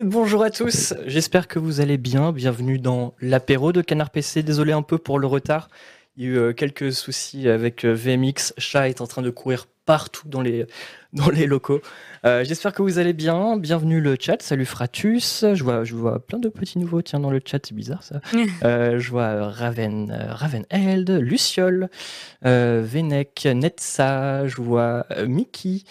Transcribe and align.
Bonjour 0.00 0.42
à 0.42 0.50
tous, 0.50 0.92
j'espère 1.06 1.48
que 1.48 1.58
vous 1.58 1.80
allez 1.80 1.96
bien. 1.96 2.30
Bienvenue 2.30 2.78
dans 2.78 3.14
l'apéro 3.18 3.72
de 3.72 3.80
Canard 3.80 4.10
PC. 4.10 4.42
Désolé 4.42 4.72
un 4.72 4.82
peu 4.82 4.98
pour 4.98 5.18
le 5.18 5.26
retard. 5.26 5.70
Il 6.18 6.24
y 6.24 6.26
a 6.26 6.30
eu 6.32 6.36
euh, 6.36 6.52
quelques 6.52 6.92
soucis 6.92 7.48
avec 7.48 7.82
euh, 7.86 7.94
VMX. 7.94 8.52
Chat 8.58 8.90
est 8.90 9.00
en 9.00 9.06
train 9.06 9.22
de 9.22 9.30
courir 9.30 9.64
partout 9.86 10.28
dans 10.28 10.42
les, 10.42 10.66
dans 11.14 11.30
les 11.30 11.46
locaux. 11.46 11.80
Euh, 12.26 12.44
j'espère 12.44 12.74
que 12.74 12.82
vous 12.82 12.98
allez 12.98 13.14
bien. 13.14 13.56
Bienvenue 13.56 14.02
le 14.02 14.18
chat. 14.20 14.42
Salut 14.42 14.66
Fratus. 14.66 15.46
Je 15.54 15.64
vois, 15.64 15.84
je 15.84 15.94
vois 15.94 16.18
plein 16.18 16.40
de 16.40 16.50
petits 16.50 16.78
nouveaux 16.78 17.00
tiens, 17.00 17.20
dans 17.20 17.30
le 17.30 17.40
chat. 17.42 17.64
C'est 17.64 17.74
bizarre 17.74 18.02
ça. 18.02 18.20
je 18.32 19.08
vois 19.08 19.48
Raven, 19.48 20.12
Ravenheld, 20.12 21.08
Luciole, 21.08 21.88
Venec, 22.42 23.48
Netsa. 23.50 24.46
Je 24.46 24.60
vois 24.60 25.06
Mickey. 25.26 25.84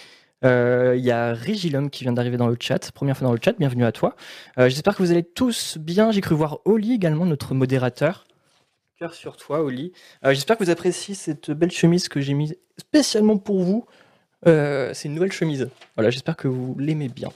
Il 0.45 1.03
y 1.03 1.11
a 1.11 1.33
Régilum 1.33 1.89
qui 1.89 2.03
vient 2.03 2.13
d'arriver 2.13 2.37
dans 2.37 2.47
le 2.47 2.57
chat. 2.59 2.91
Première 2.91 3.17
fois 3.17 3.27
dans 3.27 3.33
le 3.33 3.39
chat. 3.43 3.53
Bienvenue 3.57 3.85
à 3.85 3.91
toi. 3.91 4.15
J'espère 4.57 4.95
que 4.95 5.03
vous 5.03 5.11
allez 5.11 5.23
tous 5.23 5.77
bien. 5.77 6.11
J'ai 6.11 6.21
cru 6.21 6.35
voir 6.35 6.59
Oli 6.65 6.93
également, 6.93 7.25
notre 7.25 7.53
modérateur. 7.53 8.25
Cœur 8.97 9.13
sur 9.13 9.35
toi, 9.35 9.61
Oli. 9.61 9.91
Euh, 10.23 10.33
j'espère 10.33 10.57
que 10.57 10.63
vous 10.63 10.69
appréciez 10.69 11.15
cette 11.15 11.51
belle 11.51 11.71
chemise 11.71 12.07
que 12.07 12.21
j'ai 12.21 12.33
mise 12.33 12.55
spécialement 12.77 13.37
pour 13.37 13.61
vous. 13.61 13.85
Euh, 14.47 14.93
c'est 14.93 15.09
une 15.09 15.15
nouvelle 15.15 15.33
chemise. 15.33 15.69
Voilà, 15.97 16.11
j'espère 16.11 16.37
que 16.37 16.47
vous 16.47 16.77
l'aimez 16.79 17.09
bien. 17.09 17.29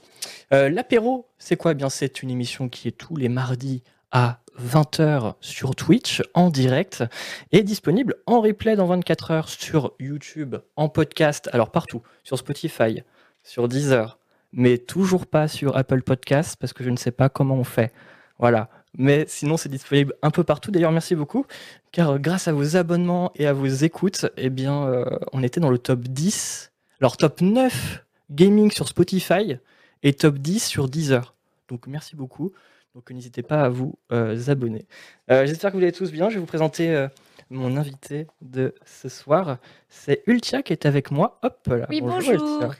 Euh, 0.53 0.70
l'apéro, 0.70 1.28
c'est 1.38 1.58
quoi? 1.58 1.73
Eh 1.73 1.76
Bien, 1.76 1.89
c'est 1.89 2.23
une 2.23 2.30
émission 2.30 2.70
qui 2.70 2.88
est 2.88 2.94
tous 2.94 3.17
les 3.17 3.28
mardis 3.28 3.84
à 4.12 4.39
20h 4.62 5.36
sur 5.41 5.76
Twitch 5.76 6.22
en 6.34 6.49
direct 6.49 7.04
et 7.52 7.63
disponible 7.63 8.16
en 8.26 8.41
replay 8.41 8.76
dans 8.76 8.86
24 8.86 9.31
heures 9.31 9.50
sur 9.50 9.94
YouTube, 10.00 10.55
en 10.76 10.90
podcast, 10.90 11.50
alors 11.54 11.72
partout, 11.72 12.02
sur 12.23 12.38
Spotify, 12.38 13.03
sur 13.44 13.67
Deezer, 13.67 14.20
mais 14.52 14.77
toujours 14.77 15.27
pas 15.27 15.48
sur 15.48 15.77
Apple 15.77 16.02
Podcast 16.02 16.58
parce 16.59 16.73
que 16.73 16.84
je 16.84 16.90
ne 16.90 16.98
sais 16.98 17.12
pas 17.12 17.30
comment 17.30 17.55
on 17.55 17.64
fait. 17.64 17.91
Voilà. 18.38 18.70
Mais 18.98 19.26
sinon, 19.27 19.58
c'est 19.58 19.70
disponible 19.70 20.16
un 20.22 20.31
peu 20.31 20.44
partout. 20.44 20.72
D'ailleurs, 20.72 20.91
merci 20.91 21.16
beaucoup, 21.16 21.45
car 21.91 22.12
euh, 22.12 22.17
grâce 22.17 22.47
à 22.47 22.53
vos 22.53 22.75
abonnements 22.75 23.31
et 23.36 23.45
à 23.45 23.53
vos 23.53 23.67
écoutes, 23.67 24.25
eh 24.36 24.50
bien, 24.50 24.88
euh, 24.88 25.06
on 25.31 25.44
était 25.44 25.59
dans 25.59 25.69
le 25.69 25.78
top 25.78 26.02
10, 26.02 26.72
alors 27.00 27.16
top 27.17 27.41
9 27.41 28.03
gaming 28.31 28.72
sur 28.72 28.88
Spotify 28.88 29.58
et 30.02 30.14
top 30.14 30.39
10 30.39 30.66
sur 30.66 30.89
Deezer. 30.89 31.36
Donc, 31.67 31.86
merci 31.86 32.16
beaucoup. 32.16 32.52
Donc, 33.00 33.11
n'hésitez 33.11 33.44
pas 33.44 33.61
à 33.61 33.69
vous 33.69 33.97
euh, 34.11 34.38
abonner. 34.50 34.86
J'espère 35.30 35.72
que 35.72 35.78
vous 35.78 35.83
allez 35.83 35.94
tous 35.94 36.11
bien. 36.11 36.28
Je 36.28 36.33
vais 36.33 36.42
vous 36.42 36.45
présenter 36.45 37.08
mon 37.50 37.78
invité 37.78 38.28
de 38.41 38.75
ce 38.86 39.08
soir. 39.08 39.58
C'est 39.88 40.22
Ultia 40.28 40.64
qui 40.64 40.73
est 40.73 40.86
avec 40.86 41.09
moi. 41.09 41.39
Hop 41.41 41.66
là. 41.67 41.86
Oui, 41.89 42.02
bonjour. 42.02 42.73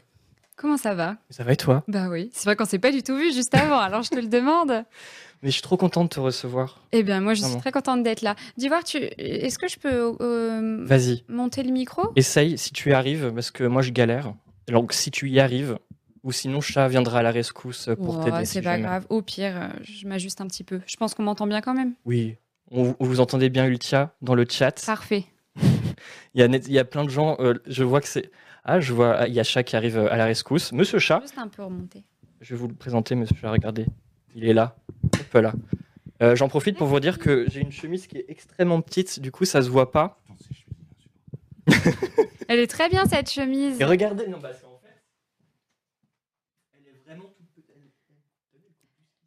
Comment 0.58 0.76
ça 0.76 0.94
va? 0.94 1.16
Ça 1.30 1.46
va 1.46 1.54
et 1.54 1.56
toi? 1.56 1.86
Bah 1.88 2.10
oui, 2.10 2.32
c'est 2.34 2.44
vrai 2.44 2.58
qu'on 2.58 2.66
s'est 2.66 2.80
pas 2.80 2.92
du 2.92 3.02
tout 3.02 3.16
vu 3.16 3.32
juste 3.32 3.56
avant, 3.56 3.80
alors 3.80 4.04
je 4.04 4.10
te 4.10 4.20
le 4.20 4.28
demande. 4.28 4.84
Mais 5.42 5.48
je 5.48 5.54
suis 5.54 5.62
trop 5.62 5.78
contente 5.78 6.10
de 6.10 6.16
te 6.16 6.20
recevoir. 6.20 6.82
Eh 6.92 7.02
bien, 7.02 7.22
moi, 7.22 7.34
je 7.34 7.44
suis 7.44 7.58
très 7.60 7.72
contente 7.72 8.04
d'être 8.04 8.22
là. 8.22 8.36
D'Ivoire, 8.58 8.84
tu... 8.84 8.98
est-ce 8.98 9.58
que 9.58 9.70
je 9.70 9.80
peux 9.80 10.18
euh, 10.20 10.84
Vas-y. 10.86 11.24
monter 11.30 11.64
le 11.64 11.72
micro? 11.72 12.12
Essaye 12.18 12.58
si 12.58 12.74
tu 12.74 12.90
y 12.90 12.94
arrives, 12.94 13.32
parce 13.34 13.52
que 13.52 13.64
moi, 13.64 13.82
je 13.82 13.92
galère. 13.92 14.34
Donc, 14.68 14.92
si 14.92 15.12
tu 15.12 15.30
y 15.30 15.40
arrives, 15.40 15.80
ou 16.24 16.32
sinon, 16.32 16.62
chat 16.62 16.88
viendra 16.88 17.20
à 17.20 17.24
la 17.24 17.32
rescousse 17.32 17.90
pour 18.02 18.24
t'aider. 18.24 18.46
C'est 18.46 18.62
pas 18.62 18.80
grave. 18.80 19.06
Au 19.10 19.22
pire, 19.22 19.56
euh, 19.56 19.68
je 19.82 20.08
m'ajuste 20.08 20.42
un 20.42 20.48
petit 20.48 20.64
peu. 20.64 20.82
Je 20.86 20.96
pense 20.98 21.14
qu'on 21.14 21.24
m'entend 21.24 21.48
bien 21.48 21.62
quand 21.62 21.74
même. 21.74 21.94
Oui. 22.06 22.36
On, 22.72 22.96
vous 23.00 23.20
entendez 23.20 23.50
bien 23.50 23.66
Ultia 23.66 24.14
dans 24.22 24.36
le 24.36 24.46
chat 24.48 24.86
Parfait. 24.86 25.26
il, 26.34 26.42
y 26.42 26.44
a 26.44 26.46
il 26.46 26.72
y 26.72 26.80
a 26.80 26.86
plein 26.86 27.04
de 27.04 27.10
gens. 27.10 27.36
Euh, 27.40 27.56
je 27.66 27.84
vois 27.84 28.02
que 28.02 28.08
c'est. 28.08 28.32
Ah, 28.64 28.80
je 28.80 28.94
vois. 28.94 29.28
Il 29.28 29.34
y 29.34 29.40
a 29.40 29.44
chat 29.44 29.64
qui 29.64 29.76
arrive 29.76 29.98
à 29.98 30.18
la 30.18 30.26
rescousse. 30.26 30.72
Monsieur 30.72 31.00
chat. 31.00 31.22
Juste 31.22 31.38
un 31.38 31.48
peu 31.48 31.64
remonter. 31.64 32.04
Je 32.42 32.54
vais 32.54 32.60
vous 32.60 32.68
le 32.68 32.76
présenter, 32.76 33.16
monsieur 33.16 33.36
chat. 33.36 33.50
Regardez. 33.50 33.86
Il 34.36 34.46
est 34.46 34.54
là. 34.54 34.76
Hop 35.04 35.42
là. 35.42 35.54
Euh, 36.22 36.36
j'en 36.36 36.50
profite 36.50 36.78
pour 36.78 36.88
vous 36.88 37.00
dire 37.00 37.18
que 37.18 37.46
j'ai 37.50 37.62
une 37.62 37.72
chemise 37.72 38.06
qui 38.06 38.18
est 38.18 38.26
extrêmement 38.28 38.82
petite, 38.82 39.22
du 39.22 39.32
coup 39.32 39.46
ça 39.46 39.62
se 39.62 39.70
voit 39.70 39.92
pas. 39.92 40.22
Elle 42.50 42.60
est 42.60 42.68
très 42.68 42.90
bien 42.90 43.06
cette 43.06 43.30
chemise. 43.30 43.80
Et 43.80 43.86
regardez, 43.86 44.28
non, 44.28 44.40
bah, 44.40 44.50
en 44.50 44.80
fait, 44.80 45.04
elle 46.74 46.88
est 46.88 46.98
vraiment 47.06 47.30
toute 47.38 47.46
petite. 47.56 47.94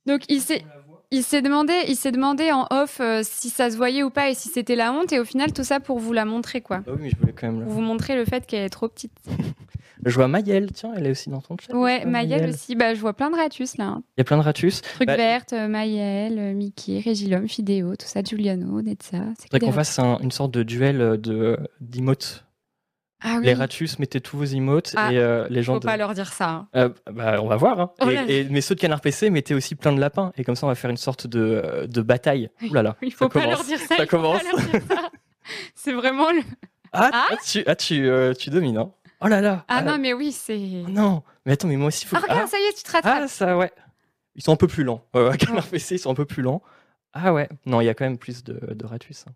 Donc 0.06 0.22
il 0.28 0.40
s'est, 0.40 0.64
il 1.10 1.22
s'est 1.22 1.42
demandé, 1.42 1.74
il 1.88 1.96
s'est 1.96 2.12
demandé 2.12 2.50
en 2.52 2.66
off 2.70 2.98
euh, 3.00 3.20
si 3.22 3.50
ça 3.50 3.70
se 3.70 3.76
voyait 3.76 4.02
ou 4.02 4.10
pas 4.10 4.30
et 4.30 4.34
si 4.34 4.48
c'était 4.48 4.76
la 4.76 4.92
honte 4.92 5.12
et 5.12 5.20
au 5.20 5.24
final 5.24 5.52
tout 5.52 5.64
ça 5.64 5.78
pour 5.80 5.98
vous 5.98 6.12
la 6.12 6.24
montrer 6.24 6.60
quoi. 6.60 6.82
Ah 6.86 6.90
oui, 6.92 6.98
mais 7.02 7.10
je 7.10 7.16
voulais 7.16 7.32
quand 7.32 7.52
même. 7.52 7.64
Vous 7.68 7.80
montrer 7.80 8.16
le 8.16 8.24
fait 8.24 8.46
qu'elle 8.46 8.64
est 8.64 8.70
trop 8.70 8.88
petite. 8.88 9.12
Je 10.04 10.16
vois 10.16 10.26
Mayel, 10.26 10.72
tiens, 10.72 10.92
elle 10.96 11.06
est 11.06 11.10
aussi 11.10 11.30
dans 11.30 11.40
ton 11.40 11.56
chat. 11.56 11.76
Ouais, 11.76 12.04
Mayel, 12.04 12.50
aussi. 12.50 12.74
Bah, 12.74 12.92
je 12.92 13.00
vois 13.00 13.12
plein 13.12 13.30
de 13.30 13.36
ratus 13.36 13.76
là. 13.76 14.00
Il 14.16 14.20
y 14.20 14.22
a 14.22 14.24
plein 14.24 14.36
de 14.36 14.42
ratus. 14.42 14.80
Truc 14.82 15.06
bah... 15.06 15.16
verte, 15.16 15.52
euh, 15.52 15.68
Mayel, 15.68 16.38
euh, 16.38 16.54
Mickey, 16.54 16.98
Régilum, 16.98 17.48
Fidéo, 17.48 17.94
tout 17.94 18.06
ça, 18.06 18.20
Giuliano, 18.22 18.82
Netza. 18.82 19.18
C'est 19.38 19.60
qu'on 19.60 19.70
fasse 19.70 20.00
une 20.00 20.32
sorte 20.32 20.52
de 20.52 20.64
duel 20.64 21.20
de 21.20 21.56
d'emotes. 21.80 22.44
Ah 23.22 23.36
oui. 23.38 23.46
Les 23.46 23.54
ratus 23.54 23.98
mettez 23.98 24.20
tous 24.20 24.36
vos 24.36 24.44
emotes 24.44 24.94
ah, 24.96 25.12
et 25.12 25.46
les 25.48 25.62
gens. 25.62 25.74
Faut 25.74 25.80
pas 25.80 25.96
leur 25.96 26.14
dire 26.14 26.32
ça. 26.32 26.66
Hein. 26.72 26.92
bah, 27.10 27.40
on 27.40 27.46
va 27.46 27.56
voir. 27.56 27.80
Hein. 27.80 27.90
Oh 28.00 28.08
et, 28.10 28.46
mais 28.50 28.60
ceux 28.60 28.74
de 28.74 28.80
Canard 28.80 29.00
PC 29.00 29.30
mettez 29.30 29.54
aussi 29.54 29.74
plein 29.74 29.92
de 29.92 30.00
lapins 30.00 30.32
et 30.36 30.44
comme 30.44 30.56
ça 30.56 30.66
on 30.66 30.68
va 30.68 30.74
faire 30.74 30.90
une 30.90 30.96
sorte 30.96 31.26
de, 31.26 31.86
de 31.88 32.02
bataille. 32.02 32.50
Ouh 32.62 32.74
là 32.74 32.82
là. 32.82 32.96
Il 33.02 33.12
faut 33.12 33.28
pas 33.28 33.46
leur 33.46 33.62
dire 33.64 33.78
ça. 33.78 33.96
Ça 33.96 34.06
commence. 34.06 34.42
C'est 35.74 35.92
vraiment 35.92 36.30
le. 36.30 36.40
Ah, 36.92 37.10
ah, 37.12 37.36
tu, 37.44 37.62
ah 37.66 37.74
tu, 37.74 38.08
tu 38.38 38.50
domines. 38.50 38.78
Hein. 38.78 38.92
Oh 39.24 39.28
là 39.28 39.40
là 39.40 39.64
Ah, 39.68 39.82
non, 39.82 39.98
mais 39.98 40.12
oui, 40.12 40.32
c'est. 40.32 40.58
non, 40.88 41.22
mais 41.46 41.52
attends, 41.52 41.68
mais 41.68 41.76
moi 41.76 41.88
aussi, 41.88 42.06
faut. 42.06 42.16
Ah, 42.16 42.20
regarde, 42.20 42.48
ça 42.48 42.58
y 42.58 42.62
est, 42.62 42.76
tu 42.76 42.82
te 42.82 42.90
rattrapes. 42.90 43.22
Ah, 43.22 43.28
ça, 43.28 43.56
ouais. 43.56 43.70
Ils 44.34 44.42
sont 44.42 44.52
un 44.52 44.56
peu 44.56 44.66
plus 44.66 44.82
lents. 44.82 45.04
Ouais, 45.14 45.36
Canard 45.38 45.66
PC, 45.66 45.94
ils 45.94 45.98
sont 45.98 46.10
un 46.10 46.14
peu 46.14 46.24
plus 46.24 46.42
lents. 46.42 46.62
Ah 47.12 47.32
ouais, 47.32 47.48
non, 47.66 47.80
il 47.80 47.84
y 47.84 47.88
a 47.88 47.94
quand 47.94 48.04
même 48.04 48.18
plus 48.18 48.42
de, 48.42 48.74
de 48.74 48.86
ratus. 48.86 49.26
Hein. 49.28 49.32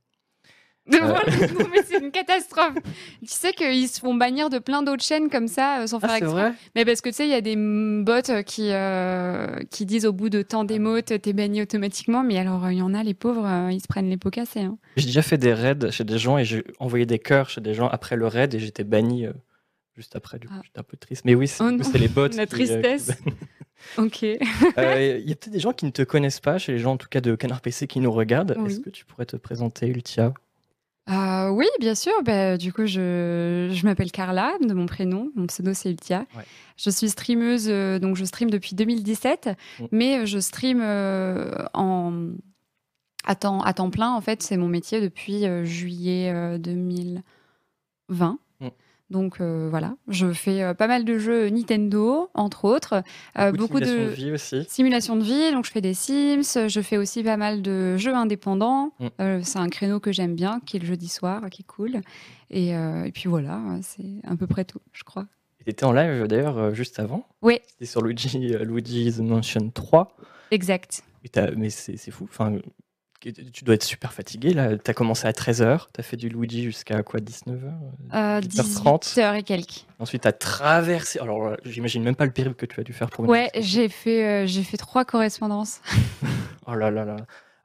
Euh. 0.97 1.65
mais 1.73 1.83
c'est 1.85 1.99
une 1.99 2.11
catastrophe. 2.13 2.75
tu 3.21 3.27
sais 3.27 3.53
qu'ils 3.53 3.89
se 3.89 4.01
font 4.01 4.15
bannir 4.15 4.51
de 4.51 4.59
plein 4.59 4.83
d'autres 4.83 5.03
chaînes 5.03 5.29
comme 5.29 5.49
ça 5.49 5.81
euh, 5.81 5.87
sans 5.87 5.99
faire 5.99 6.11
ah, 6.13 6.19
exprès. 6.19 6.53
Mais 6.75 6.85
parce 6.85 7.01
que 7.01 7.09
tu 7.09 7.17
sais, 7.17 7.27
il 7.27 7.31
y 7.31 7.35
a 7.35 7.41
des 7.41 7.57
bots 7.57 8.43
qui, 8.47 8.69
euh, 8.71 9.59
qui 9.71 9.85
disent 9.85 10.07
au 10.07 10.13
bout 10.13 10.31
de 10.31 10.43
tant 10.43 10.65
d'émotes, 10.65 11.21
t'es 11.21 11.33
banni 11.33 11.63
automatiquement. 11.63 12.23
Mais 12.23 12.39
alors, 12.39 12.71
il 12.71 12.79
y 12.79 12.83
en 12.83 12.95
a, 12.95 13.03
les 13.03 13.15
pauvres, 13.15 13.69
ils 13.71 13.81
se 13.81 13.89
prennent 13.89 14.09
les 14.09 14.17
pots 14.17 14.31
cassés. 14.31 14.61
Hein. 14.61 14.79
J'ai 14.97 15.07
déjà 15.07 15.23
fait 15.23 15.39
des 15.39 15.53
raids 15.53 15.91
chez 15.91 16.05
des 16.05 16.19
gens 16.19 16.39
et 16.39 16.45
j'ai 16.45 16.65
envoyé 16.79 17.05
des 17.05 17.19
cœurs 17.19 17.51
chez 17.51 17.61
des 17.61 17.75
gens 17.75 17.89
après 17.89 18.17
le 18.17 18.27
raid 18.27 18.55
et 18.55 18.59
j'étais 18.59 18.85
banni 18.85 19.27
juste 19.97 20.15
après. 20.15 20.39
Du 20.39 20.47
coup, 20.47 20.55
ah. 20.57 20.63
j'étais 20.65 20.79
un 20.79 20.85
peu 20.85 20.97
triste. 20.97 21.25
Mais 21.25 21.35
oui, 21.35 21.49
c'est 21.49 21.65
oh 21.65 21.71
les 21.95 22.09
bots. 22.09 22.29
La 22.37 22.43
euh, 22.43 22.47
tristesse. 22.47 23.13
ok. 23.99 24.25
Euh, 24.25 25.21
il 25.23 25.29
y 25.29 25.33
a 25.33 25.37
peut-être 25.37 25.51
des 25.51 25.61
gens 25.61 25.73
qui 25.73 25.87
ne 25.87 25.91
te 25.91 26.03
connaissent 26.03 26.41
pas, 26.41 26.59
chez 26.59 26.73
les 26.73 26.79
gens 26.79 26.93
en 26.93 26.97
tout 26.97 27.09
cas 27.09 27.21
de 27.21 27.35
Canard 27.35 27.61
PC 27.61 27.87
qui 27.87 28.01
nous 28.01 28.13
regardent. 28.13 28.57
Est-ce 28.67 28.81
que 28.81 28.91
tu 28.91 29.05
pourrais 29.05 29.27
te 29.27 29.37
présenter, 29.37 29.89
Ultia? 29.89 30.33
Euh, 31.09 31.49
oui, 31.51 31.67
bien 31.79 31.95
sûr. 31.95 32.13
Bah, 32.25 32.57
du 32.57 32.73
coup, 32.73 32.87
je, 32.87 33.71
je 33.73 33.87
m'appelle 33.87 34.11
Carla, 34.11 34.53
de 34.61 34.75
mon 34.75 34.87
prénom. 34.87 35.31
Mon 35.37 35.47
pseudo, 35.47 35.73
c'est 35.75 35.91
Ultia. 35.91 36.27
Je 36.77 36.91
suis 36.91 37.09
streameuse, 37.09 37.69
donc 38.01 38.17
je 38.17 38.25
stream 38.25 38.51
depuis 38.51 38.75
2017, 38.75 39.51
mm. 39.79 39.85
mais 39.93 40.27
je 40.27 40.39
stream 40.39 40.81
en, 40.83 42.31
à, 43.25 43.35
temps, 43.35 43.61
à 43.61 43.73
temps 43.73 43.91
plein. 43.91 44.15
En 44.15 44.21
fait, 44.21 44.43
c'est 44.43 44.57
mon 44.57 44.69
métier 44.69 45.01
depuis 45.01 45.45
juillet 45.65 46.59
2020. 46.59 48.39
Donc 49.09 49.41
euh, 49.41 49.69
voilà, 49.71 49.97
je 50.09 50.33
fais 50.33 50.63
euh, 50.63 50.75
pas 50.75 50.89
mal 50.89 51.05
de 51.05 51.17
jeux 51.17 51.49
Nintendo, 51.49 52.29
entre 52.35 52.65
autres. 52.65 53.05
Euh, 53.39 53.53
beaucoup, 53.53 53.79
de, 53.79 54.09
vie 54.09 54.33
aussi. 54.33 54.65
simulation 54.69 55.15
de 55.15 55.23
vie. 55.23 55.53
Donc 55.53 55.65
je 55.65 55.71
fais 55.71 55.81
des 55.81 55.95
Sims, 55.95 56.69
je 56.69 56.81
fais 56.81 56.97
aussi 56.97 57.23
pas 57.23 57.37
mal 57.37 57.63
de 57.63 57.97
jeux 57.97 58.15
indépendants. 58.15 58.93
Mm. 58.99 59.43
c'est 59.43 59.59
un 59.59 59.69
créneau 59.69 60.01
que 60.01 60.11
j'aime 60.11 60.35
bien, 60.35 60.61
qui 60.67 60.77
est 60.77 60.81
le 60.81 60.87
jeudi 60.87 61.09
soir, 61.09 61.49
qui 61.51 61.63
est 61.63 61.67
cool. 61.67 62.01
Et, 62.51 62.75
puis 63.15 63.29
voilà, 63.29 63.61
c'est 63.83 64.21
à 64.25 64.35
peu 64.37 64.47
près 64.47 64.65
tout, 64.65 64.81
je 64.93 65.05
crois. 65.05 65.27
Tu 65.65 65.71
étais 65.71 65.85
en 65.85 65.93
live 65.93 66.27
d'ailleurs 66.27 66.75
juste 66.75 66.99
avant. 66.99 67.27
Oui. 67.43 67.61
C'était 67.69 67.87
sur 67.87 68.03
Luigi, 68.03 68.55
Luigi's 68.61 69.19
Mansion 69.19 69.71
3. 69.71 70.17
Exact. 70.51 71.03
Mais 71.57 71.71
c'est 71.71 72.11
fou. 72.11 72.25
Enfin, 72.25 72.59
tu 73.33 73.65
dois 73.65 73.75
être 73.75 73.85
super 73.85 74.13
fatigué 74.13 74.53
là. 74.53 74.77
Tu 74.77 74.91
as 74.91 74.95
commencé 74.95 75.27
à 75.27 75.33
13h, 75.33 75.87
tu 75.93 76.01
as 76.01 76.03
fait 76.03 76.17
du 76.17 76.29
Luigi 76.29 76.65
jusqu'à 76.65 77.03
quoi 77.03 77.21
19h 77.21 77.73
euh, 78.15 78.41
18h 78.41 79.39
et 79.39 79.43
quelques. 79.43 79.87
Ensuite, 79.99 80.23
tu 80.23 80.29
as 80.29 80.33
traversé. 80.33 81.19
Alors, 81.21 81.57
j'imagine 81.65 82.03
même 82.03 82.17
pas 82.17 82.27
le 82.27 82.33
périple 82.33 82.55
que 82.57 82.67
tu 82.67 82.81
as 82.81 82.85
dû 82.85 82.93
faire 82.93 83.11
pour 83.11 83.29
Ouais, 83.29 83.51
j'ai 83.59 83.89
fait, 83.89 84.25
euh, 84.25 84.47
j'ai 84.47 84.63
fait 84.63 84.77
trois 84.77 85.05
correspondances. 85.05 85.81
oh 86.67 86.75
là 86.75 86.91
là 86.91 87.05
là. 87.05 87.17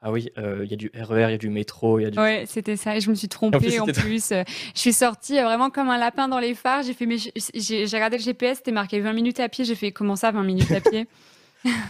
Ah 0.04 0.10
oui, 0.10 0.30
euh, 0.36 0.62
il 0.64 0.70
y 0.70 0.74
a 0.74 0.76
du 0.76 0.90
RER, 1.00 1.26
il 1.28 1.30
y 1.30 1.34
a 1.34 1.38
du 1.38 1.48
métro, 1.48 2.00
il 2.00 2.02
y 2.02 2.06
a 2.06 2.10
du... 2.10 2.18
Ouais, 2.18 2.42
c'était 2.48 2.76
ça. 2.76 2.96
Et 2.96 3.00
je 3.00 3.08
me 3.08 3.14
suis 3.14 3.28
trompée 3.28 3.78
en 3.78 3.86
plus. 3.86 4.30
je 4.30 4.44
suis 4.74 4.92
sortie 4.92 5.38
euh, 5.38 5.44
vraiment 5.44 5.70
comme 5.70 5.90
un 5.90 5.98
lapin 5.98 6.26
dans 6.26 6.40
les 6.40 6.54
phares. 6.54 6.82
J'ai 6.82 6.92
fait, 6.92 7.06
j'ai 7.54 7.84
regardé 7.84 8.16
le 8.16 8.22
GPS, 8.22 8.58
c'était 8.58 8.72
marqué 8.72 8.98
20 8.98 9.12
minutes 9.12 9.38
à 9.38 9.48
pied. 9.48 9.64
J'ai 9.64 9.76
fait, 9.76 9.92
comment 9.92 10.16
ça, 10.16 10.32
20 10.32 10.42
minutes 10.42 10.72
à 10.72 10.80
pied? 10.80 11.06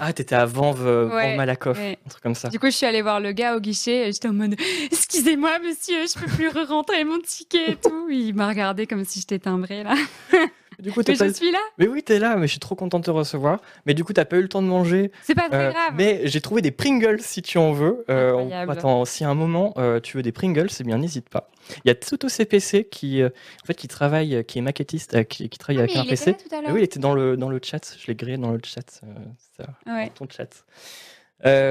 Ah, 0.00 0.12
t'étais 0.12 0.34
à 0.34 0.44
Vanves, 0.44 1.10
ouais, 1.12 1.36
Malakoff, 1.36 1.78
un 1.78 2.08
truc 2.08 2.22
comme 2.22 2.34
ça. 2.34 2.48
Du 2.48 2.58
coup, 2.58 2.66
je 2.66 2.72
suis 2.72 2.86
allée 2.86 3.02
voir 3.02 3.20
le 3.20 3.32
gars 3.32 3.56
au 3.56 3.60
guichet 3.60 4.08
et 4.08 4.12
j'étais 4.12 4.28
en 4.28 4.32
mode 4.32 4.56
Excusez-moi, 4.90 5.58
monsieur, 5.60 6.06
je 6.06 6.19
peux 6.19 6.26
plus 6.26 6.48
re 6.48 6.69
rentrer 6.69 7.04
mon 7.04 7.20
ticket 7.20 7.72
et 7.72 7.76
tout. 7.76 8.08
Il 8.10 8.34
m'a 8.34 8.48
regardé 8.48 8.86
comme 8.86 9.04
si 9.04 9.20
j'étais 9.20 9.38
timbré 9.38 9.82
là. 9.82 9.94
Du 10.78 10.92
coup, 10.92 11.02
mais 11.06 11.14
je 11.14 11.32
suis 11.32 11.50
là. 11.50 11.58
Mais 11.78 11.86
oui, 11.86 12.02
t'es 12.02 12.19
là, 12.19 12.36
mais 12.36 12.46
je 12.46 12.52
suis 12.52 12.60
trop 12.60 12.74
contente 12.74 13.02
de 13.02 13.06
te 13.06 13.10
recevoir. 13.10 13.60
Mais 13.86 13.94
du 13.94 14.04
coup, 14.04 14.12
t'as 14.12 14.24
pas 14.24 14.36
eu 14.36 14.42
le 14.42 14.48
temps 14.48 14.62
de 14.62 14.66
manger. 14.66 15.10
C'est 15.22 15.34
pas 15.34 15.48
très 15.48 15.66
euh, 15.66 15.70
grave. 15.70 15.92
Mais 15.94 16.22
j'ai 16.24 16.40
trouvé 16.40 16.62
des 16.62 16.70
Pringles 16.70 17.20
si 17.20 17.42
tu 17.42 17.58
en 17.58 17.72
veux. 17.72 18.04
Euh, 18.10 18.66
attends, 18.69 19.04
si 19.04 19.24
à 19.24 19.30
un 19.30 19.34
moment 19.34 19.74
euh, 19.76 20.00
tu 20.00 20.16
veux 20.16 20.22
des 20.22 20.32
Pringles, 20.32 20.70
c'est 20.70 20.84
bien, 20.84 20.98
n'hésite 20.98 21.28
pas. 21.28 21.50
Il 21.84 21.88
y 21.88 21.90
a 21.90 21.94
Tsuto 21.94 22.28
CPC 22.28 22.88
qui, 22.90 23.22
en 23.24 23.66
fait, 23.66 23.74
qui 23.74 23.88
travaille, 23.88 24.44
qui 24.44 24.58
est 24.58 24.62
maquettiste, 24.62 25.24
qui, 25.28 25.48
travaille 25.50 25.80
ah, 25.80 25.84
avec 25.84 25.96
un 25.96 26.04
PC. 26.04 26.36
oui, 26.69 26.80
il 26.80 26.82
était 26.82 27.00
dans 27.00 27.14
le, 27.14 27.36
dans 27.36 27.48
le 27.48 27.60
chat. 27.62 27.96
Je 27.98 28.06
l'ai 28.06 28.14
grillé 28.14 28.36
dans 28.36 28.50
le 28.50 28.60
chat. 28.64 28.88
ça, 28.90 29.66
dans 29.86 30.08
ton 30.08 30.26
chat. 30.28 30.64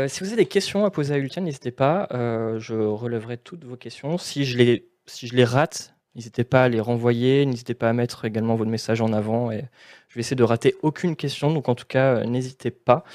si 0.07 0.19
vous 0.19 0.27
avez 0.27 0.37
des 0.37 0.45
questions 0.45 0.85
à 0.85 0.91
poser 0.91 1.13
à 1.13 1.17
Ultian, 1.17 1.43
n'hésitez 1.43 1.71
pas. 1.71 2.07
je 2.11 2.75
relèverai 2.75 3.37
toutes 3.37 3.65
vos 3.65 3.77
questions. 3.77 4.17
Si 4.17 4.45
je 4.45 4.57
les, 4.57 4.87
si 5.05 5.27
je 5.27 5.35
les 5.35 5.45
rate, 5.45 5.93
N'hésitez 6.15 6.43
pas 6.43 6.65
à 6.65 6.69
les 6.69 6.81
renvoyer, 6.81 7.45
n'hésitez 7.45 7.73
pas 7.73 7.89
à 7.89 7.93
mettre 7.93 8.25
également 8.25 8.55
votre 8.55 8.69
message 8.69 9.01
en 9.01 9.13
avant. 9.13 9.51
Et 9.51 9.63
je 10.09 10.15
vais 10.15 10.21
essayer 10.21 10.35
de 10.35 10.43
rater 10.43 10.75
aucune 10.81 11.15
question, 11.15 11.53
donc 11.53 11.69
en 11.69 11.75
tout 11.75 11.85
cas, 11.85 12.15
euh, 12.17 12.25
n'hésitez 12.25 12.71
pas. 12.71 13.05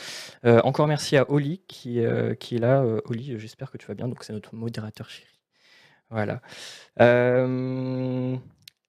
Euh, 0.46 0.60
encore 0.64 0.86
merci 0.86 1.16
à 1.16 1.30
Oli 1.30 1.60
qui, 1.68 2.00
euh, 2.00 2.34
qui 2.34 2.56
est 2.56 2.58
là. 2.58 2.82
Oli, 3.04 3.38
j'espère 3.38 3.70
que 3.70 3.76
tu 3.76 3.86
vas 3.86 3.94
bien. 3.94 4.08
Donc 4.08 4.24
c'est 4.24 4.32
notre 4.32 4.54
modérateur 4.54 5.10
chéri. 5.10 5.28
Voilà. 6.10 6.40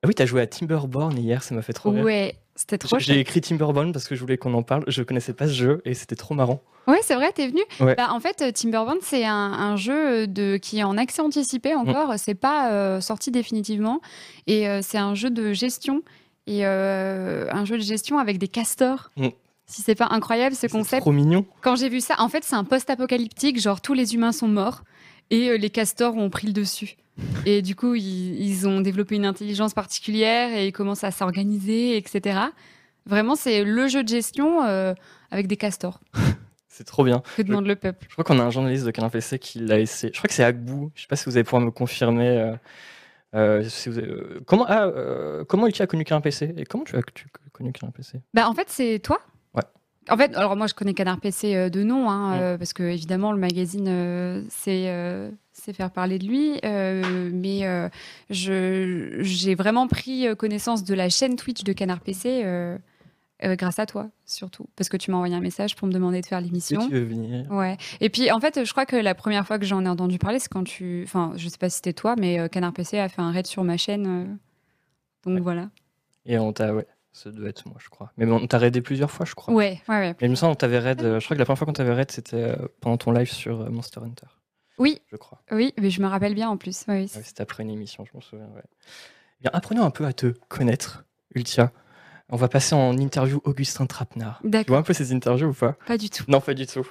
Ah 0.07 0.09
oui, 0.09 0.15
tu 0.15 0.21
as 0.21 0.25
joué 0.25 0.42
à 0.42 0.48
Timberborn 0.48 1.18
hier, 1.18 1.44
ça 1.44 1.54
m'a 1.54 1.62
fait 1.62 1.74
trop 1.74 1.92
rire. 1.92 2.06
Ouais, 2.06 2.36
c'était 2.56 2.77
trop 2.77 2.98
J'ai 2.98 3.19
écrit 3.19 3.42
Timberborn 3.42 3.92
parce 3.92 4.07
que 4.07 4.15
je 4.15 4.21
voulais 4.21 4.38
qu'on 4.38 4.54
en 4.54 4.63
parle. 4.63 4.86
Je 4.88 5.04
connaissais 5.04 5.33
pas 5.33 5.48
ce 5.48 5.54
jeu 5.54 5.81
et 5.83 5.94
c'était 5.94 6.15
trop 6.15 6.33
marrant. 6.33 6.62
Ouais, 6.88 7.00
c'est 7.04 7.15
vrai, 7.15 7.33
t'es 7.33 7.50
venu. 7.50 7.62
Bah, 7.80 8.07
en 8.12 8.21
fait, 8.21 8.54
Timberborn, 8.54 9.00
c'est 9.01 9.25
un, 9.25 9.75
jeu 9.75 10.27
de, 10.27 10.56
qui 10.56 10.80
est 10.80 10.83
en 10.83 10.98
accès 10.98 11.21
anticipé 11.21 11.75
encore. 11.75 12.13
C'est 12.18 12.36
pas 12.36 12.71
euh, 12.71 13.01
sorti 13.01 13.31
définitivement. 13.31 14.00
Et 14.48 14.69
euh, 14.69 14.80
c'est 14.81 14.98
un 14.98 15.13
jeu 15.13 15.30
de 15.30 15.51
gestion. 15.51 16.04
Et 16.45 16.65
euh, 16.65 17.51
un 17.51 17.65
jeu 17.65 17.77
de 17.77 17.83
gestion 17.83 18.18
avec 18.18 18.38
des 18.38 18.48
castors. 18.48 19.12
Mm. 19.18 19.27
Si 19.65 19.81
c'est 19.81 19.95
pas 19.95 20.07
incroyable 20.12 20.56
ce 20.56 20.68
concept. 20.68 20.89
C'est 20.89 21.00
trop 21.01 21.12
mignon. 21.12 21.45
Quand 21.59 21.75
j'ai 21.75 21.89
vu 21.89 22.00
ça, 22.00 22.15
en 22.19 22.30
fait, 22.30 22.45
c'est 22.45 22.56
un 22.56 22.63
post-apocalyptique. 22.63 23.59
Genre, 23.59 23.81
tous 23.81 23.94
les 23.94 24.15
humains 24.15 24.31
sont 24.31 24.48
morts 24.48 24.83
et 25.30 25.57
les 25.57 25.69
castors 25.69 26.15
ont 26.15 26.30
pris 26.30 26.48
le 26.48 26.54
dessus. 26.54 26.95
Et 27.45 27.61
du 27.61 27.75
coup, 27.75 27.95
ils, 27.95 28.67
ont 28.67 28.81
développé 28.81 29.15
une 29.15 29.25
intelligence 29.25 29.73
particulière 29.73 30.55
et 30.55 30.67
ils 30.67 30.71
commencent 30.71 31.03
à 31.03 31.11
s'organiser, 31.11 31.97
etc. 31.97 32.39
Vraiment, 33.05 33.35
c'est 33.35 33.63
le 33.63 33.87
jeu 33.87 34.03
de 34.03 34.09
gestion 34.09 34.63
euh, 34.63 34.93
avec 35.31 35.47
des 35.47 35.57
castors. 35.57 35.99
c'est 36.67 36.83
trop 36.83 37.03
bien. 37.03 37.23
Que 37.35 37.41
demande 37.41 37.65
le 37.65 37.75
peuple? 37.75 38.05
Je 38.09 38.13
crois 38.13 38.23
qu'on 38.23 38.39
a 38.39 38.43
un 38.43 38.49
journaliste 38.49 38.85
de 38.85 38.91
Canal 38.91 39.11
PC 39.11 39.39
qui 39.39 39.59
l'a 39.59 39.79
essayé. 39.79 40.11
Je 40.13 40.19
crois 40.19 40.27
que 40.27 40.33
c'est 40.33 40.43
Agbou. 40.43 40.91
Je 40.93 40.99
ne 40.99 41.01
sais 41.03 41.07
pas 41.07 41.15
si 41.15 41.25
vous 41.25 41.37
allez 41.37 41.43
pouvoir 41.43 41.61
me 41.61 41.71
confirmer. 41.71 42.27
Euh, 42.27 42.55
euh, 43.35 43.63
si 43.63 43.89
vous 43.89 43.99
comment, 44.45 44.65
ah, 44.67 44.89
comment 45.47 45.67
tu 45.69 45.81
as 45.81 45.87
connu 45.87 46.03
Canal 46.03 46.21
PC 46.21 46.53
Et 46.57 46.65
comment 46.65 46.83
tu 46.83 46.95
as, 46.95 47.01
connu 47.51 47.71
Canal 47.71 47.93
PC 47.93 48.21
bah, 48.33 48.49
En 48.49 48.53
fait, 48.53 48.69
c'est 48.69 48.99
toi? 48.99 49.19
Ouais. 49.53 49.63
En 50.09 50.17
fait, 50.17 50.35
alors 50.35 50.55
moi 50.55 50.67
je 50.67 50.73
connais 50.73 50.93
Canard 50.93 51.19
PC 51.19 51.69
de 51.69 51.83
nom, 51.83 52.09
hein, 52.09 52.57
parce 52.57 52.73
que 52.73 52.83
évidemment 52.83 53.31
le 53.31 53.39
magazine 53.39 54.45
c'est 54.49 55.31
c'est 55.67 55.73
faire 55.73 55.91
parler 55.91 56.17
de 56.17 56.25
lui. 56.25 56.59
Euh, 56.63 57.29
mais 57.33 57.67
euh, 57.67 57.89
j'ai 58.29 59.55
vraiment 59.55 59.87
pris 59.87 60.27
euh, 60.27 60.33
connaissance 60.33 60.85
de 60.85 60.95
la 60.95 61.09
chaîne 61.09 61.35
Twitch 61.35 61.63
de 61.63 61.73
Canard 61.73 61.99
PC 61.99 62.45
grâce 63.43 63.77
à 63.77 63.85
toi, 63.85 64.09
surtout. 64.25 64.65
Parce 64.75 64.89
que 64.89 64.97
tu 64.97 65.11
m'as 65.11 65.17
envoyé 65.17 65.35
un 65.35 65.41
message 65.41 65.75
pour 65.75 65.87
me 65.87 65.93
demander 65.93 66.21
de 66.21 66.25
faire 66.25 66.41
l'émission. 66.41 66.87
Tu 66.87 66.93
veux 66.93 67.03
venir. 67.03 67.51
Ouais. 67.51 67.77
Et 67.99 68.09
puis, 68.09 68.31
en 68.31 68.39
fait, 68.39 68.65
je 68.65 68.71
crois 68.71 68.87
que 68.87 68.95
la 68.95 69.13
première 69.13 69.45
fois 69.45 69.59
que 69.59 69.65
j'en 69.65 69.85
ai 69.85 69.89
entendu 69.89 70.17
parler, 70.17 70.39
c'est 70.39 70.49
quand 70.49 70.63
tu. 70.63 71.03
Enfin, 71.03 71.33
je 71.35 71.47
sais 71.47 71.59
pas 71.59 71.69
si 71.69 71.75
c'était 71.75 71.93
toi, 71.93 72.15
mais 72.17 72.49
Canard 72.49 72.73
PC 72.73 72.97
a 72.97 73.09
fait 73.09 73.21
un 73.21 73.31
raid 73.31 73.45
sur 73.45 73.63
ma 73.63 73.77
chaîne. 73.77 74.39
Donc 75.25 75.39
voilà. 75.39 75.69
Et 76.25 76.39
on 76.39 76.53
t'a. 76.53 76.73
Ouais. 76.73 76.87
Ça 77.11 77.31
doit 77.31 77.49
être 77.49 77.67
moi, 77.67 77.77
je 77.79 77.89
crois. 77.89 78.11
Mais 78.17 78.25
on 78.25 78.45
t'a 78.45 78.59
raidé 78.59 78.79
plusieurs 78.79 79.09
fois, 79.09 79.25
je 79.25 79.33
crois. 79.33 79.51
Ouais, 79.51 79.81
ouais, 79.89 79.95
ouais. 79.95 80.15
Mais 80.21 80.27
il 80.27 80.29
me 80.29 80.35
semble 80.35 80.51
qu'on 80.51 80.57
t'avait 80.57 80.79
raid. 80.79 81.01
Je 81.01 81.25
crois 81.25 81.35
que 81.35 81.39
la 81.39 81.45
première 81.45 81.57
fois 81.57 81.65
qu'on 81.65 81.73
t'avait 81.73 81.93
raid, 81.93 82.11
c'était 82.11 82.55
pendant 82.79 82.97
ton 82.97 83.11
live 83.11 83.31
sur 83.31 83.69
Monster 83.71 84.01
Hunter. 84.01 84.27
Oui. 84.77 85.01
Je 85.12 85.15
crois. 85.15 85.41
Oui, 85.51 85.74
mais 85.79 85.89
je 85.89 86.01
me 86.01 86.07
rappelle 86.07 86.33
bien 86.33 86.50
en 86.50 86.57
plus. 86.57 86.85
Oui, 86.88 87.07
C'était 87.07 87.41
après 87.41 87.63
une 87.63 87.71
émission, 87.71 88.06
je 88.06 88.12
m'en 88.13 88.21
souviens. 88.21 88.47
Bien, 89.41 89.51
apprenons 89.53 89.83
un 89.83 89.91
peu 89.91 90.06
à 90.06 90.13
te 90.13 90.27
connaître, 90.47 91.06
Ultia. 91.35 91.71
On 92.29 92.35
va 92.35 92.50
passer 92.50 92.75
en 92.75 92.97
interview 92.97 93.39
Augustin 93.45 93.85
Trapenard. 93.85 94.41
D'accord. 94.44 94.65
Tu 94.65 94.71
vois 94.71 94.79
un 94.79 94.83
peu 94.83 94.94
ces 94.94 95.13
interviews 95.13 95.50
ou 95.50 95.53
pas? 95.53 95.77
Pas 95.85 95.97
du 95.97 96.09
tout. 96.09 96.25
Non, 96.27 96.41
pas 96.41 96.53
du 96.53 96.68
tout. 96.68 96.85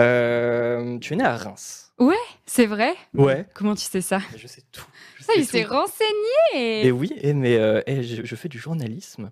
Euh, 0.00 0.98
tu 0.98 1.12
es 1.12 1.16
né 1.16 1.22
à 1.22 1.36
Reims. 1.36 1.92
Ouais, 1.98 2.16
c'est 2.44 2.66
vrai. 2.66 2.92
Ouais. 3.14 3.46
Comment 3.54 3.76
tu 3.76 3.84
sais 3.84 4.00
ça? 4.00 4.18
Je 4.36 4.48
sais 4.48 4.62
tout. 4.72 4.84
ça, 5.20 5.32
il 5.36 5.46
s'est 5.46 5.62
renseigné. 5.62 6.86
Et 6.86 6.90
oui, 6.90 7.12
et 7.18 7.34
mais 7.34 7.56
euh, 7.56 7.82
je, 7.86 8.34
fais 8.34 8.48
du 8.48 8.58
journalisme. 8.58 9.30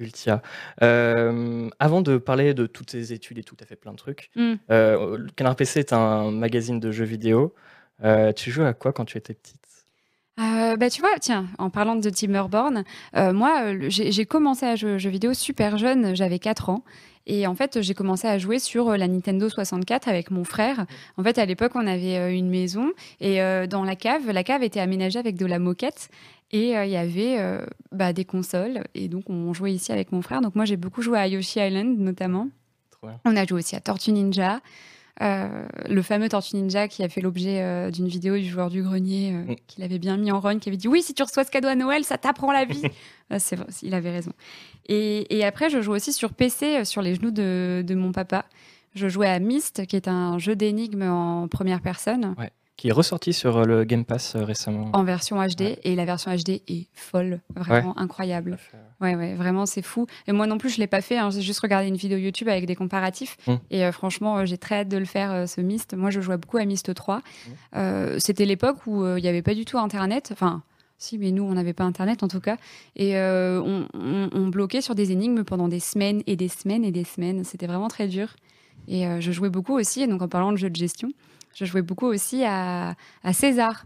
Ultia. 0.00 0.42
Euh, 0.82 1.68
avant 1.78 2.02
de 2.02 2.18
parler 2.18 2.54
de 2.54 2.66
toutes 2.66 2.88
tes 2.88 3.12
études 3.12 3.38
et 3.38 3.44
tout, 3.44 3.54
tu 3.54 3.62
as 3.62 3.66
fait 3.66 3.76
plein 3.76 3.92
de 3.92 3.96
trucs. 3.96 4.30
Mm. 4.34 4.54
Euh, 4.70 5.26
Canard 5.36 5.56
PC 5.56 5.80
est 5.80 5.92
un 5.92 6.30
magazine 6.30 6.80
de 6.80 6.90
jeux 6.90 7.04
vidéo. 7.04 7.54
Euh, 8.02 8.32
tu 8.32 8.50
joues 8.50 8.64
à 8.64 8.72
quoi 8.72 8.92
quand 8.92 9.04
tu 9.04 9.18
étais 9.18 9.34
petite? 9.34 9.56
Bah, 10.78 10.88
tu 10.88 11.00
vois, 11.00 11.10
tiens, 11.20 11.46
en 11.58 11.68
parlant 11.68 11.96
de 11.96 12.08
Timberborn, 12.08 12.84
moi, 13.14 13.74
j'ai 13.88 14.24
commencé 14.24 14.64
à 14.64 14.76
jouer 14.76 14.94
aux 14.94 14.98
jeux 14.98 15.10
vidéo 15.10 15.34
super 15.34 15.76
jeune, 15.76 16.14
j'avais 16.14 16.38
4 16.38 16.70
ans. 16.70 16.84
Et 17.26 17.46
en 17.46 17.54
fait, 17.54 17.82
j'ai 17.82 17.92
commencé 17.92 18.26
à 18.26 18.38
jouer 18.38 18.58
sur 18.58 18.96
la 18.96 19.06
Nintendo 19.08 19.48
64 19.50 20.08
avec 20.08 20.30
mon 20.30 20.44
frère. 20.44 20.86
En 21.18 21.24
fait, 21.24 21.36
à 21.38 21.44
l'époque, 21.44 21.72
on 21.74 21.86
avait 21.86 22.34
une 22.34 22.48
maison 22.48 22.92
et 23.20 23.40
dans 23.68 23.84
la 23.84 23.96
cave, 23.96 24.30
la 24.30 24.44
cave 24.44 24.62
était 24.62 24.80
aménagée 24.80 25.18
avec 25.18 25.36
de 25.36 25.44
la 25.44 25.58
moquette. 25.58 26.08
Et 26.52 26.76
euh, 26.76 26.84
il 26.84 26.90
y 26.90 26.96
avait 26.96 27.38
euh, 27.38 27.64
bah, 27.92 28.12
des 28.12 28.24
consoles. 28.24 28.84
Et 28.94 29.08
donc, 29.08 29.28
on 29.28 29.52
jouait 29.52 29.72
ici 29.72 29.92
avec 29.92 30.12
mon 30.12 30.22
frère. 30.22 30.40
Donc, 30.40 30.54
moi, 30.54 30.64
j'ai 30.64 30.76
beaucoup 30.76 31.02
joué 31.02 31.18
à 31.18 31.26
Yoshi 31.26 31.60
Island, 31.60 31.98
notamment. 31.98 32.48
On 33.24 33.34
a 33.34 33.46
joué 33.46 33.60
aussi 33.60 33.76
à 33.76 33.80
Tortue 33.80 34.12
Ninja. 34.12 34.60
Euh, 35.22 35.66
le 35.88 36.02
fameux 36.02 36.28
Tortue 36.28 36.56
Ninja 36.56 36.86
qui 36.86 37.02
a 37.02 37.08
fait 37.08 37.20
l'objet 37.20 37.90
d'une 37.90 38.08
vidéo 38.08 38.36
du 38.36 38.44
joueur 38.44 38.70
du 38.70 38.82
grenier 38.82 39.32
mm. 39.32 39.56
qu'il 39.66 39.84
avait 39.84 39.98
bien 39.98 40.16
mis 40.18 40.30
en 40.30 40.40
run, 40.40 40.58
qui 40.58 40.68
avait 40.68 40.76
dit 40.76 40.88
oui 40.88 41.02
si 41.02 41.12
tu 41.12 41.22
reçois 41.22 41.44
ce 41.44 41.50
cadeau 41.50 41.68
à 41.68 41.74
Noël 41.74 42.04
ça 42.04 42.16
t'apprend 42.16 42.52
la 42.52 42.64
vie. 42.64 42.82
c'est 43.38 43.56
vrai, 43.56 43.66
il 43.82 43.94
avait 43.94 44.10
raison. 44.10 44.32
Et, 44.86 45.34
et, 45.36 45.44
après 45.44 45.68
je 45.68 45.80
joue 45.82 45.92
aussi 45.92 46.12
sur 46.12 46.32
PC 46.32 46.84
sur 46.84 47.02
les 47.02 47.14
genoux 47.14 47.30
de, 47.30 47.82
de, 47.86 47.94
mon 47.94 48.12
papa. 48.12 48.46
Je 48.94 49.08
jouais 49.08 49.28
à 49.28 49.38
Myst 49.40 49.86
qui 49.86 49.96
est 49.96 50.08
un 50.08 50.38
jeu 50.38 50.56
d'énigmes 50.56 51.02
en 51.02 51.48
première 51.48 51.80
personne. 51.82 52.34
Ouais 52.38 52.50
qui 52.80 52.88
est 52.88 52.92
ressorti 52.92 53.34
sur 53.34 53.58
euh, 53.58 53.64
le 53.66 53.84
Game 53.84 54.06
Pass 54.06 54.36
euh, 54.36 54.42
récemment. 54.42 54.88
En 54.94 55.04
version 55.04 55.36
HD, 55.36 55.76
et 55.84 55.94
la 55.94 56.06
version 56.06 56.34
HD 56.34 56.62
est 56.66 56.86
folle, 56.94 57.40
vraiment 57.54 57.98
incroyable. 57.98 58.56
Ouais, 59.02 59.14
ouais, 59.14 59.34
vraiment, 59.34 59.66
c'est 59.66 59.82
fou. 59.82 60.06
Et 60.26 60.32
moi 60.32 60.46
non 60.46 60.56
plus, 60.56 60.70
je 60.70 60.78
l'ai 60.78 60.86
pas 60.86 61.02
fait. 61.02 61.18
Hein. 61.18 61.28
J'ai 61.28 61.42
juste 61.42 61.60
regardé 61.60 61.88
une 61.88 61.96
vidéo 61.96 62.16
YouTube 62.16 62.48
avec 62.48 62.64
des 62.64 62.74
comparatifs. 62.74 63.36
Mmh. 63.46 63.54
Et 63.70 63.84
euh, 63.84 63.92
franchement, 63.92 64.46
j'ai 64.46 64.56
très 64.56 64.76
hâte 64.76 64.88
de 64.88 64.96
le 64.96 65.04
faire, 65.04 65.46
ce 65.46 65.60
Myst. 65.60 65.92
Moi, 65.92 66.08
je 66.08 66.22
jouais 66.22 66.38
beaucoup 66.38 66.56
à 66.56 66.64
Myst 66.64 66.94
3. 66.94 67.18
Mmh. 67.18 68.18
C'était 68.18 68.46
l'époque 68.46 68.86
où 68.86 69.04
il 69.04 69.22
n'y 69.22 69.28
avait 69.28 69.42
pas 69.42 69.54
du 69.54 69.66
tout 69.66 69.76
Internet. 69.76 70.30
Enfin, 70.32 70.62
si, 70.96 71.18
mais 71.18 71.32
nous, 71.32 71.42
on 71.42 71.52
n'avait 71.52 71.74
pas 71.74 71.84
Internet 71.84 72.22
en 72.22 72.28
tout 72.28 72.40
cas. 72.40 72.56
Et 72.96 73.14
on, 73.18 73.88
on, 73.92 74.48
bloquait 74.48 74.80
sur 74.80 74.94
des 74.94 75.12
énigmes 75.12 75.44
pendant 75.44 75.68
des 75.68 75.80
semaines 75.80 76.22
et 76.26 76.36
des 76.36 76.48
semaines 76.48 76.86
et 76.86 76.92
des 76.92 77.04
semaines. 77.04 77.44
C'était 77.44 77.66
vraiment 77.66 77.88
très 77.88 78.08
dur. 78.08 78.36
Et 78.88 79.04
je 79.20 79.32
jouais 79.32 79.50
beaucoup 79.50 79.78
aussi. 79.78 80.06
Donc, 80.08 80.22
en 80.22 80.28
parlant 80.28 80.50
de 80.50 80.56
jeux 80.56 80.70
de 80.70 80.76
gestion, 80.76 81.12
je 81.54 81.64
jouais 81.64 81.82
beaucoup 81.82 82.06
aussi 82.06 82.44
à, 82.44 82.94
César, 83.32 83.84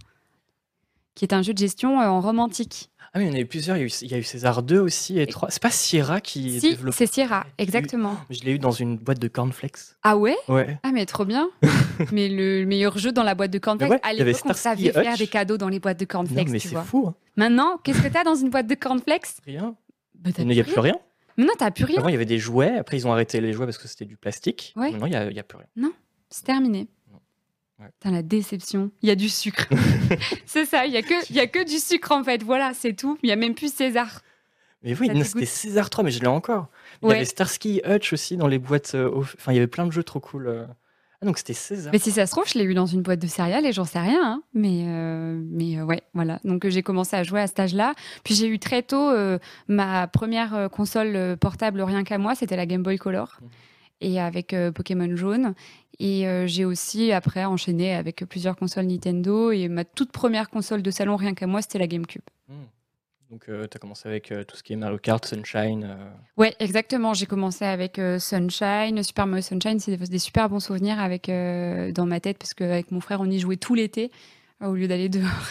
qui 1.14 1.24
est 1.24 1.32
un 1.32 1.42
jeu 1.42 1.52
de 1.52 1.58
gestion 1.58 2.00
euh, 2.00 2.06
en 2.06 2.20
romantique. 2.20 2.90
Ah 3.12 3.20
oui, 3.20 3.26
il 3.26 3.28
y 3.28 3.30
en 3.30 3.34
a 3.34 3.40
eu 3.40 3.46
plusieurs. 3.46 3.76
Il 3.76 4.10
y 4.10 4.14
a 4.14 4.18
eu, 4.18 4.24
César 4.24 4.64
2 4.64 4.80
aussi 4.80 5.20
et 5.20 5.26
3. 5.26 5.48
C'est 5.50 5.62
pas 5.62 5.70
Sierra 5.70 6.20
qui 6.20 6.58
si, 6.58 6.76
c'est 6.90 7.06
Sierra, 7.06 7.46
exactement. 7.58 8.16
Je 8.28 8.40
l'ai 8.40 8.52
eu 8.52 8.58
dans 8.58 8.72
une 8.72 8.96
boîte 8.96 9.20
de 9.20 9.28
cornflakes. 9.28 9.78
Ah 10.02 10.16
ouais? 10.16 10.36
Ouais. 10.48 10.80
Ah 10.82 10.90
mais 10.92 11.06
trop 11.06 11.24
bien. 11.24 11.48
mais 12.12 12.28
le 12.28 12.66
meilleur 12.66 12.98
jeu 12.98 13.12
dans 13.12 13.22
la 13.22 13.36
boîte 13.36 13.52
de 13.52 13.58
cornflakes, 13.58 14.00
à 14.02 14.12
l'époque, 14.12 14.42
on 14.46 14.52
savait 14.52 14.90
faire 14.90 15.16
des 15.16 15.28
cadeaux 15.28 15.58
dans 15.58 15.68
les 15.68 15.78
boîtes 15.78 16.00
de 16.00 16.04
cornflakes. 16.04 16.46
Non, 16.46 16.52
mais 16.52 16.58
c'est 16.58 16.74
fou. 16.74 17.06
Hein. 17.06 17.14
Maintenant, 17.36 17.78
qu'est-ce 17.84 18.02
que 18.02 18.08
t'as 18.08 18.24
dans 18.24 18.34
une 18.34 18.50
boîte 18.50 18.66
de 18.66 18.74
cornflakes? 18.74 19.28
Rien. 19.46 19.76
Bah, 20.16 20.30
il 20.36 20.46
n'y 20.48 20.60
a 20.60 20.64
plus 20.64 20.80
rien. 20.80 20.96
Non, 21.36 21.52
t'as 21.58 21.70
plus 21.70 21.84
rien. 21.84 21.98
Avant, 21.98 22.08
il 22.08 22.12
y 22.12 22.16
avait 22.16 22.24
des 22.24 22.38
jouets. 22.38 22.78
Après, 22.78 22.96
ils 22.96 23.06
ont 23.06 23.12
arrêté 23.12 23.40
les 23.40 23.52
jouets 23.52 23.66
parce 23.66 23.78
que 23.78 23.88
c'était 23.88 24.04
du 24.04 24.16
plastique. 24.16 24.72
Maintenant, 24.76 25.06
il 25.06 25.10
n'y 25.10 25.16
a, 25.16 25.20
a, 25.22 25.42
plus 25.42 25.58
rien. 25.58 25.66
Non, 25.76 25.92
c'est 26.30 26.44
terminé. 26.44 26.88
Putain, 27.92 28.10
la 28.10 28.22
déception. 28.22 28.90
Il 29.02 29.08
y 29.08 29.12
a 29.12 29.16
du 29.16 29.28
sucre. 29.28 29.66
c'est 30.46 30.64
ça, 30.64 30.86
il 30.86 30.92
y, 30.92 30.96
a 30.96 31.02
que, 31.02 31.32
y 31.32 31.40
a 31.40 31.46
que 31.46 31.64
du 31.64 31.78
sucre 31.78 32.12
en 32.12 32.24
fait. 32.24 32.42
Voilà, 32.42 32.72
c'est 32.74 32.94
tout. 32.94 33.18
Il 33.22 33.26
n'y 33.26 33.32
a 33.32 33.36
même 33.36 33.54
plus 33.54 33.72
César. 33.72 34.20
Mais 34.84 34.94
oui, 35.00 35.10
c'était 35.24 35.46
César 35.46 35.88
3, 35.88 36.04
mais 36.04 36.10
je 36.10 36.20
l'ai 36.20 36.26
encore. 36.26 36.68
Il 37.02 37.08
y 37.08 37.12
avait 37.12 37.24
Starsky 37.24 37.80
Hutch 37.86 38.12
aussi 38.12 38.36
dans 38.36 38.46
les 38.46 38.58
boîtes. 38.58 38.94
Euh, 38.94 39.10
enfin, 39.16 39.52
il 39.52 39.54
y 39.54 39.58
avait 39.58 39.66
plein 39.66 39.86
de 39.86 39.92
jeux 39.92 40.04
trop 40.04 40.20
cool. 40.20 40.46
Euh. 40.46 40.66
Ah, 41.22 41.26
donc 41.26 41.38
c'était 41.38 41.54
César. 41.54 41.90
Mais 41.90 41.98
si 41.98 42.10
ça 42.10 42.26
se 42.26 42.32
trouve, 42.32 42.46
je 42.46 42.58
l'ai 42.58 42.64
eu 42.64 42.74
dans 42.74 42.84
une 42.84 43.00
boîte 43.00 43.18
de 43.18 43.26
céréales 43.26 43.64
et 43.64 43.72
j'en 43.72 43.86
sais 43.86 43.98
rien. 43.98 44.20
Hein. 44.22 44.42
Mais, 44.52 44.84
euh, 44.86 45.40
mais 45.42 45.80
ouais, 45.80 46.02
voilà. 46.12 46.38
Donc 46.44 46.68
j'ai 46.68 46.82
commencé 46.82 47.16
à 47.16 47.22
jouer 47.22 47.40
à 47.40 47.46
cet 47.46 47.60
âge-là. 47.60 47.94
Puis 48.24 48.34
j'ai 48.34 48.46
eu 48.46 48.58
très 48.58 48.82
tôt 48.82 49.10
ma 49.68 50.06
première 50.06 50.68
console 50.70 51.38
portable 51.38 51.80
rien 51.80 52.04
qu'à 52.04 52.18
moi, 52.18 52.34
c'était 52.34 52.56
la 52.56 52.66
Game 52.66 52.82
Boy 52.82 52.98
Color. 52.98 53.38
Mmh. 53.40 53.46
Et 54.02 54.20
avec 54.20 54.54
Pokémon 54.74 55.16
Jaune. 55.16 55.54
Et 55.98 56.26
euh, 56.26 56.46
j'ai 56.46 56.64
aussi 56.64 57.12
après 57.12 57.44
enchaîné 57.44 57.94
avec 57.94 58.24
plusieurs 58.24 58.56
consoles 58.56 58.86
Nintendo. 58.86 59.50
Et 59.50 59.68
ma 59.68 59.84
toute 59.84 60.12
première 60.12 60.50
console 60.50 60.82
de 60.82 60.90
salon, 60.90 61.16
rien 61.16 61.34
qu'à 61.34 61.46
moi, 61.46 61.62
c'était 61.62 61.78
la 61.78 61.86
GameCube. 61.86 62.22
Hmm. 62.48 62.64
Donc, 63.30 63.46
tu 63.46 63.52
as 63.52 63.78
commencé 63.80 64.08
avec 64.08 64.32
tout 64.46 64.56
ce 64.56 64.62
qui 64.62 64.74
est 64.74 64.76
Mario 64.76 64.98
Kart, 64.98 65.24
Sunshine. 65.24 65.96
Ouais, 66.36 66.54
exactement. 66.60 67.14
J'ai 67.14 67.26
commencé 67.26 67.64
avec 67.64 68.00
Sunshine, 68.18 69.02
Super 69.02 69.26
Mario 69.26 69.42
Sunshine. 69.42 69.80
C'est 69.80 69.96
des, 69.96 70.06
des, 70.06 70.18
super 70.20 70.48
bons 70.48 70.60
souvenirs 70.60 71.00
avec, 71.00 71.26
dans 71.26 72.06
ma 72.06 72.20
tête 72.20 72.38
parce 72.38 72.54
qu'avec 72.54 72.92
mon 72.92 73.00
frère, 73.00 73.20
on 73.20 73.28
y 73.28 73.40
jouait 73.40 73.56
tout 73.56 73.74
l'été 73.74 74.12
au 74.60 74.74
lieu 74.74 74.86
d'aller 74.86 75.08
dehors. 75.08 75.48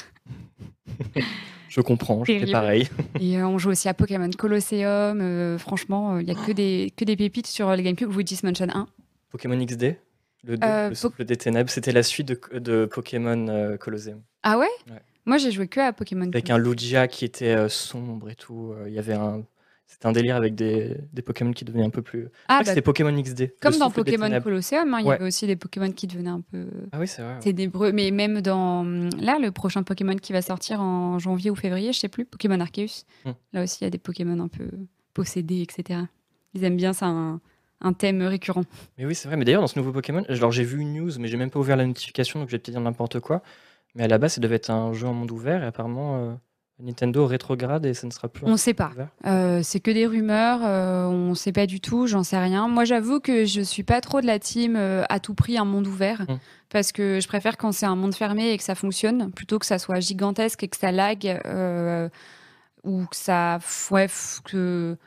je 1.67 1.81
comprends, 1.81 2.23
je 2.23 2.49
pareil. 2.49 2.87
Et 3.19 3.43
on 3.43 3.57
joue 3.57 3.71
aussi 3.71 3.89
à 3.89 3.93
Pokémon 3.93 4.29
Colosseum. 4.29 5.57
franchement, 5.57 6.19
il 6.19 6.25
n'y 6.25 6.31
a 6.31 6.35
que 6.35 6.53
des, 6.53 6.93
que 6.95 7.03
des 7.03 7.17
pépites 7.17 7.47
sur 7.47 7.69
les 7.75 7.83
GameCube. 7.83 8.13
Luigi's 8.13 8.43
Mansion 8.43 8.67
1. 8.73 8.87
Pokémon 9.29 9.57
XD 9.65 9.97
le, 10.43 10.55
le, 10.55 11.23
des 11.23 11.37
ténèbres, 11.37 11.69
c'était 11.69 11.91
la 11.91 12.03
suite 12.03 12.27
de, 12.27 12.59
de 12.59 12.85
Pokémon 12.85 13.77
Colosseum. 13.79 14.21
Ah 14.43 14.57
ouais, 14.57 14.67
ouais. 14.89 15.01
Moi, 15.25 15.37
j'ai 15.37 15.51
joué 15.51 15.67
que 15.67 15.79
à 15.79 15.93
Pokémon. 15.93 16.27
Avec 16.27 16.49
un 16.49 16.57
Lugia 16.57 17.07
qui 17.07 17.25
était 17.25 17.55
euh, 17.55 17.69
sombre 17.69 18.29
et 18.29 18.35
tout. 18.35 18.73
Euh, 18.73 18.85
il 18.87 18.93
y 18.93 18.99
avait 18.99 19.13
un. 19.13 19.43
C'était 19.85 20.07
un 20.07 20.11
délire 20.11 20.35
avec 20.35 20.55
des, 20.55 20.97
des 21.13 21.21
Pokémon 21.21 21.51
qui 21.51 21.65
devenaient 21.65 21.85
un 21.85 21.91
peu 21.91 22.01
plus. 22.01 22.29
Ah, 22.47 22.59
bah, 22.59 22.65
c'était 22.65 22.81
Pokémon 22.81 23.11
XD. 23.21 23.53
Comme 23.61 23.77
dans 23.77 23.91
Pokémon 23.91 24.41
Colosseum, 24.41 24.91
hein, 24.93 24.99
il 25.01 25.05
y 25.05 25.11
avait 25.11 25.25
aussi 25.25 25.45
des 25.45 25.55
Pokémon 25.55 25.91
qui 25.91 26.07
devenaient 26.07 26.31
un 26.31 26.41
peu. 26.41 26.67
Ah 26.91 26.99
oui, 26.99 27.07
c'est 27.07 27.21
vrai. 27.21 27.39
Ténébreux. 27.39 27.91
Mais 27.91 28.09
même 28.11 28.41
dans. 28.41 28.83
Là, 29.19 29.37
le 29.39 29.51
prochain 29.51 29.83
Pokémon 29.83 30.15
qui 30.15 30.33
va 30.33 30.41
sortir 30.41 30.81
en 30.81 31.19
janvier 31.19 31.51
ou 31.51 31.55
février, 31.55 31.93
je 31.93 31.99
sais 31.99 32.09
plus, 32.09 32.25
Pokémon 32.25 32.59
Arceus. 32.59 33.05
Hmm. 33.23 33.31
Là 33.53 33.63
aussi, 33.63 33.79
il 33.81 33.83
y 33.83 33.87
a 33.87 33.91
des 33.91 33.99
Pokémon 33.99 34.39
un 34.39 34.47
peu 34.47 34.67
possédés, 35.13 35.61
etc. 35.61 35.99
Ils 36.55 36.63
aiment 36.63 36.77
bien 36.77 36.93
ça, 36.93 37.05
un, 37.05 37.39
un 37.83 37.93
thème 37.93 38.21
récurrent. 38.23 38.63
Mais 38.97 39.05
oui, 39.05 39.15
c'est 39.15 39.27
vrai. 39.27 39.37
Mais 39.37 39.45
d'ailleurs, 39.45 39.61
dans 39.61 39.67
ce 39.67 39.77
nouveau 39.77 39.91
Pokémon, 39.91 40.23
alors 40.27 40.51
j'ai 40.51 40.63
vu 40.63 40.79
une 40.79 40.93
news, 40.93 41.11
mais 41.19 41.27
j'ai 41.27 41.37
même 41.37 41.49
pas 41.49 41.59
ouvert 41.59 41.75
la 41.75 41.85
notification, 41.85 42.39
donc 42.39 42.49
je 42.49 42.53
vais 42.53 42.59
peut-être 42.59 42.73
dire 42.73 42.81
n'importe 42.81 43.19
quoi. 43.19 43.41
Mais 43.95 44.03
à 44.03 44.07
la 44.07 44.17
base, 44.17 44.33
ça 44.33 44.41
devait 44.41 44.55
être 44.55 44.71
un 44.71 44.93
jeu 44.93 45.07
en 45.07 45.13
monde 45.13 45.31
ouvert 45.31 45.63
et 45.63 45.67
apparemment 45.67 46.17
euh, 46.17 46.33
Nintendo 46.79 47.27
rétrograde 47.27 47.85
et 47.85 47.93
ça 47.93 48.07
ne 48.07 48.11
sera 48.11 48.27
plus. 48.27 48.45
On 48.45 48.51
ne 48.51 48.57
sait 48.57 48.73
pas. 48.73 48.91
Euh, 49.25 49.61
c'est 49.61 49.79
que 49.79 49.91
des 49.91 50.07
rumeurs. 50.07 50.61
Euh, 50.63 51.05
on 51.05 51.29
ne 51.29 51.35
sait 51.35 51.51
pas 51.51 51.67
du 51.67 51.79
tout. 51.79 52.07
J'en 52.07 52.23
sais 52.23 52.39
rien. 52.39 52.67
Moi, 52.67 52.85
j'avoue 52.85 53.19
que 53.19 53.45
je 53.45 53.61
suis 53.61 53.83
pas 53.83 54.01
trop 54.01 54.21
de 54.21 54.25
la 54.25 54.39
team 54.39 54.75
à 54.75 55.19
tout 55.19 55.35
prix 55.35 55.57
un 55.57 55.65
monde 55.65 55.85
ouvert 55.85 56.25
hum. 56.27 56.39
parce 56.69 56.91
que 56.91 57.19
je 57.19 57.27
préfère 57.27 57.57
quand 57.57 57.71
c'est 57.71 57.85
un 57.85 57.95
monde 57.95 58.15
fermé 58.15 58.51
et 58.51 58.57
que 58.57 58.63
ça 58.63 58.75
fonctionne 58.75 59.31
plutôt 59.31 59.59
que 59.59 59.65
ça 59.65 59.77
soit 59.77 59.99
gigantesque 59.99 60.63
et 60.63 60.67
que 60.67 60.77
ça 60.77 60.91
lag 60.91 61.39
ou 62.83 63.05
que 63.05 63.15
ça 63.15 63.59
ouais, 63.91 64.07
que 64.43 64.97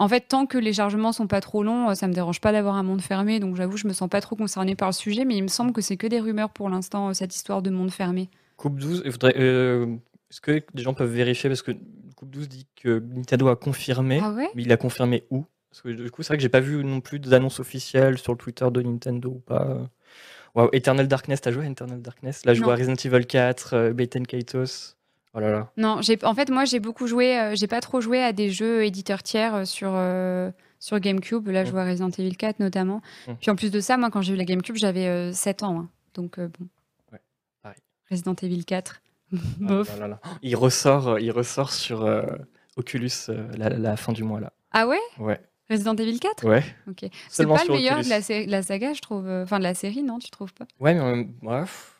en 0.00 0.08
fait, 0.08 0.22
tant 0.28 0.46
que 0.46 0.56
les 0.56 0.72
chargements 0.72 1.12
sont 1.12 1.26
pas 1.26 1.42
trop 1.42 1.62
longs, 1.62 1.94
ça 1.94 2.08
me 2.08 2.14
dérange 2.14 2.40
pas 2.40 2.52
d'avoir 2.52 2.74
un 2.76 2.82
monde 2.82 3.02
fermé. 3.02 3.38
Donc 3.38 3.56
j'avoue, 3.56 3.76
je 3.76 3.86
me 3.86 3.92
sens 3.92 4.08
pas 4.08 4.22
trop 4.22 4.34
concernée 4.34 4.74
par 4.74 4.88
le 4.88 4.94
sujet, 4.94 5.26
mais 5.26 5.36
il 5.36 5.42
me 5.42 5.48
semble 5.48 5.74
que 5.74 5.82
c'est 5.82 5.98
que 5.98 6.06
des 6.06 6.20
rumeurs 6.20 6.48
pour 6.48 6.70
l'instant, 6.70 7.12
cette 7.12 7.36
histoire 7.36 7.60
de 7.60 7.68
monde 7.68 7.90
fermé. 7.90 8.30
Coupe 8.56 8.78
12, 8.78 9.04
euh, 9.36 9.96
est-ce 10.30 10.40
que 10.40 10.62
des 10.72 10.82
gens 10.82 10.94
peuvent 10.94 11.12
vérifier? 11.12 11.50
Parce 11.50 11.60
que 11.60 11.72
Coupe 12.16 12.30
12 12.30 12.48
dit 12.48 12.66
que 12.76 12.98
Nintendo 13.14 13.48
a 13.48 13.56
confirmé, 13.56 14.20
ah 14.22 14.34
mais 14.54 14.62
il 14.62 14.72
a 14.72 14.78
confirmé 14.78 15.24
où? 15.30 15.44
Parce 15.70 15.82
que 15.82 15.90
du 15.90 16.10
coup, 16.10 16.22
c'est 16.22 16.28
vrai 16.28 16.38
que 16.38 16.42
j'ai 16.42 16.48
pas 16.48 16.60
vu 16.60 16.82
non 16.82 17.02
plus 17.02 17.18
d'annonce 17.18 17.60
officielle 17.60 18.16
sur 18.16 18.32
le 18.32 18.38
Twitter 18.38 18.68
de 18.70 18.80
Nintendo 18.80 19.28
ou 19.28 19.40
pas. 19.40 19.86
Wow, 20.54 20.70
Eternal 20.72 21.08
Darkness, 21.08 21.42
t'as 21.42 21.52
joué 21.52 21.66
à 21.66 21.68
Eternal 21.68 22.00
Darkness? 22.00 22.46
Là, 22.46 22.54
je 22.54 22.62
vois 22.62 22.74
Resident 22.74 22.94
Evil 22.94 23.26
4, 23.26 23.74
euh, 23.74 24.24
Kaitos. 24.26 24.96
Oh 25.34 25.40
là 25.40 25.50
là. 25.50 25.70
Non, 25.76 26.00
en 26.22 26.34
fait, 26.34 26.50
moi, 26.50 26.64
j'ai 26.64 26.80
beaucoup 26.80 27.06
joué, 27.06 27.38
euh, 27.38 27.54
j'ai 27.54 27.68
pas 27.68 27.80
trop 27.80 28.00
joué 28.00 28.22
à 28.22 28.32
des 28.32 28.50
jeux 28.50 28.84
éditeurs 28.84 29.22
tiers 29.22 29.54
euh, 29.54 29.64
sur, 29.64 29.92
euh, 29.94 30.50
sur 30.80 30.98
GameCube. 30.98 31.46
Là, 31.48 31.64
je 31.64 31.70
vois 31.70 31.84
Resident 31.84 32.10
Evil 32.10 32.36
4 32.36 32.58
notamment. 32.58 33.00
Puis 33.40 33.50
en 33.50 33.56
plus 33.56 33.70
de 33.70 33.80
ça, 33.80 33.96
moi, 33.96 34.10
quand 34.10 34.22
j'ai 34.22 34.34
eu 34.34 34.36
la 34.36 34.44
GameCube, 34.44 34.76
j'avais 34.76 35.32
7 35.32 35.62
ans. 35.62 35.80
Hein. 35.80 35.88
Donc, 36.14 36.40
bon. 36.40 36.66
Ouais, 37.12 37.20
pareil. 37.62 37.78
Resident 38.10 38.34
Evil 38.42 38.64
4. 38.64 39.02
Bof. 39.60 39.96
il, 40.42 40.56
ressort, 40.56 41.20
il 41.20 41.30
ressort 41.30 41.70
sur 41.70 42.04
Oculus 42.76 43.10
la, 43.56 43.96
fin 43.96 44.12
du 44.12 44.24
mois, 44.24 44.40
là. 44.40 44.52
Ah 44.72 44.88
ouais? 44.88 44.98
Ouais. 45.18 45.40
Resident 45.70 45.94
Evil 45.94 46.18
4 46.18 46.44
Ouais. 46.44 46.64
Ok. 46.88 47.08
C'est 47.28 47.46
pas 47.46 47.62
le 47.64 47.72
meilleur 47.72 48.02
de 48.02 48.08
la, 48.08 48.46
la, 48.46 48.62
saga, 48.62 48.92
je 48.92 49.00
trouve. 49.00 49.28
Enfin, 49.28 49.58
de 49.60 49.62
la 49.62 49.74
série, 49.74 50.02
non? 50.02 50.18
Tu 50.18 50.28
trouves 50.30 50.52
pas? 50.52 50.66
Ouais, 50.80 50.94
mais 50.94 51.28
bref. 51.40 51.99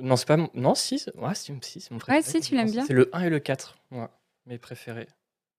Non, 0.00 0.16
c'est 0.16 0.26
pas 0.26 0.36
mon... 0.36 0.50
Non, 0.54 0.74
si, 0.74 1.04
ouais, 1.14 1.34
si, 1.34 1.52
si 1.62 1.80
c'est 1.80 1.90
mon 1.90 1.98
préféré. 1.98 2.18
Ouais, 2.18 2.22
si, 2.22 2.40
tu 2.40 2.54
l'aimes 2.54 2.70
bien. 2.70 2.84
C'est 2.86 2.92
le 2.94 3.08
1 3.12 3.22
et 3.22 3.30
le 3.30 3.38
4, 3.38 3.76
ouais, 3.92 4.06
mes 4.46 4.58
préférés. 4.58 5.08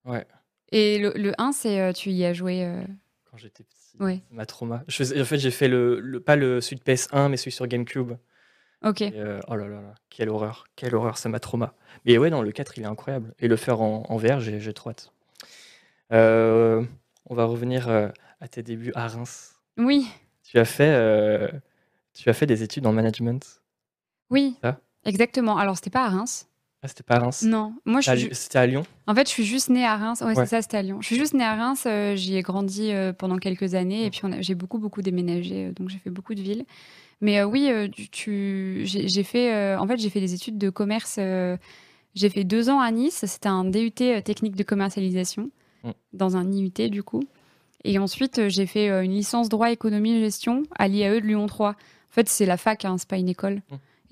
Ouais. 0.06 0.26
Et 0.72 1.00
le, 1.00 1.12
le 1.16 1.34
1, 1.38 1.52
c'est 1.52 1.80
euh, 1.80 1.94
tu 1.94 2.12
y 2.12 2.26
as 2.26 2.34
joué 2.34 2.64
euh, 2.64 2.82
Quand 3.30 3.38
j'étais 3.38 3.64
petit. 3.64 3.98
Ouais. 4.00 4.22
Ma 4.32 4.46
trauma. 4.46 4.84
Je 4.88 5.22
en 5.22 5.26
fait, 5.26 5.38
j'ai 5.38 5.52
fait 5.52 5.68
le, 5.68 6.00
le, 6.00 6.20
pas 6.20 6.36
le 6.36 6.62
celui 6.62 6.78
de 6.78 6.84
PS1, 6.84 7.30
mais 7.30 7.38
celui 7.38 7.52
sur 7.52 7.68
GameCube. 7.68 8.14
Ok. 8.84 9.02
Euh, 9.02 9.42
oh 9.48 9.56
là 9.56 9.68
là 9.68 9.82
là, 9.82 9.96
quelle 10.10 10.30
horreur, 10.30 10.66
quelle 10.76 10.96
horreur, 10.96 11.18
ça 11.18 11.28
m'a 11.28 11.40
trauma. 11.40 11.74
Mais 12.06 12.18
ouais, 12.18 12.30
non, 12.30 12.42
le 12.42 12.52
4, 12.52 12.78
il 12.78 12.84
est 12.84 12.88
incroyable. 12.88 13.34
Et 13.40 13.48
le 13.48 13.56
faire 13.58 13.82
en, 13.82 14.04
en 14.08 14.18
VR, 14.18 14.40
j'ai 14.40 14.74
trop 14.74 14.92
hâte. 14.92 15.12
on 16.12 17.36
va 17.36 17.44
revenir 17.46 17.90
à 17.90 18.48
tes 18.48 18.64
débuts 18.64 18.94
à 18.96 19.08
Reims. 19.08 19.56
Oui. 19.78 20.08
Tu 20.44 20.60
as 20.60 20.66
fait, 20.66 21.52
tu 22.14 22.30
as 22.30 22.34
fait 22.34 22.46
des 22.46 22.64
études 22.64 22.86
en 22.88 22.94
management. 22.94 23.60
Oui, 24.30 24.56
exactement. 25.06 25.58
Alors, 25.58 25.76
c'était 25.76 25.90
pas 25.90 26.06
à 26.06 26.10
Reims. 26.10 26.50
Ah, 26.82 26.88
c'était 26.88 27.04
pas 27.04 27.16
à 27.16 27.20
Reims? 27.20 27.44
Non, 27.44 27.74
moi 27.84 28.00
je 28.00 28.16
suis. 28.16 28.30
C'était 28.32 28.58
à 28.58 28.66
Lyon? 28.66 28.84
En 29.06 29.14
fait, 29.14 29.28
je 29.28 29.34
suis 29.34 29.44
juste 29.44 29.70
née 29.70 29.86
à 29.86 29.98
Reims. 29.98 30.22
Ouais, 30.22 30.34
c'est 30.34 30.46
ça, 30.46 30.62
c'était 30.62 30.78
à 30.78 30.82
Lyon. 30.82 31.02
Je 31.02 31.08
suis 31.08 31.18
juste 31.18 31.34
née 31.34 31.44
à 31.44 31.56
Reims. 31.56 31.84
Euh, 31.86 32.16
j'y 32.16 32.38
ai 32.38 32.42
grandi 32.42 32.92
euh, 32.92 33.12
pendant 33.12 33.38
quelques 33.38 33.76
années 33.76 34.06
et 34.06 34.10
puis 34.10 34.22
j'ai 34.40 34.56
beaucoup, 34.56 34.80
beaucoup 34.80 35.02
déménagé. 35.02 35.66
Euh, 35.66 35.72
donc, 35.74 35.90
j'ai 35.90 35.98
fait 35.98 36.10
beaucoup 36.10 36.36
de 36.36 36.42
villes. 36.42 36.66
Mais 37.22 37.44
oui, 37.44 37.70
tu, 38.14 38.84
j'ai 38.86 39.24
fait. 39.24 39.76
en 39.76 39.86
fait, 39.86 39.98
j'ai 39.98 40.10
fait 40.10 40.22
des 40.22 40.34
études 40.34 40.58
de 40.58 40.70
commerce. 40.70 41.20
j'ai 42.16 42.30
fait 42.30 42.46
deux 42.46 42.70
ans 42.70 42.80
à 42.80 42.92
Nice. 42.92 43.26
C'était 43.26 43.50
un 43.50 43.66
DUT 43.66 43.92
technique 43.92 44.56
de 44.56 44.64
commercialisation 44.64 45.52
mm. 45.84 45.90
dans 46.14 46.38
un 46.38 46.50
IUT 46.50 46.90
du 46.90 47.04
coup. 47.04 47.24
Et 47.84 48.00
ensuite, 48.00 48.48
j'ai 48.48 48.66
fait 48.66 48.88
une 49.04 49.12
licence 49.12 49.50
droit 49.50 49.70
économie 49.70 50.18
gestion 50.22 50.64
à 50.78 50.88
l'IAE 50.88 51.20
de 51.20 51.28
Lyon 51.28 51.46
3. 51.46 51.72
En 51.72 51.76
fait, 52.10 52.30
c'est 52.30 52.46
la 52.46 52.56
fac, 52.56 52.86
hein, 52.86 52.98
c'est 52.98 53.10
pas 53.10 53.18
une 53.18 53.28
école. 53.28 53.62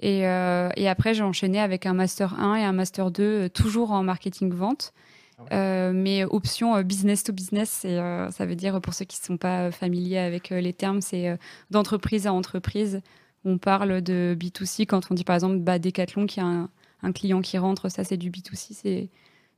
Euh, 0.04 0.70
et, 0.76 0.88
après, 0.88 1.14
j'ai 1.14 1.24
enchaîné 1.24 1.60
avec 1.60 1.86
un 1.86 1.94
Master 1.94 2.40
1 2.40 2.56
et 2.56 2.64
un 2.64 2.72
Master 2.72 3.12
2, 3.12 3.24
euh, 3.24 3.50
toujours 3.50 3.92
en 3.92 4.04
marketing-vente. 4.04 4.94
Ah 5.40 5.44
euh, 5.54 5.92
mais 5.94 6.24
option 6.26 6.82
business 6.82 7.24
to 7.24 7.32
business, 7.32 7.86
ça 7.86 8.46
veut 8.46 8.56
dire, 8.56 8.82
pour 8.82 8.96
ceux 8.96 9.06
qui 9.06 9.20
ne 9.22 9.26
sont 9.26 9.38
pas 9.38 9.70
familiers 9.70 10.18
avec 10.18 10.50
les 10.50 10.74
termes, 10.74 11.00
c'est 11.00 11.38
d'entreprise 11.70 12.26
à 12.26 12.34
entreprise. 12.34 13.02
On 13.46 13.60
parle 13.60 14.02
de 14.02 14.36
B2C 14.40 14.88
quand 14.88 15.12
on 15.12 15.14
dit 15.14 15.24
par 15.24 15.36
exemple 15.36 15.58
bah, 15.58 15.78
Decathlon 15.78 16.26
qui 16.26 16.40
a 16.40 16.68
un, 17.04 17.12
client 17.12 17.42
qui 17.42 17.60
rentre, 17.60 17.88
ça 17.90 18.04
c'est 18.04 18.18
du 18.18 18.32
B2C, 18.32 18.70
c'est 18.72 19.10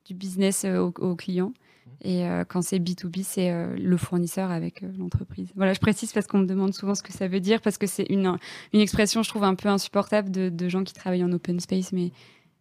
du 0.04 0.14
business 0.14 0.66
au 0.66 1.16
client. 1.16 1.54
Et 2.02 2.26
euh, 2.26 2.44
quand 2.46 2.62
c'est 2.62 2.80
B2B, 2.80 3.24
c'est 3.24 3.52
euh, 3.52 3.76
le 3.78 3.98
fournisseur 3.98 4.52
avec 4.52 4.84
euh, 4.84 4.92
l'entreprise. 4.98 5.50
Voilà, 5.56 5.74
je 5.74 5.80
précise 5.80 6.12
parce 6.14 6.28
qu'on 6.28 6.40
me 6.40 6.46
demande 6.46 6.74
souvent 6.74 6.96
ce 6.96 7.04
que 7.04 7.12
ça 7.12 7.28
veut 7.28 7.40
dire, 7.40 7.62
parce 7.62 7.78
que 7.78 7.88
c'est 7.88 8.06
une, 8.10 8.38
une 8.74 8.80
expression, 8.80 9.24
je 9.24 9.30
trouve, 9.30 9.44
un 9.44 9.56
peu 9.56 9.70
insupportable 9.70 10.32
de, 10.32 10.50
de 10.50 10.70
gens 10.70 10.84
qui 10.84 10.94
travaillent 10.94 11.24
en 11.24 11.32
open 11.32 11.60
space, 11.60 11.92
mais 11.92 12.12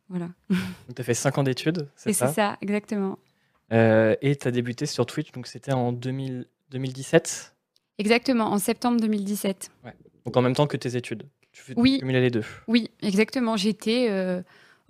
voilà. 0.08 0.28
tu 0.50 1.00
as 1.00 1.04
fait 1.04 1.14
5 1.14 1.38
ans 1.38 1.42
d'études, 1.42 1.88
c'est 1.94 2.12
ça 2.12 2.28
c'est 2.28 2.34
ça, 2.34 2.58
exactement. 2.60 3.18
et 3.70 4.36
tu 4.40 4.48
as 4.48 4.50
débuté 4.50 4.86
sur 4.86 5.06
Twitch, 5.06 5.32
donc 5.32 5.46
c'était 5.46 5.72
en 5.72 5.92
2000, 5.92 6.46
2017 6.70 7.54
Exactement, 7.98 8.52
en 8.52 8.58
septembre 8.58 9.00
2017. 9.00 9.70
Ouais. 9.84 9.92
Donc 10.24 10.36
en 10.36 10.42
même 10.42 10.54
temps 10.54 10.66
que 10.66 10.76
tes 10.76 10.96
études 10.96 11.24
tu 11.52 11.62
fais 11.62 11.74
oui. 11.76 12.00
les 12.04 12.30
deux 12.30 12.44
Oui, 12.68 12.90
exactement. 13.02 13.56
J'étais 13.56 14.42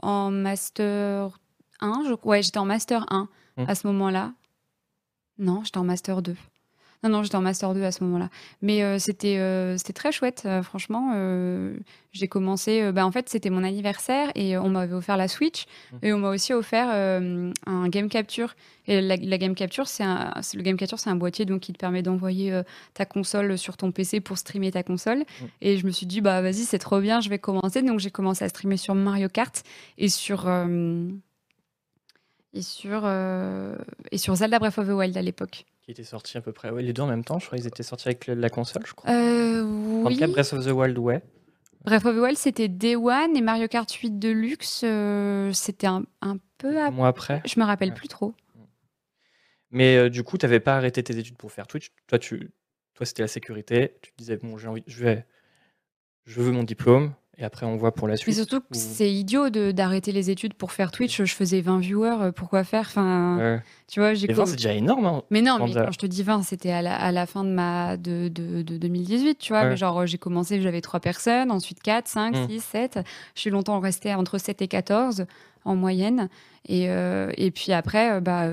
en 0.02 0.30
Master 0.30 1.38
1, 1.80 2.04
je... 2.07 2.14
ouais, 2.28 2.42
j'étais 2.42 2.59
en 2.59 2.66
Master 2.66 3.07
1 3.11 3.28
hum. 3.59 3.65
à 3.69 3.75
ce 3.75 3.87
moment-là. 3.88 4.33
Non, 5.38 5.62
j'étais 5.65 5.79
en 5.79 5.85
Master 5.85 6.23
2. 6.23 6.35
Non, 7.05 7.11
non, 7.11 7.23
j'étais 7.23 7.37
en 7.37 7.43
Master 7.43 7.75
2 7.75 7.85
à 7.85 7.93
ce 7.93 8.03
moment-là. 8.03 8.29
Mais 8.61 8.83
euh, 8.83 8.99
c'était 8.99 9.38
euh, 9.38 9.77
c'était 9.77 9.93
très 9.93 10.11
chouette, 10.11 10.43
euh, 10.47 10.62
franchement. 10.62 11.12
j'ai 12.11 12.27
commencé. 12.27 12.91
Bah, 12.91 13.07
en 13.07 13.12
fait, 13.12 13.29
c'était 13.29 13.50
mon 13.50 13.62
anniversaire 13.62 14.33
et 14.35 14.59
on 14.59 14.69
m'avait 14.69 14.95
offert 14.95 15.17
la 15.17 15.29
Switch. 15.29 15.67
Mmh. 15.93 15.97
Et 16.03 16.12
on 16.12 16.19
m'a 16.19 16.31
aussi 16.31 16.53
offert 16.53 16.88
un 16.88 17.88
Game 17.88 18.09
Capture. 18.09 18.57
Et 18.88 19.00
la, 19.00 19.17
Game 19.17 19.55
Capture, 19.55 19.87
c'est 19.87 20.05
le 20.05 20.62
Game 20.62 20.77
Capture, 20.77 20.99
c'est 20.99 21.11
un 21.11 21.17
boîtier 21.17 21.45
donc, 21.45 21.61
qui 21.61 21.73
te 21.73 21.79
permet 21.79 22.03
d'envoyer 22.03 22.61
ta 22.95 23.05
console 23.05 23.59
sur 23.59 23.77
ton 23.77 23.93
PC 23.93 24.21
pour 24.21 24.38
streamer 24.38 24.73
ta 24.73 24.83
console. 24.83 25.19
Mmh. 25.19 25.45
Et 25.61 25.77
je 25.77 25.87
me 25.87 25.93
suis 25.93 26.07
dit, 26.07 26.21
bah 26.21 26.43
vas-y, 26.43 26.65
c'est 26.65 26.79
trop 26.79 27.00
bien, 27.00 27.21
je 27.21 27.29
vais 27.29 27.38
commencer. 27.38 27.83
Donc 27.83 28.00
j'ai 28.00 28.11
commencé 28.11 28.45
à 28.45 28.49
streamer 28.49 28.77
sur 28.77 28.97
Mario 28.97 29.29
Kart 29.29 29.62
et 29.99 30.09
sur 30.09 30.49
et 32.52 32.62
sur, 32.62 33.02
euh, 33.05 33.76
et 34.11 34.19
sur 34.19 34.35
Zelda 34.35 34.59
Breath 34.59 34.78
of 34.78 34.87
the 34.87 34.90
Wild 34.90 35.17
à 35.17 35.23
l'époque. 35.23 35.67
Qui 35.83 35.90
était 35.90 36.05
sorti 36.05 36.37
à 36.37 36.40
peu 36.40 36.52
près, 36.52 36.71
ouais, 36.71 36.83
les 36.83 36.93
deux 36.93 37.02
en 37.02 37.07
même 37.07 37.25
temps, 37.25 37.38
je 37.38 37.47
crois 37.47 37.59
qu'ils 37.59 37.67
étaient 37.67 37.83
sortis 37.83 38.09
avec 38.09 38.26
la 38.26 38.50
console, 38.50 38.83
je 38.87 38.93
crois. 38.93 39.11
Euh, 39.11 39.62
oui. 39.62 40.07
En 40.07 40.11
tout 40.11 40.19
cas, 40.19 40.26
Breath 40.26 40.52
of 40.52 40.64
the 40.64 40.71
Wild, 40.71 40.99
ouais. 40.99 41.23
Breath 41.85 42.05
of 42.05 42.14
the 42.14 42.19
Wild, 42.19 42.37
c'était 42.37 42.69
Day 42.69 42.97
One 42.97 43.37
et 43.37 43.40
Mario 43.40 43.69
Kart 43.69 43.90
8 43.90 44.19
Deluxe, 44.19 44.83
euh, 44.85 45.52
c'était 45.52 45.87
un, 45.87 46.05
un, 46.21 46.38
peu 46.59 46.78
après. 46.78 46.90
Mois 46.90 47.09
après. 47.09 47.43
Je 47.47 47.59
me 47.61 47.64
rappelle 47.64 47.95
plus 47.95 48.09
trop. 48.09 48.35
Mais 49.71 50.09
du 50.09 50.25
coup, 50.25 50.38
tu 50.38 50.47
n'avais 50.47 50.61
pas 50.61 50.76
arrêté 50.76 51.02
tes 51.02 51.19
études 51.19 51.37
pour 51.37 51.52
faire 51.52 51.67
Twitch. 51.67 51.90
Toi, 52.07 52.19
tu, 52.19 52.50
toi, 52.95 53.05
c'était 53.05 53.23
la 53.23 53.28
sécurité. 53.28 53.99
Tu 54.02 54.12
te 54.12 54.17
disais 54.17 54.38
bon, 54.38 54.57
j'ai 54.57 54.67
envie, 54.67 54.83
je 54.87 55.05
vais, 55.05 55.26
je 56.25 56.40
veux 56.40 56.52
mon 56.52 56.62
diplôme 56.64 57.12
et 57.38 57.45
après 57.45 57.66
on 57.66 57.76
voit 57.76 57.95
pour 57.95 58.09
la 58.09 58.16
suite. 58.16 58.28
Mais 58.28 58.35
surtout, 58.35 58.61
c'est 58.73 59.11
idiot 59.11 59.49
d'arrêter 59.50 60.12
les 60.12 60.30
études 60.30 60.54
pour 60.54 60.73
faire 60.73 60.90
Twitch. 60.90 61.23
Je 61.23 61.35
faisais 61.35 61.61
20 61.61 61.78
viewers, 61.78 62.16
euh, 62.21 62.33
pourquoi 62.33 62.64
faire? 62.64 62.87
Enfin, 62.88 63.61
tu 63.87 64.00
vois, 64.00 64.14
j'ai 64.14 64.26
20, 64.26 64.47
c'est 64.47 64.57
déjà 64.57 64.73
énorme. 64.73 65.07
Hein, 65.07 65.23
mais 65.30 65.40
non, 65.40 65.64
mais 65.64 65.73
quand 65.73 65.92
je 65.92 65.99
te 65.99 66.07
dis 66.07 66.23
20, 66.23 66.42
c'était 66.42 66.73
à 66.73 66.83
la, 66.83 66.97
à 66.97 67.12
la, 67.12 67.26
fin 67.26 67.45
de 67.45 67.50
ma 67.50 67.97
de, 67.97 68.28
de, 68.28 68.62
de 68.62 68.76
2018, 68.76 69.38
tu 69.38 69.52
vois. 69.52 69.64
Mais 69.64 69.76
genre, 69.76 70.07
j'ai 70.07 70.18
commencé, 70.18 70.61
j'avais 70.61 70.80
3 70.80 71.00
personnes, 71.00 71.50
ensuite 71.50 71.80
4, 71.80 72.09
5, 72.09 72.37
6, 72.49 72.61
7. 72.61 73.00
Je 73.35 73.40
suis 73.40 73.50
longtemps 73.50 73.78
restée 73.78 74.14
entre 74.14 74.38
7 74.38 74.62
et 74.62 74.68
14 74.68 75.26
en 75.64 75.76
moyenne. 75.76 76.28
Et, 76.66 76.90
euh, 76.90 77.30
et 77.37 77.50
puis 77.50 77.73
après, 77.73 78.12
euh, 78.12 78.21
bah, 78.21 78.50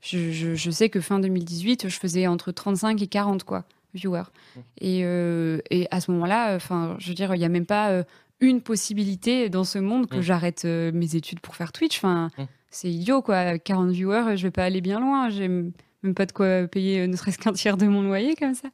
je, 0.00 0.30
je, 0.30 0.54
je, 0.54 0.70
sais 0.70 0.88
que 0.88 1.00
fin 1.00 1.18
2018, 1.18 1.88
je 1.88 1.98
faisais 1.98 2.26
entre 2.26 2.52
35 2.52 3.02
et 3.02 3.06
40, 3.06 3.44
quoi 3.44 3.64
viewers. 3.94 4.24
Mmh. 4.56 4.60
Et, 4.78 5.00
euh, 5.04 5.58
et, 5.70 5.86
à 5.90 6.00
ce 6.00 6.10
moment-là, 6.12 6.54
enfin, 6.54 6.96
je 6.98 7.08
veux 7.08 7.14
dire, 7.14 7.34
il 7.34 7.38
n'y 7.38 7.44
a 7.44 7.48
même 7.48 7.66
pas 7.66 7.90
euh, 7.90 8.04
une 8.40 8.60
possibilité 8.60 9.48
dans 9.48 9.64
ce 9.64 9.78
monde 9.78 10.08
que 10.08 10.16
mmh. 10.16 10.22
j'arrête 10.22 10.64
euh, 10.64 10.90
mes 10.92 11.16
études 11.16 11.40
pour 11.40 11.56
faire 11.56 11.72
Twitch. 11.72 11.98
Enfin, 11.98 12.30
mmh. 12.38 12.42
c'est 12.70 12.90
idiot, 12.90 13.22
quoi. 13.22 13.58
40 13.58 13.90
viewers, 13.90 14.36
je 14.36 14.42
vais 14.42 14.50
pas 14.50 14.64
aller 14.64 14.80
bien 14.80 15.00
loin. 15.00 15.28
J'ai 15.30 15.48
même 15.48 16.14
pas 16.14 16.26
de 16.26 16.32
quoi 16.32 16.66
payer 16.66 17.06
ne 17.06 17.16
serait-ce 17.16 17.38
qu'un 17.38 17.52
tiers 17.52 17.76
de 17.76 17.86
mon 17.86 18.02
loyer 18.02 18.34
comme 18.34 18.54
ça. 18.54 18.68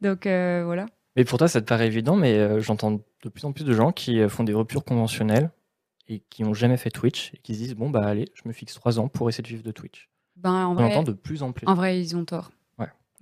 Donc 0.00 0.24
voilà. 0.24 0.86
Mais 1.16 1.24
pour 1.24 1.38
toi, 1.38 1.48
ça 1.48 1.62
te 1.62 1.66
paraît 1.66 1.86
évident, 1.86 2.16
mais 2.16 2.60
j'entends 2.60 2.92
de 2.92 3.28
plus 3.30 3.44
en 3.46 3.52
plus 3.52 3.64
de 3.64 3.72
gens 3.72 3.92
qui 3.92 4.28
font 4.28 4.44
des 4.44 4.52
ruptures 4.52 4.84
conventionnelles 4.84 5.50
et 6.08 6.20
qui 6.30 6.42
n'ont 6.42 6.54
jamais 6.54 6.76
fait 6.76 6.90
Twitch 6.90 7.32
et 7.34 7.38
qui 7.38 7.54
se 7.54 7.60
disent 7.60 7.74
bon 7.74 7.88
bah 7.90 8.04
allez, 8.04 8.26
je 8.34 8.42
me 8.44 8.52
fixe 8.52 8.74
trois 8.74 8.98
ans 8.98 9.08
pour 9.08 9.28
essayer 9.28 9.42
de 9.42 9.48
vivre 9.48 9.62
de 9.62 9.70
Twitch. 9.70 10.10
Ben, 10.36 10.66
en 10.66 10.74
vrai, 10.74 10.84
entend 10.84 11.02
de 11.02 11.12
plus 11.12 11.42
en 11.42 11.52
plus. 11.52 11.66
En 11.66 11.74
vrai, 11.74 11.98
ils 12.00 12.14
ont 12.16 12.24
tort. 12.24 12.50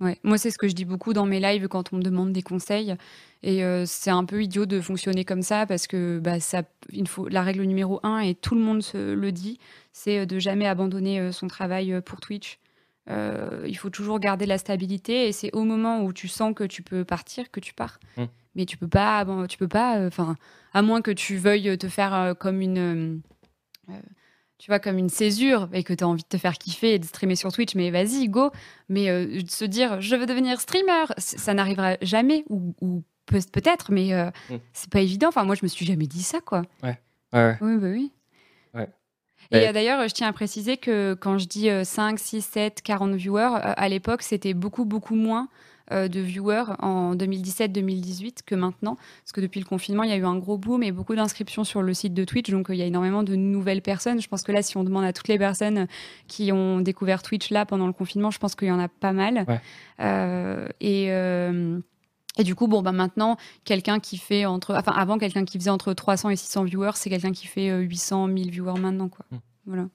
Ouais. 0.01 0.19
Moi, 0.23 0.37
c'est 0.37 0.51
ce 0.51 0.57
que 0.57 0.67
je 0.67 0.73
dis 0.73 0.83
beaucoup 0.83 1.13
dans 1.13 1.25
mes 1.25 1.39
lives 1.39 1.67
quand 1.67 1.93
on 1.93 1.97
me 1.97 2.01
demande 2.01 2.33
des 2.33 2.41
conseils. 2.41 2.95
Et 3.43 3.63
euh, 3.63 3.85
c'est 3.85 4.09
un 4.09 4.25
peu 4.25 4.43
idiot 4.43 4.65
de 4.65 4.81
fonctionner 4.81 5.23
comme 5.23 5.41
ça 5.41 5.65
parce 5.65 5.87
que 5.87 6.19
bah, 6.19 6.39
ça, 6.39 6.63
il 6.91 7.07
faut, 7.07 7.27
la 7.27 7.43
règle 7.43 7.63
numéro 7.63 7.99
un, 8.03 8.19
et 8.19 8.35
tout 8.35 8.55
le 8.55 8.61
monde 8.61 8.81
se 8.81 9.13
le 9.13 9.31
dit, 9.31 9.59
c'est 9.93 10.19
euh, 10.19 10.25
de 10.25 10.39
jamais 10.39 10.67
abandonner 10.67 11.19
euh, 11.19 11.31
son 11.31 11.47
travail 11.47 12.01
pour 12.05 12.19
Twitch. 12.19 12.59
il 13.07 13.77
faut 13.77 13.89
toujours 13.89 14.19
garder 14.19 14.45
la 14.45 14.57
stabilité 14.57 15.27
et 15.27 15.31
c'est 15.31 15.53
au 15.53 15.63
moment 15.63 16.03
où 16.03 16.11
tu 16.11 16.27
sens 16.27 16.53
que 16.55 16.63
tu 16.63 16.81
peux 16.81 17.05
partir 17.05 17.51
que 17.51 17.59
tu 17.59 17.73
pars. 17.73 17.99
Mmh. 18.17 18.23
Mais 18.55 18.65
tu 18.65 18.77
peux 18.77 18.87
pas, 18.87 19.25
tu 19.47 19.57
peux 19.57 19.67
pas, 19.67 20.05
enfin, 20.07 20.35
à 20.73 20.81
moins 20.81 21.01
que 21.01 21.11
tu 21.11 21.37
veuilles 21.37 21.77
te 21.77 21.87
faire 21.87 22.35
comme 22.39 22.61
une 22.61 23.21
tu 24.57 24.71
vois, 24.71 24.79
comme 24.79 24.97
une 24.97 25.09
césure 25.09 25.69
et 25.73 25.83
que 25.83 25.93
tu 25.93 26.03
as 26.03 26.07
envie 26.07 26.23
de 26.23 26.27
te 26.27 26.37
faire 26.37 26.53
kiffer 26.53 26.93
et 26.93 26.99
de 26.99 27.05
streamer 27.05 27.35
sur 27.35 27.51
Twitch, 27.51 27.75
mais 27.75 27.91
vas-y, 27.91 28.29
go. 28.29 28.51
Mais 28.89 29.09
euh, 29.09 29.41
se 29.47 29.65
dire, 29.65 29.99
je 30.01 30.15
veux 30.15 30.25
devenir 30.25 30.59
streamer, 30.61 31.05
ça 31.17 31.53
n'arrivera 31.53 31.97
jamais, 32.01 32.45
ou, 32.49 33.03
peut-être, 33.27 33.91
mais 33.91 34.13
euh, 34.13 34.29
mm. 34.49 34.55
c'est 34.73 34.89
pas 34.89 35.01
évident. 35.01 35.27
Enfin, 35.27 35.43
moi, 35.43 35.55
je 35.55 35.61
me 35.63 35.67
suis 35.67 35.85
jamais 35.85 36.07
dit 36.07 36.23
ça, 36.23 36.39
quoi. 36.39 36.61
Ouais. 36.83 36.97
ouais. 37.33 37.57
Oui, 37.61 37.77
bah 37.77 37.87
oui. 37.91 38.11
Ouais. 38.73 38.89
Et 39.51 39.73
d'ailleurs, 39.73 40.07
je 40.07 40.13
tiens 40.13 40.27
à 40.27 40.33
préciser 40.33 40.77
que 40.77 41.13
quand 41.13 41.37
je 41.37 41.45
dis 41.45 41.69
5, 41.83 42.17
6, 42.17 42.41
7, 42.41 42.81
40 42.81 43.13
viewers, 43.15 43.41
euh, 43.41 43.73
à 43.75 43.89
l'époque, 43.89 44.21
c'était 44.21 44.53
beaucoup, 44.53 44.85
beaucoup 44.85 45.15
moins. 45.15 45.49
Euh, 45.91 46.07
de 46.07 46.19
viewers 46.19 46.73
en 46.79 47.15
2017-2018 47.15 48.37
que 48.43 48.55
maintenant. 48.55 48.95
Parce 48.95 49.31
que 49.33 49.41
depuis 49.41 49.59
le 49.59 49.67
confinement, 49.67 50.01
il 50.01 50.09
y 50.09 50.13
a 50.13 50.17
eu 50.17 50.25
un 50.25 50.35
gros 50.35 50.57
boom 50.57 50.81
et 50.81 50.91
beaucoup 50.91 51.13
d'inscriptions 51.13 51.63
sur 51.63 51.83
le 51.83 51.93
site 51.93 52.15
de 52.15 52.23
Twitch. 52.23 52.49
Donc, 52.49 52.67
il 52.69 52.75
y 52.75 52.81
a 52.81 52.85
énormément 52.85 53.21
de 53.21 53.35
nouvelles 53.35 53.83
personnes. 53.83 54.19
Je 54.19 54.27
pense 54.27 54.41
que 54.41 54.51
là, 54.51 54.63
si 54.63 54.77
on 54.77 54.83
demande 54.83 55.03
à 55.03 55.13
toutes 55.13 55.27
les 55.27 55.37
personnes 55.37 55.87
qui 56.27 56.51
ont 56.51 56.79
découvert 56.79 57.21
Twitch 57.21 57.51
là 57.51 57.67
pendant 57.67 57.85
le 57.85 57.93
confinement, 57.93 58.31
je 58.31 58.39
pense 58.39 58.55
qu'il 58.55 58.67
y 58.67 58.71
en 58.71 58.79
a 58.79 58.87
pas 58.87 59.13
mal. 59.13 59.45
Euh, 59.99 60.67
et. 60.81 61.11
Euh, 61.11 61.79
et 62.37 62.43
du 62.43 62.53
coup, 62.53 62.67
bon, 62.67 62.81
bah 62.81 62.91
maintenant, 62.91 63.37
quelqu'un 63.63 64.01
qui 64.01 64.17
fait 64.17 64.45
entre. 64.45 64.75
Enfin, 64.75 64.91
avant, 64.91 65.17
quelqu'un 65.17 65.45
qui 65.45 65.57
faisait 65.57 65.69
entre 65.69 65.93
300 65.93 66.31
et 66.31 66.35
600 66.35 66.65
viewers, 66.65 66.91
c'est 66.95 67.09
quelqu'un 67.09 67.31
qui 67.31 67.47
fait 67.47 67.69
800, 67.69 68.27
1000 68.27 68.51
viewers 68.51 68.77
maintenant, 68.77 69.07
quoi. 69.07 69.25
Mmh. 69.31 69.37
Voilà. 69.67 69.87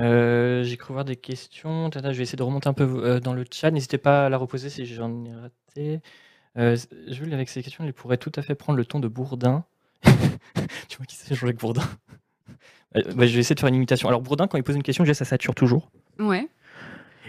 Euh, 0.00 0.64
j'ai 0.64 0.76
cru 0.76 0.92
voir 0.92 1.04
des 1.04 1.16
questions. 1.16 1.90
je 1.92 2.00
vais 2.00 2.22
essayer 2.22 2.36
de 2.36 2.42
remonter 2.42 2.68
un 2.68 2.72
peu 2.72 2.84
euh, 2.84 3.20
dans 3.20 3.32
le 3.32 3.44
chat. 3.50 3.70
N'hésitez 3.70 3.98
pas 3.98 4.26
à 4.26 4.28
la 4.28 4.36
reposer 4.38 4.70
si 4.70 4.86
j'en 4.86 5.24
ai 5.24 5.32
raté. 5.34 6.00
Euh, 6.56 6.76
Jules, 7.08 7.32
avec 7.34 7.48
ces 7.48 7.62
questions, 7.62 7.84
il 7.84 7.92
pourrait 7.92 8.16
tout 8.16 8.32
à 8.36 8.42
fait 8.42 8.54
prendre 8.54 8.76
le 8.76 8.84
ton 8.84 9.00
de 9.00 9.08
Bourdin. 9.08 9.64
tu 10.88 10.96
vois 10.96 11.06
qui 11.06 11.16
c'est 11.16 11.34
Jean-Jacques 11.34 11.58
Bourdin? 11.58 11.82
Euh, 12.96 13.02
bah, 13.14 13.26
Je 13.26 13.34
vais 13.34 13.40
essayer 13.40 13.54
de 13.54 13.60
faire 13.60 13.68
une 13.68 13.74
imitation. 13.74 14.08
Alors, 14.08 14.20
Bourdin, 14.20 14.46
quand 14.46 14.58
il 14.58 14.64
pose 14.64 14.76
une 14.76 14.82
question, 14.82 15.04
ça 15.04 15.24
sature 15.24 15.54
toujours. 15.54 15.90
Ouais. 16.18 16.48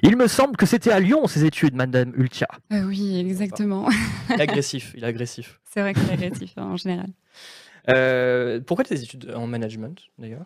Il 0.03 0.17
me 0.17 0.27
semble 0.27 0.57
que 0.57 0.65
c'était 0.65 0.91
à 0.91 0.99
Lyon, 0.99 1.25
ces 1.27 1.45
études, 1.45 1.73
Madame 1.73 2.13
Ultia. 2.15 2.47
oui, 2.71 3.17
exactement. 3.19 3.89
Il 4.29 4.35
est 4.39 4.41
agressif. 4.41 4.93
Il 4.95 5.03
est 5.03 5.07
agressif. 5.07 5.59
C'est 5.63 5.81
vrai 5.81 5.93
qu'il 5.93 6.07
est 6.09 6.13
agressif 6.13 6.53
hein, 6.57 6.63
en 6.63 6.77
général. 6.77 7.07
pourquoi 8.65 8.83
tes 8.83 9.01
études 9.01 9.31
en 9.35 9.47
management, 9.47 9.99
d'ailleurs? 10.19 10.45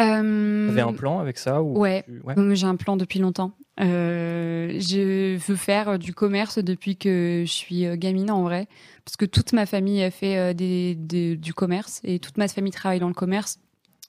Euh... 0.00 0.66
Tu 0.66 0.72
avais 0.72 0.80
un 0.80 0.92
plan 0.92 1.20
avec 1.20 1.38
ça 1.38 1.62
ou 1.62 1.78
Ouais, 1.78 2.04
j'ai 2.52 2.66
un 2.66 2.76
plan 2.76 2.96
depuis 2.96 3.18
longtemps. 3.18 3.52
Euh, 3.80 4.78
je 4.78 5.36
veux 5.36 5.56
faire 5.56 5.98
du 5.98 6.12
commerce 6.12 6.58
depuis 6.58 6.96
que 6.96 7.44
je 7.46 7.50
suis 7.50 7.86
euh, 7.86 7.96
gamine 7.96 8.30
en 8.30 8.42
vrai, 8.42 8.68
parce 9.04 9.16
que 9.16 9.24
toute 9.24 9.52
ma 9.54 9.64
famille 9.64 10.02
a 10.02 10.10
fait 10.10 10.36
euh, 10.36 10.52
des, 10.52 10.94
du 11.36 11.54
commerce 11.54 12.00
et 12.04 12.18
toute 12.18 12.36
ma 12.36 12.46
famille 12.48 12.72
travaille 12.72 13.00
dans 13.00 13.08
le 13.08 13.14
commerce 13.14 13.58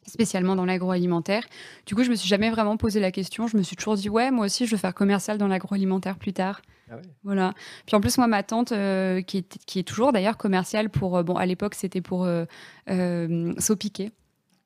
spécialement 0.06 0.56
dans 0.56 0.66
l'agroalimentaire. 0.66 1.46
Du 1.86 1.96
coup, 1.96 2.04
je 2.04 2.10
me 2.10 2.16
suis 2.16 2.28
jamais 2.28 2.50
vraiment 2.50 2.76
posé 2.76 3.00
la 3.00 3.12
question. 3.12 3.48
Je 3.48 3.56
me 3.56 3.62
suis 3.62 3.76
toujours 3.76 3.96
dit, 3.96 4.10
ouais, 4.10 4.32
moi 4.32 4.48
aussi, 4.48 4.66
je 4.66 4.72
veux 4.72 4.78
faire 4.78 4.96
commercial 4.96 5.38
dans 5.38 5.48
l'agroalimentaire 5.48 6.18
plus 6.18 6.34
tard. 6.34 6.62
Ah 6.92 6.96
Voilà. 7.24 7.54
Puis 7.86 7.96
en 7.96 8.02
plus, 8.02 8.18
moi, 8.18 8.28
ma 8.28 8.42
tante, 8.42 8.70
qui, 8.70 9.38
est, 9.38 9.58
qui 9.66 9.80
est 9.80 9.88
toujours 9.88 10.12
d'ailleurs 10.12 10.38
commerciale 10.38 10.90
pour, 10.90 11.24
bon, 11.24 11.36
à 11.36 11.46
l'époque, 11.46 11.76
c'était 11.76 12.02
pour 12.02 12.26
euh, 12.26 13.54
Sopiquet 13.60 14.12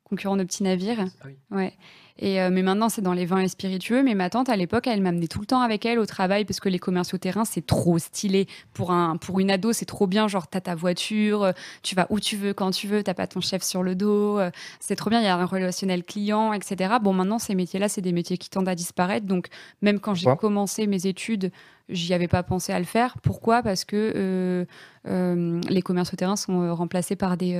concurrent 0.06 0.38
de 0.38 0.44
petits 0.44 0.64
navires. 0.64 1.06
Ah 1.22 1.56
ouais. 1.56 1.74
Et 2.18 2.42
euh, 2.42 2.50
mais 2.50 2.62
maintenant, 2.62 2.88
c'est 2.88 3.02
dans 3.02 3.14
les 3.14 3.26
vins 3.26 3.40
et 3.40 3.48
spiritueux. 3.48 4.02
Mais 4.02 4.16
ma 4.16 4.30
tante, 4.30 4.48
à 4.48 4.56
l'époque, 4.56 4.88
elle 4.88 5.02
m'amenait 5.02 5.28
tout 5.28 5.42
le 5.42 5.46
temps 5.46 5.62
avec 5.62 5.86
elle 5.86 6.00
au 6.00 6.06
travail 6.06 6.46
parce 6.46 6.60
que 6.60 6.70
les 6.70 6.80
commerces 6.80 7.20
terrain, 7.20 7.44
c'est 7.44 7.66
trop 7.66 8.00
stylé. 8.00 8.48
Pour, 8.74 8.92
un, 8.92 9.18
pour 9.18 9.40
une 9.40 9.52
ado, 9.52 9.74
c'est 9.74 9.86
trop 9.86 10.08
bien. 10.08 10.28
Genre, 10.28 10.48
t'as 10.48 10.62
ta 10.62 10.76
voiture, 10.76 11.44
euh, 11.44 11.52
tu 11.84 11.96
vas 11.96 12.08
où 12.10 12.20
tu 12.20 12.38
veux, 12.38 12.54
quand 12.54 12.72
tu 12.72 12.88
veux, 12.88 13.04
t'as 13.04 13.14
pas 13.14 13.28
ton 13.28 13.42
chef 13.42 13.64
sur 13.64 13.84
le 13.84 13.96
dos. 13.96 14.40
Euh, 14.40 14.50
c'est 14.80 14.96
trop 14.96 15.10
bien. 15.10 15.20
Il 15.20 15.26
y 15.26 15.28
a 15.28 15.36
un 15.36 15.46
relationnel 15.46 16.04
client, 16.04 16.54
etc. 16.54 16.96
Bon, 17.02 17.12
maintenant, 17.12 17.40
ces 17.40 17.56
métiers-là, 17.56 17.90
c'est 17.90 18.02
des 18.02 18.14
métiers 18.14 18.38
qui 18.38 18.50
tendent 18.50 18.70
à 18.70 18.76
disparaître. 18.76 19.26
Donc, 19.26 19.48
même 19.82 20.00
quand 20.00 20.14
j'ai 20.14 20.34
commencé 20.38 20.88
mes 20.88 21.08
études, 21.08 21.52
j'y 21.90 22.14
avais 22.14 22.28
pas 22.28 22.44
pensé 22.44 22.74
à 22.74 22.80
le 22.80 22.86
faire. 22.86 23.18
Pourquoi? 23.22 23.62
Parce 23.62 23.86
que 23.86 24.14
euh, 24.16 24.66
euh, 25.08 25.62
les 25.70 25.82
commerces 25.82 26.14
au 26.14 26.16
terrain 26.16 26.36
sont 26.36 26.62
euh, 26.62 26.74
remplacés 26.74 27.16
par 27.16 27.38
des 27.38 27.56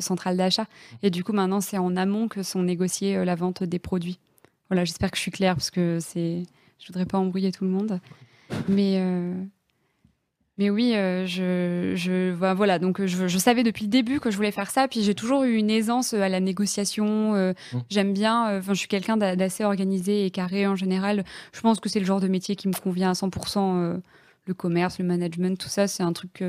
centrales 0.00 0.36
d'achat. 0.36 0.66
Et 1.02 1.10
du 1.10 1.24
coup, 1.24 1.32
maintenant, 1.32 1.60
c'est 1.60 1.78
en 1.78 1.96
amont 1.96 2.28
que 2.28 2.42
sont 2.42 2.62
négociées 2.62 3.24
la 3.24 3.34
vente 3.34 3.62
des 3.62 3.78
produits. 3.78 4.18
Voilà, 4.68 4.84
j'espère 4.84 5.10
que 5.10 5.16
je 5.16 5.22
suis 5.22 5.30
claire 5.30 5.54
parce 5.54 5.70
que 5.70 5.98
c'est. 6.00 6.42
Je 6.78 6.86
voudrais 6.88 7.06
pas 7.06 7.18
embrouiller 7.18 7.52
tout 7.52 7.64
le 7.64 7.70
monde. 7.70 8.00
Mais 8.68 9.00
mais 10.62 10.70
oui, 10.70 10.94
euh, 10.94 11.26
je, 11.26 11.96
je 11.96 12.32
bah, 12.36 12.54
voilà, 12.54 12.78
donc 12.78 13.04
je, 13.04 13.26
je, 13.26 13.38
savais 13.38 13.64
depuis 13.64 13.86
le 13.86 13.90
début 13.90 14.20
que 14.20 14.30
je 14.30 14.36
voulais 14.36 14.52
faire 14.52 14.70
ça. 14.70 14.86
Puis 14.86 15.02
j'ai 15.02 15.14
toujours 15.14 15.42
eu 15.42 15.56
une 15.56 15.70
aisance 15.70 16.14
à 16.14 16.28
la 16.28 16.38
négociation. 16.38 17.34
Euh, 17.34 17.52
mmh. 17.72 17.78
J'aime 17.90 18.12
bien. 18.12 18.48
Euh, 18.48 18.58
enfin, 18.60 18.72
je 18.72 18.78
suis 18.78 18.86
quelqu'un 18.86 19.16
d'assez 19.16 19.64
organisé 19.64 20.24
et 20.24 20.30
carré 20.30 20.68
en 20.68 20.76
général. 20.76 21.24
Je 21.52 21.60
pense 21.60 21.80
que 21.80 21.88
c'est 21.88 21.98
le 21.98 22.06
genre 22.06 22.20
de 22.20 22.28
métier 22.28 22.54
qui 22.54 22.68
me 22.68 22.74
convient 22.74 23.10
à 23.10 23.14
100%. 23.14 24.00
le 24.46 24.54
commerce, 24.54 25.00
le 25.00 25.04
management, 25.04 25.58
tout 25.58 25.68
ça, 25.68 25.88
c'est 25.88 26.04
un 26.04 26.12
truc 26.12 26.44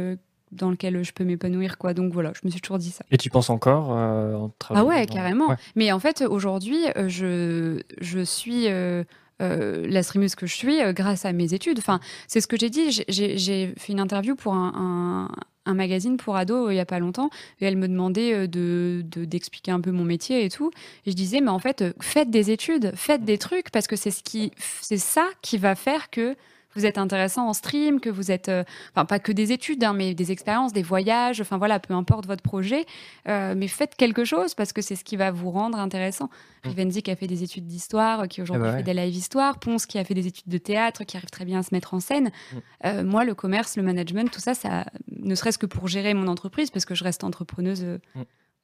dans 0.52 0.70
lequel 0.70 1.04
je 1.04 1.12
peux 1.12 1.24
m'épanouir, 1.24 1.80
quoi. 1.80 1.96
Donc 1.96 2.14
voilà, 2.14 2.34
je 2.36 2.42
me 2.46 2.52
suis 2.52 2.62
toujours 2.62 2.78
dit 2.78 2.92
ça. 2.92 3.04
Et 3.10 3.18
tu 3.18 3.32
penses 3.32 3.50
encore 3.50 3.90
en 3.90 4.52
travaillant 4.60 4.86
Ah 4.86 4.90
ouais, 4.90 5.08
carrément. 5.08 5.56
Mais 5.76 5.92
en 5.92 6.00
fait, 6.00 6.22
aujourd'hui, 6.22 6.86
je, 7.08 7.82
je 8.00 8.20
suis 8.20 8.68
euh, 8.68 9.04
la 9.40 10.04
streameuse 10.04 10.36
que 10.36 10.46
je 10.46 10.54
suis 10.54 10.82
euh, 10.82 10.94
grâce 10.94 11.26
à 11.26 11.34
mes 11.34 11.54
études. 11.54 11.80
Enfin, 11.80 12.00
c'est 12.28 12.42
ce 12.42 12.48
que 12.48 12.58
j'ai 12.58 12.70
dit. 12.70 13.04
J'ai 13.08 13.74
fait 13.78 13.94
une 13.94 14.00
interview 14.00 14.36
pour 14.36 14.54
un, 14.54 15.30
magazine 15.66 16.18
pour 16.18 16.36
ados 16.36 16.68
euh, 16.68 16.74
il 16.74 16.78
y 16.78 16.80
a 16.80 16.86
pas 16.86 17.00
longtemps 17.00 17.30
et 17.62 17.66
elle 17.66 17.78
me 17.78 17.88
demandait 17.88 18.48
de 18.48 19.02
d'expliquer 19.06 19.72
un 19.72 19.80
peu 19.80 19.92
mon 19.92 20.04
métier 20.04 20.46
et 20.46 20.50
tout. 20.50 20.72
Et 21.06 21.12
je 21.12 21.16
disais 21.16 21.42
mais 21.42 21.50
en 21.50 21.60
fait 21.60 21.86
faites 22.02 22.30
des 22.30 22.52
études, 22.52 22.92
faites 22.96 23.24
des 23.24 23.38
trucs 23.38 23.72
parce 23.72 23.88
que 23.88 23.96
c'est 23.96 24.12
ce 24.12 24.24
qui 24.24 24.52
c'est 24.82 24.98
ça 24.98 25.28
qui 25.42 25.58
va 25.58 25.76
faire 25.76 26.10
que 26.10 26.36
vous 26.76 26.86
êtes 26.86 26.98
intéressant 26.98 27.48
en 27.48 27.54
stream, 27.54 28.00
que 28.00 28.10
vous 28.10 28.32
êtes, 28.32 28.50
euh, 28.50 28.64
enfin 28.94 29.06
pas 29.06 29.20
que 29.20 29.32
des 29.32 29.52
études, 29.52 29.84
hein, 29.84 29.94
mais 29.94 30.14
des 30.14 30.32
expériences, 30.32 30.74
des 30.74 30.82
voyages, 30.82 31.42
enfin 31.42 31.58
voilà, 31.58 31.80
peu 31.80 31.94
importe 31.94 32.26
votre 32.26 32.42
projet, 32.42 32.86
euh, 33.28 33.54
mais 33.56 33.68
faites 33.68 33.96
quelque 33.96 34.26
chose 34.26 34.54
parce 34.56 34.74
que 34.74 34.82
c'est 34.82 34.96
ce 34.96 35.04
qui 35.04 35.16
va 35.16 35.32
vous 35.32 35.52
rendre 35.52 35.78
intéressant. 35.80 36.26
Mmh. 36.26 36.70
Rivenzi 36.70 37.04
qui 37.04 37.12
a 37.12 37.16
fait 37.16 37.28
des 37.28 37.44
études 37.44 37.68
d'histoire, 37.68 38.28
qui 38.28 38.42
aujourd'hui 38.42 38.68
ah 38.70 38.72
bah 38.72 38.78
fait 38.78 38.84
des 38.84 38.94
live 38.94 39.16
histoire, 39.16 39.60
Ponce 39.60 39.86
qui 39.86 39.98
a 40.00 40.04
fait 40.04 40.14
des 40.14 40.28
études 40.28 40.48
de 40.48 40.58
théâtre, 40.58 41.04
qui 41.04 41.18
arrive 41.18 41.30
très 41.30 41.46
bien 41.46 41.60
à 41.60 41.64
se 41.64 41.74
mettre 41.74 41.94
en 41.94 42.00
scène. 42.00 42.30
Mmh. 42.30 42.58
Euh, 42.86 43.04
moi, 43.04 43.26
le 43.26 43.36
commerce, 43.36 43.78
le 43.78 43.84
management, 43.84 44.32
tout 44.32 44.42
ça, 44.42 44.54
ça, 44.54 44.86
ne 45.12 45.36
serait-ce 45.36 45.58
que 45.58 45.66
pour 45.66 45.88
gérer 45.88 46.14
mon 46.14 46.28
entreprise, 46.28 46.72
parce 46.72 46.86
que 46.86 46.96
je 46.96 47.04
reste 47.04 47.24
entrepreneuse 47.24 47.84
mmh. 47.84 48.22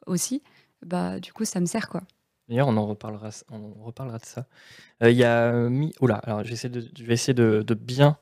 aussi, 0.07 0.43
bah 0.85 1.19
du 1.19 1.33
coup, 1.33 1.45
ça 1.45 1.59
me 1.59 1.65
sert 1.65 1.89
quoi. 1.89 2.01
D'ailleurs, 2.49 2.67
on 2.67 2.77
en 2.77 2.87
reparlera, 2.87 3.29
on 3.51 3.83
reparlera 3.83 4.17
de 4.17 4.25
ça. 4.25 4.47
Euh, 5.03 5.11
il 5.11 5.17
y 5.17 5.23
a 5.23 5.51
Mi... 5.69 5.93
Oula, 6.01 6.15
alors 6.15 6.43
je 6.43 6.49
vais 6.49 6.55
essayer 6.55 6.69
de, 6.69 6.81
je 6.97 7.03
vais 7.03 7.13
essayer 7.13 7.35
de, 7.35 7.63
bien 7.75 8.17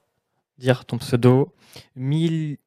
dire 0.57 0.83
ton 0.83 0.97
pseudo. 0.97 1.53
Million 1.95 2.57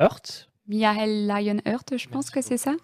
Heart. 0.00 0.50
Miael 0.66 1.26
Lionheart, 1.26 1.96
je 1.96 2.08
pense 2.08 2.30
que 2.30 2.42
c'est 2.42 2.56
ça. 2.56 2.74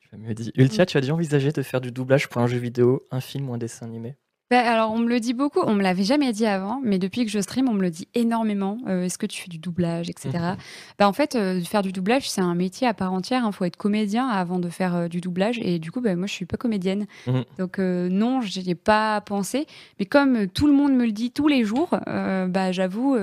Tu 0.00 0.16
me 0.16 0.34
dit. 0.34 0.52
Ultia, 0.56 0.84
tu 0.84 0.96
as 0.96 1.00
déjà 1.00 1.14
envisagé 1.14 1.52
de 1.52 1.62
faire 1.62 1.80
du 1.80 1.92
doublage 1.92 2.28
pour 2.28 2.42
un 2.42 2.46
jeu 2.48 2.58
vidéo, 2.58 3.04
un 3.10 3.20
film 3.20 3.50
ou 3.50 3.54
un 3.54 3.58
dessin 3.58 3.86
animé? 3.86 4.16
Bah, 4.48 4.60
alors, 4.60 4.92
on 4.92 4.98
me 4.98 5.08
le 5.08 5.18
dit 5.18 5.34
beaucoup. 5.34 5.58
On 5.60 5.74
me 5.74 5.82
l'avait 5.82 6.04
jamais 6.04 6.32
dit 6.32 6.46
avant, 6.46 6.80
mais 6.84 6.98
depuis 6.98 7.24
que 7.24 7.30
je 7.30 7.40
stream, 7.40 7.68
on 7.68 7.72
me 7.72 7.82
le 7.82 7.90
dit 7.90 8.06
énormément. 8.14 8.78
Euh, 8.86 9.02
est-ce 9.02 9.18
que 9.18 9.26
tu 9.26 9.42
fais 9.42 9.48
du 9.48 9.58
doublage, 9.58 10.08
etc. 10.08 10.30
Mhm. 10.34 10.56
Bah, 10.98 11.08
en 11.08 11.12
fait, 11.12 11.34
euh, 11.34 11.60
faire 11.62 11.82
du 11.82 11.90
doublage, 11.90 12.30
c'est 12.30 12.40
un 12.40 12.54
métier 12.54 12.86
à 12.86 12.94
part 12.94 13.12
entière. 13.12 13.42
Il 13.42 13.46
hein. 13.46 13.52
faut 13.52 13.64
être 13.64 13.76
comédien 13.76 14.28
avant 14.28 14.60
de 14.60 14.68
faire 14.68 14.94
euh, 14.94 15.08
du 15.08 15.20
doublage. 15.20 15.58
Et 15.60 15.80
du 15.80 15.90
coup, 15.90 16.00
bah, 16.00 16.14
moi, 16.14 16.28
je 16.28 16.32
suis 16.32 16.46
pas 16.46 16.56
comédienne. 16.56 17.06
Mhm. 17.26 17.44
Donc, 17.58 17.78
non, 17.78 18.40
je 18.40 18.60
n'y 18.60 18.70
ai 18.70 18.74
pas 18.76 19.20
pensé. 19.20 19.66
Mais 19.98 20.06
comme 20.06 20.46
tout 20.46 20.68
le 20.68 20.72
monde 20.72 20.92
me 20.92 21.06
le 21.06 21.12
dit 21.12 21.32
tous 21.32 21.48
les 21.48 21.64
jours, 21.64 21.88
bah, 21.90 22.70
j'avoue, 22.70 23.16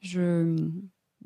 je... 0.00 0.56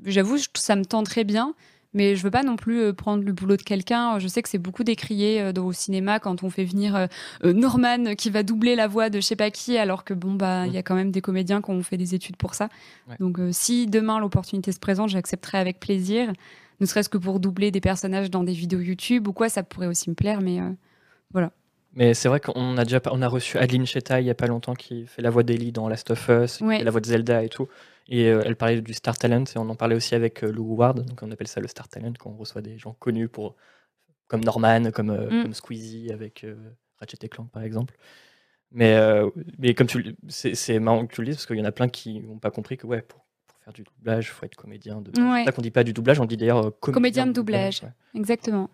j'avoue, 0.04 0.36
ça 0.54 0.74
me 0.74 0.84
tend 0.84 1.02
très 1.02 1.24
bien. 1.24 1.54
Mais 1.98 2.14
je 2.14 2.22
veux 2.22 2.30
pas 2.30 2.44
non 2.44 2.54
plus 2.54 2.80
euh, 2.80 2.92
prendre 2.92 3.24
le 3.24 3.32
boulot 3.32 3.56
de 3.56 3.62
quelqu'un. 3.62 4.20
Je 4.20 4.28
sais 4.28 4.40
que 4.40 4.48
c'est 4.48 4.58
beaucoup 4.58 4.84
décrié 4.84 5.42
euh, 5.42 5.52
au 5.60 5.72
cinéma 5.72 6.20
quand 6.20 6.44
on 6.44 6.48
fait 6.48 6.64
venir 6.64 6.94
euh, 6.94 7.52
Norman 7.52 8.14
qui 8.16 8.30
va 8.30 8.44
doubler 8.44 8.76
la 8.76 8.86
voix 8.86 9.10
de 9.10 9.16
je 9.16 9.26
sais 9.26 9.34
pas 9.34 9.50
qui, 9.50 9.76
alors 9.76 10.04
que 10.04 10.14
bon 10.14 10.34
bah 10.34 10.68
il 10.68 10.72
y 10.72 10.78
a 10.78 10.84
quand 10.84 10.94
même 10.94 11.10
des 11.10 11.20
comédiens 11.20 11.60
qui 11.60 11.70
ont 11.72 11.82
fait 11.82 11.96
des 11.96 12.14
études 12.14 12.36
pour 12.36 12.54
ça. 12.54 12.68
Donc 13.18 13.40
si 13.50 13.88
demain 13.88 14.20
l'opportunité 14.20 14.70
se 14.70 14.78
présente, 14.78 15.08
j'accepterai 15.08 15.58
avec 15.58 15.80
plaisir. 15.80 16.32
Ne 16.78 16.86
serait-ce 16.86 17.08
que 17.08 17.18
pour 17.18 17.40
doubler 17.40 17.72
des 17.72 17.80
personnages 17.80 18.30
dans 18.30 18.44
des 18.44 18.52
vidéos 18.52 18.78
YouTube 18.78 19.26
ou 19.26 19.32
quoi, 19.32 19.48
ça 19.48 19.64
pourrait 19.64 19.88
aussi 19.88 20.08
me 20.08 20.14
plaire. 20.14 20.40
Mais 20.40 20.60
voilà. 21.32 21.50
Mais 21.94 22.14
c'est 22.14 22.28
vrai 22.28 22.38
qu'on 22.38 22.76
a 22.76 22.84
déjà 22.84 23.00
on 23.10 23.22
a 23.22 23.28
reçu 23.28 23.58
Adeline 23.58 23.86
Cheta 23.86 24.20
il 24.20 24.26
y 24.28 24.30
a 24.30 24.34
pas 24.34 24.46
longtemps 24.46 24.74
qui 24.74 25.06
fait 25.06 25.22
la 25.22 25.30
voix 25.30 25.42
d'Ellie 25.42 25.72
dans 25.72 25.88
Last 25.88 26.12
of 26.12 26.28
Us, 26.28 26.60
la 26.60 26.90
voix 26.92 27.00
de 27.00 27.06
Zelda 27.06 27.42
et 27.42 27.48
tout. 27.48 27.66
Et 28.08 28.26
euh, 28.26 28.42
elle 28.44 28.56
parlait 28.56 28.80
du 28.80 28.94
Star 28.94 29.18
Talent, 29.18 29.44
et 29.44 29.58
on 29.58 29.68
en 29.68 29.74
parlait 29.74 29.94
aussi 29.94 30.14
avec 30.14 30.42
euh, 30.42 30.50
Lou 30.50 30.74
Ward, 30.74 31.04
donc 31.04 31.22
on 31.22 31.30
appelle 31.30 31.46
ça 31.46 31.60
le 31.60 31.68
Star 31.68 31.88
Talent, 31.88 32.14
quand 32.18 32.30
on 32.30 32.36
reçoit 32.36 32.62
des 32.62 32.78
gens 32.78 32.94
connus 32.94 33.28
pour, 33.28 33.54
comme 34.28 34.42
Norman, 34.42 34.90
comme, 34.92 35.10
euh, 35.10 35.26
mm. 35.26 35.42
comme 35.42 35.54
Squeezie 35.54 36.10
avec 36.10 36.46
Ratchet 36.98 37.18
et 37.22 37.28
Clank 37.28 37.50
par 37.50 37.62
exemple. 37.62 37.94
Mais, 38.70 38.98
mais 39.58 39.72
comme 39.74 39.86
tu 39.86 40.14
c'est 40.28 40.78
marrant 40.78 41.06
que 41.06 41.14
tu 41.14 41.22
le 41.22 41.28
dises, 41.28 41.36
parce 41.36 41.46
qu'il 41.46 41.56
y 41.56 41.62
en 41.62 41.64
a 41.64 41.72
plein 41.72 41.88
qui 41.88 42.20
n'ont 42.20 42.38
pas 42.38 42.50
compris 42.50 42.76
que 42.76 42.86
ouais, 42.86 43.00
pour, 43.00 43.24
faire 43.64 43.72
du 43.72 43.82
doublage, 43.82 44.26
il 44.26 44.30
faut 44.30 44.44
être 44.44 44.56
comédien. 44.56 45.00
De... 45.00 45.10
C'est 45.14 45.44
ça 45.44 45.52
qu'on 45.52 45.62
dit 45.62 45.70
pas 45.70 45.84
du 45.84 45.94
doublage, 45.94 46.20
on 46.20 46.26
dit 46.26 46.36
d'ailleurs 46.36 46.78
comédien, 46.80 47.26
de 47.26 47.32
doublage. 47.32 47.82
Exactement. 48.14 48.68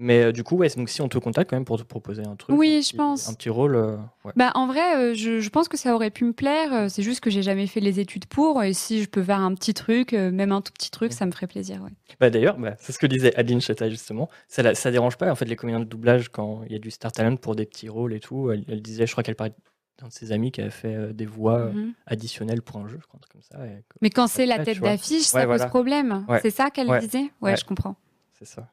Mais 0.00 0.22
euh, 0.22 0.32
du 0.32 0.44
coup, 0.44 0.56
ouais, 0.56 0.68
donc 0.76 0.88
si 0.88 1.02
on 1.02 1.08
te 1.08 1.18
contacte 1.18 1.50
quand 1.50 1.56
même 1.56 1.64
pour 1.64 1.76
te 1.76 1.82
proposer 1.82 2.22
un 2.22 2.36
truc. 2.36 2.56
Oui, 2.56 2.82
je 2.88 2.96
pense. 2.96 3.28
Un 3.28 3.34
petit 3.34 3.50
rôle. 3.50 3.74
Euh, 3.74 3.96
bah, 4.36 4.52
en 4.54 4.68
vrai, 4.68 4.96
euh, 4.96 5.14
je, 5.14 5.40
je, 5.40 5.50
pense 5.50 5.66
que 5.66 5.76
ça 5.76 5.92
aurait 5.92 6.10
pu 6.10 6.24
me 6.24 6.32
plaire. 6.32 6.88
C'est 6.88 7.02
juste 7.02 7.18
que 7.18 7.30
j'ai 7.30 7.42
jamais 7.42 7.66
fait 7.66 7.80
les 7.80 7.98
études 7.98 8.26
pour. 8.26 8.62
Et 8.62 8.74
si 8.74 9.02
je 9.02 9.08
peux 9.08 9.22
faire 9.24 9.40
un 9.40 9.52
petit 9.54 9.74
truc, 9.74 10.12
même 10.12 10.52
un 10.52 10.60
tout 10.60 10.72
petit 10.72 10.92
truc, 10.92 11.12
ça 11.12 11.26
me 11.26 11.32
ferait 11.32 11.48
plaisir. 11.48 11.82
Ouais. 11.82 11.90
Bah, 12.20 12.30
D'ailleurs, 12.30 12.56
bah, 12.58 12.76
c'est 12.78 12.92
ce 12.92 12.98
que 13.00 13.08
disait 13.08 13.34
Adeline 13.34 13.60
Cheta 13.60 13.90
justement. 13.90 14.30
Ça, 14.46 14.72
ça 14.74 14.90
dérange 14.92 15.16
pas 15.16 15.30
en 15.30 15.34
fait 15.34 15.46
les 15.46 15.56
comédiens 15.56 15.80
de 15.80 15.84
doublage 15.84 16.28
quand 16.28 16.62
il 16.66 16.72
y 16.72 16.76
a 16.76 16.78
du 16.78 16.92
Star 16.92 17.10
Talent 17.10 17.36
pour 17.36 17.56
des 17.56 17.66
petits 17.66 17.88
rôles 17.88 18.14
et 18.14 18.20
tout. 18.20 18.52
Elle, 18.52 18.80
disait, 18.80 19.06
je 19.06 19.12
crois 19.12 19.24
qu'elle 19.24 19.34
parlait 19.34 19.54
d'un 20.00 20.06
de 20.06 20.12
ses 20.12 20.30
amis 20.30 20.52
qui 20.52 20.60
avait 20.60 20.70
fait 20.70 21.12
des 21.12 21.26
voix 21.26 21.72
mhm. 21.72 21.92
additionnelles 22.06 22.62
pour 22.62 22.76
un 22.76 22.86
jeu, 22.86 22.98
je 23.00 23.06
crois, 23.08 23.18
comme 23.32 23.42
ça. 23.42 23.58
Mais 24.00 24.10
quand 24.10 24.28
c'est 24.28 24.46
la 24.46 24.64
tête 24.64 24.80
d'affiche, 24.80 25.22
ça 25.22 25.44
pose 25.44 25.66
problème. 25.66 26.24
C'est 26.40 26.50
ça 26.50 26.70
qu'elle 26.70 27.00
disait? 27.00 27.32
Ouais, 27.40 27.56
je 27.56 27.64
comprends. 27.64 27.96
C'est 28.38 28.46
ça. 28.46 28.68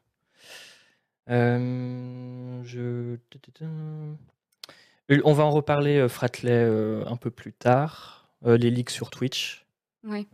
Euh, 1.28 2.62
je... 2.64 3.16
On 5.24 5.32
va 5.32 5.44
en 5.44 5.50
reparler, 5.50 5.98
euh, 5.98 6.08
Fratley, 6.08 6.52
euh, 6.52 7.04
un 7.06 7.16
peu 7.16 7.30
plus 7.30 7.52
tard. 7.52 8.28
les 8.44 8.70
leaks 8.70 8.90
sur 8.90 9.10
Twitch. 9.10 9.66
Oui. 10.04 10.28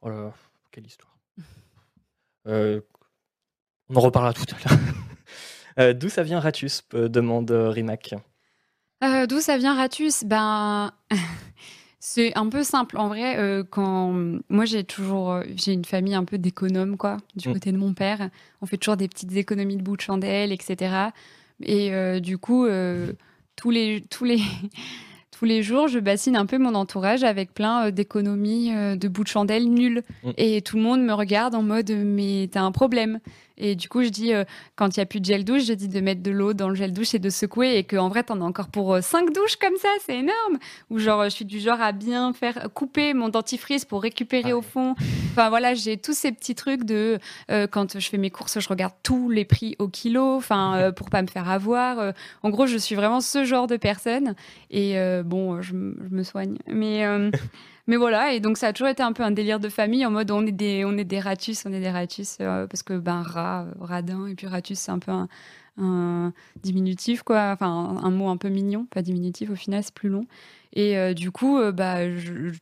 oh 0.00 0.08
là, 0.08 0.32
quelle 0.70 0.86
histoire. 0.86 1.16
on 2.46 2.82
en 3.94 4.00
reparlera 4.00 4.32
tout 4.32 4.44
à 4.54 4.68
l'heure. 4.68 5.94
D'où 5.94 6.08
ça 6.08 6.22
vient 6.22 6.40
Ratus 6.40 6.82
demande 6.92 7.50
Rimac. 7.50 8.14
D'où 9.28 9.40
ça 9.40 9.58
vient 9.58 9.76
Ratus? 9.76 10.24
Ben. 10.24 10.92
C'est 12.08 12.38
un 12.38 12.48
peu 12.48 12.62
simple. 12.62 12.98
En 12.98 13.08
vrai, 13.08 13.36
euh, 13.36 13.64
quand 13.68 14.14
moi 14.48 14.64
j'ai 14.64 14.84
toujours, 14.84 15.32
euh, 15.32 15.42
j'ai 15.56 15.72
une 15.72 15.84
famille 15.84 16.14
un 16.14 16.24
peu 16.24 16.38
d'économes 16.38 16.96
quoi, 16.96 17.16
du 17.34 17.48
mm. 17.48 17.52
côté 17.52 17.72
de 17.72 17.76
mon 17.78 17.94
père. 17.94 18.30
On 18.62 18.66
fait 18.66 18.76
toujours 18.76 18.96
des 18.96 19.08
petites 19.08 19.34
économies 19.36 19.76
de 19.76 19.82
bout 19.82 19.96
de 19.96 20.02
chandelle, 20.02 20.52
etc. 20.52 20.94
Et 21.64 21.92
euh, 21.92 22.20
du 22.20 22.38
coup, 22.38 22.64
tous 23.56 23.70
les 23.72 24.04
tous 24.08 24.24
les 24.24 24.38
tous 25.32 25.46
les 25.46 25.64
jours, 25.64 25.88
je 25.88 25.98
bassine 25.98 26.36
un 26.36 26.46
peu 26.46 26.58
mon 26.58 26.76
entourage 26.76 27.24
avec 27.24 27.52
plein 27.52 27.90
d'économies 27.90 28.70
de 28.70 29.08
bout 29.08 29.24
de 29.24 29.28
chandelle 29.28 29.68
nulles. 29.68 30.04
Mm. 30.22 30.30
Et 30.36 30.62
tout 30.62 30.76
le 30.76 30.84
monde 30.84 31.02
me 31.02 31.12
regarde 31.12 31.56
en 31.56 31.62
mode 31.62 31.90
mais 31.90 32.48
t'as 32.52 32.62
un 32.62 32.70
problème. 32.72 33.18
Et 33.58 33.74
du 33.74 33.88
coup, 33.88 34.02
je 34.02 34.08
dis, 34.08 34.34
euh, 34.34 34.44
quand 34.74 34.96
il 34.96 35.00
n'y 35.00 35.02
a 35.02 35.06
plus 35.06 35.20
de 35.20 35.24
gel 35.24 35.44
douche, 35.44 35.64
je 35.64 35.72
dis 35.72 35.88
de 35.88 36.00
mettre 36.00 36.22
de 36.22 36.30
l'eau 36.30 36.52
dans 36.52 36.68
le 36.68 36.74
gel 36.74 36.92
douche 36.92 37.14
et 37.14 37.18
de 37.18 37.30
secouer 37.30 37.76
et 37.76 37.84
qu'en 37.84 38.08
vrai, 38.08 38.22
t'en 38.22 38.40
as 38.40 38.44
encore 38.44 38.68
pour 38.68 38.98
5 39.00 39.28
euh, 39.28 39.32
douches 39.32 39.56
comme 39.56 39.76
ça, 39.76 39.88
c'est 40.04 40.18
énorme. 40.18 40.58
Ou 40.90 40.98
genre, 40.98 41.24
je 41.24 41.30
suis 41.30 41.44
du 41.44 41.60
genre 41.60 41.80
à 41.80 41.92
bien 41.92 42.32
faire 42.32 42.68
couper 42.74 43.14
mon 43.14 43.28
dentifrice 43.28 43.84
pour 43.84 44.02
récupérer 44.02 44.52
au 44.52 44.62
fond. 44.62 44.94
Enfin 45.32 45.48
voilà, 45.48 45.74
j'ai 45.74 45.96
tous 45.96 46.14
ces 46.14 46.32
petits 46.32 46.54
trucs 46.54 46.84
de 46.84 47.18
euh, 47.50 47.66
quand 47.66 47.98
je 47.98 48.08
fais 48.08 48.18
mes 48.18 48.30
courses, 48.30 48.58
je 48.60 48.68
regarde 48.68 48.92
tous 49.02 49.30
les 49.30 49.44
prix 49.44 49.76
au 49.78 49.88
kilo, 49.88 50.36
enfin 50.36 50.92
pour 50.96 51.10
pas 51.10 51.22
me 51.22 51.28
faire 51.28 51.48
avoir. 51.48 52.12
en 52.42 52.50
gros, 52.50 52.66
je 52.66 52.76
suis 52.76 52.94
vraiment 52.94 53.20
ce 53.20 53.44
genre 53.44 53.66
de 53.66 53.76
personne. 53.76 54.34
Et 54.70 54.96
bon, 55.24 55.62
je, 55.62 55.70
je, 55.70 56.14
me 56.14 56.22
soigne. 56.22 56.56
Mais 56.66 57.04
Mais 57.86 57.96
voilà, 57.96 58.32
et 58.32 58.40
donc 58.40 58.58
ça 58.58 58.68
a 58.68 58.72
toujours 58.72 58.88
été 58.88 59.02
un 59.02 59.12
peu 59.12 59.22
un 59.22 59.30
délire 59.30 59.60
de 59.60 59.68
famille 59.68 60.04
en 60.04 60.10
mode 60.10 60.30
on 60.32 60.44
est 60.44 60.52
des, 60.52 60.84
on 60.84 60.96
est 60.98 61.04
des 61.04 61.20
ratus, 61.20 61.64
on 61.66 61.72
est 61.72 61.80
des 61.80 61.90
ratus, 61.90 62.38
euh, 62.40 62.66
parce 62.66 62.82
que 62.82 62.94
ben 62.94 63.22
rat, 63.22 63.62
euh, 63.62 63.72
radin, 63.78 64.26
et 64.26 64.34
puis 64.34 64.48
ratus 64.48 64.78
c'est 64.78 64.90
un 64.90 64.98
peu 64.98 65.12
un, 65.78 66.32
diminutif, 66.62 67.22
quoi, 67.22 67.50
enfin 67.52 68.00
un, 68.02 68.10
mot 68.10 68.28
un 68.28 68.36
peu 68.36 68.48
mignon, 68.48 68.86
pas 68.86 69.02
diminutif, 69.02 69.50
au 69.50 69.54
final 69.54 69.84
c'est 69.84 69.94
plus 69.94 70.08
long. 70.08 70.26
Et 70.72 70.98
euh, 70.98 71.14
du 71.14 71.30
coup, 71.30 71.60
bah, 71.72 71.98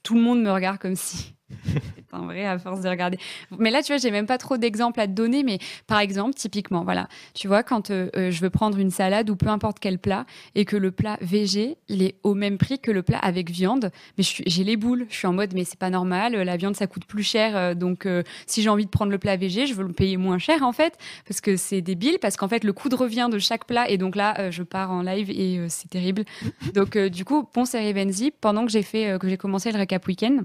tout 0.03 0.15
le 0.15 0.21
monde 0.21 0.43
me 0.43 0.51
regarde 0.51 0.79
comme 0.79 0.95
si 0.95 1.35
un 2.14 2.27
vrai 2.27 2.46
à 2.46 2.59
force 2.59 2.81
de 2.81 2.88
regarder. 2.88 3.18
Mais 3.59 3.70
là, 3.70 3.83
tu 3.83 3.92
vois, 3.92 3.98
j'ai 3.98 4.11
même 4.11 4.27
pas 4.27 4.38
trop 4.38 4.57
d'exemples 4.57 5.00
à 5.00 5.07
te 5.07 5.12
donner, 5.12 5.42
mais 5.42 5.59
par 5.87 5.98
exemple, 5.98 6.35
typiquement, 6.35 6.85
voilà, 6.85 7.09
tu 7.35 7.48
vois, 7.48 7.62
quand 7.62 7.90
euh, 7.90 8.09
euh, 8.16 8.31
je 8.31 8.40
veux 8.40 8.50
prendre 8.50 8.79
une 8.79 8.90
salade 8.90 9.31
ou 9.31 9.37
peu 9.37 9.48
importe 9.48 9.79
quel 9.81 9.98
plat 9.98 10.27
et 10.55 10.64
que 10.64 10.77
le 10.77 10.90
plat 10.90 11.18
végé, 11.20 11.77
il 11.88 12.03
est 12.03 12.16
au 12.22 12.35
même 12.35 12.59
prix 12.59 12.79
que 12.79 12.90
le 12.90 13.03
plat 13.03 13.18
avec 13.18 13.50
viande, 13.50 13.90
mais 14.18 14.24
j'ai 14.24 14.64
les 14.64 14.77
boules. 14.77 15.07
Je 15.09 15.16
suis 15.16 15.27
en 15.27 15.33
mode, 15.33 15.55
mais 15.55 15.64
c'est 15.64 15.79
pas 15.79 15.90
normal, 15.90 16.35
la 16.35 16.57
viande 16.57 16.77
ça 16.77 16.87
coûte 16.87 17.05
plus 17.05 17.22
cher, 17.22 17.57
euh, 17.57 17.74
donc 17.74 18.07
si 18.46 18.62
j'ai 18.62 18.68
envie 18.68 18.85
de 18.85 18.90
prendre 18.90 19.11
le 19.11 19.18
plat 19.18 19.37
végé, 19.37 19.66
je 19.66 19.74
veux 19.74 19.85
le 19.85 19.92
payer 19.92 20.16
moins 20.16 20.38
cher 20.38 20.62
en 20.62 20.72
fait, 20.72 20.98
parce 21.27 21.40
que 21.40 21.57
c'est 21.57 21.81
débile, 21.81 22.18
parce 22.20 22.37
qu'en 22.37 22.48
fait 22.48 22.64
le 22.64 22.72
coût 22.72 22.88
de 22.88 22.94
revient 22.94 23.29
de 23.31 23.38
chaque 23.38 23.66
plat, 23.66 23.88
et 23.88 23.98
donc 23.98 24.16
là, 24.16 24.50
je 24.50 24.62
pars 24.62 24.90
en 24.90 25.03
live 25.03 25.31
et 25.31 25.61
c'est 25.68 25.88
terrible. 25.88 26.24
donc 26.74 26.96
du 26.96 27.24
coup, 27.24 27.44
Ponce 27.44 27.74
et 27.74 27.79
Rivenzi, 27.79 28.31
pendant 28.31 28.64
que 28.64 28.72
j'ai 28.72 28.83
fait, 28.83 29.18
que 29.18 29.29
j'ai 29.29 29.37
commencé 29.37 29.72
le 29.72 29.79
récap 29.79 30.07
week-end. 30.07 30.44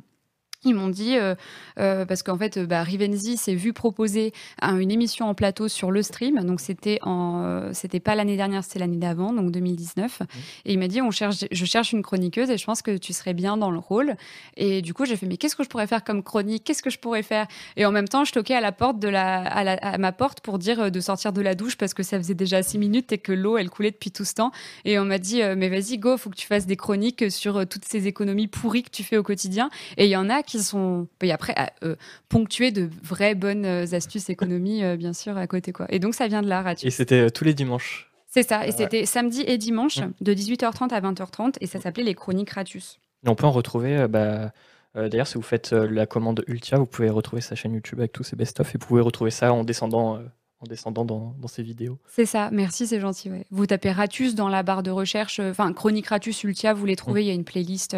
Ils 0.66 0.76
m'ont 0.76 0.90
dit, 0.90 1.16
euh, 1.16 1.36
euh, 1.80 2.06
parce 2.06 2.22
qu'en 2.22 2.38
fait, 2.38 2.60
bah, 2.60 2.84
Rivenzi 2.84 3.38
s'est 3.38 3.56
vu 3.56 3.72
proposer 3.72 4.34
une 4.62 4.92
émission 4.92 5.30
en 5.30 5.34
plateau 5.34 5.70
sur 5.70 5.90
le 5.90 6.04
stream. 6.04 6.44
Donc, 6.44 6.60
c'était 6.60 7.00
en, 7.02 7.44
euh, 7.46 7.70
c'était 7.72 8.02
pas 8.02 8.14
l'année 8.14 8.36
dernière, 8.36 8.66
c'était 8.66 8.80
l'année 8.80 8.98
d'avant, 8.98 9.32
donc 9.32 9.52
2019. 9.52 10.20
Mmh. 10.20 10.26
Et 10.66 10.74
il 10.74 10.80
m'a 10.80 10.90
dit, 10.90 11.02
on 11.02 11.12
cherche, 11.12 11.46
je 11.50 11.66
cherche 11.66 11.94
une 11.94 12.02
chroniqueuse 12.02 12.50
et 12.50 12.58
je 12.58 12.66
pense 12.66 12.82
que 12.82 12.98
tu 12.98 13.14
serais 13.14 13.34
bien 13.34 13.56
dans 13.56 13.72
le 13.72 13.80
rôle. 13.80 14.18
Et 14.58 14.82
du 14.82 14.94
coup, 14.94 15.06
j'ai 15.06 15.16
fait, 15.16 15.28
mais 15.28 15.38
qu'est-ce 15.38 15.56
que 15.56 15.64
je 15.64 15.70
pourrais 15.70 15.88
faire 15.88 16.04
comme 16.04 16.24
chronique? 16.24 16.66
Qu'est-ce 16.66 16.84
que 16.84 16.90
je 16.90 17.00
pourrais 17.00 17.24
faire? 17.24 17.48
Et 17.78 17.86
en 17.86 17.94
même 17.94 18.10
temps, 18.10 18.26
je 18.26 18.34
toquais 18.34 18.56
à 18.56 18.62
la 18.62 18.74
porte 18.74 19.00
de 19.00 19.08
la, 19.08 19.42
à, 19.44 19.64
la, 19.64 19.74
à, 19.76 19.98
ma 19.98 20.12
porte 20.12 20.42
pour 20.42 20.60
dire 20.60 20.92
de 20.92 21.00
sortir 21.00 21.32
de 21.32 21.42
la 21.42 21.56
douche 21.56 21.78
parce 21.78 21.94
que 21.94 22.04
ça 22.04 22.18
faisait 22.18 22.34
déjà 22.34 22.64
six 22.64 22.78
minutes 22.78 23.14
et 23.14 23.18
que 23.18 23.32
l'eau, 23.32 23.58
elle 23.58 23.70
coulait 23.70 23.92
depuis 23.92 24.12
tout 24.12 24.26
ce 24.26 24.34
temps. 24.34 24.52
Et 24.84 25.00
on 25.00 25.06
m'a 25.06 25.20
dit, 25.20 25.42
mais 25.56 25.70
vas-y, 25.70 26.00
go, 26.00 26.18
faut 26.18 26.30
que 26.30 26.36
tu 26.36 26.48
fasses 26.48 26.66
des 26.66 26.76
chroniques 26.76 27.32
sur 27.32 27.66
toutes 27.66 27.86
ces 27.86 28.08
économies 28.08 28.48
pourries 28.48 28.84
que 28.84 28.90
tu 28.90 29.06
fais 29.06 29.16
au 29.16 29.24
quotidien. 29.24 29.70
Et 29.96 30.04
il 30.04 30.10
y 30.10 30.18
en 30.18 30.30
a 30.30 30.44
qui 30.50 30.64
sont 30.64 31.08
et 31.22 31.32
après 31.32 31.56
euh, 31.84 31.96
ponctués 32.28 32.72
de 32.72 32.90
vraies 33.04 33.36
bonnes 33.36 33.66
euh, 33.66 33.86
astuces 33.94 34.30
économie, 34.30 34.84
euh, 34.84 34.98
bien 34.98 35.14
sûr, 35.14 35.38
à 35.38 35.48
côté. 35.48 35.72
quoi. 35.72 35.86
Et 35.90 36.00
donc, 36.00 36.16
ça 36.16 36.28
vient 36.28 36.42
de 36.42 36.48
là, 36.48 36.74
Et 36.82 36.90
c'était 36.90 37.30
tous 37.30 37.44
les 37.44 37.54
dimanches 37.54 38.12
C'est 38.28 38.44
ça. 38.44 38.66
Et 38.68 38.72
c'était 38.72 39.06
samedi 39.06 39.44
et 39.46 39.58
dimanche, 39.58 40.00
mmh. 40.00 40.12
de 40.22 40.34
18h30 40.34 40.90
à 40.90 41.02
20h30. 41.02 41.56
Et 41.62 41.68
ça 41.68 41.80
s'appelait 41.80 42.04
les 42.04 42.16
Chroniques 42.16 42.50
Ratus. 42.50 43.00
on 43.26 43.36
peut 43.36 43.46
en 43.46 43.52
retrouver. 43.52 44.08
Bah, 44.08 44.52
D'ailleurs, 44.96 45.28
si 45.28 45.36
vous 45.36 45.44
faites 45.44 45.72
la 45.72 46.08
commande 46.08 46.44
Ultia, 46.48 46.78
vous 46.78 46.88
pouvez 46.88 47.10
retrouver 47.10 47.42
sa 47.42 47.56
chaîne 47.56 47.74
YouTube 47.74 48.00
avec 48.00 48.12
tous 48.12 48.24
ses 48.24 48.36
best-of. 48.36 48.74
Et 48.74 48.78
vous 48.80 48.88
pouvez 48.88 49.02
retrouver 49.02 49.32
ça 49.32 49.54
en 49.54 49.64
descendant 49.64 50.20
en 50.62 50.68
descendant 50.68 51.06
dans, 51.06 51.34
dans 51.40 51.48
ces 51.48 51.64
vidéos. 51.64 52.00
C'est 52.06 52.26
ça, 52.26 52.50
merci, 52.52 52.86
c'est 52.86 53.00
gentil. 53.00 53.32
Vous 53.50 53.66
tapez 53.66 53.92
Ratus 53.92 54.36
dans 54.36 54.50
la 54.50 54.62
barre 54.62 54.84
de 54.84 54.92
recherche, 54.92 55.40
enfin 55.40 55.72
Chronique 55.72 56.08
Ratus 56.08 56.44
Ultia, 56.44 56.74
vous 56.74 56.86
les 56.86 56.98
trouvez, 56.98 57.22
mmh. 57.22 57.24
il 57.24 57.28
y 57.28 57.32
a 57.32 57.34
une 57.34 57.46
playlist. 57.46 57.96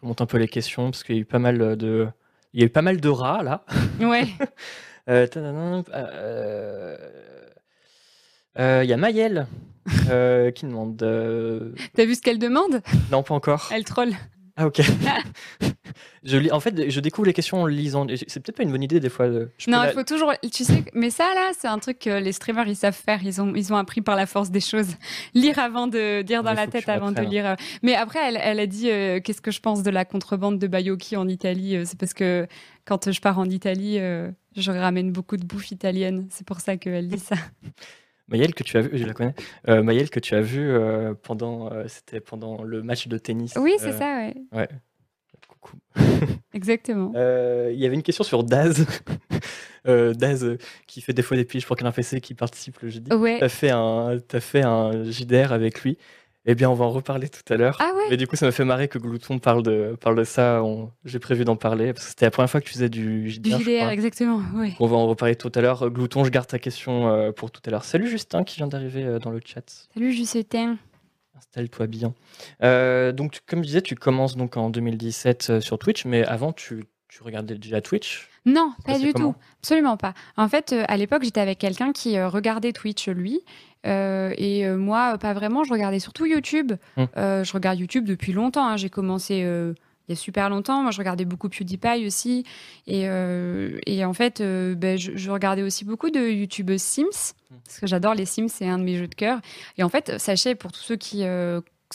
Je 0.00 0.06
monte 0.06 0.20
un 0.20 0.26
peu 0.26 0.38
les 0.38 0.48
questions 0.48 0.90
parce 0.90 1.02
qu'il 1.04 1.16
y 1.16 1.18
a 1.18 1.22
eu 1.22 1.24
pas 1.24 1.38
mal 1.38 1.76
de, 1.76 2.08
il 2.52 2.60
y 2.60 2.62
a 2.62 2.66
eu 2.66 2.70
pas 2.70 2.82
mal 2.82 3.00
de 3.00 3.08
rats 3.08 3.42
là. 3.42 3.64
Ouais. 4.00 4.26
Euh, 5.08 5.24
euh, 5.36 6.96
euh, 8.58 8.80
il 8.82 8.90
y 8.90 8.92
a 8.92 8.96
Mayel 8.96 9.46
qui 9.86 10.66
demande. 10.66 10.96
T'as 11.94 12.04
vu 12.04 12.16
ce 12.16 12.20
qu'elle 12.20 12.40
demande? 12.40 12.82
Non, 13.12 13.22
pas 13.22 13.34
encore. 13.34 13.70
Elle 13.72 13.84
troll. 13.84 14.14
Ah 14.56 14.66
ok. 14.66 14.80
je 16.24 16.36
lis, 16.38 16.50
en 16.50 16.60
fait, 16.60 16.90
je 16.90 17.00
découvre 17.00 17.26
les 17.26 17.32
questions 17.32 17.62
en 17.62 17.66
lisant. 17.66 18.06
C'est 18.26 18.40
peut-être 18.40 18.56
pas 18.56 18.62
une 18.62 18.70
bonne 18.70 18.82
idée 18.82 19.00
des 19.00 19.08
fois. 19.08 19.28
non, 19.28 19.84
il 19.84 19.92
faut 19.92 20.02
toujours. 20.02 20.32
Tu 20.50 20.64
sais, 20.64 20.84
mais 20.94 21.10
ça 21.10 21.24
là, 21.34 21.50
c'est 21.58 21.68
un 21.68 21.78
truc 21.78 21.98
que 21.98 22.10
les 22.10 22.32
streamers 22.32 22.66
ils 22.66 22.76
savent 22.76 22.96
faire. 22.96 23.20
Ils 23.22 23.40
ont, 23.40 23.54
ils 23.54 23.72
ont 23.72 23.76
appris 23.76 24.00
par 24.00 24.16
la 24.16 24.26
force 24.26 24.50
des 24.50 24.60
choses. 24.60 24.96
Lire 25.34 25.58
avant 25.58 25.86
de 25.86 26.22
dire 26.22 26.42
dans 26.42 26.54
la 26.54 26.66
tête 26.66 26.88
avant 26.88 27.12
de 27.12 27.20
lire. 27.20 27.56
Mais 27.82 27.94
après, 27.94 28.20
elle, 28.22 28.38
elle 28.42 28.60
a 28.60 28.66
dit 28.66 28.90
euh, 28.90 29.20
qu'est-ce 29.20 29.40
que 29.40 29.50
je 29.50 29.60
pense 29.60 29.82
de 29.82 29.90
la 29.90 30.04
contrebande 30.04 30.58
de 30.58 30.66
Baiocchi 30.66 31.16
en 31.16 31.28
Italie. 31.28 31.76
Euh, 31.76 31.84
c'est 31.84 31.98
parce 31.98 32.14
que 32.14 32.46
quand 32.84 33.10
je 33.10 33.20
pars 33.20 33.38
en 33.38 33.46
Italie, 33.46 33.98
euh, 33.98 34.30
je 34.56 34.70
ramène 34.70 35.12
beaucoup 35.12 35.36
de 35.36 35.44
bouffe 35.44 35.70
italienne. 35.70 36.28
C'est 36.30 36.46
pour 36.46 36.60
ça 36.60 36.76
qu'elle 36.76 37.08
dit 37.08 37.18
ça. 37.18 37.36
Maëlle 38.28 38.54
que 38.54 38.64
tu 38.64 38.76
as 38.76 38.82
vu, 38.82 38.98
je 38.98 39.04
la 39.04 39.14
connais. 39.14 39.34
Euh, 39.68 39.82
Maëlle 39.82 40.10
que 40.10 40.20
tu 40.20 40.34
as 40.34 40.40
vu 40.40 40.68
euh, 40.68 41.14
pendant, 41.14 41.72
euh, 41.72 41.84
c'était 41.86 42.20
pendant 42.20 42.62
le 42.62 42.82
match 42.82 43.06
de 43.06 43.18
tennis. 43.18 43.54
Oui, 43.56 43.74
c'est 43.78 43.92
ça, 43.92 44.16
ouais. 44.16 44.34
Ouais. 44.52 44.68
Coucou. 45.48 45.76
Exactement. 46.52 47.12
Il 47.14 47.78
y 47.78 47.86
avait 47.86 47.94
une 47.94 48.02
question 48.02 48.24
sur 48.24 48.42
Daz. 48.42 48.84
Daz 49.84 50.56
qui 50.88 51.00
fait 51.00 51.12
des 51.12 51.22
fois 51.22 51.36
des 51.36 51.44
piges 51.44 51.66
pour 51.66 51.76
qu'un 51.76 51.92
PC 51.92 52.20
qui 52.20 52.34
participe 52.34 52.80
le 52.80 52.88
jeudi. 52.88 53.12
Ouais. 53.14 53.38
T'as 53.38 53.48
fait 53.48 53.70
un, 53.70 54.18
as 54.32 54.40
fait 54.40 54.62
un 54.62 55.04
JDR 55.04 55.52
avec 55.52 55.82
lui. 55.82 55.96
Eh 56.48 56.54
bien, 56.54 56.70
on 56.70 56.74
va 56.74 56.84
en 56.84 56.90
reparler 56.90 57.28
tout 57.28 57.52
à 57.52 57.56
l'heure. 57.56 57.76
Ah 57.80 57.90
ouais 57.96 58.04
Mais 58.10 58.16
du 58.16 58.28
coup, 58.28 58.36
ça 58.36 58.46
me 58.46 58.52
fait 58.52 58.64
marrer 58.64 58.86
que 58.86 58.98
Glouton 58.98 59.40
parle 59.40 59.64
de, 59.64 59.96
parle 60.00 60.16
de 60.16 60.22
ça. 60.22 60.62
J'ai 61.04 61.18
prévu 61.18 61.44
d'en 61.44 61.56
parler 61.56 61.92
parce 61.92 62.04
que 62.04 62.10
c'était 62.10 62.26
la 62.26 62.30
première 62.30 62.48
fois 62.48 62.60
que 62.60 62.66
tu 62.66 62.72
faisais 62.72 62.88
du 62.88 63.28
JDR. 63.28 63.58
Du 63.58 63.64
JDR, 63.64 63.88
exactement. 63.88 64.40
On 64.78 64.86
va 64.86 64.96
en 64.96 65.08
reparler 65.08 65.34
tout 65.34 65.50
à 65.56 65.60
l'heure. 65.60 65.90
Glouton, 65.90 66.22
je 66.22 66.30
garde 66.30 66.46
ta 66.46 66.60
question 66.60 67.08
euh, 67.08 67.32
pour 67.32 67.50
tout 67.50 67.60
à 67.66 67.70
l'heure. 67.70 67.84
Salut 67.84 68.08
Justin 68.08 68.44
qui 68.44 68.58
vient 68.58 68.68
d'arriver 68.68 69.04
euh, 69.04 69.18
dans 69.18 69.30
le 69.30 69.40
chat. 69.44 69.88
Salut 69.92 70.12
Justin. 70.12 70.78
Installe-toi 71.36 71.88
bien. 71.88 72.14
Euh, 72.62 73.10
donc, 73.10 73.40
comme 73.46 73.60
je 73.62 73.66
disais, 73.66 73.82
tu 73.82 73.96
commences 73.96 74.36
donc 74.36 74.56
en 74.56 74.70
2017 74.70 75.58
sur 75.60 75.78
Twitch, 75.78 76.04
mais 76.04 76.24
avant, 76.24 76.52
tu, 76.52 76.84
tu 77.16 77.22
regardais 77.22 77.54
déjà 77.54 77.80
Twitch? 77.80 78.28
Non, 78.44 78.74
pas 78.84 78.98
du 78.98 79.14
tout. 79.14 79.34
Absolument 79.60 79.96
pas. 79.96 80.12
En 80.36 80.48
fait, 80.48 80.74
à 80.86 80.96
l'époque, 80.98 81.22
j'étais 81.24 81.40
avec 81.40 81.58
quelqu'un 81.58 81.92
qui 81.92 82.20
regardait 82.20 82.72
Twitch, 82.72 83.08
lui. 83.08 83.40
Euh, 83.86 84.34
et 84.36 84.66
euh, 84.66 84.76
moi, 84.76 85.16
pas 85.16 85.32
vraiment. 85.32 85.64
Je 85.64 85.72
regardais 85.72 85.98
surtout 85.98 86.26
YouTube. 86.26 86.72
Mmh. 86.96 87.04
Euh, 87.16 87.42
je 87.42 87.52
regarde 87.54 87.78
YouTube 87.78 88.04
depuis 88.04 88.34
longtemps. 88.34 88.66
Hein. 88.66 88.76
J'ai 88.76 88.90
commencé 88.90 89.36
il 89.36 90.10
y 90.10 90.12
a 90.12 90.16
super 90.16 90.50
longtemps. 90.50 90.82
Moi, 90.82 90.90
je 90.90 90.98
regardais 90.98 91.24
beaucoup 91.24 91.48
PewDiePie 91.48 92.06
aussi. 92.06 92.44
Et, 92.86 93.04
et 93.86 94.04
en 94.04 94.12
fait, 94.12 94.42
ben, 94.42 94.98
je, 94.98 95.30
regardais 95.30 95.62
aussi 95.62 95.86
beaucoup 95.86 96.10
de 96.10 96.20
YouTube 96.20 96.70
Sims, 96.76 97.04
mmh. 97.50 97.54
parce 97.64 97.80
que 97.80 97.86
j'adore 97.86 98.14
les 98.14 98.26
Sims, 98.26 98.48
c'est 98.48 98.68
un 98.68 98.78
de 98.78 98.84
mes 98.84 98.96
jeux 98.96 99.08
de 99.08 99.14
cœur. 99.14 99.40
Et 99.78 99.82
en 99.82 99.88
fait, 99.88 100.18
sachez, 100.18 100.54
pour 100.54 100.70
tous 100.70 100.82
ceux 100.82 100.96
qui 100.96 101.24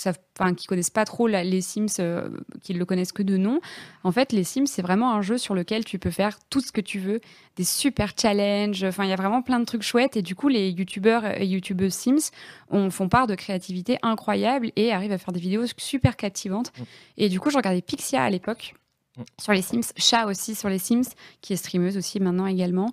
enfin, 0.09 0.53
qui 0.53 0.67
connaissent 0.67 0.89
pas 0.89 1.05
trop 1.05 1.27
les 1.27 1.61
Sims, 1.61 1.87
euh, 1.99 2.29
qui 2.61 2.73
le 2.73 2.85
connaissent 2.85 3.11
que 3.11 3.23
de 3.23 3.37
nom. 3.37 3.59
En 4.03 4.11
fait, 4.11 4.31
les 4.31 4.43
Sims, 4.43 4.67
c'est 4.67 4.81
vraiment 4.81 5.13
un 5.13 5.21
jeu 5.21 5.37
sur 5.37 5.55
lequel 5.55 5.85
tu 5.85 5.99
peux 5.99 6.11
faire 6.11 6.39
tout 6.49 6.61
ce 6.61 6.71
que 6.71 6.81
tu 6.81 6.99
veux, 6.99 7.21
des 7.55 7.63
super 7.63 8.13
challenges. 8.19 8.83
Enfin, 8.83 9.03
il 9.03 9.09
y 9.09 9.13
a 9.13 9.17
vraiment 9.17 9.41
plein 9.41 9.59
de 9.59 9.65
trucs 9.65 9.83
chouettes. 9.83 10.17
Et 10.17 10.21
du 10.21 10.35
coup, 10.35 10.47
les 10.47 10.69
youtubeurs 10.69 11.25
et 11.39 11.45
youtubeuses 11.45 11.93
Sims 11.93 12.31
on, 12.69 12.89
font 12.89 13.09
part 13.09 13.27
de 13.27 13.35
créativité 13.35 13.97
incroyable 14.01 14.71
et 14.75 14.91
arrivent 14.91 15.11
à 15.11 15.17
faire 15.17 15.33
des 15.33 15.39
vidéos 15.39 15.65
super 15.77 16.15
captivantes. 16.15 16.71
Et 17.17 17.29
du 17.29 17.39
coup, 17.39 17.49
je 17.49 17.57
regardais 17.57 17.81
Pixia 17.81 18.23
à 18.23 18.29
l'époque 18.29 18.73
sur 19.39 19.51
les 19.51 19.61
Sims, 19.61 19.91
Chat 19.97 20.25
aussi 20.25 20.55
sur 20.55 20.69
les 20.69 20.79
Sims, 20.79 21.13
qui 21.41 21.53
est 21.53 21.57
streameuse 21.57 21.97
aussi 21.97 22.19
maintenant 22.19 22.47
également. 22.47 22.91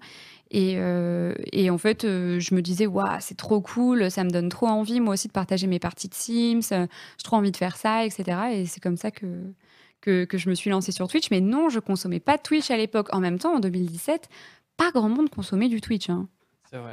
Euh, 0.55 1.35
et, 1.53 1.71
en 1.71 1.79
fait, 1.79 2.05
euh, 2.05 2.41
je 2.41 2.55
me 2.55 2.63
disais, 2.63 2.87
waouh, 2.87 3.19
c'est 3.21 3.37
trop 3.37 3.61
cool, 3.61 4.11
ça 4.11 4.25
me 4.25 4.31
donne 4.31 4.49
trop 4.49 4.67
envie, 4.67 5.01
moi 5.01 5.15
aussi, 5.15 5.29
de 5.29 5.33
partager 5.33 5.67
mes 5.67 5.79
parties 5.79 6.09
de 6.09 6.15
Sims, 6.15 6.73
euh, 6.73 6.87
j'ai 7.19 7.25
trop 7.25 7.37
envie 7.37 7.53
de 7.53 7.57
faire 7.57 7.77
ça, 7.77 8.05
etc. 8.05 8.39
Et 8.53 8.67
c'est 8.67 8.81
comme 8.81 8.97
ça 8.97 9.11
que, 9.11 9.53
que, 10.01 10.27
je 10.33 10.49
me 10.49 10.55
suis 10.55 10.71
lancée 10.71 10.93
sur 10.93 11.09
Twitch. 11.09 11.31
Mais 11.31 11.41
non, 11.41 11.69
je 11.69 11.81
consommais 11.81 12.21
pas 12.21 12.39
Twitch 12.39 12.71
à 12.71 12.77
l'époque. 12.77 13.09
En 13.13 13.21
même 13.21 13.39
temps, 13.39 13.55
en 13.55 13.61
2017, 13.61 14.29
pas 14.77 14.91
grand 14.91 15.09
monde 15.09 15.29
consommait 15.29 15.69
du 15.69 15.81
Twitch. 15.81 16.09
Hein. 16.09 16.29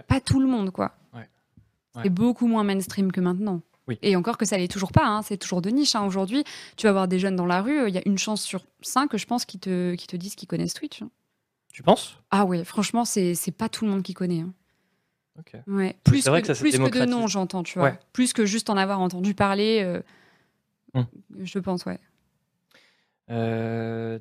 Pas 0.08 0.20
tout 0.20 0.40
le 0.40 0.48
monde, 0.48 0.72
quoi. 0.72 0.94
Ouais. 1.14 1.30
C'est 2.04 2.10
beaucoup 2.10 2.48
moins 2.48 2.64
mainstream 2.64 3.12
que 3.12 3.22
maintenant. 3.22 3.62
Oui. 3.88 4.00
Et 4.02 4.16
encore 4.16 4.38
que 4.38 4.46
ça 4.46 4.58
l'est 4.58 4.72
toujours 4.72 4.92
pas, 4.92 5.06
hein, 5.06 5.22
c'est 5.22 5.38
toujours 5.38 5.62
de 5.62 5.70
niche. 5.70 5.96
Hein. 5.96 6.06
Aujourd'hui, 6.06 6.44
tu 6.76 6.88
vas 6.88 6.92
voir 6.92 7.08
des 7.08 7.20
jeunes 7.20 7.36
dans 7.36 7.46
la 7.46 7.62
rue, 7.62 7.88
il 7.88 7.94
y 7.94 7.98
a 7.98 8.02
une 8.06 8.18
chance 8.18 8.42
sur 8.42 8.66
cinq, 8.82 9.16
je 9.16 9.26
pense, 9.26 9.46
qui 9.46 9.60
te, 9.60 9.94
qui 9.94 10.08
te 10.08 10.16
disent 10.16 10.36
qu'ils 10.36 10.48
connaissent 10.48 10.74
Twitch. 10.74 11.04
Tu 11.76 11.84
penses? 11.84 12.18
Ah 12.32 12.46
oui, 12.46 12.64
franchement, 12.64 13.04
c'est 13.04 13.36
pas 13.52 13.68
tout 13.68 13.84
le 13.84 13.92
monde 13.92 14.02
qui 14.02 14.14
connaît. 14.14 14.40
Hein. 14.40 14.54
Ouais. 15.68 15.98
Plus, 16.06 16.24
que, 16.24 16.30
que, 16.40 16.58
plus 16.58 16.72
que, 16.72 17.00
de 17.00 17.04
noms, 17.04 17.28
j'entends, 17.28 17.64
tu 17.64 17.80
vois. 17.80 17.98
Plus 18.14 18.32
que 18.32 18.46
juste 18.46 18.70
en 18.70 18.78
avoir 18.78 19.02
entendu 19.02 19.34
parler, 19.34 19.82
euh, 19.84 20.02
hum. 20.94 21.06
je 21.38 21.60
pense, 21.60 21.84
ouais. 21.84 22.00
Euh, 23.30 24.20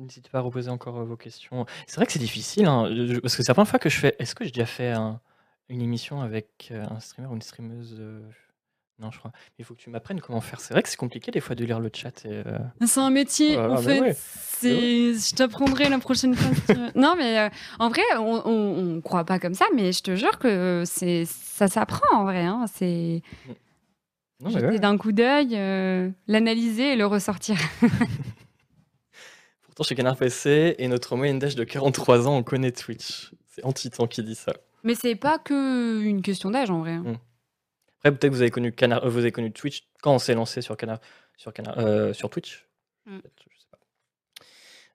n'hésitez 0.00 0.30
pas 0.30 0.38
à 0.38 0.40
reposer 0.40 0.70
encore 0.70 1.00
euh, 1.00 1.04
vos 1.04 1.18
questions. 1.18 1.66
C'est 1.86 1.96
vrai 1.96 2.06
que 2.06 2.12
c'est 2.12 2.18
difficile, 2.18 2.64
hein, 2.64 2.88
parce 3.20 3.36
que 3.36 3.42
c'est 3.42 3.48
la 3.48 3.54
première 3.54 3.68
fois 3.68 3.78
que 3.78 3.90
je 3.90 3.98
fais. 3.98 4.16
Est-ce 4.18 4.34
que 4.34 4.42
j'ai 4.42 4.52
déjà 4.52 4.64
fait 4.64 4.94
une 5.68 5.82
émission 5.82 6.22
avec 6.22 6.72
un 6.72 6.98
streamer 6.98 7.28
ou 7.28 7.34
une 7.34 7.42
streameuse 7.42 8.00
non, 8.98 9.10
je 9.10 9.18
crois. 9.18 9.30
Il 9.58 9.64
faut 9.64 9.74
que 9.74 9.80
tu 9.80 9.90
m'apprennes 9.90 10.20
comment 10.20 10.40
faire. 10.40 10.58
C'est 10.60 10.72
vrai 10.72 10.82
que 10.82 10.88
c'est 10.88 10.96
compliqué 10.96 11.30
des 11.30 11.40
fois 11.40 11.54
de 11.54 11.64
lire 11.64 11.80
le 11.80 11.90
chat. 11.92 12.24
Et 12.24 12.42
euh, 12.46 12.58
C'est 12.86 13.00
un 13.00 13.10
métier, 13.10 13.58
en 13.58 13.76
fait. 13.76 14.16
C'est... 14.16 15.12
Je 15.12 15.34
t'apprendrai 15.34 15.90
la 15.90 15.98
prochaine 15.98 16.34
fois. 16.34 16.76
non, 16.94 17.14
mais 17.16 17.38
euh, 17.38 17.48
en 17.78 17.90
vrai, 17.90 18.02
on 18.18 18.82
ne 18.82 19.00
croit 19.00 19.24
pas 19.24 19.38
comme 19.38 19.52
ça, 19.52 19.66
mais 19.74 19.92
je 19.92 20.02
te 20.02 20.16
jure 20.16 20.38
que 20.38 20.84
c'est... 20.86 21.24
ça 21.26 21.68
s'apprend 21.68 22.16
en 22.16 22.24
vrai. 22.24 22.44
Hein. 22.44 22.64
C'est 22.72 23.22
d'un 24.40 24.98
coup 24.98 25.12
d'œil, 25.12 25.50
euh, 25.52 26.10
l'analyser 26.26 26.92
et 26.92 26.96
le 26.96 27.06
ressortir. 27.06 27.56
Pourtant, 29.62 29.84
chez 29.84 29.94
Canard 29.94 30.16
PC 30.16 30.74
et 30.78 30.88
notre 30.88 31.16
moyenne 31.16 31.38
d'âge 31.38 31.56
de 31.56 31.64
43 31.64 32.28
ans, 32.28 32.36
on 32.36 32.42
connaît 32.42 32.72
Twitch. 32.72 33.32
C'est 33.48 33.64
Antitan 33.64 34.06
qui 34.06 34.22
dit 34.22 34.34
ça. 34.34 34.52
Mais 34.84 34.94
c'est 34.94 35.16
pas 35.16 35.38
que 35.38 36.02
une 36.02 36.22
question 36.22 36.50
d'âge 36.50 36.70
en 36.70 36.80
vrai. 36.80 36.92
Hein. 36.92 37.16
Hmm 38.04 38.10
peut-être 38.10 38.30
que 38.30 38.34
vous 38.34 38.42
avez 38.42 38.50
connu 38.50 38.72
Canard, 38.72 39.04
euh, 39.04 39.08
vous 39.08 39.18
avez 39.18 39.32
connu 39.32 39.52
Twitch 39.52 39.88
quand 40.02 40.14
on 40.14 40.18
s'est 40.18 40.34
lancé 40.34 40.62
sur 40.62 40.76
euh, 41.78 42.12
sur 42.12 42.30
Twitch. 42.30 42.66
Mm. 43.06 43.18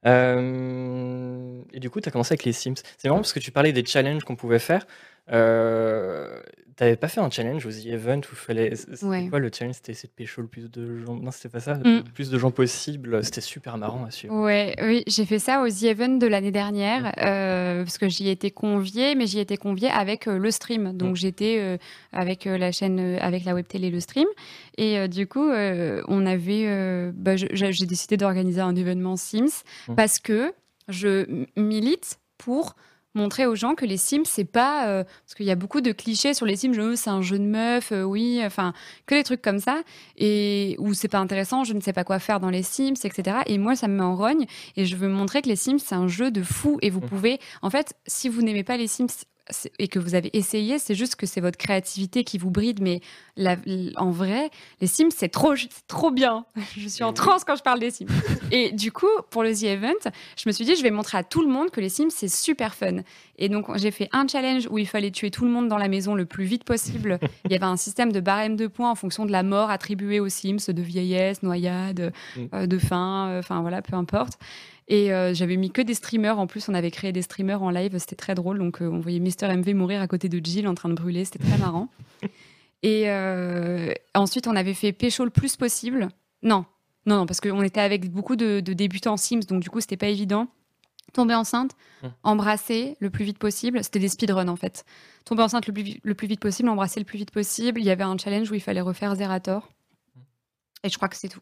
Euh, 0.07 1.61
et 1.73 1.79
du 1.79 1.89
coup, 1.89 2.01
tu 2.01 2.09
as 2.09 2.11
commencé 2.11 2.33
avec 2.33 2.43
les 2.43 2.53
Sims. 2.53 2.75
C'est 2.97 3.07
marrant 3.07 3.19
parce 3.19 3.33
que 3.33 3.39
tu 3.39 3.51
parlais 3.51 3.71
des 3.71 3.85
challenges 3.85 4.23
qu'on 4.23 4.35
pouvait 4.35 4.59
faire. 4.59 4.85
Euh, 5.31 6.41
T'avais 6.81 6.95
pas 6.95 7.09
fait 7.09 7.19
un 7.19 7.29
challenge 7.29 7.63
aux 7.67 7.69
The 7.69 7.85
Event 7.85 8.21
où 8.21 8.31
il 8.31 8.35
fallait. 8.35 8.75
C'était 8.75 9.27
quoi 9.29 9.37
le 9.37 9.51
challenge? 9.53 9.75
C'était 9.75 9.91
essayer 9.91 10.09
de 10.09 10.15
pécho 10.15 10.41
le 10.41 10.47
plus 10.47 10.67
de 10.71 10.97
gens. 10.97 11.13
Non, 11.13 11.29
c'était 11.29 11.49
pas 11.49 11.59
ça. 11.59 11.75
Mm. 11.75 11.83
Le 11.83 12.11
plus 12.11 12.31
de 12.31 12.39
gens 12.39 12.49
possible. 12.49 13.23
C'était 13.23 13.39
super 13.39 13.77
marrant 13.77 14.03
à 14.03 14.09
suivre. 14.09 14.33
Ouais, 14.33 14.75
oui, 14.81 15.03
j'ai 15.05 15.25
fait 15.25 15.37
ça 15.37 15.61
aux 15.61 15.69
The 15.69 15.83
Event 15.83 16.17
de 16.17 16.25
l'année 16.25 16.49
dernière 16.49 17.03
mm. 17.03 17.11
euh, 17.21 17.83
parce 17.83 17.99
que 17.99 18.09
j'y 18.09 18.29
étais 18.29 18.49
conviée, 18.49 19.13
mais 19.13 19.27
j'y 19.27 19.37
étais 19.37 19.57
conviée 19.57 19.91
avec 19.91 20.27
euh, 20.27 20.39
le 20.39 20.49
stream. 20.49 20.97
Donc 20.97 21.11
mm. 21.11 21.17
j'étais 21.17 21.57
euh, 21.59 21.77
avec 22.13 22.45
la 22.45 22.71
chaîne, 22.71 23.19
avec 23.21 23.45
la 23.45 23.53
web 23.53 23.67
télé, 23.67 23.91
le 23.91 23.99
stream. 23.99 24.25
Et 24.79 25.07
du 25.07 25.27
coup, 25.27 25.51
on 25.51 26.25
avait. 26.25 27.11
Bah, 27.13 27.35
j'ai 27.35 27.85
décidé 27.85 28.17
d'organiser 28.17 28.61
un 28.61 28.75
événement 28.75 29.17
Sims 29.17 29.61
parce 29.95 30.17
que 30.17 30.51
je 30.87 31.45
milite 31.55 32.17
pour 32.39 32.75
montrer 33.13 33.45
aux 33.45 33.55
gens 33.55 33.75
que 33.75 33.85
les 33.85 33.97
Sims, 33.97 34.25
c'est 34.25 34.45
pas. 34.45 34.87
Euh, 34.87 35.03
parce 35.03 35.35
qu'il 35.35 35.45
y 35.45 35.51
a 35.51 35.55
beaucoup 35.55 35.81
de 35.81 35.91
clichés 35.91 36.33
sur 36.33 36.45
les 36.45 36.55
Sims, 36.55 36.73
je 36.73 36.95
c'est 36.95 37.09
un 37.09 37.21
jeu 37.21 37.39
de 37.39 37.43
meuf, 37.43 37.91
euh, 37.91 38.03
oui, 38.03 38.41
enfin, 38.43 38.73
que 39.05 39.15
des 39.15 39.23
trucs 39.23 39.41
comme 39.41 39.59
ça, 39.59 39.81
et 40.17 40.75
où 40.79 40.93
c'est 40.93 41.07
pas 41.07 41.19
intéressant, 41.19 41.63
je 41.63 41.73
ne 41.73 41.79
sais 41.79 41.93
pas 41.93 42.03
quoi 42.03 42.19
faire 42.19 42.39
dans 42.39 42.49
les 42.49 42.63
Sims, 42.63 42.95
etc. 43.03 43.37
Et 43.45 43.57
moi, 43.57 43.75
ça 43.75 43.87
me 43.87 43.95
met 43.95 44.03
en 44.03 44.15
rogne, 44.15 44.45
et 44.75 44.85
je 44.85 44.95
veux 44.95 45.09
montrer 45.09 45.41
que 45.41 45.49
les 45.49 45.55
Sims, 45.55 45.79
c'est 45.79 45.95
un 45.95 46.07
jeu 46.07 46.31
de 46.31 46.43
fou, 46.43 46.77
et 46.81 46.89
vous 46.89 46.99
mmh. 46.99 47.09
pouvez. 47.09 47.39
En 47.61 47.69
fait, 47.69 47.93
si 48.07 48.29
vous 48.29 48.41
n'aimez 48.41 48.63
pas 48.63 48.77
les 48.77 48.87
Sims, 48.87 49.25
et 49.79 49.87
que 49.87 49.99
vous 49.99 50.15
avez 50.15 50.29
essayé, 50.37 50.79
c'est 50.79 50.95
juste 50.95 51.15
que 51.15 51.25
c'est 51.25 51.41
votre 51.41 51.57
créativité 51.57 52.23
qui 52.23 52.37
vous 52.37 52.51
bride. 52.51 52.81
Mais 52.81 53.01
en 53.95 54.11
vrai, 54.11 54.49
les 54.79 54.87
Sims, 54.87 55.11
c'est 55.15 55.29
trop, 55.29 55.53
trop 55.87 56.11
bien. 56.11 56.45
Je 56.77 56.87
suis 56.87 57.03
en 57.03 57.13
transe 57.13 57.43
quand 57.43 57.55
je 57.55 57.63
parle 57.63 57.79
des 57.79 57.91
Sims. 57.91 58.07
et 58.51 58.71
du 58.71 58.91
coup, 58.91 59.07
pour 59.29 59.43
le 59.43 59.53
The 59.53 59.63
Event, 59.63 60.11
je 60.37 60.43
me 60.47 60.51
suis 60.51 60.65
dit, 60.65 60.75
je 60.75 60.83
vais 60.83 60.91
montrer 60.91 61.17
à 61.17 61.23
tout 61.23 61.41
le 61.41 61.47
monde 61.47 61.69
que 61.69 61.81
les 61.81 61.89
Sims, 61.89 62.09
c'est 62.09 62.29
super 62.29 62.75
fun. 62.75 62.97
Et 63.37 63.49
donc, 63.49 63.75
j'ai 63.77 63.91
fait 63.91 64.09
un 64.11 64.27
challenge 64.27 64.67
où 64.69 64.77
il 64.77 64.87
fallait 64.87 65.11
tuer 65.11 65.31
tout 65.31 65.45
le 65.45 65.51
monde 65.51 65.67
dans 65.67 65.77
la 65.77 65.87
maison 65.87 66.15
le 66.15 66.25
plus 66.25 66.45
vite 66.45 66.63
possible. 66.63 67.19
il 67.45 67.51
y 67.51 67.55
avait 67.55 67.65
un 67.65 67.77
système 67.77 68.11
de 68.11 68.19
barème 68.19 68.55
de 68.55 68.67
points 68.67 68.91
en 68.91 68.95
fonction 68.95 69.25
de 69.25 69.31
la 69.31 69.43
mort 69.43 69.69
attribuée 69.69 70.19
aux 70.19 70.29
Sims, 70.29 70.67
de 70.67 70.81
vieillesse, 70.81 71.43
noyade, 71.43 72.13
mm. 72.35 72.41
euh, 72.53 72.67
de 72.67 72.77
faim, 72.77 73.29
euh, 73.29 73.39
enfin 73.39 73.61
voilà, 73.61 73.81
peu 73.81 73.95
importe. 73.95 74.37
Et 74.91 75.13
euh, 75.13 75.33
j'avais 75.33 75.55
mis 75.55 75.71
que 75.71 75.81
des 75.81 75.93
streamers. 75.93 76.37
En 76.37 76.47
plus, 76.47 76.67
on 76.67 76.73
avait 76.73 76.91
créé 76.91 77.13
des 77.13 77.21
streamers 77.21 77.63
en 77.63 77.69
live. 77.69 77.97
C'était 77.97 78.17
très 78.17 78.35
drôle. 78.35 78.59
Donc, 78.59 78.81
euh, 78.81 78.89
on 78.89 78.99
voyait 78.99 79.19
Mister 79.19 79.47
MV 79.47 79.73
mourir 79.73 80.01
à 80.01 80.07
côté 80.07 80.27
de 80.27 80.45
Jill 80.45 80.67
en 80.67 80.75
train 80.75 80.89
de 80.89 80.95
brûler. 80.95 81.23
C'était 81.23 81.39
très 81.39 81.57
marrant. 81.57 81.87
Et 82.83 83.09
euh, 83.09 83.93
ensuite, 84.13 84.47
on 84.47 84.55
avait 84.55 84.73
fait 84.73 84.91
pécho 84.91 85.23
le 85.23 85.29
plus 85.29 85.55
possible. 85.55 86.09
Non, 86.43 86.65
non, 87.05 87.15
non, 87.15 87.25
parce 87.25 87.39
qu'on 87.39 87.61
était 87.61 87.79
avec 87.79 88.11
beaucoup 88.11 88.35
de, 88.35 88.59
débutants 88.59 89.15
Sims. 89.15 89.45
Donc, 89.47 89.61
du 89.63 89.69
coup, 89.69 89.79
c'était 89.79 89.95
pas 89.95 90.09
évident. 90.09 90.47
Tomber 91.13 91.35
enceinte, 91.35 91.71
hum. 92.03 92.11
embrasser 92.23 92.97
le 92.99 93.09
plus 93.09 93.23
vite 93.23 93.37
possible. 93.37 93.81
C'était 93.85 93.99
des 93.99 94.09
speedruns 94.09 94.47
en 94.47 94.55
fait. 94.55 94.85
Tomber 95.25 95.43
enceinte 95.43 95.67
le 95.67 95.73
plus, 95.73 95.99
le 96.03 96.15
plus 96.15 96.27
vite 96.27 96.39
possible, 96.39 96.69
embrasser 96.69 96.99
le 96.99 97.05
plus 97.05 97.17
vite 97.17 97.31
possible. 97.31 97.79
Il 97.79 97.85
y 97.85 97.89
avait 97.91 98.03
un 98.03 98.17
challenge 98.17 98.49
où 98.51 98.55
il 98.55 98.61
fallait 98.61 98.81
refaire 98.81 99.15
Zerator. 99.15 99.69
Hum. 100.15 100.23
Et 100.83 100.89
je 100.89 100.97
crois 100.97 101.07
que 101.07 101.15
c'est 101.15 101.29
tout. 101.29 101.41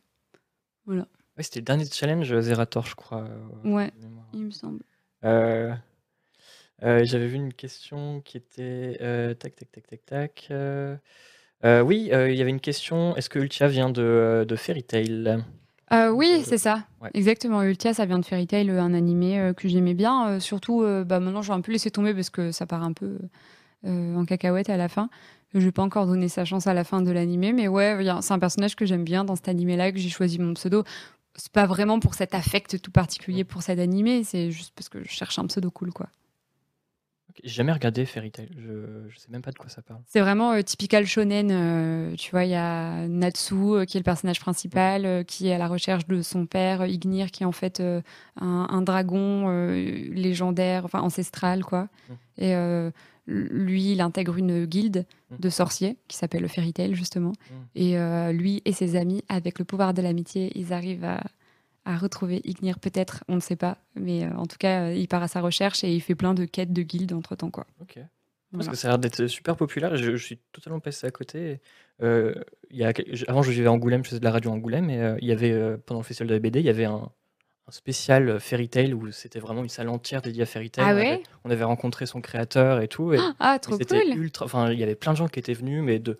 Voilà. 0.86 1.08
C'était 1.43 1.60
le 1.60 1.65
dernier 1.65 1.86
challenge 1.86 2.39
Zerator, 2.39 2.86
je 2.86 2.95
crois. 2.95 3.25
Ouais, 3.63 3.91
il 4.34 4.45
me 4.45 4.52
semble. 4.52 4.84
J'avais 6.82 7.28
vu 7.28 7.36
une 7.36 7.54
question 7.54 8.21
qui 8.21 8.38
était 8.38 8.97
tac 9.39 9.56
tac 9.56 9.71
tac 9.71 9.88
tac 9.88 10.06
tac. 10.06 10.47
oui, 11.63 12.10
il 12.12 12.36
y 12.36 12.41
avait 12.41 12.49
une 12.49 12.60
question. 12.60 13.15
Est-ce 13.15 13.30
que 13.30 13.39
Ultia 13.39 13.67
vient 13.67 13.89
de, 13.89 14.45
de 14.47 14.56
Fairy 14.56 14.84
Tail? 14.84 15.43
Oui, 15.91 16.41
c'est 16.45 16.58
ça. 16.58 16.84
Exactement. 17.13 17.63
Ultia, 17.63 17.93
ça 17.93 18.06
vient 18.06 18.19
de 18.19 18.25
Fairy 18.25 18.47
Tail, 18.47 18.69
un 18.69 18.93
animé 18.93 19.52
que 19.58 19.67
j'aimais 19.67 19.93
bien. 19.93 20.39
surtout, 20.39 20.84
bah, 21.06 21.19
maintenant, 21.19 21.41
j'ai 21.41 21.54
un 21.54 21.62
peu 21.62 21.71
laissé 21.71 21.91
tomber 21.91 22.13
parce 22.13 22.30
que 22.30 22.52
ça 22.52 22.65
part 22.65 22.84
un 22.84 22.93
peu 22.93 23.17
en 23.86 24.25
cacahuète 24.25 24.69
à 24.69 24.78
la 24.78 24.89
fin. 24.89 25.10
Je 25.56 25.60
vais 25.62 25.71
pas 25.71 25.82
encore 25.82 26.06
donner 26.06 26.28
sa 26.30 26.45
chance 26.45 26.67
à 26.67 26.75
la 26.75 26.84
fin 26.84 27.02
de 27.02 27.10
l'animé, 27.12 27.54
mais 27.54 27.67
ouais, 27.67 27.97
c'est 28.21 28.34
un 28.34 28.39
personnage 28.39 28.75
que 28.75 28.86
j'aime 28.86 29.04
bien 29.04 29.25
dans 29.25 29.36
cet 29.36 29.47
animé-là, 29.47 29.91
que 29.91 29.97
j'ai 29.97 30.10
choisi 30.10 30.38
mon 30.38 30.54
pseudo. 30.54 30.84
C'est 31.39 31.52
pas 31.52 31.65
vraiment 31.65 31.99
pour 31.99 32.15
cet 32.15 32.36
affect 32.36 32.82
tout 32.82 32.91
particulier 32.91 33.45
pour 33.45 33.62
cet 33.62 33.80
animé, 33.80 34.23
c'est 34.23 34.52
juste 34.52 34.73
parce 34.75 34.89
que 34.89 35.04
je 35.04 35.10
cherche 35.10 35.39
un 35.39 35.47
pseudo 35.47 35.71
cool, 35.71 35.91
quoi. 35.91 36.10
J'ai 37.43 37.54
jamais 37.54 37.71
regardé 37.71 38.06
Fairy 38.06 38.32
Tail, 38.32 38.49
je, 38.58 39.08
je 39.10 39.17
sais 39.17 39.28
même 39.30 39.41
pas 39.41 39.52
de 39.52 39.58
quoi 39.58 39.69
ça 39.69 39.82
parle. 39.82 40.02
C'est 40.08 40.19
vraiment 40.19 40.52
euh, 40.52 40.62
typical 40.62 41.06
shonen. 41.06 41.49
Euh, 41.52 42.15
tu 42.17 42.32
vois, 42.32 42.43
il 42.43 42.49
y 42.49 42.56
a 42.56 43.08
Natsu 43.08 43.54
euh, 43.56 43.86
qui 43.86 43.95
est 43.95 44.02
le 44.02 44.04
personnage 44.04 44.41
principal, 44.41 45.23
qui 45.25 45.47
est 45.47 45.54
à 45.54 45.58
la 45.58 45.69
recherche 45.69 46.06
de 46.08 46.21
son 46.21 46.45
père 46.45 46.86
Ignir, 46.86 47.32
qui 47.32 47.43
est 47.43 47.45
en 47.45 47.54
fait 47.54 47.82
un, 48.41 48.82
dragon 48.82 49.49
légendaire, 50.12 50.84
enfin 50.84 50.99
ancestral, 50.99 51.63
quoi. 51.63 51.88
Mmh. 52.10 52.13
Et 52.43 52.91
lui, 53.30 53.94
il 53.94 54.02
intègre 54.02 54.38
une 54.38 54.65
guilde 54.65 55.06
mmh. 55.30 55.36
de 55.38 55.50
sorciers 55.50 55.98
qui 56.08 56.18
s'appelle 56.18 56.42
le 56.42 56.48
Fairy 56.48 56.74
Tail 56.74 56.96
justement. 56.96 57.32
Mmh. 57.32 57.54
Et 57.76 58.34
lui 58.34 58.62
et 58.65 58.74
ses 58.74 58.96
amis, 58.96 59.24
avec 59.30 59.60
le 59.60 59.65
pouvoir 59.65 59.94
de 59.94 60.02
l'amitié, 60.02 60.52
ils 60.56 60.74
arrivent 60.74 61.06
à 61.06 61.22
à 61.89 61.98
retrouver 61.98 62.42
Ignir 62.44 62.80
peut-être, 62.80 63.24
on 63.28 63.36
ne 63.36 63.39
sait 63.39 63.56
pas, 63.56 63.78
mais 63.96 64.24
euh, 64.24 64.34
en 64.36 64.46
tout 64.46 64.58
cas, 64.58 64.84
euh, 64.84 64.94
il 64.94 65.08
part 65.08 65.24
à 65.24 65.28
sa 65.28 65.42
recherche 65.42 65.84
et 65.84 65.94
il 65.94 66.02
fait 66.02 66.15
plein 66.15 66.34
de 66.34 66.46
quêtes 66.46 66.72
de 66.72 66.82
guildes 66.84 67.13
entre 67.13 67.36
temps 67.36 67.50
quoi. 67.50 67.65
Ok. 67.82 68.00
Parce 68.52 68.68
que 68.68 68.76
ça 68.76 68.88
a 68.88 68.92
l'air 68.92 69.00
d'être 69.00 69.28
super 69.28 69.56
populaire. 69.56 69.96
Je, 69.96 70.15
je, 70.15 70.26
suis 70.26 70.39
totalement 70.52 70.80
passé 70.80 71.06
à 71.06 71.12
côté. 71.12 71.62
Euh, 72.02 72.34
y 72.72 72.84
a, 72.84 72.92
avant, 73.28 73.44
je 73.44 73.52
vivais 73.52 73.68
à 73.68 73.72
Angoulême, 73.72 74.04
je 74.04 74.10
faisais 74.10 74.20
de 74.20 74.26
la 74.26 74.32
radio 74.32 74.50
à 74.50 74.54
Angoulême, 74.56 74.89
et 74.89 75.18
il 75.22 75.28
y 75.28 75.32
avait 75.32 75.78
pendant 75.78 76.00
le 76.00 76.04
festival 76.04 76.30
de 76.30 76.34
la 76.34 76.39
BD, 76.39 76.60
il 76.60 76.65
y 76.65 76.70
avait 76.70 76.86
un, 76.86 77.12
spécial 77.71 78.39
Fairy 78.39 78.69
Tail 78.69 78.93
où 78.93 79.12
c'était 79.12 79.39
vraiment 79.39 79.63
une 79.63 79.69
salle 79.69 79.89
entière 79.89 80.21
dédiée 80.21 80.43
à 80.43 80.45
Fairy 80.45 80.69
Tail. 80.69 80.86
Ah 80.88 80.93
on, 80.93 80.95
ouais? 80.95 81.08
avait, 81.08 81.23
on, 81.45 81.51
avait, 81.51 81.63
rencontré 81.63 82.05
son 82.05 82.21
créateur 82.21 82.82
et 82.82 82.88
tout. 82.88 83.13
Et, 83.13 83.19
ah, 83.39 83.60
trop 83.60 83.77
cool. 83.77 84.17
Ultra. 84.17 84.45
Enfin, 84.45 84.71
il 84.71 84.79
y 84.79 84.84
avait 84.84 84.95
plein 84.95 85.13
de 85.13 85.17
gens 85.17 85.27
qui 85.27 85.39
étaient 85.39 85.53
venus, 85.53 85.82
mais 85.84 85.99
de 85.99 86.17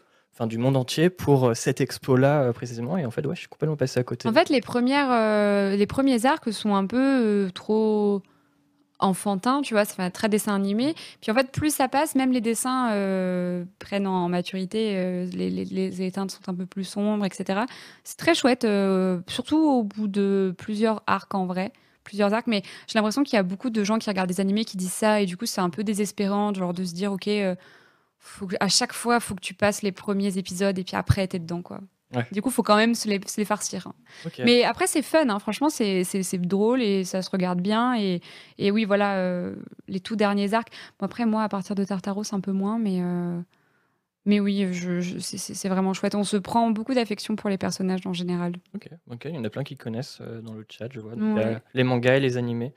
du 0.48 0.58
monde 0.58 0.78
entier 0.78 1.10
pour 1.10 1.50
euh, 1.50 1.54
cette 1.54 1.82
expo-là 1.82 2.44
euh, 2.44 2.54
précisément. 2.54 2.98
Et 2.98 3.06
en 3.06 3.12
fait, 3.12 3.26
ouais, 3.26 3.36
je 3.36 3.42
suis 3.42 3.50
complètement 3.50 3.76
passé 3.76 4.00
à 4.00 4.04
côté. 4.04 4.28
En 4.28 4.34
fait, 4.34 4.50
les, 4.50 4.62
premières, 4.62 5.12
euh, 5.12 5.76
les 5.76 5.88
premiers 5.88 6.26
arcs 6.26 6.52
sont 6.54 6.76
un 6.76 6.86
peu 6.86 7.50
trop 7.54 8.22
enfantins, 9.00 9.62
tu 9.62 9.74
vois, 9.74 9.86
fait 9.86 10.10
très 10.12 10.30
dessin 10.30 10.56
animé. 10.56 10.96
Puis 11.22 11.32
en 11.32 11.34
fait, 11.34 11.52
plus 11.52 11.74
ça 11.74 11.88
passe, 11.88 12.16
même 12.16 12.32
les 12.32 12.42
dessins 12.42 12.90
prennent 13.80 14.08
en 14.08 14.30
maturité, 14.30 15.26
les, 15.34 15.50
les, 15.50 16.12
teintes 16.12 16.32
sont 16.32 16.48
un 16.48 16.54
peu 16.54 16.66
plus 16.66 16.84
sombres, 16.84 17.26
etc. 17.26 17.62
C'est 18.04 18.18
très 18.18 18.36
chouette, 18.36 18.68
surtout 19.28 19.58
au 19.58 19.84
bout 19.84 20.08
de 20.08 20.54
plusieurs 20.58 21.02
arcs 21.08 21.34
en 21.34 21.46
vrai 21.46 21.72
plusieurs 22.04 22.34
arcs, 22.34 22.48
mais 22.48 22.64
j'ai 22.88 22.98
l'impression 22.98 23.22
qu'il 23.22 23.36
y 23.36 23.40
a 23.40 23.44
beaucoup 23.44 23.70
de 23.70 23.84
gens 23.84 24.00
qui 24.00 24.10
regardent 24.10 24.30
des 24.30 24.40
animés 24.40 24.66
qui 24.66 24.78
disent 24.78 24.92
ça, 24.92 25.22
et 25.22 25.28
du 25.28 25.38
coup, 25.38 25.46
c'est 25.46 25.62
un 25.62 25.70
peu 25.70 25.84
désespérant, 25.84 26.52
genre 26.56 26.74
de 26.74 26.84
se 26.84 26.94
dire, 26.94 27.12
ok, 27.12 27.30
à 28.60 28.68
chaque 28.68 28.94
fois, 28.94 29.20
faut 29.20 29.36
que 29.36 29.42
tu 29.42 29.54
passes 29.54 29.82
les 29.82 29.92
premiers 29.92 30.38
épisodes 30.38 30.78
et 30.78 30.84
puis 30.84 30.96
après, 30.96 31.28
t'es 31.28 31.40
dedans, 31.40 31.62
quoi. 31.62 31.80
Du 32.32 32.42
coup, 32.42 32.50
il 32.50 32.54
faut 32.54 32.64
quand 32.64 32.76
même 32.76 32.96
se 32.96 33.08
les, 33.08 33.20
se 33.28 33.40
les 33.40 33.46
farcir. 33.46 33.88
Hein. 33.88 34.30
Mais 34.44 34.64
après, 34.64 34.88
c'est 34.88 35.04
fun, 35.04 35.30
hein. 35.30 35.40
franchement, 35.40 35.70
c'est 35.70 36.38
drôle 36.38 36.82
et 36.82 37.04
ça 37.04 37.22
se 37.22 37.30
regarde 37.30 37.62
bien. 37.62 37.98
Et, 38.00 38.22
et 38.58 38.72
oui, 38.72 38.86
voilà, 38.86 39.18
euh, 39.18 39.56
les 39.88 40.00
tout 40.00 40.16
derniers 40.16 40.54
arcs. 40.54 40.70
Bon, 41.00 41.06
après, 41.06 41.26
moi, 41.26 41.44
à 41.44 41.50
partir 41.50 41.76
de 41.76 41.84
Tartaros, 41.84 42.24
un 42.34 42.40
peu 42.40 42.52
moins, 42.52 42.80
mais, 42.80 43.02
euh, 43.02 43.40
mais 44.26 44.40
oui, 44.40 44.74
je, 44.74 45.20
c'est 45.20 45.70
vraiment 45.70 45.94
chouette. 45.94 46.16
On 46.16 46.24
se 46.24 46.38
prend 46.38 46.72
beaucoup 46.72 46.96
d'affection 46.96 47.36
pour 47.36 47.50
les 47.50 47.58
personnages 47.58 48.06
en 48.08 48.14
général. 48.14 48.54
Ok, 48.74 48.90
ok, 49.12 49.26
il 49.26 49.36
y 49.36 49.38
en 49.38 49.44
a 49.44 49.50
plein 49.50 49.64
qui 49.64 49.78
connaissent 49.78 50.20
euh, 50.22 50.42
dans 50.42 50.54
le 50.54 50.66
chat, 50.68 50.88
je 50.92 51.00
vois. 51.00 51.14
les 51.74 51.84
mangas 51.84 52.16
et 52.16 52.20
les 52.20 52.38
animés. 52.38 52.74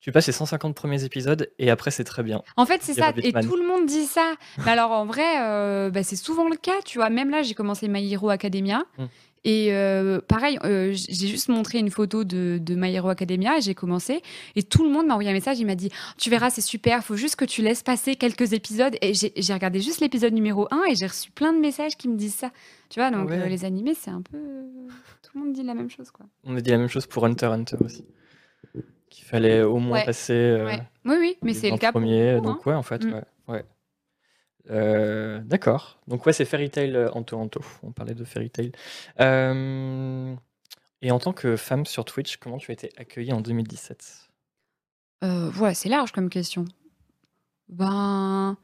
Tu 0.00 0.12
passes 0.12 0.26
les 0.26 0.32
150 0.32 0.74
premiers 0.74 1.04
épisodes 1.04 1.50
et 1.58 1.70
après 1.70 1.90
c'est 1.90 2.04
très 2.04 2.22
bien. 2.22 2.42
En 2.56 2.64
fait 2.64 2.80
c'est 2.82 2.94
ça 2.94 3.12
et 3.16 3.32
tout 3.32 3.56
le 3.56 3.66
monde 3.66 3.84
dit 3.84 4.06
ça. 4.06 4.34
Mais 4.64 4.70
alors 4.70 4.92
en 4.92 5.04
vrai 5.04 5.42
euh, 5.42 5.90
bah, 5.90 6.02
c'est 6.02 6.16
souvent 6.16 6.48
le 6.48 6.56
cas, 6.56 6.80
tu 6.86 6.98
vois. 6.98 7.10
Même 7.10 7.28
là 7.28 7.42
j'ai 7.42 7.52
commencé 7.52 7.86
My 7.86 8.10
Hero 8.10 8.30
Academia 8.30 8.84
hmm. 8.96 9.04
et 9.44 9.74
euh, 9.74 10.22
pareil 10.26 10.58
euh, 10.64 10.94
j'ai 10.94 11.26
juste 11.26 11.50
montré 11.50 11.78
une 11.78 11.90
photo 11.90 12.24
de, 12.24 12.58
de 12.58 12.74
My 12.76 12.94
Hero 12.94 13.10
Academia 13.10 13.58
et 13.58 13.60
j'ai 13.60 13.74
commencé 13.74 14.22
et 14.56 14.62
tout 14.62 14.84
le 14.84 14.90
monde 14.90 15.06
m'a 15.06 15.12
envoyé 15.12 15.28
un 15.28 15.34
message. 15.34 15.60
Il 15.60 15.66
m'a 15.66 15.74
dit 15.74 15.90
tu 16.16 16.30
verras 16.30 16.48
c'est 16.48 16.62
super, 16.62 17.04
faut 17.04 17.16
juste 17.16 17.36
que 17.36 17.44
tu 17.44 17.60
laisses 17.60 17.82
passer 17.82 18.16
quelques 18.16 18.54
épisodes 18.54 18.96
et 19.02 19.12
j'ai 19.12 19.52
regardé 19.52 19.80
juste 19.80 20.00
l'épisode 20.00 20.32
numéro 20.32 20.66
1 20.70 20.84
et 20.88 20.94
j'ai 20.94 21.08
reçu 21.08 21.30
plein 21.30 21.52
de 21.52 21.58
messages 21.58 21.96
qui 21.98 22.08
me 22.08 22.16
disent 22.16 22.36
ça. 22.36 22.52
Tu 22.88 23.00
vois 23.00 23.10
donc 23.10 23.30
les 23.30 23.66
animés 23.66 23.94
c'est 23.94 24.10
un 24.10 24.22
peu 24.22 24.38
tout 25.22 25.38
le 25.38 25.44
monde 25.44 25.52
dit 25.52 25.62
la 25.62 25.74
même 25.74 25.90
chose 25.90 26.10
quoi. 26.10 26.24
On 26.44 26.56
a 26.56 26.62
dit 26.62 26.70
la 26.70 26.78
même 26.78 26.88
chose 26.88 27.06
pour 27.06 27.26
Hunter 27.26 27.46
Hunter 27.46 27.76
aussi 27.84 28.06
qu'il 29.10 29.24
fallait 29.26 29.60
au 29.60 29.78
moins 29.78 30.02
passer. 30.04 30.32
Euh, 30.32 30.76
oui, 31.04 31.16
oui, 31.20 31.36
mais 31.42 31.52
c'est 31.52 31.70
le 31.70 31.76
cas. 31.76 31.92
Premier, 31.92 32.40
donc, 32.40 32.58
hein. 32.58 32.70
ouais, 32.70 32.74
en 32.74 32.82
fait, 32.82 33.04
mm. 33.04 33.22
ouais. 33.48 33.64
Euh, 34.70 35.40
d'accord. 35.40 35.98
Donc, 36.06 36.24
ouais, 36.24 36.32
c'est 36.32 36.44
Fairy 36.44 36.70
Tail 36.70 36.94
euh, 36.96 37.10
Anto 37.12 37.36
Anto. 37.36 37.60
On 37.82 37.92
parlait 37.92 38.14
de 38.14 38.24
Fairy 38.24 38.50
Tail. 38.50 38.72
et 39.18 41.10
en 41.10 41.18
tant 41.18 41.32
que 41.32 41.56
femme 41.56 41.84
sur 41.84 42.04
Twitch, 42.04 42.36
comment 42.36 42.58
tu 42.58 42.70
as 42.70 42.74
été 42.74 42.92
accueillie 42.96 43.32
en 43.32 43.40
2017 43.40 44.28
Ouais, 45.58 45.74
c'est 45.74 45.90
large 45.90 46.12
comme 46.12 46.30
question. 46.30 46.64
Ben. 47.68 48.56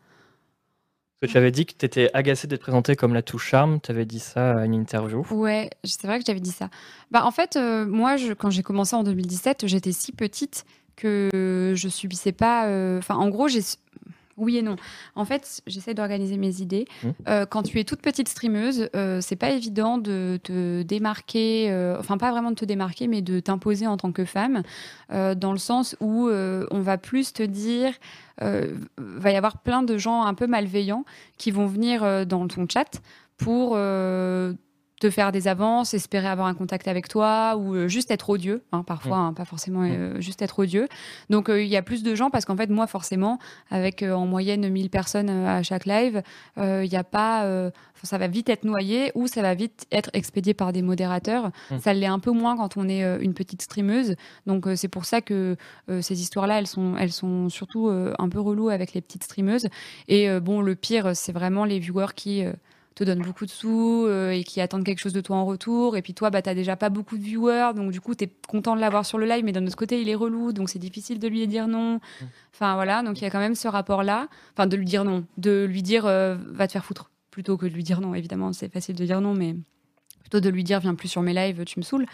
Parce 1.21 1.31
que 1.31 1.33
tu 1.33 1.39
avais 1.39 1.51
dit 1.51 1.65
que 1.65 1.73
tu 1.73 1.87
étais 1.87 2.11
agacée 2.13 2.47
d'être 2.47 2.61
présentée 2.61 2.95
comme 2.95 3.15
la 3.15 3.23
touche 3.23 3.49
charme, 3.49 3.81
tu 3.81 3.91
avais 3.91 4.05
dit 4.05 4.21
ça 4.21 4.59
à 4.59 4.65
une 4.67 4.75
interview. 4.75 5.27
Ouais, 5.31 5.71
c'est 5.83 6.07
vrai 6.07 6.19
que 6.19 6.25
j'avais 6.27 6.41
dit 6.41 6.51
ça. 6.51 6.69
Bah, 7.11 7.25
en 7.25 7.31
fait, 7.31 7.57
euh, 7.57 7.87
moi, 7.87 8.17
quand 8.39 8.51
j'ai 8.51 8.63
commencé 8.63 8.95
en 8.95 9.03
2017, 9.03 9.67
j'étais 9.67 9.93
si 9.93 10.13
petite 10.13 10.67
que 10.95 11.73
je 11.75 11.89
subissais 11.89 12.33
pas. 12.33 12.67
Euh, 12.67 12.99
enfin, 12.99 13.15
en 13.15 13.29
gros, 13.29 13.49
j'ai 13.49 13.61
oui 14.37 14.59
et 14.59 14.63
non. 14.63 14.77
En 15.15 15.25
fait, 15.25 15.63
j'essaie 15.67 15.95
d'organiser 15.95 16.37
mes 16.37 16.61
idées. 16.61 16.87
Mmh. 17.03 17.09
Euh, 17.29 17.47
quand 17.47 17.63
tu 17.63 17.81
es 17.81 17.85
toute 17.85 18.03
petite 18.03 18.29
streameuse, 18.29 18.89
euh, 18.95 19.21
c'est 19.21 19.37
pas 19.37 19.51
évident 19.51 19.99
de 19.99 20.39
te 20.43 20.83
démarquer, 20.83 21.71
euh, 21.71 21.99
enfin 21.99 22.19
pas 22.19 22.31
vraiment 22.31 22.51
de 22.51 22.57
te 22.57 22.65
démarquer, 22.65 23.09
mais 23.09 23.23
de 23.23 23.41
t'imposer 23.41 23.87
en 23.87 23.97
tant 23.97 24.13
que 24.13 24.25
femme, 24.25 24.63
dans 25.11 25.53
le 25.53 25.59
sens 25.59 25.97
où 26.01 26.29
on 26.29 26.81
va 26.81 26.99
plus 26.99 27.33
te 27.33 27.43
dire, 27.43 27.93
va 28.41 29.31
y 29.31 29.37
avoir 29.37 29.59
plein 29.59 29.83
de 29.83 29.97
gens 29.97 30.23
un 30.25 30.35
peu 30.35 30.47
malveillants 30.47 31.05
qui 31.39 31.51
vont 31.51 31.67
venir 31.67 32.27
dans 32.27 32.47
ton 32.49 32.67
chat 32.69 33.01
pour 33.37 33.77
te 35.01 35.11
faire 35.11 35.31
des 35.31 35.47
avances, 35.47 35.93
espérer 35.93 36.27
avoir 36.27 36.47
un 36.47 36.55
contact 36.55 36.89
avec 36.89 37.09
toi 37.09 37.57
ou 37.57 37.75
euh, 37.75 37.89
juste 37.89 38.11
être 38.11 38.31
odieux, 38.31 38.63
hein, 38.73 38.83
parfois, 38.83 39.19
mm. 39.19 39.21
hein, 39.21 39.33
pas 39.35 39.45
forcément 39.45 39.81
mm. 39.81 39.91
euh, 39.91 40.21
juste 40.21 40.41
être 40.41 40.59
odieux. 40.59 40.89
Donc 41.29 41.51
euh, 41.51 41.63
il 41.63 41.69
y 41.69 41.77
a 41.77 41.83
plus 41.83 42.03
de 42.03 42.15
gens 42.15 42.31
parce 42.31 42.47
qu'en 42.47 42.57
fait 42.57 42.71
moi 42.71 42.87
forcément 42.87 43.39
avec 43.71 44.03
en 44.03 44.27
moyenne 44.27 44.67
1000 44.69 44.89
personnes 44.89 45.29
à 45.29 45.63
chaque 45.63 45.85
live, 45.85 46.23
il 46.57 46.89
n'y 46.89 46.97
a 46.97 47.05
pas, 47.05 47.71
ça 48.03 48.19
va 48.19 48.27
vite 48.27 48.49
être 48.49 48.65
noyé 48.65 49.13
ou 49.15 49.27
ça 49.27 49.43
va 49.43 49.55
vite 49.55 49.87
être 49.93 50.11
expédié 50.15 50.55
par 50.55 50.73
des 50.73 50.83
modérateurs. 50.83 51.51
Mm. 51.71 51.79
Ça 51.79 51.93
l'est 51.93 52.07
un 52.07 52.19
peu 52.19 52.31
moins 52.31 52.57
quand 52.57 52.77
on 52.77 52.89
est 52.89 53.03
une 53.21 53.35
petite 53.35 53.63
streameuse. 53.63 54.17
Donc 54.47 54.67
c'est 54.77 54.89
pour 54.89 55.05
ça 55.05 55.21
que 55.21 55.57
ces 56.01 56.21
histoires-là 56.21 56.59
elles 56.59 56.67
sont, 56.67 56.97
elles 56.97 57.13
sont 57.13 57.49
surtout 57.49 57.89
un 57.89 58.29
peu 58.29 58.41
reloues 58.41 58.71
avec 58.71 58.95
les 58.95 59.01
petites 59.01 59.25
streameuses. 59.25 59.69
Et 60.09 60.41
bon 60.41 60.63
le 60.63 60.75
pire 60.75 61.15
c'est 61.15 61.33
vraiment 61.33 61.65
les 61.65 61.79
viewers 61.79 62.15
qui 62.15 62.45
te 62.97 63.05
donne 63.05 63.21
beaucoup 63.21 63.45
de 63.45 63.51
sous 63.51 64.07
euh, 64.07 64.31
et 64.31 64.43
qui 64.43 64.61
attendent 64.63 64.83
quelque 64.83 65.01
chose 65.01 65.13
de 65.13 65.21
toi 65.21 65.37
en 65.37 65.45
retour. 65.45 65.99
Et 65.99 66.03
puis 66.03 66.15
toi, 66.15 66.31
bah, 66.31 66.41
tu 66.41 66.53
déjà 66.55 66.77
pas 66.77 66.89
beaucoup 66.89 67.19
de 67.19 67.23
viewers, 67.23 67.73
donc 67.77 67.93
du 67.93 68.01
coup, 68.01 68.15
tu 68.15 68.25
es 68.25 68.33
content 68.49 68.75
de 68.75 68.81
l'avoir 68.81 69.05
sur 69.05 69.19
le 69.19 69.27
live, 69.27 69.45
mais 69.45 69.53
d'un 69.53 69.65
autre 69.67 69.77
côté, 69.77 70.01
il 70.01 70.09
est 70.09 70.15
relou, 70.15 70.55
donc 70.55 70.71
c'est 70.71 70.79
difficile 70.79 71.19
de 71.19 71.29
lui 71.29 71.47
dire 71.47 71.69
non. 71.69 71.97
Mm. 71.97 72.25
Enfin 72.55 72.75
voilà, 72.75 73.03
donc 73.03 73.21
il 73.21 73.25
y 73.25 73.27
a 73.27 73.31
quand 73.31 73.39
même 73.39 73.55
ce 73.55 73.69
rapport-là. 73.69 74.29
Enfin, 74.55 74.67
de 74.67 74.77
lui 74.77 74.87
dire 74.87 75.05
non, 75.05 75.27
de 75.37 75.67
lui 75.69 75.83
dire 75.83 76.07
euh, 76.07 76.37
va 76.53 76.67
te 76.67 76.73
faire 76.73 76.87
foutre, 76.87 77.11
plutôt 77.31 77.59
que 77.59 77.67
de 77.67 77.73
lui 77.73 77.85
dire 77.85 78.01
non. 78.01 78.15
Évidemment, 78.15 78.55
c'est 78.55 78.73
facile 78.73 78.97
de 78.97 79.05
dire 79.05 79.21
non, 79.21 79.35
mais 79.35 79.55
plutôt 80.21 80.41
de 80.41 80.49
lui 80.49 80.65
dire 80.65 80.81
viens 80.81 80.95
plus 80.95 81.09
sur 81.09 81.21
mes 81.21 81.35
lives, 81.35 81.67
tu 81.67 81.79
me 81.79 81.85
saoules. 81.85 82.07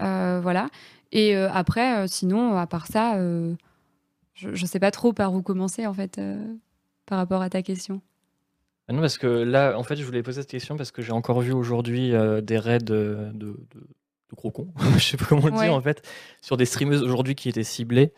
Euh, 0.00 0.40
voilà. 0.42 0.68
Et 1.12 1.36
après, 1.36 2.08
sinon, 2.08 2.56
à 2.56 2.66
part 2.66 2.88
ça, 2.88 3.16
je, 3.20 4.54
je 4.54 4.66
sais 4.66 4.80
pas 4.80 4.90
trop 4.90 5.12
par 5.12 5.32
où 5.32 5.42
commencer 5.42 5.86
en 5.86 5.94
fait 5.94 6.20
par 7.06 7.18
rapport 7.18 7.40
à 7.40 7.50
ta 7.50 7.62
question. 7.62 8.00
Ah 8.88 8.92
non, 8.92 9.00
parce 9.00 9.16
que 9.16 9.26
là, 9.26 9.78
en 9.78 9.82
fait, 9.82 9.96
je 9.96 10.04
voulais 10.04 10.22
poser 10.22 10.42
cette 10.42 10.50
question 10.50 10.76
parce 10.76 10.90
que 10.90 11.00
j'ai 11.00 11.12
encore 11.12 11.40
vu 11.40 11.52
aujourd'hui 11.52 12.14
euh, 12.14 12.40
des 12.40 12.58
raids 12.58 12.78
de, 12.78 13.30
de, 13.32 13.56
gros 14.34 14.50
cons, 14.50 14.68
je 14.98 15.02
sais 15.02 15.16
pas 15.16 15.24
comment 15.26 15.46
le 15.46 15.52
dire 15.52 15.74
en 15.74 15.80
fait, 15.80 16.06
sur 16.42 16.56
des 16.56 16.66
streameuses 16.66 17.02
aujourd'hui 17.02 17.34
qui 17.34 17.48
étaient 17.48 17.62
ciblées 17.62 18.12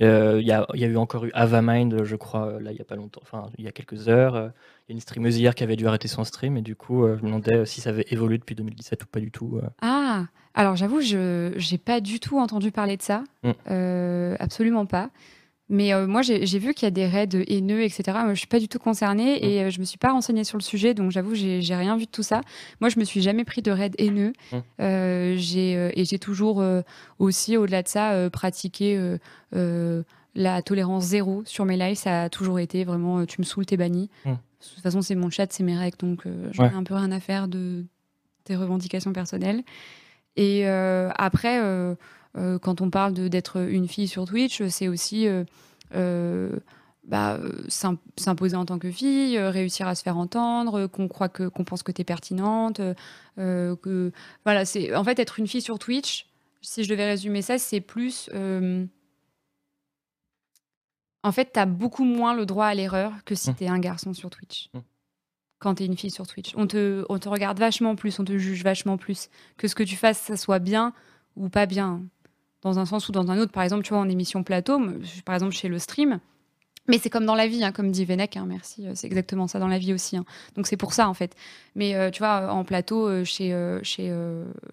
Il 0.00 0.06
y, 0.06 0.52
a, 0.52 0.66
y, 0.74 0.84
a, 0.84 0.86
eu 0.86 0.96
encore 0.96 1.24
eu 1.24 1.30
Avamind, 1.34 2.04
je 2.04 2.16
crois, 2.16 2.58
là, 2.60 2.72
il 2.72 2.78
y 2.78 2.80
a 2.80 2.84
pas 2.84 2.96
longtemps, 2.96 3.20
enfin, 3.22 3.46
il 3.58 3.64
y 3.64 3.68
a 3.68 3.72
quelques 3.72 4.08
heures. 4.08 4.52
Il 4.88 4.92
y 4.92 4.92
a 4.92 4.94
une 4.94 5.00
streameuse 5.00 5.38
hier 5.38 5.54
qui 5.54 5.62
avait 5.62 5.76
dû 5.76 5.86
arrêter 5.86 6.08
son 6.08 6.24
stream, 6.24 6.56
et 6.56 6.62
du 6.62 6.74
coup, 6.74 7.06
je 7.06 7.22
me 7.22 7.26
demandais 7.26 7.66
si 7.66 7.80
ça 7.80 7.90
avait 7.90 8.06
évolué 8.10 8.38
depuis 8.38 8.54
2017 8.54 9.04
ou 9.04 9.06
pas 9.06 9.20
du 9.20 9.30
tout. 9.30 9.60
Ah, 9.82 10.26
alors 10.54 10.74
j'avoue, 10.74 11.00
je 11.00 11.70
n'ai 11.70 11.78
pas 11.78 12.00
du 12.00 12.18
tout 12.18 12.38
entendu 12.38 12.72
parler 12.72 12.96
de 12.96 13.02
ça. 13.02 13.22
Mm. 13.44 14.34
absolument 14.40 14.86
pas. 14.86 15.10
Mais 15.70 15.92
euh, 15.92 16.06
moi, 16.06 16.22
j'ai 16.22 16.58
vu 16.58 16.72
qu'il 16.72 16.86
y 16.86 16.88
a 16.88 16.90
des 16.90 17.06
raids 17.06 17.28
haineux, 17.46 17.82
etc. 17.82 18.04
Moi, 18.24 18.32
je 18.32 18.38
suis 18.38 18.46
pas 18.46 18.58
du 18.58 18.68
tout 18.68 18.78
concernée 18.78 19.34
mm. 19.34 19.44
et 19.44 19.62
euh, 19.64 19.70
je 19.70 19.80
me 19.80 19.84
suis 19.84 19.98
pas 19.98 20.12
renseignée 20.12 20.44
sur 20.44 20.56
le 20.56 20.62
sujet, 20.62 20.94
donc 20.94 21.10
j'avoue, 21.10 21.34
j'ai 21.34 21.74
rien 21.74 21.96
vu 21.96 22.06
de 22.06 22.10
tout 22.10 22.22
ça. 22.22 22.40
Moi, 22.80 22.88
je 22.88 22.98
me 22.98 23.04
suis 23.04 23.20
jamais 23.20 23.44
pris 23.44 23.60
de 23.60 23.70
raid 23.70 23.94
haineux. 23.98 24.32
Mm. 24.50 24.56
Euh, 24.80 25.90
et 25.94 26.04
j'ai 26.04 26.18
toujours 26.18 26.64
aussi, 27.18 27.56
au-delà 27.56 27.82
de 27.82 27.88
ça, 27.88 28.30
pratiqué 28.30 29.18
la 30.34 30.62
tolérance 30.62 31.04
zéro 31.04 31.42
sur 31.44 31.64
mes 31.64 31.76
lives. 31.76 31.96
Ça 31.96 32.24
a 32.24 32.28
toujours 32.30 32.58
été 32.58 32.84
vraiment, 32.84 33.26
tu 33.26 33.40
me 33.40 33.44
saoules, 33.44 33.66
t'es 33.66 33.76
banni. 33.76 34.08
Mm. 34.24 34.30
De 34.32 34.74
toute 34.74 34.82
façon, 34.82 35.02
c'est 35.02 35.14
mon 35.14 35.30
chat, 35.30 35.52
c'est 35.52 35.62
mes 35.62 35.76
règles, 35.76 35.98
donc 35.98 36.24
j'en 36.52 36.64
ai 36.64 36.74
un 36.74 36.82
peu 36.82 36.94
rien 36.94 37.12
à 37.12 37.20
faire 37.20 37.46
de 37.46 37.84
tes 38.44 38.56
revendications 38.56 39.12
personnelles. 39.12 39.62
Et 40.36 40.66
après 40.66 41.60
euh, 41.60 41.94
quand 42.62 42.80
on 42.80 42.90
parle 42.90 43.14
d'être 43.14 43.68
une 43.68 43.88
fille 43.88 44.08
sur 44.08 44.24
Twitch, 44.24 44.62
c'est 44.68 44.88
aussi 44.88 45.26
euh, 45.26 45.44
euh, 45.94 46.58
bah, 47.04 47.38
s'imposer 47.68 48.56
en 48.56 48.64
tant 48.64 48.78
que 48.78 48.90
fille, 48.90 49.38
réussir 49.38 49.88
à 49.88 49.94
se 49.94 50.02
faire 50.02 50.16
entendre, 50.16 50.86
qu'on 50.86 51.08
croit 51.08 51.28
que 51.28 51.48
qu'on 51.48 51.64
pense 51.64 51.82
que 51.82 51.92
tu 51.92 52.02
es 52.02 52.04
pertinente, 52.04 52.80
que 53.36 54.12
voilà, 54.44 54.64
c'est 54.64 54.94
en 54.94 55.04
fait 55.04 55.18
être 55.18 55.38
une 55.38 55.46
fille 55.46 55.62
sur 55.62 55.78
Twitch. 55.78 56.26
Si 56.60 56.84
je 56.84 56.90
devais 56.90 57.06
résumer 57.06 57.42
ça, 57.42 57.58
c'est 57.58 57.80
plus 57.80 58.28
en 61.22 61.32
fait, 61.32 61.52
tu 61.52 61.60
as 61.60 61.66
beaucoup 61.66 62.04
moins 62.04 62.34
le 62.34 62.46
droit 62.46 62.66
à 62.66 62.74
l'erreur 62.74 63.12
que 63.24 63.34
si 63.34 63.50
mmh. 63.50 63.54
tu 63.56 63.64
es 63.64 63.68
un 63.68 63.78
garçon 63.78 64.14
sur 64.14 64.30
Twitch. 64.30 64.70
Mmh. 64.72 64.78
Quand 65.58 65.74
tu 65.74 65.82
es 65.82 65.86
une 65.86 65.96
fille 65.96 66.10
sur 66.10 66.26
Twitch, 66.26 66.52
on 66.56 66.66
te, 66.66 67.04
on 67.08 67.18
te 67.18 67.28
regarde 67.28 67.58
vachement 67.58 67.96
plus, 67.96 68.18
on 68.20 68.24
te 68.24 68.38
juge 68.38 68.62
vachement 68.62 68.96
plus. 68.96 69.28
Que 69.56 69.66
ce 69.66 69.74
que 69.74 69.82
tu 69.82 69.96
fasses, 69.96 70.20
ça 70.20 70.36
soit 70.36 70.60
bien 70.60 70.94
ou 71.36 71.48
pas 71.48 71.66
bien 71.66 72.02
dans 72.62 72.78
un 72.78 72.86
sens 72.86 73.08
ou 73.08 73.12
dans 73.12 73.30
un 73.30 73.38
autre. 73.38 73.52
Par 73.52 73.62
exemple, 73.62 73.84
tu 73.84 73.90
vois, 73.90 74.00
en 74.00 74.08
émission 74.08 74.42
plateau, 74.42 74.80
par 75.24 75.34
exemple 75.34 75.54
chez 75.54 75.68
le 75.68 75.78
stream, 75.78 76.20
mais 76.88 76.98
c'est 76.98 77.10
comme 77.10 77.26
dans 77.26 77.34
la 77.34 77.46
vie, 77.46 77.62
hein, 77.62 77.70
comme 77.70 77.92
dit 77.92 78.06
Venec, 78.06 78.36
hein, 78.36 78.46
merci, 78.48 78.86
euh, 78.86 78.92
c'est 78.94 79.06
exactement 79.06 79.46
ça 79.46 79.58
dans 79.58 79.68
la 79.68 79.78
vie 79.78 79.92
aussi. 79.92 80.16
Hein. 80.16 80.24
Donc 80.56 80.66
c'est 80.66 80.78
pour 80.78 80.94
ça 80.94 81.08
en 81.08 81.14
fait. 81.14 81.36
Mais 81.74 81.94
euh, 81.94 82.10
tu 82.10 82.20
vois, 82.20 82.50
en 82.50 82.64
plateau, 82.64 83.06
euh, 83.06 83.24
chez, 83.24 83.54
chez 83.82 84.08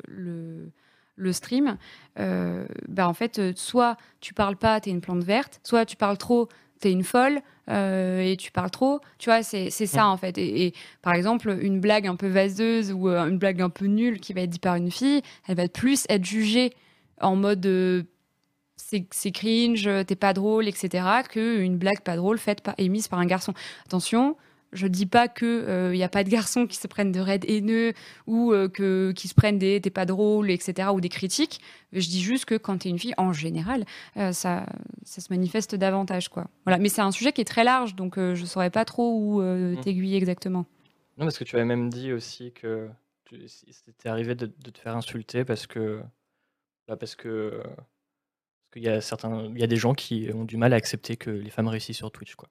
le, 0.08 0.72
le 1.18 1.34
stream, 1.34 1.78
bah, 2.16 3.08
en 3.08 3.14
fait, 3.14 3.58
soit 3.58 3.98
tu 4.22 4.34
parles 4.34 4.56
pas, 4.56 4.80
tu 4.80 4.90
es 4.90 4.92
une 4.94 5.02
plante 5.02 5.24
verte, 5.24 5.60
soit 5.64 5.86
tu 5.86 5.98
parles 5.98 6.18
trop, 6.18 6.48
tu 6.82 6.88
es 6.88 6.92
une 6.92 7.04
folle. 7.04 7.42
et 7.68 8.38
tu 8.40 8.52
parles 8.52 8.72
trop, 8.72 9.02
tu 9.18 9.30
vois, 9.30 9.44
c'est 9.44 9.70
ça 9.70 10.08
en 10.08 10.16
fait. 10.16 10.38
Et, 10.38 10.68
et, 10.68 10.74
par 11.02 11.14
exemple, 11.14 11.58
une 11.62 11.82
blague 11.82 12.08
un 12.08 12.16
peu 12.16 12.28
vaseuse 12.28 12.94
ou 12.94 13.10
une 13.10 13.38
blague 13.38 13.62
un 13.62 13.70
peu 13.70 13.86
nulle 13.86 14.22
qui 14.22 14.32
va 14.32 14.42
être 14.42 14.50
dite 14.50 14.62
par 14.62 14.76
une 14.76 14.92
fille, 14.92 15.22
elle 15.48 15.58
va 15.58 15.68
plus 15.68 16.06
être 16.08 16.24
jugée 16.24 16.72
en 17.22 17.36
mode 17.36 17.66
euh, 17.66 18.04
c'est 18.78 19.32
cringe, 19.32 19.90
t'es 20.06 20.16
pas 20.16 20.34
drôle, 20.34 20.68
etc., 20.68 21.06
qu'une 21.30 21.78
blague 21.78 22.02
pas 22.02 22.16
drôle 22.16 22.38
faite 22.38 22.62
par, 22.62 22.76
émise 22.78 23.08
par 23.08 23.20
un 23.20 23.26
garçon. 23.26 23.54
Attention, 23.86 24.36
je 24.74 24.86
dis 24.88 25.06
pas 25.06 25.28
que 25.28 25.64
il 25.66 25.70
euh, 25.70 25.96
y 25.96 26.04
a 26.04 26.10
pas 26.10 26.24
de 26.24 26.30
garçons 26.30 26.68
qui 26.68 26.76
se 26.76 26.88
prennent 26.88 27.12
de 27.12 27.20
raids 27.20 27.40
haineux 27.48 27.94
ou 28.28 28.52
euh, 28.52 28.68
que 28.68 29.14
qui 29.16 29.28
se 29.28 29.34
prennent 29.34 29.58
des 29.58 29.80
t'es 29.82 29.90
pas 29.90 30.06
drôle, 30.06 30.52
etc., 30.52 30.90
ou 30.94 31.02
des 31.02 31.10
critiques. 31.10 31.62
Je 31.94 32.08
dis 32.08 32.22
juste 32.22 32.46
que 32.46 32.56
quand 32.56 32.80
t'es 32.80 32.90
une 32.90 33.00
fille, 33.00 33.14
en 33.18 33.34
général, 33.34 33.86
ça, 34.16 34.66
ça 35.04 35.22
se 35.22 35.28
manifeste 35.32 35.76
davantage, 35.76 36.30
quoi. 36.30 36.48
Voilà. 36.66 36.78
Mais 36.78 36.90
c'est 36.90 37.02
un 37.02 37.12
sujet 37.12 37.32
qui 37.32 37.42
est 37.42 37.46
très 37.46 37.64
large, 37.64 37.96
donc 37.96 38.18
je 38.18 38.46
saurais 38.46 38.70
pas 38.70 38.86
trop 38.86 39.18
où 39.18 39.42
mmh. 39.42 39.80
t'aiguiller 39.82 40.18
exactement. 40.18 40.66
Non, 41.18 41.26
parce 41.26 41.38
que 41.38 41.46
tu 41.46 41.56
avais 41.56 41.66
même 41.66 41.90
dit 41.90 42.12
aussi 42.12 42.52
que 42.52 42.90
c'était 43.72 44.10
arrivé 44.10 44.36
de, 44.36 44.46
de 44.46 44.70
te 44.70 44.80
faire 44.80 44.96
insulter 44.96 45.46
parce 45.46 45.66
que 45.66 46.02
bah, 46.88 46.98
parce 46.98 47.16
que 47.16 47.62
parce 47.64 47.88
qu'il 48.74 48.84
y 48.84 48.90
a 48.90 49.02
certains 49.02 49.46
il 49.54 49.60
y 49.60 49.64
a 49.64 49.68
des 49.68 49.78
gens 49.78 49.94
qui 49.96 50.30
ont 50.34 50.46
du 50.46 50.58
mal 50.58 50.74
à 50.74 50.76
accepter 50.78 51.18
que 51.18 51.30
les 51.32 51.50
femmes 51.50 51.68
réussissent 51.68 51.98
sur 51.98 52.12
Twitch, 52.12 52.36
quoi. 52.36 52.50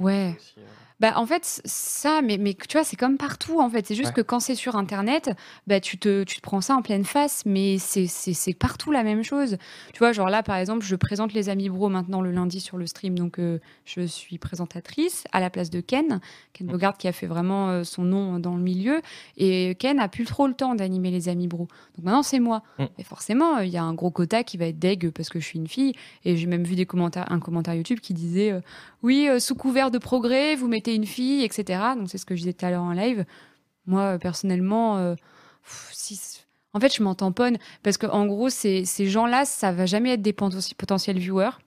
Ouais. 0.00 0.36
Euh. 0.58 0.62
Bah, 1.02 1.14
en 1.16 1.26
fait, 1.26 1.60
ça, 1.64 2.22
mais, 2.22 2.38
mais 2.38 2.54
tu 2.54 2.76
vois, 2.76 2.84
c'est 2.84 2.94
comme 2.94 3.16
partout, 3.16 3.60
en 3.60 3.68
fait. 3.68 3.84
C'est 3.84 3.96
juste 3.96 4.12
que 4.12 4.20
quand 4.20 4.38
c'est 4.38 4.54
sur 4.54 4.76
Internet, 4.76 5.32
bah, 5.66 5.80
tu, 5.80 5.98
te, 5.98 6.22
tu 6.22 6.36
te 6.36 6.40
prends 6.40 6.60
ça 6.60 6.76
en 6.76 6.82
pleine 6.82 7.04
face, 7.04 7.42
mais 7.44 7.78
c'est 7.78 8.54
partout 8.54 8.92
la 8.92 9.02
même 9.02 9.24
chose. 9.24 9.56
Tu 9.92 9.98
vois, 9.98 10.12
genre 10.12 10.30
là, 10.30 10.44
par 10.44 10.54
exemple, 10.54 10.84
je 10.84 10.94
présente 10.94 11.32
les 11.32 11.48
Amis 11.48 11.68
Bro 11.68 11.88
maintenant 11.88 12.20
le 12.20 12.30
lundi 12.30 12.60
sur 12.60 12.76
le 12.76 12.86
stream, 12.86 13.18
donc 13.18 13.40
euh, 13.40 13.58
je 13.84 14.02
suis 14.02 14.38
présentatrice 14.38 15.24
à 15.32 15.40
la 15.40 15.50
place 15.50 15.70
de 15.70 15.80
Ken, 15.80 16.20
Ken 16.52 16.68
Bogart 16.68 16.96
qui 16.96 17.08
a 17.08 17.12
fait 17.12 17.26
vraiment 17.26 17.70
euh, 17.70 17.82
son 17.82 18.02
nom 18.02 18.38
dans 18.38 18.54
le 18.54 18.62
milieu, 18.62 19.02
et 19.36 19.74
Ken 19.80 19.98
a 19.98 20.06
plus 20.06 20.24
trop 20.24 20.46
le 20.46 20.54
temps 20.54 20.76
d'animer 20.76 21.10
les 21.10 21.28
Amis 21.28 21.48
Bro. 21.48 21.66
Donc 21.96 22.04
maintenant, 22.04 22.22
c'est 22.22 22.38
moi. 22.38 22.62
Mm. 22.78 22.84
Et 22.98 23.02
forcément, 23.02 23.58
il 23.58 23.70
y 23.70 23.76
a 23.76 23.82
un 23.82 23.94
gros 23.94 24.12
quota 24.12 24.44
qui 24.44 24.56
va 24.56 24.66
être 24.66 24.78
deg 24.78 25.10
parce 25.10 25.30
que 25.30 25.40
je 25.40 25.46
suis 25.46 25.58
une 25.58 25.66
fille, 25.66 25.94
et 26.24 26.36
j'ai 26.36 26.46
même 26.46 26.62
vu 26.62 26.76
des 26.76 26.86
commentaires, 26.86 27.26
un 27.32 27.40
commentaire 27.40 27.74
YouTube 27.74 27.98
qui 27.98 28.14
disait 28.14 28.54
Oui, 29.02 29.28
sous 29.40 29.56
couvert 29.56 29.81
de 29.90 29.98
progrès, 29.98 30.54
vous 30.54 30.68
mettez 30.68 30.94
une 30.94 31.06
fille, 31.06 31.44
etc. 31.44 31.80
Donc 31.96 32.08
c'est 32.10 32.18
ce 32.18 32.26
que 32.26 32.34
je 32.34 32.40
disais 32.40 32.52
tout 32.52 32.64
à 32.64 32.70
l'heure 32.70 32.82
en 32.82 32.92
live. 32.92 33.24
Moi, 33.86 34.18
personnellement, 34.18 34.98
euh, 34.98 35.14
en 36.74 36.80
fait, 36.80 36.94
je 36.94 37.02
m'en 37.02 37.14
tamponne 37.14 37.58
parce 37.82 37.98
que 37.98 38.06
en 38.06 38.26
gros, 38.26 38.48
ces, 38.48 38.84
ces 38.84 39.06
gens-là, 39.06 39.44
ça 39.44 39.72
va 39.72 39.86
jamais 39.86 40.12
être 40.12 40.22
des 40.22 40.32
potentiels 40.32 41.18
viewers 41.18 41.58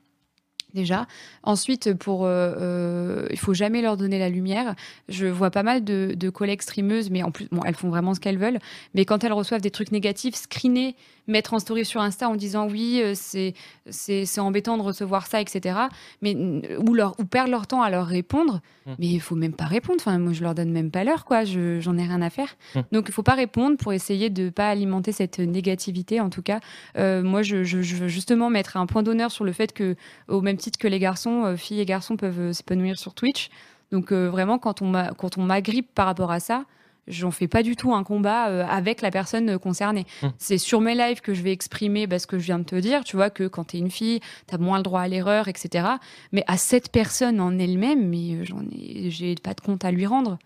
déjà. 0.76 1.08
Ensuite, 1.42 1.96
pour, 1.96 2.26
euh, 2.26 2.54
euh, 2.60 3.28
il 3.32 3.40
faut 3.40 3.56
jamais 3.56 3.82
leur 3.82 3.98
donner 3.98 4.20
la 4.20 4.30
lumière. 4.30 4.76
Je 5.10 5.26
vois 5.26 5.50
pas 5.50 5.64
mal 5.64 5.84
de, 5.84 6.14
de 6.16 6.30
collègues 6.30 6.62
streameuses, 6.62 7.10
mais 7.10 7.24
en 7.24 7.32
plus, 7.32 7.48
bon, 7.52 7.62
elles 7.66 7.76
font 7.76 7.90
vraiment 7.90 8.14
ce 8.14 8.20
qu'elles 8.20 8.38
veulent. 8.38 8.60
Mais 8.94 9.06
quand 9.06 9.24
elles 9.24 9.34
reçoivent 9.34 9.62
des 9.62 9.72
trucs 9.72 9.92
négatifs, 9.92 10.36
screener 10.36 10.96
mettre 11.28 11.54
en 11.54 11.60
story 11.60 11.86
sur 11.86 12.02
Insta 12.02 12.30
en 12.30 12.36
disant 12.36 12.68
oui, 12.68 13.02
euh, 13.02 13.14
c'est 13.16 13.54
c'est 13.90 14.40
embêtant 14.40 14.78
de 14.78 14.84
recevoir 14.84 15.28
ça, 15.28 15.42
etc. 15.42 15.78
Mais 16.22 16.36
ou 16.78 16.94
leur 16.94 17.20
ou 17.20 17.26
perdre 17.26 17.52
leur 17.52 17.68
temps 17.68 17.82
à 17.82 17.90
leur 17.90 18.06
répondre. 18.06 18.62
Mmh. 18.86 18.92
Mais 19.00 19.08
il 19.08 19.20
faut 19.20 19.36
même 19.36 19.54
pas 19.54 19.66
répondre. 19.66 20.00
Enfin, 20.00 20.18
moi, 20.18 20.34
je 20.34 20.44
leur 20.44 20.56
donne 20.56 20.72
même 20.72 20.92
pas 20.92 21.04
l'heure, 21.04 21.26
quoi. 21.26 21.44
J'en 21.44 21.98
ai 21.98 22.04
rien 22.04 22.22
à 22.22 22.30
faire. 22.30 22.56
Mmh. 22.76 22.80
Donc, 22.92 23.06
il 23.08 23.14
faut 23.14 23.24
pas 23.24 23.34
répondre 23.34 23.78
pour 23.78 23.94
essayer 23.94 24.30
de 24.30 24.50
pas 24.50 24.70
alimenter 24.70 25.12
cette 25.12 25.40
négativité. 25.40 26.20
En 26.20 26.30
tout 26.30 26.42
cas, 26.42 26.60
euh, 26.98 27.24
moi, 27.24 27.42
je, 27.42 27.64
je, 27.64 27.78
veux 27.96 28.08
justement 28.08 28.50
mettre 28.50 28.78
un 28.78 28.86
point 28.86 29.04
d'honneur 29.04 29.32
sur 29.32 29.44
le 29.44 29.52
fait 29.52 29.74
que, 29.74 29.96
au 30.28 30.42
même 30.42 30.58
titre 30.58 30.65
que 30.72 30.88
les 30.88 31.00
garçons, 31.00 31.46
euh, 31.46 31.56
filles 31.56 31.80
et 31.80 31.86
garçons 31.86 32.18
peuvent 32.18 32.52
s'épanouir 32.52 32.98
sur 32.98 33.14
Twitch. 33.14 33.50
Donc, 33.92 34.12
vraiment, 34.12 34.58
quand 34.58 34.82
on 34.82 35.44
m'agrippe 35.44 35.94
par 35.94 36.08
rapport 36.08 36.32
à 36.32 36.40
ça, 36.40 36.66
j'en 37.08 37.32
fais 37.32 37.48
pas 37.48 37.64
du 37.64 37.76
tout 37.76 37.94
un 37.94 38.04
combat 38.04 38.50
euh, 38.50 38.66
avec 38.66 39.02
la 39.02 39.12
personne 39.12 39.58
concernée. 39.60 40.06
Hum. 40.24 40.32
C'est 40.38 40.58
sur 40.58 40.82
mes 40.82 40.96
lives 40.96 41.22
que 41.22 41.34
je 41.34 41.42
vais 41.42 41.52
exprimer 41.52 42.08
bah, 42.08 42.20
ce 42.20 42.28
que 42.28 42.40
je 42.40 42.46
viens 42.46 42.60
de 42.60 42.64
te 42.64 42.76
dire. 42.76 43.04
Tu 43.04 43.16
vois 43.16 43.30
que 43.30 43.48
quand 43.48 43.66
tu 43.66 43.78
es 43.78 43.80
une 43.80 43.92
fille, 43.92 44.20
tu 44.48 44.56
as 44.56 44.58
moins 44.58 44.78
le 44.78 44.84
droit 44.84 45.02
à 45.02 45.08
l'erreur, 45.08 45.48
etc. 45.48 45.88
Mais 46.32 46.44
à 46.48 46.58
cette 46.58 46.92
personne 46.92 47.40
en 47.40 47.58
elle-même, 47.58 48.08
mais 48.08 48.36
euh, 48.36 48.44
j'en 48.44 48.64
ai, 48.72 49.10
j'ai 49.10 49.36
pas 49.36 49.54
de 49.54 49.62
compte 49.62 49.86
à 49.86 49.92
lui 49.92 50.06
rendre, 50.06 50.38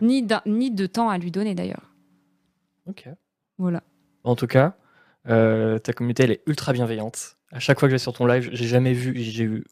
ni, 0.00 0.26
ni 0.46 0.70
de 0.70 0.86
temps 0.86 1.08
à 1.08 1.18
lui 1.18 1.30
donner 1.30 1.54
d'ailleurs. 1.54 1.92
Ok. 2.86 3.08
Voilà. 3.58 3.82
En 4.24 4.34
tout 4.34 4.46
cas, 4.46 4.74
euh, 5.28 5.78
ta 5.78 5.92
communauté 5.92 6.24
elle 6.24 6.32
est 6.32 6.42
ultra 6.46 6.72
bienveillante. 6.72 7.36
À 7.52 7.60
chaque 7.60 7.78
fois 7.78 7.88
que 7.88 7.90
je 7.90 7.94
vais 7.94 7.98
sur 7.98 8.12
ton 8.12 8.26
live, 8.26 8.50
j'ai 8.52 8.66
jamais 8.66 8.92
vu, 8.92 9.14
j'ai 9.16 9.44
eu, 9.44 9.64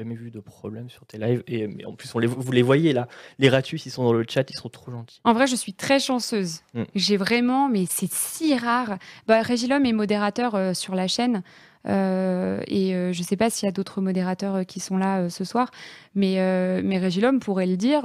jamais 0.00 0.14
vu 0.14 0.30
de 0.30 0.40
problème 0.40 0.88
sur 0.88 1.06
tes 1.06 1.18
lives. 1.18 1.42
Et 1.46 1.66
mais 1.66 1.84
en 1.84 1.94
plus, 1.94 2.12
on 2.14 2.18
les, 2.18 2.26
vous 2.26 2.52
les 2.52 2.62
voyez 2.62 2.92
là, 2.92 3.06
les 3.38 3.48
ratus, 3.48 3.86
ils 3.86 3.90
sont 3.90 4.04
dans 4.04 4.12
le 4.12 4.24
chat, 4.28 4.48
ils 4.50 4.56
sont 4.56 4.68
trop 4.68 4.90
gentils. 4.90 5.20
En 5.24 5.32
vrai, 5.32 5.46
je 5.46 5.56
suis 5.56 5.74
très 5.74 6.00
chanceuse. 6.00 6.60
Mm. 6.74 6.82
J'ai 6.94 7.16
vraiment, 7.16 7.68
mais 7.68 7.84
c'est 7.88 8.10
si 8.10 8.56
rare. 8.56 8.98
Bah, 9.26 9.42
Régilum 9.42 9.84
est 9.84 9.92
modérateur 9.92 10.54
euh, 10.54 10.74
sur 10.74 10.94
la 10.94 11.06
chaîne. 11.06 11.42
Euh, 11.88 12.60
et 12.66 12.94
euh, 12.94 13.12
je 13.14 13.20
ne 13.20 13.24
sais 13.24 13.36
pas 13.36 13.48
s'il 13.48 13.66
y 13.66 13.68
a 13.68 13.72
d'autres 13.72 14.02
modérateurs 14.02 14.66
qui 14.66 14.80
sont 14.80 14.98
là 14.98 15.30
ce 15.30 15.44
soir, 15.44 15.70
mais, 16.14 16.36
mais 16.82 16.98
Régilum 16.98 17.40
pourrait 17.40 17.66
le 17.66 17.76
dire. 17.76 18.02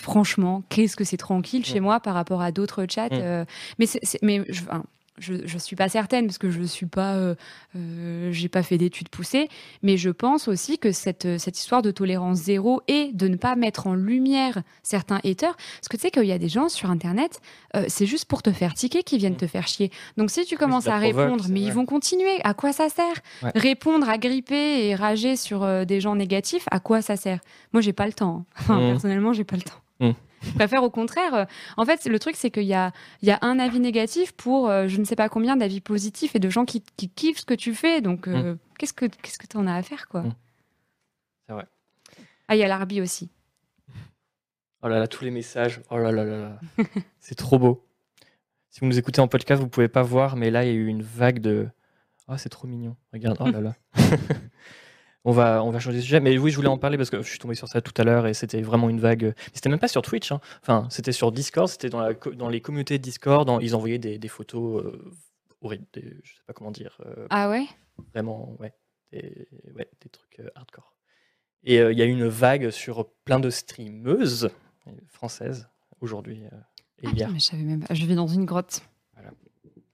franchement, 0.00 0.62
qu'est-ce 0.68 0.96
que 0.96 1.04
c'est 1.04 1.16
tranquille 1.16 1.64
chez 1.64 1.80
mm. 1.80 1.84
moi 1.84 2.00
par 2.00 2.14
rapport 2.14 2.42
à 2.42 2.52
d'autres 2.52 2.86
chats. 2.88 3.08
Mm. 3.08 3.46
mais 3.78 3.86
c'est, 3.86 4.22
mais 4.22 4.44
je, 4.48 4.62
je 5.18 5.34
ne 5.34 5.58
suis 5.58 5.76
pas 5.76 5.88
certaine 5.88 6.26
parce 6.26 6.38
que 6.38 6.50
je 6.50 6.62
suis 6.62 6.86
pas, 6.86 7.14
euh, 7.14 7.34
euh, 7.76 8.30
j'ai 8.32 8.48
pas 8.48 8.62
fait 8.62 8.78
d'études 8.78 9.08
poussées, 9.08 9.48
mais 9.82 9.96
je 9.96 10.10
pense 10.10 10.48
aussi 10.48 10.78
que 10.78 10.92
cette, 10.92 11.38
cette 11.38 11.58
histoire 11.58 11.82
de 11.82 11.90
tolérance 11.90 12.38
zéro 12.38 12.82
et 12.88 13.10
de 13.12 13.28
ne 13.28 13.36
pas 13.36 13.56
mettre 13.56 13.86
en 13.86 13.94
lumière 13.94 14.62
certains 14.82 15.20
haters, 15.24 15.56
parce 15.56 15.88
que 15.88 15.96
tu 15.96 16.02
sais 16.02 16.10
qu'il 16.10 16.24
y 16.24 16.32
a 16.32 16.38
des 16.38 16.48
gens 16.48 16.68
sur 16.68 16.90
Internet, 16.90 17.40
euh, 17.76 17.84
c'est 17.88 18.06
juste 18.06 18.26
pour 18.26 18.42
te 18.42 18.52
faire 18.52 18.74
tiquer 18.74 19.02
qui 19.02 19.18
viennent 19.18 19.36
te 19.36 19.46
faire 19.46 19.66
chier. 19.68 19.90
Donc 20.16 20.30
si 20.30 20.44
tu 20.44 20.56
commences 20.56 20.88
à 20.88 20.98
répondre, 20.98 21.46
mais 21.48 21.60
ils 21.60 21.72
vont 21.72 21.86
continuer, 21.86 22.40
à 22.44 22.54
quoi 22.54 22.72
ça 22.72 22.88
sert? 22.88 23.16
Répondre, 23.54 24.08
à 24.08 24.18
gripper 24.18 24.86
et 24.86 24.94
rager 24.94 25.36
sur 25.36 25.86
des 25.86 26.00
gens 26.00 26.16
négatifs, 26.16 26.66
à 26.70 26.80
quoi 26.80 27.02
ça 27.02 27.16
sert? 27.16 27.40
Moi, 27.72 27.80
j'ai 27.80 27.92
pas 27.92 28.06
le 28.06 28.12
temps. 28.12 28.36
Hein. 28.38 28.44
Enfin, 28.60 28.80
mmh. 28.80 28.90
personnellement, 28.90 29.32
j'ai 29.32 29.44
pas 29.44 29.56
le 29.56 29.62
temps. 29.62 29.80
Mmh. 30.00 30.10
Je 30.42 30.52
préfère 30.52 30.82
au 30.82 30.90
contraire. 30.90 31.34
Euh, 31.34 31.44
en 31.76 31.84
fait, 31.84 32.06
le 32.06 32.18
truc, 32.18 32.36
c'est 32.36 32.50
qu'il 32.50 32.64
y 32.64 32.74
a, 32.74 32.92
il 33.22 33.28
y 33.28 33.32
a 33.32 33.38
un 33.42 33.58
avis 33.58 33.80
négatif 33.80 34.32
pour 34.32 34.68
euh, 34.68 34.88
je 34.88 34.98
ne 34.98 35.04
sais 35.04 35.16
pas 35.16 35.28
combien 35.28 35.56
d'avis 35.56 35.80
positifs 35.80 36.34
et 36.36 36.38
de 36.38 36.50
gens 36.50 36.64
qui, 36.64 36.82
kiffent 37.14 37.40
ce 37.40 37.44
que 37.46 37.54
tu 37.54 37.74
fais. 37.74 38.00
Donc, 38.00 38.28
euh, 38.28 38.54
mmh. 38.54 38.58
qu'est-ce 38.78 38.92
que 38.92 39.06
qu'est-ce 39.06 39.38
que 39.38 39.46
tu 39.46 39.56
en 39.56 39.66
as 39.66 39.74
à 39.74 39.82
faire, 39.82 40.08
quoi. 40.08 40.22
Mm. 40.22 40.34
C'est 41.46 41.52
vrai. 41.52 41.66
Ah, 42.48 42.56
il 42.56 42.58
y 42.58 42.64
a 42.64 42.68
l'Arbi 42.68 43.00
aussi. 43.00 43.30
Oh 44.82 44.88
là 44.88 44.98
là, 45.00 45.08
tous 45.08 45.24
les 45.24 45.30
messages. 45.30 45.80
Oh 45.90 45.98
là 45.98 46.12
là 46.12 46.24
là 46.24 46.38
là. 46.38 46.60
c'est 47.20 47.34
trop 47.34 47.58
beau. 47.58 47.84
Si 48.70 48.80
vous 48.80 48.86
nous 48.86 48.98
écoutez 48.98 49.20
en 49.20 49.28
podcast, 49.28 49.60
vous 49.60 49.68
pouvez 49.68 49.88
pas 49.88 50.02
voir, 50.02 50.36
mais 50.36 50.50
là, 50.50 50.64
il 50.64 50.68
y 50.68 50.70
a 50.70 50.74
eu 50.74 50.86
une 50.86 51.02
vague 51.02 51.40
de. 51.40 51.68
Oh, 52.28 52.36
c'est 52.36 52.48
trop 52.48 52.68
mignon. 52.68 52.96
Regarde. 53.12 53.38
Oh 53.40 53.50
là 53.50 53.60
là. 53.60 53.74
on, 55.24 55.32
va, 55.32 55.62
on 55.62 55.70
va 55.70 55.78
changer 55.78 55.98
de 55.98 56.02
sujet. 56.02 56.20
Mais 56.20 56.38
oui, 56.38 56.50
je 56.50 56.56
voulais 56.56 56.68
en 56.68 56.78
parler 56.78 56.96
parce 56.96 57.10
que 57.10 57.22
je 57.22 57.28
suis 57.28 57.38
tombé 57.38 57.54
sur 57.54 57.68
ça 57.68 57.80
tout 57.80 57.94
à 58.00 58.04
l'heure 58.04 58.26
et 58.26 58.34
c'était 58.34 58.62
vraiment 58.62 58.88
une 58.88 59.00
vague. 59.00 59.34
C'était 59.52 59.68
même 59.68 59.78
pas 59.78 59.88
sur 59.88 60.02
Twitch. 60.02 60.32
Hein. 60.32 60.40
Enfin, 60.62 60.86
c'était 60.90 61.12
sur 61.12 61.32
Discord. 61.32 61.68
C'était 61.68 61.90
dans, 61.90 62.00
la, 62.00 62.14
dans 62.14 62.48
les 62.48 62.60
communautés 62.60 62.98
Discord. 62.98 63.48
ils 63.60 63.74
envoyaient 63.74 63.98
des, 63.98 64.18
des 64.18 64.28
photos. 64.28 64.84
Euh, 64.84 65.12
horribles. 65.60 65.86
je 65.94 66.00
sais 66.34 66.42
pas 66.46 66.52
comment 66.52 66.70
dire. 66.70 66.98
Euh, 67.04 67.26
ah 67.30 67.50
ouais? 67.50 67.66
Vraiment, 68.12 68.56
ouais. 68.60 68.72
Des, 69.12 69.48
ouais, 69.74 69.88
des 70.00 70.08
trucs 70.10 70.40
euh, 70.40 70.50
hardcore. 70.54 70.94
Et 71.64 71.76
il 71.76 71.98
y 71.98 72.02
a 72.02 72.04
eu 72.04 72.10
une 72.10 72.28
vague 72.28 72.70
sur 72.70 73.10
plein 73.24 73.40
de 73.40 73.50
streameuses 73.50 74.50
françaises 75.08 75.68
aujourd'hui. 76.00 76.42
Ah, 76.52 76.56
je, 77.02 77.56
même 77.56 77.84
je 77.90 78.06
vis 78.06 78.14
dans 78.14 78.28
une 78.28 78.44
grotte. 78.44 78.82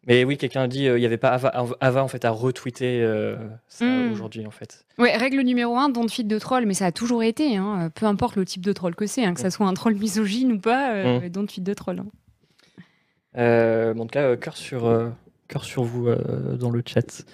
Mais 0.07 0.24
oui, 0.24 0.36
quelqu'un 0.36 0.62
a 0.62 0.68
dit 0.68 0.84
il 0.84 0.96
n'y 0.96 1.07
avait 1.07 1.16
pas 1.16 1.30
Ava, 1.30 2.05
en 2.05 2.09
fait 2.09 2.24
à 2.24 2.30
retweeter 2.30 3.00
euh, 3.02 3.36
ça 3.68 3.86
hmm. 3.86 4.12
aujourd'hui 4.12 4.46
en 4.46 4.50
fait. 4.50 4.84
Ouais, 4.98 5.16
règle 5.16 5.40
numéro 5.40 5.76
un, 5.76 5.88
don't 5.88 6.09
feed 6.09 6.28
de 6.28 6.38
troll, 6.38 6.66
mais 6.66 6.74
ça 6.74 6.86
a 6.86 6.92
toujours 6.92 7.22
été, 7.22 7.57
hein, 7.57 7.90
peu 7.94 8.07
importe 8.07 8.36
le 8.36 8.44
type 8.44 8.64
de 8.64 8.72
troll 8.72 8.94
que 8.94 9.07
c'est, 9.07 9.24
hein, 9.24 9.34
que 9.34 9.40
ça 9.40 9.50
soit 9.50 9.66
un 9.66 9.74
troll 9.74 9.94
misogyne 9.94 10.52
ou 10.52 10.59
pas, 10.59 10.92
euh, 10.92 11.20
hmm. 11.20 11.28
don't 11.30 11.48
feed 11.48 11.64
de 11.64 11.74
troll. 11.74 12.00
Hein. 12.00 12.07
Euh, 13.36 13.94
en 13.94 14.07
tout 14.07 14.12
cas, 14.12 14.36
cœur 14.36 14.57
sur, 14.57 15.12
cœur 15.48 15.64
sur 15.64 15.84
vous 15.84 16.09
dans 16.59 16.70
le 16.70 16.82
chat. 16.84 17.24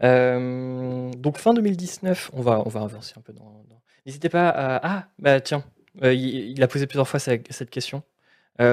donc 0.00 1.38
fin 1.38 1.52
2019, 1.52 2.30
on 2.32 2.40
va, 2.40 2.62
on 2.64 2.68
va 2.68 2.80
avancer 2.80 3.14
un 3.16 3.20
peu 3.20 3.32
dans. 3.32 3.64
N'hésitez 4.06 4.28
pas 4.28 4.48
à. 4.48 4.80
Ah, 4.82 5.08
bah 5.18 5.40
tiens, 5.40 5.64
il, 6.02 6.62
a 6.62 6.68
posé 6.68 6.86
plusieurs 6.86 7.08
fois 7.08 7.20
cette 7.20 7.70
question. 7.70 8.02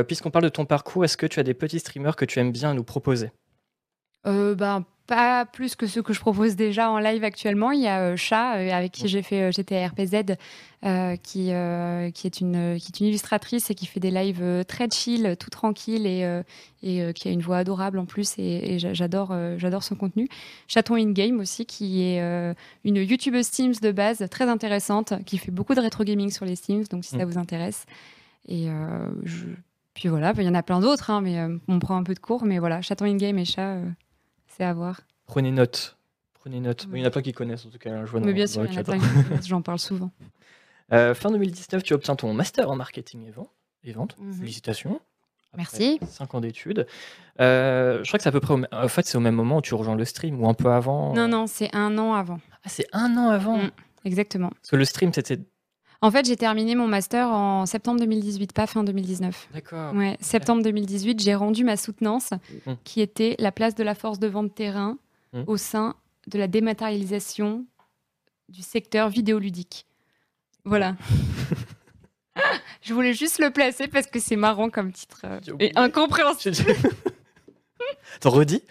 Puisqu'on 0.08 0.32
parle 0.32 0.46
de 0.46 0.50
ton 0.50 0.66
parcours, 0.66 1.04
est-ce 1.06 1.18
que 1.18 1.26
tu 1.26 1.40
as 1.40 1.44
des 1.44 1.54
petits 1.54 1.80
streamers 1.80 2.16
que 2.16 2.26
tu 2.26 2.40
aimes 2.40 2.52
bien 2.52 2.74
nous 2.74 2.84
proposer? 2.84 3.30
Euh, 4.28 4.56
ben, 4.56 4.86
pas 5.08 5.46
plus 5.46 5.76
que 5.76 5.88
ceux 5.88 6.02
que 6.02 6.14
je 6.14 6.20
propose 6.20 6.56
déjà 6.56 6.90
en 6.90 7.00
live 7.00 7.24
actuellement. 7.24 7.72
Il 7.72 7.82
y 7.82 7.88
a 7.88 8.00
euh, 8.00 8.16
Chat, 8.16 8.58
euh, 8.58 8.72
avec 8.72 8.92
qui 8.92 9.08
j'ai 9.08 9.22
fait 9.22 9.52
GTA 9.52 9.88
RPZ, 9.88 10.38
qui, 11.24 11.52
qui, 12.14 12.28
est 12.28 12.42
une, 12.42 12.78
qui 12.80 12.88
est 12.88 13.00
une 13.00 13.08
illustratrice 13.08 13.70
et 13.70 13.76
qui 13.76 13.86
fait 13.86 14.00
des 14.00 14.12
lives 14.12 14.64
très 14.68 14.90
chill, 14.90 15.36
tout 15.40 15.50
tranquille 15.50 16.08
et, 16.08 16.42
et 16.82 17.14
qui 17.14 17.28
a 17.28 17.32
une 17.32 17.42
voix 17.42 17.58
adorable 17.58 18.00
en 18.00 18.06
plus. 18.06 18.34
Et, 18.40 18.80
j'adore, 18.80 19.36
j'adore 19.58 19.84
son 19.84 19.96
contenu. 19.96 20.28
Chaton 20.68 20.96
In 20.96 21.12
Game 21.12 21.40
aussi, 21.40 21.66
qui 21.68 22.02
est 22.02 22.20
une 22.84 22.96
YouTubeuse 22.96 23.46
Steams 23.46 23.76
de 23.80 23.92
base 23.92 24.26
très 24.32 24.50
intéressante, 24.50 25.14
qui 25.26 25.38
fait 25.38 25.52
beaucoup 25.52 25.76
de 25.76 25.82
rétro 25.82 26.04
gaming 26.04 26.32
sur 26.32 26.46
les 26.46 26.56
Steams, 26.56 26.86
donc 26.86 27.06
si 27.06 27.12
ça 27.12 27.26
mm. 27.26 27.30
vous 27.30 27.38
intéresse. 27.38 27.86
Et 28.48 28.70
puis 29.94 30.10
voilà, 30.10 30.34
il 30.36 30.44
y 30.44 30.50
en 30.50 30.56
a 30.56 30.64
plein 30.64 30.80
d'autres, 30.80 31.12
hein, 31.12 31.22
mais 31.22 31.38
on 31.68 31.78
prend 31.78 31.96
un 31.96 32.04
peu 32.04 32.16
de 32.16 32.20
cours. 32.20 32.44
Mais 32.44 32.58
voilà, 32.58 32.82
Chaton 32.82 33.06
In 33.06 33.18
Game 33.18 33.38
et 33.38 33.46
Chat 33.46 33.78
c'est 34.56 34.64
à 34.64 34.74
voir. 34.74 35.02
Prenez 35.26 35.52
note. 35.52 35.98
Prenez 36.34 36.60
note. 36.60 36.88
Il 36.90 36.96
n'y 36.96 37.04
en 37.04 37.08
a 37.08 37.12
pas 37.12 37.22
qui 37.22 37.34
connaissent 37.34 37.66
en 37.66 37.70
tout 37.70 37.78
cas. 37.78 38.06
Je 38.06 38.12
vois 38.12 38.20
Mais 38.20 38.34
bien 38.34 38.48
sûr, 38.48 38.66
il 38.66 38.74
y 38.74 38.78
en 38.78 38.82
a 38.82 38.84
plein 38.84 39.00
J'en 39.46 39.62
parle 39.62 39.80
souvent. 39.80 40.12
Euh, 40.94 41.14
fin 41.14 41.32
2019, 41.32 41.84
tu 41.84 41.94
obtiens 41.94 42.18
ton 42.18 42.34
master 42.34 42.70
en 42.70 42.76
marketing 42.76 43.32
et 43.86 43.94
vente. 43.94 44.18
Mhm. 44.20 44.34
Félicitations. 44.34 45.00
Merci. 45.56 46.00
5 46.06 46.36
ans 46.36 46.42
d'études. 46.42 46.86
Euh, 47.40 48.00
je 48.04 48.10
crois 48.10 48.18
que 48.18 48.24
c'est 48.24 48.30
à 48.30 48.32
peu 48.34 48.42
près. 48.42 48.54
Au... 48.54 48.62
En 48.74 48.88
fait, 48.90 49.06
c'est 49.06 49.18
au 49.18 49.22
même 49.22 49.36
moment 49.36 49.58
où 49.58 49.62
tu 49.62 49.74
rejoins 49.74 49.96
le 49.96 50.04
stream 50.04 50.42
ou 50.42 50.50
un 50.50 50.54
peu 50.54 50.70
avant. 50.70 51.14
Non, 51.14 51.30
non, 51.30 51.48
c'est 51.48 51.74
un 51.74 51.98
an 51.98 52.14
avant. 52.14 52.40
Ah, 52.66 52.68
c'est 52.70 52.88
un 52.94 53.18
an 53.18 53.30
avant. 53.30 53.58
Mm, 53.58 53.72
exactement. 54.04 54.50
Parce 54.50 54.72
que 54.72 54.76
le 54.76 54.84
stream, 54.86 55.14
c'était 55.14 55.40
en 56.02 56.10
fait, 56.10 56.26
j'ai 56.26 56.36
terminé 56.36 56.74
mon 56.74 56.88
master 56.88 57.28
en 57.28 57.66
septembre 57.68 58.00
2018, 58.00 58.54
pas 58.54 58.66
fin 58.66 58.84
2019. 58.84 59.50
D'accord. 59.54 59.94
Ouais, 59.94 60.18
septembre 60.20 60.64
2018, 60.64 61.22
j'ai 61.22 61.36
rendu 61.36 61.64
ma 61.64 61.78
soutenance, 61.78 62.32
mmh. 62.32 62.74
qui 62.84 63.02
était 63.02 63.36
la 63.38 63.52
place 63.52 63.76
de 63.76 63.84
la 63.84 63.94
force 63.94 64.18
de 64.18 64.28
vente 64.28 64.54
terrain 64.56 64.98
mmh. 65.34 65.44
au 65.46 65.58
sein 65.58 65.96
de 66.28 66.40
la 66.40 66.48
dématérialisation 66.48 67.66
du 68.50 68.64
secteur 68.64 69.10
vidéoludique. 69.10 69.86
Voilà. 70.66 70.96
Je 72.82 72.94
voulais 72.96 73.14
juste 73.14 73.40
le 73.40 73.52
placer 73.52 73.88
parce 73.88 74.08
que 74.08 74.20
c'est 74.20 74.36
marrant 74.36 74.70
comme 74.70 74.92
titre 74.92 75.22
euh, 75.26 75.40
et 75.60 75.72
incompréhensible. 75.76 76.58
T'en 78.22 78.32
redis? 78.32 78.64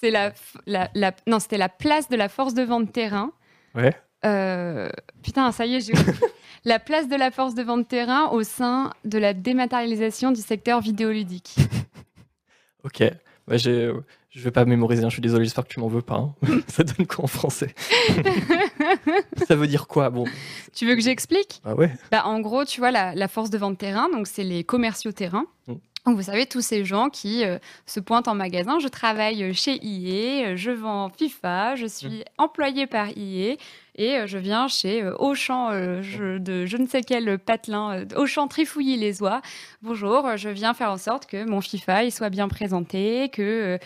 C'est 0.00 0.10
la, 0.10 0.32
la, 0.66 0.90
la, 0.94 1.12
non, 1.26 1.38
c'était 1.38 1.58
la 1.58 1.68
place 1.68 2.08
de 2.08 2.16
la 2.16 2.28
force 2.28 2.54
de 2.54 2.62
vente 2.62 2.92
terrain. 2.92 3.32
Ouais. 3.74 3.94
Euh, 4.26 4.88
putain, 5.22 5.52
ça 5.52 5.66
y 5.66 5.76
est, 5.76 5.80
j'ai 5.80 5.92
la 6.64 6.78
place 6.78 7.08
de 7.08 7.16
la 7.16 7.30
force 7.30 7.54
de 7.54 7.62
vente 7.62 7.88
terrain 7.88 8.28
au 8.28 8.42
sein 8.42 8.92
de 9.04 9.18
la 9.18 9.32
dématérialisation 9.34 10.32
du 10.32 10.40
secteur 10.40 10.80
vidéoludique. 10.80 11.56
ok. 12.84 13.04
Bah, 13.46 13.56
je 13.56 13.70
ne 13.70 14.42
vais 14.42 14.50
pas 14.50 14.64
mémoriser, 14.64 15.04
hein, 15.04 15.08
je 15.08 15.14
suis 15.14 15.22
désolé, 15.22 15.44
j'espère 15.44 15.64
que 15.64 15.72
tu 15.72 15.78
m'en 15.78 15.86
veux 15.86 16.02
pas. 16.02 16.16
Hein. 16.16 16.34
ça 16.66 16.82
donne 16.82 17.06
quoi 17.06 17.24
en 17.24 17.28
français? 17.28 17.72
Ça 19.46 19.54
veut 19.54 19.68
dire 19.68 19.86
quoi? 19.86 20.10
Bon. 20.10 20.24
Tu 20.74 20.84
veux 20.86 20.96
que 20.96 21.00
j'explique? 21.00 21.60
Ah 21.64 21.76
ouais 21.76 21.92
bah, 22.10 22.26
En 22.26 22.40
gros, 22.40 22.64
tu 22.64 22.80
vois, 22.80 22.90
la, 22.90 23.28
force 23.28 23.50
de 23.50 23.58
vente 23.58 23.78
terrain, 23.78 24.08
donc 24.10 24.26
c'est 24.26 24.42
les 24.42 24.64
commerciaux 24.64 25.12
terrain. 25.12 25.44
Mm. 25.68 25.74
Donc, 26.06 26.16
vous 26.16 26.22
savez, 26.22 26.46
tous 26.46 26.60
ces 26.60 26.84
gens 26.84 27.08
qui 27.08 27.44
euh, 27.44 27.58
se 27.84 27.98
pointent 27.98 28.28
en 28.28 28.34
magasin, 28.34 28.78
je 28.78 28.86
travaille 28.86 29.52
chez 29.54 29.84
IE, 29.84 30.56
je 30.56 30.70
vends 30.70 31.08
FIFA, 31.08 31.74
je 31.76 31.86
suis 31.86 32.18
mm. 32.18 32.24
employé 32.38 32.86
par 32.88 33.08
IE, 33.10 33.58
et 33.96 34.16
euh, 34.16 34.26
je 34.26 34.38
viens 34.38 34.68
chez 34.68 35.02
euh, 35.02 35.16
Auchan 35.18 35.70
euh, 35.72 36.38
de 36.38 36.66
je 36.66 36.76
ne 36.76 36.86
sais 36.86 37.02
quel 37.02 37.38
patelin, 37.38 38.04
Auchan 38.16 38.46
Trifouilly-les-Oies. 38.46 39.40
Bonjour, 39.82 40.36
je 40.36 40.48
viens 40.48 40.74
faire 40.74 40.90
en 40.90 40.98
sorte 40.98 41.26
que 41.26 41.44
mon 41.44 41.60
FIFA 41.60 42.04
il 42.04 42.12
soit 42.12 42.30
bien 42.30 42.48
présenté, 42.48 43.30
que 43.30 43.78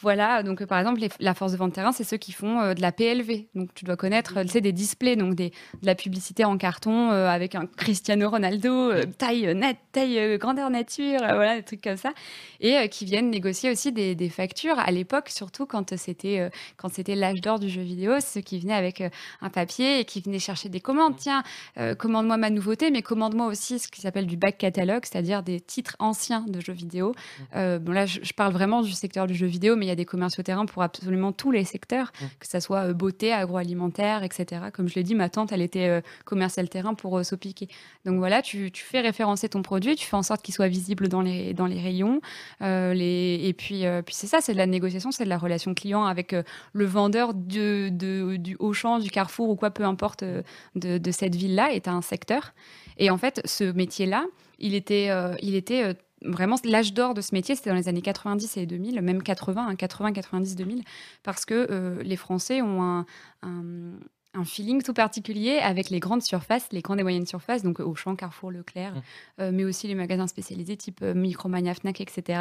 voilà. 0.00 0.42
Donc 0.42 0.64
par 0.64 0.78
exemple, 0.78 1.00
la 1.20 1.34
force 1.34 1.52
de 1.52 1.56
vente 1.56 1.74
terrain, 1.74 1.92
c'est 1.92 2.04
ceux 2.04 2.16
qui 2.16 2.32
font 2.32 2.72
de 2.72 2.80
la 2.80 2.92
PLV. 2.92 3.46
Donc 3.54 3.70
tu 3.74 3.84
dois 3.84 3.96
connaître, 3.96 4.42
sais, 4.48 4.60
des 4.60 4.72
displays, 4.72 5.16
donc 5.16 5.34
de 5.34 5.50
la 5.82 5.94
publicité 5.94 6.44
en 6.44 6.56
carton 6.56 7.10
avec 7.10 7.54
un 7.54 7.66
Cristiano 7.66 8.30
Ronaldo, 8.30 8.92
taille 9.18 9.54
net, 9.54 9.76
taille 9.92 10.38
grandeur 10.38 10.70
nature, 10.70 11.18
voilà, 11.18 11.56
des 11.56 11.62
trucs 11.62 11.82
comme 11.82 11.96
ça, 11.96 12.12
et 12.60 12.88
qui 12.88 13.04
viennent 13.04 13.30
négocier 13.30 13.70
aussi 13.70 13.92
des, 13.92 14.14
des 14.14 14.28
factures. 14.28 14.78
À 14.78 14.90
l'époque, 14.90 15.28
surtout 15.28 15.66
quand 15.66 15.96
c'était 15.96 16.50
quand 16.76 16.92
c'était 16.92 17.14
l'âge 17.14 17.40
d'or 17.40 17.58
du 17.58 17.68
jeu 17.68 17.82
vidéo, 17.82 18.20
ceux 18.20 18.40
qui 18.40 18.58
venaient 18.58 18.74
avec 18.74 19.01
un 19.40 19.50
papier 19.50 20.00
et 20.00 20.04
qui 20.04 20.20
venait 20.20 20.38
chercher 20.38 20.68
des 20.68 20.80
commandes. 20.80 21.16
Tiens, 21.16 21.42
euh, 21.78 21.94
commande-moi 21.94 22.36
ma 22.36 22.50
nouveauté, 22.50 22.90
mais 22.90 23.02
commande-moi 23.02 23.46
aussi 23.46 23.78
ce 23.78 23.88
qui 23.88 24.00
s'appelle 24.00 24.26
du 24.26 24.36
back 24.36 24.58
catalogue, 24.58 25.04
c'est-à-dire 25.04 25.42
des 25.42 25.60
titres 25.60 25.96
anciens 25.98 26.44
de 26.48 26.60
jeux 26.60 26.72
vidéo. 26.72 27.10
Mmh. 27.10 27.42
Euh, 27.56 27.78
bon, 27.78 27.92
là, 27.92 28.06
je, 28.06 28.32
parle 28.32 28.52
vraiment 28.52 28.82
du 28.82 28.92
secteur 28.92 29.26
du 29.26 29.34
jeu 29.34 29.46
vidéo, 29.46 29.76
mais 29.76 29.86
il 29.86 29.88
y 29.88 29.92
a 29.92 29.96
des 29.96 30.04
commerciaux 30.04 30.42
terrain 30.42 30.66
pour 30.66 30.82
absolument 30.82 31.32
tous 31.32 31.50
les 31.50 31.64
secteurs, 31.64 32.12
mmh. 32.20 32.24
que 32.40 32.46
ce 32.46 32.60
soit 32.60 32.88
euh, 32.88 32.92
beauté, 32.94 33.32
agroalimentaire, 33.32 34.22
etc. 34.22 34.62
Comme 34.72 34.88
je 34.88 34.94
l'ai 34.94 35.02
dit, 35.02 35.14
ma 35.14 35.28
tante, 35.28 35.52
elle 35.52 35.62
était 35.62 36.02
commerciale 36.24 36.68
terrain 36.68 36.94
pour 36.94 37.24
Sopiquer. 37.24 37.68
Donc 38.04 38.18
voilà, 38.18 38.42
tu, 38.42 38.70
fais 38.74 39.00
référencer 39.00 39.48
ton 39.48 39.62
produit, 39.62 39.96
tu 39.96 40.06
fais 40.06 40.16
en 40.16 40.22
sorte 40.22 40.42
qu'il 40.42 40.54
soit 40.54 40.68
visible 40.68 41.08
dans 41.08 41.20
les, 41.20 41.54
dans 41.54 41.66
les 41.66 41.80
rayons. 41.80 42.20
les, 42.60 43.40
et 43.42 43.52
puis, 43.52 43.84
puis 44.04 44.14
c'est 44.14 44.26
ça, 44.26 44.40
c'est 44.40 44.52
de 44.52 44.58
la 44.58 44.66
négociation, 44.66 45.10
c'est 45.10 45.24
de 45.24 45.28
la 45.28 45.38
relation 45.38 45.74
client 45.74 46.04
avec 46.04 46.34
le 46.72 46.84
vendeur 46.84 47.34
de, 47.34 47.88
de, 47.90 48.36
du 48.36 48.56
Auchan 48.58 48.91
du 48.98 49.10
Carrefour 49.10 49.48
ou 49.48 49.56
quoi, 49.56 49.70
peu 49.70 49.84
importe, 49.84 50.22
euh, 50.22 50.42
de, 50.74 51.10
cette 51.10 51.34
ville-là, 51.34 51.72
est 51.72 51.88
un 51.88 52.02
secteur. 52.02 52.52
Et 52.98 53.10
en 53.10 53.18
fait, 53.18 53.40
ce 53.44 53.64
métier-là, 53.64 54.26
il 54.58 54.74
était, 54.74 55.08
euh, 55.10 55.34
il 55.42 55.54
était 55.54 55.84
euh, 55.84 55.94
vraiment 56.22 56.56
l'âge 56.64 56.94
d'or 56.94 57.14
de 57.14 57.20
ce 57.20 57.34
métier, 57.34 57.54
c'était 57.54 57.70
dans 57.70 57.76
les 57.76 57.88
années 57.88 58.02
90 58.02 58.56
et 58.56 58.66
2000, 58.66 59.00
même 59.00 59.22
80, 59.22 59.74
80, 59.76 60.12
90, 60.12 60.56
2000, 60.56 60.82
parce 61.22 61.44
que 61.44 61.98
les 62.04 62.16
Français 62.16 62.62
ont 62.62 62.80
un, 62.82 63.06
un, 63.42 64.44
feeling 64.44 64.82
tout 64.82 64.94
particulier 64.94 65.58
avec 65.58 65.90
les 65.90 65.98
grandes 65.98 66.22
surfaces, 66.22 66.68
les 66.70 66.80
grandes 66.80 67.00
et 67.00 67.02
moyennes 67.02 67.26
surfaces, 67.26 67.64
donc 67.64 67.80
Auchan, 67.80 68.14
Carrefour, 68.14 68.52
Leclerc, 68.52 68.94
mmh. 69.38 69.50
mais 69.50 69.64
aussi 69.64 69.88
les 69.88 69.96
magasins 69.96 70.28
spécialisés 70.28 70.76
type 70.76 71.02
Micromania, 71.02 71.74
Fnac, 71.74 72.00
etc. 72.00 72.40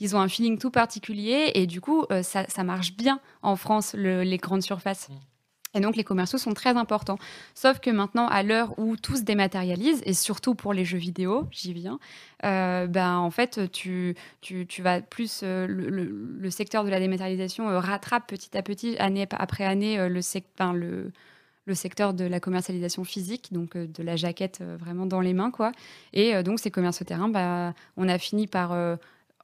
Ils 0.00 0.14
ont 0.14 0.20
un 0.20 0.28
feeling 0.28 0.58
tout 0.58 0.70
particulier 0.70 1.52
et 1.54 1.66
du 1.66 1.80
coup, 1.80 2.04
ça, 2.22 2.44
ça, 2.46 2.62
marche 2.62 2.94
bien 2.94 3.20
en 3.40 3.56
France, 3.56 3.94
les 3.94 4.36
grandes 4.36 4.62
surfaces. 4.62 5.08
Mmh. 5.08 5.33
Et 5.74 5.80
donc 5.80 5.96
les 5.96 6.04
commerciaux 6.04 6.38
sont 6.38 6.54
très 6.54 6.76
importants. 6.76 7.18
Sauf 7.54 7.80
que 7.80 7.90
maintenant, 7.90 8.28
à 8.28 8.42
l'heure 8.42 8.78
où 8.78 8.96
tout 8.96 9.16
se 9.16 9.22
dématérialise, 9.22 10.02
et 10.06 10.14
surtout 10.14 10.54
pour 10.54 10.72
les 10.72 10.84
jeux 10.84 10.98
vidéo, 10.98 11.48
j'y 11.50 11.72
viens, 11.72 11.98
euh, 12.44 12.86
ben, 12.86 13.16
en 13.16 13.30
fait, 13.30 13.70
tu, 13.72 14.14
tu, 14.40 14.66
tu 14.66 14.82
vas 14.82 15.00
plus... 15.00 15.40
Euh, 15.42 15.66
le, 15.66 16.50
secteur 16.50 16.84
de 16.84 16.90
la 16.90 17.00
dématérialisation 17.00 17.68
euh, 17.68 17.80
rattrape 17.80 18.28
petit 18.28 18.56
à 18.56 18.62
petit, 18.62 18.96
année 18.98 19.26
après 19.30 19.64
année, 19.64 19.96
le, 19.96 20.20
le, 20.72 21.12
le 21.66 21.74
secteur 21.74 22.14
de 22.14 22.24
la 22.24 22.38
commercialisation 22.38 23.02
physique, 23.02 23.52
donc 23.52 23.76
de 23.76 24.02
la 24.02 24.14
jaquette 24.14 24.62
vraiment 24.78 25.06
dans 25.06 25.20
les 25.20 25.32
mains. 25.32 25.50
quoi. 25.50 25.72
Et 26.12 26.40
donc 26.44 26.60
ces 26.60 26.70
commerces 26.70 27.04
terrain, 27.04 27.28
bah, 27.28 27.74
on 27.96 28.08
a 28.08 28.18
fini 28.18 28.46
par 28.46 28.72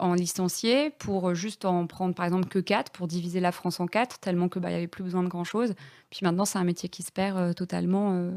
en 0.01 0.14
licencier 0.14 0.90
pour 0.90 1.34
juste 1.34 1.64
en 1.64 1.86
prendre 1.86 2.14
par 2.14 2.24
exemple 2.24 2.48
que 2.48 2.59
4 2.59 2.90
pour 2.92 3.07
diviser 3.07 3.40
la 3.40 3.53
France 3.53 3.80
en 3.80 3.86
4 3.86 4.18
tellement 4.18 4.48
que 4.48 4.59
bah 4.59 4.70
y 4.70 4.74
avait 4.74 4.86
plus 4.88 5.05
besoin 5.05 5.22
de 5.22 5.28
grand 5.28 5.44
chose. 5.44 5.74
Puis 6.11 6.20
maintenant 6.22 6.44
c'est 6.44 6.59
un 6.59 6.64
métier 6.64 6.88
qui 6.88 7.03
se 7.03 7.12
perd 7.12 7.36
euh, 7.38 7.53
totalement 7.53 8.14
euh, 8.14 8.30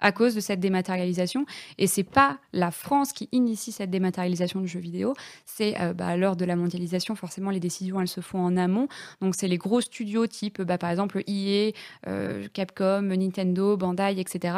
à 0.00 0.12
cause 0.12 0.34
de 0.34 0.40
cette 0.40 0.60
dématérialisation. 0.60 1.46
Et 1.78 1.86
c'est 1.86 2.04
pas 2.04 2.38
la 2.52 2.70
France 2.70 3.12
qui 3.12 3.28
initie 3.32 3.72
cette 3.72 3.90
dématérialisation 3.90 4.60
du 4.60 4.68
jeu 4.68 4.80
vidéo, 4.80 5.14
c'est 5.44 5.80
euh, 5.80 5.92
bah, 5.92 6.16
lors 6.16 6.36
de 6.36 6.44
la 6.44 6.56
mondialisation, 6.56 7.14
forcément, 7.14 7.50
les 7.50 7.60
décisions, 7.60 8.00
elles 8.00 8.08
se 8.08 8.20
font 8.20 8.40
en 8.40 8.56
amont. 8.56 8.88
Donc, 9.20 9.34
c'est 9.34 9.48
les 9.48 9.58
gros 9.58 9.80
studios 9.80 10.26
type, 10.26 10.62
bah, 10.62 10.78
par 10.78 10.90
exemple, 10.90 11.22
EA, 11.26 11.72
euh, 12.06 12.46
Capcom, 12.52 13.02
Nintendo, 13.02 13.76
Bandai, 13.76 14.18
etc. 14.18 14.54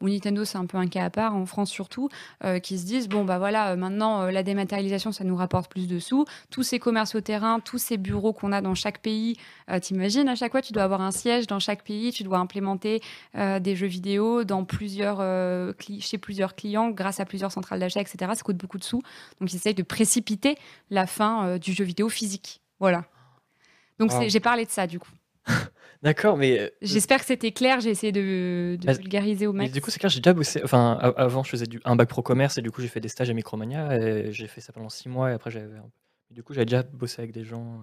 Bon, 0.00 0.08
Nintendo, 0.08 0.44
c'est 0.44 0.58
un 0.58 0.66
peu 0.66 0.78
un 0.78 0.86
cas 0.86 1.04
à 1.04 1.10
part, 1.10 1.34
en 1.34 1.46
France 1.46 1.70
surtout, 1.70 2.08
euh, 2.44 2.58
qui 2.58 2.78
se 2.78 2.86
disent, 2.86 3.08
bon, 3.08 3.24
bah 3.24 3.38
voilà, 3.38 3.76
maintenant, 3.76 4.26
la 4.26 4.42
dématérialisation, 4.42 5.12
ça 5.12 5.24
nous 5.24 5.36
rapporte 5.36 5.70
plus 5.70 5.88
de 5.88 5.98
sous. 5.98 6.24
Tous 6.50 6.62
ces 6.62 6.78
commerces 6.78 7.14
au 7.14 7.20
terrain, 7.20 7.60
tous 7.60 7.78
ces 7.78 7.96
bureaux 7.96 8.32
qu'on 8.32 8.52
a 8.52 8.60
dans 8.60 8.74
chaque 8.74 9.00
pays, 9.00 9.36
t'imagines, 9.80 10.28
à 10.28 10.34
chaque 10.34 10.52
fois, 10.52 10.62
tu 10.62 10.72
dois 10.72 10.84
avoir 10.84 11.00
un 11.00 11.10
siège 11.10 11.46
dans 11.46 11.58
chaque 11.58 11.82
pays, 11.82 12.12
tu 12.12 12.22
dois 12.22 12.38
implémenter 12.38 13.00
des 13.34 13.76
jeux 13.76 13.86
vidéo 13.86 14.44
dans 14.44 14.64
plus 14.64 14.83
plusieurs, 14.84 15.16
euh, 15.20 15.72
chez 15.98 16.18
plusieurs 16.18 16.54
clients, 16.54 16.90
grâce 16.90 17.18
à 17.18 17.24
plusieurs 17.24 17.50
centrales 17.50 17.80
d'achat, 17.80 18.02
etc. 18.02 18.30
Ça 18.34 18.42
coûte 18.42 18.58
beaucoup 18.58 18.76
de 18.76 18.84
sous. 18.84 19.00
Donc, 19.40 19.50
ils 19.50 19.56
essayent 19.56 19.74
de 19.74 19.82
précipiter 19.82 20.56
la 20.90 21.06
fin 21.06 21.46
euh, 21.46 21.58
du 21.58 21.72
jeu 21.72 21.84
vidéo 21.84 22.10
physique. 22.10 22.60
Voilà. 22.80 23.06
Donc, 23.98 24.10
j'ai 24.28 24.40
parlé 24.40 24.66
de 24.66 24.70
ça, 24.70 24.86
du 24.86 24.98
coup. 24.98 25.12
D'accord, 26.02 26.36
mais. 26.36 26.60
Euh, 26.60 26.68
J'espère 26.82 27.20
que 27.20 27.24
c'était 27.24 27.52
clair. 27.52 27.80
J'ai 27.80 27.88
essayé 27.88 28.12
de, 28.12 28.76
bah, 28.84 28.92
vulgariser 28.92 29.46
au 29.46 29.54
max. 29.54 29.72
du 29.72 29.80
coup, 29.80 29.90
c'est 29.90 29.98
clair, 29.98 30.10
j'ai 30.10 30.20
déjà 30.20 30.34
bossé. 30.34 30.60
Enfin, 30.62 30.98
avant, 31.16 31.42
je 31.42 31.48
faisais 31.48 31.66
du, 31.66 31.80
un 31.86 31.96
bac 31.96 32.10
pro 32.10 32.20
commerce 32.20 32.58
et 32.58 32.62
du 32.62 32.70
coup, 32.70 32.82
j'ai 32.82 32.88
fait 32.88 33.00
des 33.00 33.08
stages 33.08 33.30
à 33.30 33.32
Micromania 33.32 34.30
j'ai 34.32 34.46
fait 34.48 34.60
ça 34.60 34.74
pendant 34.74 34.90
six 34.90 35.08
mois 35.08 35.30
et 35.30 35.34
après, 35.34 35.50
j'avais. 35.50 35.80
Du 36.30 36.42
coup, 36.42 36.52
j'avais 36.52 36.66
déjà 36.66 36.82
bossé 36.82 37.22
avec 37.22 37.32
des 37.32 37.44
gens 37.44 37.80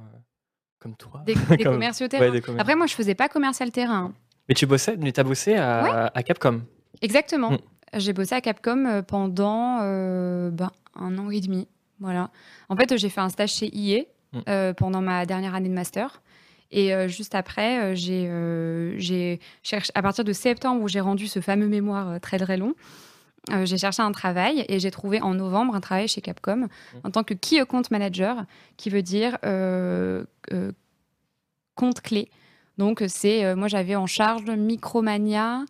comme 0.77 0.95
toi. 0.95 1.23
Des, 1.25 1.33
commerciaux 1.63 2.07
terrain. 2.07 2.31
Après, 2.59 2.75
moi, 2.75 2.85
je 2.85 2.93
faisais 2.93 3.15
pas 3.15 3.27
commercial 3.27 3.71
terrain. 3.71 4.13
Mais 4.47 4.53
tu 4.53 4.67
bossais, 4.67 4.97
mais 4.97 5.17
as 5.17 5.23
bossé 5.23 5.55
à, 5.55 6.11
à 6.13 6.21
Capcom. 6.21 6.61
Exactement. 7.01 7.51
Mm. 7.51 7.57
J'ai 7.95 8.13
bossé 8.13 8.35
à 8.35 8.41
Capcom 8.41 8.85
euh, 8.85 9.01
pendant 9.01 9.79
euh, 9.81 10.49
ben, 10.49 10.71
un 10.95 11.17
an 11.17 11.29
et 11.29 11.41
demi. 11.41 11.67
Voilà. 11.99 12.29
En 12.69 12.75
fait, 12.75 12.97
j'ai 12.97 13.09
fait 13.09 13.21
un 13.21 13.29
stage 13.29 13.53
chez 13.53 13.75
IE 13.75 14.05
mm. 14.33 14.39
euh, 14.47 14.73
pendant 14.73 15.01
ma 15.01 15.25
dernière 15.25 15.55
année 15.55 15.69
de 15.69 15.73
master. 15.73 16.21
Et 16.73 16.93
juste 17.09 17.35
après, 17.35 17.97
j'ai 17.97 19.39
cherché, 19.61 19.91
à 19.93 20.01
partir 20.01 20.23
de 20.23 20.31
septembre, 20.31 20.81
où 20.81 20.87
j'ai 20.87 21.01
rendu 21.01 21.27
ce 21.27 21.41
fameux 21.41 21.67
mémoire 21.67 22.21
très 22.21 22.39
très 22.39 22.55
long, 22.55 22.75
j'ai 23.65 23.77
cherché 23.77 24.01
un 24.01 24.13
travail 24.13 24.63
et 24.69 24.79
j'ai 24.79 24.89
trouvé 24.89 25.21
en 25.21 25.33
novembre 25.33 25.75
un 25.75 25.81
travail 25.81 26.07
chez 26.07 26.21
Capcom 26.21 26.55
mm. 26.55 26.69
en 27.03 27.11
tant 27.11 27.25
que 27.25 27.33
Key 27.33 27.59
Account 27.59 27.81
Manager, 27.91 28.45
qui 28.77 28.89
veut 28.89 29.01
dire 29.01 29.37
compte 31.75 31.99
clé. 31.99 32.31
Donc, 32.77 33.03
c'est 33.09 33.53
moi, 33.53 33.67
j'avais 33.67 33.97
en 33.97 34.07
charge 34.07 34.45
Micromania, 34.45 35.65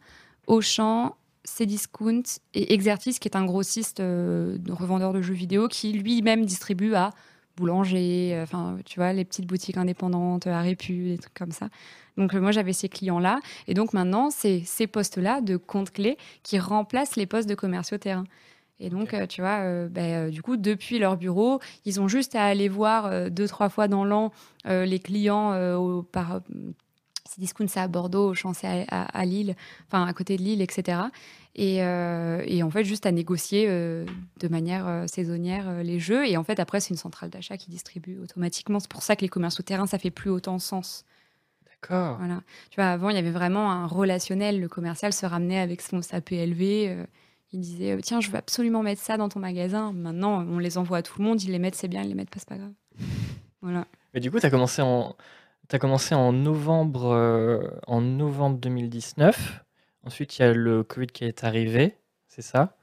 Auchan, 0.51 1.15
Cdiscount 1.45 2.23
et 2.53 2.73
Exertis, 2.73 3.19
qui 3.19 3.29
est 3.29 3.37
un 3.37 3.45
grossiste 3.45 4.01
euh, 4.01 4.57
de 4.57 4.73
revendeur 4.73 5.13
de 5.13 5.21
jeux 5.21 5.33
vidéo, 5.33 5.69
qui 5.69 5.93
lui-même 5.93 6.45
distribue 6.45 6.93
à 6.93 7.11
boulanger, 7.55 8.33
euh, 8.33 8.43
enfin, 8.43 8.77
tu 8.85 8.99
vois, 8.99 9.13
les 9.13 9.23
petites 9.23 9.45
boutiques 9.45 9.77
indépendantes, 9.77 10.47
à 10.47 10.59
Répu, 10.59 11.11
des 11.11 11.17
trucs 11.19 11.33
comme 11.33 11.53
ça. 11.53 11.69
Donc, 12.17 12.35
euh, 12.35 12.41
moi, 12.41 12.51
j'avais 12.51 12.73
ces 12.73 12.89
clients-là. 12.89 13.39
Et 13.69 13.73
donc, 13.73 13.93
maintenant, 13.93 14.29
c'est 14.29 14.61
ces 14.65 14.87
postes-là 14.87 15.39
de 15.39 15.55
compte 15.55 15.91
clé 15.91 16.17
qui 16.43 16.59
remplacent 16.59 17.15
les 17.15 17.27
postes 17.27 17.47
de 17.47 17.55
commerciaux 17.55 17.97
terrain. 17.97 18.25
Et 18.81 18.89
donc, 18.89 19.15
tu 19.29 19.41
vois, 19.41 19.87
ben, 19.89 20.31
du 20.31 20.41
coup, 20.41 20.57
depuis 20.57 20.97
leur 20.97 21.15
bureau, 21.15 21.59
ils 21.85 22.01
ont 22.01 22.07
juste 22.07 22.35
à 22.35 22.43
aller 22.43 22.67
voir 22.67 23.29
deux, 23.29 23.47
trois 23.47 23.69
fois 23.69 23.87
dans 23.87 24.03
l'an 24.03 24.31
les 24.65 24.97
clients 24.97 25.53
au, 25.75 26.01
par, 26.01 26.41
Cdiscount, 27.35 27.67
c'est 27.67 27.79
à 27.79 27.87
Bordeaux, 27.87 28.31
Auchan, 28.31 28.53
c'est 28.53 28.85
à, 28.89 29.25
Lille, 29.25 29.55
enfin 29.87 30.05
à 30.05 30.13
côté 30.13 30.37
de 30.37 30.41
Lille, 30.41 30.61
etc. 30.61 30.99
Euh, 31.59 32.43
et, 32.45 32.63
en 32.63 32.69
fait, 32.69 32.83
juste 32.83 33.05
à 33.05 33.11
négocier 33.11 33.65
euh, 33.67 34.05
de 34.39 34.47
manière 34.47 34.87
euh, 34.87 35.07
saisonnière 35.07 35.83
les 35.83 35.99
jeux. 35.99 36.27
Et 36.27 36.37
en 36.37 36.43
fait, 36.43 36.59
après, 36.59 36.79
c'est 36.79 36.89
une 36.89 36.97
centrale 36.97 37.29
d'achat 37.29 37.57
qui 37.57 37.69
distribue 37.69 38.19
automatiquement. 38.19 38.79
C'est 38.79 38.89
pour 38.89 39.03
ça 39.03 39.15
que 39.15 39.21
les 39.21 39.29
commerces 39.29 39.59
au 39.59 39.63
terrain, 39.63 39.87
ça 39.87 39.97
fait 39.97 40.11
plus 40.11 40.29
autant 40.29 40.59
sens. 40.59 41.05
D'accord. 41.65 42.17
Voilà. 42.17 42.41
Tu 42.69 42.75
vois, 42.75 42.85
avant, 42.85 43.09
il 43.09 43.15
y 43.15 43.19
avait 43.19 43.31
vraiment 43.31 43.71
un 43.71 43.85
relationnel. 43.85 44.59
Le 44.59 44.67
commercial 44.67 45.13
se 45.13 45.25
ramenait 45.25 45.59
avec 45.59 45.81
son 45.81 46.01
SAPLV. 46.01 47.07
il 47.53 47.59
disait 47.59 47.97
Tiens, 48.01 48.21
je 48.21 48.29
veux 48.29 48.37
absolument 48.37 48.83
mettre 48.83 49.01
ça 49.01 49.17
dans 49.17 49.29
ton 49.29 49.39
magasin. 49.39 49.91
Maintenant, 49.93 50.45
on 50.47 50.59
les 50.59 50.77
envoie 50.77 50.97
à 50.97 51.01
tout 51.01 51.19
le 51.19 51.25
monde. 51.25 51.41
Ils 51.43 51.51
les 51.51 51.59
mettent, 51.59 51.75
c'est 51.75 51.87
bien. 51.87 52.03
Ils 52.03 52.09
les 52.09 52.15
mettent 52.15 52.29
pas, 52.29 52.39
c'est 52.39 52.49
pas 52.49 52.57
grave. 52.57 52.73
Voilà. 53.61 53.85
Mais 54.13 54.19
du 54.19 54.31
coup, 54.31 54.39
tu 54.39 54.45
as 54.45 54.49
commencé 54.49 54.81
en 54.81 55.15
tu 55.71 55.75
as 55.77 55.79
commencé 55.79 56.13
en 56.13 56.33
novembre, 56.33 57.13
euh, 57.13 57.61
en 57.87 58.01
novembre 58.01 58.57
2019. 58.57 59.63
Ensuite, 60.05 60.37
il 60.37 60.41
y 60.41 60.45
a 60.45 60.53
le 60.53 60.83
Covid 60.83 61.07
qui 61.07 61.23
est 61.23 61.45
arrivé, 61.45 61.95
c'est 62.27 62.41
ça? 62.41 62.75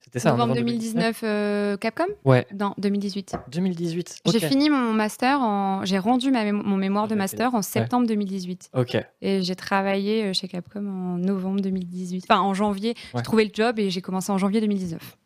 C'était 0.00 0.20
ça 0.20 0.30
Novembre 0.30 0.54
2019, 0.54 1.20
euh, 1.22 1.76
Capcom? 1.76 2.06
Ouais. 2.24 2.46
Non, 2.58 2.72
2018. 2.78 3.36
2018. 3.48 4.22
J'ai 4.24 4.38
fini 4.40 4.70
mon 4.70 4.94
master, 4.94 5.42
en... 5.42 5.84
j'ai 5.84 5.98
rendu 5.98 6.30
ma 6.30 6.50
mon 6.50 6.78
mémoire 6.78 7.08
de 7.08 7.14
master 7.14 7.54
en 7.54 7.60
septembre 7.60 8.06
2018. 8.06 8.70
Ok. 8.72 8.96
Et 9.20 9.42
j'ai 9.42 9.54
travaillé 9.54 10.24
euh, 10.24 10.32
chez 10.32 10.48
Capcom 10.48 10.86
en 10.86 11.18
novembre 11.18 11.60
2018. 11.60 12.24
Enfin, 12.26 12.40
en 12.40 12.54
janvier. 12.54 12.94
J'ai 13.14 13.22
trouvé 13.22 13.44
le 13.44 13.50
job 13.52 13.78
et 13.78 13.90
j'ai 13.90 14.00
commencé 14.00 14.32
en 14.32 14.38
janvier 14.38 14.62
2019. 14.62 15.18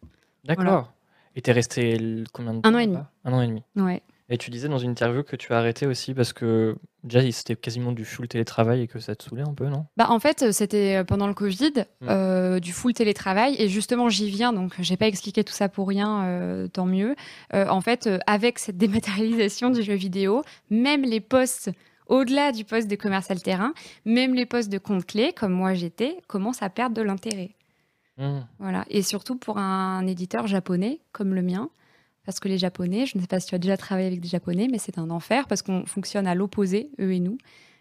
D'accord. 0.47 0.93
Et 1.37 1.43
tu 1.43 1.51
es 1.51 1.53
resté 1.53 2.25
combien 2.33 2.55
de 2.55 2.61
temps 2.61 2.69
Un 2.69 2.75
an 2.75 2.79
et 2.79 2.87
demi. 2.89 2.99
Un 3.25 3.33
an 3.33 3.41
et 3.41 3.47
demi. 3.47 3.63
Ouais. 3.77 4.03
Et 4.31 4.39
tu 4.39 4.51
disais 4.51 4.69
dans 4.69 4.79
une 4.79 4.93
interview 4.93 5.23
que 5.23 5.37
tu 5.37 5.53
as 5.53 5.59
arrêté 5.59 5.87
aussi 5.87 6.15
parce 6.15 6.33
que 6.33 6.77
déjà 7.03 7.21
c'était 7.31 7.57
quasiment 7.57 7.93
du 7.93 8.07
full 8.07 8.27
télétravail 8.27 8.81
et 8.81 8.87
que 8.87 8.99
ça 8.99 9.15
te 9.15 9.25
saoulait 9.25 9.47
un 9.47 9.53
peu, 9.53 9.67
non? 9.67 9.85
Bah 9.99 10.07
en 10.09 10.19
fait 10.19 10.51
c'était 10.51 10.97
euh, 10.97 11.05
pendant 11.05 11.27
le 11.27 11.35
Covid, 11.35 11.73
mm. 12.01 12.07
euh, 12.09 12.59
du 12.59 12.73
full 12.73 12.95
télétravail 12.95 13.55
et 13.59 13.69
justement 13.69 14.09
j'y 14.09 14.31
viens 14.31 14.55
donc 14.55 14.73
j'ai 14.79 14.97
pas 14.97 15.09
expliqué 15.09 15.45
tout 15.45 15.53
ça 15.53 15.69
pour 15.69 15.89
rien, 15.89 16.25
euh, 16.25 16.69
tant 16.69 16.87
mieux. 16.87 17.17
en 17.53 17.81
fait 17.83 18.09
avec 18.27 18.59
cette 18.59 18.79
dématérialisation 18.85 19.69
du 19.69 19.83
jeu 19.83 19.95
vidéo, 19.95 20.43
même 20.71 21.03
les 21.03 21.21
postes 21.21 21.71
au-delà 22.07 22.53
du 22.53 22.65
poste 22.65 22.89
de 22.89 22.97
commercial 22.97 23.43
terrain, 23.43 23.75
même 24.07 24.35
les 24.35 24.47
postes 24.47 24.71
de 24.71 24.79
compte 24.79 25.05
clé 25.05 25.35
comme 25.35 25.53
moi 25.53 25.75
j'étais 25.75 26.17
commencent 26.29 26.63
à 26.63 26.71
perdre 26.71 26.97
de 26.97 27.03
l'intérêt. 27.03 27.51
Mm. 28.17 28.41
Voilà 28.59 28.87
et 28.89 29.03
surtout 29.03 29.37
pour 29.37 29.59
un 29.59 30.07
éditeur 30.07 30.47
japonais 30.47 31.01
comme 31.13 31.35
le 31.35 31.43
mien. 31.43 31.69
Parce 32.25 32.41
que 32.41 32.49
les 32.49 32.59
Japonais, 32.59 33.07
je 33.07 33.17
ne 33.17 33.23
sais 33.23 33.29
pas 33.29 33.41
si 33.41 33.49
tu 33.49 33.55
as 33.55 33.59
déjà 33.59 33.77
travaillé 33.77 34.07
avec 34.07 34.21
des 34.21 34.29
Japonais, 34.29 34.69
mais 34.71 34.79
c'est 34.79 34.99
un 34.99 35.11
enfer 35.11 35.47
parce 35.47 35.63
qu'on 35.63 35.85
fonctionne 35.87 36.27
à 36.27 36.35
l'opposé, 36.35 36.91
eux 37.01 37.13
et 37.13 37.21
nous. 37.21 37.39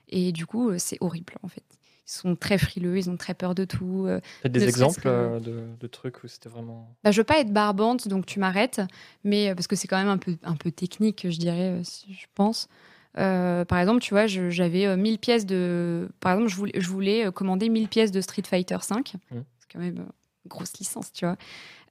Et 0.10 0.32
du 0.32 0.46
coup, 0.46 0.70
euh, 0.70 0.76
c'est 0.78 0.98
horrible 1.02 1.34
en 1.44 1.48
fait. 1.48 1.64
Ils 2.06 2.12
sont 2.12 2.36
très 2.36 2.58
frileux, 2.58 2.98
ils 2.98 3.10
ont 3.10 3.16
très 3.16 3.34
peur 3.34 3.56
de 3.56 3.64
tout. 3.64 4.04
Euh, 4.06 4.20
as 4.44 4.50
des 4.50 4.66
exemples 4.66 5.04
euh, 5.06 5.39
de, 5.39 5.88
trucs 5.88 6.24
où 6.24 6.28
c'était 6.28 6.50
vraiment. 6.50 6.94
Bah, 7.04 7.12
je 7.12 7.22
veux 7.22 7.24
pas 7.24 7.39
être 7.39 7.52
barbante, 7.54 8.10
donc 8.10 8.26
tu 8.26 8.39
m'arrêtes, 8.39 8.82
mais 9.24 9.56
parce 9.56 9.68
que 9.68 9.78
c'est 9.78 9.88
quand 9.88 9.98
même 9.98 10.10
un 10.10 10.18
peu, 10.18 10.36
un 10.44 10.56
peu 10.56 10.70
technique, 10.70 11.26
je 11.30 11.38
dirais, 11.38 11.82
je 11.84 12.26
pense. 12.36 12.68
par 13.14 13.80
exemple, 13.80 14.02
tu 14.02 14.14
vois, 14.14 14.28
j'avais 14.28 14.98
1000 14.98 15.18
pièces 15.20 15.46
de. 15.46 16.10
Par 16.20 16.34
exemple, 16.34 16.52
je 16.52 16.56
voulais, 16.58 16.74
je 16.76 16.89
voulais 16.89 17.32
commander 17.32 17.70
1000 17.70 17.88
pièces 17.88 18.12
de 18.12 18.20
Street 18.20 18.44
Fighter 18.46 18.78
5. 18.82 19.14
Mmh. 19.14 19.38
C'est 19.60 19.72
quand 19.72 19.80
même 19.80 20.06
grosse 20.48 20.74
licence, 20.80 21.12
tu 21.12 21.26
vois. 21.26 21.38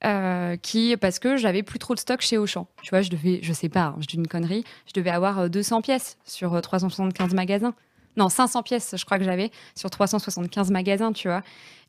Euh, 0.05 0.57
qui 0.57 0.97
parce 0.97 1.17
que 1.17 1.37
j'avais 1.37 1.63
plus 1.63 1.79
trop 1.79 1.93
de 1.93 1.99
stock 1.99 2.19
chez 2.21 2.37
Auchan. 2.37 2.67
Tu 2.81 2.89
vois, 2.89 3.01
je 3.01 3.09
devais, 3.09 3.39
je 3.41 3.53
sais 3.53 3.69
pas, 3.69 3.85
hein, 3.85 3.95
je 4.01 4.07
dis 4.07 4.17
une 4.17 4.27
connerie, 4.27 4.65
je 4.85 4.93
devais 4.93 5.09
avoir 5.09 5.49
200 5.49 5.77
euh, 5.77 5.81
pièces 5.81 6.17
sur 6.25 6.59
375 6.59 7.31
euh, 7.31 7.35
magasins. 7.35 7.73
Non, 8.17 8.29
500 8.29 8.63
pièces, 8.63 8.95
je 8.97 9.05
crois 9.05 9.17
que 9.17 9.23
j'avais 9.23 9.51
sur 9.75 9.89
375 9.89 10.71
magasins, 10.71 11.13
tu 11.13 11.27
vois. 11.27 11.43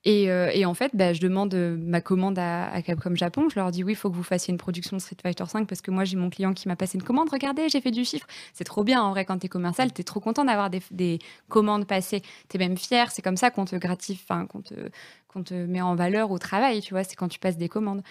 Et, 0.07 0.25
et 0.25 0.67
en 0.67 0.75
fait, 0.75 0.91
bah, 0.95 1.15
je 1.15 1.21
demande 1.21 1.55
ma 1.55 2.03
commande 2.03 2.39
à, 2.39 2.83
Capcom 2.83 3.15
Japon. 3.15 3.49
Je 3.49 3.59
leur 3.59 3.71
dis 3.71 3.83
oui, 3.83 3.93
il 3.93 3.97
faut 3.97 4.11
que 4.11 4.17
vous 4.17 4.23
fassiez 4.23 4.53
une 4.53 4.59
production 4.59 4.97
de 4.99 5.01
Street 5.01 5.17
Fighter 5.23 5.45
5 5.47 5.67
parce 5.67 5.81
que 5.81 5.91
moi, 5.91 6.05
j'ai 6.05 6.17
mon 6.17 6.29
client 6.29 6.53
qui 6.53 6.69
m'a 6.69 6.77
passé 6.77 6.99
une 6.99 7.03
commande. 7.03 7.31
Regardez, 7.31 7.71
j'ai 7.71 7.81
fait 7.81 7.91
du 7.91 8.05
chiffre. 8.05 8.27
C'est 8.53 8.65
trop 8.65 8.85
bien 8.85 9.03
en 9.03 9.11
vrai 9.11 9.25
quand 9.25 9.39
tu 9.39 9.47
es 9.47 9.49
commercial. 9.49 9.93
Tu 9.95 10.03
es 10.03 10.05
trop 10.05 10.21
content 10.21 10.45
d'avoir 10.45 10.69
des, 10.69 10.83
des, 10.91 11.19
commandes 11.49 11.87
passées. 11.87 12.21
Tu 12.51 12.57
es 12.57 12.59
même 12.59 12.77
fier. 12.77 13.11
C'est 13.11 13.23
comme 13.23 13.39
ça 13.39 13.51
qu'on 13.51 13.65
te 13.65 13.77
gratifie, 13.77 14.21
enfin, 14.29 14.47
qu'on 14.47 15.43
te, 15.43 15.55
met 15.55 15.81
en 15.81 15.95
valeur 15.95 16.31
au 16.31 16.39
travail, 16.39 16.81
tu 16.81 16.95
vois, 16.95 17.05
c'est 17.05 17.17
quand 17.17 17.29
tu 17.29 17.39
passes 17.39 17.57
des 17.57 17.69
commandes. 17.69 18.03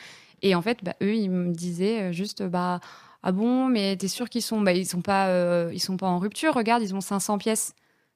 Et 0.42 0.56
en 0.56 0.62
fait, 0.62 0.84
bah, 0.84 0.96
eux, 1.02 1.16
ils 1.16 1.30
me 1.30 1.54
disaient 1.54 2.10
euh, 2.10 2.12
juste, 2.12 2.44
bah, 2.44 2.80
ah 3.24 3.32
bon, 3.32 3.68
mais 3.68 3.96
t'es 3.96 4.10
sûr 4.10 4.30
qu'ils 4.30 4.42
sont, 4.42 4.66
ils 4.66 4.86
sont 4.86 5.02
pas, 5.02 5.28
euh, 5.28 5.72
ils 5.74 5.80
sont 5.80 5.98
pas 5.98 6.08
en 6.08 6.20
rupture. 6.20 6.54
Regarde, 6.54 6.84
ils 6.84 6.94
ont 6.96 7.02
500 7.02 7.38
pièces. 7.38 7.74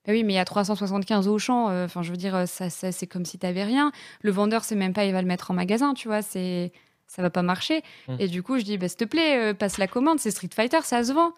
Bah 0.08 0.14
oui, 0.14 0.24
mais 0.24 0.34
il 0.34 0.36
y 0.38 0.40
a 0.40 0.46
375 0.46 1.28
au 1.28 1.38
champ. 1.38 1.70
Euh, 1.70 1.86
enfin, 1.86 2.02
je 2.02 2.12
veux 2.12 2.18
dire, 2.18 2.48
ça, 2.48 2.70
ça 2.70 2.92
c'est 2.92 3.08
comme 3.08 3.26
si 3.26 3.38
t'avais 3.38 3.64
rien. 3.64 3.92
Le 4.22 4.32
vendeur, 4.32 4.64
c'est 4.64 4.76
même 4.76 4.94
pas, 4.94 5.06
il 5.06 5.14
va 5.14 5.22
le 5.22 5.28
mettre 5.28 5.52
en 5.52 5.54
magasin, 5.54 5.94
tu 5.94 6.08
vois. 6.08 6.22
C'est, 6.22 6.72
ça 7.06 7.22
va 7.22 7.30
pas 7.30 7.44
marcher. 7.44 7.84
Mmh. 8.08 8.16
Et 8.20 8.28
du 8.28 8.42
coup, 8.42 8.58
je 8.58 8.64
dis, 8.64 8.78
bah, 8.78 8.88
s'il 8.88 8.98
te 8.98 9.06
plaît, 9.06 9.54
passe 9.54 9.78
la 9.78 9.88
commande. 9.88 10.20
C'est 10.20 10.32
Street 10.32 10.50
Fighter, 10.54 10.80
ça 10.84 11.04
se 11.04 11.14
vend. 11.14 11.34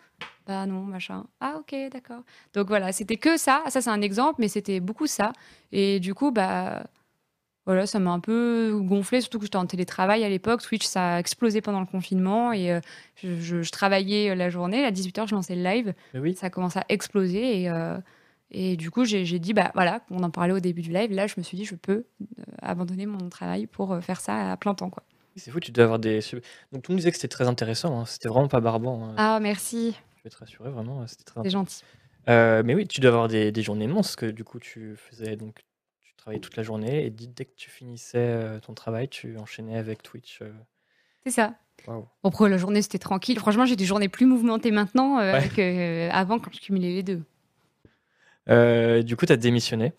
Bah 0.47 0.65
non, 0.65 0.81
machin. 0.81 1.25
Ah 1.41 1.57
ok, 1.59 1.75
d'accord. 1.91 2.21
Donc 2.53 2.67
voilà, 2.67 2.91
c'était 2.91 3.17
que 3.17 3.37
ça. 3.37 3.63
Ça, 3.67 3.81
c'est 3.81 3.89
un 3.89 4.01
exemple, 4.01 4.35
mais 4.39 4.47
c'était 4.47 4.79
beaucoup 4.79 5.07
ça. 5.07 5.33
Et 5.71 5.99
du 5.99 6.13
coup, 6.13 6.31
bah 6.31 6.83
voilà, 7.69 7.85
ça 7.85 7.99
m'a 7.99 8.09
un 8.09 8.19
peu 8.19 8.79
gonflé, 8.81 9.21
surtout 9.21 9.37
que 9.37 9.45
j'étais 9.45 9.57
en 9.57 9.67
télétravail 9.67 10.23
à 10.23 10.29
l'époque. 10.29 10.63
Twitch, 10.63 10.87
ça 10.87 11.13
a 11.13 11.19
explosé 11.19 11.61
pendant 11.61 11.79
le 11.79 11.85
confinement 11.85 12.51
et 12.51 12.71
euh, 12.71 12.79
je, 13.23 13.69
travaillais 13.69 14.33
la 14.33 14.49
journée. 14.49 14.83
À 14.85 14.91
18h, 14.91 15.27
je 15.27 15.35
lançais 15.35 15.55
le 15.55 15.61
live. 15.61 15.93
oui. 16.15 16.33
Ça 16.33 16.47
a 16.47 16.49
commencé 16.49 16.79
à 16.79 16.85
exploser 16.89 17.61
et, 17.61 17.69
euh, 17.69 17.95
et 18.51 18.75
du 18.77 18.91
coup, 18.91 19.05
j'ai 19.05 19.39
dit, 19.39 19.53
bah 19.53 19.71
voilà, 19.75 20.01
on 20.09 20.23
en 20.23 20.29
parlait 20.29 20.53
au 20.53 20.59
début 20.59 20.81
du 20.81 20.91
live. 20.91 21.11
Là, 21.11 21.27
je 21.27 21.35
me 21.37 21.43
suis 21.43 21.57
dit, 21.57 21.65
je 21.65 21.75
peux 21.75 22.05
euh, 22.21 22.43
abandonner 22.61 23.05
mon 23.05 23.29
travail 23.29 23.67
pour 23.67 23.97
faire 24.03 24.19
ça 24.21 24.51
à 24.51 24.57
plein 24.57 24.73
temps. 24.73 24.89
quoi. 24.89 25.03
C'est 25.35 25.51
fou, 25.51 25.59
tu 25.59 25.71
dois 25.71 25.85
avoir 25.85 25.99
des. 25.99 26.19
Donc, 26.71 26.81
tout 26.83 26.91
le 26.91 26.93
monde 26.93 26.97
disait 26.97 27.11
que 27.11 27.17
c'était 27.17 27.27
très 27.27 27.47
intéressant. 27.47 27.99
Hein. 27.99 28.05
C'était 28.05 28.27
vraiment 28.29 28.47
pas 28.47 28.59
barbant. 28.59 29.05
Hein. 29.05 29.15
Ah, 29.17 29.39
merci. 29.39 29.95
Je 30.17 30.23
vais 30.23 30.29
te 30.29 30.37
rassurer, 30.37 30.69
vraiment. 30.69 31.05
C'était 31.07 31.23
très 31.23 31.41
C'est 31.43 31.49
gentil. 31.49 31.83
mais 32.27 32.73
oui, 32.75 32.87
tu 32.87 32.99
dois 32.99 33.11
avoir 33.11 33.27
des, 33.27 33.51
des 33.51 33.61
journées 33.61 33.85
immenses 33.85 34.15
que 34.15 34.25
du 34.25 34.43
coup 34.43 34.59
tu 34.59 34.95
faisais 34.97 35.35
donc 35.37 35.63
travaillais 36.19 36.41
toute 36.41 36.57
la 36.57 36.63
journée 36.63 37.05
et 37.05 37.09
dès 37.09 37.45
que 37.45 37.55
tu 37.55 37.69
finissais 37.69 38.17
euh, 38.17 38.59
ton 38.59 38.73
travail, 38.73 39.07
tu 39.07 39.37
enchaînais 39.37 39.77
avec 39.77 40.03
Twitch. 40.03 40.39
Euh. 40.41 40.51
C'est 41.23 41.31
ça. 41.31 41.55
Bon, 41.87 42.29
pour 42.29 42.47
la 42.47 42.57
journée, 42.57 42.81
c'était 42.81 42.99
tranquille. 42.99 43.39
Franchement, 43.39 43.65
j'ai 43.65 43.77
des 43.77 43.85
journées 43.85 44.09
plus 44.09 44.25
mouvementées 44.25 44.71
maintenant 44.71 45.19
euh, 45.19 45.39
qu'avant 45.55 46.37
quand 46.39 46.53
je 46.53 46.59
cumulais 46.59 46.89
les 46.89 47.03
deux. 47.03 47.23
Du 48.49 49.15
coup, 49.15 49.25
tu 49.25 49.33
as 49.33 49.37
démissionné 49.37 49.93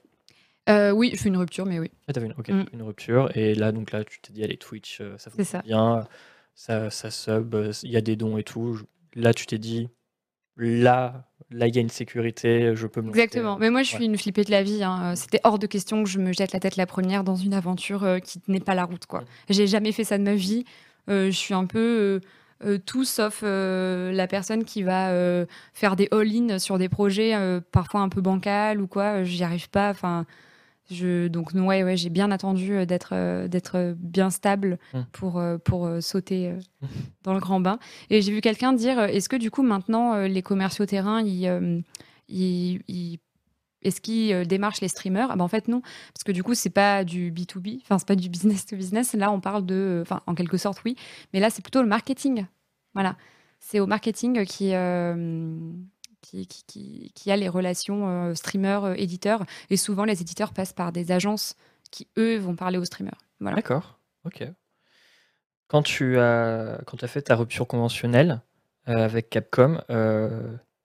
Oui, 0.69 1.13
je 1.15 1.21
fais 1.21 1.29
une 1.29 1.37
rupture, 1.37 1.67
mais 1.67 1.79
oui. 1.79 1.91
Ah, 2.09 2.13
une, 2.21 2.35
mm. 2.57 2.67
une 2.73 2.83
rupture. 2.83 3.31
Et 3.37 3.55
là, 3.55 3.73
donc 3.73 3.93
là, 3.93 4.05
tu 4.05 4.21
t'es 4.21 4.33
dit, 4.33 4.45
allez, 4.45 4.57
Twitch, 4.57 5.03
ça 5.19 5.31
fonctionne 5.31 5.63
bien, 5.65 6.07
ça, 6.55 6.91
ça 6.91 7.11
sub, 7.11 7.55
il 7.83 7.91
y 7.91 7.97
a 7.97 8.01
des 8.01 8.17
dons 8.17 8.37
et 8.39 8.45
tout. 8.45 8.79
Là, 9.15 9.35
tu 9.35 9.47
t'es 9.47 9.59
dit, 9.59 9.89
là, 10.57 11.25
là, 11.51 11.67
il 11.67 11.75
y 11.75 11.79
a 11.79 11.81
une 11.81 11.89
sécurité, 11.89 12.75
je 12.75 12.87
peux 12.87 13.01
me 13.01 13.09
Exactement. 13.11 13.59
Mais 13.59 13.71
moi, 13.71 13.83
je 13.83 13.95
suis 13.95 14.05
une 14.05 14.17
flippée 14.17 14.45
de 14.45 14.51
la 14.51 14.63
vie. 14.63 14.83
Hein. 14.83 15.15
C'était 15.17 15.41
hors 15.45 15.59
de 15.59 15.67
question 15.67 16.03
que 16.03 16.09
je 16.09 16.19
me 16.19 16.33
jette 16.33 16.53
la 16.53 16.61
tête 16.61 16.77
la 16.77 16.87
première 16.87 17.25
dans 17.25 17.37
une 17.37 17.55
aventure 17.55 18.05
euh, 18.05 18.19
qui 18.19 18.41
n'est 18.49 18.61
pas 18.61 18.75
la 18.75 18.85
route. 18.85 19.07
quoi. 19.07 19.25
J'ai 19.49 19.67
jamais 19.67 19.93
fait 19.93 20.05
ça 20.05 20.19
de 20.19 20.23
ma 20.23 20.35
vie. 20.35 20.65
Euh, 21.09 21.27
je 21.27 21.37
suis 21.37 21.55
un 21.55 21.67
peu 21.67 22.21
euh, 22.65 22.79
tout 22.79 23.05
sauf 23.05 23.43
la 23.43 24.27
personne 24.27 24.65
qui 24.65 24.83
va 24.83 25.13
faire 25.73 25.97
des 25.97 26.09
all-in 26.13 26.59
sur 26.59 26.79
des 26.79 26.89
projets 26.89 27.35
parfois 27.73 28.01
un 28.01 28.09
peu 28.09 28.21
bancals 28.21 28.81
ou 28.81 28.87
quoi. 28.87 29.25
J'y 29.25 29.45
arrive 29.45 29.71
pas. 29.71 29.91
Enfin, 29.91 30.27
donc 31.29 31.53
ouais, 31.55 31.83
ouais 31.83 31.97
j'ai 31.97 32.11
bien 32.11 32.31
attendu 32.31 32.73
euh, 32.73 32.85
d'être 32.85 33.11
euh, 33.13 33.49
d'être 33.49 33.95
bien 33.97 34.31
stable 34.31 34.79
mmh. 34.93 35.01
pour, 35.13 35.39
euh, 35.39 35.59
pour 35.59 35.89
sauter 36.01 36.51
mmh. 36.51 36.87
dans 37.23 37.35
le 37.35 37.41
grand 37.41 37.61
bain. 37.61 37.79
Et 38.11 38.23
j'ai 38.23 38.33
vu 38.33 38.41
quelqu'un 38.41 38.73
dire, 38.73 38.99
est-ce 39.01 39.29
que 39.29 39.37
du 39.37 39.51
coup 39.51 39.63
maintenant 39.63 40.17
les 40.27 40.43
commerciaux 40.43 40.87
terrain, 40.87 41.23
ils, 41.23 41.85
ils, 42.29 43.19
est-ce 43.83 44.01
qu'ils 44.01 44.47
démarchent 44.47 44.81
les 44.81 44.89
streamers? 44.89 45.29
Ah 45.31 45.37
ben 45.37 45.45
En 45.45 45.49
fait, 45.49 45.69
non. 45.69 45.81
Parce 45.81 46.25
que 46.25 46.33
du 46.33 46.43
coup, 46.43 46.55
c'est 46.55 46.71
pas 46.71 47.05
du 47.05 47.33
B2B, 47.33 47.81
enfin, 47.83 47.99
c'est 47.99 48.09
pas 48.09 48.17
du 48.17 48.29
business 48.29 48.67
to 48.67 48.77
business. 48.77 49.15
Là, 49.15 49.31
on 49.33 49.41
parle 49.41 49.65
de. 49.65 50.01
Enfin, 50.03 50.23
en 50.27 50.35
quelque 50.35 50.57
sorte, 50.57 50.83
oui. 50.85 50.97
Mais 51.33 51.41
là, 51.41 51.51
c'est 51.51 51.63
plutôt 51.63 51.83
le 51.83 51.89
marketing. 51.89 52.47
Voilà. 52.95 53.17
C'est 53.59 53.79
au 53.79 53.87
marketing 53.87 54.45
qui, 54.47 54.75
qui, 56.21 56.47
qui, 56.47 57.13
qui, 57.15 57.31
a 57.31 57.37
les 57.37 57.49
relations 57.49 58.09
euh, 58.09 58.35
streamers-éditeurs. 58.35 59.43
Euh, 59.43 59.71
et 59.71 59.77
souvent, 59.77 60.05
les 60.05 60.21
éditeurs 60.21 60.53
passent 60.53 60.73
par 60.73 60.93
des 60.93 61.13
agences 61.13 61.57
qui, 61.91 62.09
eux, 62.19 62.37
vont 62.39 62.57
parler 62.57 62.79
aux 62.79 62.85
streamers. 62.85 63.19
D'accord, 63.41 63.99
ok. 64.25 64.45
Quand 65.69 65.83
tu 65.83 66.19
as, 66.19 66.81
quand 66.87 66.97
tu 66.97 67.05
as 67.05 67.09
fait 67.09 67.23
ta 67.23 67.37
rupture 67.37 67.67
conventionnelle 67.67 68.43
euh, 68.89 69.05
avec 69.05 69.31
Capcom, 69.31 69.81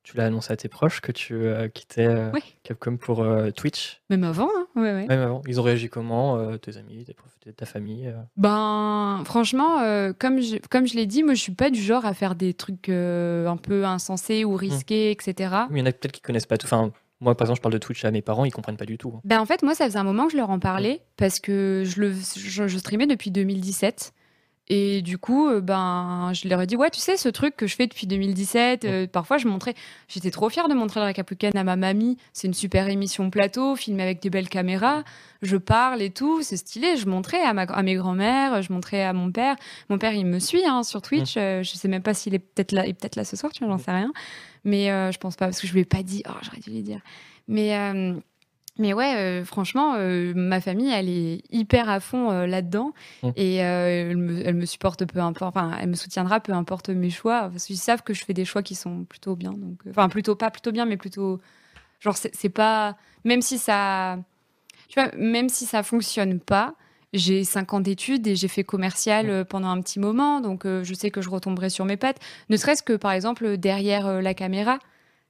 tu 0.06 0.16
l'as 0.18 0.26
annoncé 0.26 0.53
à 0.53 0.56
tes 0.56 0.70
proches 0.70 1.01
que 1.01 1.12
tu 1.12 1.34
euh, 1.34 1.68
quittais 1.68 2.06
euh, 2.06 2.32
Capcom 2.64 2.95
pour 2.95 3.22
euh, 3.22 3.49
Twitch? 3.49 4.01
Même 4.12 4.24
avant, 4.24 4.47
hein 4.56 4.68
ouais, 4.76 4.93
ouais. 4.93 5.08
Même 5.08 5.20
avant. 5.20 5.41
Ils 5.47 5.60
ont 5.60 5.64
réagi 5.64 5.89
comment 5.89 6.56
Tes 6.58 6.78
amis, 6.78 7.06
tes 7.43 7.53
ta 7.53 7.66
famille 7.66 8.14
Ben, 8.38 9.24
franchement, 9.26 9.80
comme 10.20 10.41
je, 10.41 10.58
comme 10.70 10.88
je 10.88 10.95
l'ai 10.95 11.08
dit, 11.08 11.24
moi, 11.24 11.34
je 11.34 11.41
suis 11.41 11.53
pas 11.53 11.72
du 11.72 11.82
genre 11.82 12.06
à 12.06 12.14
faire 12.14 12.36
des 12.36 12.53
trucs 12.53 12.89
un 12.89 13.58
peu 13.58 13.86
insensés 13.86 14.45
ou 14.45 14.53
mmh. 14.53 14.58
risqués, 14.58 15.12
etc. 15.12 15.56
Mais 15.70 15.80
il 15.80 15.84
y 15.84 15.84
en 15.84 15.88
a 15.88 15.91
peut-être 15.91 16.12
qui 16.12 16.22
connaissent 16.22 16.45
pas 16.45 16.58
tout. 16.58 16.68
Enfin, 16.68 16.91
moi, 17.20 17.36
par 17.36 17.45
exemple, 17.45 17.58
je 17.58 17.62
parle 17.62 17.74
de 17.74 17.80
Twitch 17.80 18.06
à 18.06 18.12
mes 18.12 18.22
parents, 18.22 18.45
ils 18.45 18.51
comprennent 18.51 18.78
pas 18.78 18.86
du 18.86 18.97
tout. 18.97 19.14
Hein. 19.16 19.22
Ben, 19.24 19.39
en 19.39 19.45
fait, 19.45 19.64
moi, 19.64 19.74
ça 19.74 19.86
faisait 19.86 19.99
un 19.99 20.03
moment 20.03 20.28
que 20.28 20.34
je 20.34 20.38
leur 20.38 20.49
en 20.49 20.60
parlais 20.60 21.01
parce 21.18 21.39
que 21.39 21.84
je, 21.86 22.01
le, 22.01 22.14
je, 22.14 22.68
je 22.68 22.78
streamais 22.78 23.08
depuis 23.08 23.32
2017. 23.32 24.14
Et 24.68 25.03
du 25.03 25.20
coup, 25.20 25.47
euh, 25.47 25.61
ben, 25.61 26.32
je 26.34 26.47
leur 26.47 26.59
ai 26.59 26.66
dit, 26.66 26.76
ouais, 26.76 26.89
tu 26.89 26.99
sais, 26.99 27.18
ce 27.18 27.30
truc 27.30 27.55
que 27.55 27.68
je 27.68 27.76
fais 27.76 27.86
depuis 27.86 28.07
2017, 28.07 28.86
euh, 28.86 29.07
parfois 29.07 29.38
je 29.38 29.47
montrais, 29.47 29.76
j'étais 30.07 30.32
trop 30.32 30.49
fière 30.49 30.68
de 30.68 30.74
montrer 30.74 30.99
le 31.01 31.05
Récapucaine 31.05 31.55
à 31.55 31.63
ma 31.63 31.76
mamie. 31.76 32.18
C'est 32.34 32.47
une 32.47 32.53
super 32.55 32.89
émission 32.89 33.30
plateau, 33.30 33.76
filmée 33.76 34.01
avec 34.01 34.22
des 34.22 34.32
belles 34.32 34.49
caméras. 34.49 35.03
Je 35.43 35.57
parle 35.57 36.01
et 36.01 36.09
tout, 36.09 36.41
c'est 36.41 36.57
stylé. 36.57 36.97
Je 36.97 37.07
montrais 37.07 37.41
à, 37.41 37.53
ma, 37.53 37.63
à 37.63 37.84
mes 37.84 37.93
grands-mères, 37.93 38.63
je 38.63 38.74
montrais 38.74 39.03
à 39.03 39.13
mon 39.13 39.32
père. 39.32 39.55
Mon 39.89 39.99
père, 39.99 40.13
il 40.13 40.26
me 40.26 40.39
suit 40.39 40.66
hein, 40.66 40.82
sur 40.82 41.03
Twitch. 41.03 41.36
Euh, 41.38 41.61
je 41.61 41.76
sais 41.76 41.88
même 41.88 42.01
pas 42.01 42.16
s'il 42.16 42.34
est 42.34 42.39
peut-être 42.39 42.72
là, 42.72 42.84
peut-être 42.84 43.18
là 43.18 43.24
ce 43.24 43.36
soir, 43.36 43.51
tu 43.51 43.63
vois, 43.63 43.78
j'en 43.78 43.84
sais 43.84 43.91
rien. 43.91 44.11
Mais 44.63 44.88
je 44.88 45.18
pense 45.20 45.36
pas, 45.36 45.45
parce 45.45 45.61
que 45.61 45.68
je 45.68 45.74
lui 45.74 45.82
ai 45.82 45.86
pas 45.86 46.01
dit, 46.01 46.24
oh, 46.28 46.34
j'aurais 46.41 46.59
dû 46.59 46.72
lui 46.72 46.82
dire. 46.82 47.01
Mais 47.47 47.70
mais 48.78 48.93
ouais, 48.93 49.15
euh, 49.15 49.45
franchement, 49.45 49.95
euh, 49.95 50.34
ma 50.36 50.59
famille, 50.59 50.91
elle 50.91 51.07
est 51.07 51.41
hyper 51.49 51.89
à 51.89 52.01
fond 52.01 52.32
euh, 52.32 52.45
là-dedans 52.45 52.91
mmh. 53.23 53.30
et 53.38 53.55
elle 53.55 54.17
me, 54.17 54.65
supporte 54.65 55.05
peu 55.05 55.19
importe, 55.19 55.55
enfin, 55.55 55.71
elle 55.80 55.89
me 55.89 55.95
soutiendra 55.95 56.41
peu 56.41 56.51
importe 56.51 56.89
mes 56.89 57.09
choix. 57.09 57.49
Parce 57.49 57.65
qu'ils 57.65 57.78
savent 57.78 58.03
que 58.03 58.13
je 58.13 58.26
fais 58.26 58.34
des 58.34 58.43
choix 58.43 58.63
qui 58.63 58.76
sont 58.76 59.05
plutôt 59.05 59.36
bien, 59.36 59.53
donc, 59.53 59.80
enfin, 59.89 60.09
plutôt 60.09 60.36
pas 60.36 60.51
plutôt 60.51 60.73
bien, 60.73 60.86
mais 60.86 60.97
plutôt, 60.97 61.39
genre, 62.01 62.17
c'est 62.17 62.49
pas, 62.49 62.97
même 63.23 63.41
si 63.41 63.57
ça, 63.57 64.17
tu 64.89 64.99
vois, 64.99 65.09
même 65.17 65.47
si 65.47 65.65
ça 65.65 65.82
fonctionne 65.82 66.41
pas, 66.41 66.76
j'ai 67.13 67.45
5 67.45 67.73
ans 67.76 67.80
d'études 67.80 68.28
et 68.28 68.36
j'ai 68.36 68.49
fait 68.49 68.65
commercial 68.65 69.28
mmh. 69.28 69.45
pendant 69.45 69.69
un 69.69 69.82
petit 69.82 70.01
moment, 70.01 70.41
donc 70.41 70.65
je 70.65 70.93
sais 70.93 71.11
que 71.11 71.21
je 71.21 71.30
retomberai 71.30 71.69
sur 71.69 71.86
mes 71.86 71.95
pattes. 71.95 72.19
Ne 72.49 72.57
serait-ce 72.57 72.84
que 72.84 72.93
par 72.93 73.13
exemple 73.13 73.55
derrière 73.55 74.21
la 74.21 74.34
caméra, 74.34 74.80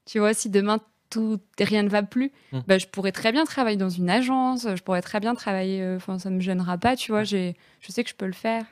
tu 0.07 0.17
vois, 0.17 0.33
si 0.33 0.49
demain 0.49 0.79
tout, 1.09 1.39
rien 1.59 1.83
ne 1.83 1.89
va 1.89 2.03
plus, 2.03 2.31
mmh. 2.51 2.59
bah, 2.67 2.77
je 2.77 2.87
pourrais 2.87 3.11
très 3.11 3.31
bien 3.31 3.45
travailler 3.45 3.77
dans 3.77 3.89
une 3.89 4.09
agence, 4.09 4.67
je 4.75 4.81
pourrais 4.83 5.01
très 5.01 5.19
bien 5.19 5.35
travailler, 5.35 5.81
euh, 5.81 5.97
enfin, 5.97 6.19
ça 6.19 6.29
me 6.29 6.39
gênera 6.39 6.77
pas, 6.77 6.95
tu 6.95 7.11
vois, 7.11 7.23
j'ai, 7.23 7.55
je 7.81 7.91
sais 7.91 8.03
que 8.03 8.09
je 8.09 8.15
peux 8.15 8.25
le 8.25 8.33
faire. 8.33 8.65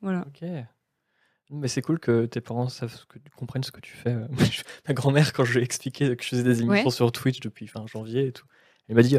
Voilà. 0.00 0.24
Ok. 0.26 0.48
Mais 1.50 1.66
c'est 1.66 1.82
cool 1.82 1.98
que 1.98 2.26
tes 2.26 2.40
parents 2.40 2.68
savent 2.68 3.06
que, 3.08 3.18
comprennent 3.36 3.64
ce 3.64 3.72
que 3.72 3.80
tu 3.80 3.92
fais. 3.92 4.14
Ma 4.88 4.94
grand-mère, 4.94 5.32
quand 5.32 5.44
je 5.44 5.54
lui 5.54 5.60
ai 5.60 5.64
expliqué 5.64 6.14
que 6.16 6.22
je 6.22 6.28
faisais 6.28 6.44
des 6.44 6.62
émissions 6.62 6.90
sur 6.90 7.10
Twitch 7.10 7.40
depuis 7.40 7.66
fin 7.66 7.84
janvier 7.86 8.28
et 8.28 8.32
tout, 8.32 8.46
elle 8.88 8.94
m'a 8.94 9.02
dit 9.02 9.18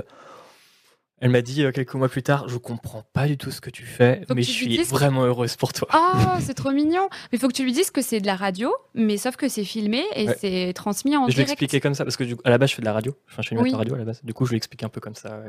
elle 1.22 1.30
m'a 1.30 1.41
dit 1.41 1.63
euh, 1.63 1.72
quelques 1.72 1.93
mois 1.93 2.09
plus 2.09 2.24
tard, 2.24 2.49
je 2.49 2.57
comprends 2.57 3.03
pas 3.13 3.28
du 3.28 3.38
tout 3.38 3.51
ce 3.51 3.61
que 3.61 3.69
tu 3.69 3.84
fais, 3.84 4.24
mais 4.36 4.41
je 4.41 4.51
suis 4.51 4.78
vraiment 4.84 5.24
heureuse 5.24 5.55
pour 5.55 5.72
toi. 5.72 5.88
Oh, 5.93 6.39
c'est 6.39 6.55
trop 6.55 6.72
mignon. 6.72 7.07
Mais 7.32 7.38
il 7.38 7.39
faut 7.39 7.47
que 7.47 7.53
tu 7.53 7.63
lui 7.63 7.72
dises 7.72 7.91
que 7.91 8.01
c'est 8.01 8.19
de 8.19 8.26
la 8.26 8.36
radio, 8.36 8.74
mais 8.95 9.17
sauf 9.17 9.36
que 9.36 9.47
c'est 9.47 9.63
filmé 9.63 10.03
et 10.15 10.28
c'est 10.39 10.74
transmis 10.74 11.15
en 11.15 11.28
direct. 11.28 11.32
Je 11.32 11.38
lui 11.38 11.41
ai 11.41 11.51
expliqué 11.51 11.80
comme 11.80 11.93
ça 11.93 12.03
parce 12.03 12.17
que 12.17 12.24
à 12.43 12.49
la 12.49 12.57
base 12.57 12.72
je 12.72 12.76
fais 12.76 12.82
de 12.82 12.88
la 12.88 12.93
radio, 12.93 13.15
enfin 13.30 13.43
je 13.43 13.47
suis 13.47 13.55
animateur 13.55 13.78
radio 13.78 13.95
à 13.95 13.97
la 13.99 14.05
base. 14.05 14.22
Du 14.24 14.34
coup 14.34 14.45
je 14.45 14.49
lui 14.51 14.57
explique 14.57 14.84
un 14.84 14.89
peu 14.89 14.99
comme 14.99 15.15
ça. 15.15 15.43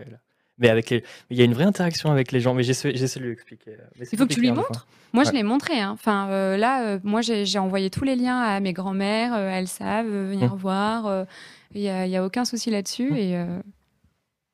Mais 0.58 0.68
avec 0.68 0.90
il 0.90 1.02
y 1.30 1.40
a 1.40 1.44
une 1.44 1.54
vraie 1.54 1.64
interaction 1.64 2.12
avec 2.12 2.32
les 2.32 2.40
gens, 2.40 2.52
mais 2.52 2.62
j'essaie 2.64 2.92
de 2.92 3.24
lui 3.24 3.32
expliquer. 3.32 3.78
il 3.98 4.18
faut 4.18 4.26
que 4.26 4.34
tu 4.34 4.40
lui 4.40 4.52
montres. 4.52 4.86
Moi, 5.14 5.24
je 5.24 5.32
l'ai 5.32 5.42
montré. 5.42 5.78
Hein. 5.78 5.90
Enfin, 5.92 6.28
euh, 6.30 6.56
là, 6.56 6.84
euh, 6.84 6.98
moi, 7.04 7.20
j'ai 7.20 7.58
envoyé 7.58 7.90
tous 7.90 8.04
les 8.04 8.16
liens 8.16 8.40
à 8.40 8.60
mes 8.60 8.72
grands-mères. 8.72 9.36
elles 9.36 9.68
savent 9.68 10.06
venir 10.06 10.54
hum. 10.54 10.58
voir. 10.58 11.26
Il 11.74 11.82
n'y 11.82 11.88
a, 11.88 12.22
a, 12.22 12.24
aucun 12.24 12.46
souci 12.46 12.70
là-dessus. 12.70 13.10
Hum. 13.10 13.16
Et 13.16 13.44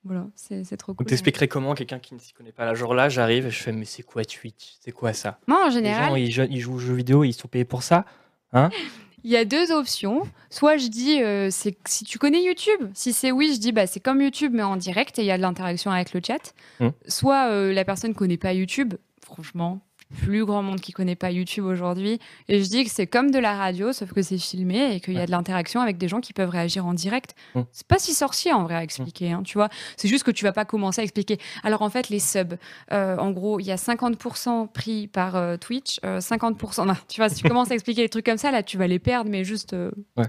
voilà, 0.09 0.27
c'est 0.35 0.77
trop 0.77 0.95
cool. 0.95 1.05
Donc 1.05 1.09
t'expliquerais 1.09 1.47
comment 1.47 1.75
quelqu'un 1.75 1.99
qui 1.99 2.15
ne 2.15 2.19
s'y 2.19 2.33
connaît 2.33 2.53
pas 2.53 2.65
la 2.65 2.75
jour 2.75 2.95
là, 2.95 3.09
j'arrive 3.09 3.47
et 3.47 3.51
je 3.51 3.63
fais 3.63 3.73
mais 3.73 3.85
c'est 3.85 4.03
quoi 4.03 4.25
Twitch? 4.25 4.77
C'est 4.81 4.93
quoi 4.93 5.13
ça? 5.13 5.39
Moi 5.47 5.67
en 5.67 5.71
général, 5.71 6.15
les 6.15 6.31
gens, 6.31 6.47
ils, 6.51 6.61
jouent 6.61 6.75
aux 6.75 6.79
jeux 6.79 6.95
vidéo, 6.95 7.25
ils 7.25 7.33
sont 7.33 7.49
payés 7.49 7.65
pour 7.65 7.83
ça, 7.83 8.05
hein? 8.53 8.71
Il 9.25 9.33
y 9.33 9.37
a 9.37 9.45
deux 9.45 9.73
options. 9.73 10.23
Soit 10.49 10.77
je 10.77 10.87
dis 10.87 11.21
euh, 11.21 11.49
c'est 11.51 11.77
si 11.87 12.05
tu 12.05 12.19
connais 12.19 12.43
YouTube. 12.43 12.89
Si 12.95 13.13
c'est 13.13 13.33
oui, 13.33 13.53
je 13.53 13.59
dis 13.59 13.73
bah 13.73 13.89
c'est 13.89 13.99
comme 13.99 14.23
YouTube 14.23 14.53
mais 14.55 14.63
en 14.63 14.77
direct 14.77 15.19
et 15.19 15.23
il 15.23 15.27
y 15.27 15.33
a 15.33 15.37
de 15.37 15.43
l'interaction 15.43 15.91
avec 15.91 16.15
le 16.15 16.21
chat. 16.25 16.55
Hum. 16.81 16.93
Soit 17.09 17.51
euh, 17.51 17.73
la 17.73 17.85
personne 17.85 18.15
connaît 18.15 18.37
pas 18.37 18.53
YouTube. 18.53 18.95
Franchement, 19.25 19.81
plus 20.17 20.45
grand 20.45 20.63
monde 20.63 20.81
qui 20.81 20.93
connaît 20.93 21.17
pas 21.17 21.31
YouTube 21.31 21.65
aujourd'hui. 21.65 22.19
Et 22.49 22.63
je 22.63 22.69
dis 22.69 22.85
que 22.85 22.91
c'est 22.91 23.07
comme 23.07 23.31
de 23.31 23.39
la 23.39 23.57
radio, 23.57 23.93
sauf 23.93 24.13
que 24.13 24.23
c'est 24.23 24.39
filmé 24.39 24.95
et 24.95 25.01
qu'il 25.01 25.15
y 25.15 25.19
a 25.19 25.27
de 25.27 25.31
l'interaction 25.31 25.81
avec 25.81 25.99
des 25.99 26.09
gens 26.09 26.21
qui 26.21 26.33
peuvent 26.33 26.49
réagir 26.49 26.87
en 26.87 26.95
direct. 26.95 27.35
Mmh. 27.55 27.61
C'est 27.73 27.87
pas 27.87 27.99
si 27.99 28.15
sorcier 28.15 28.53
en 28.53 28.63
vrai 28.63 28.77
à 28.77 28.83
expliquer, 28.83 29.33
hein, 29.33 29.43
tu 29.45 29.59
vois. 29.59 29.69
C'est 29.97 30.09
juste 30.09 30.25
que 30.25 30.31
tu 30.31 30.45
vas 30.45 30.53
pas 30.53 30.65
commencer 30.65 31.01
à 31.01 31.05
expliquer. 31.05 31.39
Alors 31.63 31.83
en 31.83 31.91
fait, 31.91 32.09
les 32.09 32.21
subs, 32.21 32.57
euh, 32.93 33.17
en 33.17 33.31
gros, 33.31 33.61
il 33.61 33.67
y 33.67 33.73
a 33.73 33.77
50% 33.77 34.69
pris 34.69 35.09
par 35.09 35.37
euh, 35.37 35.57
Twitch, 35.57 36.01
50%. 36.01 36.89
Euh, 36.89 36.95
tu 37.09 37.21
vois, 37.21 37.29
si 37.29 37.43
tu 37.43 37.43
commences 37.49 37.71
à 37.71 37.75
expliquer 37.75 38.03
des 38.03 38.09
trucs 38.09 38.27
comme 38.27 38.39
ça, 38.39 38.51
là, 38.51 38.63
tu 38.63 38.79
vas 38.79 38.87
les 38.87 38.99
perdre, 38.99 39.31
mais 39.31 39.45
juste. 39.45 39.77
Ouais. 40.17 40.27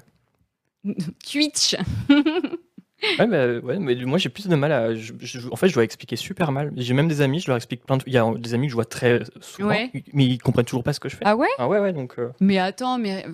Twitch 1.30 1.76
Ouais, 3.20 3.28
mais, 3.28 3.58
ouais, 3.60 3.80
mais 3.80 3.96
moi 4.06 4.18
j'ai 4.18 4.30
plus 4.30 4.48
de 4.48 4.56
mal 4.56 4.72
à. 4.72 4.90
en 5.52 5.56
fait, 5.56 5.70
je 5.70 5.74
dois 5.74 5.84
expliquer 5.84 6.16
super 6.16 6.52
mal. 6.52 6.72
J'ai 6.76 6.94
même 6.94 7.08
des 7.08 7.22
amis, 7.22 7.40
je 7.40 7.48
leur 7.48 7.58
explique 7.58 7.86
plein 7.86 7.98
de. 7.98 8.04
Il 8.08 8.14
y 8.14 8.18
a 8.18 8.34
des 8.36 8.54
amis 8.54 8.68
que 8.68 8.72
je 8.72 8.76
vois 8.76 8.86
très 8.86 9.22
souvent, 9.42 9.70
mais 10.14 10.26
ils 10.26 10.38
comprennent 10.38 10.66
toujours 10.66 10.84
pas 10.84 10.94
ce 10.94 11.00
que 11.00 11.10
je 11.10 11.16
fais. 11.16 11.24
Ah 11.26 11.36
ouais? 11.36 11.48
Ah 11.58 11.68
ouais, 11.68 11.80
ouais, 11.80 11.94
donc. 11.94 12.20
Euh. 12.20 12.32
Mais 12.40 12.58
attends, 12.58 12.98
mais. 12.98 13.26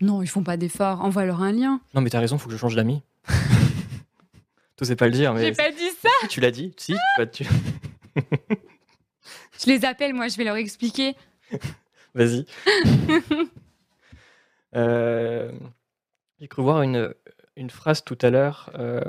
Non, 0.00 0.22
ils 0.22 0.26
font 0.26 0.42
pas 0.42 0.56
d'efforts. 0.56 1.04
Envoie-leur 1.04 1.42
un 1.42 1.52
lien. 1.52 1.80
Non, 1.94 2.00
mais 2.00 2.10
t'as 2.10 2.20
raison, 2.20 2.38
faut 2.38 2.48
que 2.48 2.54
je 2.54 2.58
change 2.58 2.76
d'amis. 2.76 3.02
sais 4.82 4.96
pas 4.96 5.06
le 5.06 5.12
dire, 5.12 5.34
mais. 5.34 5.46
J'ai 5.46 5.52
pas 5.52 5.70
dit 5.70 5.90
ça 6.02 6.08
Tu 6.28 6.40
l'as 6.40 6.50
dit 6.50 6.72
Si, 6.76 6.94
tu... 7.32 7.44
Je 9.64 9.70
les 9.70 9.84
appelle, 9.84 10.14
moi, 10.14 10.28
je 10.28 10.36
vais 10.36 10.44
leur 10.44 10.56
expliquer. 10.56 11.14
Vas-y. 12.14 12.46
Euh, 14.76 15.52
j'ai 16.40 16.48
cru 16.48 16.62
voir 16.62 16.82
une, 16.82 17.14
une 17.56 17.70
phrase 17.70 18.04
tout 18.04 18.18
à 18.22 18.30
l'heure. 18.30 18.70
Euh, 18.78 19.00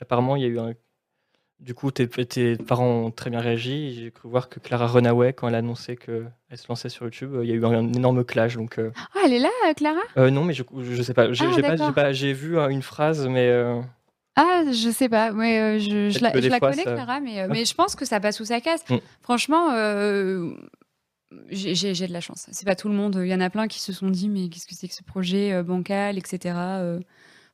apparemment, 0.00 0.36
il 0.36 0.42
y 0.42 0.44
a 0.46 0.48
eu 0.48 0.58
un. 0.58 0.74
Du 1.58 1.72
coup, 1.72 1.90
tes, 1.90 2.06
tes 2.06 2.56
parents 2.56 3.06
ont 3.06 3.10
très 3.10 3.30
bien 3.30 3.40
réagi. 3.40 3.94
J'ai 3.94 4.10
cru 4.10 4.28
voir 4.28 4.50
que 4.50 4.60
Clara 4.60 4.86
Runaway, 4.86 5.32
quand 5.32 5.48
elle 5.48 5.54
a 5.54 5.58
annoncé 5.58 5.96
qu'elle 5.96 6.30
se 6.54 6.68
lançait 6.68 6.90
sur 6.90 7.06
YouTube, 7.06 7.34
il 7.42 7.48
y 7.48 7.52
a 7.52 7.54
eu 7.54 7.64
un 7.64 7.92
énorme 7.94 8.24
clash. 8.24 8.56
Donc, 8.56 8.78
Ah, 8.78 9.20
elle 9.24 9.32
est 9.32 9.38
là, 9.38 9.48
Clara? 9.74 10.30
Non, 10.30 10.44
mais 10.44 10.52
je, 10.52 10.64
je 10.78 11.02
sais 11.02 11.14
pas. 11.14 11.32
J'ai 11.32 11.46
ah, 11.64 11.92
pas, 11.92 12.12
j'ai 12.12 12.34
vu 12.34 12.58
une 12.58 12.82
phrase, 12.82 13.26
mais. 13.26 13.50
Ah, 14.36 14.64
je 14.66 14.90
sais 14.90 15.08
pas. 15.08 15.32
Ouais, 15.32 15.78
je, 15.80 16.10
je, 16.10 16.20
la, 16.20 16.60
connais, 16.60 16.82
Clara, 16.82 17.20
mais, 17.20 17.48
mais 17.48 17.64
je 17.64 17.74
pense 17.74 17.96
que 17.96 18.04
ça 18.04 18.20
passe 18.20 18.36
sous 18.36 18.44
sa 18.44 18.60
casse. 18.60 18.86
Mm. 18.90 18.96
Franchement, 19.22 19.70
j'ai 21.50 21.92
de 22.06 22.12
la 22.12 22.20
chance. 22.20 22.46
C'est 22.50 22.64
pas 22.66 22.76
tout 22.76 22.88
le 22.88 22.94
monde. 22.94 23.20
Il 23.22 23.28
y 23.28 23.34
en 23.34 23.40
a 23.40 23.50
plein 23.50 23.68
qui 23.68 23.80
se 23.80 23.92
sont 23.92 24.10
dit, 24.10 24.28
mais 24.28 24.48
qu'est-ce 24.48 24.66
que 24.66 24.74
c'est 24.74 24.88
que 24.88 24.94
ce 24.94 25.02
projet 25.02 25.52
euh, 25.52 25.62
bancal, 25.62 26.18
etc. 26.18 26.54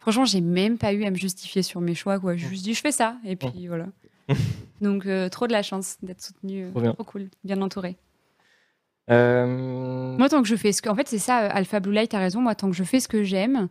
Euh. 0.03 0.11
franchement, 0.11 0.25
j'ai 0.25 0.41
même 0.41 0.79
pas 0.79 0.93
eu 0.93 1.05
à 1.05 1.11
me 1.11 1.17
justifier 1.17 1.63
sur 1.63 1.81
mes 1.81 1.95
choix. 1.95 2.19
Quoi. 2.19 2.37
Je 2.37 2.45
me 2.45 2.51
suis 2.51 2.61
dit, 2.61 2.75
je 2.75 2.81
fais 2.81 2.93
ça. 2.93 3.17
Et 3.25 3.37
puis 3.37 3.67
voilà. 3.69 3.87
Donc, 4.81 5.07
euh, 5.07 5.29
trop 5.29 5.47
de 5.47 5.53
la 5.53 5.63
chance 5.63 5.97
d'être 6.03 6.23
soutenu. 6.23 6.67
Trop, 6.73 7.05
cool. 7.05 7.29
Bien 7.45 7.61
entouré. 7.63 7.97
Moi, 9.09 10.29
tant 10.29 10.43
que 10.43 10.49
je 10.49 10.57
fais 10.57 10.73
ce 10.73 10.83
que. 10.83 10.89
En 10.89 10.95
fait, 10.95 11.09
c'est 11.09 11.19
ça, 11.19 11.37
Alpha 11.37 11.81
Blue 11.81 11.93
Light, 11.93 12.11
t'as 12.11 12.19
raison. 12.19 12.41
Moi, 12.41 12.55
tant 12.55 12.71
que 12.71 12.77
je 12.77 12.85
fais 12.85 13.01
ce 13.01 13.09
que 13.09 13.23
j'aime, 13.25 13.69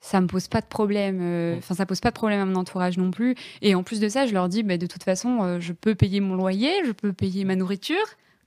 ça 0.00 0.20
me 0.20 0.26
pose 0.26 0.48
pas 0.48 0.60
de 0.60 0.66
problème. 0.66 1.56
Enfin, 1.58 1.74
ça 1.74 1.86
pose 1.86 2.00
pas 2.00 2.10
de 2.10 2.14
problème 2.14 2.40
à 2.40 2.44
mon 2.46 2.56
entourage 2.56 2.96
non 2.96 3.10
plus. 3.10 3.34
Et 3.62 3.74
en 3.74 3.82
plus 3.82 4.00
de 4.00 4.08
ça, 4.08 4.26
je 4.26 4.32
leur 4.32 4.48
dis, 4.48 4.62
bah, 4.62 4.78
de 4.78 4.86
toute 4.86 5.02
façon, 5.02 5.60
je 5.60 5.72
peux 5.72 5.94
payer 5.94 6.20
mon 6.20 6.34
loyer, 6.34 6.72
je 6.86 6.92
peux 6.92 7.12
payer 7.12 7.44
ma 7.44 7.56
nourriture. 7.56 7.96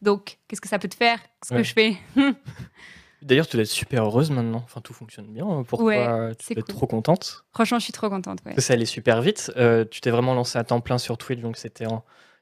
Donc, 0.01 0.39
qu'est-ce 0.47 0.61
que 0.61 0.67
ça 0.67 0.79
peut 0.79 0.89
te 0.89 0.95
faire 0.95 1.19
Ce 1.43 1.53
que 1.53 1.63
je 1.63 1.73
fais? 1.73 1.97
D'ailleurs, 3.23 3.47
tu 3.47 3.55
dois 3.55 3.63
être 3.63 3.69
super 3.69 4.03
heureuse 4.03 4.31
maintenant. 4.31 4.61
Enfin, 4.63 4.81
tout 4.81 4.93
fonctionne 4.93 5.27
bien. 5.27 5.63
Pourquoi 5.67 6.35
tu 6.35 6.57
es 6.57 6.61
trop 6.61 6.87
contente? 6.87 7.45
Franchement, 7.53 7.79
je 7.79 7.83
suis 7.85 7.93
trop 7.93 8.09
contente. 8.09 8.39
Ça 8.57 8.73
allait 8.73 8.85
super 8.85 9.21
vite. 9.21 9.51
Euh, 9.57 9.85
tu 9.89 10.01
t'es 10.01 10.11
vraiment 10.11 10.33
lancé 10.33 10.57
à 10.57 10.63
temps 10.63 10.81
plein 10.81 10.97
sur 10.97 11.17
Twitch, 11.17 11.39
donc 11.39 11.57
c'était 11.57 11.85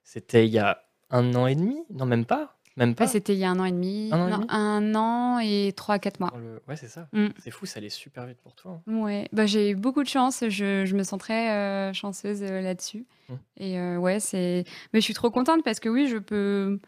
c'était 0.04 0.48
il 0.48 0.52
y 0.52 0.60
a 0.60 0.84
un 1.10 1.36
an 1.36 1.48
et 1.48 1.56
demi? 1.56 1.78
Non, 1.94 2.06
même 2.06 2.26
pas. 2.26 2.58
Même 2.78 2.96
pas. 2.96 3.06
c'était 3.06 3.34
il 3.34 3.40
y 3.40 3.44
a 3.44 3.52
un 3.52 3.60
an 3.60 3.66
et 3.66 3.72
demi. 3.72 4.10
Un 4.14 4.96
an, 4.96 5.40
et, 5.40 5.74
trois 5.76 5.96
à 5.96 6.00
quatre 6.00 6.20
mois. 6.20 6.34
Ouais, 6.68 6.78
c'est 6.78 6.88
ça. 6.88 7.10
Mm. 7.12 7.28
C'est 7.40 7.52
fou, 7.52 7.66
ça 7.66 7.80
allait 7.80 7.90
super 7.90 8.26
vite 8.26 8.38
pour 8.42 8.56
toi. 8.56 8.82
Hein. 8.88 8.94
Ouais, 9.02 9.28
bah, 9.34 9.46
j'ai 9.46 9.72
eu 9.72 9.76
beaucoup 9.76 10.04
de 10.04 10.08
chance. 10.08 10.44
Je, 10.48 10.94
me 10.96 11.04
sens 11.04 11.20
très 11.20 11.52
euh, 11.52 11.94
chanceuse 11.94 12.42
euh, 12.42 12.62
là-dessus. 12.62 13.06
Mm. 13.30 13.34
Et 13.58 13.98
ouais, 13.98 14.20
c'est. 14.20 14.64
Mais 14.94 15.02
je 15.02 15.06
suis 15.06 15.14
trop 15.14 15.32
contente 15.32 15.64
parce 15.64 15.80
que 15.80 15.90
oui, 15.90 16.08
je 16.08 16.18
peux 16.18 16.80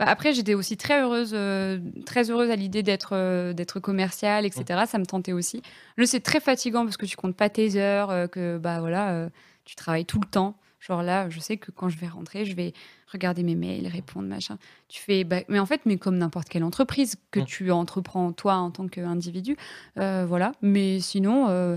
bah, 0.00 0.06
après, 0.08 0.32
j'étais 0.32 0.54
aussi 0.54 0.78
très 0.78 1.02
heureuse, 1.02 1.32
euh, 1.34 1.78
très 2.06 2.30
heureuse 2.30 2.48
à 2.48 2.56
l'idée 2.56 2.82
d'être 2.82 3.10
euh, 3.12 3.52
d'être 3.52 3.80
commerciale, 3.80 4.46
etc. 4.46 4.84
Ça 4.86 4.98
me 4.98 5.04
tentait 5.04 5.34
aussi. 5.34 5.60
Le 5.96 6.06
c'est 6.06 6.20
très 6.20 6.40
fatigant 6.40 6.84
parce 6.84 6.96
que 6.96 7.04
tu 7.04 7.16
comptes 7.16 7.36
pas 7.36 7.50
tes 7.50 7.76
heures, 7.76 8.08
euh, 8.08 8.26
que 8.26 8.56
bah 8.56 8.80
voilà, 8.80 9.28
tu 9.66 9.76
travailles 9.76 10.06
tout 10.06 10.18
le 10.18 10.26
temps. 10.26 10.56
Genre 10.80 11.02
là, 11.02 11.28
je 11.28 11.38
sais 11.38 11.58
que 11.58 11.70
quand 11.70 11.90
je 11.90 11.98
vais 11.98 12.08
rentrer, 12.08 12.46
je 12.46 12.56
vais 12.56 12.72
regarder 13.12 13.42
mes 13.42 13.54
mails, 13.54 13.88
répondre, 13.88 14.26
machin. 14.26 14.56
Tu 14.88 15.02
fais, 15.02 15.22
bah, 15.22 15.40
mais 15.48 15.58
en 15.58 15.66
fait, 15.66 15.82
mais 15.84 15.98
comme 15.98 16.16
n'importe 16.16 16.48
quelle 16.48 16.64
entreprise 16.64 17.16
que 17.30 17.40
tu 17.40 17.70
entreprends 17.70 18.32
toi 18.32 18.54
en 18.54 18.70
tant 18.70 18.88
qu'individu, 18.88 19.58
voilà. 19.96 20.52
Mais 20.62 21.00
sinon 21.00 21.76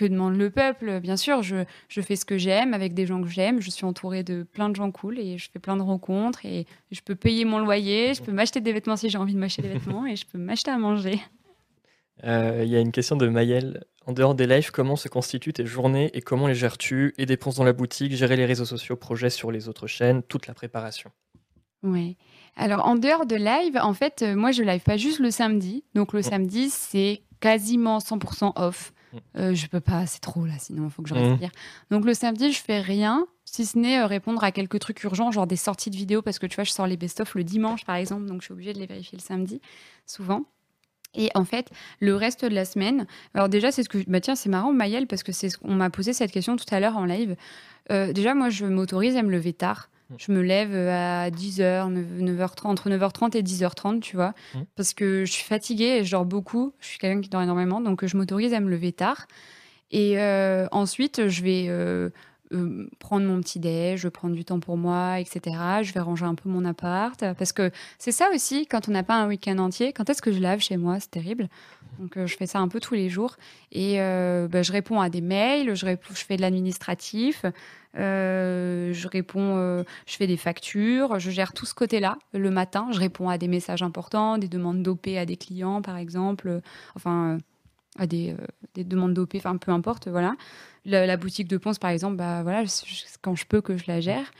que 0.00 0.06
demande 0.06 0.36
le 0.36 0.50
peuple 0.50 1.00
Bien 1.00 1.16
sûr, 1.16 1.42
je, 1.42 1.64
je 1.88 2.00
fais 2.00 2.16
ce 2.16 2.24
que 2.24 2.38
j'aime 2.38 2.72
avec 2.72 2.94
des 2.94 3.06
gens 3.06 3.20
que 3.22 3.28
j'aime. 3.28 3.60
Je 3.60 3.70
suis 3.70 3.84
entourée 3.84 4.22
de 4.22 4.42
plein 4.42 4.70
de 4.70 4.76
gens 4.76 4.90
cool 4.90 5.18
et 5.18 5.36
je 5.36 5.50
fais 5.50 5.58
plein 5.58 5.76
de 5.76 5.82
rencontres 5.82 6.44
et 6.46 6.66
je 6.90 7.00
peux 7.02 7.14
payer 7.14 7.44
mon 7.44 7.58
loyer, 7.58 8.14
je 8.14 8.22
peux 8.22 8.32
m'acheter 8.32 8.60
des 8.60 8.72
vêtements 8.72 8.96
si 8.96 9.10
j'ai 9.10 9.18
envie 9.18 9.34
de 9.34 9.38
m'acheter 9.38 9.62
des 9.62 9.68
vêtements 9.68 10.06
et 10.06 10.16
je 10.16 10.24
peux 10.26 10.38
m'acheter 10.38 10.70
à 10.70 10.78
manger. 10.78 11.20
Euh, 12.24 12.62
il 12.64 12.70
y 12.70 12.76
a 12.76 12.80
une 12.80 12.92
question 12.92 13.16
de 13.16 13.28
Maëlle. 13.28 13.84
En 14.06 14.12
dehors 14.12 14.34
des 14.34 14.46
lives, 14.46 14.70
comment 14.70 14.96
se 14.96 15.08
constituent 15.08 15.52
tes 15.52 15.66
journées 15.66 16.10
et 16.14 16.22
comment 16.22 16.46
les 16.46 16.54
gères-tu? 16.54 17.14
Et 17.18 17.26
dépenses 17.26 17.56
dans 17.56 17.64
la 17.64 17.74
boutique, 17.74 18.14
gérer 18.16 18.36
les 18.36 18.46
réseaux 18.46 18.64
sociaux, 18.64 18.96
projets 18.96 19.30
sur 19.30 19.52
les 19.52 19.68
autres 19.68 19.86
chaînes, 19.86 20.22
toute 20.22 20.46
la 20.46 20.54
préparation. 20.54 21.10
Oui. 21.82 22.16
Alors, 22.56 22.86
en 22.86 22.96
dehors 22.96 23.26
de 23.26 23.36
live, 23.36 23.78
en 23.80 23.94
fait, 23.94 24.22
euh, 24.22 24.34
moi, 24.34 24.52
je 24.52 24.62
live 24.62 24.82
pas 24.82 24.96
juste 24.96 25.18
le 25.18 25.30
samedi. 25.30 25.84
Donc, 25.94 26.12
le 26.12 26.22
samedi, 26.22 26.70
c'est 26.70 27.22
quasiment 27.40 27.98
100% 27.98 28.52
off. 28.56 28.92
Euh, 29.36 29.54
je 29.54 29.66
peux 29.66 29.80
pas, 29.80 30.06
c'est 30.06 30.20
trop 30.20 30.46
là, 30.46 30.54
sinon 30.58 30.84
il 30.84 30.90
faut 30.90 31.02
que 31.02 31.08
je 31.08 31.14
respire. 31.14 31.48
Mmh. 31.48 31.94
Donc 31.94 32.04
le 32.04 32.14
samedi, 32.14 32.52
je 32.52 32.62
fais 32.62 32.80
rien, 32.80 33.26
si 33.44 33.66
ce 33.66 33.78
n'est 33.78 34.00
euh, 34.00 34.06
répondre 34.06 34.42
à 34.44 34.52
quelques 34.52 34.78
trucs 34.78 35.02
urgents, 35.02 35.30
genre 35.30 35.46
des 35.46 35.56
sorties 35.56 35.90
de 35.90 35.96
vidéos, 35.96 36.22
parce 36.22 36.38
que 36.38 36.46
tu 36.46 36.56
vois, 36.56 36.64
je 36.64 36.72
sors 36.72 36.86
les 36.86 36.96
best-of 36.96 37.34
le 37.34 37.44
dimanche 37.44 37.84
par 37.84 37.96
exemple, 37.96 38.26
donc 38.26 38.40
je 38.40 38.46
suis 38.46 38.52
obligée 38.52 38.72
de 38.72 38.78
les 38.78 38.86
vérifier 38.86 39.18
le 39.18 39.22
samedi, 39.22 39.60
souvent. 40.06 40.44
Et 41.14 41.30
en 41.34 41.44
fait, 41.44 41.70
le 41.98 42.14
reste 42.14 42.44
de 42.44 42.54
la 42.54 42.64
semaine, 42.64 43.06
alors 43.34 43.48
déjà, 43.48 43.72
c'est 43.72 43.82
ce 43.82 43.88
que. 43.88 43.98
Bah 44.06 44.20
tiens, 44.20 44.36
c'est 44.36 44.48
marrant, 44.48 44.72
Mayel, 44.72 45.06
parce 45.06 45.22
que 45.22 45.32
c'est 45.32 45.48
ce 45.48 45.58
qu'on 45.58 45.74
m'a 45.74 45.90
posé 45.90 46.12
cette 46.12 46.30
question 46.30 46.56
tout 46.56 46.72
à 46.72 46.78
l'heure 46.78 46.96
en 46.96 47.04
live. 47.04 47.36
Euh, 47.90 48.12
déjà, 48.12 48.34
moi, 48.34 48.48
je 48.50 48.64
m'autorise 48.66 49.16
à 49.16 49.22
me 49.22 49.30
lever 49.30 49.52
tard. 49.52 49.90
Je 50.18 50.32
me 50.32 50.40
lève 50.40 50.74
euh, 50.74 51.26
à 51.26 51.30
10h, 51.30 51.88
9, 51.88 52.38
h 52.38 52.54
30 52.54 52.70
entre 52.70 52.90
9h30 52.90 53.36
et 53.36 53.42
10h30, 53.42 54.00
tu 54.00 54.16
vois, 54.16 54.34
mmh. 54.54 54.58
parce 54.76 54.94
que 54.94 55.24
je 55.24 55.32
suis 55.32 55.44
fatiguée 55.44 55.98
et 56.00 56.04
je 56.04 56.10
dors 56.10 56.24
beaucoup. 56.24 56.72
Je 56.80 56.88
suis 56.88 56.98
quelqu'un 56.98 57.20
qui 57.20 57.28
dort 57.28 57.42
énormément, 57.42 57.80
donc 57.80 58.04
je 58.04 58.16
m'autorise 58.16 58.54
à 58.54 58.60
me 58.60 58.70
lever 58.70 58.92
tard. 58.92 59.26
Et 59.92 60.18
euh, 60.18 60.66
ensuite, 60.72 61.28
je 61.28 61.42
vais 61.42 61.66
euh, 61.68 62.10
prendre 62.98 63.26
mon 63.26 63.40
petit 63.40 63.60
déj, 63.60 64.00
je 64.00 64.06
vais 64.06 64.10
prendre 64.10 64.34
du 64.34 64.44
temps 64.44 64.60
pour 64.60 64.76
moi, 64.76 65.20
etc. 65.20 65.56
Je 65.82 65.92
vais 65.92 66.00
ranger 66.00 66.24
un 66.24 66.34
peu 66.34 66.48
mon 66.48 66.64
appart, 66.64 67.18
parce 67.38 67.52
que 67.52 67.70
c'est 67.98 68.12
ça 68.12 68.28
aussi, 68.34 68.66
quand 68.66 68.88
on 68.88 68.92
n'a 68.92 69.02
pas 69.02 69.16
un 69.16 69.28
week-end 69.28 69.58
entier, 69.58 69.92
quand 69.92 70.08
est-ce 70.10 70.22
que 70.22 70.32
je 70.32 70.40
lave 70.40 70.60
chez 70.60 70.76
moi? 70.76 70.98
C'est 71.00 71.10
terrible. 71.10 71.48
Donc 72.00 72.12
je 72.16 72.36
fais 72.36 72.46
ça 72.46 72.58
un 72.58 72.68
peu 72.68 72.80
tous 72.80 72.94
les 72.94 73.08
jours. 73.08 73.36
Et 73.70 73.98
bah, 73.98 74.62
je 74.62 74.72
réponds 74.72 75.00
à 75.00 75.10
des 75.10 75.20
mails, 75.20 75.74
je, 75.74 75.86
fais 76.14 76.36
de 76.36 76.40
l'administratif. 76.40 77.44
Euh, 77.96 78.92
je 78.92 79.08
réponds, 79.08 79.56
euh, 79.56 79.82
je 80.06 80.16
fais 80.16 80.26
des 80.26 80.36
factures, 80.36 81.18
je 81.18 81.30
gère 81.30 81.52
tout 81.52 81.66
ce 81.66 81.74
côté-là 81.74 82.18
le 82.32 82.50
matin. 82.50 82.88
Je 82.92 83.00
réponds 83.00 83.28
à 83.28 83.38
des 83.38 83.48
messages 83.48 83.82
importants, 83.82 84.38
des 84.38 84.48
demandes 84.48 84.82
d'OP 84.82 85.08
à 85.08 85.26
des 85.26 85.36
clients, 85.36 85.82
par 85.82 85.96
exemple, 85.96 86.48
euh, 86.48 86.60
enfin 86.94 87.38
à 87.98 88.06
des, 88.06 88.36
des 88.74 88.84
demandes 88.84 89.14
d'OP, 89.14 89.34
enfin 89.36 89.56
peu 89.56 89.72
importe, 89.72 90.08
voilà. 90.08 90.36
La, 90.86 91.16
boutique 91.16 91.48
de 91.48 91.56
Ponce, 91.58 91.78
par 91.78 91.90
exemple, 91.90 92.16
bah 92.16 92.42
voilà, 92.42 92.64
quand 93.20 93.34
je 93.34 93.44
peux 93.44 93.60
que 93.60 93.76
je 93.76 93.84
la 93.88 94.00
gère. 94.00 94.30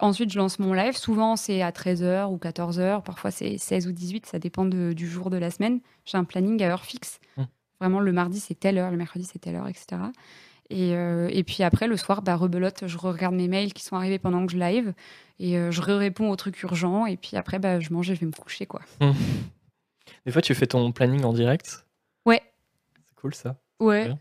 Ensuite, 0.00 0.32
je 0.32 0.38
lance 0.38 0.58
mon 0.58 0.72
live. 0.72 0.96
Souvent, 0.96 1.36
c'est 1.36 1.62
à 1.62 1.70
13h 1.70 2.30
ou 2.30 2.36
14h. 2.36 3.02
Parfois, 3.02 3.30
c'est 3.30 3.58
16 3.58 3.86
ou 3.86 3.92
18. 3.92 4.26
Ça 4.26 4.38
dépend 4.38 4.64
du 4.64 5.08
jour 5.08 5.30
de 5.30 5.36
la 5.36 5.50
semaine. 5.50 5.80
J'ai 6.04 6.18
un 6.18 6.24
planning 6.24 6.62
à 6.62 6.70
heure 6.70 6.84
fixe. 6.84 7.20
Mmh. 7.36 7.42
Vraiment, 7.80 8.00
le 8.00 8.12
mardi, 8.12 8.40
c'est 8.40 8.58
telle 8.58 8.78
heure. 8.78 8.90
Le 8.90 8.96
mercredi, 8.96 9.24
c'est 9.24 9.38
telle 9.38 9.56
heure, 9.56 9.68
etc. 9.68 9.96
Euh, 10.72 11.28
et, 11.30 11.44
puis 11.44 11.62
après, 11.62 11.86
le 11.86 11.96
soir, 11.96 12.22
bah, 12.22 12.36
rebelote, 12.36 12.86
je 12.86 12.98
regarde 12.98 13.34
mes 13.34 13.48
mails 13.48 13.72
qui 13.72 13.84
sont 13.84 13.96
arrivés 13.96 14.18
pendant 14.18 14.44
que 14.46 14.52
je 14.52 14.58
live 14.58 14.94
et 15.38 15.58
euh, 15.58 15.70
je 15.70 15.80
réponds 15.80 16.30
aux 16.30 16.36
trucs 16.36 16.60
urgents. 16.62 17.06
Et 17.06 17.16
puis 17.16 17.36
après, 17.36 17.58
bah, 17.58 17.80
je 17.80 17.92
mange 17.92 18.10
et 18.10 18.14
je 18.14 18.20
vais 18.20 18.26
me 18.26 18.32
coucher. 18.32 18.66
quoi. 18.66 18.80
Mmh. 19.00 19.12
Des 20.26 20.32
fois, 20.32 20.42
tu 20.42 20.54
fais 20.54 20.66
ton 20.66 20.90
planning 20.92 21.24
en 21.24 21.32
direct? 21.32 21.86
Ouais. 22.26 22.42
C'est 23.06 23.14
cool 23.14 23.34
ça. 23.34 23.56
Ouais. 23.80 24.12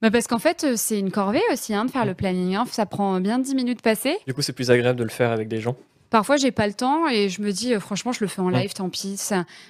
Bah 0.00 0.10
parce 0.10 0.26
qu'en 0.26 0.38
fait, 0.38 0.64
euh, 0.64 0.74
c'est 0.76 0.98
une 0.98 1.10
corvée 1.10 1.42
aussi 1.52 1.74
hein, 1.74 1.84
de 1.84 1.90
faire 1.90 2.04
le 2.04 2.14
planning. 2.14 2.54
Hein. 2.54 2.64
Ça 2.70 2.86
prend 2.86 3.20
bien 3.20 3.38
10 3.38 3.54
minutes 3.54 3.82
passées. 3.82 4.16
Du 4.26 4.34
coup, 4.34 4.42
c'est 4.42 4.52
plus 4.52 4.70
agréable 4.70 4.98
de 4.98 5.04
le 5.04 5.10
faire 5.10 5.32
avec 5.32 5.48
des 5.48 5.60
gens. 5.60 5.76
Parfois, 6.10 6.36
j'ai 6.36 6.52
pas 6.52 6.66
le 6.66 6.74
temps 6.74 7.08
et 7.08 7.28
je 7.28 7.42
me 7.42 7.50
dis, 7.50 7.74
franchement, 7.80 8.12
je 8.12 8.20
le 8.22 8.28
fais 8.28 8.40
en 8.40 8.48
live, 8.48 8.72
tant 8.72 8.88
pis. 8.88 9.20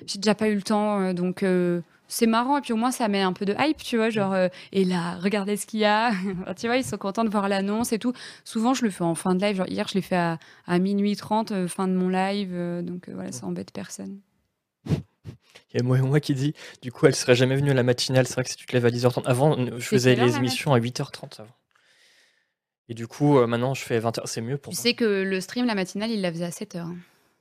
J'ai 0.06 0.18
déjà 0.18 0.34
pas 0.34 0.48
eu 0.48 0.54
le 0.54 0.62
temps, 0.62 1.12
donc 1.12 1.42
c'est 2.08 2.26
marrant. 2.26 2.58
Et 2.58 2.60
puis 2.62 2.72
au 2.72 2.76
moins 2.76 2.90
ça 2.90 3.06
met 3.08 3.20
un 3.20 3.32
peu 3.32 3.44
de 3.44 3.54
hype 3.58 3.76
tu 3.76 3.96
vois 3.96 4.10
genre 4.10 4.32
euh, 4.32 4.48
et 4.72 4.84
là 4.84 5.16
regardez 5.20 5.56
ce 5.56 5.66
qu'il 5.66 5.80
y 5.80 5.84
a. 5.84 6.10
Tu 6.56 6.66
vois 6.66 6.78
ils 6.78 6.84
sont 6.84 6.96
contents 6.96 7.24
de 7.24 7.30
voir 7.30 7.48
l'annonce 7.48 7.92
et 7.92 7.98
tout. 7.98 8.12
Souvent 8.44 8.74
je 8.74 8.84
le 8.84 8.90
fais 8.90 9.04
en 9.04 9.14
fin 9.14 9.34
de 9.34 9.40
live. 9.44 9.56
Genre 9.56 9.68
hier 9.68 9.86
je 9.86 9.94
l'ai 9.94 10.02
fait 10.02 10.16
à, 10.16 10.38
à 10.66 10.78
minuit 10.78 11.14
30 11.14 11.52
euh, 11.52 11.68
fin 11.68 11.86
de 11.86 11.92
mon 11.92 12.08
live 12.08 12.50
euh, 12.52 12.82
donc 12.82 13.08
voilà 13.08 13.30
ça 13.30 13.46
embête 13.46 13.70
personne 13.72 14.18
il 15.72 15.78
y 15.78 15.80
a 15.80 15.82
moi, 15.82 15.98
moi 15.98 16.20
qui 16.20 16.34
dit, 16.34 16.54
du 16.82 16.92
coup, 16.92 17.06
elle 17.06 17.14
serait 17.14 17.34
jamais 17.34 17.56
venue 17.56 17.70
à 17.70 17.74
la 17.74 17.82
matinale. 17.82 18.26
C'est 18.26 18.34
vrai 18.34 18.44
que 18.44 18.50
si 18.50 18.56
tu 18.56 18.66
te 18.66 18.72
lèves 18.72 18.86
à 18.86 18.90
10h30. 18.90 19.24
Avant, 19.26 19.56
je 19.56 19.84
faisais 19.84 20.14
les 20.14 20.36
émissions 20.36 20.72
à 20.72 20.78
8h30 20.78 21.40
avant. 21.40 21.56
Et 22.88 22.94
du 22.94 23.06
coup, 23.06 23.38
maintenant, 23.46 23.74
je 23.74 23.82
fais 23.82 24.00
20h. 24.00 24.22
C'est 24.24 24.40
mieux 24.40 24.56
pour 24.56 24.72
Tu 24.72 24.78
sais 24.78 24.94
que 24.94 25.04
le 25.04 25.40
stream, 25.40 25.66
la 25.66 25.74
matinale, 25.74 26.10
il 26.10 26.22
la 26.22 26.32
faisait 26.32 26.46
à 26.46 26.50
7h. 26.50 26.86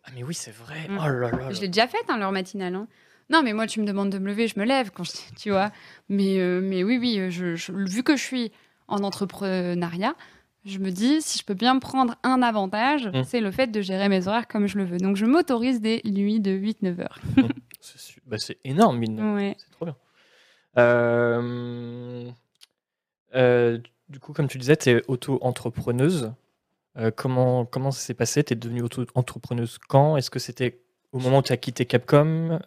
Ah, 0.07 0.11
mais 0.15 0.23
oui, 0.23 0.33
c'est 0.33 0.51
vrai. 0.51 0.87
Mm. 0.87 0.99
Oh 1.01 1.07
là 1.07 1.31
là 1.31 1.51
Je 1.51 1.61
l'ai 1.61 1.67
déjà 1.67 1.87
faite, 1.87 2.05
hein, 2.07 2.17
leur 2.17 2.31
matinale. 2.31 2.75
Hein. 2.75 2.87
Non, 3.29 3.43
mais 3.43 3.53
moi, 3.53 3.67
tu 3.67 3.81
me 3.81 3.85
demandes 3.85 4.09
de 4.09 4.19
me 4.19 4.27
lever, 4.27 4.47
je 4.47 4.57
me 4.57 4.65
lève, 4.65 4.91
quand 4.91 5.03
tu 5.37 5.51
vois. 5.51 5.71
Mais, 6.07 6.39
euh, 6.39 6.61
mais 6.61 6.83
oui, 6.83 6.97
oui, 6.97 7.29
je, 7.29 7.71
vu 7.71 8.03
que 8.03 8.15
je 8.15 8.23
suis 8.23 8.51
en 8.87 9.03
entrepreneuriat, 9.03 10.15
je 10.65 10.79
me 10.79 10.91
dis, 10.91 11.21
si 11.21 11.39
je 11.39 11.43
peux 11.43 11.53
bien 11.53 11.77
prendre 11.79 12.15
un 12.23 12.41
avantage, 12.41 13.07
mmh. 13.07 13.23
c'est 13.25 13.41
le 13.41 13.51
fait 13.51 13.67
de 13.67 13.81
gérer 13.81 14.07
mes 14.07 14.27
horaires 14.27 14.47
comme 14.47 14.67
je 14.67 14.77
le 14.77 14.85
veux. 14.85 14.97
Donc, 14.97 15.17
je 15.17 15.25
m'autorise 15.25 15.81
des 15.81 16.01
nuits 16.05 16.39
de 16.39 16.51
8-9 16.51 17.01
heures. 17.01 17.19
Mmh. 17.35 17.41
Bah, 18.27 18.37
c'est 18.37 18.57
énorme, 18.63 18.97
mine. 18.97 19.55
C'est 19.57 19.71
trop 19.71 19.85
bien. 19.85 19.95
Euh, 20.77 22.29
euh, 23.35 23.79
du 24.09 24.19
coup, 24.19 24.33
comme 24.33 24.47
tu 24.47 24.57
disais, 24.57 24.77
tu 24.77 24.89
es 24.89 25.03
auto-entrepreneuse. 25.07 26.33
comment, 27.15 27.65
comment 27.65 27.91
ça 27.91 28.01
s'est 28.01 28.13
passé? 28.13 28.43
Tu 28.43 28.53
es 28.53 28.55
devenue 28.55 28.83
entrepreneuse 29.15 29.77
quand? 29.87 30.17
Est-ce 30.17 30.29
que 30.29 30.39
c'était 30.39 30.81
au 31.11 31.19
moment 31.19 31.39
où 31.39 31.41
tu 31.41 31.53
as 31.53 31.57
quitté 31.57 31.85
Capcom? 31.85 32.59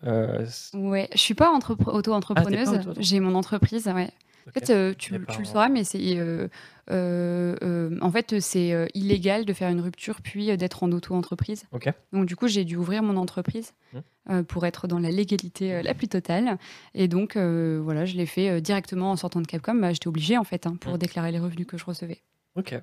Ouais, 0.75 1.09
je 1.13 1.19
suis 1.19 1.35
pas 1.35 1.53
auto-entrepreneuse. 1.87 2.81
Ah, 2.89 2.93
J'ai 2.99 3.21
mon 3.21 3.35
entreprise, 3.35 3.87
ouais. 3.87 4.11
En 4.49 4.53
fait, 4.53 4.71
euh, 4.71 4.95
tu, 4.97 5.17
le 5.17 5.45
sauras, 5.45 5.69
mais 5.69 5.85
c'est 5.85 6.01
euh, 6.19 6.49
euh, 6.91 7.99
en 8.01 8.11
fait 8.11 8.41
c'est 8.41 8.89
illégal 8.95 9.45
de 9.45 9.53
faire 9.53 9.71
une 9.71 9.81
rupture 9.81 10.21
puis 10.23 10.57
d'être 10.57 10.83
en 10.83 10.93
auto-entreprise. 10.93 11.65
Donc 12.13 12.27
du 12.27 12.37
coup, 12.37 12.49
j'ai 12.49 12.65
dû 12.65 12.77
ouvrir 12.77 13.03
mon 13.03 13.17
entreprise 13.17 13.73
mmh. 13.93 14.43
pour 14.43 14.67
être 14.67 14.89
dans 14.89 14.99
la 14.99 15.11
légalité 15.11 15.83
la 15.83 15.95
plus 15.95 16.09
totale. 16.09 16.59
Et 16.95 17.09
donc 17.09 17.37
voilà, 17.37 18.05
je 18.05 18.17
l'ai 18.17 18.27
fait 18.27 18.61
directement 18.61 19.13
en 19.13 19.17
sortant 19.17 19.41
de 19.41 19.47
Capcom. 19.47 19.75
Bah, 19.75 19.93
j'étais 19.93 20.09
obligée 20.09 20.39
en 20.39 20.45
fait 20.45 20.67
hein, 20.67 20.77
pour 20.81 20.95
mmh. 20.95 20.99
déclarer 20.99 21.33
les 21.33 21.39
revenus 21.39 21.67
que 21.67 21.79
je 21.79 21.85
recevais. 21.85 22.23
Ok. 22.57 22.75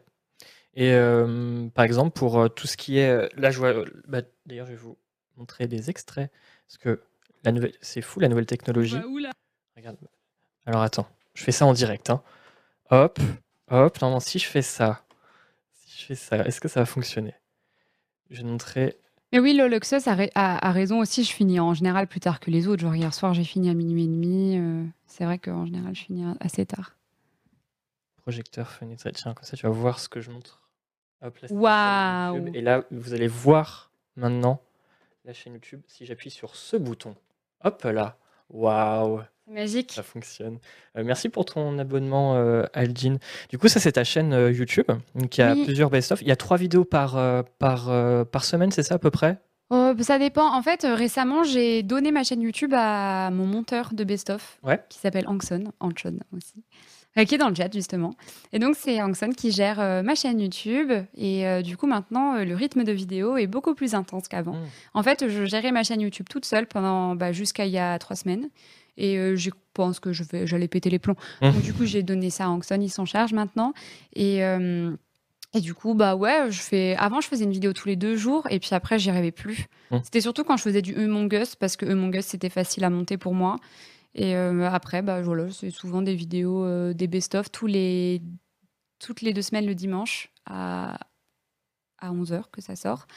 Et 0.75 0.91
par 1.73 1.85
exemple, 1.85 2.11
pour 2.11 2.53
tout 2.53 2.67
ce 2.67 2.77
qui 2.77 2.97
est, 2.99 3.33
là, 3.37 3.51
je 3.51 3.57
vois, 3.57 3.73
bah, 4.07 4.21
d'ailleurs, 4.45 4.67
je 4.67 4.71
vais 4.71 4.77
vous 4.77 4.97
montrer 5.35 5.67
des 5.67 5.89
extraits 5.89 6.31
parce 6.67 6.77
que 6.77 7.01
la 7.43 7.51
nouvelle, 7.51 7.73
c'est 7.81 8.01
fou 8.01 8.19
la 8.19 8.27
nouvelle 8.27 8.45
technologie. 8.45 8.97
Bah, 8.97 9.31
Regarde. 9.75 9.97
Alors 10.65 10.81
attends. 10.81 11.07
Je 11.37 11.43
fais 11.43 11.51
ça 11.51 11.67
en 11.67 11.73
direct. 11.73 12.09
Hein. 12.09 12.23
Hop, 12.89 13.19
hop. 13.69 14.01
Normalement, 14.01 14.19
si 14.19 14.39
je 14.39 14.47
fais 14.47 14.63
ça, 14.63 15.03
si 15.71 16.01
je 16.01 16.05
fais 16.07 16.15
ça, 16.15 16.37
est-ce 16.39 16.59
que 16.59 16.67
ça 16.67 16.79
va 16.79 16.87
fonctionner? 16.87 17.35
Je 18.31 18.41
vais 18.41 18.47
montrer. 18.47 18.97
Mais 19.31 19.37
oui, 19.37 19.53
Loluxus 19.53 20.01
a, 20.07 20.17
a, 20.33 20.71
raison 20.71 20.99
aussi. 20.99 21.23
Je 21.23 21.31
finis 21.31 21.59
en 21.59 21.75
général 21.75 22.07
plus 22.07 22.19
tard 22.19 22.39
que 22.39 22.49
les 22.49 22.67
autres. 22.67 22.81
Genre 22.81 22.95
hier 22.95 23.13
soir, 23.13 23.35
j'ai 23.35 23.43
fini 23.43 23.69
à 23.69 23.75
minuit 23.75 24.05
et 24.05 24.07
demi. 24.07 24.57
Euh, 24.57 24.83
c'est 25.05 25.25
vrai 25.25 25.37
qu'en 25.37 25.67
général, 25.67 25.95
je 25.95 26.05
finis 26.05 26.25
assez 26.39 26.65
tard. 26.65 26.95
Projecteur, 28.23 28.71
fenêtre. 28.71 29.07
Tiens, 29.11 29.35
comme 29.35 29.45
ça, 29.45 29.55
tu 29.55 29.67
vas 29.67 29.71
voir 29.71 29.99
ce 29.99 30.09
que 30.09 30.21
je 30.21 30.31
montre. 30.31 30.67
Hop, 31.21 31.37
là, 31.37 31.47
Waouh 31.51 32.47
Et 32.55 32.61
là, 32.61 32.83
vous 32.89 33.13
allez 33.13 33.27
voir 33.27 33.91
maintenant 34.15 34.59
la 35.23 35.33
chaîne 35.33 35.53
YouTube 35.53 35.81
si 35.85 36.07
j'appuie 36.07 36.31
sur 36.31 36.55
ce 36.55 36.77
bouton. 36.77 37.15
Hop 37.63 37.83
là. 37.83 38.17
Waouh 38.49 39.21
magique. 39.47 39.93
Ça 39.93 40.03
fonctionne. 40.03 40.59
Euh, 40.97 41.03
merci 41.03 41.29
pour 41.29 41.45
ton 41.45 41.77
abonnement, 41.79 42.35
euh, 42.35 42.63
Aldine. 42.73 43.19
Du 43.49 43.57
coup, 43.57 43.67
ça, 43.67 43.79
c'est 43.79 43.93
ta 43.93 44.03
chaîne 44.03 44.33
euh, 44.33 44.51
YouTube. 44.51 44.87
Y 45.15 45.41
a 45.41 45.55
plusieurs 45.55 45.89
best-of. 45.89 46.21
Il 46.21 46.27
y 46.27 46.31
a 46.31 46.35
trois 46.35 46.57
vidéos 46.57 46.85
par, 46.85 47.17
par, 47.59 48.25
par 48.25 48.45
semaine, 48.45 48.71
c'est 48.71 48.83
ça 48.83 48.95
à 48.95 48.99
peu 48.99 49.11
près? 49.11 49.39
Oh, 49.69 49.93
Ça 49.99 50.19
dépend. 50.19 50.53
En 50.53 50.61
fait, 50.61 50.85
récemment, 50.89 51.43
j'ai 51.43 51.83
donné 51.83 52.11
ma 52.11 52.23
chaîne 52.23 52.41
YouTube 52.41 52.73
à 52.73 53.29
mon 53.31 53.45
monteur 53.45 53.93
de 53.93 54.03
best-of, 54.03 54.59
qui 54.89 54.99
s'appelle 54.99 55.27
Angson, 55.27 55.65
Anchon 55.79 56.19
aussi, 56.35 56.63
qui 57.25 57.35
est 57.35 57.37
dans 57.37 57.49
le 57.49 57.55
chat, 57.55 57.71
justement. 57.73 58.13
Et 58.53 58.59
donc, 58.59 58.75
c'est 58.77 59.01
Angson 59.01 59.29
qui 59.35 59.51
gère 59.51 59.77
ma 60.03 60.15
chaîne 60.15 60.39
YouTube. 60.39 60.91
Et 61.15 61.61
du 61.63 61.77
coup, 61.77 61.87
maintenant, 61.87 62.43
le 62.43 62.55
rythme 62.55 62.83
de 62.83 62.91
vidéo 62.91 63.37
est 63.37 63.47
beaucoup 63.47 63.75
plus 63.75 63.93
intense 63.93 64.27
qu'avant. 64.27 64.53
Hmm. 64.53 64.67
En 64.93 65.03
fait, 65.03 65.27
je 65.27 65.45
gérais 65.45 65.71
ma 65.71 65.83
chaîne 65.83 66.01
YouTube 66.01 66.27
toute 66.29 66.45
seule 66.45 66.67
pendant 66.67 67.15
bah, 67.15 67.31
jusqu'à 67.31 67.65
il 67.65 67.71
y 67.71 67.79
a 67.79 67.99
trois 67.99 68.15
semaines. 68.15 68.49
Et 68.97 69.17
euh, 69.17 69.35
je 69.35 69.49
pense 69.73 69.99
que 69.99 70.11
je 70.11 70.23
vais, 70.23 70.47
j'allais 70.47 70.67
péter 70.67 70.89
les 70.89 70.99
plombs. 70.99 71.15
Mmh. 71.41 71.51
Donc, 71.51 71.61
du 71.61 71.73
coup, 71.73 71.85
j'ai 71.85 72.03
donné 72.03 72.29
ça 72.29 72.45
à 72.45 72.49
Angson, 72.49 72.79
il 72.81 72.89
s'en 72.89 73.05
charge 73.05 73.33
maintenant. 73.33 73.73
Et. 74.13 74.43
Euh, 74.43 74.95
et 75.53 75.61
du 75.61 75.73
coup, 75.73 75.93
bah 75.93 76.15
ouais, 76.15 76.51
je 76.51 76.59
fais. 76.59 76.95
Avant, 76.97 77.21
je 77.21 77.27
faisais 77.27 77.45
une 77.45 77.51
vidéo 77.51 77.71
tous 77.71 77.87
les 77.87 77.95
deux 77.95 78.17
jours, 78.17 78.45
et 78.49 78.59
puis 78.59 78.69
après, 78.73 78.99
j'y 78.99 79.09
arrivais 79.09 79.31
plus. 79.31 79.67
Mmh. 79.91 79.97
C'était 80.03 80.19
surtout 80.19 80.43
quand 80.43 80.57
je 80.57 80.61
faisais 80.61 80.81
du 80.81 80.93
Among 80.95 81.31
Us, 81.33 81.55
parce 81.55 81.77
que 81.77 81.85
Among 81.85 82.13
Us, 82.15 82.25
c'était 82.25 82.49
facile 82.49 82.83
à 82.83 82.89
monter 82.89 83.17
pour 83.17 83.33
moi. 83.33 83.55
Et 84.13 84.35
euh, 84.35 84.69
après, 84.69 85.01
bah 85.01 85.21
voilà, 85.21 85.49
c'est 85.51 85.69
souvent 85.71 86.01
des 86.01 86.15
vidéos, 86.15 86.93
des 86.93 87.07
best-of 87.07 87.49
tous 87.49 87.65
les... 87.65 88.21
toutes 88.99 89.21
les 89.21 89.31
deux 89.31 89.41
semaines 89.41 89.65
le 89.65 89.73
dimanche 89.73 90.31
à, 90.45 90.99
à 91.99 92.11
11h 92.11 92.43
que 92.51 92.61
ça 92.61 92.75
sort. 92.75 93.07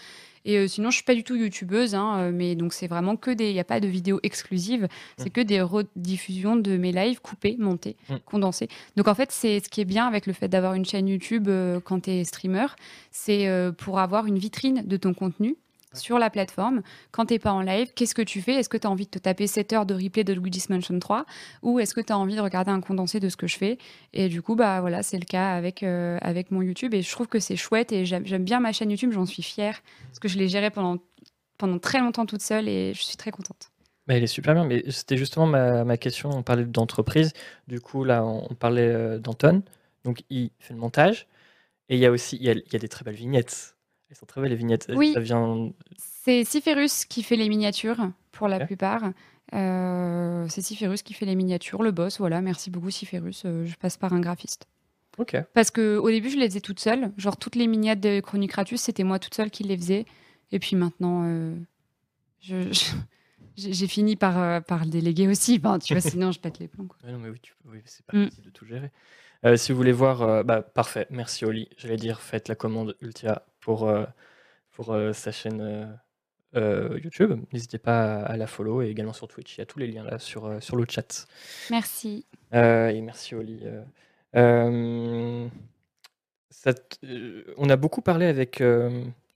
Et 0.44 0.56
euh, 0.56 0.66
sinon, 0.66 0.90
je 0.90 0.96
suis 0.96 1.04
pas 1.04 1.14
du 1.14 1.24
tout 1.24 1.36
youtubeuse, 1.36 1.94
hein, 1.94 2.18
euh, 2.18 2.30
mais 2.32 2.54
donc 2.54 2.72
c'est 2.72 2.86
vraiment 2.86 3.16
que 3.16 3.30
des. 3.30 3.50
Il 3.50 3.52
n'y 3.52 3.60
a 3.60 3.64
pas 3.64 3.80
de 3.80 3.88
vidéos 3.88 4.20
exclusives, 4.22 4.88
c'est 5.18 5.26
mmh. 5.26 5.32
que 5.32 5.40
des 5.40 5.60
rediffusions 5.60 6.56
de 6.56 6.76
mes 6.76 6.92
lives 6.92 7.20
coupées, 7.20 7.56
montées, 7.58 7.96
mmh. 8.08 8.16
condensées. 8.24 8.68
Donc 8.96 9.08
en 9.08 9.14
fait, 9.14 9.32
c'est 9.32 9.60
ce 9.60 9.68
qui 9.68 9.80
est 9.80 9.84
bien 9.84 10.06
avec 10.06 10.26
le 10.26 10.32
fait 10.32 10.48
d'avoir 10.48 10.74
une 10.74 10.84
chaîne 10.84 11.08
YouTube 11.08 11.48
euh, 11.48 11.80
quand 11.80 12.00
tu 12.00 12.10
es 12.10 12.24
streamer, 12.24 12.66
c'est 13.10 13.48
pour 13.78 13.98
avoir 13.98 14.26
une 14.26 14.38
vitrine 14.38 14.82
de 14.86 14.96
ton 14.96 15.14
contenu 15.14 15.56
sur 15.94 16.18
la 16.18 16.30
plateforme. 16.30 16.82
Quand 17.10 17.26
tu 17.26 17.34
n'es 17.34 17.38
pas 17.38 17.52
en 17.52 17.62
live, 17.62 17.92
qu'est-ce 17.94 18.14
que 18.14 18.22
tu 18.22 18.40
fais? 18.40 18.54
Est-ce 18.54 18.68
que 18.68 18.76
tu 18.76 18.86
as 18.86 18.90
envie 18.90 19.06
de 19.06 19.10
te 19.10 19.18
taper 19.18 19.46
7 19.46 19.72
heures 19.72 19.86
de 19.86 19.94
replay 19.94 20.24
de 20.24 20.32
Luigi's 20.32 20.70
Mansion 20.70 20.98
3 20.98 21.24
ou 21.62 21.78
est-ce 21.80 21.94
que 21.94 22.00
tu 22.00 22.12
as 22.12 22.18
envie 22.18 22.36
de 22.36 22.40
regarder 22.40 22.70
un 22.70 22.80
condensé 22.80 23.20
de 23.20 23.28
ce 23.28 23.36
que 23.36 23.46
je 23.46 23.56
fais? 23.56 23.78
Et 24.12 24.28
du 24.28 24.42
coup, 24.42 24.54
bah 24.54 24.80
voilà, 24.80 25.02
c'est 25.02 25.18
le 25.18 25.24
cas 25.24 25.52
avec, 25.52 25.82
euh, 25.82 26.18
avec 26.22 26.50
mon 26.50 26.62
YouTube 26.62 26.94
et 26.94 27.02
je 27.02 27.10
trouve 27.10 27.26
que 27.26 27.40
c'est 27.40 27.56
chouette 27.56 27.92
et 27.92 28.04
j'aime 28.04 28.44
bien 28.44 28.60
ma 28.60 28.72
chaîne 28.72 28.90
YouTube, 28.90 29.12
j'en 29.12 29.26
suis 29.26 29.42
fière 29.42 29.80
parce 30.08 30.18
que 30.18 30.28
je 30.28 30.38
l'ai 30.38 30.48
gérée 30.48 30.70
pendant, 30.70 30.98
pendant 31.58 31.78
très 31.78 32.00
longtemps 32.00 32.26
toute 32.26 32.42
seule 32.42 32.68
et 32.68 32.94
je 32.94 33.02
suis 33.02 33.16
très 33.16 33.30
contente. 33.30 33.70
Bah, 34.06 34.14
elle 34.16 34.24
est 34.24 34.28
super 34.28 34.54
bien, 34.54 34.64
mais 34.64 34.82
c'était 34.90 35.16
justement 35.16 35.46
ma, 35.46 35.84
ma, 35.84 35.96
question. 35.96 36.30
On 36.30 36.42
parlait 36.42 36.64
d'entreprise, 36.64 37.32
du 37.68 37.80
coup, 37.80 38.02
là, 38.02 38.24
on 38.24 38.54
parlait 38.54 38.88
euh, 38.88 39.18
d'Anton, 39.18 39.62
donc 40.04 40.22
il 40.30 40.50
fait 40.58 40.74
le 40.74 40.80
montage 40.80 41.28
et 41.88 41.96
il 41.96 42.00
y 42.00 42.06
a 42.06 42.10
aussi 42.10 42.36
il 42.36 42.44
y 42.44 42.50
a, 42.50 42.52
il 42.52 42.72
y 42.72 42.76
a 42.76 42.78
des 42.78 42.88
très 42.88 43.04
belles 43.04 43.14
vignettes. 43.14 43.76
Elles 44.10 44.16
sont 44.16 44.26
très 44.26 44.40
belles 44.40 44.50
les 44.50 44.56
vignettes. 44.56 44.90
Oui. 44.94 45.14
vient... 45.18 45.70
C'est 45.96 46.44
Cyphérus 46.44 47.04
qui 47.04 47.22
fait 47.22 47.36
les 47.36 47.48
miniatures 47.48 48.10
pour 48.32 48.48
la 48.48 48.66
plupart. 48.66 49.12
Euh, 49.54 50.46
c'est 50.48 50.62
Cyphérus 50.62 51.02
qui 51.02 51.14
fait 51.14 51.26
les 51.26 51.36
miniatures, 51.36 51.82
le 51.82 51.92
boss. 51.92 52.18
Voilà, 52.18 52.40
merci 52.40 52.70
beaucoup 52.70 52.90
Cyphérus. 52.90 53.42
Euh, 53.44 53.64
je 53.66 53.76
passe 53.76 53.96
par 53.96 54.12
un 54.12 54.20
graphiste. 54.20 54.66
Ok. 55.18 55.36
Parce 55.54 55.70
que 55.70 55.96
au 55.96 56.08
début, 56.10 56.28
je 56.28 56.36
les 56.38 56.48
faisais 56.48 56.60
toute 56.60 56.80
seule. 56.80 57.12
Genre 57.16 57.36
toutes 57.36 57.54
les 57.54 57.68
miniatures 57.68 58.00
de 58.00 58.20
Chronicratus, 58.20 58.80
c'était 58.80 59.04
moi 59.04 59.18
toute 59.18 59.34
seule 59.34 59.50
qui 59.50 59.62
les 59.62 59.76
faisais. 59.76 60.06
Et 60.50 60.58
puis 60.58 60.74
maintenant, 60.74 61.24
euh, 61.24 61.54
j'ai 63.56 63.86
fini 63.86 64.16
par, 64.16 64.62
par 64.64 64.84
le 64.84 64.90
déléguer 64.90 65.28
aussi. 65.28 65.60
tu 65.80 65.94
vois, 65.94 66.00
sinon 66.00 66.32
je 66.32 66.40
pète 66.40 66.58
les 66.58 66.68
plombs. 66.68 66.88
non, 67.06 67.18
mais 67.18 67.28
oui, 67.28 67.40
oui 67.66 67.78
c'est 67.84 68.04
pas 68.06 68.16
mm. 68.16 68.30
de 68.44 68.50
tout 68.50 68.66
gérer. 68.66 68.90
si 69.56 69.70
vous 69.70 69.78
voulez 69.78 69.92
voir, 69.92 70.44
bah, 70.44 70.62
parfait, 70.62 71.06
merci 71.10 71.44
Oli. 71.44 71.68
J'allais 71.76 71.96
dire, 71.96 72.20
faites 72.20 72.48
la 72.48 72.54
commande 72.54 72.96
Ultia 73.00 73.44
pour, 73.60 73.88
euh, 73.88 74.04
pour 74.72 74.92
euh, 74.92 75.12
sa 75.12 75.32
chaîne 75.32 75.98
euh, 76.56 76.98
YouTube. 77.02 77.40
N'hésitez 77.52 77.78
pas 77.78 78.22
à, 78.22 78.36
la 78.36 78.46
follow 78.46 78.82
et 78.82 78.88
également 78.88 79.12
sur 79.12 79.28
Twitch. 79.28 79.56
Il 79.56 79.60
y 79.60 79.62
a 79.62 79.66
tous 79.66 79.78
les 79.78 79.86
liens 79.86 80.04
là 80.04 80.18
sur, 80.18 80.62
sur 80.62 80.76
le 80.76 80.84
chat. 80.88 81.26
Merci. 81.70 82.26
et 82.52 83.00
merci 83.00 83.34
Oli. 83.34 83.62
Ça 86.50 86.74
on 87.56 87.70
a 87.70 87.76
beaucoup 87.76 88.02
parlé 88.02 88.26
avec 88.26 88.62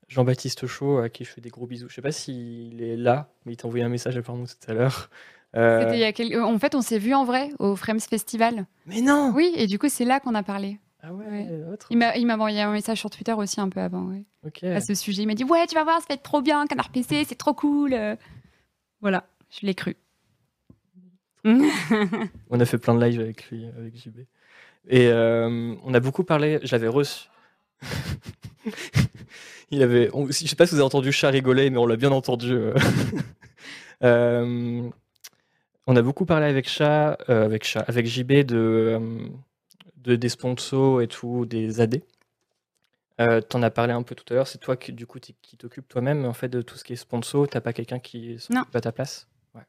Jean-Baptiste 0.09 0.67
Chaud, 0.67 0.99
à 0.99 1.09
qui 1.09 1.25
je 1.25 1.31
fais 1.31 1.41
des 1.41 1.49
gros 1.49 1.67
bisous. 1.67 1.89
Je 1.89 1.95
sais 1.95 2.03
pas 2.03 2.13
s'il 2.13 2.83
est 2.83 2.97
là, 2.97 3.31
mais 3.47 3.53
il 3.53 3.57
t'a 3.57 3.67
envoyé 3.67 3.85
un 3.85 3.89
message 3.89 4.17
nous 4.17 4.47
tout 4.47 4.71
à 4.71 4.75
l'heure. 4.75 5.11
En 5.55 6.59
fait, 6.59 6.75
on 6.75 6.83
s'est 6.83 6.99
vu 6.99 7.15
en 7.15 7.25
vrai 7.25 7.51
au 7.61 7.77
Frames 7.77 8.01
Festival. 8.01 8.67
Mais 8.87 9.01
non 9.01 9.33
Oui, 9.35 9.53
et 9.57 9.69
du 9.69 9.79
coup, 9.79 9.89
c'est 9.89 10.05
là 10.05 10.19
qu'on 10.19 10.35
a 10.35 10.43
parlé. 10.43 10.79
Ah 11.07 11.13
ouais, 11.13 11.49
Il 11.91 12.27
m'a 12.27 12.35
envoyé 12.35 12.63
un 12.63 12.73
message 12.73 12.99
sur 12.99 13.11
Twitter 13.11 13.33
aussi 13.33 13.61
un 13.61 13.69
peu 13.69 13.81
avant, 13.81 14.05
ouais. 14.05 14.25
À 14.63 14.81
ce 14.81 14.95
sujet, 14.95 15.23
il 15.23 15.27
m'a 15.27 15.35
dit 15.35 15.45
Ouais, 15.45 15.67
tu 15.67 15.75
vas 15.75 15.85
voir, 15.85 16.01
ça 16.01 16.07
va 16.09 16.15
être 16.15 16.23
trop 16.23 16.41
bien, 16.41 16.67
Canard 16.67 16.91
PC, 16.91 17.25
c'est 17.29 17.35
trop 17.35 17.53
cool. 17.53 17.97
Voilà, 19.01 19.27
je 19.51 19.67
l'ai 19.67 19.75
cru. 19.75 19.97
on 21.45 22.59
a 22.59 22.65
fait 22.65 22.79
plein 22.79 22.95
de 22.95 23.05
lives 23.05 23.21
avec 23.21 23.51
lui, 23.51 23.67
avec 23.77 23.97
JB. 23.97 24.21
Et 24.89 25.09
euh, 25.09 25.75
on 25.85 25.93
a 25.93 26.01
beaucoup 26.01 26.25
parlé, 26.25 26.59
j'avais 26.63 26.89
reçu. 26.89 27.29
il 29.71 29.83
avait, 29.83 30.11
je 30.29 30.33
sais 30.33 30.57
pas 30.57 30.67
si 30.67 30.73
vous 30.73 30.81
avez 30.81 30.87
entendu 30.87 31.13
chat 31.13 31.29
rigoler, 31.29 31.69
mais 31.69 31.79
on 31.79 31.87
l'a 31.87 31.97
bien 31.97 32.13
entendu. 32.13 32.53
Euh. 32.53 32.75
Euh, 34.03 34.91
on 35.87 35.97
a 35.97 36.03
beaucoup 36.03 36.27
parlé 36.27 36.47
avec 36.47 36.69
chat, 36.69 37.13
avec 37.29 37.65
chat, 37.65 37.81
avec 37.87 38.05
JB 38.07 38.45
de 38.45 39.01
de, 40.05 40.17
des 40.17 40.29
sponsors 40.29 41.03
et 41.03 41.09
tout, 41.09 41.47
des 41.47 41.81
AD. 41.81 42.03
Euh, 43.21 43.41
tu 43.49 43.57
en 43.57 43.63
as 43.63 43.71
parlé 43.71 43.93
un 43.93 44.03
peu 44.03 44.15
tout 44.15 44.25
à 44.33 44.35
l'heure, 44.35 44.49
c'est 44.49 44.59
toi 44.59 44.77
qui, 44.77 44.93
du 44.93 45.07
coup, 45.07 45.19
qui 45.21 45.57
t'occupe 45.57 45.89
toi-même 45.89 46.25
en 46.25 46.33
fait 46.33 46.49
de 46.49 46.63
tout 46.63 46.77
ce 46.77 46.85
qui 46.85 46.95
est 46.95 46.97
sponsor. 46.97 47.49
T'as 47.49 47.61
pas 47.61 47.73
quelqu'un 47.73 47.99
qui 47.99 48.39
s'occupe 48.39 48.75
à 48.75 48.81
ta 48.81 48.91
place? 48.91 49.29
Ouais. 49.55 49.63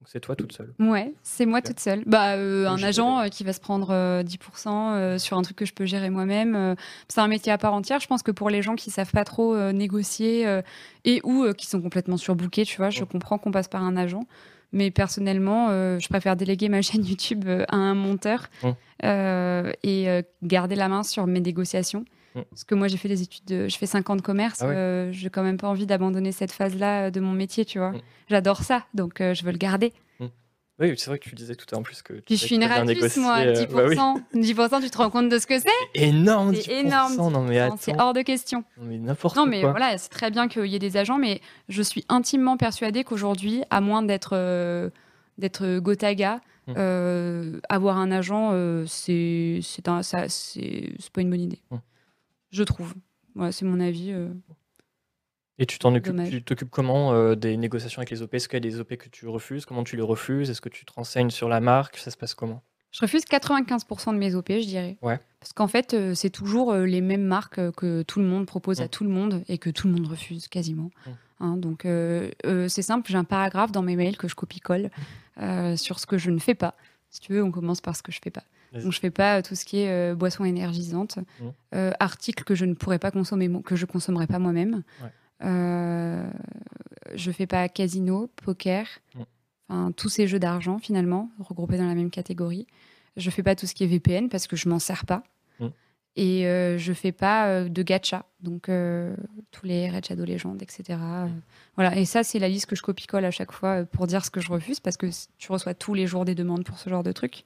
Donc 0.00 0.08
c'est 0.08 0.20
toi 0.20 0.36
toute 0.36 0.52
seule. 0.52 0.74
Ouais, 0.78 1.14
c'est 1.22 1.46
moi 1.46 1.62
toute 1.62 1.80
seule. 1.80 2.02
Bah, 2.04 2.34
euh, 2.36 2.68
un 2.68 2.82
agent 2.82 3.20
euh, 3.20 3.28
qui 3.28 3.42
va 3.42 3.54
se 3.54 3.60
prendre 3.60 4.22
10% 4.22 5.18
sur 5.18 5.38
un 5.38 5.42
truc 5.42 5.56
que 5.56 5.64
je 5.64 5.72
peux 5.72 5.86
gérer 5.86 6.10
moi-même. 6.10 6.76
c'est 7.08 7.20
un 7.20 7.28
métier 7.28 7.52
à 7.52 7.58
part 7.58 7.72
entière. 7.72 8.00
Je 8.00 8.06
pense 8.06 8.22
que 8.22 8.32
pour 8.32 8.50
les 8.50 8.60
gens 8.60 8.76
qui 8.76 8.90
savent 8.90 9.12
pas 9.12 9.24
trop 9.24 9.56
négocier 9.72 10.60
et 11.06 11.20
ou 11.24 11.50
qui 11.54 11.66
sont 11.66 11.80
complètement 11.80 12.18
surbookés, 12.18 12.66
tu 12.66 12.76
vois, 12.76 12.90
je 12.90 13.04
comprends 13.04 13.38
qu'on 13.38 13.50
passe 13.50 13.68
par 13.68 13.82
un 13.82 13.96
agent. 13.96 14.24
Mais 14.72 14.90
personnellement, 14.90 15.68
euh, 15.70 15.98
je 15.98 16.08
préfère 16.08 16.36
déléguer 16.36 16.68
ma 16.68 16.82
chaîne 16.82 17.04
YouTube 17.04 17.44
euh, 17.46 17.64
à 17.68 17.76
un 17.76 17.94
monteur 17.94 18.48
mmh. 18.62 18.68
euh, 19.04 19.72
et 19.82 20.08
garder 20.42 20.76
la 20.76 20.88
main 20.88 21.02
sur 21.02 21.26
mes 21.26 21.40
négociations. 21.40 22.04
Mmh. 22.34 22.40
Parce 22.50 22.64
que 22.64 22.74
moi, 22.74 22.86
j'ai 22.86 22.96
fait 22.96 23.08
des 23.08 23.22
études, 23.22 23.44
de, 23.46 23.68
je 23.68 23.76
fais 23.76 23.86
5 23.86 24.10
ans 24.10 24.16
de 24.16 24.22
commerce. 24.22 24.62
Ah 24.62 25.10
je 25.10 25.24
n'ai 25.24 25.30
quand 25.30 25.42
même 25.42 25.56
pas 25.56 25.68
envie 25.68 25.86
d'abandonner 25.86 26.32
cette 26.32 26.52
phase-là 26.52 27.10
de 27.10 27.20
mon 27.20 27.32
métier, 27.32 27.64
tu 27.64 27.78
vois. 27.78 27.90
Mmh. 27.90 28.00
J'adore 28.28 28.62
ça, 28.62 28.84
donc 28.94 29.14
je 29.18 29.44
veux 29.44 29.52
le 29.52 29.58
garder. 29.58 29.92
Oui, 30.80 30.94
c'est 30.96 31.10
vrai 31.10 31.18
que 31.18 31.28
tu 31.28 31.34
disais 31.34 31.54
tout 31.54 31.66
à 31.68 31.72
l'heure 31.72 31.80
en 31.80 31.82
plus 31.82 32.02
que 32.02 32.14
Puis 32.14 32.36
je 32.36 32.44
suis 32.44 32.54
une 32.56 32.64
ratus, 32.64 33.16
moi, 33.18 33.44
10%. 33.44 34.22
10%, 34.34 34.80
tu 34.82 34.90
te 34.90 34.96
rends 34.96 35.10
compte 35.10 35.28
de 35.28 35.38
ce 35.38 35.46
que 35.46 35.58
c'est? 35.58 35.68
Énorme, 35.94 36.54
C'est 36.54 36.80
énorme. 36.80 37.16
Non, 37.16 37.42
mais 37.42 37.68
C'est 37.78 38.00
hors 38.00 38.14
de 38.14 38.22
question. 38.22 38.64
Non, 38.78 38.86
mais 38.86 38.98
n'importe 38.98 39.34
quoi. 39.34 39.44
Non, 39.44 39.50
mais 39.50 39.60
voilà, 39.60 39.98
c'est 39.98 40.08
très 40.08 40.30
bien 40.30 40.48
qu'il 40.48 40.66
y 40.66 40.74
ait 40.74 40.80
des 40.80 40.96
agents, 40.96 41.18
mais 41.18 41.40
je 41.68 41.82
suis 41.82 42.04
intimement 42.08 42.56
persuadée 42.56 43.04
qu'aujourd'hui, 43.04 43.62
à 43.70 43.80
moins 43.80 44.02
d'être 44.02 44.90
d'être 45.40 45.78
Gotaga, 45.78 46.40
mmh. 46.68 46.74
euh, 46.76 47.60
avoir 47.68 47.98
un 47.98 48.12
agent, 48.12 48.50
euh, 48.52 48.84
c'est 48.86 49.60
c'est 49.62 49.82
pas 49.82 51.20
une 51.20 51.30
bonne 51.30 51.40
idée. 51.40 51.60
Mmh. 51.70 51.76
Je 52.52 52.62
trouve. 52.62 52.94
Voilà, 53.34 53.52
c'est 53.52 53.64
mon 53.64 53.80
avis. 53.80 54.14
Euh. 55.60 55.62
Et 55.62 55.66
tu 55.66 55.78
t'en 55.78 55.94
occupes, 55.94 56.22
tu 56.28 56.42
t'occupes 56.42 56.70
comment 56.70 57.34
des 57.34 57.56
négociations 57.56 58.00
avec 58.00 58.10
les 58.10 58.22
OP 58.22 58.34
Est-ce 58.34 58.48
qu'il 58.48 58.56
y 58.56 58.68
a 58.68 58.70
des 58.70 58.80
OP 58.80 58.96
que 58.96 59.08
tu 59.08 59.28
refuses? 59.28 59.66
Comment 59.66 59.84
tu 59.84 59.96
les 59.96 60.02
refuses? 60.02 60.50
Est-ce 60.50 60.60
que 60.60 60.68
tu 60.68 60.84
te 60.84 60.92
renseignes 60.92 61.30
sur 61.30 61.48
la 61.48 61.60
marque? 61.60 61.96
Ça 61.98 62.10
se 62.10 62.16
passe 62.16 62.34
comment? 62.34 62.62
Je 62.92 63.00
refuse 63.02 63.22
95% 63.22 64.12
de 64.12 64.18
mes 64.18 64.34
OP, 64.34 64.48
je 64.48 64.66
dirais. 64.66 64.96
Ouais. 65.00 65.20
Parce 65.38 65.52
qu'en 65.52 65.68
fait, 65.68 65.96
c'est 66.14 66.30
toujours 66.30 66.74
les 66.74 67.00
mêmes 67.00 67.24
marques 67.24 67.70
que 67.72 68.02
tout 68.02 68.18
le 68.20 68.26
monde 68.26 68.46
propose 68.46 68.80
à 68.80 68.86
mmh. 68.86 68.88
tout 68.88 69.04
le 69.04 69.10
monde 69.10 69.44
et 69.48 69.58
que 69.58 69.70
tout 69.70 69.86
le 69.86 69.94
monde 69.94 70.08
refuse 70.08 70.48
quasiment. 70.48 70.90
Hein, 71.40 71.56
donc 71.56 71.86
euh, 71.86 72.30
euh, 72.44 72.68
c'est 72.68 72.82
simple, 72.82 73.10
j'ai 73.10 73.16
un 73.16 73.24
paragraphe 73.24 73.72
dans 73.72 73.82
mes 73.82 73.96
mails 73.96 74.18
que 74.18 74.28
je 74.28 74.34
copie-colle 74.34 74.90
euh, 75.40 75.76
sur 75.76 75.98
ce 75.98 76.06
que 76.06 76.18
je 76.18 76.30
ne 76.30 76.38
fais 76.38 76.54
pas. 76.54 76.74
Si 77.08 77.20
tu 77.20 77.32
veux, 77.32 77.42
on 77.42 77.50
commence 77.50 77.80
par 77.80 77.96
ce 77.96 78.02
que 78.02 78.12
je 78.12 78.20
fais 78.22 78.30
pas. 78.30 78.44
Donc 78.72 78.92
je 78.92 79.00
fais 79.00 79.10
pas 79.10 79.42
tout 79.42 79.56
ce 79.56 79.64
qui 79.64 79.80
est 79.80 80.14
boisson 80.14 80.44
énergisante, 80.44 81.18
mmh. 81.40 81.90
articles 81.98 82.44
que 82.44 82.54
je 82.54 82.64
ne 82.64 82.74
pourrais 82.74 83.00
pas 83.00 83.10
consommer, 83.10 83.50
que 83.64 83.74
je 83.74 83.84
consommerais 83.84 84.28
pas 84.28 84.38
moi-même. 84.38 84.84
Ouais. 85.02 85.10
Je 85.40 87.30
fais 87.30 87.46
pas 87.46 87.68
casino, 87.68 88.30
poker, 88.44 88.86
mmh. 89.14 89.20
enfin 89.68 89.92
tous 89.92 90.08
ces 90.08 90.26
jeux 90.26 90.38
d'argent 90.38 90.78
finalement 90.78 91.30
regroupés 91.38 91.78
dans 91.78 91.86
la 91.86 91.94
même 91.94 92.10
catégorie. 92.10 92.66
Je 93.16 93.30
fais 93.30 93.42
pas 93.42 93.56
tout 93.56 93.66
ce 93.66 93.74
qui 93.74 93.84
est 93.84 93.86
VPN 93.86 94.28
parce 94.28 94.46
que 94.46 94.56
je 94.56 94.68
m'en 94.68 94.78
sers 94.78 95.04
pas. 95.04 95.24
Et 96.16 96.46
euh, 96.46 96.76
je 96.76 96.92
fais 96.92 97.12
pas 97.12 97.46
euh, 97.46 97.68
de 97.68 97.82
gacha, 97.82 98.24
donc 98.40 98.68
euh, 98.68 99.14
tous 99.52 99.64
les 99.64 99.88
Red 99.88 100.04
Shadow 100.04 100.24
Legends, 100.24 100.56
etc. 100.60 100.98
voilà, 101.76 101.96
et 101.96 102.04
ça, 102.04 102.24
c'est 102.24 102.40
la 102.40 102.48
liste 102.48 102.66
que 102.66 102.74
je 102.74 102.82
copie-colle 102.82 103.24
à 103.24 103.30
chaque 103.30 103.52
fois 103.52 103.84
pour 103.84 104.06
dire 104.08 104.24
ce 104.24 104.30
que 104.30 104.40
je 104.40 104.50
refuse, 104.50 104.80
parce 104.80 104.96
que 104.96 105.06
tu 105.38 105.52
reçois 105.52 105.74
tous 105.74 105.94
les 105.94 106.06
jours 106.06 106.24
des 106.24 106.34
demandes 106.34 106.64
pour 106.64 106.78
ce 106.78 106.90
genre 106.90 107.04
de 107.04 107.12
trucs. 107.12 107.44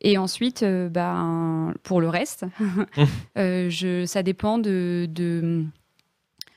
Et 0.00 0.18
ensuite, 0.18 0.62
ben, 0.62 1.74
pour 1.82 2.00
le 2.00 2.08
reste, 2.08 2.44
je, 3.36 4.04
ça, 4.06 4.22
dépend 4.22 4.58
de, 4.58 5.08
de, 5.10 5.64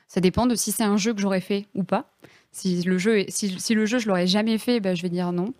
ça 0.10 0.20
dépend 0.20 0.46
de 0.46 0.56
si 0.56 0.74
c'est 0.74 0.84
un 0.84 0.98
jeu 0.98 1.14
que 1.14 1.22
j'aurais 1.22 1.40
fait 1.40 1.68
ou 1.76 1.84
pas. 1.84 2.12
Si 2.52 2.82
le 2.82 2.98
jeu, 2.98 3.24
si, 3.30 3.58
si, 3.60 3.74
le 3.76 3.86
jeu 3.86 4.00
je 4.00 4.08
l'aurais 4.08 4.28
jamais 4.28 4.58
fait, 4.58 4.82
ben, 4.82 4.96
je 4.96 5.02
vais 5.04 5.10
dire 5.10 5.32
non. 5.32 5.54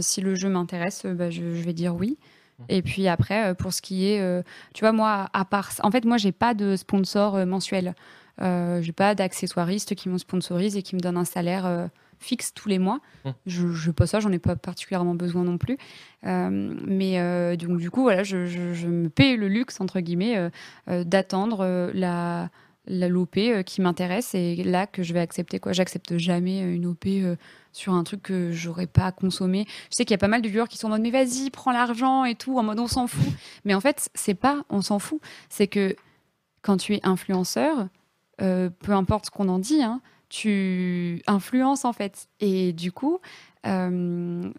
si 0.00 0.20
le 0.20 0.34
jeu 0.34 0.48
m'intéresse, 0.48 1.06
ben, 1.06 1.30
je, 1.30 1.54
je, 1.54 1.62
vais 1.62 1.74
dire 1.74 1.94
oui. 1.94 2.18
Et 2.68 2.82
puis 2.82 3.06
après, 3.08 3.48
euh, 3.48 3.54
pour 3.54 3.72
ce 3.72 3.82
qui 3.82 4.08
est, 4.08 4.20
euh, 4.20 4.42
tu 4.74 4.80
vois, 4.80 4.92
moi, 4.92 5.28
à 5.32 5.44
part, 5.44 5.70
en 5.82 5.90
fait, 5.90 6.04
moi, 6.04 6.16
j'ai 6.16 6.32
pas 6.32 6.54
de 6.54 6.76
sponsor 6.76 7.36
euh, 7.36 7.46
mensuel. 7.46 7.94
Euh, 8.42 8.82
j'ai 8.82 8.92
pas 8.92 9.14
d'accessoiriste 9.14 9.94
qui 9.94 10.08
me 10.08 10.18
sponsorise 10.18 10.76
et 10.76 10.82
qui 10.82 10.94
me 10.94 11.00
donne 11.00 11.16
un 11.16 11.24
salaire 11.24 11.88
fixe 12.18 12.52
tous 12.52 12.68
les 12.68 12.78
mois. 12.78 13.00
Mmh. 13.24 13.30
Je, 13.46 13.68
je 13.68 13.90
pas 13.90 14.06
ça, 14.06 14.20
j'en 14.20 14.32
ai 14.32 14.38
pas 14.38 14.56
particulièrement 14.56 15.14
besoin 15.14 15.44
non 15.44 15.56
plus. 15.56 15.78
mais 16.22 17.56
donc 17.56 17.78
du 17.78 17.90
coup, 17.90 18.02
voilà, 18.02 18.24
je, 18.24 18.46
je, 18.46 18.86
me 18.88 19.08
paye 19.08 19.36
le 19.36 19.48
luxe 19.48 19.80
entre 19.80 20.00
guillemets 20.00 20.50
d'attendre 20.86 21.90
la 21.94 22.50
l'OP 22.86 23.38
qui 23.64 23.80
m'intéresse 23.80 24.34
et 24.34 24.56
là 24.62 24.86
que 24.86 25.02
je 25.02 25.12
vais 25.12 25.20
accepter 25.20 25.58
quoi. 25.58 25.72
J'accepte 25.72 26.16
jamais 26.16 26.60
une 26.60 26.86
OP 26.86 27.06
sur 27.72 27.94
un 27.94 28.04
truc 28.04 28.22
que 28.22 28.52
j'aurais 28.52 28.86
pas 28.86 29.12
consommé. 29.12 29.66
Je 29.90 29.96
sais 29.96 30.04
qu'il 30.04 30.12
y 30.12 30.14
a 30.14 30.18
pas 30.18 30.28
mal 30.28 30.42
de 30.42 30.48
viewers 30.48 30.68
qui 30.68 30.78
sont 30.78 30.86
en 30.88 30.90
mode 30.90 31.02
mais 31.02 31.10
vas-y, 31.10 31.50
prends 31.50 31.72
l'argent 31.72 32.24
et 32.24 32.34
tout, 32.34 32.58
en 32.58 32.62
mode 32.62 32.80
on 32.80 32.86
s'en 32.86 33.06
fout. 33.06 33.32
Mais 33.64 33.74
en 33.74 33.80
fait, 33.80 34.08
c'est 34.14 34.34
pas 34.34 34.64
on 34.70 34.82
s'en 34.82 34.98
fout. 34.98 35.20
C'est 35.48 35.66
que 35.66 35.94
quand 36.62 36.78
tu 36.78 36.94
es 36.94 37.00
influenceur, 37.04 37.88
euh, 38.40 38.70
peu 38.80 38.92
importe 38.92 39.26
ce 39.26 39.30
qu'on 39.30 39.48
en 39.48 39.58
dit, 39.58 39.82
hein, 39.82 40.00
tu 40.28 41.22
influences 41.26 41.84
en 41.84 41.92
fait. 41.92 42.28
Et 42.40 42.72
du 42.72 42.92
coup, 42.92 43.20
euh, 43.66 44.50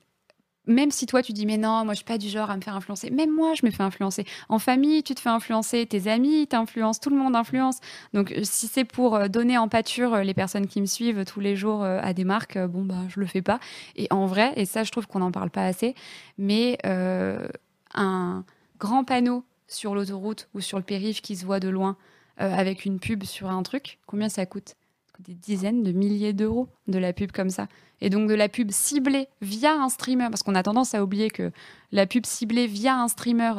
même 0.67 0.91
si 0.91 1.05
toi 1.05 1.23
tu 1.23 1.33
dis 1.33 1.45
mais 1.45 1.57
non, 1.57 1.83
moi 1.85 1.93
je 1.93 1.97
suis 1.97 2.05
pas 2.05 2.17
du 2.17 2.29
genre 2.29 2.51
à 2.51 2.57
me 2.57 2.61
faire 2.61 2.75
influencer, 2.75 3.09
même 3.09 3.33
moi 3.33 3.53
je 3.55 3.65
me 3.65 3.71
fais 3.71 3.83
influencer. 3.83 4.25
En 4.49 4.59
famille, 4.59 5.01
tu 5.03 5.15
te 5.15 5.19
fais 5.19 5.29
influencer, 5.29 5.85
tes 5.85 6.09
amis 6.09 6.47
t'influencent, 6.47 6.99
tout 7.01 7.09
le 7.09 7.15
monde 7.15 7.35
influence. 7.35 7.79
Donc 8.13 8.31
euh, 8.31 8.41
si 8.43 8.67
c'est 8.67 8.83
pour 8.83 9.15
euh, 9.15 9.27
donner 9.27 9.57
en 9.57 9.67
pâture 9.67 10.13
euh, 10.13 10.23
les 10.23 10.33
personnes 10.33 10.67
qui 10.67 10.81
me 10.81 10.85
suivent 10.85 11.25
tous 11.25 11.39
les 11.39 11.55
jours 11.55 11.83
à 11.83 12.13
des 12.13 12.23
marques, 12.23 12.57
bon 12.57 12.83
bah 12.83 13.03
je 13.09 13.19
le 13.19 13.25
fais 13.25 13.41
pas. 13.41 13.59
Et 13.95 14.07
en 14.11 14.25
vrai, 14.25 14.53
et 14.55 14.65
ça 14.65 14.83
je 14.83 14.91
trouve 14.91 15.07
qu'on 15.07 15.19
n'en 15.19 15.31
parle 15.31 15.49
pas 15.49 15.65
assez, 15.65 15.95
mais 16.37 16.77
un 16.85 18.43
grand 18.79 19.03
panneau 19.03 19.43
sur 19.67 19.95
l'autoroute 19.95 20.49
ou 20.53 20.61
sur 20.61 20.77
le 20.77 20.83
périph 20.83 21.21
qui 21.21 21.35
se 21.35 21.45
voit 21.45 21.59
de 21.59 21.69
loin 21.69 21.97
avec 22.37 22.85
une 22.85 22.99
pub 22.99 23.23
sur 23.23 23.49
un 23.49 23.63
truc, 23.63 23.99
combien 24.05 24.29
ça 24.29 24.45
coûte? 24.45 24.75
Des 25.19 25.33
dizaines 25.33 25.81
de 25.81 25.91
milliers 25.91 26.33
d'euros 26.33 26.67
de 26.87 26.99
la 26.99 27.13
pub 27.13 27.31
comme 27.31 27.49
ça 27.49 27.67
et 28.01 28.09
donc 28.09 28.29
de 28.29 28.35
la 28.35 28.49
pub 28.49 28.71
ciblée 28.71 29.27
via 29.41 29.73
un 29.73 29.89
streamer, 29.89 30.27
parce 30.29 30.43
qu'on 30.43 30.55
a 30.55 30.63
tendance 30.63 30.93
à 30.93 31.03
oublier 31.03 31.29
que 31.29 31.51
la 31.91 32.05
pub 32.05 32.25
ciblée 32.25 32.67
via 32.67 32.99
un 32.99 33.07
streamer, 33.07 33.53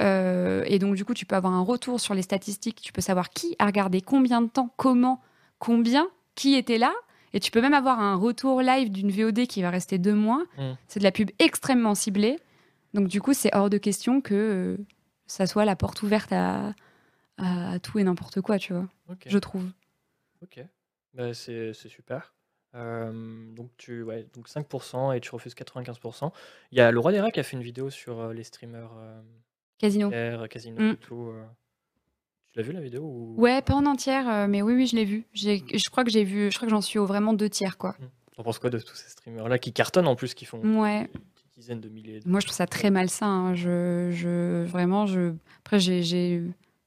euh, 0.00 0.64
et 0.66 0.78
donc 0.78 0.94
du 0.94 1.04
coup 1.04 1.14
tu 1.14 1.26
peux 1.26 1.36
avoir 1.36 1.52
un 1.52 1.62
retour 1.62 2.00
sur 2.00 2.14
les 2.14 2.22
statistiques, 2.22 2.80
tu 2.80 2.92
peux 2.92 3.00
savoir 3.00 3.30
qui 3.30 3.56
a 3.58 3.66
regardé 3.66 4.00
combien 4.00 4.42
de 4.42 4.48
temps, 4.48 4.72
comment, 4.76 5.22
combien, 5.58 6.08
qui 6.34 6.54
était 6.54 6.78
là, 6.78 6.92
et 7.32 7.40
tu 7.40 7.50
peux 7.50 7.60
même 7.60 7.74
avoir 7.74 8.00
un 8.00 8.16
retour 8.16 8.62
live 8.62 8.90
d'une 8.90 9.10
VOD 9.10 9.46
qui 9.46 9.62
va 9.62 9.70
rester 9.70 9.98
deux 9.98 10.14
mois. 10.14 10.44
Mm. 10.56 10.72
C'est 10.86 11.00
de 11.00 11.04
la 11.04 11.12
pub 11.12 11.30
extrêmement 11.38 11.94
ciblée, 11.94 12.38
donc 12.94 13.08
du 13.08 13.20
coup 13.20 13.32
c'est 13.32 13.54
hors 13.54 13.70
de 13.70 13.78
question 13.78 14.20
que 14.20 14.34
euh, 14.34 14.76
ça 15.26 15.46
soit 15.46 15.64
la 15.64 15.76
porte 15.76 16.02
ouverte 16.02 16.32
à, 16.32 16.74
à, 17.38 17.78
tout 17.78 17.98
et 17.98 18.04
n'importe 18.04 18.40
quoi, 18.40 18.58
tu 18.58 18.74
vois, 18.74 18.86
je 19.26 19.38
trouve. 19.38 19.64
Ok, 20.42 20.60
bah, 21.14 21.32
c'est 21.34 21.72
super. 21.72 22.34
Euh, 22.78 23.12
donc 23.54 23.70
tu 23.76 24.02
ouais, 24.02 24.26
donc 24.34 24.48
5% 24.48 25.14
et 25.16 25.20
tu 25.20 25.30
refuses 25.34 25.54
95%. 25.54 26.30
Il 26.72 26.78
y 26.78 26.80
a 26.80 26.90
le 26.90 26.98
roi 27.00 27.12
des 27.12 27.20
rats 27.20 27.30
qui 27.30 27.40
a 27.40 27.42
fait 27.42 27.56
une 27.56 27.62
vidéo 27.62 27.90
sur, 27.90 28.20
euh, 28.20 28.32
les 28.32 28.44
streamers, 28.44 28.90
euh, 28.98 29.20
Casino. 29.78 30.10
Casino 30.48 30.92
et 30.92 30.96
tout, 30.96 31.32
Tu 32.52 32.58
l'as 32.58 32.62
vu 32.64 32.72
la 32.72 32.80
vidéo 32.80 33.02
ou? 33.02 33.34
Ouais, 33.38 33.60
pas 33.62 33.74
en 33.74 33.84
entière, 33.86 34.48
mais 34.48 34.62
oui, 34.62 34.74
oui, 34.74 34.86
je 34.86 34.96
l'ai 34.96 35.04
vu. 35.04 35.24
je 35.34 35.90
crois 35.90 36.04
que 36.04 36.10
j'ai 36.10 36.24
vu 36.24 36.50
je 36.50 36.56
crois 36.56 36.66
que 36.66 36.70
j'en 36.74 36.80
suis 36.80 36.98
au 36.98 37.06
vraiment 37.06 37.32
deux 37.32 37.48
tiers, 37.48 37.76
quoi. 37.78 37.96
Mmh. 38.38 38.42
penses 38.42 38.58
quoi 38.58 38.70
de 38.70 38.78
tous 38.78 38.94
ces 38.94 39.10
streamers-là 39.10 39.58
qui 39.58 39.72
cartonnent 39.72 40.08
en 40.08 40.16
plus, 40.16 40.34
qui 40.34 40.44
font 40.44 40.60
Ouais. 40.80 41.04
des 41.04 41.20
dizaines 41.56 41.80
de 41.80 41.88
milliers 41.88 42.20
Moi, 42.26 42.40
je 42.40 42.46
trouve 42.46 42.56
ça 42.56 42.66
très 42.66 42.90
malsain, 42.90 43.26
hein. 43.26 43.54
Je 43.54 44.10
je 44.12 44.64
vraiment, 44.64 45.06
je 45.06 45.32
après 45.64 45.78
j'ai 45.80 46.02
j'ai 46.02 46.42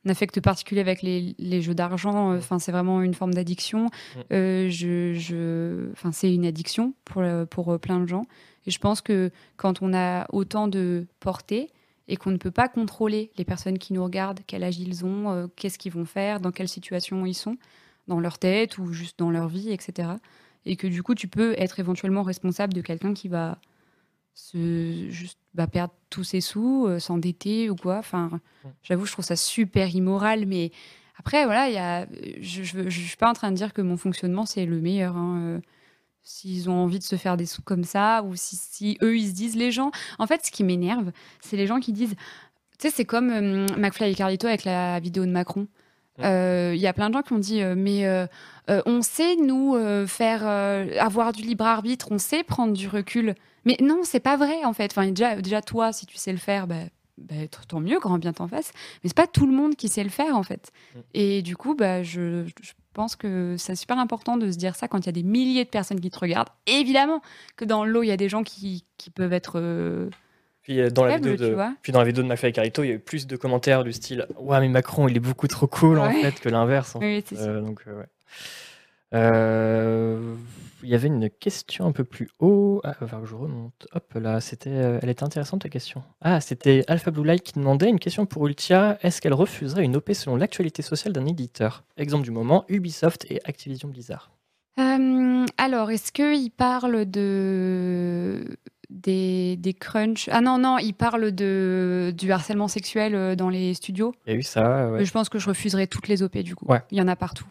un 0.06 0.10
affect 0.10 0.42
particulier 0.42 0.82
avec 0.82 1.02
les, 1.02 1.36
les 1.38 1.62
jeux 1.62 1.76
d'argent. 1.76 2.32
Euh, 2.32 2.38
enfin, 2.38 2.60
c'est 2.60 2.72
vraiment 2.72 3.02
une 3.02 3.14
forme 3.14 3.34
d'addiction. 3.34 3.90
Euh, 4.32 4.70
je, 4.70 5.14
je, 5.14 5.92
enfin, 5.92 6.12
c'est 6.12 6.34
une 6.34 6.46
addiction 6.46 6.94
pour, 7.06 7.24
pour 7.50 7.74
euh, 7.74 7.78
plein 7.78 8.00
de 8.00 8.08
gens. 8.08 8.26
Et 8.66 8.72
je 8.72 8.80
pense 8.80 9.02
que 9.02 9.32
quand 9.58 9.82
on 9.82 9.94
a 9.94 10.26
autant 10.34 10.68
de 10.68 11.08
portée 11.20 11.70
et 12.08 12.18
qu'on 12.18 12.32
ne 12.32 12.38
peut 12.38 12.52
pas 12.52 12.68
contrôler 12.68 13.32
les 13.38 13.46
personnes 13.46 13.78
qui 13.78 13.94
nous 13.94 14.04
regardent, 14.04 14.42
quel 14.46 14.64
âge 14.64 14.80
ils 14.80 15.06
ont, 15.06 15.50
qu'est-ce 15.56 15.80
qu'ils 15.80 15.94
vont 15.94 16.06
faire, 16.06 16.40
dans 16.40 16.52
quelle 16.52 16.68
situation 16.68 17.26
ils 17.26 17.34
sont, 17.34 17.58
dans 18.08 18.20
leur 18.20 18.38
tête 18.38 18.78
ou 18.78 18.92
juste 18.92 19.18
dans 19.18 19.32
leur 19.32 19.48
vie, 19.48 19.72
etc. 19.72 20.10
Et 20.66 20.76
que 20.76 20.88
du 20.88 21.02
coup, 21.02 21.16
tu 21.16 21.28
peux 21.28 21.56
être 21.58 21.80
éventuellement 21.80 22.22
responsable 22.22 22.74
de 22.74 22.82
quelqu'un 22.82 23.14
qui 23.14 23.30
va 23.30 23.58
se 24.34 25.08
juste 25.10 25.40
bah, 25.54 25.68
perdre 25.68 25.94
tous 26.10 26.24
ses 26.24 26.42
sous, 26.42 26.86
euh, 26.88 27.00
s'endetter 27.00 27.70
ou 27.70 27.76
quoi. 27.76 27.98
Enfin, 27.98 28.40
j'avoue, 28.84 29.06
je 29.06 29.12
trouve 29.12 29.26
ça 29.26 29.36
super 29.36 29.94
immoral, 29.94 30.46
mais 30.46 30.72
après, 31.18 31.46
voilà, 31.46 31.70
y 31.70 31.78
a, 31.78 32.08
je, 32.40 32.64
je, 32.64 32.90
suis 32.90 33.18
pas 33.18 33.30
en 33.30 33.34
train 33.34 33.52
de 33.52 33.56
dire 33.56 33.74
que 33.74 33.82
mon 33.82 33.98
fonctionnement 33.98 34.46
c'est 34.46 34.66
le 34.66 34.80
meilleur. 34.80 35.18
Hein, 35.18 35.40
euh. 35.42 35.60
S'ils 36.24 36.70
ont 36.70 36.76
envie 36.76 37.00
de 37.00 37.04
se 37.04 37.16
faire 37.16 37.36
des 37.36 37.48
sous 37.48 37.64
comme 37.64 37.84
ça, 37.84 38.22
ou 38.24 38.36
si, 38.36 38.56
si 38.56 38.98
eux 39.02 39.18
ils 39.18 39.30
se 39.30 39.34
disent 39.34 39.56
les 39.56 39.72
gens. 39.72 39.90
En 40.20 40.28
fait, 40.28 40.46
ce 40.46 40.52
qui 40.52 40.64
m'énerve, 40.64 41.12
c'est 41.40 41.58
les 41.58 41.66
gens 41.66 41.80
qui 41.80 41.94
disent. 41.94 42.16
Tu 42.78 42.88
sais, 42.88 42.94
c'est 42.96 43.06
comme 43.06 43.32
euh, 43.32 43.66
McFly 43.76 44.12
et 44.12 44.16
Carlito 44.16 44.48
avec 44.48 44.64
la 44.64 45.00
vidéo 45.00 45.26
de 45.26 45.32
Macron. 45.32 45.68
Il 46.20 46.78
y 46.78 46.86
a 46.86 46.94
plein 46.94 47.10
de 47.10 47.16
gens 47.16 47.24
qui 47.24 47.34
ont 47.34 47.40
dit 47.40 47.64
mais 47.64 48.28
on 48.68 49.02
sait 49.02 49.36
nous 49.38 49.76
faire 50.06 50.46
avoir 51.00 51.34
du 51.34 51.42
libre 51.42 51.66
arbitre, 51.66 52.12
on 52.12 52.20
sait 52.20 52.44
prendre 52.44 52.74
du 52.74 52.88
recul. 52.88 53.34
Mais 53.66 53.78
non, 53.82 54.02
c'est 54.04 54.20
pas 54.20 54.38
vrai 54.38 54.64
en 54.66 54.74
fait. 54.74 54.92
Enfin, 54.92 55.08
déjà, 55.08 55.36
déjà 55.36 55.62
toi, 55.62 55.92
si 55.94 56.06
tu 56.06 56.18
sais 56.18 56.32
le 56.32 56.38
faire, 56.38 56.68
bah, 56.68 56.84
bah, 57.18 57.36
tant 57.68 57.80
mieux, 57.80 58.00
grand 58.00 58.18
bien 58.18 58.34
t'en 58.34 58.48
face. 58.48 58.72
Mais 59.04 59.10
c'est 59.10 59.18
pas 59.18 59.28
tout 59.28 59.46
le 59.46 59.54
monde 59.54 59.76
qui 59.76 59.90
sait 59.90 60.04
le 60.04 60.10
faire 60.10 60.36
en 60.36 60.44
fait. 60.44 60.72
Mm. 60.96 61.00
Et 61.14 61.42
du 61.42 61.56
coup, 61.56 61.76
bah, 61.76 62.04
je, 62.04 62.46
pense 62.94 63.16
que 63.16 63.56
c'est 63.58 63.76
super 63.76 64.00
important 64.00 64.38
de 64.38 64.52
se 64.52 64.58
dire 64.58 64.76
ça 64.76 64.88
quand 64.88 65.00
il 65.00 65.06
y 65.06 65.10
a 65.10 65.14
des 65.14 65.24
milliers 65.24 65.64
de 65.64 65.70
personnes 65.70 66.00
qui 66.00 66.10
te 66.10 66.20
regardent. 66.20 66.50
évidemment 66.68 67.22
que 67.56 67.66
dans 67.66 67.86
l'eau, 67.86 68.04
il 68.04 68.08
y 68.08 68.12
a 68.12 68.18
des 68.18 68.30
gens 68.30 68.44
qui, 68.44 68.86
qui 68.98 69.10
peuvent 69.10 69.34
être. 69.34 69.54
Euh, 69.60 70.10
puis, 70.62 70.80
euh, 70.80 70.90
dans 70.90 71.06
la 71.06 71.18
vidéo 71.18 71.36
de, 71.38 71.58
puis 71.82 71.92
dans 71.92 72.00
la 72.00 72.06
vidéo 72.06 72.24
de 72.24 72.28
McFly 72.28 72.50
et 72.50 72.54
Carito, 72.54 72.84
il 72.84 72.88
y 72.88 72.92
a 72.92 72.96
eu 72.96 73.00
plus 73.00 73.28
de 73.28 73.36
commentaires 73.36 73.84
du 73.84 73.94
style 73.94 74.28
Ouais, 74.38 74.60
mais 74.60 74.68
Macron, 74.68 75.08
il 75.08 75.16
est 75.16 75.22
beaucoup 75.22 75.48
trop 75.48 75.68
cool 75.68 76.00
en 76.00 76.12
fait 76.12 76.40
que 76.40 76.50
l'inverse. 76.50 76.96
Oui, 77.00 77.24
c'est 77.26 77.40
euh, 77.40 77.62
donc, 77.62 77.84
ouais. 77.88 78.06
Il 80.84 80.90
y 80.90 80.96
avait 80.96 81.08
une 81.08 81.30
question 81.30 81.86
un 81.86 81.92
peu 81.92 82.04
plus 82.04 82.30
haut. 82.40 82.82
Ah, 82.84 82.94
que 82.94 83.26
je 83.26 83.36
remonte. 83.36 83.88
Hop 83.94 84.14
là, 84.16 84.42
c'était, 84.42 84.70
euh, 84.70 85.00
elle 85.02 85.10
était 85.10 85.24
intéressante 85.24 85.62
ta 85.62 85.70
question. 85.70 86.04
Ah, 86.22 86.42
c'était 86.42 86.84
Alpha 86.88 87.12
Blue 87.12 87.24
Light 87.26 87.44
qui 87.44 87.54
demandait 87.54 87.90
une 87.90 88.00
question 88.00 88.26
pour 88.26 88.48
Ultia. 88.48 88.98
Est-ce 89.02 89.22
qu'elle 89.22 89.34
refuserait 89.34 89.84
une 89.84 89.96
OP 89.96 90.12
selon 90.14 90.36
l'actualité 90.36 90.82
sociale 90.82 91.14
d'un 91.14 91.26
éditeur? 91.26 91.84
Exemple 91.98 92.24
du 92.24 92.32
moment, 92.32 92.66
Ubisoft 92.70 93.26
et 93.30 93.42
Activision 93.46 93.90
Blizzard. 93.90 94.32
Euh, 94.80 95.46
alors, 95.58 95.92
est-ce 95.92 96.12
qu'il 96.12 96.52
parle 96.52 97.06
de 97.06 98.46
des, 98.90 99.58
des 99.58 99.74
crunchs? 99.74 100.30
Ah 100.32 100.42
non, 100.42 100.58
non, 100.58 100.78
il 100.78 100.94
parle 100.94 101.32
de, 101.32 102.14
du 102.18 102.32
harcèlement 102.32 102.68
sexuel 102.68 103.16
euh, 103.16 103.36
dans 103.36 103.50
les 103.50 103.74
studios? 103.74 104.14
Il 104.28 104.34
y 104.34 104.36
a 104.36 104.40
eu 104.40 104.44
ça, 104.44 104.92
ouais. 104.92 105.06
Je 105.06 105.12
pense 105.12 105.30
que 105.30 105.40
je 105.40 105.48
refuserais 105.48 105.88
toutes 105.88 106.08
les 106.08 106.24
OP 106.24 106.38
du 106.40 106.56
coup. 106.56 106.66
Ouais. 106.66 106.82
Il 106.92 106.98
y 106.98 107.02
en 107.02 107.08
a 107.08 107.16
partout. 107.16 107.46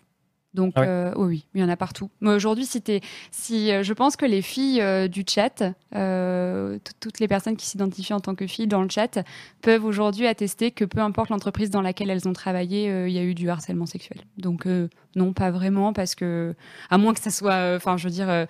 Donc 0.52 0.72
Ah 0.76 0.82
euh, 0.82 1.12
oui, 1.16 1.26
oui, 1.26 1.44
il 1.54 1.60
y 1.60 1.64
en 1.64 1.68
a 1.68 1.76
partout. 1.76 2.10
Mais 2.20 2.30
aujourd'hui, 2.30 2.66
si, 2.66 2.82
si 3.30 3.70
euh, 3.70 3.82
je 3.84 3.92
pense 3.92 4.16
que 4.16 4.26
les 4.26 4.42
filles 4.42 4.80
euh, 4.80 5.06
du 5.06 5.24
chat, 5.28 5.62
euh, 5.94 6.78
toutes 6.98 7.20
les 7.20 7.28
personnes 7.28 7.56
qui 7.56 7.66
s'identifient 7.66 8.14
en 8.14 8.20
tant 8.20 8.34
que 8.34 8.46
filles 8.46 8.66
dans 8.66 8.82
le 8.82 8.88
chat, 8.88 9.20
peuvent 9.62 9.84
aujourd'hui 9.84 10.26
attester 10.26 10.72
que 10.72 10.84
peu 10.84 11.00
importe 11.00 11.30
l'entreprise 11.30 11.70
dans 11.70 11.82
laquelle 11.82 12.10
elles 12.10 12.26
ont 12.26 12.32
travaillé, 12.32 12.86
il 13.06 13.12
y 13.12 13.18
a 13.18 13.22
eu 13.22 13.34
du 13.34 13.48
harcèlement 13.48 13.86
sexuel. 13.86 14.18
Donc 14.38 14.66
euh, 14.66 14.88
non, 15.14 15.32
pas 15.32 15.50
vraiment, 15.50 15.92
parce 15.92 16.14
que 16.14 16.54
à 16.90 16.98
moins 16.98 17.14
que 17.14 17.20
ça 17.20 17.30
soit, 17.30 17.52
euh, 17.52 17.76
enfin, 17.76 17.96
je 17.96 18.04
veux 18.04 18.14
dire. 18.14 18.46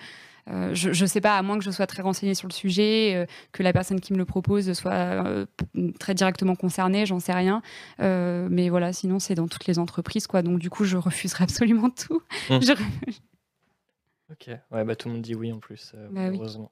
Euh, 0.48 0.74
je, 0.74 0.92
je 0.92 1.06
sais 1.06 1.20
pas, 1.20 1.36
à 1.36 1.42
moins 1.42 1.58
que 1.58 1.64
je 1.64 1.70
sois 1.70 1.86
très 1.86 2.02
renseignée 2.02 2.34
sur 2.34 2.48
le 2.48 2.52
sujet, 2.52 3.14
euh, 3.14 3.26
que 3.52 3.62
la 3.62 3.72
personne 3.72 4.00
qui 4.00 4.12
me 4.12 4.18
le 4.18 4.24
propose 4.24 4.72
soit 4.72 4.92
euh, 4.92 5.46
très 5.98 6.14
directement 6.14 6.54
concernée, 6.56 7.06
j'en 7.06 7.20
sais 7.20 7.32
rien. 7.32 7.62
Mais 7.98 8.68
voilà, 8.68 8.92
sinon 8.92 9.18
c'est 9.18 9.34
dans 9.34 9.48
toutes 9.48 9.66
les 9.66 9.78
entreprises, 9.78 10.26
quoi. 10.26 10.42
Donc 10.42 10.58
du 10.58 10.70
coup, 10.70 10.84
je 10.84 10.96
refuserai 10.96 11.44
absolument 11.44 11.90
tout. 11.90 12.22
Mm. 12.48 12.60
Je- 12.60 12.72
Ok, 14.30 14.48
ouais, 14.70 14.84
bah 14.84 14.94
tout 14.94 15.08
le 15.08 15.14
monde 15.14 15.22
dit 15.22 15.34
oui 15.34 15.52
en 15.52 15.58
plus, 15.58 15.92
Bah 16.10 16.28
oui. 16.30 16.36
heureusement. 16.36 16.70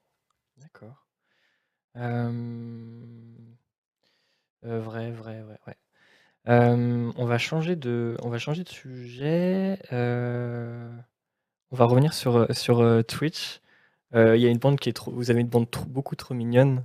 D'accord. 0.59 1.07
Euh, 1.97 2.31
euh, 4.65 4.81
vrai, 4.81 5.11
vrai, 5.11 5.43
ouais, 5.43 5.77
on 6.47 7.24
va 7.24 7.39
changer 7.39 7.74
de, 7.77 8.16
on 8.23 8.28
va 8.28 8.39
changer 8.39 8.62
de 8.65 8.69
sujet. 8.69 9.78
On 11.70 11.77
va 11.77 11.85
revenir 11.85 12.12
sur, 12.15 12.36
euh, 12.36 12.47
sur 12.53 12.81
euh, 12.81 13.03
Twitch. 13.03 13.61
Euh, 14.15 14.36
Il 14.36 14.43
y 14.43 14.47
a 14.47 14.51
une 14.51 14.59
bande 14.59 14.78
qui 14.81 14.89
est 14.89 14.93
trop, 14.95 15.11
vous 15.12 15.31
avez 15.31 15.40
une 15.40 15.49
bande 15.49 15.70
trop- 15.70 15.85
beaucoup 15.86 16.16
trop 16.16 16.35
mignonne. 16.35 16.85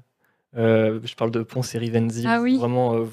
Euh, 0.55 0.99
je 1.03 1.15
parle 1.15 1.31
de 1.31 1.41
Ponce 1.41 1.73
et 1.73 1.77
Rivenzi. 1.79 2.25
Ah 2.27 2.39
oui. 2.41 2.57
Vraiment, 2.57 2.93
euh, 2.95 3.05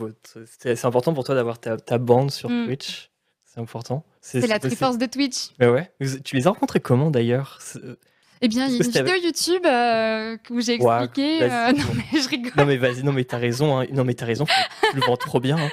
c'est 0.58 0.84
important 0.84 1.14
pour 1.14 1.24
toi 1.24 1.34
d'avoir 1.34 1.58
ta, 1.58 1.76
ta 1.78 1.98
bande 1.98 2.30
sur 2.30 2.50
Mm. 2.50 2.66
Twitch. 2.66 3.10
C'est 3.46 3.60
important. 3.60 4.04
C'est 4.20 4.46
la 4.46 4.58
Triforce 4.58 4.98
de 4.98 5.06
Twitch. 5.06 5.48
Mais 5.58 5.68
ouais. 5.68 5.90
Vous- 6.00 6.18
Tu 6.20 6.36
les 6.36 6.46
as 6.46 6.50
rencontrés 6.50 6.80
comment 6.80 7.10
d'ailleurs? 7.10 7.58
Eh 8.42 8.48
bien, 8.48 8.66
il 8.66 8.72
y 8.72 8.74
a 8.74 8.84
une 8.84 8.90
vidéo 8.90 9.14
YouTube 9.22 9.66
euh, 9.66 10.36
où 10.50 10.60
j'ai 10.60 10.78
Ouais, 10.80 11.04
expliqué. 11.04 11.42
euh, 11.42 11.72
non, 11.72 11.84
mais 11.94 12.20
je 12.20 12.28
rigole. 12.28 12.52
Non 12.56 12.64
mais 12.64 12.76
vas-y, 12.78 13.02
non 13.02 13.12
mais 13.12 13.24
t'as 13.24 13.36
raison, 13.38 13.78
hein. 13.80 13.86
non 13.92 14.04
mais 14.04 14.14
t'as 14.14 14.24
raison, 14.26 14.44
tu 14.46 14.96
le 14.96 15.02
vends 15.06 15.16
trop 15.16 15.40
bien. 15.40 15.58
hein. 15.58 15.68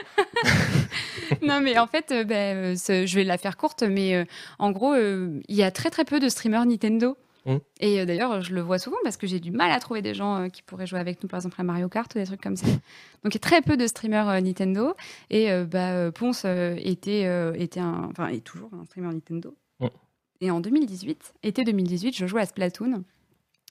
non, 1.41 1.62
mais 1.62 1.78
en 1.78 1.88
fait, 1.88 2.12
euh, 2.12 2.24
ben, 2.24 2.76
euh, 2.76 3.06
je 3.06 3.16
vais 3.16 3.24
la 3.24 3.38
faire 3.38 3.58
courte, 3.58 3.84
mais 3.84 4.16
euh, 4.16 4.26
en 4.60 4.72
gros, 4.72 4.95
il 4.95 5.56
y 5.56 5.64
a 5.64 5.72
très 5.72 5.90
très 5.90 6.06
peu 6.06 6.20
de 6.20 6.30
streamers 6.30 6.66
Nintendo. 6.66 7.18
Mm. 7.45 7.58
Et 7.80 8.06
d'ailleurs, 8.06 8.41
je 8.41 8.54
le 8.54 8.62
vois 8.62 8.78
souvent 8.78 8.98
parce 9.04 9.16
que 9.16 9.26
j'ai 9.26 9.40
du 9.40 9.52
mal 9.52 9.72
à 9.72 9.80
trouver 9.80 10.02
des 10.02 10.14
gens 10.14 10.49
qui 10.49 10.62
pourraient 10.62 10.88
jouer 10.88 10.99
avec 10.99 11.24
nous, 11.24 11.30
par 11.30 11.38
exemple 11.38 11.56
à 11.60 11.64
Mario 11.64 11.88
Kart 11.88 12.14
ou 12.14 12.20
des 12.20 12.26
trucs 12.26 12.41
comme 12.41 12.58
ça. 12.58 12.68
Donc 13.24 13.34
il 13.34 13.36
y 13.36 13.38
a 13.38 13.40
très 13.40 13.62
peu 13.62 13.78
de 13.78 13.88
streamers 13.88 14.41
Nintendo. 14.41 14.95
Et 15.30 15.49
bah, 15.64 16.12
Ponce 16.12 16.45
était, 16.45 17.26
était 17.58 17.80
un, 17.80 18.10
enfin, 18.12 18.28
est 18.28 18.44
toujours 18.44 18.70
un 18.74 18.84
streamer 18.86 19.14
Nintendo. 19.14 19.56
Mm. 19.80 19.88
Et 20.41 20.52
en 20.52 20.60
2018, 20.60 21.36
été 21.44 21.64
2018, 21.64 22.18
je 22.18 22.28
jouais 22.28 22.41
à 22.41 22.45
Splatoon. 22.45 23.04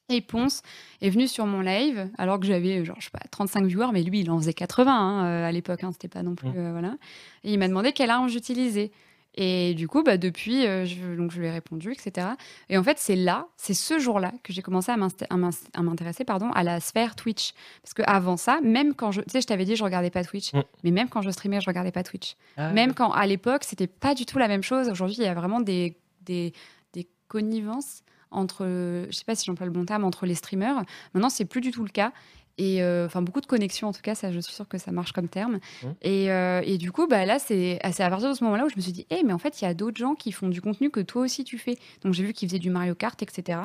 Et 0.08 0.20
Ponce 0.20 0.62
est 1.00 1.10
venu 1.10 1.26
sur 1.26 1.46
mon 1.46 1.60
live, 1.60 2.08
alors 2.16 2.38
que 2.38 2.46
j'avais, 2.46 2.84
genre, 2.84 2.96
je 3.00 3.06
sais 3.06 3.10
pas, 3.10 3.22
35 3.30 3.66
viewers, 3.66 3.90
mais 3.92 4.04
lui, 4.04 4.20
il 4.20 4.30
en 4.30 4.38
faisait 4.38 4.52
80 4.52 4.92
hein, 4.92 5.24
euh, 5.24 5.48
à 5.48 5.50
l'époque, 5.50 5.82
hein, 5.82 5.90
c'était 5.92 6.08
pas 6.08 6.22
non 6.22 6.36
plus. 6.36 6.48
Mm. 6.48 6.56
euh, 6.56 6.72
voilà. 6.72 6.94
Et 7.42 7.52
il 7.52 7.58
m'a 7.58 7.66
demandé 7.66 7.92
quelle 7.92 8.10
arme 8.10 8.28
j'utilisais. 8.28 8.92
Et 9.38 9.74
du 9.74 9.86
coup, 9.86 10.02
bah, 10.02 10.16
depuis, 10.16 10.64
euh, 10.64 10.86
je, 10.86 11.14
donc 11.14 11.30
je 11.30 11.40
lui 11.40 11.46
ai 11.46 11.50
répondu, 11.50 11.92
etc. 11.92 12.28
Et 12.70 12.78
en 12.78 12.82
fait, 12.82 12.98
c'est 12.98 13.16
là, 13.16 13.48
c'est 13.56 13.74
ce 13.74 13.98
jour-là 13.98 14.32
que 14.42 14.52
j'ai 14.52 14.62
commencé 14.62 14.90
à 14.90 14.96
m'intéresser 14.96 16.24
pardon, 16.24 16.50
à 16.52 16.62
la 16.62 16.80
sphère 16.80 17.16
Twitch. 17.16 17.52
Parce 17.82 17.92
que 17.92 18.02
avant 18.06 18.38
ça, 18.38 18.60
même 18.62 18.94
quand 18.94 19.12
je. 19.12 19.20
Tu 19.20 19.30
sais, 19.30 19.40
je 19.42 19.46
t'avais 19.46 19.66
dit, 19.66 19.76
je 19.76 19.84
regardais 19.84 20.10
pas 20.10 20.24
Twitch. 20.24 20.54
Mm. 20.54 20.62
Mais 20.84 20.90
même 20.90 21.08
quand 21.08 21.20
je 21.20 21.30
streamais, 21.30 21.60
je 21.60 21.66
regardais 21.66 21.92
pas 21.92 22.02
Twitch. 22.02 22.36
Ah, 22.56 22.72
Même 22.72 22.94
quand 22.94 23.10
à 23.10 23.26
l'époque, 23.26 23.64
c'était 23.64 23.88
pas 23.88 24.14
du 24.14 24.24
tout 24.24 24.38
la 24.38 24.48
même 24.48 24.62
chose. 24.62 24.88
Aujourd'hui, 24.88 25.16
il 25.18 25.24
y 25.24 25.28
a 25.28 25.34
vraiment 25.34 25.60
des, 25.60 25.98
des, 26.22 26.54
des 26.94 27.06
connivences 27.28 28.02
entre, 28.30 28.64
je 29.08 29.12
sais 29.12 29.24
pas 29.24 29.34
si 29.34 29.46
j'emploie 29.46 29.66
le 29.66 29.72
bon 29.72 29.84
terme, 29.84 30.04
entre 30.04 30.26
les 30.26 30.34
streamers. 30.34 30.84
Maintenant, 31.14 31.30
c'est 31.30 31.44
plus 31.44 31.60
du 31.60 31.70
tout 31.70 31.84
le 31.84 31.90
cas. 31.90 32.12
Et 32.58 32.82
euh, 32.82 33.06
enfin, 33.06 33.20
beaucoup 33.20 33.40
de 33.40 33.46
connexions, 33.46 33.88
en 33.88 33.92
tout 33.92 34.00
cas, 34.00 34.14
ça, 34.14 34.32
je 34.32 34.40
suis 34.40 34.54
sûre 34.54 34.66
que 34.66 34.78
ça 34.78 34.90
marche 34.90 35.12
comme 35.12 35.28
terme. 35.28 35.58
Mhm. 35.82 35.94
Et, 36.02 36.30
euh, 36.30 36.62
et 36.64 36.78
du 36.78 36.90
coup, 36.90 37.06
bah, 37.06 37.26
là, 37.26 37.38
c'est 37.38 37.78
c'est 37.92 38.02
à 38.02 38.08
partir 38.08 38.30
de 38.30 38.34
ce 38.34 38.42
moment-là 38.44 38.64
où 38.64 38.68
je 38.70 38.76
me 38.76 38.80
suis 38.80 38.92
dit, 38.92 39.06
eh, 39.10 39.22
mais 39.24 39.32
en 39.32 39.38
fait, 39.38 39.60
il 39.60 39.64
y 39.64 39.68
a 39.68 39.74
d'autres 39.74 39.98
gens 39.98 40.14
qui 40.14 40.32
font 40.32 40.48
du 40.48 40.62
contenu 40.62 40.90
que 40.90 41.00
toi 41.00 41.22
aussi 41.22 41.44
tu 41.44 41.58
fais. 41.58 41.76
Donc, 42.02 42.14
j'ai 42.14 42.24
vu 42.24 42.32
qu'ils 42.32 42.48
faisaient 42.48 42.58
du 42.58 42.70
Mario 42.70 42.94
Kart, 42.94 43.20
etc. 43.22 43.58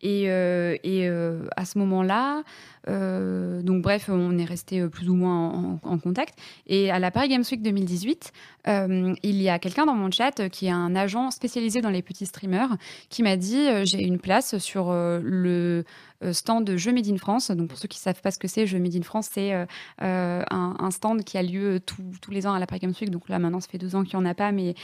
Et, 0.00 0.24
euh, 0.30 0.76
euh, 0.86 1.46
à 1.56 1.64
ce 1.64 1.78
moment-là, 1.78 2.42
euh, 2.88 3.62
donc 3.62 3.82
bref, 3.82 4.08
on 4.08 4.38
est 4.38 4.44
resté 4.44 4.86
plus 4.88 5.08
ou 5.08 5.14
moins 5.14 5.78
en, 5.82 5.98
contact. 5.98 6.38
Et 6.66 6.90
à 6.90 6.98
la 6.98 7.10
Paris 7.10 7.28
Games 7.28 7.44
Week 7.50 7.62
2018, 7.62 8.32
euh, 8.68 9.14
il 9.22 9.42
y 9.42 9.48
a 9.48 9.58
quelqu'un 9.58 9.86
dans 9.86 9.94
mon 9.94 10.10
chat 10.10 10.48
qui 10.48 10.66
est 10.66 10.70
un 10.70 10.94
agent 10.94 11.30
spécialisé 11.30 11.80
dans 11.80 11.90
les 11.90 12.02
petits 12.02 12.26
streamers 12.26 12.76
qui 13.08 13.22
m'a 13.22 13.36
dit 13.36 13.66
j'ai 13.84 14.02
une 14.02 14.18
place 14.18 14.58
sur 14.58 14.92
le 14.92 15.84
stand 16.32 16.64
de 16.64 16.76
Jeux 16.76 16.92
Made 16.92 17.08
in 17.08 17.16
France. 17.16 17.50
Donc 17.50 17.68
pour 17.68 17.78
ceux 17.78 17.88
qui 17.88 17.98
ne 17.98 18.02
savent 18.02 18.20
pas 18.20 18.30
ce 18.30 18.38
que 18.38 18.48
c'est, 18.48 18.66
Jeux 18.66 18.78
Made 18.78 18.94
in 18.94 19.02
France, 19.02 19.28
c'est 19.32 19.52
un, 19.98 20.90
stand 20.90 21.24
qui 21.24 21.36
a 21.38 21.42
lieu 21.42 21.80
tous- 21.80 22.30
les 22.30 22.46
ans 22.46 22.52
à 22.52 22.58
la 22.58 22.66
Paris 22.66 22.80
Games 22.80 22.94
Week. 23.00 23.10
Donc 23.10 23.28
là 23.28 23.38
maintenant, 23.38 23.60
ça 23.60 23.68
fait 23.68 23.78
deux 23.78 23.96
ans 23.96 24.04
qu'il 24.04 24.18
n'y 24.18 24.24
en 24.24 24.28
a 24.28 24.34
pas, 24.34 24.52
mais 24.52 24.74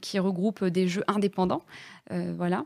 qui 0.00 0.18
regroupe 0.18 0.64
des 0.64 0.86
jeux 0.86 1.04
indépendants. 1.08 1.62
Voilà 2.10 2.64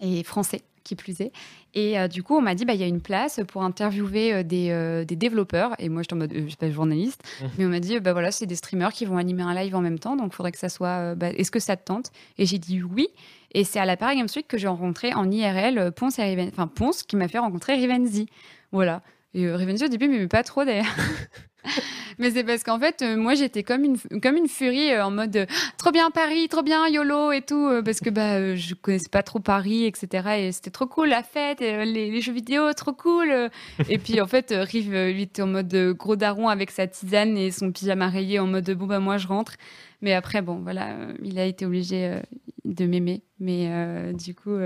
et 0.00 0.22
français 0.24 0.62
qui 0.84 0.94
plus 0.94 1.20
est. 1.20 1.32
Et 1.74 1.98
euh, 1.98 2.06
du 2.06 2.22
coup, 2.22 2.36
on 2.36 2.40
m'a 2.40 2.54
dit, 2.54 2.64
bah, 2.64 2.74
il 2.74 2.80
y 2.80 2.84
a 2.84 2.86
une 2.86 3.00
place 3.00 3.40
pour 3.48 3.64
interviewer 3.64 4.32
euh, 4.32 4.42
des, 4.44 4.68
euh, 4.70 5.04
des 5.04 5.16
développeurs. 5.16 5.72
Et 5.80 5.88
moi, 5.88 6.02
j'étais 6.02 6.12
en 6.14 6.18
mode, 6.18 6.32
je 6.32 6.46
suis 6.46 6.56
pas 6.56 6.70
journaliste, 6.70 7.22
Mhm. 7.42 7.50
mais 7.58 7.66
on 7.66 7.68
m'a 7.70 7.80
dit, 7.80 7.98
bah 7.98 8.12
voilà, 8.12 8.30
c'est 8.30 8.46
des 8.46 8.54
streamers 8.54 8.92
qui 8.92 9.04
vont 9.04 9.16
animer 9.18 9.42
un 9.42 9.52
live 9.52 9.74
en 9.74 9.80
même 9.80 9.98
temps, 9.98 10.14
donc 10.14 10.28
il 10.32 10.36
faudrait 10.36 10.52
que 10.52 10.58
ça 10.58 10.68
soit, 10.68 11.16
bah, 11.16 11.30
est-ce 11.30 11.50
que 11.50 11.58
ça 11.58 11.76
te 11.76 11.84
tente? 11.84 12.12
Et 12.38 12.46
j'ai 12.46 12.58
dit 12.58 12.82
oui. 12.84 13.08
Et 13.52 13.64
c'est 13.64 13.80
à 13.80 13.84
la 13.84 13.96
Paris 13.96 14.16
Games 14.16 14.28
Week 14.36 14.46
que 14.46 14.58
j'ai 14.58 14.68
rencontré 14.68 15.12
en 15.14 15.28
IRL 15.30 15.90
Ponce 15.92 16.18
et 16.20 16.22
Riven... 16.22 16.48
enfin 16.52 16.68
Ponce 16.68 17.02
qui 17.02 17.16
m'a 17.16 17.26
fait 17.26 17.38
rencontrer 17.38 17.74
Rivenzi. 17.74 18.28
Voilà. 18.70 19.02
Et 19.34 19.50
Rivenzi 19.50 19.84
au 19.86 19.88
début, 19.88 20.06
mais 20.08 20.26
pas 20.28 20.42
trop 20.44 20.64
d'ailleurs. 20.64 20.84
Mais 22.18 22.30
c'est 22.30 22.44
parce 22.44 22.62
qu'en 22.62 22.78
fait, 22.78 23.02
euh, 23.02 23.16
moi, 23.16 23.34
j'étais 23.34 23.62
comme 23.62 23.84
une, 23.84 23.98
comme 24.20 24.36
une 24.36 24.48
furie 24.48 24.92
euh, 24.92 25.04
en 25.04 25.10
mode 25.10 25.46
trop 25.76 25.90
bien 25.90 26.10
Paris, 26.10 26.48
trop 26.48 26.62
bien 26.62 26.88
YOLO 26.88 27.32
et 27.32 27.42
tout, 27.42 27.66
euh, 27.66 27.82
parce 27.82 28.00
que 28.00 28.10
bah, 28.10 28.54
je 28.54 28.74
connaissais 28.74 29.08
pas 29.08 29.22
trop 29.22 29.38
Paris, 29.38 29.84
etc. 29.84 30.28
Et 30.38 30.52
c'était 30.52 30.70
trop 30.70 30.86
cool 30.86 31.08
la 31.08 31.22
fête, 31.22 31.60
et, 31.60 31.84
les, 31.84 32.20
jeux 32.20 32.32
vidéo, 32.32 32.72
trop 32.72 32.92
cool. 32.92 33.50
et 33.88 33.98
puis 33.98 34.20
en 34.20 34.26
fait, 34.26 34.54
Rive, 34.56 34.92
lui, 34.92 35.22
était 35.22 35.42
en 35.42 35.46
mode 35.46 35.74
gros 35.96 36.16
daron 36.16 36.48
avec 36.48 36.70
sa 36.70 36.86
tisane 36.86 37.36
et 37.36 37.50
son 37.50 37.70
pyjama 37.70 38.08
rayé 38.08 38.38
en 38.38 38.46
mode 38.46 38.70
bon, 38.70 38.86
bah 38.86 39.00
moi, 39.00 39.18
je 39.18 39.26
rentre. 39.26 39.56
Mais 40.02 40.12
après, 40.12 40.42
bon, 40.42 40.60
voilà, 40.60 40.96
il 41.22 41.38
a 41.38 41.44
été 41.44 41.66
obligé 41.66 42.20
de 42.64 42.86
m'aimer. 42.86 43.22
Mais 43.40 44.12
du 44.14 44.34
coup, 44.34 44.56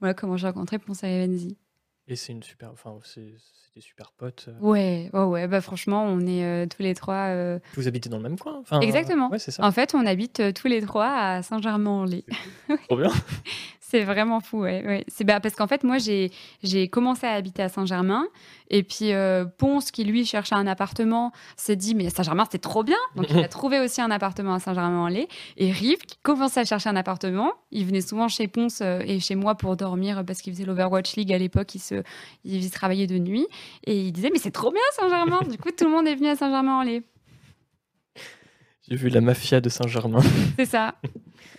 voilà 0.00 0.14
comment 0.14 0.36
j'ai 0.36 0.46
rencontré 0.46 0.78
Ponce 0.78 1.02
et 1.04 1.06
Rivenzi. 1.06 1.56
Et 2.08 2.16
c'est 2.16 2.32
une 2.32 2.42
super, 2.42 2.70
enfin 2.72 2.98
c'est 3.04 3.34
c'est 3.38 3.74
des 3.76 3.80
super 3.80 4.12
potes. 4.12 4.46
euh. 4.48 4.58
Ouais, 4.60 5.08
ouais, 5.12 5.22
ouais, 5.24 5.46
bah 5.48 5.60
franchement, 5.60 6.04
on 6.04 6.20
est 6.26 6.44
euh, 6.44 6.66
tous 6.66 6.82
les 6.82 6.94
trois. 6.94 7.28
euh, 7.30 7.58
Vous 7.74 7.88
habitez 7.88 8.08
dans 8.10 8.16
le 8.18 8.22
même 8.24 8.38
coin 8.38 8.58
enfin, 8.60 8.80
Exactement. 8.80 9.30
Ouais, 9.30 9.38
c'est 9.38 9.50
ça. 9.52 9.64
En 9.64 9.70
fait, 9.72 9.94
on 9.94 10.04
habite 10.04 10.40
euh, 10.40 10.52
tous 10.52 10.66
les 10.68 10.82
trois 10.82 11.08
à 11.08 11.42
Saint-Germain-en-Laye. 11.42 12.26
Trop 12.88 12.96
bien. 12.96 13.10
C'est 13.92 14.04
vraiment 14.04 14.40
fou, 14.40 14.60
ouais. 14.60 14.82
ouais. 14.86 15.04
C'est 15.06 15.22
bah, 15.22 15.38
parce 15.38 15.54
qu'en 15.54 15.66
fait, 15.66 15.84
moi, 15.84 15.98
j'ai 15.98 16.88
commencé 16.88 17.26
à 17.26 17.32
habiter 17.32 17.62
à 17.62 17.68
Saint-Germain. 17.68 18.24
Et 18.70 18.82
puis, 18.82 19.12
euh, 19.12 19.44
Ponce, 19.44 19.90
qui 19.90 20.04
lui 20.04 20.24
cherchait 20.24 20.54
un 20.54 20.66
appartement, 20.66 21.30
s'est 21.58 21.76
dit, 21.76 21.94
mais 21.94 22.08
Saint-Germain, 22.08 22.44
c'était 22.44 22.56
trop 22.56 22.84
bien. 22.84 22.96
Donc, 23.16 23.26
il 23.28 23.38
a 23.40 23.48
trouvé 23.48 23.80
aussi 23.80 24.00
un 24.00 24.10
appartement 24.10 24.54
à 24.54 24.60
Saint-Germain-en-Laye. 24.60 25.28
Et 25.58 25.70
Rive, 25.70 25.98
qui 26.06 26.16
commençait 26.22 26.60
à 26.60 26.64
chercher 26.64 26.88
un 26.88 26.96
appartement, 26.96 27.52
il 27.70 27.84
venait 27.84 28.00
souvent 28.00 28.28
chez 28.28 28.48
Ponce 28.48 28.80
euh, 28.80 29.00
et 29.04 29.20
chez 29.20 29.34
moi 29.34 29.56
pour 29.56 29.76
dormir 29.76 30.24
parce 30.26 30.40
qu'il 30.40 30.54
faisait 30.54 30.64
l'Overwatch 30.64 31.16
League 31.16 31.30
à 31.30 31.36
l'époque. 31.36 31.74
Il, 31.74 31.80
se, 31.80 32.02
il 32.44 32.70
travaillait 32.70 33.06
de 33.06 33.18
nuit. 33.18 33.46
Et 33.84 34.06
il 34.06 34.12
disait, 34.12 34.30
mais 34.32 34.38
c'est 34.38 34.52
trop 34.52 34.70
bien 34.70 34.80
Saint-Germain. 34.96 35.40
du 35.50 35.58
coup, 35.58 35.68
tout 35.70 35.84
le 35.84 35.90
monde 35.90 36.08
est 36.08 36.14
venu 36.14 36.28
à 36.28 36.36
Saint-Germain-en-Laye. 36.36 37.02
J'ai 38.88 38.96
vu 38.96 39.10
la 39.10 39.20
mafia 39.20 39.60
de 39.60 39.68
Saint-Germain. 39.68 40.22
C'est 40.56 40.64
ça. 40.64 40.94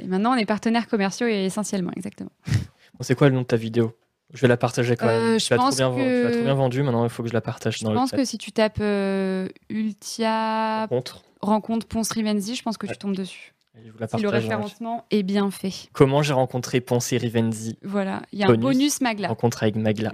Et 0.03 0.07
maintenant, 0.07 0.33
on 0.33 0.35
est 0.35 0.45
partenaires 0.45 0.87
commerciaux 0.87 1.27
et 1.27 1.45
essentiellement, 1.45 1.91
exactement. 1.95 2.31
Bon, 2.47 3.01
c'est 3.01 3.15
quoi 3.15 3.29
le 3.29 3.35
nom 3.35 3.41
de 3.41 3.47
ta 3.47 3.55
vidéo? 3.55 3.97
Je 4.33 4.41
vais 4.41 4.47
la 4.47 4.57
partager 4.57 4.95
quand 4.95 5.05
même. 5.05 5.35
Euh, 5.35 5.37
tu 5.37 5.45
je 5.45 5.49
l'as 5.51 5.57
trop 5.57 5.67
pense 5.67 5.75
bien, 5.77 5.89
ven- 5.89 5.97
tu 5.97 6.23
l'as 6.23 6.29
que- 6.29 6.33
trop 6.35 6.43
bien 6.43 6.53
vendu, 6.55 6.83
maintenant 6.83 7.03
il 7.03 7.09
faut 7.09 7.23
que 7.23 7.29
je 7.29 7.33
la 7.33 7.41
partage 7.41 7.77
Je 7.79 7.85
dans 7.85 7.93
pense 7.93 8.11
le 8.11 8.17
que 8.17 8.23
chat. 8.23 8.29
si 8.29 8.37
tu 8.37 8.51
tapes 8.51 8.79
euh, 8.81 9.47
Ultia 9.69 10.87
Contre. 10.89 11.23
rencontre 11.41 11.87
Ponce 11.87 12.11
Rivenzi, 12.11 12.55
je 12.55 12.63
pense 12.63 12.77
que 12.77 12.85
Ouais. 12.87 12.93
tu 12.93 12.97
tombes 12.99 13.15
dessus. 13.15 13.53
si 13.75 14.21
le 14.21 14.29
référencement 14.29 15.05
est 15.11 15.23
bien 15.23 15.49
fait. 15.51 15.71
Comment 15.93 16.21
j'ai 16.23 16.33
rencontré 16.33 16.81
Ponce 16.81 17.13
et 17.13 17.17
Rivenzi? 17.17 17.77
Voilà, 17.83 18.21
il 18.31 18.39
y 18.39 18.43
a 18.43 18.49
un 18.49 18.53
bonus 18.55 19.01
Magla. 19.01 19.27
Rencontre 19.29 19.63
avec 19.63 19.75
Magla. 19.75 20.11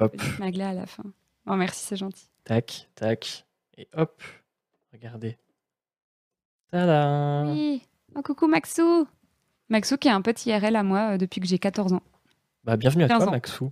Hop. 0.00 0.14
Magla 0.38 0.70
à 0.70 0.74
la 0.74 0.86
fin. 0.86 1.04
Oh, 1.46 1.54
merci, 1.56 1.84
c'est 1.86 1.96
gentil. 1.96 2.26
Tac, 2.44 2.88
tac. 2.94 3.46
Et 3.78 3.88
hop, 3.94 4.22
regardez. 4.92 5.36
Tada 6.70 7.44
Oui. 7.46 7.82
Oh, 8.18 8.22
coucou 8.22 8.46
Maxou. 8.46 9.06
Maxou 9.68 9.98
qui 9.98 10.08
est 10.08 10.12
un 10.12 10.22
petit 10.22 10.48
IRL 10.48 10.74
à 10.74 10.82
moi 10.82 11.12
euh, 11.12 11.16
depuis 11.18 11.38
que 11.38 11.46
j'ai 11.46 11.58
14 11.58 11.92
ans. 11.92 12.02
Bah, 12.64 12.78
bienvenue 12.78 13.04
à 13.04 13.08
toi, 13.08 13.30
Maxou. 13.30 13.70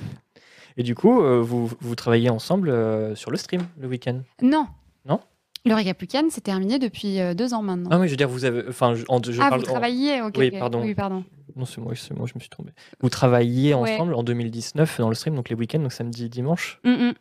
Et 0.76 0.82
du 0.82 0.94
coup, 0.94 1.22
euh, 1.22 1.40
vous, 1.40 1.70
vous 1.80 1.94
travaillez 1.94 2.28
ensemble 2.28 2.68
euh, 2.68 3.14
sur 3.14 3.30
le 3.30 3.38
stream 3.38 3.62
le 3.78 3.88
week-end? 3.88 4.20
Non. 4.42 4.66
Non? 5.06 5.20
Le 5.64 5.74
Récapucan, 5.74 6.24
c'est 6.28 6.42
terminé 6.42 6.78
depuis 6.78 7.20
euh, 7.20 7.32
deux 7.32 7.54
ans 7.54 7.62
maintenant. 7.62 7.88
Ah 7.90 7.98
oui, 7.98 8.06
je 8.06 8.12
veux 8.12 8.16
dire, 8.18 8.28
vous 8.28 8.44
avez. 8.44 8.68
Enfin, 8.68 8.94
je, 8.94 9.00
je 9.00 9.40
ah, 9.40 9.56
vous 9.56 9.62
travaillez 9.62 10.20
ok. 10.20 10.34
Oui, 10.36 10.50
pardon. 10.50 10.82
Oui, 10.82 10.94
pardon. 10.94 11.24
Non, 11.56 11.64
c'est 11.64 11.80
moi, 11.80 11.94
moi, 12.16 12.26
je 12.26 12.34
me 12.34 12.40
suis 12.40 12.50
trompé. 12.50 12.72
Vous 13.00 13.08
travailliez 13.08 13.72
ensemble 13.72 14.14
en 14.14 14.22
2019 14.22 15.00
dans 15.00 15.08
le 15.08 15.14
stream, 15.14 15.34
donc 15.34 15.48
les 15.48 15.56
week-ends, 15.56 15.80
donc 15.80 15.92
samedi, 15.92 16.28
dimanche? 16.28 16.80
Mm, 16.84 16.90
mm. 16.90 17.14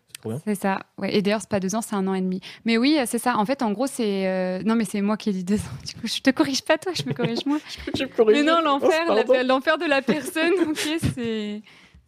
C'est 0.45 0.55
ça. 0.55 0.79
Ouais. 0.97 1.15
Et 1.15 1.21
d'ailleurs, 1.21 1.41
c'est 1.41 1.49
pas 1.49 1.59
deux 1.59 1.75
ans, 1.75 1.81
c'est 1.81 1.95
un 1.95 2.07
an 2.07 2.13
et 2.13 2.21
demi. 2.21 2.41
Mais 2.65 2.77
oui, 2.77 2.97
c'est 3.05 3.19
ça. 3.19 3.37
En 3.37 3.45
fait, 3.45 3.61
en 3.61 3.71
gros, 3.71 3.87
c'est. 3.87 4.27
Euh, 4.27 4.61
non, 4.63 4.75
mais 4.75 4.85
c'est 4.85 5.01
moi 5.01 5.17
qui 5.17 5.29
ai 5.29 5.33
dit 5.33 5.43
deux 5.43 5.57
ans. 5.57 5.77
Du 5.85 5.95
coup, 5.95 6.07
je 6.07 6.19
te 6.19 6.29
corrige 6.29 6.61
pas, 6.61 6.77
toi, 6.77 6.91
je 6.93 7.03
me 7.03 7.13
corrige 7.13 7.45
moi. 7.45 7.57
je 7.95 8.05
corrige 8.05 8.37
mais 8.37 8.43
non, 8.43 8.61
l'enfer, 8.61 9.43
l'enfer 9.45 9.77
de 9.77 9.85
la 9.85 10.01
personne, 10.01 10.53
ok, 10.69 10.97
c'est. 11.15 11.61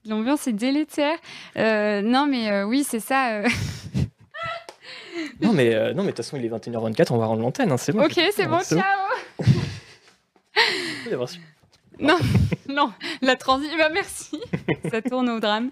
L'ambiance 0.05 0.47
est 0.47 0.53
délétère. 0.53 1.17
Euh, 1.57 2.01
non, 2.01 2.25
mais 2.27 2.63
oui, 2.63 2.83
c'est 2.87 2.99
ça. 2.99 3.43
non, 5.41 5.53
mais 5.53 5.75
euh, 5.75 5.93
non, 5.93 6.03
mais 6.03 6.11
de 6.11 6.15
toute 6.15 6.25
façon, 6.25 6.37
il 6.37 6.45
est 6.45 6.49
21h24, 6.49 7.13
on 7.13 7.17
va 7.17 7.27
rendre 7.27 7.41
l'antenne, 7.43 7.71
hein, 7.71 7.77
c'est 7.77 7.91
bon. 7.91 8.03
Ok, 8.03 8.19
c'est 8.33 8.47
bon, 8.47 8.59
ciao 8.61 8.81
Non, 11.99 12.17
non, 12.67 12.91
la 13.21 13.35
transition, 13.35 13.77
bah, 13.77 13.89
merci, 13.93 14.41
ça 14.89 15.03
tourne 15.03 15.29
au 15.29 15.39
drame. 15.39 15.69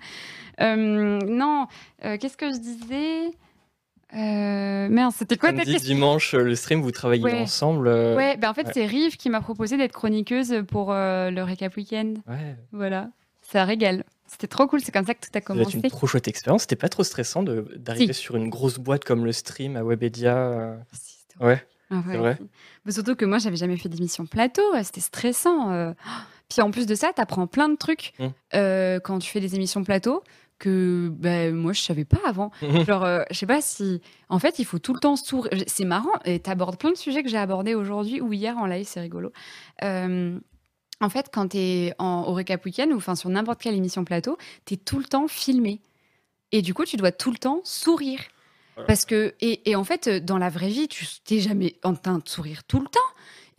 Euh, 0.62 1.20
non, 1.26 1.68
euh, 2.06 2.18
qu'est-ce 2.18 2.38
que 2.38 2.52
je 2.52 2.58
disais? 2.58 3.32
Merde, 4.12 5.14
c'était 5.16 5.38
quoi 5.38 5.54
ta 5.54 5.64
question? 5.64 5.94
dimanche, 5.94 6.34
le 6.34 6.56
stream, 6.56 6.82
vous 6.82 6.92
travaillez 6.92 7.42
ensemble. 7.42 7.88
Ouais, 7.88 8.38
bah 8.38 8.50
en 8.50 8.54
fait, 8.54 8.68
c'est 8.74 8.86
Rive 8.86 9.18
qui 9.18 9.30
m'a 9.30 9.42
proposé 9.42 9.78
d'être 9.78 9.94
chroniqueuse 9.94 10.64
pour 10.68 10.92
le 10.92 11.42
récap 11.42 11.76
week-end. 11.78 12.14
Ouais. 12.28 12.56
Voilà, 12.72 13.10
ça 13.42 13.66
régale. 13.66 14.04
C'était 14.30 14.48
trop 14.48 14.68
cool, 14.68 14.80
c'est 14.82 14.92
comme 14.92 15.06
ça 15.06 15.16
que 15.16 15.26
tout 15.26 15.32
a 15.34 15.42
commencé. 15.42 15.72
C'était 15.72 15.88
une 15.88 15.92
trop 15.92 16.06
chouette 16.06 16.28
expérience. 16.28 16.62
C'était 16.62 16.76
pas 16.76 16.88
trop 16.88 17.04
stressant 17.04 17.42
d'arriver 17.44 18.14
sur 18.14 18.36
une 18.36 18.50
grosse 18.50 18.78
boîte 18.78 19.04
comme 19.04 19.26
le 19.26 19.32
stream 19.32 19.76
à 19.76 19.84
Webedia. 19.84 20.38
Euh? 20.38 20.78
Ah, 21.40 21.46
ouais. 21.48 21.64
c'est 21.90 22.18
vrai. 22.18 22.38
Mais 22.86 22.92
surtout 22.92 23.16
que 23.16 23.26
moi, 23.26 23.40
j'avais 23.40 23.56
jamais 23.56 23.76
fait 23.78 23.90
d'émission 23.90 24.28
plateau. 24.28 24.62
C'était 24.84 25.02
stressant. 25.02 25.72
Euh. 25.72 25.94
Puis 26.48 26.62
en 26.62 26.70
plus 26.70 26.86
de 26.86 26.94
ça, 26.94 27.12
tu 27.14 27.22
apprends 27.22 27.48
plein 27.48 27.70
de 27.70 27.76
trucs 27.76 28.14
mmh. 28.20 28.28
euh, 28.54 29.00
quand 29.00 29.18
tu 29.18 29.32
fais 29.32 29.40
des 29.40 29.56
émissions 29.56 29.84
plateau 29.84 30.24
que 30.60 31.10
ben, 31.12 31.56
moi 31.56 31.74
je 31.74 31.82
savais 31.82 32.06
pas 32.06 32.20
avant. 32.26 32.52
Mmh. 32.62 32.84
Genre, 32.88 33.08
je 33.32 33.38
sais 33.38 33.48
pas 33.48 33.62
si. 33.62 34.02
En 34.30 34.40
fait, 34.40 34.60
il 34.60 34.66
faut 34.66 34.80
tout 34.80 34.94
le 34.94 35.00
temps 35.00 35.16
sourire. 35.16 35.52
C'est 35.66 35.86
marrant. 35.86 36.20
Et 36.26 36.40
tu 36.40 36.50
abordes 36.50 36.78
plein 36.78 36.92
de 36.92 36.98
sujets 36.98 37.24
que 37.24 37.30
j'ai 37.30 37.38
abordés 37.38 37.74
aujourd'hui 37.74 38.22
ou 38.22 38.32
hier 38.34 38.58
en 38.58 38.66
live, 38.66 38.86
c'est 38.86 39.02
rigolo. 39.02 39.32
En 41.02 41.10
fait, 41.10 41.30
quand 41.32 41.50
tu 41.50 41.58
es 41.58 41.94
au 42.00 42.34
Recap 42.34 42.64
Weekend 42.66 42.92
ou 42.92 42.98
enfin, 42.98 43.16
sur 43.16 43.30
n'importe 43.30 43.62
quelle 43.62 43.76
émission 43.76 44.04
plateau, 44.04 44.38
tu 44.66 44.74
es 44.74 44.78
tout 44.78 45.00
le 45.00 45.06
temps 45.06 45.28
filmé. 45.28 45.80
Et 46.52 46.62
du 46.62 46.74
coup, 46.74 46.84
tu 46.86 46.98
dois 46.98 47.12
tout 47.12 47.32
le 47.32 47.38
temps 47.38 47.62
sourire. 47.64 48.20
Parce 48.88 49.04
que, 49.06 49.36
et, 49.42 49.76
en 49.76 49.84
fait, 49.84 50.08
dans 50.08 50.38
la 50.38 50.50
vraie 50.50 50.70
vie, 50.70 50.88
tu 50.88 51.06
n'es 51.30 51.40
jamais 51.40 51.76
en 51.84 51.96
train 51.96 52.18
de 52.18 52.28
sourire 52.28 52.64
tout 52.64 52.80
le 52.80 52.88
temps. 52.88 53.00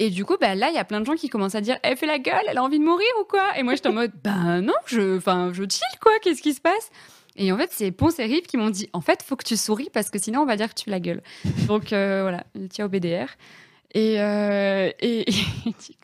Et 0.03 0.09
du 0.09 0.25
coup, 0.25 0.37
bah, 0.41 0.55
là, 0.55 0.71
il 0.71 0.75
y 0.75 0.79
a 0.79 0.85
plein 0.85 1.01
de 1.01 1.05
gens 1.05 1.15
qui 1.15 1.29
commencent 1.29 1.55
à 1.55 1.61
dire 1.61 1.79
Elle 1.83 1.95
fait 1.95 2.07
la 2.07 2.19
gueule, 2.19 2.43
elle 2.49 2.57
a 2.57 2.63
envie 2.63 2.79
de 2.79 2.85
mourir 2.85 3.07
ou 3.21 3.25
quoi? 3.25 3.59
Et 3.59 3.63
moi, 3.63 3.75
j'étais 3.75 3.91
en 3.91 3.93
mode 3.93 4.13
Ben 4.25 4.63
non, 4.63 4.73
je, 4.87 5.19
je 5.19 5.63
chill, 5.63 5.99
quoi, 6.01 6.13
qu'est-ce 6.23 6.41
qui 6.41 6.55
se 6.55 6.61
passe? 6.63 6.91
Et 7.37 7.53
en 7.53 7.59
fait, 7.59 7.69
c'est 7.71 7.91
Ponce 7.91 8.19
et 8.19 8.25
Rive 8.25 8.47
qui 8.47 8.57
m'ont 8.57 8.71
dit 8.71 8.89
En 8.95 9.03
fait, 9.03 9.23
faut 9.23 9.37
que 9.37 9.45
tu 9.45 9.59
souris 9.59 9.91
parce 9.93 10.09
que 10.09 10.19
sinon, 10.19 10.41
on 10.41 10.47
va 10.47 10.57
dire 10.57 10.71
que 10.71 10.81
tu 10.81 10.89
la 10.89 11.01
gueule. 11.01 11.23
Donc 11.69 11.93
euh, 11.93 12.23
voilà, 12.23 12.45
tiens 12.71 12.87
au 12.87 12.89
BDR. 12.89 13.27
Et, 13.93 14.23
euh, 14.23 14.91
et, 15.01 15.27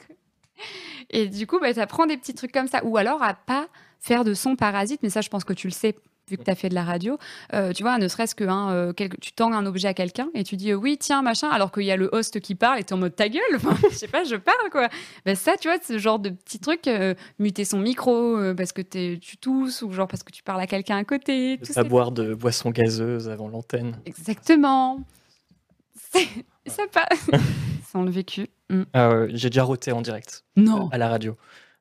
et 1.11 1.29
du 1.29 1.47
coup, 1.47 1.59
bah, 1.59 1.73
ça 1.73 1.87
prend 1.87 2.05
des 2.05 2.19
petits 2.19 2.35
trucs 2.35 2.53
comme 2.53 2.69
ça. 2.69 2.85
Ou 2.85 2.99
alors 2.99 3.23
à 3.23 3.33
pas 3.33 3.67
faire 3.99 4.25
de 4.25 4.35
son 4.35 4.57
parasite, 4.57 5.01
mais 5.03 5.11
ça, 5.11 5.23
je 5.23 5.31
pense 5.31 5.45
que 5.45 5.55
tu 5.55 5.69
le 5.69 5.73
sais 5.73 5.95
vu 6.29 6.37
que 6.37 6.43
tu 6.43 6.51
as 6.51 6.55
fait 6.55 6.69
de 6.69 6.75
la 6.75 6.85
radio, 6.85 7.19
euh, 7.55 7.73
tu 7.73 7.83
vois, 7.83 7.99
ne 7.99 8.09
serait-ce 8.09 8.35
que 8.35 8.45
hein, 8.45 8.71
euh, 8.73 8.93
tu 9.21 9.33
tends 9.33 9.53
un 9.53 9.65
objet 9.65 9.89
à 9.89 9.95
quelqu'un 9.95 10.29
et 10.35 10.43
tu 10.43 10.57
dis 10.57 10.73
euh, 10.73 10.75
oui, 10.75 10.99
tiens, 10.99 11.23
machin, 11.23 11.49
alors 11.49 11.71
qu'il 11.71 11.85
y 11.85 11.93
a 11.93 11.97
le 11.97 12.09
host 12.13 12.41
qui 12.41 12.55
parle 12.55 12.81
et 12.81 12.85
tu 12.85 12.91
es 12.91 12.93
en 12.95 12.99
mode 12.99 13.15
ta 13.15 13.29
gueule, 13.29 13.43
je 13.91 13.95
sais 13.95 14.09
pas, 14.09 14.25
je 14.25 14.37
parle 14.37 14.71
quoi. 14.71 14.89
Ben, 15.25 15.37
ça, 15.37 15.57
tu 15.57 15.69
vois, 15.69 15.79
ce 15.81 15.99
genre 15.99 16.19
de 16.19 16.31
petits 16.31 16.59
trucs, 16.59 16.91
muter 17.39 17.65
son 17.65 17.79
micro 17.79 18.39
parce 18.57 18.73
que 18.73 18.83
tu 18.83 19.37
tousses 19.37 19.83
ou 19.83 19.93
genre 19.93 20.09
parce 20.09 20.23
que 20.23 20.33
tu 20.33 20.43
parles 20.43 20.61
à 20.61 20.67
quelqu'un 20.67 20.97
à 20.97 21.05
côté. 21.05 21.59
Tout 21.65 21.73
ça 21.73 21.85
boire 21.85 22.11
de 22.11 22.35
boissons 22.35 22.71
gazeuses 22.71 23.29
avant 23.29 23.49
l'antenne. 23.49 23.99
Exactement. 24.05 25.01
Ça 26.67 26.83
passe. 26.93 27.31
Sans 27.93 28.03
le 28.03 28.11
vécu. 28.11 28.49
Mm. 28.71 28.83
Ah 28.95 29.27
j'ai 29.29 29.51
déjà 29.51 29.63
roté 29.63 29.93
en 29.93 30.03
direct. 30.03 30.45
Non. 30.57 30.89
À 30.91 30.99
la 30.99 31.09
radio, 31.09 31.37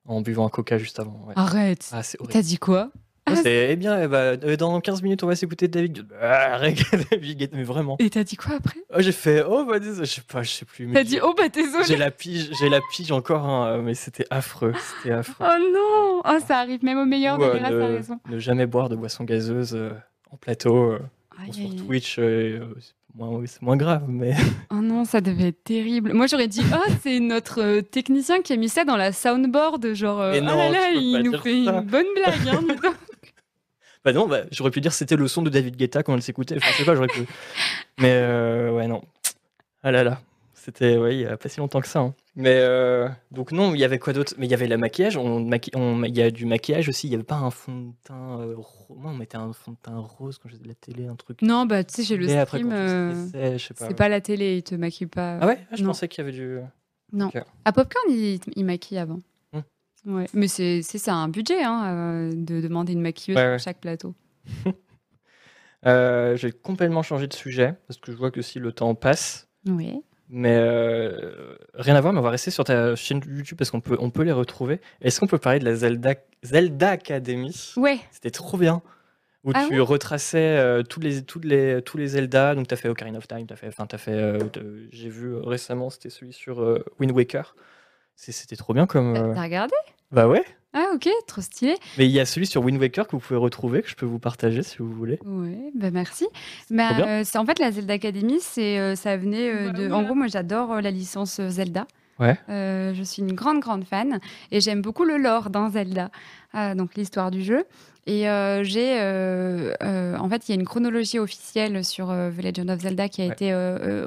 en 0.05 0.21
buvant 0.21 0.45
un 0.45 0.49
coca 0.49 0.77
juste 0.77 0.99
avant. 0.99 1.27
Arrête. 1.35 1.89
Ah, 1.91 2.01
T'as 2.29 2.41
dit 2.41 2.57
quoi? 2.57 2.91
Ah, 3.27 3.33
eh 3.43 3.75
bien, 3.75 4.03
eh 4.03 4.07
ben, 4.07 4.39
euh, 4.43 4.55
dans 4.55 4.79
15 4.79 5.01
minutes, 5.01 5.23
on 5.23 5.27
va 5.27 5.35
s'écouter 5.35 5.67
David. 5.67 6.05
Ah, 6.21 6.59
mais 7.53 7.63
vraiment. 7.63 7.95
Et 7.99 8.09
t'as 8.11 8.23
dit 8.23 8.35
quoi 8.35 8.55
après? 8.57 8.79
Oh, 8.93 8.99
J'ai 8.99 9.11
fait, 9.11 9.43
oh, 9.47 9.65
bah, 9.65 9.79
désolé, 9.79 10.05
je 10.05 10.11
sais 10.11 10.21
pas, 10.21 10.43
je 10.43 10.51
sais 10.51 10.65
plus. 10.65 10.91
T'as 10.93 11.03
dit, 11.03 11.19
oh, 11.23 11.33
bah, 11.35 11.49
désolé. 11.49 11.85
J'ai 11.87 11.97
la 11.97 12.11
pige, 12.11 12.51
j'ai 12.59 12.69
la 12.69 12.81
pige 12.91 13.11
encore, 13.11 13.45
hein, 13.45 13.81
mais 13.81 13.95
c'était 13.95 14.27
affreux. 14.29 14.73
C'était 14.97 15.15
affreux. 15.15 15.45
Oh 15.47 15.71
non 15.73 16.21
Oh, 16.23 16.39
ça 16.47 16.59
arrive 16.59 16.83
même 16.83 16.99
au 16.99 17.05
meilleur 17.05 17.37
de 17.39 17.45
ne, 17.45 17.95
raison. 17.95 18.19
Ne 18.29 18.37
jamais 18.37 18.67
boire 18.67 18.89
de 18.89 18.95
boissons 18.95 19.23
gazeuses 19.23 19.75
euh, 19.75 19.89
en 20.31 20.37
plateau. 20.37 20.91
Euh, 20.91 20.99
sur 21.51 21.75
Twitch, 21.75 22.19
c'est 23.45 23.61
moins 23.61 23.77
grave, 23.77 24.05
mais. 24.07 24.33
Oh 24.71 24.81
non, 24.81 25.05
ça 25.05 25.21
devait 25.21 25.49
être 25.49 25.63
terrible. 25.63 26.13
Moi, 26.13 26.27
j'aurais 26.27 26.47
dit, 26.47 26.61
oh, 26.73 26.91
c'est 27.01 27.19
notre 27.19 27.61
euh, 27.61 27.81
technicien 27.81 28.41
qui 28.41 28.53
a 28.53 28.57
mis 28.57 28.69
ça 28.69 28.83
dans 28.83 28.97
la 28.97 29.11
soundboard. 29.11 29.93
Genre, 29.93 30.19
euh, 30.19 30.39
oh 30.41 30.45
là 30.45 30.69
là, 30.69 30.91
il 30.91 31.21
nous 31.23 31.37
fait 31.37 31.63
une 31.63 31.81
bonne 31.81 32.07
blague. 32.15 32.47
Hein, 32.47 32.93
bah 34.05 34.13
non, 34.13 34.27
bah, 34.27 34.43
j'aurais 34.51 34.71
pu 34.71 34.79
dire 34.81 34.93
c'était 34.93 35.15
le 35.15 35.27
son 35.27 35.41
de 35.41 35.49
David 35.49 35.75
Guetta 35.75 36.03
quand 36.03 36.13
elle 36.13 36.21
s'écoutait. 36.21 36.55
Enfin, 36.57 36.67
je 36.71 36.77
sais 36.77 36.85
pas, 36.85 36.95
j'aurais 36.95 37.07
pu. 37.07 37.21
Mais 37.99 38.11
euh, 38.13 38.71
ouais, 38.71 38.87
non. 38.87 39.01
Ah 39.83 39.91
là 39.91 40.03
là. 40.03 40.21
C'était, 40.53 40.97
ouais, 40.97 41.15
il 41.15 41.17
n'y 41.19 41.25
a 41.25 41.37
pas 41.37 41.47
si 41.49 41.59
longtemps 41.59 41.79
que 41.81 41.87
ça. 41.87 41.99
Hein. 41.99 42.15
Mais 42.35 42.55
euh, 42.57 43.07
donc 43.31 43.51
non, 43.51 43.75
il 43.75 43.79
y 43.79 43.83
avait 43.83 43.99
quoi 43.99 44.13
d'autre? 44.13 44.33
Mais 44.37 44.47
il 44.47 44.49
y 44.49 44.53
avait 44.53 44.67
le 44.67 44.77
maquillage. 44.77 45.15
On, 45.15 45.47
on, 45.75 46.03
il 46.03 46.15
y 46.17 46.21
a 46.23 46.31
du 46.31 46.45
maquillage 46.45 46.89
aussi. 46.89 47.05
Il 47.07 47.11
n'y 47.11 47.15
avait 47.15 47.23
pas 47.23 47.35
un 47.35 47.51
fond 47.51 47.79
de 47.81 47.93
teint. 48.03 48.39
Euh, 48.41 48.55
moi, 48.89 49.11
on 49.11 49.13
mettait 49.15 49.37
un 49.37 49.53
fond 49.53 49.71
de 49.71 49.77
teint 49.81 49.97
rose 49.99 50.39
quand 50.41 50.49
j'étais 50.49 50.63
de 50.63 50.67
la 50.67 50.73
télé, 50.75 51.07
un 51.07 51.15
truc. 51.15 51.41
Non, 51.43 51.65
bah 51.67 51.83
tu 51.83 51.93
sais, 51.95 52.03
j'ai 52.03 52.17
le 52.17 52.27
stream. 52.27 52.71
Euh, 52.71 53.57
c'est 53.59 53.95
pas 53.95 54.09
la 54.09 54.21
télé, 54.21 54.57
il 54.57 54.63
te 54.63 54.73
maquille 54.75 55.07
pas. 55.07 55.37
Ah 55.41 55.47
ouais? 55.47 55.59
Ah, 55.71 55.75
Je 55.75 55.83
pensais 55.83 56.07
qu'il 56.07 56.23
y 56.23 56.27
avait 56.27 56.35
du. 56.35 56.59
Non. 57.11 57.31
À 57.63 57.71
Popcorn, 57.71 58.05
il, 58.09 58.39
il 58.55 58.65
maquille 58.65 58.97
avant. 58.97 59.19
Ouais. 60.05 60.25
Mais 60.33 60.47
c'est 60.47 60.81
ça 60.81 61.13
un 61.15 61.27
budget 61.27 61.63
hein, 61.63 62.29
de 62.33 62.61
demander 62.61 62.93
une 62.93 63.01
maquilleuse 63.01 63.41
pour 63.41 63.59
chaque 63.59 63.79
plateau. 63.79 64.13
J'ai 65.85 66.51
complètement 66.51 67.03
changé 67.03 67.27
de 67.27 67.33
sujet 67.33 67.75
parce 67.87 67.99
que 67.99 68.11
je 68.11 68.17
vois 68.17 68.31
que 68.31 68.41
si 68.41 68.59
le 68.59 68.71
temps 68.71 68.95
passe. 68.95 69.47
Oui. 69.67 70.01
Mais 70.29 70.57
euh, 70.57 71.55
rien 71.75 71.95
à 71.95 72.01
voir, 72.01 72.11
mais 72.11 72.19
on 72.19 72.23
va 72.23 72.31
rester 72.31 72.49
sur 72.49 72.63
ta 72.63 72.95
chaîne 72.95 73.21
YouTube 73.27 73.57
parce 73.57 73.69
qu'on 73.69 73.81
peut, 73.81 73.97
on 73.99 74.09
peut 74.09 74.23
les 74.23 74.31
retrouver. 74.31 74.81
Est-ce 75.01 75.19
qu'on 75.19 75.27
peut 75.27 75.37
parler 75.37 75.59
de 75.59 75.65
la 75.65 75.75
Zelda, 75.75 76.15
Zelda 76.41 76.91
Academy? 76.91 77.73
Ouais. 77.77 77.99
C'était 78.11 78.31
trop 78.31 78.57
bien. 78.57 78.81
Où 79.43 79.51
ah 79.53 79.67
tu 79.69 79.79
retraçais 79.79 80.57
euh, 80.57 80.81
tous, 80.81 80.99
les, 80.99 81.23
tous, 81.23 81.39
les, 81.41 81.79
tous 81.83 81.97
les 81.97 82.07
Zelda. 82.07 82.55
Donc, 82.55 82.67
tu 82.67 82.73
as 82.73 82.77
fait 82.77 82.89
Ocarina 82.89 83.19
of 83.19 83.27
Time, 83.27 83.45
as 83.51 83.55
fait, 83.55 83.67
as 83.77 83.97
fait, 83.99 84.11
euh, 84.11 84.39
j'ai 84.91 85.09
vu 85.09 85.35
récemment, 85.35 85.91
c'était 85.91 86.09
celui 86.09 86.33
sur 86.33 86.57
Wind 86.99 87.11
Waker. 87.11 87.55
C'était 88.15 88.55
trop 88.55 88.73
bien 88.73 88.87
comme. 88.87 89.13
T'as 89.13 89.43
regardé? 89.43 89.75
Bah 90.11 90.27
ouais. 90.27 90.43
Ah 90.77 90.91
ok, 90.93 91.07
trop 91.25 91.39
stylé. 91.41 91.77
Mais 91.97 92.05
il 92.05 92.11
y 92.11 92.19
a 92.19 92.25
celui 92.25 92.45
sur 92.45 92.61
Wind 92.61 92.77
Waker 92.81 93.07
que 93.07 93.11
vous 93.15 93.21
pouvez 93.21 93.39
retrouver, 93.39 93.81
que 93.81 93.89
je 93.89 93.95
peux 93.95 94.05
vous 94.05 94.19
partager 94.19 94.61
si 94.61 94.77
vous 94.79 94.91
voulez. 94.91 95.19
Oui, 95.23 95.71
bah 95.73 95.89
merci. 95.89 96.27
Bah, 96.69 96.89
euh, 96.99 97.21
c'est 97.23 97.37
en 97.37 97.45
fait 97.45 97.59
la 97.59 97.71
Zelda 97.71 97.93
Academy, 97.93 98.39
c'est 98.41 98.77
euh, 98.77 98.95
ça 98.95 99.15
venait 99.15 99.49
euh, 99.49 99.71
de. 99.71 99.89
En 99.89 100.03
gros, 100.03 100.15
moi 100.15 100.27
j'adore 100.27 100.81
la 100.81 100.91
licence 100.91 101.39
Zelda. 101.39 101.87
Ouais. 102.19 102.37
je 102.47 103.01
suis 103.03 103.21
une 103.21 103.33
grande 103.33 103.59
grande 103.59 103.85
fan 103.85 104.19
et 104.51 104.61
j'aime 104.61 104.81
beaucoup 104.81 105.03
le 105.03 105.17
lore 105.17 105.49
dans 105.49 105.69
Zelda, 105.69 106.11
donc 106.75 106.95
l'histoire 106.95 107.31
du 107.31 107.41
jeu. 107.41 107.65
Et 108.07 108.29
euh, 108.29 108.63
j'ai, 108.63 108.99
euh, 108.99 109.73
euh, 109.81 110.15
en 110.17 110.29
fait, 110.29 110.47
il 110.47 110.51
y 110.51 110.57
a 110.57 110.59
une 110.59 110.65
chronologie 110.65 111.17
officielle 111.17 111.83
sur 111.83 112.07
The 112.07 112.43
Legend 112.43 112.69
of 112.69 112.79
Zelda 112.81 113.09
qui 113.09 113.21
a 113.21 113.25
été 113.25 113.53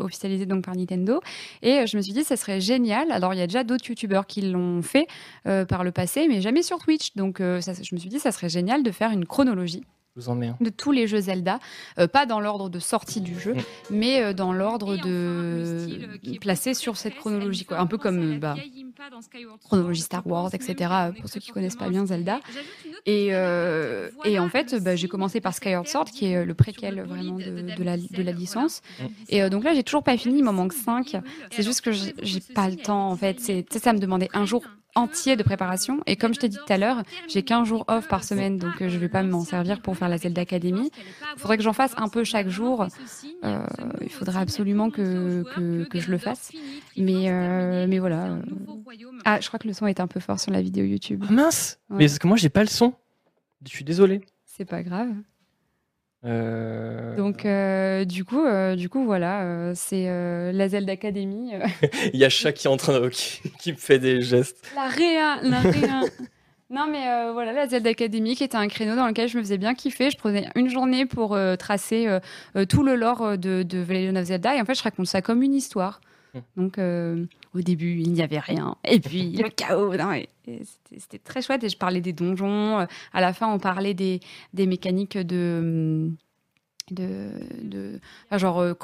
officialisée 0.00 0.46
donc 0.46 0.64
par 0.64 0.76
Nintendo. 0.76 1.20
Et 1.62 1.86
je 1.86 1.96
me 1.96 2.02
suis 2.02 2.12
dit, 2.12 2.24
ça 2.24 2.36
serait 2.36 2.60
génial. 2.60 3.10
Alors, 3.10 3.34
il 3.34 3.38
y 3.38 3.42
a 3.42 3.46
déjà 3.46 3.64
d'autres 3.64 3.88
youtubeurs 3.88 4.26
qui 4.26 4.42
l'ont 4.42 4.82
fait 4.82 5.06
par 5.44 5.84
le 5.84 5.90
passé, 5.90 6.28
mais 6.28 6.40
jamais 6.40 6.62
sur 6.62 6.78
Twitch. 6.78 7.14
Donc, 7.16 7.38
ça, 7.38 7.72
je 7.72 7.94
me 7.94 8.00
suis 8.00 8.08
dit, 8.08 8.20
ça 8.20 8.32
serait 8.32 8.48
génial 8.48 8.82
de 8.82 8.90
faire 8.90 9.10
une 9.10 9.26
chronologie. 9.26 9.82
De 10.60 10.70
tous 10.70 10.90
les 10.90 11.06
jeux 11.06 11.20
Zelda, 11.20 11.60
euh, 11.98 12.08
pas 12.08 12.26
dans 12.26 12.40
l'ordre 12.40 12.68
de 12.68 12.78
sortie 12.78 13.20
du 13.20 13.38
jeu, 13.38 13.54
mm. 13.54 13.60
mais 13.90 14.22
euh, 14.22 14.32
dans 14.32 14.52
l'ordre 14.52 14.96
de 14.96 15.86
placer 16.40 16.74
sur 16.74 16.96
cette 16.96 17.14
chronologie, 17.14 17.64
quoi. 17.64 17.78
un 17.78 17.86
peu 17.86 17.98
comme 17.98 18.38
bah, 18.38 18.56
chronologie 19.64 20.02
Star 20.02 20.26
Wars, 20.26 20.50
etc. 20.54 20.92
Pour 21.20 21.28
ceux 21.28 21.40
qui 21.40 21.50
connaissent 21.50 21.76
pas 21.76 21.88
bien 21.88 22.06
Zelda. 22.06 22.40
Et, 23.06 23.28
euh, 23.32 24.10
et 24.24 24.38
en 24.38 24.48
fait, 24.48 24.82
bah, 24.82 24.96
j'ai 24.96 25.08
commencé 25.08 25.40
par 25.40 25.54
Skyward 25.54 25.86
Sword, 25.86 26.06
qui 26.06 26.26
est 26.26 26.44
le 26.44 26.54
préquel 26.54 27.00
vraiment 27.02 27.36
de, 27.36 27.76
de, 27.76 27.82
la, 27.84 27.96
de 27.96 28.22
la 28.22 28.32
licence. 28.32 28.82
Mm. 28.98 29.04
Et 29.28 29.50
donc 29.50 29.64
là, 29.64 29.74
j'ai 29.74 29.84
toujours 29.84 30.02
pas 30.02 30.16
fini, 30.16 30.38
il 30.38 30.44
m'en 30.44 30.52
manque 30.52 30.72
5. 30.72 31.16
C'est 31.52 31.62
juste 31.62 31.80
que 31.80 31.92
j'ai 31.92 32.40
pas 32.54 32.68
le 32.68 32.76
temps, 32.76 33.08
en 33.08 33.16
fait. 33.16 33.40
Ça 33.70 33.92
me 33.92 33.98
demandait 33.98 34.28
un 34.34 34.44
jour 34.44 34.64
entier 34.94 35.36
de 35.36 35.42
préparation. 35.42 36.00
Et 36.06 36.16
comme 36.16 36.34
je 36.34 36.40
t'ai 36.40 36.48
dit 36.48 36.56
tout 36.56 36.72
à 36.72 36.78
l'heure, 36.78 37.02
j'ai 37.28 37.42
15 37.42 37.66
jours 37.66 37.84
off 37.88 38.08
par 38.08 38.24
semaine, 38.24 38.58
donc 38.58 38.80
euh, 38.80 38.88
je 38.88 38.98
vais 38.98 39.08
pas 39.08 39.22
m'en 39.22 39.44
servir 39.44 39.80
pour 39.80 39.96
faire 39.96 40.08
la 40.08 40.18
Zelda 40.18 40.42
Academy. 40.42 40.90
Il 41.34 41.38
faudrait 41.38 41.56
que 41.56 41.62
j'en 41.62 41.72
fasse 41.72 41.94
un 41.96 42.08
peu 42.08 42.24
chaque 42.24 42.48
jour. 42.48 42.86
Euh, 43.44 43.66
il 44.00 44.10
faudrait 44.10 44.40
absolument 44.40 44.90
que, 44.90 45.44
que, 45.88 46.00
je 46.00 46.10
le 46.10 46.18
fasse. 46.18 46.52
Mais, 46.96 47.30
euh, 47.30 47.86
mais 47.88 47.98
voilà. 47.98 48.38
Ah, 49.24 49.40
je 49.40 49.46
crois 49.48 49.58
que 49.58 49.68
le 49.68 49.74
son 49.74 49.86
est 49.86 50.00
un 50.00 50.06
peu 50.06 50.20
fort 50.20 50.40
sur 50.40 50.50
la 50.50 50.62
vidéo 50.62 50.84
YouTube. 50.84 51.24
Ah, 51.28 51.32
mince 51.32 51.78
Mais 51.90 52.06
parce 52.06 52.18
que 52.18 52.26
moi, 52.26 52.36
j'ai 52.36 52.48
pas 52.48 52.62
le 52.62 52.68
son. 52.68 52.94
Je 53.64 53.70
suis 53.70 53.84
désolé. 53.84 54.22
C'est 54.44 54.64
pas 54.64 54.82
grave. 54.82 55.10
Euh, 56.24 57.16
Donc, 57.16 57.44
euh, 57.44 58.04
du, 58.04 58.24
coup, 58.24 58.44
euh, 58.44 58.74
du 58.74 58.88
coup, 58.88 59.04
voilà, 59.04 59.72
c'est 59.74 60.06
la 60.52 60.68
Zelda 60.68 60.92
Academy. 60.92 61.52
Il 62.12 62.18
y 62.18 62.24
a 62.24 62.28
Chat 62.28 62.52
qui 62.52 62.66
est 62.66 62.70
en 62.70 62.76
train 62.76 62.98
de. 63.00 63.08
qui, 63.08 63.72
me 63.72 63.76
fait 63.76 63.98
des 63.98 64.20
gestes. 64.20 64.70
La 64.74 64.88
réa, 64.88 65.38
la 65.42 65.60
réa. 65.60 66.00
non, 66.70 66.86
mais 66.90 67.32
voilà, 67.32 67.52
la 67.52 67.68
Zelda 67.68 67.90
Academy 67.90 68.34
qui 68.34 68.44
était 68.44 68.56
un 68.56 68.68
créneau 68.68 68.96
dans 68.96 69.06
lequel 69.06 69.28
je 69.28 69.38
me 69.38 69.42
faisais 69.42 69.58
bien 69.58 69.74
kiffer. 69.74 70.10
Je 70.10 70.18
prenais 70.18 70.48
une 70.54 70.68
journée 70.68 71.06
pour 71.06 71.38
tracer 71.58 72.08
tout 72.68 72.82
le 72.82 72.96
lore 72.96 73.38
de, 73.38 73.62
de 73.62 73.78
Legend 73.78 74.16
of 74.16 74.24
Zelda 74.24 74.56
et 74.56 74.60
en 74.60 74.64
fait, 74.64 74.74
je 74.74 74.82
raconte 74.82 75.06
ça 75.06 75.22
comme 75.22 75.42
une 75.42 75.54
histoire. 75.54 76.00
Donc, 76.56 76.78
au 76.78 77.60
début, 77.60 77.98
il 78.00 78.12
n'y 78.12 78.22
avait 78.22 78.38
rien. 78.38 78.76
Et 78.84 79.00
puis, 79.00 79.32
le 79.32 79.48
chaos. 79.48 79.92
C'était 80.96 81.18
très 81.18 81.42
chouette. 81.42 81.64
Et 81.64 81.68
je 81.68 81.76
parlais 81.76 82.00
des 82.00 82.12
donjons. 82.12 82.86
À 83.12 83.20
la 83.20 83.32
fin, 83.32 83.52
on 83.52 83.58
parlait 83.58 83.94
des, 83.94 84.20
des 84.54 84.66
mécaniques 84.66 85.18
de. 85.18 86.10
De, 86.90 87.32
de 87.60 88.00
genre 88.32 88.60
euh, 88.60 88.74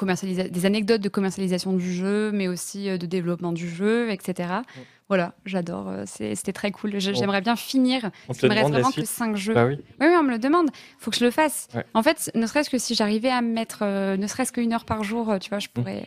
des 0.51 0.65
anecdotes 0.67 1.01
de 1.01 1.09
commercialisation 1.09 1.73
du 1.73 1.91
jeu, 1.91 2.31
mais 2.31 2.47
aussi 2.47 2.87
euh, 2.87 2.99
de 2.99 3.07
développement 3.07 3.51
du 3.51 3.67
jeu, 3.67 4.11
etc. 4.11 4.59
Voilà, 5.07 5.33
j'adore. 5.43 5.89
Euh, 5.89 6.03
c'était 6.05 6.53
très 6.53 6.69
cool. 6.69 6.99
J'aimerais 6.99 7.41
bien 7.41 7.55
finir. 7.55 8.11
Il 8.29 8.47
me 8.47 8.53
reste 8.53 8.69
vraiment 8.69 8.91
que 8.91 9.03
5 9.03 9.35
jeux. 9.35 9.55
Bah 9.55 9.65
oui. 9.65 9.79
oui. 9.99 10.07
on 10.19 10.21
me 10.21 10.29
le 10.29 10.37
demande. 10.37 10.69
Il 10.71 11.03
faut 11.03 11.09
que 11.09 11.17
je 11.17 11.25
le 11.25 11.31
fasse. 11.31 11.67
En 11.95 12.03
fait, 12.03 12.29
ne 12.35 12.45
serait-ce 12.45 12.69
que 12.69 12.77
si 12.77 12.93
j'arrivais 12.93 13.31
à 13.31 13.41
me 13.41 13.51
mettre 13.51 13.83
ne 13.83 14.27
serait-ce 14.27 14.51
qu'une 14.51 14.73
heure 14.73 14.85
par 14.85 15.03
jour, 15.03 15.37
tu 15.41 15.49
vois, 15.49 15.57
je 15.57 15.69
pourrais, 15.69 16.05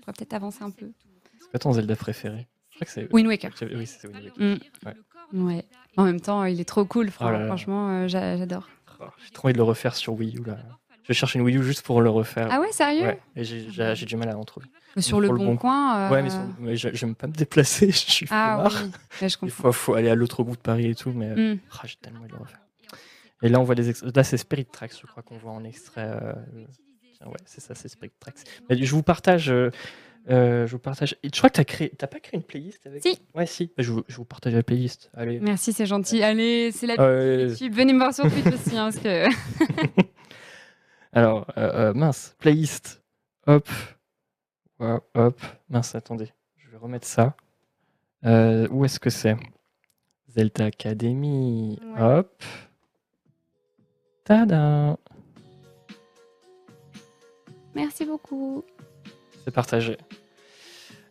je 0.00 0.12
peut-être 0.12 0.34
avancer 0.34 0.62
un 0.62 0.70
peu 0.70 0.92
quoi 1.50 1.58
ton 1.58 1.72
Zelda 1.72 1.96
préféré 1.96 2.48
Wind 3.12 3.26
Waker. 3.26 3.50
Oui, 3.74 3.86
c'est 3.86 4.08
Wind 4.08 4.24
Waker. 4.24 4.58
Mm. 5.32 5.46
Ouais. 5.46 5.64
En 5.96 6.04
même 6.04 6.20
temps, 6.20 6.44
il 6.44 6.60
est 6.60 6.64
trop 6.64 6.84
cool, 6.86 7.08
oh 7.08 7.12
franchement, 7.12 7.90
euh, 7.90 8.08
j'adore. 8.08 8.68
Oh, 9.00 9.04
j'ai 9.22 9.30
trop 9.30 9.48
envie 9.48 9.52
de 9.52 9.58
le 9.58 9.64
refaire 9.64 9.94
sur 9.94 10.14
Wii 10.14 10.38
U 10.38 10.44
là. 10.44 10.58
Je 11.04 11.12
cherche 11.12 11.34
une 11.34 11.42
Wii 11.42 11.56
U 11.56 11.62
juste 11.62 11.82
pour 11.82 12.00
le 12.00 12.10
refaire. 12.10 12.48
Ah 12.50 12.60
ouais, 12.60 12.72
sérieux 12.72 13.02
ouais. 13.02 13.20
Et 13.36 13.44
j'ai 13.44 14.06
du 14.06 14.16
mal 14.16 14.30
à 14.30 14.38
en 14.38 14.44
trouver. 14.44 14.66
sur 14.98 15.20
le, 15.20 15.28
bon, 15.28 15.56
coin. 15.56 16.08
Euh, 16.08 16.10
ouais, 16.10 16.28
mais, 16.58 16.76
j'aime 16.76 17.14
pas 17.14 17.26
me 17.26 17.32
déplacer. 17.32 17.86
je 17.90 17.96
suis 17.96 18.26
ah, 18.30 18.66
oui. 18.66 19.28
je 19.28 19.36
Il 19.42 19.50
faut, 19.50 19.94
aller 19.94 20.08
à 20.08 20.14
l'autre 20.14 20.42
bout 20.42 20.56
de 20.56 20.60
Paris 20.60 20.86
et 20.86 20.94
tout, 20.94 21.12
mais 21.12 21.34
mm. 21.34 21.58
ah, 21.72 21.82
j'ai 21.84 21.96
tellement 21.96 22.20
envie 22.20 22.28
de 22.28 22.34
le 22.34 22.40
refaire. 22.40 22.60
Et 23.42 23.48
là, 23.48 23.60
on 23.60 23.64
voit 23.64 23.74
des 23.74 23.92
Là, 24.14 24.24
c'est 24.24 24.36
Spirit 24.36 24.66
Tracks, 24.66 24.92
je 25.00 25.06
crois 25.06 25.22
qu'on 25.22 25.38
voit 25.38 25.52
en 25.52 25.64
extrait. 25.64 26.10
Euh, 26.22 26.32
ouais, 27.26 27.36
c'est 27.44 27.60
ça, 27.60 27.74
c'est. 27.74 27.90
Mais 28.68 28.76
je 28.76 28.94
vous 28.94 29.02
partage. 29.02 29.52
Euh, 30.28 30.66
je 30.66 30.72
vous 30.72 30.78
partage. 30.78 31.16
je 31.22 31.30
crois 31.30 31.50
que 31.50 31.60
tu 31.60 31.64
créé. 31.64 31.90
T'as 31.90 32.06
pas 32.06 32.20
créé 32.20 32.38
une 32.38 32.44
playlist 32.44 32.86
avec 32.86 33.02
Si. 33.02 33.18
Ouais, 33.34 33.46
si. 33.46 33.72
Je 33.78 33.92
vous, 33.92 34.04
je 34.06 34.16
vous 34.16 34.24
partage 34.24 34.54
la 34.54 34.62
playlist. 34.62 35.10
Allez. 35.14 35.40
Merci, 35.40 35.72
c'est 35.72 35.86
gentil. 35.86 36.22
Allez, 36.22 36.72
c'est 36.72 36.86
la 36.86 36.96
playlist. 36.96 37.62
Venez 37.70 37.92
me 37.92 37.98
voir 37.98 38.14
sur 38.14 38.30
Twitter 38.30 38.54
aussi. 38.54 38.76
Hein, 38.76 38.90
parce 38.90 38.98
que... 38.98 39.26
Alors, 41.12 41.46
euh, 41.56 41.90
euh, 41.90 41.94
mince, 41.94 42.36
playlist. 42.38 43.02
Hop. 43.46 43.68
hop. 44.78 45.40
Mince, 45.68 45.94
attendez. 45.94 46.32
Je 46.56 46.68
vais 46.70 46.76
remettre 46.76 47.06
ça. 47.06 47.34
où 48.22 48.84
est-ce 48.84 49.00
que 49.00 49.10
c'est? 49.10 49.36
Zelda 50.28 50.66
Academy. 50.66 51.80
Hop. 51.98 52.42
Tada. 54.24 54.96
Merci 57.74 58.04
beaucoup. 58.04 58.64
C'est 59.44 59.54
partagé. 59.54 59.96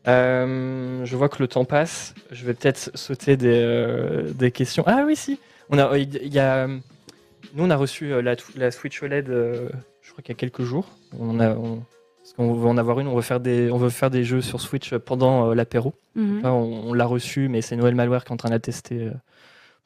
Euh, 0.08 1.06
je 1.06 1.16
vois 1.16 1.30
que 1.30 1.42
le 1.42 1.48
temps 1.48 1.66
passe. 1.66 2.14
Je 2.32 2.46
vais 2.46 2.54
peut-être 2.54 2.92
sauter 2.96 3.38
des, 3.38 3.62
euh, 3.62 4.32
des, 4.34 4.52
questions. 4.52 4.84
Ah 4.88 5.04
oui, 5.06 5.16
si. 5.16 5.40
On 5.70 5.78
a, 5.78 5.98
il 5.98 6.34
y 6.34 6.40
a, 6.40 6.68
nous, 6.68 6.80
on 7.58 7.70
a 7.70 7.76
reçu 7.76 8.12
euh, 8.12 8.22
la, 8.22 8.36
la 8.56 8.72
Switch 8.72 9.02
OLED, 9.04 9.28
je 9.28 10.12
crois 10.12 10.24
qu'il 10.24 10.30
y 10.30 10.38
a 10.38 10.40
quelques 10.40 10.64
jours. 10.64 10.88
On 11.20 11.40
a, 11.40 11.54
parce 11.54 12.34
qu'on 12.36 12.54
veut 12.54 12.68
en 12.68 12.78
avoir 12.78 13.00
une, 13.00 13.08
on 13.08 13.16
veut 13.16 13.22
faire 13.22 13.40
des, 13.40 13.72
on 13.72 13.78
veut 13.78 13.90
faire 13.90 14.10
des 14.10 14.24
jeux 14.24 14.42
sur 14.42 14.62
Switch 14.62 14.94
pendant 14.96 15.54
l'apéro. 15.54 15.94
Mhm. 16.16 16.46
On, 16.46 16.94
l'a 16.94 17.06
reçu, 17.06 17.50
mais 17.50 17.62
c'est 17.62 17.76
Noël 17.76 17.96
Malware 17.96 18.24
qui 18.24 18.30
est 18.30 18.34
en 18.34 18.38
train 18.38 18.50
de 18.50 18.56
la 18.56 18.60
tester 18.60 19.10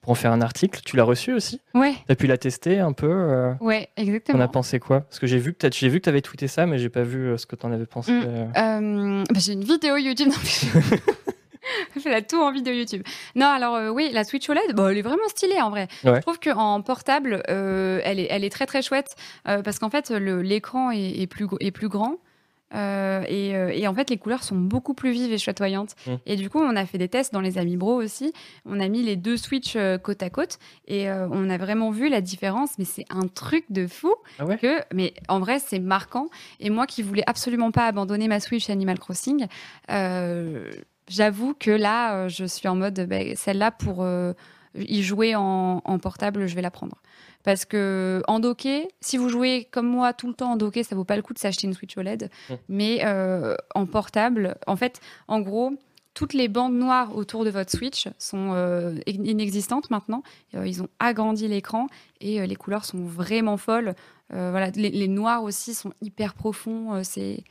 pour 0.03 0.11
en 0.11 0.15
faire 0.15 0.31
un 0.31 0.41
article. 0.41 0.81
Tu 0.85 0.97
l'as 0.97 1.05
reçu 1.05 1.33
aussi? 1.33 1.61
Ouais. 1.73 1.93
Tu 2.05 2.11
as 2.11 2.15
pu 2.15 2.27
la 2.27 2.37
tester 2.37 2.79
un 2.79 2.91
peu 2.91 3.09
euh... 3.09 3.53
Ouais, 3.61 3.89
exactement. 3.97 4.37
On 4.37 4.41
a 4.41 4.47
pensé 4.47 4.79
quoi? 4.79 5.01
Parce 5.01 5.17
que 5.17 5.25
j'ai 5.25 5.39
vu 5.39 5.53
peut-être 5.53 5.75
j'ai 5.75 5.89
vu 5.89 5.99
que 5.99 6.03
tu 6.03 6.09
avais 6.09 6.21
tweeté 6.21 6.47
ça 6.47 6.65
mais 6.65 6.77
j'ai 6.77 6.89
pas 6.89 7.03
vu 7.03 7.29
euh, 7.29 7.37
ce 7.37 7.45
que 7.45 7.55
tu 7.55 7.65
en 7.65 7.71
avais 7.71 7.85
pensé. 7.85 8.11
Mm. 8.11 8.23
Euh. 8.25 8.45
Euh, 8.57 9.23
bah, 9.29 9.39
j'ai 9.39 9.53
une 9.53 9.63
vidéo 9.63 9.95
YouTube 9.95 10.29
Je 11.95 11.99
fais 12.01 12.11
la 12.11 12.21
tour 12.21 12.43
en 12.43 12.51
vidéo 12.51 12.73
YouTube. 12.73 13.03
Non, 13.35 13.47
alors 13.47 13.93
oui, 13.93 14.09
la 14.11 14.25
Switch 14.25 14.47
OLED, 14.49 14.75
bon, 14.75 14.89
elle 14.89 14.97
est 14.97 15.03
vraiment 15.03 15.27
stylée 15.29 15.61
en 15.61 15.69
vrai. 15.69 15.87
Je 16.03 16.19
trouve 16.19 16.39
qu'en 16.39 16.81
portable, 16.81 17.41
elle, 17.47 18.19
est, 18.19 18.27
elle 18.29 18.43
est 18.43 18.51
très 18.51 18.65
très 18.65 18.81
chouette 18.81 19.15
parce 19.45 19.79
qu'en 19.79 19.89
fait, 19.89 20.09
l'écran 20.09 20.91
est, 20.91 21.21
est, 21.21 21.27
plus, 21.27 21.47
est 21.61 21.71
plus 21.71 21.87
grand. 21.87 22.17
Euh, 22.73 23.23
euh, 23.29 23.69
et, 23.69 23.87
en 23.87 23.93
fait, 23.93 24.09
les 24.09 24.17
couleurs 24.17 24.43
sont 24.43 24.55
beaucoup 24.55 24.93
plus 24.93 25.11
vives 25.11 25.31
et 25.31 25.37
chatoyantes. 25.37 25.95
Mmh. 26.07 26.11
Et 26.25 26.35
du 26.35 26.49
coup, 26.49 26.59
on 26.59 26.75
a 26.75 26.85
fait 26.85 26.97
des 26.97 27.07
tests 27.07 27.33
dans 27.33 27.41
les 27.41 27.57
Amis 27.57 27.77
Bro 27.77 27.95
aussi. 27.95 28.33
On 28.65 28.79
a 28.79 28.87
mis 28.87 29.03
les 29.03 29.15
deux 29.15 29.37
Switch 29.37 29.75
euh, 29.75 29.97
côte 29.97 30.23
à 30.23 30.29
côte 30.29 30.59
et 30.87 31.09
on 31.09 31.49
a 31.49 31.57
vraiment 31.57 31.91
vu 31.91 32.09
la 32.09 32.21
différence. 32.21 32.77
Mais 32.77 32.85
c'est 32.85 33.05
un 33.09 33.27
truc 33.27 33.65
de 33.69 33.87
fou. 33.87 34.13
Ah 34.39 34.45
que, 34.57 34.81
mais 34.93 35.13
en 35.27 35.39
vrai, 35.39 35.59
c'est 35.59 35.79
marquant. 35.79 36.27
Et 36.59 36.69
moi 36.69 36.87
qui 36.87 37.01
voulais 37.01 37.23
absolument 37.27 37.71
pas 37.71 37.87
abandonner 37.87 38.27
ma 38.27 38.39
Switch 38.39 38.69
Animal 38.69 38.99
Crossing, 38.99 39.47
j'avoue 41.07 41.53
que 41.53 41.71
là, 41.71 42.27
je 42.27 42.45
suis 42.45 42.67
en 42.67 42.75
mode, 42.75 43.07
bah, 43.07 43.35
celle-là 43.35 43.71
pour 43.71 44.05
y 44.75 45.03
jouer 45.03 45.35
en, 45.35 45.81
en 45.83 45.99
portable, 45.99 46.47
je 46.47 46.55
vais 46.55 46.61
la 46.61 46.71
prendre. 46.71 46.97
Parce 47.43 47.65
que 47.65 48.21
en 48.27 48.39
docké, 48.39 48.87
si 49.01 49.17
vous 49.17 49.29
jouez 49.29 49.67
comme 49.71 49.87
moi 49.87 50.13
tout 50.13 50.27
le 50.27 50.33
temps 50.33 50.53
en 50.53 50.55
docké, 50.55 50.83
ça 50.83 50.95
vaut 50.95 51.03
pas 51.03 51.15
le 51.15 51.21
coup 51.21 51.33
de 51.33 51.39
s'acheter 51.39 51.67
une 51.67 51.73
Switch 51.73 51.97
OLED. 51.97 52.29
Mmh. 52.49 52.53
Mais 52.69 53.01
euh, 53.03 53.55
en 53.75 53.85
portable, 53.85 54.55
en 54.65 54.75
fait, 54.75 55.01
en 55.27 55.41
gros, 55.41 55.73
toutes 56.13 56.33
les 56.33 56.47
bandes 56.47 56.75
noires 56.75 57.15
autour 57.15 57.43
de 57.43 57.49
votre 57.49 57.71
Switch 57.71 58.07
sont 58.17 58.51
euh, 58.53 58.95
inexistantes 59.07 59.89
maintenant. 59.89 60.23
Euh, 60.55 60.67
ils 60.67 60.81
ont 60.81 60.87
agrandi 60.99 61.47
l'écran 61.47 61.87
et 62.21 62.45
les 62.45 62.55
couleurs 62.55 62.85
sont 62.85 63.03
vraiment 63.03 63.57
folles. 63.57 63.95
voilà, 64.29 64.69
les, 64.71 65.07
noirs 65.07 65.43
aussi 65.43 65.73
sont 65.73 65.93
hyper 66.01 66.33
profonds. 66.33 67.03
c'est 67.03 67.43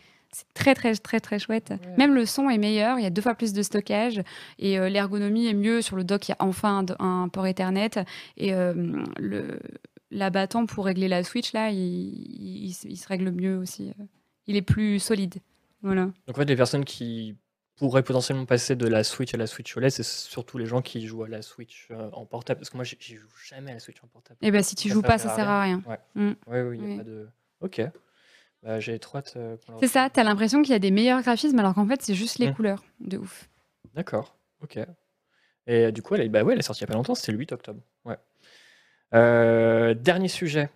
très 0.55 0.75
très 0.75 0.95
très 0.95 1.21
très 1.21 1.39
chouette. 1.39 1.73
Même 1.99 2.15
le 2.15 2.27
son 2.27 2.49
est 2.51 2.59
meilleur, 2.59 2.99
il 2.99 3.03
y 3.03 3.07
a 3.07 3.11
deux 3.11 3.23
fois 3.23 3.35
plus 3.35 3.53
de 3.53 3.63
stockage 3.63 4.23
et 4.59 4.79
l'ergonomie 4.91 5.47
est 5.47 5.55
mieux 5.55 5.83
sur 5.83 5.97
le 5.97 6.05
dock. 6.05 6.29
Il 6.29 6.33
y 6.33 6.35
a 6.35 6.37
enfin 6.41 6.85
un, 6.99 7.29
port 7.29 7.47
Ethernet 7.47 7.91
et 8.37 8.53
le 8.53 9.59
l'abattant 10.13 10.67
pour 10.67 10.85
régler 10.85 11.09
la 11.09 11.25
Switch, 11.25 11.53
là, 11.53 11.71
il, 11.71 12.73
se 12.73 13.09
règle 13.09 13.31
mieux 13.31 13.57
aussi. 13.57 13.93
Il 14.47 14.57
est 14.57 14.63
plus 14.63 15.01
solide. 15.01 15.37
Voilà. 15.83 16.05
Donc, 16.05 16.15
en 16.29 16.35
fait, 16.35 16.45
les 16.45 16.57
personnes 16.57 16.85
qui 16.85 17.37
pourraient 17.77 18.05
potentiellement 18.05 18.45
passer 18.45 18.77
de 18.77 18.87
la 18.87 19.03
Switch 19.03 19.35
à 19.35 19.37
la 19.37 19.47
Switch 19.47 19.77
OLED, 19.77 19.91
c'est 19.91 20.05
surtout 20.05 20.59
les 20.59 20.67
gens 20.67 20.83
qui 20.83 21.05
jouent 21.07 21.25
à 21.25 21.29
la 21.29 21.43
Switch 21.43 21.89
euh, 21.91 22.11
en 22.13 22.27
portable. 22.27 22.61
Parce 22.61 22.71
que 22.71 22.77
moi, 22.77 22.85
je 22.85 22.95
joue 23.01 23.27
jamais 23.49 23.73
à 23.73 23.75
la 23.75 23.81
Switch 23.81 24.03
en 24.05 24.07
portable. 24.07 24.39
Et 24.43 24.49
eh 24.49 24.51
ben, 24.51 24.63
si 24.63 24.77
tu 24.77 24.89
joues 24.89 25.03
pas, 25.03 25.19
ça 25.19 25.35
sert 25.35 25.49
à 25.49 25.63
rien. 25.63 25.83
Ouais, 25.87 25.99
mm. 26.15 26.35
oui, 26.47 26.79
il 26.79 26.85
n'y 26.85 26.95
a 26.95 26.97
pas 26.99 27.05
de. 27.05 27.29
Ok. 27.61 27.81
Bah, 28.63 28.81
J'ai 28.81 28.99
trop 28.99 29.19
hâte. 29.19 29.35
Euh, 29.37 29.57
c'est 29.81 29.89
ça, 29.89 30.09
tu 30.11 30.21
as 30.21 30.25
l'impression 30.25 30.63
qu'il 30.63 30.73
y 30.73 30.77
a 30.77 30.79
des 30.79 30.91
meilleurs 30.91 31.23
graphismes, 31.23 31.59
alors 31.59 31.75
qu'en 31.75 31.87
fait, 31.87 32.03
c'est 32.03 32.15
juste 32.15 32.39
les 32.39 32.53
couleurs. 32.53 32.83
De 33.01 33.19
ouf. 33.19 33.49
D'accord. 33.95 34.37
Ok. 34.63 34.79
Et 35.67 35.93
du 35.93 36.03
coup, 36.03 36.15
elle 36.15 36.23
est, 36.23 36.29
bah 36.29 36.43
ouais, 36.43 36.55
elle 36.55 36.59
est 36.59 36.63
sortie 36.63 36.83
il 36.83 36.87
n'y 36.87 36.91
a 36.91 36.93
pas 36.93 36.99
longtemps, 36.99 37.15
c'était 37.15 37.33
le 37.33 37.39
8 37.39 37.53
octobre. 37.53 37.81
Ouais. 38.05 38.17
Euh, 39.15 39.95
dernier 39.95 40.29
sujet. 40.29 40.71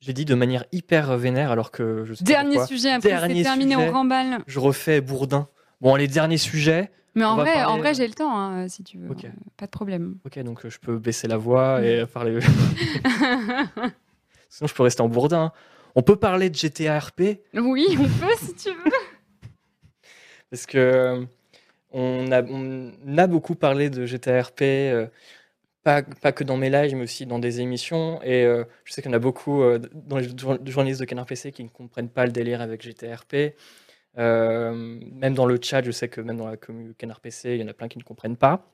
J'ai 0.00 0.12
dit 0.12 0.24
de 0.24 0.34
manière 0.34 0.64
hyper 0.70 1.16
vénère 1.16 1.50
alors 1.50 1.70
que 1.70 2.04
je 2.04 2.12
sais 2.12 2.24
Dernier 2.24 2.64
sujet, 2.66 2.90
après 2.90 3.28
c'est 3.28 3.42
terminé 3.42 3.76
au 3.76 3.90
remballe. 3.90 4.38
Je 4.46 4.60
refais 4.60 5.00
Bourdin. 5.00 5.48
Bon, 5.80 5.96
les 5.96 6.08
derniers 6.08 6.38
sujets. 6.38 6.90
Mais 7.14 7.24
en 7.24 7.36
vrai, 7.36 7.64
en 7.64 7.78
vrai 7.78 7.94
j'ai 7.94 8.06
le 8.06 8.12
temps, 8.12 8.38
hein, 8.38 8.68
si 8.68 8.84
tu 8.84 8.98
veux. 8.98 9.08
Pas 9.56 9.66
de 9.66 9.70
problème. 9.70 10.18
Ok, 10.26 10.38
donc 10.40 10.68
je 10.68 10.78
peux 10.78 10.98
baisser 10.98 11.28
la 11.28 11.38
voix 11.38 11.82
et 11.82 12.04
parler. 12.06 12.38
Sinon, 14.50 14.68
je 14.68 14.74
peux 14.74 14.82
rester 14.82 15.00
en 15.00 15.08
bourdin. 15.08 15.52
On 15.94 16.02
peut 16.02 16.16
parler 16.16 16.50
de 16.50 16.56
GTA 16.56 16.98
RP 16.98 17.22
Oui, 17.54 17.96
on 17.98 18.04
peut 18.04 18.34
si 18.38 18.54
tu 18.54 18.70
veux. 18.70 18.90
Parce 20.50 20.66
que 20.66 21.26
on 21.94 22.32
a, 22.32 22.42
on 22.42 23.18
a 23.18 23.26
beaucoup 23.28 23.54
parlé 23.54 23.88
de 23.88 24.04
GTA 24.04 24.42
RP, 24.42 24.62
euh, 24.62 25.06
pas, 25.84 26.02
pas, 26.02 26.32
que 26.32 26.42
dans 26.42 26.56
mes 26.56 26.68
lives, 26.68 26.96
mais 26.96 27.04
aussi 27.04 27.26
dans 27.26 27.38
des 27.38 27.60
émissions. 27.60 28.20
Et 28.22 28.44
euh, 28.44 28.64
je 28.84 28.92
sais 28.92 29.00
qu'il 29.00 29.10
y 29.10 29.14
en 29.14 29.16
a 29.16 29.20
beaucoup 29.20 29.62
euh, 29.62 29.78
dans 29.92 30.18
les 30.18 30.28
journalistes 30.66 31.00
de 31.00 31.04
Canard 31.04 31.26
PC 31.26 31.52
qui 31.52 31.62
ne 31.62 31.68
comprennent 31.68 32.08
pas 32.08 32.26
le 32.26 32.32
délire 32.32 32.60
avec 32.60 32.82
GTA 32.82 33.14
RP. 33.14 33.54
même 34.16 35.34
dans 35.34 35.46
le 35.46 35.58
chat, 35.62 35.82
je 35.82 35.92
sais 35.92 36.08
que 36.08 36.20
même 36.20 36.36
dans 36.36 36.48
la 36.48 36.56
communauté 36.56 36.94
Canard 36.98 37.20
PC, 37.20 37.54
il 37.54 37.60
y 37.60 37.64
en 37.64 37.68
a 37.68 37.74
plein 37.74 37.88
qui 37.88 37.98
ne 37.98 38.04
comprennent 38.04 38.36
pas. 38.36 38.66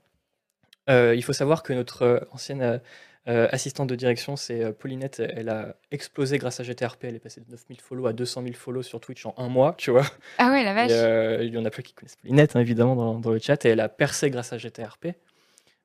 il 0.88 1.22
faut 1.22 1.34
savoir 1.34 1.62
que 1.62 1.74
notre 1.74 2.26
ancienne 2.32 2.80
euh, 3.28 3.48
assistante 3.52 3.88
de 3.88 3.96
direction, 3.96 4.36
c'est 4.36 4.64
euh, 4.64 4.72
Paulinette. 4.72 5.20
Elle 5.20 5.50
a 5.50 5.76
explosé 5.90 6.38
grâce 6.38 6.58
à 6.60 6.62
GTRP. 6.62 7.04
Elle 7.04 7.16
est 7.16 7.20
passée 7.20 7.40
de 7.40 7.50
9000 7.50 7.80
follow 7.80 8.06
à 8.06 8.12
200 8.12 8.42
000 8.42 8.54
follow 8.54 8.82
sur 8.82 8.98
Twitch 9.00 9.26
en 9.26 9.34
un 9.36 9.48
mois, 9.48 9.74
tu 9.76 9.90
vois. 9.90 10.06
Ah 10.38 10.50
ouais, 10.50 10.64
la 10.64 10.72
vache. 10.72 10.90
Euh, 10.92 11.38
il 11.42 11.52
y 11.52 11.58
en 11.58 11.64
a 11.64 11.70
plein 11.70 11.82
qui 11.82 11.92
connaissent 11.92 12.16
Paulinette, 12.16 12.56
hein, 12.56 12.60
évidemment, 12.60 13.18
dans, 13.18 13.30
le 13.30 13.38
chat. 13.38 13.64
Et 13.66 13.68
elle 13.68 13.80
a 13.80 13.90
percé 13.90 14.30
grâce 14.30 14.52
à 14.52 14.58
GTRP. 14.58 15.08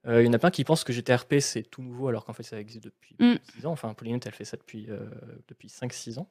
il 0.08 0.22
y 0.22 0.28
en 0.28 0.34
a 0.34 0.40
plein 0.40 0.52
qui 0.52 0.64
pensent 0.64 0.86
que 0.86 0.94
GTRP, 0.94 1.40
c'est 1.40 1.64
tout 1.64 1.82
nouveau, 1.82 2.08
alors 2.08 2.24
qu'en 2.26 2.34
fait, 2.34 2.44
ça 2.44 2.60
existe 2.60 2.86
depuis 2.86 3.16
6 3.20 3.64
mm. 3.64 3.68
ans. 3.68 3.72
Enfin, 3.72 3.94
Paulinette, 3.94 4.28
elle 4.28 4.34
fait 4.34 4.46
ça 4.46 4.56
depuis, 4.56 4.88
depuis 5.50 5.68
5-6 5.68 6.20
ans. 6.20 6.30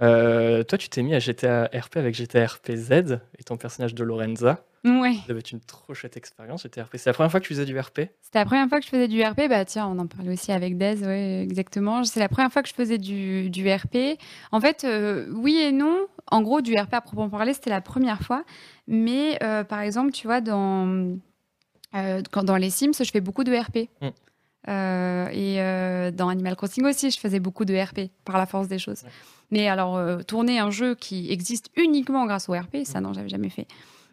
Toi, 0.00 0.78
tu 0.78 0.88
t'es 0.88 1.02
mis 1.02 1.14
à 1.14 1.18
GTA 1.18 1.70
RP 1.74 1.96
avec 1.96 2.14
GTA 2.14 2.46
RP 2.46 2.72
Z 2.74 3.20
et 3.38 3.44
ton 3.44 3.56
personnage 3.56 3.94
de 3.94 4.04
Lorenza. 4.04 4.64
Ouais. 4.84 5.14
Ça 5.26 5.32
avait 5.32 5.40
une 5.40 5.60
trop 5.60 5.92
chouette 5.92 6.16
expérience, 6.16 6.64
RP. 6.64 6.96
C'est 6.96 7.06
la 7.06 7.12
première 7.12 7.30
fois 7.30 7.40
que 7.40 7.46
tu 7.46 7.52
faisais 7.52 7.66
du 7.66 7.78
RP 7.78 8.08
C'était 8.22 8.38
la 8.38 8.44
première 8.46 8.68
fois 8.68 8.78
que 8.78 8.84
je 8.86 8.90
faisais 8.90 9.08
du 9.08 9.22
RP. 9.22 9.48
Bah 9.48 9.64
tiens, 9.66 9.86
on 9.86 9.98
en 9.98 10.06
parlait 10.06 10.32
aussi 10.32 10.52
avec 10.52 10.78
Dez, 10.78 11.04
ouais, 11.04 11.42
exactement. 11.42 12.02
C'est 12.04 12.20
la 12.20 12.28
première 12.28 12.50
fois 12.50 12.62
que 12.62 12.68
je 12.68 12.74
faisais 12.74 12.96
du, 12.96 13.50
du 13.50 13.70
RP. 13.70 14.18
En 14.52 14.60
fait, 14.60 14.84
euh, 14.84 15.26
oui 15.32 15.56
et 15.58 15.72
non. 15.72 16.06
En 16.28 16.40
gros, 16.40 16.62
du 16.62 16.74
RP 16.74 16.94
à 16.94 17.00
proprement 17.02 17.28
parler, 17.28 17.52
c'était 17.52 17.70
la 17.70 17.82
première 17.82 18.22
fois. 18.22 18.44
Mais 18.88 19.38
euh, 19.42 19.64
par 19.64 19.80
exemple, 19.80 20.12
tu 20.12 20.26
vois, 20.26 20.40
dans, 20.40 21.18
euh, 21.94 22.22
quand, 22.30 22.44
dans 22.44 22.56
les 22.56 22.70
Sims, 22.70 22.92
je 22.98 23.10
fais 23.10 23.20
beaucoup 23.20 23.44
de 23.44 23.54
RP. 23.54 23.90
Mm. 24.00 24.08
et 25.32 26.12
dans 26.12 26.28
Animal 26.28 26.56
Crossing 26.56 26.86
aussi, 26.86 27.10
je 27.10 27.18
faisais 27.18 27.40
beaucoup 27.40 27.66
de 27.66 27.76
RP 27.76 28.10
par 28.24 28.38
la 28.38 28.46
force 28.46 28.68
des 28.68 28.78
choses. 28.78 29.02
Mais 29.50 29.68
alors, 29.68 30.24
tourner 30.24 30.58
un 30.58 30.70
jeu 30.70 30.94
qui 30.94 31.30
existe 31.30 31.70
uniquement 31.76 32.26
grâce 32.26 32.48
au 32.48 32.52
RP, 32.52 32.84
ça, 32.84 33.00
mm. 33.00 33.02
non, 33.02 33.12
j'avais 33.12 33.28
jamais 33.28 33.50
fait. 33.50 33.66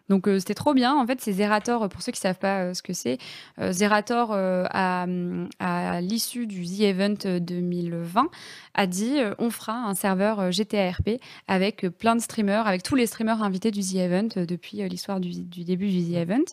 Donc 0.09 0.27
euh, 0.27 0.39
c'était 0.39 0.53
trop 0.53 0.73
bien. 0.73 0.95
En 0.95 1.05
fait, 1.05 1.19
c'est 1.21 1.33
Zerator, 1.33 1.89
pour 1.89 2.01
ceux 2.01 2.11
qui 2.11 2.19
ne 2.19 2.21
savent 2.21 2.39
pas 2.39 2.61
euh, 2.61 2.73
ce 2.73 2.81
que 2.81 2.93
c'est, 2.93 3.17
euh, 3.59 3.71
Zerator, 3.71 4.31
à, 4.31 5.05
à 5.59 6.01
l'issue 6.01 6.47
du 6.47 6.65
The 6.65 6.81
Event 6.81 7.39
2020, 7.39 8.29
a 8.73 8.87
dit 8.87 9.17
on 9.39 9.49
fera 9.49 9.73
un 9.73 9.93
serveur 9.93 10.51
GTARP 10.51 11.19
avec 11.47 11.87
plein 11.97 12.15
de 12.15 12.21
streamers, 12.21 12.67
avec 12.67 12.83
tous 12.83 12.95
les 12.95 13.07
streamers 13.07 13.41
invités 13.43 13.71
du 13.71 13.81
The 13.81 13.95
Event 13.95 14.45
depuis 14.47 14.87
l'histoire 14.87 15.19
du, 15.19 15.43
début 15.63 15.89
du 15.89 16.11
The 16.11 16.17
Event. 16.17 16.45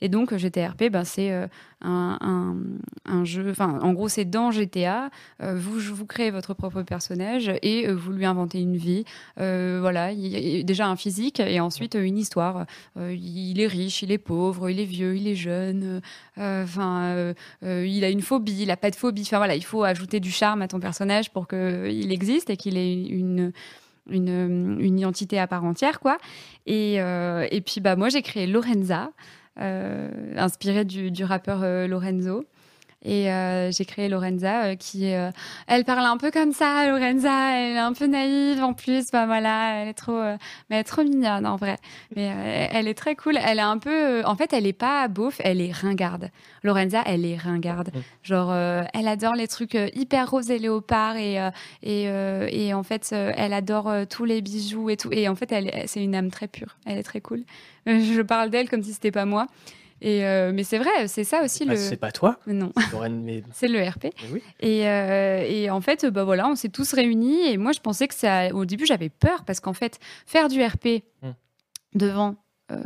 Et 0.00 0.08
donc 0.08 0.34
GTARP, 0.34 0.90
ben, 0.90 1.04
c'est 1.04 1.48
un, 1.82 3.24
jeu, 3.24 3.50
enfin 3.50 3.78
en 3.82 3.92
gros 3.92 4.08
c'est 4.08 4.24
dans 4.24 4.50
GTA, 4.50 5.10
vous, 5.40 5.78
vous 5.78 6.06
créez 6.06 6.30
votre 6.30 6.54
propre 6.54 6.82
personnage 6.82 7.50
et 7.62 7.90
vous 7.90 8.12
lui 8.12 8.24
inventez 8.24 8.60
une 8.60 8.76
vie. 8.76 9.04
voilà, 9.36 10.12
il 10.12 10.26
y 10.26 10.64
déjà 10.64 10.86
un 10.86 10.96
physique 10.96 11.40
et 11.40 11.60
ensuite 11.60 11.94
une 11.94 12.18
histoire. 12.18 12.66
Euh, 12.96 13.14
il 13.14 13.60
est 13.60 13.66
riche, 13.66 14.02
il 14.02 14.12
est 14.12 14.18
pauvre, 14.18 14.70
il 14.70 14.80
est 14.80 14.84
vieux, 14.84 15.16
il 15.16 15.28
est 15.28 15.34
jeune, 15.34 16.00
euh, 16.38 16.64
enfin, 16.64 17.02
euh, 17.62 17.86
il 17.86 18.04
a 18.04 18.10
une 18.10 18.22
phobie, 18.22 18.62
il 18.62 18.70
a 18.70 18.76
pas 18.76 18.90
de 18.90 18.96
phobie. 18.96 19.22
Enfin 19.22 19.38
voilà, 19.38 19.56
il 19.56 19.64
faut 19.64 19.84
ajouter 19.84 20.20
du 20.20 20.30
charme 20.30 20.62
à 20.62 20.68
ton 20.68 20.80
personnage 20.80 21.30
pour 21.30 21.48
qu'il 21.48 22.12
existe 22.12 22.50
et 22.50 22.56
qu'il 22.56 22.76
ait 22.76 22.94
une 22.94 23.52
identité 24.80 25.38
à 25.38 25.46
part 25.46 25.64
entière, 25.64 26.00
quoi. 26.00 26.18
Et, 26.66 26.94
et 26.96 27.60
puis, 27.60 27.80
bah, 27.80 27.96
moi, 27.96 28.08
j'ai 28.08 28.22
créé 28.22 28.46
Lorenza, 28.46 29.10
inspirée 29.60 30.84
du, 30.84 31.10
du 31.10 31.24
rappeur 31.24 31.60
Lorenzo. 31.86 32.44
Et 33.02 33.32
euh, 33.32 33.70
j'ai 33.72 33.86
créé 33.86 34.10
Lorenza 34.10 34.64
euh, 34.64 34.74
qui, 34.76 35.14
euh, 35.14 35.30
elle 35.66 35.84
parle 35.84 36.04
un 36.04 36.18
peu 36.18 36.30
comme 36.30 36.52
ça. 36.52 36.86
Lorenza, 36.86 37.56
elle 37.56 37.76
est 37.76 37.78
un 37.78 37.94
peu 37.94 38.06
naïve 38.06 38.62
en 38.62 38.74
plus. 38.74 39.10
Bah 39.10 39.24
voilà, 39.24 39.76
elle 39.76 39.88
est 39.88 39.94
trop, 39.94 40.20
mais 40.20 40.36
elle 40.68 40.80
est 40.80 40.84
trop 40.84 41.02
mignonne 41.02 41.46
en 41.46 41.56
vrai. 41.56 41.76
Mais 42.14 42.68
elle 42.72 42.88
est 42.88 42.94
très 42.94 43.16
cool. 43.16 43.38
Elle 43.42 43.58
est 43.58 43.62
un 43.62 43.78
peu, 43.78 44.22
en 44.26 44.36
fait, 44.36 44.52
elle 44.52 44.66
est 44.66 44.74
pas 44.74 45.08
beauf, 45.08 45.40
elle 45.40 45.62
est 45.62 45.72
ringarde. 45.72 46.28
Lorenza, 46.62 47.02
elle 47.06 47.24
est 47.24 47.36
ringarde. 47.36 47.90
Genre, 48.22 48.52
elle 48.52 49.08
adore 49.08 49.34
les 49.34 49.48
trucs 49.48 49.78
hyper 49.94 50.30
roses 50.30 50.50
et 50.50 50.58
léopard 50.58 51.16
et 51.16 51.38
et, 51.82 52.04
et 52.04 52.74
en 52.74 52.82
fait, 52.82 53.12
elle 53.12 53.54
adore 53.54 53.90
tous 54.10 54.26
les 54.26 54.42
bijoux 54.42 54.90
et 54.90 54.98
tout. 54.98 55.10
Et 55.10 55.26
en 55.28 55.34
fait, 55.34 55.50
elle, 55.52 55.84
c'est 55.86 56.04
une 56.04 56.14
âme 56.14 56.30
très 56.30 56.48
pure. 56.48 56.76
Elle 56.84 56.98
est 56.98 57.02
très 57.02 57.22
cool. 57.22 57.44
Je 57.86 58.20
parle 58.20 58.50
d'elle 58.50 58.68
comme 58.68 58.82
si 58.82 58.92
c'était 58.92 59.10
pas 59.10 59.24
moi. 59.24 59.46
Et 60.02 60.24
euh, 60.24 60.52
mais 60.54 60.64
c'est 60.64 60.78
vrai, 60.78 61.08
c'est 61.08 61.24
ça 61.24 61.42
aussi 61.42 61.66
bah, 61.66 61.74
le. 61.74 61.78
C'est 61.78 61.96
pas 61.96 62.12
toi. 62.12 62.38
Non. 62.46 62.72
c'est 63.52 63.68
le 63.68 63.86
RP. 63.86 64.06
Et, 64.60 64.88
euh, 64.88 65.44
et, 65.46 65.70
en 65.70 65.80
fait, 65.80 66.06
bah 66.06 66.24
voilà, 66.24 66.48
on 66.48 66.54
s'est 66.54 66.68
tous 66.70 66.92
réunis 66.92 67.48
et 67.48 67.56
moi 67.58 67.72
je 67.72 67.80
pensais 67.80 68.08
que 68.08 68.14
ça. 68.14 68.48
Au 68.54 68.64
début, 68.64 68.86
j'avais 68.86 69.10
peur 69.10 69.44
parce 69.44 69.60
qu'en 69.60 69.74
fait, 69.74 69.98
faire 70.26 70.48
du 70.48 70.62
RP 70.64 71.02
hmm. 71.22 71.30
devant. 71.94 72.36
Euh, 72.70 72.82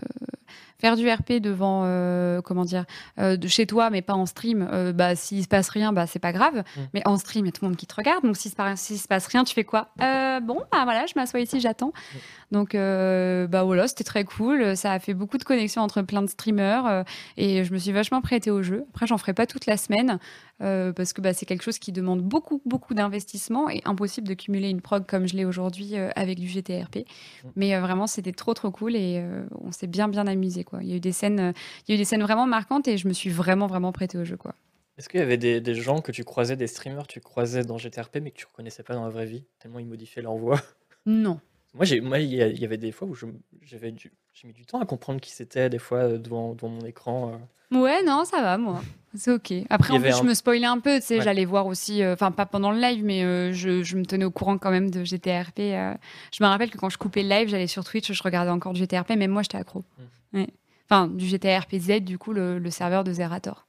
faire 0.84 0.96
du 0.96 1.10
RP 1.10 1.40
devant, 1.40 1.84
euh, 1.86 2.42
comment 2.42 2.66
dire, 2.66 2.84
euh, 3.18 3.38
de 3.38 3.48
chez 3.48 3.64
toi, 3.64 3.88
mais 3.88 4.02
pas 4.02 4.12
en 4.12 4.26
stream, 4.26 4.68
euh, 4.70 4.92
bah, 4.92 5.16
s'il 5.16 5.42
se 5.42 5.48
passe 5.48 5.70
rien, 5.70 5.94
bah, 5.94 6.06
c'est 6.06 6.18
pas 6.18 6.32
grave. 6.32 6.58
Mm. 6.58 6.80
Mais 6.92 7.02
en 7.06 7.16
stream, 7.16 7.46
il 7.46 7.48
y 7.48 7.50
a 7.50 7.52
tout 7.52 7.64
le 7.64 7.70
monde 7.70 7.78
qui 7.78 7.86
te 7.86 7.94
regarde. 7.94 8.22
Donc, 8.22 8.36
s'il 8.36 8.50
se, 8.50 8.56
passe, 8.56 8.92
se 8.92 9.08
passe 9.08 9.26
rien, 9.28 9.44
tu 9.44 9.54
fais 9.54 9.64
quoi? 9.64 9.88
Bon, 9.96 10.60
bah 10.70 10.84
voilà, 10.84 11.06
je 11.06 11.14
m'assois 11.16 11.40
ici, 11.40 11.58
j'attends. 11.58 11.94
Mm. 11.94 12.18
Donc, 12.52 12.72
bah 12.74 13.64
voilà, 13.64 13.88
c'était 13.88 14.04
très 14.04 14.24
cool. 14.24 14.76
Ça 14.76 14.92
a 14.92 14.98
fait 14.98 15.14
beaucoup 15.14 15.38
de 15.38 15.44
connexions 15.44 15.80
entre 15.80 16.02
plein 16.02 16.20
de 16.20 16.28
streamers 16.28 17.04
et 17.38 17.64
je 17.64 17.72
me 17.72 17.78
suis 17.78 17.92
vachement 17.92 18.20
prêtée 18.20 18.50
au 18.50 18.62
jeu. 18.62 18.84
Après, 18.90 19.06
j'en 19.06 19.16
ferai 19.16 19.32
pas 19.32 19.46
toute 19.46 19.64
la 19.64 19.78
semaine 19.78 20.18
parce 20.58 21.14
que 21.14 21.22
bah, 21.22 21.32
c'est 21.32 21.46
quelque 21.46 21.62
chose 21.62 21.78
qui 21.78 21.92
demande 21.92 22.20
beaucoup, 22.20 22.60
beaucoup 22.66 22.92
d'investissement 22.92 23.70
et 23.70 23.80
impossible 23.86 24.28
de 24.28 24.34
cumuler 24.34 24.68
une 24.68 24.82
prog 24.82 25.06
comme 25.06 25.26
je 25.26 25.34
l'ai 25.34 25.46
aujourd'hui 25.46 25.96
avec 25.96 26.38
du 26.38 26.46
GTRP. 26.46 26.98
Mm. 26.98 27.48
Mais 27.56 27.80
vraiment, 27.80 28.06
c'était 28.06 28.32
trop, 28.32 28.52
trop 28.52 28.70
cool 28.70 28.96
et 28.96 29.24
on 29.62 29.72
s'est 29.72 29.86
bien, 29.86 30.08
bien 30.08 30.26
amusé. 30.26 30.62
Quoi. 30.62 30.73
Il 30.80 30.88
y 30.88 30.92
a 30.92 30.96
eu 30.96 31.00
des 31.00 31.12
scènes, 31.12 31.40
euh, 31.40 31.52
il 31.86 31.90
y 31.90 31.92
a 31.92 31.94
eu 31.96 31.98
des 31.98 32.04
scènes 32.04 32.22
vraiment 32.22 32.46
marquantes 32.46 32.88
et 32.88 32.96
je 32.96 33.08
me 33.08 33.12
suis 33.12 33.30
vraiment, 33.30 33.66
vraiment 33.66 33.92
prêtée 33.92 34.18
au 34.18 34.24
jeu, 34.24 34.36
quoi. 34.36 34.54
Est-ce 34.96 35.08
qu'il 35.08 35.18
y 35.18 35.22
avait 35.22 35.38
des, 35.38 35.60
des, 35.60 35.74
gens 35.74 36.00
que 36.00 36.12
tu 36.12 36.22
croisais, 36.22 36.54
des 36.56 36.68
streamers, 36.68 37.08
tu 37.08 37.20
croisais 37.20 37.64
dans 37.64 37.78
GTRP, 37.78 38.18
mais 38.22 38.30
que 38.30 38.36
tu 38.36 38.46
reconnaissais 38.46 38.84
pas 38.84 38.94
dans 38.94 39.04
la 39.04 39.10
vraie 39.10 39.26
vie, 39.26 39.44
tellement 39.58 39.80
ils 39.80 39.86
modifiaient 39.86 40.22
leur 40.22 40.36
voix? 40.36 40.60
Non. 41.06 41.38
Moi, 41.74 41.84
j'ai, 41.84 42.00
moi, 42.00 42.18
il 42.18 42.32
y, 42.32 42.64
avait 42.64 42.78
des 42.78 42.92
fois 42.92 43.06
où 43.06 43.14
j'avais 43.14 43.94
j'ai 44.32 44.46
mis 44.46 44.54
du 44.54 44.64
temps 44.64 44.80
à 44.80 44.86
comprendre 44.86 45.20
qui 45.20 45.32
c'était, 45.32 45.68
des 45.68 45.78
fois, 45.78 45.98
euh, 45.98 46.18
devant, 46.18 46.54
devant 46.54 46.70
mon 46.70 46.86
écran. 46.86 47.32
Euh. 47.72 47.76
Ouais, 47.76 48.02
non, 48.04 48.24
ça 48.24 48.40
va, 48.40 48.56
moi. 48.56 48.80
C'est 49.14 49.32
ok. 49.32 49.52
Après, 49.68 49.92
en 49.92 50.00
plus, 50.00 50.16
je 50.16 50.22
me 50.22 50.32
spoilais 50.32 50.66
un 50.66 50.78
peu, 50.78 50.98
tu 51.00 51.06
sais, 51.06 51.20
j'allais 51.20 51.44
voir 51.44 51.66
aussi, 51.66 52.02
enfin, 52.06 52.30
pas 52.30 52.46
pendant 52.46 52.70
le 52.70 52.80
live, 52.80 53.04
mais 53.04 53.52
je, 53.52 53.82
je, 53.82 53.96
me 53.96 54.06
tenais 54.06 54.24
au 54.24 54.30
courant 54.30 54.56
quand 54.56 54.70
même 54.70 54.90
de 54.90 55.04
GTRP. 55.04 55.58
Je 55.58 56.42
me 56.42 56.46
rappelle 56.46 56.70
que 56.70 56.78
quand 56.78 56.88
je 56.88 56.96
coupais 56.96 57.22
le 57.22 57.28
live, 57.28 57.48
j'allais 57.48 57.66
sur 57.66 57.84
Twitch, 57.84 58.12
je 58.12 58.22
regardais 58.22 58.50
encore 58.50 58.72
du 58.72 58.80
GTRP, 58.80 59.10
même 59.10 59.32
moi, 59.32 59.42
j'étais 59.42 59.58
accro. 59.58 59.84
Mmh. 60.32 60.38
Ouais. 60.38 60.48
Enfin, 60.88 61.08
du 61.08 61.26
GTA 61.26 61.60
RPZ, 61.60 62.00
du 62.00 62.18
coup, 62.18 62.32
le, 62.32 62.70
serveur 62.70 63.04
de 63.04 63.12
Zerator. 63.12 63.66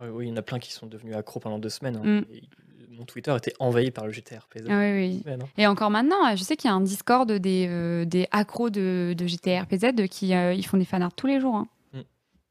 Oui, 0.00 0.26
il 0.26 0.28
y 0.28 0.32
en 0.32 0.36
a 0.36 0.42
plein 0.42 0.58
qui 0.58 0.72
sont 0.72 0.86
devenus 0.86 1.16
accros 1.16 1.40
pendant 1.40 1.58
deux 1.58 1.68
semaines. 1.68 1.96
Hein. 1.96 2.20
Mm. 2.20 2.96
mon 2.96 3.04
Twitter 3.04 3.34
était 3.36 3.52
envahi 3.58 3.90
par 3.90 4.06
le 4.06 4.12
GTA 4.12 4.38
RPZ. 4.38 4.66
Ah 4.68 4.78
oui, 4.78 5.22
oui. 5.24 5.32
Hein. 5.32 5.38
Et 5.56 5.66
encore 5.66 5.90
maintenant, 5.90 6.36
je 6.36 6.42
sais 6.42 6.56
qu'il 6.56 6.70
y 6.70 6.72
a 6.72 6.76
un 6.76 6.80
Discord 6.80 7.30
des, 7.30 7.66
euh, 7.68 8.04
des 8.04 8.28
accros 8.30 8.70
de, 8.70 9.14
de, 9.18 9.26
GTA 9.26 9.62
RPZ 9.62 10.08
qui 10.08 10.34
euh, 10.34 10.54
ils 10.54 10.64
font 10.64 10.76
des 10.76 10.84
fanarts 10.84 11.14
tous 11.14 11.26
les 11.26 11.40
jours. 11.40 11.56
Hein. 11.56 11.66
Mm. 11.92 12.00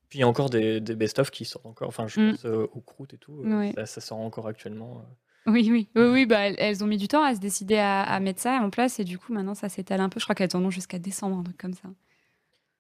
Puis 0.10 0.20
il 0.20 0.22
y 0.22 0.24
a 0.24 0.28
encore 0.28 0.50
des, 0.50 0.82
des 0.82 0.96
best-of 0.96 1.32
qui 1.32 1.46
sortent 1.46 1.66
encore. 1.66 1.88
Enfin, 1.88 2.08
je 2.08 2.20
mm. 2.20 2.32
pense 2.32 2.46
euh, 2.46 2.68
au 2.74 2.82
Croûte 2.82 3.14
et 3.14 3.18
tout. 3.18 3.46
Ça, 3.86 4.02
sort 4.02 4.20
encore 4.20 4.48
actuellement. 4.48 5.06
Oui, 5.46 5.70
oui, 5.72 5.88
oui, 5.96 6.04
oui 6.04 6.26
bah, 6.26 6.50
elles, 6.50 6.84
ont 6.84 6.88
mis 6.88 6.98
du 6.98 7.08
temps 7.08 7.24
à 7.24 7.34
se 7.34 7.40
décider 7.40 7.78
à, 7.78 8.04
à, 8.04 8.20
mettre 8.20 8.42
ça 8.42 8.60
en 8.62 8.70
place 8.70 9.00
et 9.00 9.06
du 9.06 9.18
coup 9.18 9.32
maintenant 9.32 9.56
ça 9.56 9.70
s'étale 9.70 10.02
un 10.02 10.10
peu. 10.10 10.20
Je 10.20 10.26
crois 10.26 10.36
qu'elles 10.36 10.58
en 10.58 10.66
ont 10.66 10.72
jusqu'à 10.72 11.00
décembre, 11.00 11.38
un 11.38 11.44
truc 11.44 11.58
comme 11.58 11.74
ça. 11.74 11.88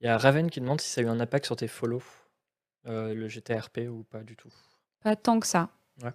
Il 0.01 0.05
y 0.05 0.07
a 0.07 0.17
Raven 0.17 0.49
qui 0.49 0.61
demande 0.61 0.81
si 0.81 0.89
ça 0.89 1.01
a 1.01 1.03
eu 1.03 1.07
un 1.07 1.19
impact 1.19 1.45
sur 1.45 1.55
tes 1.55 1.67
follows, 1.67 2.03
euh, 2.87 3.13
le 3.13 3.27
GTRP 3.27 3.89
ou 3.89 4.03
pas 4.03 4.23
du 4.23 4.35
tout. 4.35 4.53
Pas 5.03 5.15
tant 5.15 5.39
que 5.39 5.47
ça. 5.47 5.69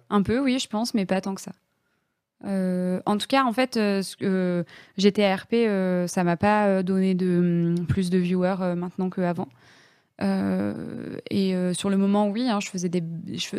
Un 0.09 0.23
peu, 0.23 0.39
oui, 0.39 0.59
je 0.59 0.67
pense, 0.67 0.93
mais 0.93 1.05
pas 1.05 1.19
tant 1.19 1.35
que 1.35 1.41
ça. 1.41 1.51
Euh, 2.45 3.01
en 3.05 3.17
tout 3.17 3.27
cas, 3.27 3.43
en 3.43 3.53
fait, 3.53 3.77
euh, 3.77 4.63
GTRP, 4.97 5.53
euh, 5.53 6.07
ça 6.07 6.23
m'a 6.23 6.37
pas 6.37 6.83
donné 6.83 7.15
de 7.15 7.75
mm, 7.79 7.85
plus 7.87 8.09
de 8.09 8.17
viewers 8.17 8.75
maintenant 8.75 9.09
qu'avant. 9.09 9.47
et 10.19 11.73
sur 11.73 11.89
le 11.89 11.97
moment, 11.97 12.29
oui, 12.29 12.49
hein, 12.49 12.59
je 12.59 12.69
faisais 12.69 12.89
des. 12.89 13.03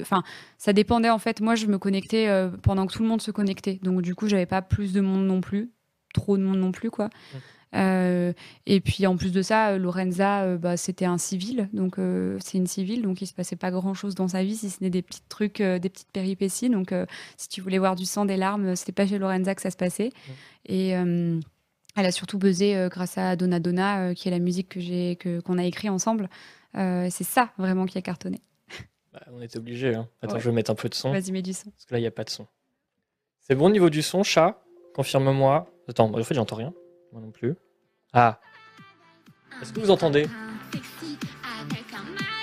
Enfin, 0.00 0.22
ça 0.58 0.72
dépendait 0.72 1.10
en 1.10 1.18
fait. 1.18 1.40
Moi, 1.40 1.54
je 1.54 1.66
me 1.66 1.78
connectais 1.78 2.28
pendant 2.62 2.86
que 2.86 2.92
tout 2.92 3.02
le 3.02 3.08
monde 3.08 3.22
se 3.22 3.30
connectait. 3.30 3.78
Donc, 3.82 4.02
du 4.02 4.14
coup, 4.14 4.28
j'avais 4.28 4.46
pas 4.46 4.62
plus 4.62 4.92
de 4.92 5.00
monde 5.00 5.26
non 5.26 5.40
plus, 5.40 5.70
trop 6.12 6.36
de 6.36 6.42
monde 6.42 6.58
non 6.58 6.72
plus, 6.72 6.90
quoi. 6.90 7.10
Et 7.74 8.80
puis 8.80 9.06
en 9.06 9.16
plus 9.16 9.32
de 9.32 9.42
ça, 9.42 9.76
Lorenza, 9.76 10.56
bah, 10.56 10.76
c'était 10.76 11.04
un 11.04 11.18
civil, 11.18 11.68
donc 11.72 11.96
c'est 12.40 12.58
une 12.58 12.66
civile, 12.66 13.02
donc 13.02 13.20
il 13.20 13.26
se 13.26 13.34
passait 13.34 13.56
pas 13.56 13.70
grand 13.70 13.94
chose 13.94 14.14
dans 14.14 14.28
sa 14.28 14.42
vie, 14.44 14.56
si 14.56 14.70
ce 14.70 14.82
n'est 14.82 14.90
des 14.90 15.02
petits 15.02 15.22
trucs, 15.28 15.60
des 15.60 15.88
petites 15.88 16.10
péripéties. 16.12 16.70
Donc 16.70 16.94
si 17.36 17.48
tu 17.48 17.60
voulais 17.60 17.78
voir 17.78 17.96
du 17.96 18.04
sang, 18.04 18.24
des 18.24 18.36
larmes, 18.36 18.76
c'était 18.76 18.92
pas 18.92 19.06
chez 19.06 19.18
Lorenza 19.18 19.54
que 19.54 19.62
ça 19.62 19.70
se 19.70 19.76
passait. 19.76 20.10
Et 20.66 20.90
elle 20.90 21.42
a 21.96 22.12
surtout 22.12 22.38
buzzé 22.38 22.88
grâce 22.90 23.18
à 23.18 23.36
Donna 23.36 23.58
Donna, 23.58 24.14
qui 24.14 24.28
est 24.28 24.30
la 24.30 24.38
musique 24.38 24.68
que 24.68 24.80
j'ai 24.80 25.18
qu'on 25.44 25.58
a 25.58 25.64
écrit 25.64 25.88
ensemble. 25.88 26.28
c'est 26.74 27.24
ça 27.24 27.52
vraiment 27.58 27.86
qui 27.86 27.98
a 27.98 28.02
cartonné. 28.02 28.40
Bah, 29.12 29.22
on 29.32 29.40
était 29.40 29.58
obligé. 29.58 29.94
Hein. 29.94 30.08
Attends, 30.22 30.38
je 30.38 30.48
vais 30.48 30.54
mettre 30.54 30.70
un 30.70 30.74
peu 30.74 30.88
de 30.88 30.94
son. 30.94 31.12
Vas-y, 31.12 31.30
mets 31.30 31.42
du 31.42 31.52
son. 31.52 31.70
Parce 31.70 31.84
que 31.84 31.94
là, 31.94 31.98
il 31.98 32.02
n'y 32.02 32.08
a 32.08 32.12
pas 32.12 32.24
de 32.24 32.30
son. 32.30 32.46
C'est 33.40 33.54
bon 33.54 33.66
au 33.66 33.70
niveau 33.70 33.90
du 33.90 34.02
son, 34.02 34.22
chat? 34.22 34.60
Confirme-moi. 34.94 35.70
Attends, 35.88 36.12
en 36.12 36.24
fait, 36.24 36.34
j'entends 36.34 36.56
rien. 36.56 36.72
Moi 37.12 37.20
non 37.22 37.30
plus. 37.30 37.54
Ah. 38.14 38.38
Est-ce 39.60 39.72
que 39.72 39.80
vous 39.80 39.90
entendez 39.90 40.26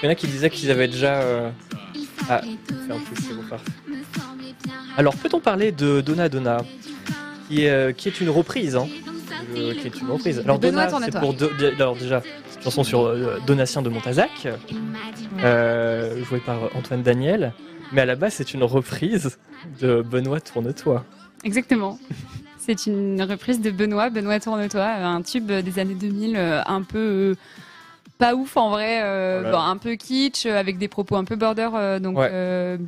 Il 0.02 0.06
y 0.06 0.07
en 0.07 0.11
a 0.11 0.15
qui 0.15 0.27
disaient 0.27 0.49
qu'ils 0.49 0.69
avaient 0.72 0.88
déjà. 0.88 1.22
Euh, 1.22 1.49
ah, 2.30 2.41
un 2.43 2.99
peu, 2.99 3.15
c'est 3.15 3.34
bon, 3.34 3.43
Alors, 4.98 5.15
peut-on 5.15 5.39
parler 5.39 5.72
de 5.72 6.02
Donna 6.02 6.30
Donna 6.30 6.57
qui 7.48 7.65
est, 7.65 7.69
euh, 7.69 7.91
qui 7.93 8.10
est 8.10 8.22
une 8.22 8.30
reprise 8.30 8.76
hein 8.76 8.88
qui 9.53 9.88
est 9.88 9.99
une 9.99 10.10
reprise. 10.10 10.39
Alors, 10.39 10.60
Donna, 10.60 10.89
c'est 10.89 11.19
pour. 11.19 11.35
Alors, 11.80 11.95
déjà, 11.95 12.22
chanson 12.64 12.84
sur 12.84 13.06
euh, 13.06 13.39
Donatien 13.45 13.81
de 13.81 13.89
Montazac, 13.89 14.48
euh, 15.43 16.23
jouée 16.23 16.39
par 16.39 16.76
Antoine 16.76 17.03
Daniel. 17.03 17.53
Mais 17.91 18.02
à 18.02 18.06
la 18.06 18.15
base, 18.15 18.35
c'est 18.35 18.53
une 18.53 18.64
reprise 18.64 19.38
de 19.81 20.02
Benoît 20.02 20.39
Tourne-toi. 20.39 21.03
Exactement. 21.43 21.99
C'est 22.64 22.86
une 22.86 23.22
reprise 23.24 23.60
de 23.60 23.72
Benoît, 23.72 24.10
Benoît 24.10 24.40
Tourne-toi, 24.40 24.86
un 24.86 25.22
tube 25.24 25.52
des 25.52 25.80
années 25.80 25.96
2000, 25.96 26.36
euh, 26.36 26.62
un 26.66 26.84
peu 26.84 27.36
pas 28.18 28.36
ouf 28.36 28.56
en 28.56 28.70
vrai, 28.70 29.00
un 29.02 29.78
peu 29.78 29.96
kitsch, 29.96 30.46
avec 30.46 30.78
des 30.78 30.88
propos 30.88 31.16
un 31.16 31.24
peu 31.24 31.36
border, 31.36 31.70
donc 32.00 32.20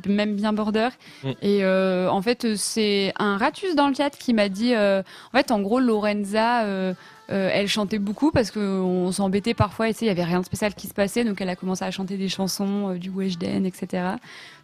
même 0.06 0.36
bien 0.36 0.52
border. 0.52 0.90
Mm. 1.24 1.30
Et 1.42 1.66
en 1.66 2.22
fait, 2.22 2.54
c'est 2.54 3.12
un 3.18 3.36
ratus 3.36 3.74
dans 3.74 3.88
le 3.88 3.94
chat 3.94 4.10
qui 4.10 4.32
m'a 4.32 4.48
dit, 4.48 4.76
en 4.76 5.02
fait, 5.36 5.50
en 5.50 5.60
gros, 5.60 5.80
Lorenza 5.80 6.62
euh, 7.30 7.50
elle 7.52 7.68
chantait 7.68 7.98
beaucoup 7.98 8.30
parce 8.30 8.50
qu'on 8.50 9.10
s'embêtait 9.12 9.54
parfois 9.54 9.88
et 9.88 9.94
il 10.00 10.06
y 10.06 10.10
avait 10.10 10.24
rien 10.24 10.40
de 10.40 10.44
spécial 10.44 10.74
qui 10.74 10.86
se 10.86 10.94
passait. 10.94 11.24
Donc 11.24 11.40
elle 11.40 11.48
a 11.48 11.56
commencé 11.56 11.84
à 11.84 11.90
chanter 11.90 12.16
des 12.16 12.28
chansons 12.28 12.90
euh, 12.90 12.98
du 12.98 13.10
Weshden, 13.10 13.64
etc. 13.64 14.16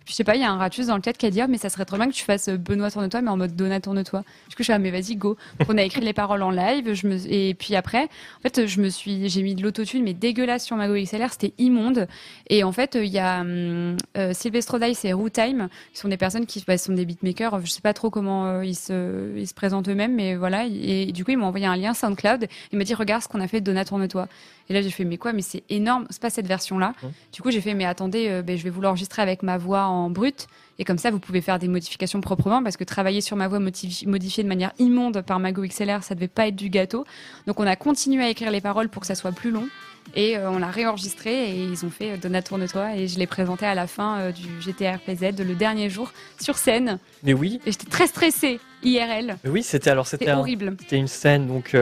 Puis 0.04 0.12
je 0.12 0.16
sais 0.16 0.24
pas, 0.24 0.34
il 0.34 0.40
y 0.40 0.44
a 0.44 0.50
un 0.50 0.56
ratus 0.56 0.86
dans 0.86 0.96
le 0.96 1.02
chat 1.04 1.12
qui 1.12 1.26
a 1.26 1.30
dit 1.30 1.40
ah, 1.40 1.46
mais 1.46 1.58
ça 1.58 1.68
serait 1.68 1.84
trop 1.84 1.96
bien 1.96 2.08
que 2.08 2.14
tu 2.14 2.24
fasses 2.24 2.48
euh, 2.48 2.56
Benoît 2.56 2.90
tourne-toi, 2.90 3.20
mais 3.20 3.28
en 3.28 3.36
mode 3.36 3.54
Donna 3.54 3.80
tourne-toi. 3.80 4.20
Du 4.48 4.56
coup, 4.56 4.60
je 4.60 4.64
suis 4.64 4.72
ah, 4.72 4.78
mais 4.78 4.90
vas-y, 4.90 5.16
go. 5.16 5.36
Donc 5.58 5.68
on 5.70 5.76
a 5.76 5.82
écrit 5.82 6.00
les 6.00 6.14
paroles 6.14 6.42
en 6.42 6.50
live. 6.50 6.94
Je 6.94 7.06
me... 7.06 7.18
Et 7.30 7.54
puis 7.54 7.76
après, 7.76 8.04
en 8.04 8.40
fait, 8.42 8.66
je 8.66 8.80
me 8.80 8.88
suis, 8.88 9.28
j'ai 9.28 9.42
mis 9.42 9.54
de 9.54 9.62
l'autotune, 9.62 10.02
mais 10.02 10.14
dégueulasse 10.14 10.64
sur 10.64 10.76
ma 10.76 10.88
Go 10.88 10.94
c'était 11.04 11.52
immonde. 11.58 12.08
Et 12.48 12.64
en 12.64 12.72
fait, 12.72 12.94
il 13.00 13.08
y 13.08 13.18
a 13.18 13.40
hum, 13.40 13.96
euh, 14.16 14.32
Sylvester 14.32 14.78
Dice 14.80 15.04
et 15.04 15.12
Rootime, 15.12 15.68
qui 15.92 16.00
sont 16.00 16.08
des 16.08 16.16
personnes 16.16 16.46
qui 16.46 16.64
bah, 16.66 16.78
sont 16.78 16.94
des 16.94 17.04
beatmakers. 17.04 17.60
Je 17.64 17.70
sais 17.70 17.82
pas 17.82 17.92
trop 17.92 18.08
comment 18.08 18.46
euh, 18.46 18.64
ils, 18.64 18.74
se, 18.74 19.36
ils 19.36 19.46
se 19.46 19.54
présentent 19.54 19.88
eux-mêmes, 19.88 20.14
mais 20.14 20.34
voilà. 20.34 20.64
Et, 20.64 21.12
du 21.12 21.24
coup, 21.24 21.32
ils 21.32 21.38
m'ont 21.38 21.46
envoyé 21.46 21.66
un 21.66 21.76
lien 21.76 21.92
SoundCloud. 21.92 22.46
Il 22.72 22.78
m'a 22.78 22.84
dit 22.84 22.94
regarde 22.94 23.22
ce 23.22 23.28
qu'on 23.28 23.40
a 23.40 23.48
fait 23.48 23.60
de 23.60 23.66
Donna 23.66 23.84
tourne-toi. 23.84 24.28
Et 24.70 24.72
là, 24.72 24.82
j'ai 24.82 24.90
fait, 24.90 25.04
mais 25.04 25.18
quoi, 25.18 25.32
mais 25.32 25.42
c'est 25.42 25.64
énorme, 25.68 26.06
c'est 26.10 26.22
pas 26.22 26.30
cette 26.30 26.46
version-là. 26.46 26.92
Du 27.32 27.42
coup, 27.42 27.50
j'ai 27.50 27.60
fait, 27.60 27.74
mais 27.74 27.84
attendez, 27.84 28.28
euh, 28.28 28.40
ben, 28.40 28.56
je 28.56 28.62
vais 28.62 28.70
vous 28.70 28.80
l'enregistrer 28.80 29.20
avec 29.20 29.42
ma 29.42 29.58
voix 29.58 29.86
en 29.86 30.10
brut. 30.10 30.46
Et 30.78 30.84
comme 30.84 30.96
ça, 30.96 31.10
vous 31.10 31.18
pouvez 31.18 31.40
faire 31.40 31.58
des 31.58 31.66
modifications 31.66 32.20
proprement 32.20 32.62
parce 32.62 32.76
que 32.76 32.84
travailler 32.84 33.20
sur 33.20 33.36
ma 33.36 33.48
voix 33.48 33.58
modifiée 33.58 34.44
de 34.44 34.48
manière 34.48 34.70
immonde 34.78 35.22
par 35.22 35.40
Mago 35.40 35.62
XLR, 35.62 36.04
ça 36.04 36.14
devait 36.14 36.28
pas 36.28 36.46
être 36.46 36.54
du 36.54 36.70
gâteau. 36.70 37.04
Donc, 37.48 37.58
on 37.58 37.66
a 37.66 37.74
continué 37.74 38.22
à 38.22 38.30
écrire 38.30 38.52
les 38.52 38.60
paroles 38.60 38.88
pour 38.88 39.00
que 39.00 39.08
ça 39.08 39.16
soit 39.16 39.32
plus 39.32 39.50
long. 39.50 39.66
Et 40.14 40.38
euh, 40.38 40.48
on 40.50 40.60
l'a 40.60 40.70
réenregistré 40.70 41.50
et 41.50 41.64
ils 41.64 41.84
ont 41.84 41.90
fait 41.90 42.12
euh, 42.12 42.16
Donna 42.16 42.40
tourne-toi 42.40 42.94
et 42.94 43.08
je 43.08 43.18
l'ai 43.18 43.26
présenté 43.26 43.66
à 43.66 43.74
la 43.74 43.88
fin 43.88 44.30
du 44.30 44.48
GTRPZ 44.60 45.36
le 45.44 45.54
dernier 45.56 45.90
jour 45.90 46.12
sur 46.40 46.56
scène. 46.58 47.00
Mais 47.24 47.32
oui. 47.32 47.60
Et 47.66 47.72
j'étais 47.72 47.90
très 47.90 48.06
stressée 48.06 48.60
IRL. 48.84 49.36
Mais 49.42 49.50
oui, 49.50 49.62
c'était 49.64 49.90
alors 49.90 50.06
c'était 50.06 50.30
horrible. 50.30 50.76
C'était 50.80 50.96
une 50.96 51.08
scène 51.08 51.48
donc 51.48 51.76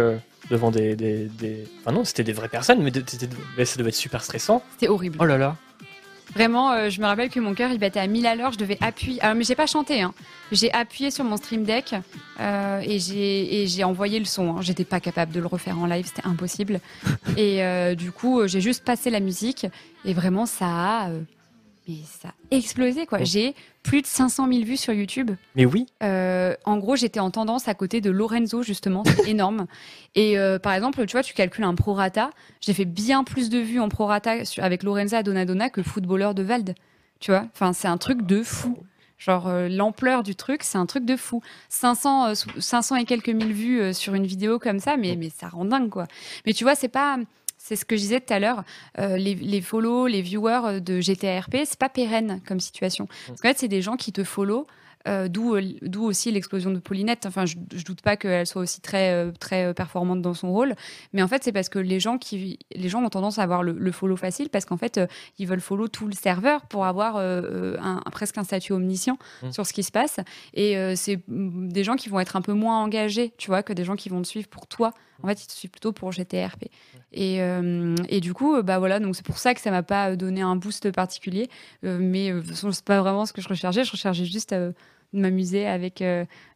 devant 0.51 0.71
des, 0.71 0.97
des, 0.97 1.29
Enfin 1.81 1.93
non, 1.93 2.05
c'était 2.05 2.25
des 2.25 2.33
vraies 2.33 2.49
personnes, 2.49 2.83
mais, 2.83 2.93
ça 3.65 3.77
devait 3.77 3.89
être 3.91 3.95
super 3.95 4.23
stressant. 4.23 4.63
C'était 4.73 4.89
horrible. 4.89 5.19
Oh 5.21 5.25
là 5.25 5.39
là. 5.39 5.57
Vraiment, 6.35 6.73
euh, 6.73 6.91
je 6.91 7.01
me 7.01 7.07
rappelle 7.07 7.31
que 7.31 7.41
mon 7.41 7.55
cœur 7.55 7.71
il 7.71 7.79
battait 7.79 8.01
à 8.01 8.07
1000 8.07 8.27
à 8.27 8.35
l'heure. 8.35 8.53
Je 8.53 8.59
devais 8.59 8.77
appuyer. 8.81 9.21
Alors, 9.23 9.35
mais 9.35 9.45
j'ai 9.45 9.55
pas 9.55 9.67
chanté. 9.67 10.03
Hein. 10.03 10.13
J'ai 10.53 10.71
appuyé 10.73 11.11
sur 11.11 11.25
mon 11.25 11.37
stream 11.37 11.65
deck 11.65 11.95
euh, 12.41 12.83
et 12.85 12.99
j'ai 13.67 13.85
envoyé 13.85 14.19
le 14.19 14.27
son. 14.27 14.57
Hein. 14.57 14.61
J'étais 14.61 14.85
pas 14.85 15.01
capable 15.01 15.33
de 15.33 15.41
le 15.41 15.47
refaire 15.47 15.79
en 15.79 15.87
live, 15.87 16.07
c'était 16.07 16.27
impossible. 16.27 16.81
et 17.37 17.65
euh, 17.65 17.95
du 17.95 18.13
coup, 18.13 18.47
j'ai 18.47 18.61
juste 18.61 18.85
passé 18.85 19.11
la 19.11 19.21
musique 19.21 19.67
et 20.05 20.13
vraiment 20.13 20.45
ça 20.45 20.67
a 20.67 21.11
mais 21.89 21.97
ça 22.05 22.29
a 22.29 22.33
explosé 22.51 23.07
quoi. 23.07 23.25
J'ai 23.25 23.55
plus 23.83 24.03
de 24.03 24.07
500 24.07 24.49
000 24.53 24.65
vues 24.65 24.77
sur 24.77 24.93
YouTube. 24.93 25.31
Mais 25.57 25.65
oui. 25.65 25.87
Euh, 26.03 26.55
en 26.65 26.77
gros, 26.77 26.97
j'étais 26.97 27.21
en 27.21 27.31
tendance 27.31 27.67
à 27.67 27.75
côté 27.75 28.01
de 28.01 28.11
Lorenzo 28.11 28.63
justement, 28.63 29.03
c'est 29.05 29.29
énorme. 29.29 29.67
Et 30.15 30.39
euh, 30.39 30.59
par 30.59 30.75
exemple, 30.75 31.05
tu 31.07 31.13
vois, 31.13 31.23
tu 31.23 31.35
calcules 31.35 31.65
un 31.65 31.75
prorata. 31.75 32.31
J'ai 32.61 32.75
fait 32.75 32.85
bien 32.85 33.25
plus 33.25 33.49
de 33.49 33.59
vues 33.59 33.81
en 33.81 33.89
prorata 33.89 34.35
avec 34.59 34.83
Lorenza 34.83 35.23
Donadona 35.23 35.71
que 35.71 35.83
footballeur 35.83 36.35
de 36.35 36.43
Vald. 36.43 36.75
Tu 37.21 37.31
vois, 37.31 37.47
enfin 37.53 37.73
c'est 37.73 37.89
un 37.89 37.99
truc 37.99 38.23
de 38.23 38.43
fou. 38.43 38.79
Genre 39.17 39.49
euh, 39.49 39.69
l'ampleur 39.69 40.23
du 40.23 40.37
truc, 40.37 40.63
c'est 40.63 40.79
un 40.79 40.87
truc 40.87 41.05
de 41.05 41.17
fou. 41.17 41.43
500, 41.71 42.35
500 42.59 42.97
et 42.97 43.05
quelques 43.05 43.31
mille 43.31 43.53
vues 43.53 43.95
sur 43.95 44.15
une 44.15 44.27
vidéo 44.27 44.59
comme 44.59 44.79
ça, 44.79 44.97
mais, 44.97 45.17
mais 45.17 45.31
ça 45.31 45.49
rend 45.49 45.65
dingue 45.65 45.89
quoi. 45.89 46.07
Mais 46.47 46.53
tu 46.53 46.65
vois, 46.65 46.75
c'est 46.75 46.89
pas 46.89 47.19
c'est 47.69 47.77
ce 47.77 47.85
que 47.85 47.97
je 47.97 48.01
disais 48.01 48.21
tout 48.21 48.33
à 48.33 48.39
l'heure. 48.39 48.65
Euh, 48.99 49.19
les, 49.19 49.35
les 49.35 49.61
follow, 49.61 50.07
les 50.07 50.23
viewers 50.23 50.81
de 50.81 51.01
GTRP, 51.01 51.59
c'est 51.67 51.79
pas 51.79 51.91
pérenne 51.91 52.41
comme 52.49 52.61
situation. 52.61 53.05
Mm. 53.05 53.09
Parce 53.27 53.41
qu'en 53.43 53.49
fait, 53.49 53.59
c'est 53.59 53.69
des 53.69 53.83
gens 53.83 53.97
qui 53.97 54.11
te 54.11 54.25
follow. 54.25 54.67
Euh, 55.09 55.29
d'où, 55.29 55.57
d'où 55.83 56.05
aussi 56.05 56.31
l'explosion 56.31 56.71
de 56.71 56.79
Paulinette. 56.79 57.25
Enfin, 57.27 57.47
je, 57.47 57.57
je 57.75 57.85
doute 57.85 58.03
pas 58.03 58.17
qu'elle 58.17 58.47
soit 58.47 58.63
aussi 58.63 58.81
très, 58.81 59.13
euh, 59.13 59.33
très 59.33 59.73
performante 59.73 60.21
dans 60.21 60.35
son 60.35 60.53
rôle, 60.53 60.75
mais 61.13 61.23
en 61.23 61.29
fait, 61.29 61.43
c'est 61.43 61.53
parce 61.53 61.69
que 61.69 61.79
les 61.79 61.99
gens 61.99 62.19
qui, 62.19 62.59
les 62.75 62.89
gens 62.89 63.03
ont 63.03 63.09
tendance 63.09 63.39
à 63.39 63.43
avoir 63.43 63.63
le, 63.63 63.93
follow 63.93 64.17
facile 64.17 64.51
parce 64.51 64.65
qu'en 64.67 64.77
fait, 64.77 65.01
ils 65.39 65.47
veulent 65.47 65.61
follow 65.61 65.89
tout 65.89 66.07
le 66.07 66.13
serveur 66.13 66.67
pour 66.67 66.85
avoir 66.85 67.17
un, 67.17 68.01
presque 68.13 68.37
un 68.39 68.45
statut 68.45 68.73
omniscient 68.73 69.19
mm. 69.43 69.51
sur 69.51 69.67
ce 69.67 69.73
qui 69.73 69.83
se 69.83 69.91
passe. 69.91 70.21
Et 70.53 70.77
c'est 70.95 71.21
des 71.27 71.85
gens 71.85 71.97
qui 71.97 72.09
vont 72.09 72.21
être 72.21 72.37
un 72.37 72.43
peu 72.43 72.53
moins 72.53 72.83
engagés, 72.83 73.33
tu 73.39 73.49
vois, 73.49 73.63
que 73.63 73.73
des 73.73 73.85
gens 73.85 73.97
qui 73.97 74.09
vont 74.11 74.21
te 74.21 74.29
suivre 74.29 74.49
pour 74.49 74.67
toi 74.67 74.93
en 75.23 75.27
fait, 75.27 75.43
il 75.43 75.47
te 75.47 75.53
suit 75.53 75.69
plutôt 75.69 75.93
pour 75.93 76.13
GTRP. 76.13 76.67
Et, 77.13 77.43
euh, 77.43 77.97
et 78.09 78.21
du 78.21 78.35
coup, 78.35 78.63
bah 78.63 78.79
voilà, 78.79 79.01
donc 79.01 79.17
c'est 79.17 79.25
pour 79.25 79.39
ça 79.39 79.55
que 79.55 79.61
ça 79.61 79.71
m'a 79.71 79.83
pas 79.83 80.15
donné 80.15 80.43
un 80.43 80.57
boost 80.57 80.91
particulier. 80.93 81.49
Euh, 81.85 81.99
mais 82.01 82.31
euh, 82.31 82.43
façon, 82.43 82.71
c'est 82.71 82.85
pas 82.85 83.01
vraiment 83.01 83.27
ce 83.27 83.33
que 83.33 83.41
je 83.41 83.49
recherchais. 83.49 83.85
Je 83.85 83.91
recherchais 83.91 84.25
juste 84.25 84.55
à 85.15 85.19
m'amuser 85.19 85.67
avec, 85.67 86.03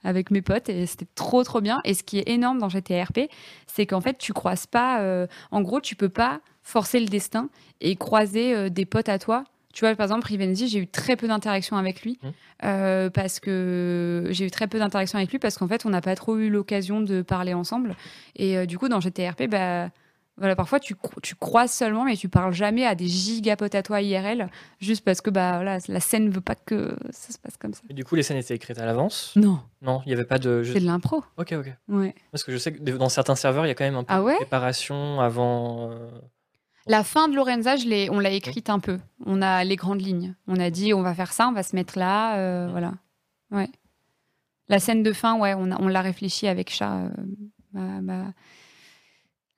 avec 0.05 0.31
mes 0.31 0.43
potes 0.43 0.69
et 0.69 0.87
c'était 0.87 1.07
trop 1.15 1.43
trop 1.45 1.61
bien. 1.61 1.81
Et 1.85 1.95
ce 1.95 2.03
qui 2.03 2.19
est 2.19 2.29
énorme 2.29 2.59
dans 2.59 2.69
GTRP, 2.69 3.31
c'est 3.66 3.87
qu'en 3.87 4.01
fait, 4.01 4.19
tu 4.19 4.33
croises 4.33 4.66
pas. 4.66 5.27
en 5.51 5.61
gros, 5.62 5.81
tu 5.81 5.97
peux 5.97 6.09
pas 6.09 6.41
forcer 6.62 7.01
le 7.01 7.07
destin 7.07 7.49
et 7.81 7.97
croiser 7.97 8.70
des 8.70 8.85
potes 8.87 9.09
à 9.09 9.19
toi 9.19 9.45
tu 9.73 9.85
vois, 9.85 9.95
par 9.95 10.05
exemple, 10.05 10.27
Rivenzi, 10.27 10.69
j'ai 10.69 10.79
eu 10.79 10.87
très 10.87 11.16
peu 11.16 11.27
d'interactions 11.27 11.77
avec 11.77 12.03
lui 12.03 12.19
mmh. 12.23 12.29
euh, 12.65 13.11
parce 13.11 13.41
que 13.41 14.27
j'ai 14.31 14.47
eu 14.47 14.51
très 14.51 14.66
peu 14.66 14.79
d'interactions 14.79 15.19
avec 15.19 15.31
lui 15.31 15.39
parce 15.39 15.57
qu'en 15.57 15.66
fait, 15.66 15.87
on 15.87 15.91
n'a 15.91 16.03
pas 16.03 16.15
trop 16.15 16.37
eu 16.37 16.51
l'occasion 16.51 17.01
de 17.01 17.23
parler 17.23 17.55
ensemble. 17.55 17.97
Et 18.37 18.59
euh, 18.59 18.66
du 18.66 18.79
coup, 18.79 18.89
dans 18.89 19.01
GTRP, 19.01 19.49
bah, 19.49 19.89
voilà, 20.38 20.56
parfois 20.56 20.80
tu, 20.80 20.96
tu 21.22 21.34
croises 21.34 21.72
seulement, 21.72 22.04
mais 22.04 22.16
tu 22.16 22.28
parles 22.28 22.54
jamais 22.54 22.86
à 22.86 22.94
des 22.94 23.06
gigapotes 23.06 23.74
à 23.74 23.82
toi 23.82 24.00
IRL, 24.00 24.48
juste 24.80 25.04
parce 25.04 25.20
que 25.20 25.30
bah, 25.30 25.52
voilà, 25.56 25.78
la 25.86 26.00
scène 26.00 26.26
ne 26.26 26.30
veut 26.30 26.40
pas 26.40 26.54
que 26.54 26.96
ça 27.10 27.32
se 27.32 27.38
passe 27.38 27.56
comme 27.59 27.74
ça. 27.74 27.82
Et 27.90 27.94
du 27.94 28.04
coup, 28.04 28.14
les 28.14 28.22
scènes 28.22 28.38
étaient 28.38 28.54
écrites 28.54 28.78
à 28.78 28.86
l'avance? 28.86 29.34
Non. 29.36 29.60
Non, 29.82 30.00
il 30.06 30.09
n'y 30.09 30.14
avait 30.14 30.24
pas 30.24 30.38
de. 30.38 30.62
C'est 30.64 30.80
de 30.80 30.86
l'impro. 30.86 31.22
Ok, 31.36 31.52
ok. 31.52 31.72
Ouais. 31.88 32.14
Parce 32.30 32.44
que 32.44 32.52
je 32.52 32.56
sais 32.56 32.72
que 32.72 32.78
dans 32.82 33.09
certains 33.09 33.34
serveurs, 33.34 33.66
il 33.66 33.68
y 33.68 33.72
a 33.72 33.74
quand 33.74 33.84
même 33.84 33.96
un 33.96 34.04
peu 34.04 34.14
ah 34.14 34.20
de 34.20 34.36
préparation 34.36 35.20
avant. 35.20 35.90
Euh, 35.90 36.09
la 36.86 37.04
fin 37.04 37.28
de 37.28 37.36
Lorenza, 37.36 37.74
on 38.10 38.18
l'a 38.18 38.30
écrite 38.30 38.70
un 38.70 38.78
peu. 38.78 38.98
On 39.24 39.42
a 39.42 39.64
les 39.64 39.76
grandes 39.76 40.00
lignes. 40.00 40.34
On 40.48 40.59
a 40.59 40.70
dit 40.70 40.94
on 40.94 41.02
va 41.02 41.14
faire 41.14 41.32
ça, 41.32 41.48
on 41.48 41.52
va 41.52 41.62
se 41.62 41.76
mettre 41.76 41.98
là, 41.98 42.38
euh, 42.38 42.68
voilà. 42.70 42.94
Ouais. 43.50 43.68
La 44.68 44.78
scène 44.78 45.02
de 45.02 45.12
fin, 45.12 45.38
ouais, 45.38 45.54
on, 45.54 45.88
l'a 45.88 46.00
réfléchi 46.00 46.46
avec 46.46 46.70
Chat, 46.70 47.10
euh, 47.76 48.24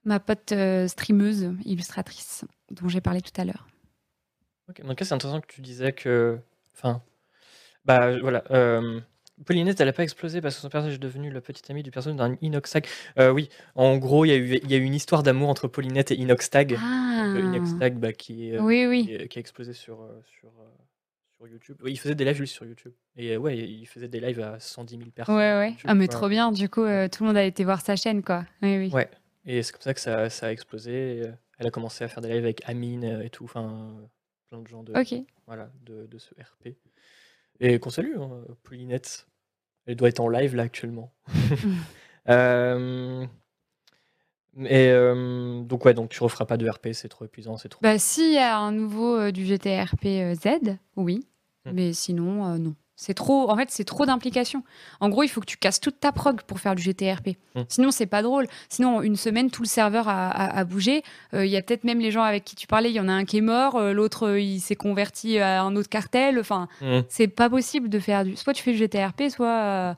ma, 0.04 0.20
pote 0.20 0.52
euh, 0.52 0.88
streameuse, 0.88 1.52
illustratrice, 1.64 2.44
dont 2.70 2.88
j'ai 2.88 3.00
parlé 3.00 3.20
tout 3.20 3.38
à 3.40 3.44
l'heure. 3.44 3.66
Donc 4.68 4.98
c'est 4.98 5.12
intéressant 5.12 5.40
que 5.40 5.46
tu 5.46 5.60
disais 5.60 5.92
que, 5.92 6.38
enfin, 6.74 7.02
bah 7.84 8.18
voilà, 8.18 8.44
Paulinette, 9.44 9.80
elle 9.80 9.86
n'a 9.86 9.92
pas 9.92 10.04
explosé 10.04 10.40
parce 10.40 10.54
que 10.54 10.60
son 10.60 10.68
personnage 10.68 10.94
est 10.94 10.98
devenu 10.98 11.30
le 11.30 11.40
petit 11.40 11.70
ami 11.70 11.82
du 11.82 11.90
personnage 11.90 12.18
d'un 12.18 12.38
Inoxtag. 12.40 12.86
Euh, 13.18 13.30
oui, 13.30 13.48
en 13.74 13.96
gros, 13.96 14.24
il 14.24 14.28
y, 14.28 14.32
a 14.32 14.36
eu, 14.36 14.60
y 14.66 14.74
a 14.74 14.76
eu 14.76 14.82
une 14.82 14.94
histoire 14.94 15.22
d'amour 15.22 15.48
entre 15.48 15.66
Paulinette 15.66 16.12
et 16.12 16.14
Inoxtag. 16.14 16.78
Ah. 16.80 17.34
Euh, 17.34 17.40
Inoxtag, 17.40 17.98
bah, 17.98 18.12
qui, 18.12 18.52
euh, 18.52 18.60
oui, 18.60 18.86
oui. 18.86 19.06
Qui, 19.28 19.38
a 19.38 19.40
explosé 19.40 19.72
sur, 19.72 20.08
sur, 20.38 20.52
sur 21.36 21.48
YouTube. 21.48 21.76
il 21.84 21.98
faisait 21.98 22.14
des 22.14 22.24
lives 22.24 22.36
juste 22.36 22.54
sur 22.54 22.64
YouTube. 22.64 22.92
Et 23.16 23.36
ouais, 23.36 23.58
il 23.58 23.86
faisait 23.86 24.08
des 24.08 24.20
lives 24.20 24.40
à 24.40 24.60
110 24.60 24.98
000 24.98 25.10
personnes. 25.10 25.34
Ouais, 25.34 25.58
ouais. 25.58 25.74
ah, 25.84 25.94
mais 25.94 26.06
trop 26.06 26.28
bien. 26.28 26.52
Du 26.52 26.68
coup, 26.68 26.82
tout 26.82 27.24
le 27.24 27.26
monde 27.26 27.36
a 27.36 27.44
été 27.44 27.64
voir 27.64 27.80
sa 27.80 27.96
chaîne, 27.96 28.22
quoi. 28.22 28.44
Oui, 28.62 28.78
oui. 28.78 28.90
Ouais. 28.92 29.10
Et 29.46 29.62
c'est 29.62 29.72
comme 29.72 29.82
ça 29.82 29.94
que 29.94 30.00
ça, 30.00 30.30
ça 30.30 30.46
a 30.46 30.52
explosé. 30.52 31.22
Elle 31.58 31.66
a 31.66 31.70
commencé 31.70 32.04
à 32.04 32.08
faire 32.08 32.22
des 32.22 32.28
lives 32.28 32.44
avec 32.44 32.62
Amine 32.68 33.04
et 33.22 33.30
tout, 33.30 33.44
enfin, 33.44 33.94
plein 34.48 34.60
de 34.60 34.66
gens 34.66 34.82
de, 34.82 34.92
Ok. 34.98 35.14
voilà, 35.46 35.70
de, 35.82 36.06
de 36.06 36.18
ce 36.18 36.34
RP. 36.34 36.76
Et 37.60 37.78
qu'on 37.78 37.90
salue, 37.90 38.16
hein, 38.18 38.44
Paulinette. 38.62 39.26
Elle 39.86 39.96
doit 39.96 40.08
être 40.08 40.20
en 40.20 40.28
live 40.28 40.54
là 40.54 40.62
actuellement. 40.64 41.12
Euh, 42.26 43.26
et 44.62 44.88
euh, 44.88 45.62
donc 45.62 45.84
ouais, 45.84 45.94
donc 45.94 46.10
tu 46.10 46.22
referas 46.22 46.46
pas 46.46 46.56
de 46.56 46.68
RP, 46.68 46.88
c'est 46.92 47.08
trop 47.08 47.24
épuisant, 47.24 47.56
c'est 47.56 47.68
trop. 47.68 47.80
Bah, 47.82 47.98
s'il 47.98 48.32
y 48.32 48.38
a 48.38 48.56
un 48.56 48.72
nouveau 48.72 49.16
euh, 49.16 49.32
du 49.32 49.44
GTRP 49.44 50.06
euh, 50.06 50.34
Z, 50.34 50.78
oui. 50.96 51.26
Hmm. 51.64 51.72
Mais 51.72 51.92
sinon, 51.92 52.46
euh, 52.46 52.58
non. 52.58 52.74
C'est 52.96 53.14
trop. 53.14 53.50
En 53.50 53.56
fait, 53.56 53.70
c'est 53.72 53.82
trop 53.84 54.06
d'implications. 54.06 54.62
En 55.00 55.08
gros, 55.08 55.24
il 55.24 55.28
faut 55.28 55.40
que 55.40 55.46
tu 55.46 55.56
casses 55.56 55.80
toute 55.80 55.98
ta 55.98 56.12
prog 56.12 56.42
pour 56.42 56.60
faire 56.60 56.76
du 56.76 56.82
GTRP. 56.82 57.30
Hmm. 57.56 57.62
Sinon, 57.68 57.90
c'est 57.90 58.06
pas 58.06 58.22
drôle. 58.22 58.46
Sinon, 58.68 59.02
une 59.02 59.16
semaine, 59.16 59.50
tout 59.50 59.62
le 59.62 59.68
serveur 59.68 60.06
a, 60.08 60.28
a- 60.30 60.58
a 60.58 60.64
bougé. 60.64 61.02
Euh, 61.34 61.44
Il 61.44 61.50
y 61.50 61.56
a 61.56 61.62
peut-être 61.62 61.82
même 61.82 61.98
les 61.98 62.12
gens 62.12 62.22
avec 62.22 62.44
qui 62.44 62.54
tu 62.54 62.68
parlais. 62.68 62.90
Il 62.90 62.94
y 62.94 63.00
en 63.00 63.08
a 63.08 63.12
un 63.12 63.24
qui 63.24 63.38
est 63.38 63.40
mort, 63.42 63.74
euh, 63.74 63.92
l'autre 63.92 64.28
euh, 64.28 64.40
il 64.40 64.60
s'est 64.60 64.76
converti 64.76 65.38
à 65.40 65.62
un 65.62 65.74
autre 65.74 65.88
cartel. 65.88 66.38
Enfin, 66.38 66.68
Mm. 66.80 67.00
c'est 67.08 67.26
pas 67.28 67.50
possible 67.50 67.88
de 67.88 67.98
faire 67.98 68.24
du. 68.24 68.36
Soit 68.36 68.52
tu 68.52 68.62
fais 68.62 68.70
du 68.72 68.78
GTRP, 68.78 69.28
soit. 69.28 69.96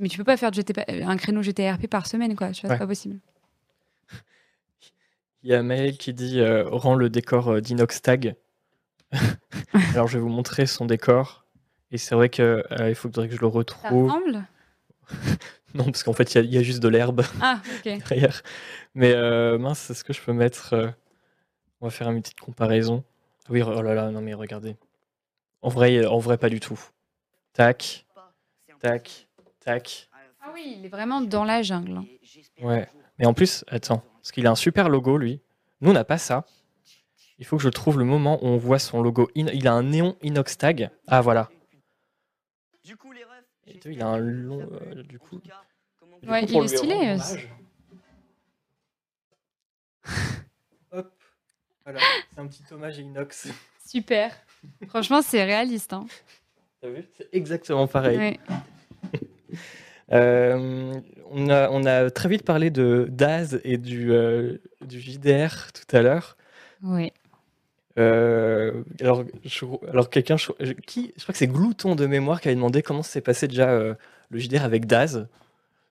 Mais 0.00 0.08
tu 0.08 0.18
peux 0.18 0.24
pas 0.24 0.36
faire 0.36 0.50
du 0.50 0.60
un 0.88 1.16
créneau 1.16 1.42
GTRP 1.42 1.86
par 1.86 2.08
semaine, 2.08 2.34
quoi. 2.34 2.48
Ouais. 2.48 2.52
C'est 2.60 2.66
pas 2.66 2.86
possible. 2.88 3.20
Il 5.44 5.50
y 5.50 5.54
a 5.54 5.62
Maël 5.62 5.96
qui 5.96 6.12
dit 6.12 6.40
rend 6.44 6.96
le 6.96 7.08
décor 7.08 7.48
euh, 7.52 7.60
d'Inoxtag. 7.60 8.34
Alors 9.94 10.08
je 10.08 10.18
vais 10.18 10.22
vous 10.22 10.28
montrer 10.28 10.66
son 10.66 10.86
décor. 10.86 11.45
Et 11.92 11.98
c'est 11.98 12.14
vrai 12.14 12.28
que 12.28 12.64
euh, 12.72 12.88
il 12.88 12.94
faudrait 12.94 13.28
que 13.28 13.34
je 13.36 13.40
le 13.40 13.48
Ça 13.48 13.54
retrouve. 13.54 14.06
ressemble? 14.06 14.44
Non, 15.74 15.84
parce 15.84 16.02
qu'en 16.04 16.14
fait, 16.14 16.34
il 16.34 16.36
y 16.36 16.40
a- 16.40 16.44
il 16.44 16.54
y, 16.54 16.58
a 16.58 16.62
juste 16.62 16.80
de 16.82 16.88
l'herbe 16.88 17.22
Ah, 17.42 17.60
ok. 17.78 17.82
derrière. 18.08 18.42
Mais 18.94 19.12
euh, 19.12 19.58
mince, 19.58 19.90
est-ce 19.90 20.04
que 20.04 20.14
je 20.14 20.22
peux 20.22 20.32
mettre. 20.32 20.72
euh, 20.72 20.88
On 21.82 21.86
va 21.86 21.90
faire 21.90 22.08
une 22.10 22.22
petite 22.22 22.40
comparaison. 22.40 23.04
Ah 23.44 23.48
Oui, 23.50 23.60
oh 23.62 23.82
là 23.82 23.92
là, 23.94 24.10
non 24.10 24.22
mais 24.22 24.32
regardez. 24.32 24.76
En 25.60 25.68
vrai, 25.68 26.06
en 26.06 26.18
vrai, 26.18 26.38
pas 26.38 26.48
du 26.48 26.60
tout. 26.60 26.80
Tac, 27.52 28.06
tac, 28.80 29.28
tac. 29.60 30.08
Ah 30.40 30.50
oui, 30.54 30.76
il 30.78 30.86
est 30.86 30.88
vraiment 30.88 31.20
dans 31.20 31.44
la 31.44 31.60
jungle. 31.62 31.98
hein. 31.98 32.04
Ouais. 32.62 32.88
Mais 33.18 33.26
en 33.26 33.34
plus, 33.34 33.64
attends, 33.68 34.02
parce 34.22 34.32
qu'il 34.32 34.46
a 34.46 34.50
un 34.50 34.54
super 34.56 34.88
logo, 34.88 35.18
lui. 35.18 35.40
Nous, 35.82 35.90
on 35.90 35.94
n'a 35.94 36.04
pas 36.04 36.18
ça. 36.18 36.46
Il 37.38 37.44
faut 37.44 37.58
que 37.58 37.62
je 37.62 37.68
trouve 37.68 37.98
le 37.98 38.04
moment 38.06 38.42
où 38.42 38.46
on 38.46 38.56
voit 38.56 38.78
son 38.78 39.02
logo. 39.02 39.28
In- 39.36 39.48
Il 39.52 39.68
a 39.68 39.72
un 39.74 39.82
néon 39.82 40.16
inox 40.22 40.56
tag. 40.56 40.90
Ah, 41.06 41.20
voilà. 41.20 41.50
Et 43.66 43.78
tu 43.78 43.88
vois, 43.88 43.92
il 43.96 44.02
a 44.02 44.06
un 44.06 44.18
long. 44.18 44.68
euh, 44.72 45.02
du 45.02 45.18
coup. 45.18 45.40
du 45.40 45.50
Ouais, 46.30 46.40
coup, 46.42 46.46
il 46.48 46.52
pour 46.52 46.64
est 46.64 46.68
lui 46.68 46.76
stylé, 46.76 46.94
rendre 46.94 47.06
euh, 47.10 47.14
hommage- 47.14 47.48
Hop. 50.92 51.12
Voilà, 51.84 52.00
c'est 52.32 52.40
un 52.40 52.46
petit 52.46 52.62
hommage 52.72 52.98
à 52.98 53.02
Inox. 53.02 53.48
Super. 53.86 54.32
Franchement, 54.88 55.22
c'est 55.22 55.44
réaliste. 55.44 55.92
Hein. 55.92 56.06
T'as 56.80 56.88
vu? 56.88 57.04
C'est 57.16 57.28
exactement 57.32 57.86
pareil. 57.86 58.18
Ouais. 58.18 58.40
Euh, 60.12 61.00
on, 61.32 61.48
a, 61.50 61.68
on 61.70 61.84
a 61.84 62.10
très 62.12 62.28
vite 62.28 62.44
parlé 62.44 62.70
de 62.70 63.08
Daz 63.10 63.60
et 63.64 63.76
du, 63.76 64.12
euh, 64.12 64.56
du 64.82 65.00
JDR 65.00 65.72
tout 65.72 65.96
à 65.96 66.00
l'heure. 66.00 66.36
Ouais. 66.80 67.12
Euh, 67.98 68.82
alors, 69.00 69.24
quelqu'un, 70.10 70.36
qui, 70.86 71.12
je 71.16 71.22
crois 71.22 71.32
que 71.32 71.38
c'est 71.38 71.46
Glouton 71.46 71.94
de 71.94 72.06
mémoire 72.06 72.40
qui 72.40 72.48
avait 72.48 72.54
demandé 72.54 72.82
comment 72.82 73.02
s'est 73.02 73.20
passé 73.20 73.48
déjà 73.48 73.70
euh, 73.70 73.94
le 74.30 74.38
JDR 74.38 74.64
avec 74.64 74.86
Daz. 74.86 75.26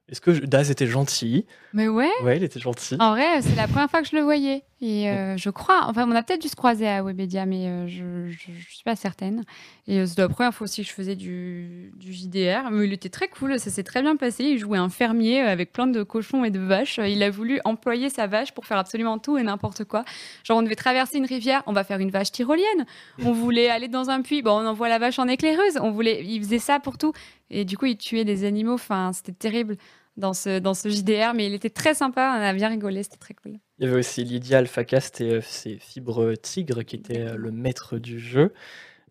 Est-ce 0.07 0.21
que 0.21 0.31
Daz 0.31 0.69
était 0.69 0.85
gentil? 0.85 1.45
Mais 1.73 1.87
ouais, 1.87 2.11
Ouais, 2.23 2.37
il 2.37 2.43
était 2.43 2.59
gentil. 2.59 2.95
en 2.99 3.11
vrai, 3.11 3.41
c'est 3.41 3.55
la 3.55 3.67
première 3.67 3.89
fois 3.89 4.01
que 4.03 4.07
je 4.07 4.15
le 4.15 4.21
voyais. 4.21 4.63
Et 4.81 5.09
euh, 5.09 5.35
je 5.35 5.49
crois, 5.49 5.85
enfin, 5.87 6.05
on 6.07 6.11
a 6.13 6.21
peut-être 6.21 6.41
dû 6.41 6.47
se 6.47 6.55
croiser 6.55 6.87
à 6.87 7.01
Webedia, 7.01 7.45
mais 7.47 7.65
euh, 7.67 7.87
je, 7.87 8.29
je 8.29 8.73
suis 8.73 8.83
pas 8.83 8.95
certaine. 8.95 9.43
Et 9.87 9.99
euh, 9.99 10.05
c'est 10.05 10.19
la 10.19 10.29
première 10.29 10.53
fois 10.53 10.65
aussi 10.65 10.83
que 10.83 10.87
je 10.87 10.93
faisais 10.93 11.15
du, 11.15 11.91
du 11.95 12.13
JDR. 12.13 12.69
Mais 12.71 12.85
il 12.85 12.93
était 12.93 13.09
très 13.09 13.29
cool, 13.29 13.57
ça 13.59 13.71
s'est 13.71 13.83
très 13.83 14.03
bien 14.03 14.15
passé. 14.15 14.43
Il 14.43 14.59
jouait 14.59 14.77
un 14.77 14.89
fermier 14.89 15.39
avec 15.41 15.71
plein 15.73 15.87
de 15.87 16.03
cochons 16.03 16.43
et 16.43 16.51
de 16.51 16.59
vaches. 16.59 16.99
Il 17.03 17.23
a 17.23 17.31
voulu 17.31 17.59
employer 17.65 18.09
sa 18.09 18.27
vache 18.27 18.51
pour 18.51 18.65
faire 18.67 18.77
absolument 18.77 19.17
tout 19.17 19.37
et 19.39 19.43
n'importe 19.43 19.85
quoi. 19.85 20.05
Genre, 20.43 20.57
on 20.57 20.61
devait 20.61 20.75
traverser 20.75 21.17
une 21.17 21.25
rivière, 21.25 21.63
on 21.65 21.73
va 21.73 21.83
faire 21.83 21.99
une 21.99 22.11
vache 22.11 22.31
tyrolienne. 22.31 22.85
On 23.23 23.31
voulait 23.31 23.69
aller 23.69 23.87
dans 23.87 24.11
un 24.11 24.21
puits, 24.21 24.43
bon, 24.43 24.51
on 24.61 24.67
envoie 24.67 24.89
la 24.89 24.99
vache 24.99 25.17
en 25.17 25.27
éclaireuse. 25.27 25.79
On 25.81 25.89
voulait, 25.89 26.23
il 26.23 26.43
faisait 26.43 26.59
ça 26.59 26.79
pour 26.79 26.99
tout. 26.99 27.13
Et 27.49 27.65
du 27.65 27.77
coup, 27.77 27.85
il 27.85 27.97
tuait 27.97 28.25
des 28.25 28.43
animaux. 28.43 28.73
Enfin, 28.73 29.11
c'était 29.13 29.31
terrible 29.31 29.77
dans 30.17 30.33
ce, 30.33 30.59
dans 30.59 30.73
ce 30.73 30.89
JDR, 30.89 31.33
mais 31.35 31.47
il 31.47 31.53
était 31.53 31.69
très 31.69 31.93
sympa. 31.93 32.35
On 32.37 32.41
a 32.41 32.53
bien 32.53 32.69
rigolé, 32.69 33.03
c'était 33.03 33.17
très 33.17 33.33
cool. 33.33 33.53
Il 33.79 33.85
y 33.85 33.87
avait 33.87 33.99
aussi 33.99 34.23
Lydia 34.23 34.59
Alphacast 34.59 35.21
et 35.21 35.31
euh, 35.31 35.41
ses 35.41 35.77
fibres 35.77 36.33
tigres 36.35 36.83
qui 36.83 36.95
était 36.95 37.21
euh, 37.21 37.35
le 37.35 37.51
maître 37.51 37.97
du 37.97 38.19
jeu. 38.19 38.53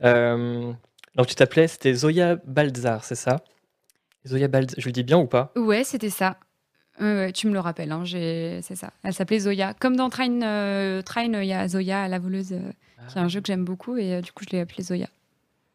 Euh, 0.03 0.73
donc 1.15 1.27
tu 1.27 1.35
t'appelais, 1.35 1.69
c'était 1.69 1.95
Zoya 1.95 2.37
Baldzar, 2.47 3.05
c'est 3.05 3.15
ça? 3.15 3.45
Zoya 4.27 4.49
Baldzar, 4.49 4.77
je 4.79 4.87
le 4.87 4.93
dis 4.93 5.03
bien 5.05 5.19
ou 5.19 5.27
pas? 5.27 5.53
Ouais, 5.57 5.85
c'était 5.85 6.11
ça. 6.11 6.39
Euh, 7.01 7.31
tu 7.33 7.49
me 7.49 7.53
le 7.53 7.61
rappelles, 7.61 7.93
hein, 7.93 8.05
c'est 8.07 8.77
ça. 8.77 8.93
Elle 9.03 9.15
s'appelait 9.15 9.41
Zoya. 9.41 9.75
Comme 9.75 9.97
dans 9.97 10.11
Train, 10.11 10.43
euh, 10.43 11.03
Train, 11.03 11.25
il 11.43 11.47
y 11.47 11.53
a 11.53 11.67
Zoya, 11.69 12.09
la 12.09 12.19
voleuse, 12.19 12.53
euh, 12.53 12.71
qui 13.09 13.19
est 13.19 13.21
un 13.21 13.29
jeu 13.29 13.41
que 13.41 13.49
j'aime 13.49 13.65
beaucoup, 13.65 13.97
et 13.97 14.15
euh, 14.15 14.21
du 14.21 14.33
coup, 14.33 14.45
je 14.49 14.55
l'ai 14.55 14.61
appelée 14.61 14.85
Zoya. 14.85 15.09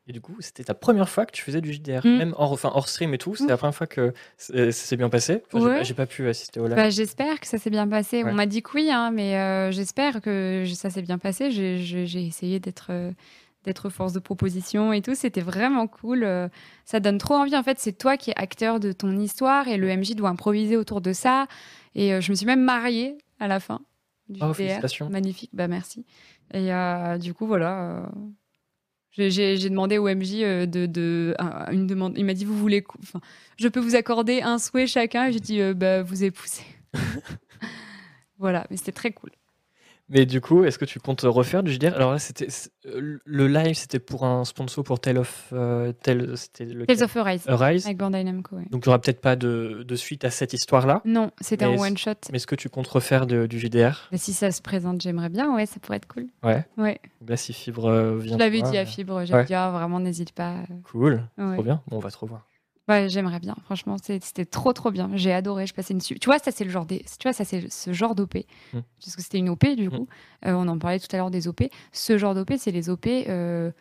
Et 0.10 0.12
du 0.12 0.22
coup, 0.22 0.36
c'était 0.40 0.64
ta 0.64 0.74
première 0.74 1.08
fois 1.08 1.28
que 1.28 1.32
tu 1.32 1.44
faisais 1.44 1.62
du 1.62 1.72
JDR, 1.72 2.02
Mm. 2.04 2.18
même 2.18 2.34
hors, 2.36 2.52
enfin, 2.52 2.72
hors 2.74 2.90
stream 2.90 3.14
et 3.14 3.20
tout, 3.20 3.36
c'était 3.36 3.52
la 3.52 3.58
première 3.58 3.76
fois 3.76 3.86
que 3.86 4.12
euh, 4.56 4.72
ça 4.72 4.86
s'est 4.86 4.98
bien 4.98 5.08
passé? 5.08 5.44
Enfin, 5.46 5.60
j'ai 5.60 5.66
Ouais. 5.66 5.78
pas- 5.78 5.84
J'ai 5.84 5.94
pas 5.94 6.08
pu 6.08 6.28
assister 6.28 6.60
au 6.60 6.66
live. 6.66 6.76
Bah, 6.76 6.90
j'espère 6.90 7.40
que 7.40 7.46
ça 7.46 7.60
s'est 7.60 7.70
bien 7.70 7.88
passé. 7.88 8.24
Ouais. 8.24 8.32
On 8.32 8.34
m'a 8.34 8.48
dit 8.48 8.64
que 8.64 8.72
oui, 8.74 8.90
hein, 8.92 9.12
mais 9.12 9.38
euh, 9.38 9.72
j'espère 9.72 10.20
que 10.22 10.66
ça 10.74 10.90
s'est 10.90 11.04
bien 11.04 11.20
passé. 11.20 11.52
J'ai 11.52 12.26
essayé 12.26 12.60
d'être 12.60 12.88
euh, 12.90 13.12
d'être 13.66 13.90
force 13.90 14.14
de 14.14 14.20
proposition 14.20 14.94
et 14.94 15.02
tout. 15.04 15.14
C'était 15.16 15.42
vraiment 15.42 15.86
cool. 15.86 16.24
euh, 16.24 16.48
ça 16.86 17.00
donne 17.00 17.20
trop 17.20 17.36
envie. 17.36 17.56
En 17.56 17.62
fait, 17.62 17.78
c'est 17.78 17.92
toi 17.96 18.18
qui 18.18 18.32
es 18.32 18.34
acteur 18.36 18.80
de 18.80 18.92
ton 18.94 19.16
histoire 19.20 19.68
et 19.68 19.78
le 19.78 19.90
MJ 19.96 20.16
doit 20.16 20.30
improviser 20.30 20.76
autour 20.76 21.02
de 21.02 21.14
ça. 21.14 21.46
Et 21.94 22.20
je 22.22 22.32
me 22.32 22.36
suis 22.36 22.46
même 22.48 22.64
mariée 22.64 23.16
à 23.40 23.48
la 23.48 23.60
fin 23.60 23.82
du 24.28 24.40
Oh, 24.42 24.46
JDR. 24.48 24.56
félicitations. 24.56 25.10
Magnifique, 25.10 25.52
bah 25.54 25.68
merci. 25.68 26.04
Et 26.54 26.72
du 27.20 27.34
coup, 27.36 27.46
voilà. 27.46 28.10
J'ai- 29.12 29.58
demandé 29.70 29.98
au 29.98 30.08
MJ 30.08 30.44
euh, 30.44 30.66
de, 30.66 30.86
de 30.86 31.36
un- 31.40 31.72
une 31.72 31.88
demande. 31.88 32.14
Il 32.18 32.26
m'a 32.26 32.34
dit 32.34 32.46
vous 32.46 32.58
voulez, 32.58 32.84
je 33.58 33.68
peux 33.68 33.80
vous 33.80 33.96
accorder 33.96 34.42
un 34.42 34.58
souhait 34.60 34.88
chacun? 34.88 35.32
J'ai 35.32 35.40
dit 35.40 35.62
euh, 35.62 35.74
bah 35.74 36.02
vous 36.04 36.24
épousez. 36.24 36.64
voilà, 38.38 38.66
mais 38.70 38.78
c'était 38.78 38.92
très 38.92 39.12
cool. 39.12 39.32
Mais 40.10 40.26
du 40.26 40.42
coup, 40.42 40.64
est-ce 40.64 40.80
que 40.80 40.86
tu 40.86 41.00
comptes 41.00 41.22
refaire 41.22 41.62
du 41.62 41.72
JDR 41.72 41.94
Alors 41.96 42.12
là, 42.12 42.20
c'était 42.20 42.48
euh, 42.88 43.20
le 43.24 43.48
live, 43.48 43.76
c'était 43.76 44.00
pour 44.00 44.26
un 44.26 44.44
sponsor 44.44 44.84
pour 44.84 45.00
Tale 45.00 45.20
of 45.20 45.50
euh, 45.54 45.92
Tale, 46.02 46.34
lequel? 46.60 46.86
Tales 46.88 47.04
of 47.04 47.16
Arise 47.18 47.44
Arise. 47.48 47.86
avec 47.86 47.98
Bandai 47.98 48.24
Namco. 48.24 48.56
ouais. 48.56 48.66
Donc 48.72 48.86
il 48.86 48.90
n'y 48.90 48.92
aura 48.92 49.00
peut-être 49.00 49.22
pas 49.22 49.36
de, 49.36 49.84
de 49.88 49.96
suite 49.96 50.26
à 50.26 50.32
cette 50.32 50.54
histoire-là. 50.54 51.02
Non, 51.06 51.30
c'était 51.42 51.66
un 51.66 51.78
one 51.78 51.98
shot. 51.98 52.14
Mais 52.32 52.38
est-ce 52.38 52.48
que 52.48 52.56
tu 52.56 52.70
comptes 52.70 52.88
refaire 52.88 53.28
de- 53.28 53.46
du 53.46 53.60
JDR 53.60 54.08
Mais 54.12 54.18
si 54.18 54.34
ça 54.34 54.52
se 54.52 54.62
présente, 54.62 55.02
j'aimerais 55.02 55.30
bien. 55.30 55.54
Ouais, 55.54 55.66
ça 55.68 55.80
pourrait 55.80 55.98
être 55.98 56.08
cool. 56.08 56.26
Ouais. 56.44 56.66
Ouais. 56.78 57.00
Là, 57.28 57.38
si 57.38 57.54
Fibre 57.54 57.86
euh, 57.86 58.18
vient. 58.18 58.34
Je 58.34 58.40
l'avais 58.40 58.62
dit 58.64 58.78
à 58.78 58.84
voir, 58.84 58.94
Fibre. 58.94 59.26
J'ai 59.26 59.34
Ouais. 59.36 59.46
dit 59.46 59.54
ah, 59.54 59.70
vraiment 59.72 60.00
n'hésite 60.00 60.32
pas. 60.32 60.56
Cool. 60.92 61.22
Ouais. 61.38 61.54
Trop 61.54 61.64
bien. 61.64 61.82
Bon, 61.88 61.98
on 61.98 62.00
va 62.00 62.10
te 62.10 62.18
revoir. 62.18 62.48
Ouais, 62.90 63.08
j'aimerais 63.08 63.40
bien. 63.40 63.56
Franchement, 63.66 63.98
c'était 64.02 64.46
trop 64.46 64.74
trop 64.74 64.90
bien. 64.92 65.10
J'ai 65.14 65.32
adoré. 65.32 65.68
Je 65.68 65.74
passais 65.76 65.94
une 65.94 66.00
Tu 66.02 66.18
vois, 66.26 66.40
ça 66.40 66.52
c'est 66.52 66.64
le 66.66 66.72
genre 66.72 66.86
des. 66.86 67.00
Tu 67.00 67.24
vois, 67.24 67.34
ça 67.34 67.46
c'est 67.46 67.72
ce 67.72 67.94
genre 67.94 68.16
d'OP. 68.16 68.36
Mm. 68.74 68.80
Parce 69.00 69.16
que 69.16 69.22
c'était 69.22 69.38
une 69.38 69.50
OP 69.50 69.66
du 69.76 69.88
Mm. 69.88 69.92
coup. 69.92 70.08
Euh, 70.48 70.54
on 70.54 70.68
en 70.68 70.78
parlait 70.80 71.00
tout 71.00 71.08
à 71.14 71.18
l'heure 71.18 71.30
des 71.32 71.48
OP. 71.48 71.62
Ce 71.94 72.18
genre 72.18 72.34
d'OP, 72.34 72.54
c'est 72.58 72.72
les 72.72 72.90
OP. 72.90 73.06
euh, 73.08 73.72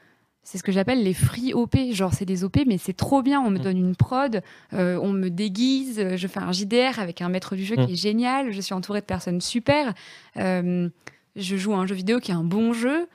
C'est 0.45 0.57
ce 0.57 0.63
que 0.63 0.73
j'appelle 0.73 1.03
les 1.03 1.13
free 1.15 1.53
OP. 1.53 1.93
Genre, 1.93 2.13
c'est 2.15 2.25
des 2.25 2.43
OP, 2.45 2.59
mais 2.67 2.79
c'est 2.79 2.95
trop 2.97 3.21
bien. 3.23 3.41
On 3.41 3.51
me 3.51 3.59
Mm. 3.59 3.63
donne 3.63 3.77
une 3.79 3.97
prod, 3.97 4.41
euh, 4.73 4.99
on 5.03 5.13
me 5.13 5.29
déguise, 5.31 6.17
je 6.17 6.27
fais 6.27 6.41
un 6.41 6.53
JDR 6.53 6.99
avec 7.01 7.21
un 7.21 7.29
maître 7.29 7.55
du 7.57 7.65
jeu 7.65 7.77
Mm. 7.77 7.87
qui 7.87 7.93
est 7.93 7.97
génial. 7.97 8.53
Je 8.53 8.61
suis 8.63 8.73
entourée 8.75 9.01
de 9.01 9.07
personnes 9.07 9.41
super. 9.43 9.93
Je 10.37 11.57
joue 11.57 11.73
à 11.75 11.77
un 11.79 11.87
jeu 11.87 11.95
vidéo 11.95 12.19
qui 12.21 12.31
est 12.31 12.35
un 12.35 12.45
bon 12.45 12.73
jeu. 12.73 13.09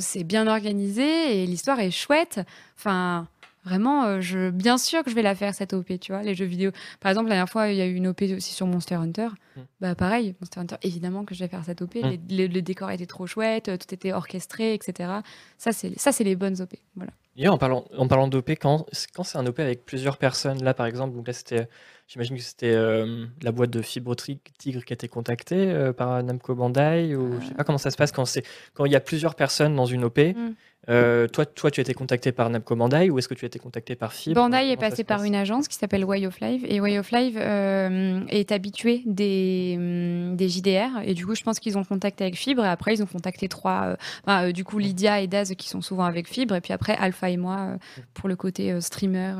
C'est 0.00 0.24
bien 0.24 0.46
organisé 0.46 1.42
et 1.42 1.46
l'histoire 1.46 1.80
est 1.80 1.90
chouette. 1.90 2.40
Enfin, 2.76 3.28
vraiment, 3.66 4.04
euh, 4.04 4.20
je, 4.20 4.48
bien 4.50 4.78
sûr 4.78 5.02
que 5.02 5.10
je 5.10 5.14
vais 5.14 5.22
la 5.22 5.34
faire 5.34 5.54
cette 5.54 5.74
OP, 5.74 5.98
tu 6.00 6.12
vois, 6.12 6.22
les 6.22 6.34
jeux 6.34 6.46
vidéo. 6.46 6.70
Par 7.00 7.10
exemple, 7.10 7.28
la 7.28 7.34
dernière 7.34 7.50
fois, 7.50 7.68
il 7.68 7.76
y 7.76 7.82
a 7.82 7.86
eu 7.86 7.94
une 7.94 8.06
OP 8.06 8.22
aussi 8.34 8.54
sur 8.54 8.66
Monster 8.66 8.94
Hunter. 8.94 9.28
Mm. 9.56 9.60
Bah 9.80 9.94
pareil, 9.94 10.34
Monster 10.40 10.60
Hunter, 10.60 10.76
évidemment 10.82 11.24
que 11.24 11.34
je 11.34 11.40
vais 11.40 11.48
faire 11.48 11.64
cette 11.64 11.82
OP. 11.82 11.96
Mm. 11.96 12.08
Les- 12.08 12.20
les- 12.28 12.48
le 12.48 12.62
décor 12.62 12.90
était 12.92 13.06
trop 13.06 13.26
chouette, 13.26 13.68
euh, 13.68 13.76
tout 13.76 13.92
était 13.92 14.12
orchestré, 14.12 14.72
etc. 14.72 15.10
Ça, 15.58 15.72
c'est 15.72 15.98
ça, 15.98 16.12
c'est 16.12 16.24
les 16.24 16.36
bonnes 16.36 16.60
OP. 16.62 16.74
Voilà. 16.94 17.10
D'ailleurs, 17.36 17.52
en 17.52 17.58
parlant, 17.58 17.84
en 17.98 18.08
parlant 18.08 18.28
d'OP, 18.28 18.48
quand, 18.52 18.86
quand 19.14 19.22
c'est 19.22 19.36
un 19.36 19.44
OP 19.46 19.58
avec 19.60 19.84
plusieurs 19.84 20.16
personnes, 20.16 20.64
là 20.64 20.72
par 20.72 20.86
exemple, 20.86 21.14
donc 21.14 21.26
là 21.26 21.34
c'était, 21.34 21.68
j'imagine 22.08 22.34
que 22.34 22.42
c'était 22.42 22.72
euh, 22.72 23.26
la 23.42 23.52
boîte 23.52 23.68
de 23.68 23.82
Fibre 23.82 24.14
Tigre 24.16 24.82
qui 24.86 24.92
a 24.92 24.94
été 24.94 25.06
contactée 25.06 25.68
euh, 25.70 25.92
par 25.92 26.22
Namco 26.22 26.54
Bandai, 26.54 27.14
ou 27.14 27.38
je 27.42 27.48
sais 27.48 27.54
pas 27.54 27.64
comment 27.64 27.76
ça 27.76 27.90
se 27.90 27.96
passe 27.98 28.10
quand 28.10 28.24
c'est 28.24 28.42
quand 28.72 28.86
il 28.86 28.92
y 28.92 28.96
a 28.96 29.00
plusieurs 29.00 29.34
personnes 29.34 29.76
dans 29.76 29.84
une 29.84 30.04
OP. 30.04 30.18
Mm. 30.18 30.54
Euh, 30.88 31.26
toi, 31.26 31.44
toi, 31.46 31.70
tu 31.70 31.80
as 31.80 31.82
été 31.82 31.94
contacté 31.94 32.32
par 32.32 32.48
Namco 32.48 32.76
Bandai 32.76 33.10
ou 33.10 33.18
est-ce 33.18 33.28
que 33.28 33.34
tu 33.34 33.44
as 33.44 33.48
été 33.48 33.58
contacté 33.58 33.96
par 33.96 34.12
Fibre? 34.12 34.36
Bandai 34.36 34.70
est 34.70 34.76
passé 34.76 35.04
par 35.04 35.24
une 35.24 35.34
agence 35.34 35.68
qui 35.68 35.76
s'appelle 35.76 36.04
Way 36.04 36.26
of 36.26 36.40
Life 36.40 36.62
et 36.66 36.80
Way 36.80 36.98
of 36.98 37.10
Life 37.10 37.34
euh, 37.36 38.20
est 38.28 38.52
habitué 38.52 39.02
des, 39.06 39.74
hum, 39.76 40.36
des 40.36 40.48
JDR 40.48 41.00
et 41.04 41.14
du 41.14 41.26
coup, 41.26 41.34
je 41.34 41.42
pense 41.42 41.58
qu'ils 41.58 41.76
ont 41.76 41.84
contact 41.84 42.20
avec 42.20 42.36
Fibre 42.36 42.64
et 42.64 42.68
après, 42.68 42.94
ils 42.94 43.02
ont 43.02 43.06
contacté 43.06 43.48
trois, 43.48 43.96
euh, 44.28 44.52
du 44.52 44.64
coup, 44.64 44.78
Lydia 44.78 45.20
et 45.20 45.26
Daz 45.26 45.54
qui 45.54 45.68
sont 45.68 45.80
souvent 45.80 46.04
avec 46.04 46.28
Fibre 46.28 46.54
et 46.54 46.60
puis 46.60 46.72
après, 46.72 46.96
Alpha 46.96 47.30
et 47.30 47.36
moi 47.36 47.76
pour 48.14 48.28
le 48.28 48.36
côté 48.36 48.80
streamer. 48.80 49.34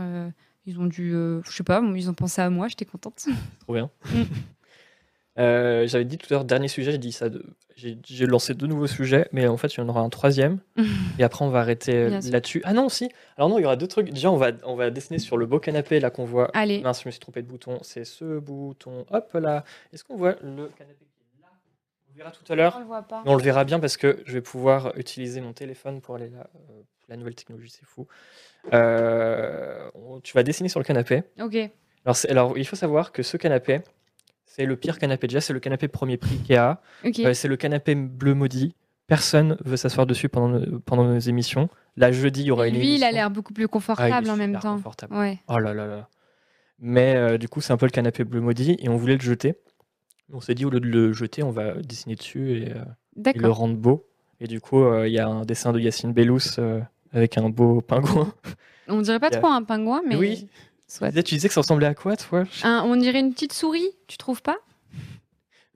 ils 0.67 0.79
ont 0.81 0.87
dû, 0.87 1.13
je 1.13 1.51
sais 1.51 1.65
pas, 1.65 1.81
ils 1.95 2.11
ont 2.11 2.15
pensé 2.15 2.41
à 2.43 2.51
moi, 2.51 2.69
j'étais 2.69 2.85
contente. 2.85 3.27
Trop 3.61 3.75
bien. 3.75 3.91
Euh, 5.39 5.87
j'avais 5.87 6.05
dit 6.05 6.19
tout 6.19 6.27
à 6.31 6.35
l'heure, 6.35 6.45
dernier 6.45 6.69
sujet, 6.69 6.93
j'ai 6.93 6.99
dit 6.99 7.13
ça. 7.13 7.27
J'ai 7.77 8.27
lancé 8.27 8.55
deux 8.55 8.67
nouveaux 8.67 8.87
sujets, 8.87 9.29
mais 9.33 9.47
en 9.47 9.59
fait, 9.59 9.75
il 9.75 9.79
y 9.79 9.83
en 9.83 9.89
aura 9.89 10.01
un 10.01 10.09
troisième. 10.09 10.61
et 11.19 11.25
après, 11.25 11.45
on 11.45 11.51
va 11.51 11.61
arrêter 11.61 12.09
là-dessus. 12.09 12.63
Ah 12.65 12.73
non, 12.73 12.89
si. 12.89 13.11
Alors 13.37 13.51
non, 13.51 13.59
il 13.59 13.63
y 13.63 13.65
aura 13.67 13.77
deux 13.77 13.87
trucs. 13.87 14.11
Déjà, 14.11 14.31
on 14.31 14.37
va, 14.37 14.53
on 14.65 14.77
va 14.77 14.91
dessiner 14.91 15.19
sur 15.19 15.37
le 15.37 15.45
beau 15.45 15.59
canapé 15.61 16.01
là 16.01 16.11
qu'on 16.11 16.25
voit. 16.25 16.51
Allez. 16.55 16.81
Mince, 16.81 17.03
je 17.03 17.09
me 17.09 17.11
suis 17.11 17.21
trompé 17.21 17.43
de 17.43 17.49
bouton. 17.49 17.79
C'est 17.83 18.05
ce 18.05 18.39
bouton. 18.39 19.05
Hop 19.11 19.31
là. 19.35 19.65
Est-ce 19.93 20.05
qu'on 20.05 20.17
voit 20.17 20.37
le 20.43 20.69
canapé 20.69 21.05
qui 21.05 21.21
est 21.39 21.43
là? 21.43 21.49
On 22.09 22.13
le 22.13 22.17
verra 22.17 22.31
tout 22.31 22.51
à 22.51 22.57
l'heure. 22.57 22.75
On 22.77 22.81
le 22.81 22.87
voit 22.87 23.03
pas. 23.03 23.23
on 23.27 23.35
le 23.35 23.43
verra 23.43 23.65
bien 23.65 23.79
parce 23.79 23.99
que 23.99 24.23
je 24.25 24.33
vais 24.33 24.43
pouvoir 24.43 24.97
utiliser 24.97 25.43
mon 25.43 25.53
téléphone 25.53 26.01
pour 26.01 26.15
aller 26.15 26.31
là. 26.31 26.49
Euh, 26.57 26.83
la 27.09 27.17
nouvelle 27.17 27.35
technologie, 27.35 27.71
c'est 27.71 27.85
fou. 27.85 28.07
Euh, 28.73 29.91
tu 30.23 30.35
vas 30.35 30.43
dessiner 30.43 30.69
sur 30.69 30.81
le 30.81 30.85
canapé. 30.85 31.23
Ok. 31.41 31.57
Alors, 32.05 32.17
alors, 32.29 32.59
il 32.59 32.67
faut 32.67 32.77
savoir 32.77 33.13
que 33.13 33.23
ce 33.23 33.37
canapé, 33.37 33.81
c'est 34.57 34.65
le 34.65 34.77
pire 34.77 34.99
canapé 34.99 35.27
déjà, 35.27 35.43
c'est 35.43 35.53
le 35.53 35.61
canapé 35.61 35.87
premier 35.87 36.17
prix 36.17 36.41
Ikea. 36.49 36.79
Euh, 37.05 37.35
c'est 37.35 37.47
le 37.47 37.57
canapé 37.57 37.95
bleu 37.95 38.33
maudit. 38.33 38.75
Personne 39.07 39.59
veut 39.63 39.77
s'asseoir 39.77 40.07
dessus 40.07 40.31
pendant, 40.31 40.59
pendant 40.87 41.05
nos 41.05 41.19
émissions. 41.19 41.69
Là, 41.99 42.11
jeudi, 42.11 42.41
il 42.41 42.47
y 42.47 42.51
aura 42.51 42.67
une 42.67 42.77
Lui, 42.77 42.95
il 42.95 43.05
a 43.05 43.13
l'air 43.13 43.31
beaucoup 43.31 43.53
plus 43.53 43.69
confortable 43.69 44.27
ah, 44.31 44.33
en 44.33 44.37
même 44.37 44.59
temps. 44.59 44.81
Ouais. 45.11 45.41
Oh 45.49 45.59
là 45.59 45.75
là 45.75 45.87
là. 45.87 46.09
Mais 46.79 47.17
euh, 47.17 47.37
du 47.37 47.51
coup, 47.51 47.61
c'est 47.61 47.75
un 47.75 47.77
peu 47.77 47.85
le 47.85 47.91
canapé 47.91 48.25
bleu 48.25 48.41
maudit 48.41 48.79
et 48.79 48.89
on 48.89 48.97
voulait 48.97 49.17
le 49.17 49.21
jeter. 49.21 49.57
On 50.33 50.41
s'est 50.41 50.55
dit, 50.55 50.65
au 50.65 50.71
lieu 50.71 50.81
de 50.81 50.89
le 50.89 51.13
jeter, 51.13 51.43
on 51.43 51.51
va 51.51 51.75
dessiner 51.75 52.15
dessus 52.15 52.63
et, 52.63 52.73
euh, 52.73 53.33
le 53.35 53.51
rendre 53.51 53.77
beau. 53.77 54.09
Et 54.41 54.47
du 54.47 54.63
coup, 54.63 54.91
il 55.05 55.13
y 55.13 55.19
a 55.19 55.29
un 55.29 55.43
dessin 55.45 55.75
de 55.75 55.81
Yacine 55.81 56.15
Bellous 56.15 56.59
avec 57.13 57.37
un 57.37 57.51
beau 57.51 57.83
pingouin. 57.83 58.33
On 58.89 59.03
dirait 59.03 59.21
pas 59.21 59.31
trop 59.31 59.49
un 59.49 59.63
pingouin, 59.65 60.01
mais. 60.07 60.17
Oui, 60.17 60.49
tu 60.89 61.35
disais 61.35 61.49
que 61.49 61.55
ça 61.55 61.61
ressemblait 61.61 61.87
à 61.87 61.95
quoi, 61.95 62.17
toi? 62.17 62.45
On 62.65 62.97
dirait 62.97 63.21
une 63.21 63.33
petite 63.33 63.53
souris, 63.53 63.91
tu 64.07 64.17
trouves 64.17 64.43
pas? 64.43 64.59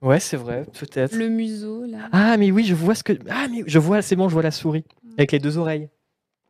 Ouais, 0.01 0.19
c'est 0.19 0.37
vrai, 0.37 0.65
peut-être. 0.79 1.15
Le 1.15 1.29
museau, 1.29 1.85
là. 1.85 2.09
Ah, 2.11 2.35
mais 2.37 2.49
oui, 2.49 2.63
je 2.63 2.73
vois 2.73 2.95
ce 2.95 3.03
que. 3.03 3.13
Ah, 3.29 3.47
mais 3.49 3.63
je 3.67 3.77
vois, 3.77 4.01
c'est 4.01 4.15
bon, 4.15 4.29
je 4.29 4.33
vois 4.33 4.41
la 4.41 4.51
souris. 4.51 4.83
Avec 5.17 5.31
les 5.31 5.39
deux 5.39 5.57
oreilles. 5.57 5.89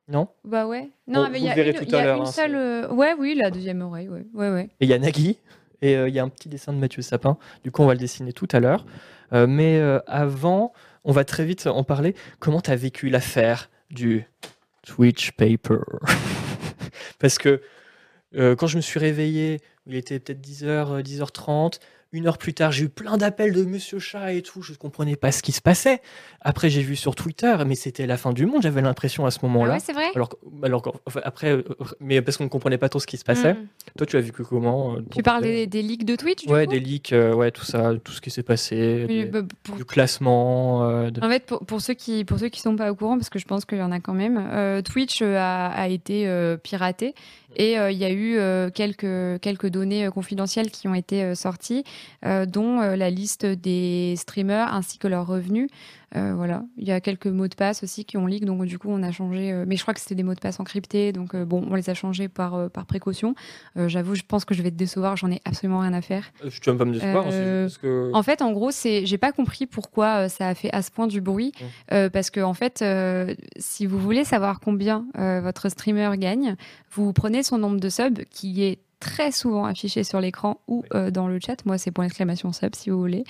Non? 0.08 0.30
Bah 0.44 0.68
ouais. 0.68 0.90
Non, 1.08 1.30
mais 1.30 1.40
il 1.40 1.46
y 1.46 1.50
a, 1.50 1.54
une, 1.58 1.90
y 1.90 1.96
a 1.96 2.16
une 2.16 2.22
hein, 2.22 2.26
seule. 2.26 2.56
Euh, 2.56 2.90
ouais, 2.90 3.14
oui, 3.18 3.36
la 3.36 3.52
deuxième 3.52 3.82
oreille, 3.82 4.10
ouais. 4.10 4.26
ouais, 4.34 4.50
ouais. 4.50 4.70
Et 4.80 4.86
il 4.86 4.90
y 4.90 4.94
a 4.94 5.00
Nagui, 5.00 5.38
et 5.82 5.96
euh, 5.96 6.10
il 6.10 6.16
y 6.16 6.20
a 6.20 6.24
un 6.24 6.30
petit 6.30 6.50
dessin 6.50 6.74
de 6.74 6.78
Mathieu 6.78 7.02
Sapin. 7.02 7.38
Du 7.64 7.72
coup, 7.72 7.82
on 7.82 7.88
va 7.88 7.94
le 7.94 8.00
dessiner 8.00 8.34
tout 8.34 8.48
à 8.52 8.60
l'heure. 8.60 8.86
Euh, 9.34 9.48
mais 9.48 9.82
avant, 10.08 10.74
on 11.04 11.12
va 11.12 11.24
très 11.24 11.46
vite 11.46 11.68
en 11.68 11.84
parler. 11.84 12.16
Comment 12.40 12.62
tu 12.62 12.72
as 12.72 12.76
vécu 12.76 13.10
l'affaire 13.10 13.70
du 13.90 14.26
Twitch 14.86 15.32
Paper? 15.32 15.80
Parce 17.20 17.38
que 17.38 17.62
euh, 18.36 18.56
quand 18.56 18.68
je 18.68 18.78
me 18.78 18.82
suis 18.82 19.00
réveillé, 19.00 19.60
il 19.88 19.96
était 19.96 20.20
peut-être 20.20 20.42
10h, 20.42 21.02
10h30. 21.04 21.80
Une 22.14 22.28
heure 22.28 22.38
plus 22.38 22.54
tard, 22.54 22.74
j'ai 22.74 22.86
eu 22.86 22.90
plein 22.90 23.16
d'appels 23.16 23.54
de 23.54 23.64
Monsieur 23.64 23.98
Chat 23.98 24.34
et 24.34 24.42
tout. 24.42 24.62
Je 24.62 24.74
ne 24.74 24.78
comprenais 24.78 25.16
pas 25.16 25.32
ce 25.32 25.42
qui 25.42 25.54
se 25.54 25.62
passait. 25.62 26.02
Après, 26.42 26.70
j'ai 26.70 26.82
vu 26.82 26.98
sur 26.98 27.16
Twitter, 27.16 27.56
mais 27.66 27.76
c'était 27.76 28.06
la 28.06 28.18
fin 28.18 28.34
du 28.34 28.46
monde. 28.46 28.64
J'avais 28.64 28.82
l'impression 28.82 29.26
à 29.26 29.32
ce 29.32 29.40
moment-là. 29.44 29.72
Ah 29.72 29.76
ouais, 29.76 29.82
c'est 29.82 29.94
vrai? 29.94 30.12
Alors, 30.14 30.30
alors 30.62 31.02
après, 31.24 31.54
euh, 31.54 31.64
mais 32.02 32.22
parce 32.22 32.36
qu'on 32.36 32.44
ne 32.44 32.50
comprenait 32.50 32.78
pas 32.78 32.90
trop 32.90 33.00
ce 33.00 33.08
qui 33.08 33.16
se 33.16 33.24
passait. 33.24 33.54
Mm. 33.54 33.68
Toi, 33.98 34.08
tu 34.08 34.18
as 34.18 34.20
vu 34.20 34.34
que 34.34 34.44
comment 34.44 34.98
euh, 34.98 35.06
Tu 35.16 35.24
parles 35.24 35.44
des, 35.44 35.66
leaks 35.68 36.04
de 36.04 36.18
Twitch 36.18 36.46
Ouais, 36.48 36.68
des 36.68 36.82
leaks, 36.82 37.14
ouais, 37.14 37.52
tout 37.52 37.64
ça, 37.64 37.94
tout 38.04 38.12
ce 38.12 38.20
qui 38.20 38.30
s'est 38.30 38.44
passé, 38.44 39.30
bah, 39.32 39.44
du 39.78 39.86
classement. 39.86 40.82
En 40.82 41.30
fait, 41.30 41.46
pour, 41.46 41.80
ceux 41.80 41.94
qui 41.94 42.26
pour 42.26 42.40
ceux 42.40 42.50
qui 42.50 42.60
sont 42.60 42.76
pas 42.76 42.92
au 42.92 42.96
courant, 42.96 43.18
parce 43.18 43.30
que 43.30 43.40
je 43.40 43.46
pense 43.46 43.64
qu'il 43.64 43.78
y 43.78 43.84
en 43.84 43.92
a 43.94 44.02
quand 44.02 44.14
même, 44.14 44.84
Twitch 44.84 45.22
a, 45.22 45.68
a 45.68 45.88
été 45.88 46.58
piraté 46.62 47.16
et 47.56 47.78
euh, 47.78 47.92
il 47.92 47.98
y 47.98 48.06
a 48.06 48.12
eu 48.12 48.38
euh, 48.38 48.70
quelques, 48.70 49.42
quelques 49.42 49.68
données 49.68 50.06
euh, 50.06 50.12
confidentielles 50.12 50.72
qui 50.72 50.88
ont 50.88 50.96
été 50.96 51.36
sorties, 51.36 51.84
dont 52.48 52.80
la 52.80 53.10
liste 53.10 53.46
des 53.46 54.16
streamers 54.18 54.74
ainsi 54.74 54.98
que 54.98 55.08
leurs 55.08 55.28
revenus. 55.28 55.70
Voilà, 56.14 56.64
il 56.78 56.88
y 56.88 56.92
a 56.92 57.00
quelques 57.00 57.28
mots 57.28 57.48
de 57.48 57.56
passe 57.56 57.84
aussi 57.84 58.06
qui 58.06 58.18
ont 58.18 58.26
leak, 58.26 58.46
donc 58.46 58.64
du 58.66 58.78
coup 58.78 58.90
on 58.90 59.02
a 59.04 59.12
changé. 59.12 59.54
mais 59.66 59.76
je 59.76 59.82
crois 59.82 59.94
que 59.94 60.00
c'était 60.00 60.16
des 60.16 60.24
mots 60.24 60.34
de 60.34 60.40
passe 60.40 60.60
encryptés, 60.60 61.12
donc 61.14 61.36
bon, 61.36 61.66
on 61.70 61.76
les 61.76 61.90
a 61.90 61.94
changés 61.94 62.28
par, 62.28 62.70
par 62.70 62.86
précaution. 62.86 63.36
J'avoue, 63.76 64.16
je 64.16 64.24
pense 64.28 64.46
que 64.46 64.54
je 64.54 64.62
vais 64.62 64.72
te 64.72 64.76
décevoir, 64.76 65.16
j'en 65.18 65.32
ai 65.32 65.42
absolument 65.46 65.80
rien 65.80 65.94
à 65.94 66.02
faire. 66.02 66.32
Tu 66.50 66.70
vas 66.70 66.76
pas 66.76 66.86
me 66.86 66.94
décevoir 66.94 67.24
parce 67.24 67.78
que... 67.78 68.12
En 68.14 68.24
fait, 68.24 68.42
en 68.42 68.52
gros, 68.52 68.72
c'est, 68.72 69.06
j'ai 69.06 69.18
pas 69.18 69.32
compris 69.32 69.68
pourquoi 69.68 70.30
ça 70.30 70.48
a 70.48 70.56
fait 70.56 70.72
à 70.74 70.82
ce 70.82 70.92
point 70.92 71.08
du 71.08 71.22
bruit, 71.22 71.54
mmh. 71.62 72.10
parce 72.10 72.30
que 72.30 72.42
en 72.42 72.54
fait, 72.54 72.84
si 73.58 73.86
vous 73.86 74.00
voulez 74.00 74.24
savoir 74.24 74.60
combien 74.60 75.06
votre 75.16 75.70
streamer 75.70 76.12
gagne, 76.18 76.56
vous 76.92 77.14
prenez 77.14 77.44
son 77.44 77.58
nombre 77.58 77.80
de 77.80 77.90
subs 77.90 78.26
qui 78.30 78.64
est 78.64 78.80
très 79.02 79.32
souvent 79.32 79.66
affiché 79.66 80.06
sur 80.06 80.22
l'écran 80.22 80.62
ou 80.68 80.86
euh, 80.94 81.12
dans 81.12 81.28
le 81.28 81.40
chat. 81.46 81.66
Moi, 81.66 81.78
c'est 81.78 81.92
point 81.92 82.06
d'exclamation 82.06 82.54
sub 82.54 82.76
si 82.76 82.90
vous 82.90 83.00
voulez. 83.00 83.26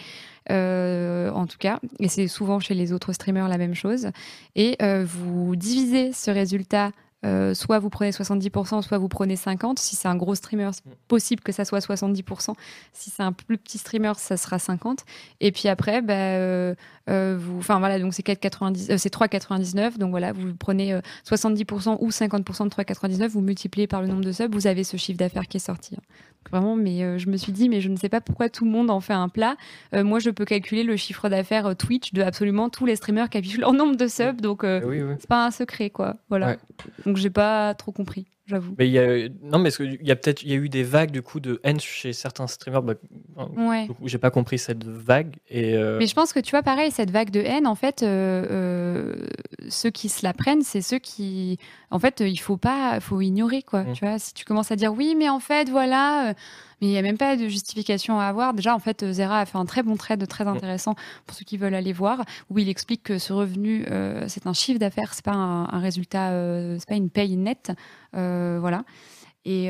Euh, 0.52 1.32
en 1.32 1.48
tout 1.48 1.58
cas, 1.58 1.80
et 2.00 2.08
c'est 2.08 2.28
souvent 2.28 2.60
chez 2.60 2.76
les 2.76 2.94
autres 2.94 3.14
streamers 3.14 3.48
la 3.48 3.58
même 3.58 3.74
chose. 3.74 4.12
Et 4.56 4.76
euh, 4.84 5.04
vous 5.08 5.56
divisez 5.56 6.12
ce 6.14 6.30
résultat 6.30 6.92
euh, 7.24 7.54
soit 7.54 7.80
vous 7.80 7.90
prenez 7.90 8.12
70%, 8.12 8.82
soit 8.82 8.98
vous 8.98 9.08
prenez 9.08 9.36
50%. 9.36 9.78
Si 9.78 9.96
c'est 9.96 10.08
un 10.08 10.16
gros 10.16 10.36
streamer, 10.36 10.70
c'est 10.74 10.86
mm. 10.86 10.96
possible 11.08 11.44
que 11.44 11.52
ça 11.52 11.66
soit 11.66 11.80
70%. 11.80 12.54
Si 12.94 13.10
c'est 13.10 13.24
un 13.24 13.32
plus 13.32 13.58
petit 13.58 13.78
streamer, 13.78 14.14
ça 14.18 14.38
sera 14.38 14.58
50%. 14.58 14.98
Et 15.40 15.52
puis 15.52 15.68
après, 15.68 16.02
bah, 16.02 16.14
euh, 16.14 16.74
euh, 17.10 17.38
vous, 17.40 17.60
enfin 17.60 17.80
voilà, 17.80 18.00
donc 18.00 18.14
c'est 18.14 18.26
4,90, 18.26 18.98
c'est 18.98 19.14
3,99. 19.14 19.98
Donc 19.98 20.12
voilà, 20.12 20.34
vous 20.34 20.54
prenez 20.56 21.00
70% 21.28 21.98
ou 22.00 22.10
50% 22.10 22.64
de 22.66 22.70
3,99%, 22.70 23.28
vous 23.28 23.42
multipliez 23.42 23.88
par 23.88 24.02
le 24.02 24.08
nombre 24.08 24.24
de 24.24 24.32
subs, 24.32 24.54
vous 24.54 24.68
avez 24.68 24.84
ce 24.84 24.98
chiffre 24.98 25.18
d'affaires 25.18 25.48
qui 25.48 25.58
est 25.58 25.62
sorti. 25.62 25.96
Hein. 25.96 26.02
Vraiment, 26.50 26.76
mais 26.76 27.20
je 27.20 27.30
me 27.30 27.38
suis 27.38 27.52
dit, 27.52 27.70
mais 27.70 27.82
je 27.82 27.90
ne 27.90 27.96
sais 27.96 28.10
pas 28.10 28.20
pourquoi 28.20 28.50
tout 28.50 28.66
le 28.66 28.72
monde 28.72 28.90
en 28.90 29.00
fait 29.00 29.14
un 29.14 29.30
plat. 29.30 29.56
moi, 29.94 30.20
je 30.20 30.30
peux 30.30 30.46
calculer 30.46 30.84
le 30.84 30.98
chiffre 30.98 31.30
d'affaires 31.30 31.76
Twitch 31.78 32.14
de 32.14 32.22
absolument 32.22 32.70
tous 32.70 32.86
les 32.86 32.96
streamers 32.96 33.30
qui 33.30 33.38
affichent 33.38 33.58
leur 33.58 33.74
nombre 33.74 33.96
de 33.96 34.08
subs, 34.08 34.42
donc 34.42 34.64
c'est 34.64 35.28
pas 35.28 35.46
un 35.46 35.52
secret, 35.52 35.90
quoi. 35.90 36.18
Voilà. 36.30 36.58
Donc 37.06 37.18
j'ai 37.18 37.30
pas 37.30 37.74
trop 37.76 37.92
compris, 37.92 38.26
j'avoue. 38.52 38.76
Mais 38.78 38.88
il 38.88 38.92
y 38.92 39.00
a, 39.00 39.30
non, 39.42 39.58
mais 39.58 39.70
il 39.80 40.06
y 40.06 40.12
a 40.12 40.16
peut-être 40.16 40.44
il 40.44 40.50
y 40.50 40.54
a 40.54 40.58
eu 40.58 40.70
des 40.70 40.84
vagues 40.84 41.12
du 41.12 41.22
coup 41.22 41.40
de 41.40 41.60
haine 41.64 41.80
chez 41.80 42.14
certains 42.14 42.48
streamers. 42.48 42.84
Bah, 42.84 42.94
ouais. 43.58 43.88
J'ai 44.06 44.18
pas 44.18 44.30
compris 44.30 44.60
cette 44.60 44.84
vague. 44.84 45.38
Et 45.50 45.76
euh, 45.76 45.98
Mais 45.98 46.08
je 46.08 46.14
pense 46.14 46.34
que 46.34 46.40
tu 46.40 46.52
vois, 46.52 46.62
pareil, 46.62 46.92
cette 46.92 47.12
vague 47.12 47.32
de 47.32 47.40
haine, 47.40 47.66
en 47.66 47.76
fait, 47.76 48.04
euh, 48.04 48.46
euh, 48.50 49.28
ceux 49.70 49.90
qui 49.90 50.10
se 50.10 50.24
la 50.24 50.34
prennent, 50.34 50.62
c'est 50.62 50.82
ceux 50.82 51.00
qui, 51.00 51.58
en 51.90 52.00
fait, 52.00 52.20
il 52.20 52.38
faut 52.38 52.58
pas, 52.58 53.00
faut 53.00 53.22
ignorer 53.22 53.64
quoi. 53.64 53.84
Mm. 53.84 53.94
Tu 53.94 54.06
vois, 54.06 54.20
si 54.20 54.34
tu 54.34 54.46
commences 54.46 54.72
à 54.72 54.76
dire 54.76 54.94
oui, 54.94 55.16
mais 55.18 55.30
en 55.30 55.40
fait, 55.40 55.70
voilà 55.70 56.36
mais 56.82 56.88
il 56.88 56.90
n'y 56.90 56.98
a 56.98 57.04
même 57.04 57.18
pas 57.18 57.38
de 57.38 57.48
justification 57.48 58.20
à 58.20 58.26
avoir. 58.26 58.54
Déjà, 58.54 58.76
en 58.76 58.80
fait, 58.80 59.06
Zera 59.12 59.40
a 59.40 59.46
fait 59.46 59.58
un 59.58 59.66
très 59.66 59.84
bon 59.84 59.96
trade, 59.96 60.28
très 60.28 60.48
intéressant 60.48 60.96
pour 61.28 61.38
ceux 61.38 61.46
qui 61.46 61.58
veulent 61.58 61.76
aller 61.76 61.94
voir, 61.94 62.26
où 62.50 62.58
il 62.58 62.70
explique 62.70 63.04
que 63.04 63.20
ce 63.20 63.34
revenu, 63.34 63.86
euh, 63.92 64.26
c'est 64.28 64.48
un 64.48 64.54
chiffre 64.54 64.80
d'affaires, 64.80 65.14
c'est 65.14 65.24
pas 65.24 65.34
un, 65.34 65.80
résultat, 65.80 66.32
euh, 66.32 66.78
c'est 66.80 66.90
pas 66.90 66.96
une 66.96 67.12
paye 67.12 67.38
nette, 67.38 67.72
euh, 68.16 68.58
voilà. 68.60 68.84
Et, 69.44 69.70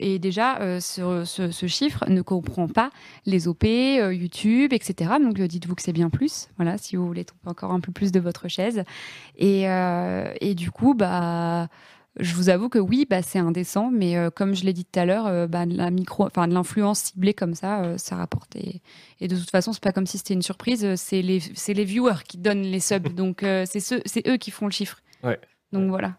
et, 0.00 0.18
déjà, 0.18 0.80
ce, 0.80 1.24
ce, 1.24 1.66
chiffre 1.68 2.04
ne 2.08 2.22
comprend 2.22 2.66
pas 2.66 2.90
les 3.24 3.46
OP, 3.46 3.62
YouTube, 3.62 4.72
etc. 4.72 5.12
Donc, 5.22 5.40
dites-vous 5.40 5.76
que 5.76 5.82
c'est 5.82 5.92
bien 5.92 6.10
plus. 6.10 6.48
Voilà, 6.56 6.76
si 6.76 6.96
vous 6.96 7.06
voulez 7.06 7.24
tomber 7.24 7.46
encore 7.46 7.70
un 7.70 7.78
peu 7.78 7.92
plus 7.92 8.10
de 8.10 8.18
votre 8.18 8.48
chaise. 8.48 8.82
Et, 9.38 9.62
et 10.40 10.54
du 10.56 10.72
coup, 10.72 10.94
bah 10.94 11.68
je 12.20 12.34
vous 12.34 12.50
avoue 12.50 12.68
que 12.68 12.78
oui, 12.78 13.06
bah, 13.08 13.22
c'est 13.22 13.38
indécent, 13.38 13.90
mais 13.90 14.18
euh, 14.18 14.28
comme 14.28 14.54
je 14.54 14.64
l'ai 14.64 14.74
dit 14.74 14.84
tout 14.84 15.00
à 15.00 15.06
l'heure, 15.06 15.26
euh, 15.26 15.46
bah, 15.46 15.64
la 15.64 15.90
micro, 15.90 16.26
enfin 16.26 16.46
de 16.46 16.52
l'influence 16.52 17.00
ciblée 17.00 17.32
comme 17.32 17.54
ça, 17.54 17.82
euh, 17.82 17.96
ça 17.96 18.16
rapporte. 18.16 18.54
Et, 18.56 18.82
de 19.26 19.34
toute 19.34 19.50
façon, 19.50 19.72
c'est 19.72 19.82
pas 19.82 19.92
comme 19.92 20.06
si 20.06 20.18
c'était 20.18 20.34
une 20.34 20.42
surprise. 20.42 20.94
C'est 20.96 21.22
les, 21.22 21.40
les 21.68 21.84
viewers 21.84 22.24
qui 22.28 22.36
donnent 22.36 22.62
les 22.62 22.80
subs, 22.80 23.08
donc 23.14 23.38
c'est 23.40 23.80
c'est 23.80 24.28
eux 24.28 24.36
qui 24.36 24.50
font 24.50 24.66
le 24.66 24.72
chiffre. 24.72 25.00
Ouais. 25.22 25.40
Donc 25.72 25.88
voilà. 25.88 26.16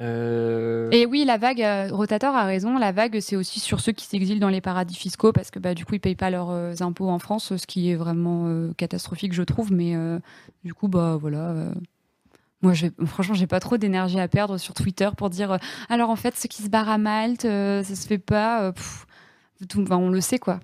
Et 0.00 1.06
oui, 1.06 1.24
la 1.24 1.38
vague, 1.38 1.64
Rotator 1.92 2.34
a 2.34 2.44
raison, 2.44 2.76
la 2.76 2.90
vague, 2.92 3.20
c'est 3.20 3.36
aussi 3.36 3.60
sur 3.60 3.80
ceux 3.80 3.92
qui 3.92 4.04
s'exilent 4.04 4.40
dans 4.40 4.48
les 4.48 4.60
paradis 4.60 4.96
fiscaux 4.96 5.32
parce 5.32 5.50
que 5.52 5.60
bah, 5.60 5.72
du 5.72 5.86
coup, 5.86 5.94
ils 5.94 6.00
payent 6.00 6.16
pas 6.16 6.30
leurs 6.30 6.82
impôts 6.82 7.08
en 7.08 7.20
France, 7.20 7.56
ce 7.56 7.66
qui 7.66 7.90
est 7.90 7.94
vraiment 7.94 8.70
catastrophique, 8.76 9.32
je 9.32 9.44
trouve. 9.44 9.72
Mais 9.72 9.94
du 10.64 10.74
coup, 10.74 10.88
bah 10.88 11.16
voilà, 11.18 11.70
moi, 12.64 12.72
je, 12.72 12.86
franchement, 13.04 13.34
j'ai 13.34 13.46
pas 13.46 13.60
trop 13.60 13.76
d'énergie 13.76 14.18
à 14.18 14.26
perdre 14.26 14.56
sur 14.56 14.72
Twitter 14.72 15.10
pour 15.18 15.28
dire 15.28 15.52
euh, 15.52 15.58
alors 15.90 16.08
en 16.08 16.16
fait, 16.16 16.34
ceux 16.34 16.48
qui 16.48 16.62
se 16.62 16.70
barrent 16.70 16.88
à 16.88 16.96
Malte, 16.96 17.44
euh, 17.44 17.82
ça 17.82 17.94
se 17.94 18.06
fait 18.06 18.18
pas. 18.18 18.62
Euh, 18.62 18.72
on 19.90 20.08
le 20.08 20.20
sait 20.22 20.38
quoi. 20.38 20.60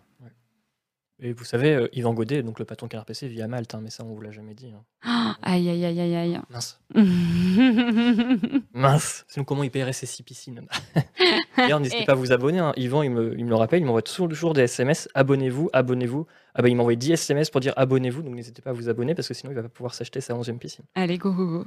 Et 1.22 1.32
vous 1.34 1.44
savez, 1.44 1.74
euh, 1.74 1.88
Yvan 1.92 2.14
Godet, 2.14 2.42
donc 2.42 2.58
le 2.58 2.64
patron 2.64 2.88
Canard 2.88 3.04
PC, 3.04 3.28
vit 3.28 3.42
à 3.42 3.46
Malte, 3.48 3.74
hein, 3.74 3.80
mais 3.82 3.90
ça, 3.90 4.04
on 4.04 4.14
vous 4.14 4.22
l'a 4.22 4.30
jamais 4.30 4.54
dit. 4.54 4.72
hein. 5.04 5.36
aïe, 5.42 5.68
aïe, 5.68 5.84
aïe, 5.84 6.00
aïe, 6.00 6.14
aïe. 6.16 6.40
Mince. 6.48 6.80
Mince. 8.72 9.24
Sinon, 9.28 9.44
comment 9.44 9.62
il 9.62 9.70
paierait 9.70 9.92
ses 9.92 10.06
six 10.06 10.22
piscines 10.22 10.62
D'ailleurs, 11.56 11.80
n'hésitez 11.80 12.02
Et- 12.02 12.06
pas 12.06 12.12
à 12.12 12.14
vous 12.16 12.32
abonner. 12.32 12.58
hein. 12.60 12.72
Yvan, 12.76 13.02
il 13.02 13.10
me, 13.10 13.38
il 13.38 13.44
me 13.44 13.50
le 13.50 13.56
rappelle, 13.56 13.80
il 13.80 13.84
m'envoie 13.84 14.02
toujours 14.02 14.54
des 14.54 14.62
SMS. 14.62 15.08
Abonnez-vous, 15.14 15.68
abonnez-vous. 15.72 16.26
Ah 16.54 16.62
bah, 16.62 16.68
il 16.68 16.76
m'a 16.76 16.80
envoyé 16.82 16.96
10 16.96 17.12
SMS 17.12 17.50
pour 17.50 17.60
dire 17.60 17.74
abonnez-vous, 17.76 18.22
donc 18.22 18.34
n'hésitez 18.34 18.62
pas 18.62 18.70
à 18.70 18.72
vous 18.72 18.88
abonner 18.88 19.14
parce 19.14 19.28
que 19.28 19.34
sinon, 19.34 19.52
il 19.52 19.56
va 19.56 19.62
pas 19.62 19.68
pouvoir 19.68 19.94
s'acheter 19.94 20.20
sa 20.20 20.34
11e 20.34 20.58
piscine. 20.58 20.84
Allez, 20.94 21.18
go, 21.18 21.32
go, 21.32 21.46
go. 21.46 21.64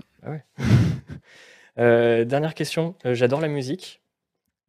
Euh, 1.80 2.24
dernière 2.24 2.54
question. 2.54 2.94
Euh, 3.04 3.16
J'adore 3.16 3.42
la 3.42 3.48
musique. 3.48 4.03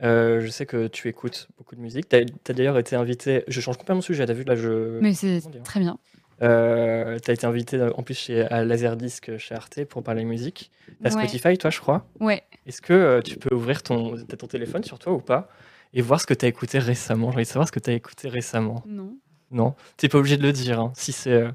Euh, 0.05 0.41
je 0.41 0.49
sais 0.49 0.67
que 0.67 0.87
tu 0.87 1.09
écoutes 1.09 1.49
beaucoup 1.57 1.75
de 1.75 1.81
musique. 1.81 2.09
Tu 2.09 2.17
as, 2.17 2.53
d'ailleurs 2.53 2.79
été 2.79 2.95
invité. 2.95 3.43
Je 3.49 3.61
change 3.61 3.77
complètement 3.79 4.01
de 4.01 4.05
sujet. 4.05 4.25
Tu 4.27 4.31
as 4.31 4.35
vu 4.35 4.45
là, 4.45 4.55
je. 4.55 4.99
Mais 5.01 5.15
c'est 5.15 5.41
très 5.65 5.81
bien. 5.81 5.99
Euh, 6.43 7.19
tu 7.21 7.31
as 7.31 7.35
été 7.35 7.47
invité 7.47 7.77
euh, 7.79 7.91
en 7.97 8.03
plus 8.03 8.15
chez, 8.19 8.43
à 8.43 8.65
Laserdisc 8.65 9.39
chez 9.39 9.55
Arte 9.55 9.85
pour 9.85 10.03
parler 10.03 10.25
musique. 10.25 10.71
Tu 10.87 10.93
as 11.07 11.15
Ouais. 11.15 11.27
Spotify, 11.27 11.57
toi, 11.57 11.71
je 11.71 11.81
crois. 11.81 12.07
Ouais. 12.21 12.43
Est-ce 12.67 12.83
que 12.83 12.93
euh, 12.93 13.23
tu 13.23 13.37
peux 13.37 13.55
ouvrir 13.55 13.83
ton, 13.83 14.17
t'as 14.27 14.37
ton 14.37 14.47
téléphone 14.49 14.83
sur 14.85 14.99
toi 14.99 15.13
ou 15.13 15.21
pas 15.21 15.49
et 15.93 16.03
voir 16.03 16.21
ce 16.21 16.27
que 16.27 16.35
tu 16.35 16.45
as 16.45 16.49
écouté 16.49 16.79
récemment? 16.81 17.31
J'ai 17.31 17.37
envie 17.37 17.45
de 17.45 17.49
savoir 17.49 17.69
ce 17.69 17.73
que 17.73 17.79
tu 17.81 17.91
as 17.91 17.95
écouté 17.95 18.29
récemment. 18.29 18.83
Non. 18.87 19.17
Non, 19.53 19.75
tu 19.97 20.09
pas 20.09 20.19
obligé 20.19 20.37
de 20.37 20.43
le 20.43 20.53
dire. 20.53 20.81
hein. 20.81 20.93
Si 20.97 21.13
c'est. 21.13 21.31
euh, 21.33 21.51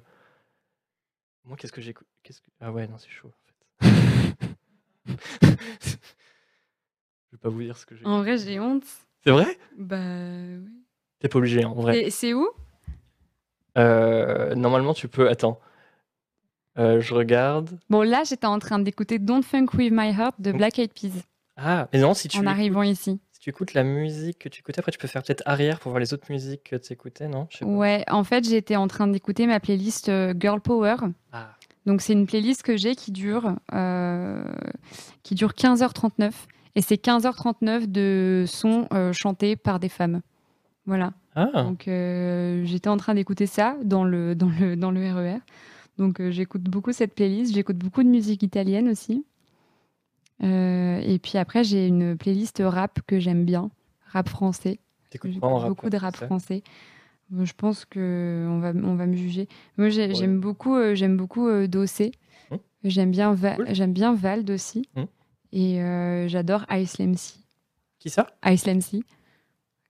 Moi, 1.44 1.58
qu'est-ce 1.58 1.74
que 1.74 1.82
j'écoute? 1.82 2.08
Qu'est-ce 2.24 2.40
que... 2.42 2.48
Ah 2.62 2.72
ouais, 2.72 2.88
non, 2.88 2.98
c'est 2.98 3.10
chaud 3.10 3.32
en 3.82 3.86
fait. 3.86 3.96
je 7.32 7.36
vais 7.38 7.42
pas 7.42 7.50
vous 7.50 7.62
dire 7.62 7.78
ce 7.78 7.86
que 7.86 7.96
j'ai. 7.96 8.06
En 8.06 8.20
vrai, 8.22 8.38
j'ai 8.38 8.60
honte. 8.60 8.84
C'est 9.24 9.32
vrai? 9.32 9.58
Bah, 9.78 9.98
ouais. 9.98 10.60
T'es 11.20 11.28
pas 11.28 11.38
obligé, 11.40 11.66
en 11.66 11.74
vrai. 11.76 12.00
Et 12.06 12.10
c'est 12.10 12.34
où? 12.34 12.48
Euh, 13.78 14.56
normalement, 14.56 14.94
tu 14.94 15.08
peux. 15.08 15.30
Attends. 15.30 15.60
Euh, 16.78 17.02
je 17.02 17.14
regarde. 17.14 17.78
Bon, 17.90 18.02
là, 18.02 18.24
j'étais 18.24 18.48
en 18.48 18.60
train 18.60 18.80
d'écouter 18.80 19.20
Don't 19.20 19.44
Funk 19.44 19.68
With 19.74 19.92
My 19.94 20.10
Heart 20.12 20.36
de 20.40 20.52
Black 20.54 20.80
Eyed 20.80 20.92
Peas 20.94 21.12
Ah, 21.58 21.88
mais 21.92 22.00
non, 22.00 22.14
si 22.14 22.30
tu, 22.30 22.38
en 22.40 22.46
arrivant 22.48 22.84
ici. 22.84 23.20
si 23.34 23.40
tu 23.42 23.50
écoutes 23.50 23.74
la 23.74 23.84
musique 23.84 24.40
que 24.40 24.50
tu 24.50 24.60
écoutais, 24.62 24.80
après 24.80 24.92
tu 24.94 24.98
peux 24.98 25.08
faire 25.08 25.22
peut-être 25.24 25.44
arrière 25.46 25.80
pour 25.80 25.92
voir 25.92 26.00
les 26.00 26.14
autres 26.14 26.32
musiques 26.32 26.64
que 26.70 26.76
tu 26.78 26.94
écoutais, 26.94 27.28
non? 27.28 27.48
Ouais, 27.62 28.06
en 28.10 28.24
fait, 28.24 28.48
j'étais 28.48 28.78
en 28.78 28.88
train 28.88 29.08
d'écouter 29.08 29.46
ma 29.46 29.60
playlist 29.60 30.08
euh, 30.08 30.34
Girl 30.40 30.62
Power. 30.62 30.96
Ah, 31.34 31.50
Donc, 31.86 32.02
c'est 32.02 32.14
une 32.14 32.26
playlist 32.28 32.64
que 32.64 32.78
j'ai 32.78 32.96
qui 32.96 33.12
dure, 33.12 33.56
euh, 33.74 34.44
qui 35.24 35.36
dure 35.36 35.52
15h39. 35.54 36.32
Et 36.76 36.82
c'est 36.82 36.96
15h39 36.96 37.88
de 37.88 38.46
sons 38.48 38.88
euh, 38.94 39.12
chantés 39.14 39.56
par 39.56 39.80
des 39.80 39.90
femmes. 39.90 40.22
Voilà. 40.86 41.14
Ah, 41.36 41.64
Donc, 41.64 41.88
euh, 41.88 42.64
j'étais 42.66 42.90
en 42.90 42.98
train 42.98 43.14
d'écouter 43.16 43.46
ça 43.48 43.76
dans 43.84 44.04
le, 44.04 44.36
dans 44.36 44.50
le, 44.60 44.76
dans 44.76 44.92
le 44.92 45.02
RER. 45.14 45.40
Donc, 45.98 46.20
euh, 46.20 46.32
j'écoute 46.32 46.64
beaucoup 46.64 46.92
cette 46.94 47.14
playlist. 47.16 47.54
J'écoute 47.54 47.78
beaucoup 47.78 48.04
de 48.04 48.10
musique 48.10 48.44
italienne 48.44 48.88
aussi. 48.90 49.26
Et 50.42 51.20
puis 51.22 51.38
après, 51.38 51.64
j'ai 51.64 51.88
une 51.88 52.16
playlist 52.18 52.62
rap 52.66 53.00
que 53.06 53.20
j'aime 53.20 53.44
bien, 53.46 53.70
rap 54.06 54.30
français. 54.30 54.80
t'écoutes 55.10 55.32
J'écoute 55.32 55.44
en 55.50 55.58
rap 55.58 55.68
beaucoup 55.70 55.90
de 55.90 55.98
rap 55.98 56.16
français 56.16 56.64
Je 57.38 57.52
pense 57.54 57.84
que 57.86 58.46
on 58.50 58.60
va, 58.60 58.72
on 58.72 58.96
va 58.96 59.06
me 59.06 59.16
juger. 59.16 59.48
Moi, 59.78 59.88
Ouais. 59.88 60.14
j'aime 60.14 60.40
beaucoup, 60.40 60.78
j'aime 60.94 61.18
beaucoup 61.18 61.50
Dossé. 61.68 62.12
Hmm. 62.52 62.56
J'aime 62.86 63.12
bien, 63.12 63.34
Va- 63.34 63.56
Cool. 63.56 63.68
j'aime 63.72 63.92
bien 63.94 64.14
Vald 64.14 64.50
aussi. 64.50 64.88
Hmm. 64.96 65.04
Et 65.52 65.82
euh, 65.82 66.28
j'adore 66.28 66.66
Ice 66.72 67.00
MC. 67.00 67.36
Qui 68.00 68.10
ça? 68.10 68.28
Ice 68.46 68.66
MC. 68.68 69.04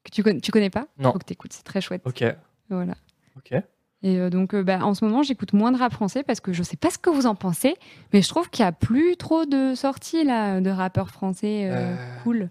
Que 0.04 0.12
tu, 0.12 0.24
connais, 0.24 0.40
tu 0.40 0.52
connais 0.52 0.70
pas? 0.70 0.88
Non. 0.98 1.12
Faut 1.12 1.20
que 1.20 1.26
t'écoutes, 1.26 1.54
c'est 1.54 1.64
très 1.64 1.82
chouette. 1.82 2.02
Ok, 2.06 2.24
Voilà. 2.70 2.94
ok. 3.38 3.54
Et 4.02 4.18
euh, 4.18 4.30
donc, 4.30 4.56
euh, 4.56 4.64
bah, 4.64 4.80
en 4.86 4.94
ce 4.94 5.04
moment, 5.04 5.24
j'écoute 5.24 5.52
moins 5.52 5.74
de 5.74 5.78
rap 5.78 5.92
français 5.92 6.24
parce 6.24 6.40
que 6.40 6.54
je 6.54 6.64
sais 6.64 6.78
pas 6.78 6.90
ce 6.90 6.98
que 6.98 7.10
vous 7.10 7.26
en 7.26 7.36
pensez, 7.36 7.76
mais 8.14 8.22
je 8.22 8.30
trouve 8.30 8.50
qu'il 8.50 8.64
y 8.64 8.68
a 8.68 8.72
plus 8.72 9.18
trop 9.18 9.46
de 9.46 9.76
sorties 9.76 10.24
là 10.24 10.62
de 10.62 10.70
rappeurs 10.70 11.10
français 11.10 11.70
euh, 11.70 11.96
Euh, 11.98 12.18
cool. 12.24 12.48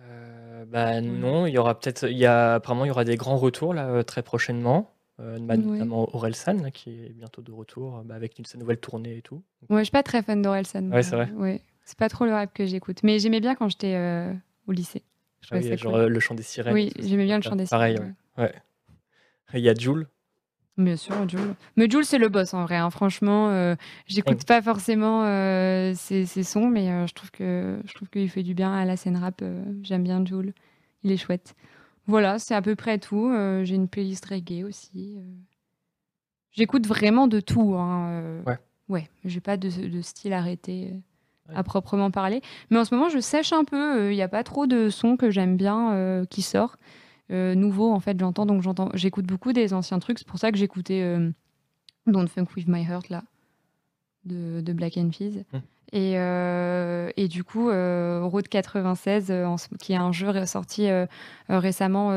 Euh, 0.00 0.64
bah 0.66 1.00
non, 1.00 1.46
il 1.46 1.54
y 1.54 1.58
aura 1.58 1.78
peut-être, 1.80 2.10
il 2.10 2.18
y 2.18 2.26
a 2.26 2.54
apparemment 2.56 2.84
il 2.84 2.88
y 2.88 2.90
aura 2.90 3.04
des 3.04 3.16
grands 3.16 3.38
retours 3.38 3.72
là 3.72 4.04
très 4.04 4.22
prochainement, 4.22 4.92
notamment 5.18 6.14
Orelsan 6.14 6.60
là, 6.62 6.70
qui 6.70 6.90
est 6.90 7.08
bientôt 7.14 7.40
de 7.40 7.52
retour, 7.52 8.02
bah, 8.04 8.14
avec 8.14 8.38
une 8.38 8.44
sa 8.44 8.58
nouvelle 8.58 8.78
tournée 8.78 9.16
et 9.16 9.22
tout. 9.22 9.42
Ouais, 9.70 9.78
je 9.78 9.84
suis 9.84 9.90
pas 9.92 10.02
très 10.02 10.22
fan 10.22 10.42
d'Orelsan. 10.42 10.90
Ouais, 10.90 11.02
c'est 11.02 11.16
vrai. 11.16 11.30
Ouais, 11.36 11.62
c'est 11.86 11.96
pas 11.96 12.10
trop 12.10 12.26
le 12.26 12.32
rap 12.32 12.52
que 12.52 12.66
j'écoute, 12.66 13.02
mais 13.02 13.18
j'aimais 13.18 13.40
bien 13.40 13.54
quand 13.54 13.68
j'étais 13.70 13.94
euh, 13.94 14.30
au 14.66 14.72
lycée. 14.72 15.02
Je 15.40 15.48
Ah 15.52 15.56
oui, 15.56 15.60
trouvais 15.62 15.76
ça 15.78 15.82
genre 15.82 15.92
cool. 15.92 16.00
euh, 16.02 16.08
le 16.08 16.20
chant 16.20 16.34
des 16.34 16.42
sirènes. 16.42 16.74
Oui, 16.74 16.92
j'aimais 16.98 17.24
bien 17.24 17.36
le 17.38 17.42
chant 17.42 17.56
des 17.56 17.66
Pareil, 17.66 17.94
sirènes, 17.96 18.14
ouais. 18.36 18.44
ouais. 18.44 18.54
Il 19.54 19.60
y 19.60 19.68
a 19.70 19.74
Jules. 19.74 20.06
Bien 20.76 20.96
sûr, 20.96 21.26
Jules. 21.26 21.54
Mais 21.76 21.88
Jules, 21.88 22.04
c'est 22.04 22.18
le 22.18 22.28
boss 22.28 22.52
en 22.52 22.64
vrai. 22.64 22.76
hein. 22.76 22.90
Franchement, 22.90 23.48
euh, 23.48 23.76
j'écoute 24.06 24.44
pas 24.44 24.60
forcément 24.60 25.24
euh, 25.24 25.94
ses, 25.94 26.26
ses 26.26 26.42
sons, 26.42 26.68
mais 26.68 26.90
euh, 26.90 27.06
je 27.06 27.14
trouve 27.14 27.30
que 27.30 27.80
je 27.86 27.94
trouve 27.94 28.10
qu'il 28.10 28.28
fait 28.28 28.42
du 28.42 28.52
bien 28.52 28.74
à 28.74 28.84
la 28.84 28.98
scène 28.98 29.16
rap. 29.16 29.42
J'aime 29.82 30.02
bien 30.02 30.22
Jules. 30.26 30.52
Il 31.02 31.12
est 31.12 31.16
chouette. 31.16 31.54
Voilà, 32.06 32.38
c'est 32.38 32.54
à 32.54 32.60
peu 32.60 32.76
près 32.76 32.98
tout. 32.98 33.32
J'ai 33.62 33.74
une 33.74 33.88
playlist 33.88 34.26
reggae 34.26 34.64
aussi. 34.64 35.16
J'écoute 36.50 36.86
vraiment 36.86 37.26
de 37.26 37.40
tout. 37.40 37.74
Hein. 37.76 38.42
Ouais. 38.46 38.58
Ouais, 38.88 39.08
j'ai 39.24 39.40
pas 39.40 39.56
de, 39.56 39.68
de 39.88 40.00
style 40.02 40.32
arrêté. 40.32 40.92
À 41.54 41.62
proprement 41.62 42.10
parler. 42.10 42.40
Mais 42.70 42.78
en 42.78 42.84
ce 42.84 42.94
moment, 42.94 43.08
je 43.08 43.18
sèche 43.18 43.52
un 43.52 43.64
peu. 43.64 44.12
Il 44.12 44.16
n'y 44.16 44.22
a 44.22 44.28
pas 44.28 44.44
trop 44.44 44.66
de 44.66 44.88
sons 44.90 45.16
que 45.16 45.30
j'aime 45.30 45.56
bien 45.56 45.92
euh, 45.92 46.24
qui 46.24 46.42
sortent. 46.42 46.80
Euh, 47.32 47.56
nouveau 47.56 47.90
en 47.92 47.98
fait 47.98 48.16
j'entends 48.20 48.46
donc 48.46 48.62
j'entends 48.62 48.88
j'écoute 48.94 49.26
beaucoup 49.26 49.52
des 49.52 49.74
anciens 49.74 49.98
trucs 49.98 50.20
c'est 50.20 50.28
pour 50.28 50.38
ça 50.38 50.52
que 50.52 50.58
j'écoutais 50.58 51.02
euh, 51.02 51.32
Don't 52.06 52.28
Funk 52.28 52.46
With 52.56 52.68
My 52.68 52.84
Heart 52.84 53.08
là 53.08 53.24
de, 54.24 54.72
Black 54.72 54.96
and 54.96 55.10
Hmm. 55.52 55.58
Et, 55.92 56.14
euh, 56.16 57.10
et 57.16 57.28
du 57.28 57.44
coup 57.44 57.70
euh, 57.70 58.20
Road 58.24 58.48
96 58.48 59.30
euh, 59.30 59.44
en 59.44 59.56
qui 59.78 59.92
est 59.92 59.96
un 59.96 60.12
jeu 60.12 60.44
sorti 60.46 60.88
récemment 61.48 62.10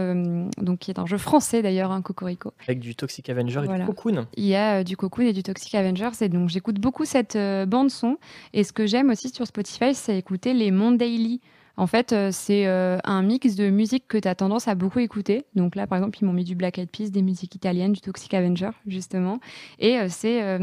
donc 0.57 0.79
qui 0.79 0.91
est 0.91 0.99
un 0.99 1.05
jeu 1.05 1.17
français 1.17 1.61
d'ailleurs 1.61 1.91
un 1.91 2.01
Cocorico 2.01 2.53
Avec 2.67 2.79
du 2.79 2.95
Toxic 2.95 3.29
Avenger 3.29 3.61
et 3.63 3.65
Voilà. 3.65 3.85
du 3.85 3.89
Cocoon. 3.93 4.25
il 4.35 4.45
y 4.45 4.55
a 4.55 4.83
du 4.83 4.97
Cocoon 4.97 5.27
et 5.27 5.33
du 5.33 5.43
Toxic 5.43 5.75
Avengers 5.75 6.09
et 6.21 6.29
donc 6.29 6.49
j'écoute 6.49 6.79
beaucoup 6.79 7.05
cette 7.05 7.37
bande 7.67 7.91
son 7.91 8.17
et 8.53 8.63
ce 8.63 8.73
que 8.73 8.87
j'aime 8.87 9.09
aussi 9.11 9.29
sur 9.29 9.45
Spotify 9.45 9.93
c'est 9.93 10.17
écouter 10.17 10.53
les 10.53 10.71
Mondaily 10.71 11.41
en 11.79 11.87
fait 11.87 12.11
euh, 12.11 12.29
c'est 12.31 12.67
euh, 12.67 12.97
un 13.05 13.23
mix 13.23 13.55
de 13.55 13.69
musique 13.69 14.07
que 14.07 14.17
tu 14.17 14.27
as 14.27 14.35
tendance 14.35 14.67
à 14.67 14.75
beaucoup 14.75 14.99
écouter 14.99 15.45
donc 15.55 15.75
là 15.75 15.87
par 15.87 15.97
exemple 15.97 16.17
ils 16.21 16.25
m'ont 16.25 16.33
mis 16.33 16.43
du 16.43 16.53
Black 16.53 16.77
Eyed 16.77 16.89
Peas 16.89 17.09
des 17.09 17.21
musiques 17.21 17.55
italiennes 17.55 17.93
du 17.93 18.01
Toxic 18.01 18.33
Avenger 18.33 18.71
justement 18.85 19.39
et 19.79 19.97
euh, 19.97 20.07
c'est 20.09 20.59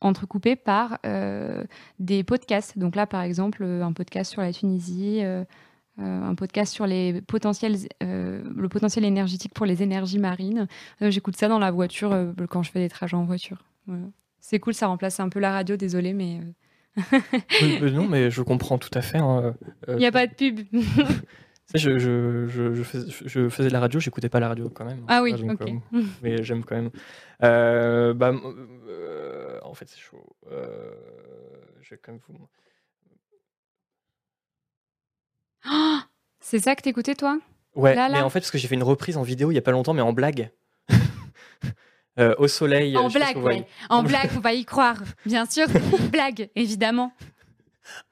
entrecoupé 0.00 0.54
par 0.54 0.98
des 1.98 2.22
podcasts 2.22 2.78
donc 2.78 2.94
là 2.94 3.06
par 3.06 3.22
exemple 3.22 3.64
un 3.64 3.92
podcast 3.92 4.30
sur 4.30 4.40
la 4.40 4.52
Tunisie 4.52 5.20
un 6.00 6.34
podcast 6.36 6.72
sur 6.72 6.86
le 6.86 7.20
potentiel 7.22 9.04
énergétique 9.04 9.52
pour 9.52 9.66
les 9.66 9.82
énergies 9.82 10.20
marines. 10.20 10.68
J'écoute 11.00 11.36
ça 11.36 11.48
dans 11.48 11.58
la 11.58 11.72
voiture 11.72 12.16
quand 12.48 12.62
je 12.62 12.70
fais 12.70 12.78
des 12.78 12.88
trajets 12.88 13.16
en 13.16 13.24
voiture. 13.24 13.64
C'est 14.38 14.60
cool, 14.60 14.74
ça 14.74 14.86
remplace 14.86 15.18
un 15.18 15.28
peu 15.28 15.40
la 15.40 15.50
radio, 15.50 15.76
désolé, 15.76 16.12
mais 16.12 16.40
non, 17.92 18.08
mais 18.08 18.30
je 18.30 18.42
comprends 18.42 18.78
tout 18.78 18.90
à 18.94 19.02
fait. 19.02 19.18
hein, 19.18 19.54
il 19.86 19.94
euh, 19.94 19.96
n'y 19.96 20.06
a 20.06 20.12
pas 20.12 20.26
de 20.26 20.34
pub. 20.34 20.60
Je, 21.74 21.98
je, 21.98 22.46
je, 22.46 22.72
je 22.72 22.82
faisais, 22.82 23.12
je 23.26 23.48
faisais 23.50 23.68
de 23.68 23.74
la 23.74 23.80
radio, 23.80 24.00
j'écoutais 24.00 24.30
pas 24.30 24.40
la 24.40 24.48
radio 24.48 24.70
quand 24.70 24.86
même. 24.86 25.04
ah 25.06 25.22
oui, 25.22 25.34
Donc, 25.34 25.60
ok. 25.60 25.68
euh, 25.92 26.00
mais 26.22 26.42
j'aime 26.42 26.64
quand 26.64 26.76
même. 26.76 26.88
Euh, 27.42 28.14
bah, 28.14 28.32
euh, 28.88 29.58
en 29.62 29.74
fait, 29.74 29.86
c'est 29.86 29.98
chaud. 29.98 30.34
Euh, 30.50 30.90
je 31.82 31.90
vais 31.90 32.00
quand 32.02 32.12
même 32.12 32.22
vous. 32.26 32.48
Ah, 35.64 36.06
c'est 36.40 36.58
ça 36.60 36.74
que 36.74 36.80
t'écoutais, 36.80 37.14
toi? 37.14 37.38
Ouais, 37.74 37.94
Là, 37.94 38.08
mais 38.08 38.22
en 38.22 38.30
fait, 38.30 38.40
parce 38.40 38.50
que 38.50 38.56
j'ai 38.56 38.66
fait 38.66 38.74
une 38.74 38.82
reprise 38.82 39.18
en 39.18 39.22
vidéo 39.22 39.50
il 39.52 39.54
y 39.54 39.58
a 39.58 39.62
pas 39.62 39.70
longtemps, 39.72 39.92
mais 39.92 40.00
en 40.00 40.14
blague. 40.14 40.50
Euh, 42.18 42.34
au 42.38 42.48
soleil. 42.48 42.96
En 42.96 43.08
pas 43.10 43.18
blague, 43.18 43.36
ouais. 43.38 43.66
En 43.90 44.02
blague, 44.02 44.28
faut 44.30 44.40
pas 44.40 44.54
y 44.54 44.64
croire. 44.64 44.96
Bien 45.26 45.46
sûr, 45.46 45.66
blague, 46.12 46.50
évidemment. 46.56 47.12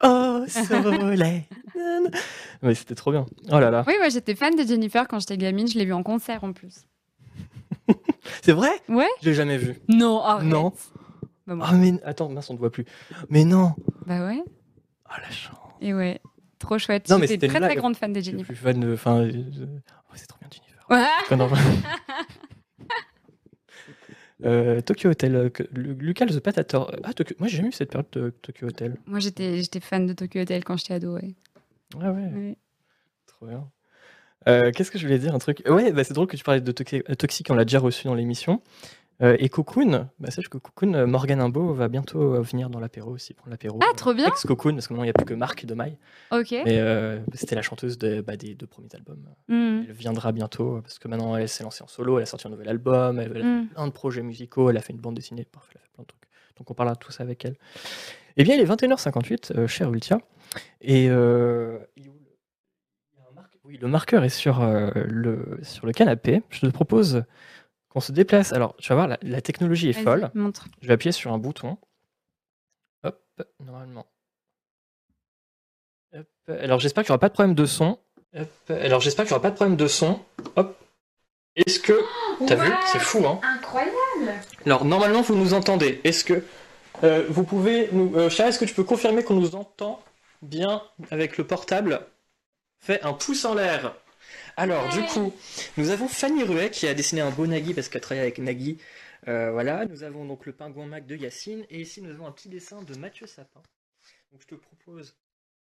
Au 0.02 0.46
soleil. 0.46 1.44
Mais 2.62 2.74
c'était 2.74 2.94
trop 2.94 3.10
bien. 3.12 3.26
Oh 3.50 3.58
là 3.58 3.70
là. 3.70 3.84
Oui, 3.86 3.94
moi 3.98 4.08
j'étais 4.08 4.34
fan 4.34 4.54
de 4.56 4.62
Jennifer 4.66 5.06
quand 5.08 5.18
j'étais 5.20 5.36
gamine, 5.36 5.68
je 5.68 5.78
l'ai 5.78 5.84
vue 5.84 5.92
en 5.92 6.02
concert 6.02 6.44
en 6.44 6.52
plus. 6.52 6.86
C'est 8.42 8.52
vrai? 8.52 8.70
Ouais 8.88 9.08
Je 9.22 9.28
l'ai 9.28 9.34
jamais 9.34 9.58
vu. 9.58 9.76
Non, 9.88 10.22
arrête. 10.22 10.46
Non. 10.48 10.72
Bah, 11.46 11.56
Ah 11.62 11.72
mais 11.74 11.92
attends, 12.04 12.28
mince, 12.28 12.48
on 12.50 12.54
ne 12.54 12.58
voit 12.58 12.72
plus. 12.72 12.86
Mais 13.28 13.44
non. 13.44 13.74
bah 14.06 14.26
ouais, 14.26 14.42
Oh 15.08 15.14
la 15.22 15.30
chance. 15.30 15.58
et 15.80 15.94
ouais. 15.94 16.20
Trop 16.58 16.78
chouette. 16.78 17.08
Non, 17.10 17.18
mais 17.18 17.26
J'étais 17.26 17.46
c'était 17.46 17.58
très 17.58 17.66
très 17.68 17.76
grande 17.76 17.96
fan 17.96 18.12
de 18.12 18.18
Je 18.18 18.24
suis 18.24 18.32
Jennifer. 18.32 18.56
fan 18.56 18.80
de. 18.80 18.94
Enfin, 18.94 19.18
euh, 19.20 19.32
oh, 20.08 20.12
c'est 20.14 20.26
trop 20.26 20.38
bien 20.40 20.48
Jennifer. 20.50 20.86
Ouais. 20.88 21.36
Euh, 24.44 24.80
Tokyo 24.82 25.10
Hotel, 25.10 25.34
euh, 25.34 25.48
Lucas 25.74 26.26
the 26.26 26.40
Patator. 26.40 26.94
Ah, 27.04 27.14
Tokyo- 27.14 27.36
moi 27.38 27.48
j'ai 27.48 27.56
jamais 27.56 27.70
eu 27.70 27.72
cette 27.72 27.90
période 27.90 28.10
de 28.12 28.30
Tokyo 28.42 28.66
Hotel. 28.68 28.96
Moi 29.06 29.18
j'étais 29.18 29.62
fan 29.80 30.06
de 30.06 30.12
Tokyo 30.12 30.40
Hotel 30.42 30.62
quand 30.64 30.76
j'étais 30.76 30.94
ado, 30.94 31.14
ouais. 31.14 31.34
Ah 32.00 32.12
ouais, 32.12 32.22
Ouais. 32.34 32.56
trop 33.26 33.46
bien. 33.46 33.64
Qu'est-ce 34.72 34.90
que 34.90 34.98
je 34.98 35.06
voulais 35.06 35.18
dire 35.18 35.34
Un 35.34 35.38
truc? 35.38 35.62
Ouais, 35.68 35.90
bah, 35.92 36.04
c'est 36.04 36.12
drôle 36.14 36.26
que 36.28 36.36
tu 36.36 36.44
parlais 36.44 36.60
de 36.60 36.70
Toxic, 36.72 37.46
on 37.50 37.54
l'a 37.54 37.64
déjà 37.64 37.78
reçu 37.80 38.06
dans 38.06 38.14
l'émission. 38.14 38.60
Euh, 39.22 39.36
et 39.38 39.48
Cocoon, 39.48 40.08
bah, 40.18 40.30
sache 40.30 40.48
que 40.48 40.58
Cocoon, 40.58 40.92
euh, 40.94 41.06
Morgan 41.06 41.40
Imbo 41.40 41.72
va 41.72 41.88
bientôt 41.88 42.34
euh, 42.34 42.40
venir 42.40 42.68
dans 42.68 42.80
l'apéro 42.80 43.12
aussi, 43.12 43.32
prendre 43.32 43.50
l'apéro. 43.50 43.78
Ah, 43.82 43.94
trop 43.96 44.12
bien 44.12 44.26
Ex-Cocoon, 44.28 44.74
parce 44.74 44.88
que 44.88 44.92
maintenant 44.92 45.04
il 45.04 45.06
n'y 45.06 45.10
a 45.10 45.14
plus 45.14 45.24
que 45.24 45.34
Marc 45.34 45.64
de 45.64 45.74
Maille. 45.74 45.96
Ok. 46.30 46.54
Mais 46.64 47.22
c'était 47.34 47.54
la 47.54 47.62
chanteuse 47.62 47.98
bah, 47.98 48.36
des 48.36 48.54
deux 48.54 48.66
premiers 48.66 48.94
albums. 48.94 49.24
Hmm. 49.48 49.84
Elle 49.88 49.94
viendra 49.94 50.32
bientôt, 50.32 50.80
parce 50.82 50.98
que 50.98 51.08
maintenant 51.08 51.36
elle 51.36 51.48
s'est 51.48 51.64
lancée 51.64 51.82
en 51.82 51.88
solo, 51.88 52.18
elle 52.18 52.24
a 52.24 52.26
sorti 52.26 52.46
un 52.46 52.50
nouvel 52.50 52.68
album, 52.68 53.18
elle 53.18 53.36
a 53.36 53.44
hmm. 53.44 53.68
plein 53.68 53.86
de 53.86 53.92
projets 53.92 54.22
musicaux, 54.22 54.70
elle 54.70 54.76
a 54.76 54.82
fait 54.82 54.92
une 54.92 55.00
bande 55.00 55.14
dessinée, 55.14 55.42
elle 55.42 55.58
a 55.58 55.60
fait 55.60 55.90
plein 55.94 56.02
de 56.02 56.08
trucs. 56.08 56.22
Donc 56.58 56.70
on 56.70 56.74
parlera 56.74 56.94
de 56.94 57.00
tout 57.00 57.12
ça 57.12 57.22
avec 57.22 57.44
elle. 57.44 57.56
Eh 58.36 58.44
bien, 58.44 58.54
il 58.54 58.60
est 58.60 58.66
21h58, 58.66 59.66
cher 59.66 59.90
Ultia. 59.90 60.18
Et 60.82 61.08
oui, 63.64 63.78
le 63.80 63.88
marqueur 63.88 64.24
est 64.24 64.28
sur, 64.28 64.60
le, 64.62 65.58
sur 65.62 65.86
le 65.86 65.92
canapé. 65.92 66.42
Je 66.50 66.60
te 66.60 66.66
propose 66.66 67.24
on 67.96 68.00
se 68.00 68.12
déplace. 68.12 68.52
Alors, 68.52 68.76
tu 68.76 68.90
vas 68.90 68.94
voir, 68.94 69.18
la, 69.20 69.40
technologie 69.40 69.88
est 69.88 69.94
folle. 69.94 70.30
Je 70.82 70.86
vais 70.86 70.92
appuyer 70.92 71.12
sur 71.12 71.32
un 71.32 71.38
bouton. 71.38 71.78
Hop, 73.02 73.18
normalement. 73.64 74.06
Alors, 76.46 76.78
j'espère 76.78 77.04
qu'il 77.04 77.10
n'y 77.10 77.14
aura 77.14 77.20
pas 77.20 77.30
de 77.30 77.34
problème 77.34 77.54
de 77.54 77.64
son. 77.64 77.98
Alors, 78.68 79.00
j'espère 79.00 79.24
qu'il 79.24 79.32
n'y 79.32 79.38
aura 79.38 79.42
pas 79.42 79.50
de 79.50 79.56
problème 79.56 79.76
de 79.76 79.88
son. 79.88 80.20
Hop. 80.56 80.78
Est-ce 81.56 81.80
que. 81.80 81.98
T'as 82.46 82.56
vu? 82.56 82.70
C'est 82.92 82.98
fou, 82.98 83.26
hein? 83.26 83.40
Incroyable 83.42 84.42
Alors, 84.66 84.84
normalement, 84.84 85.22
vous 85.22 85.34
nous 85.34 85.54
entendez. 85.54 86.02
Est-ce 86.04 86.22
que. 86.22 86.44
Euh, 87.02 87.24
vous 87.30 87.44
pouvez. 87.44 87.88
Nous... 87.92 88.12
Euh, 88.14 88.28
est-ce 88.28 88.58
que 88.58 88.66
tu 88.66 88.74
peux 88.74 88.84
confirmer 88.84 89.24
qu'on 89.24 89.34
nous 89.34 89.54
entend 89.54 90.02
bien 90.42 90.82
avec 91.10 91.38
le 91.38 91.46
portable? 91.46 92.02
Fais 92.78 93.00
un 93.00 93.14
pouce 93.14 93.46
en 93.46 93.54
l'air. 93.54 93.94
Alors, 94.58 94.88
du 94.88 95.02
coup, 95.02 95.34
nous 95.76 95.90
avons 95.90 96.08
Fanny 96.08 96.42
Ruet 96.42 96.70
qui 96.70 96.86
a 96.86 96.94
dessiné 96.94 97.20
un 97.20 97.30
beau 97.30 97.46
Nagui 97.46 97.74
parce 97.74 97.90
qu'elle 97.90 98.00
travaille 98.00 98.22
avec 98.22 98.38
Nagui. 98.38 98.78
Euh, 99.28 99.50
voilà, 99.50 99.84
nous 99.84 100.02
avons 100.02 100.24
donc 100.24 100.46
le 100.46 100.52
pingouin 100.52 100.86
Mac 100.86 101.06
de 101.06 101.14
Yacine 101.14 101.66
et 101.68 101.80
ici 101.80 102.00
nous 102.00 102.10
avons 102.10 102.26
un 102.26 102.32
petit 102.32 102.48
dessin 102.48 102.80
de 102.82 102.96
Mathieu 102.96 103.26
Sapin. 103.26 103.60
Donc 104.32 104.40
je 104.40 104.46
te 104.46 104.54
propose, 104.54 105.14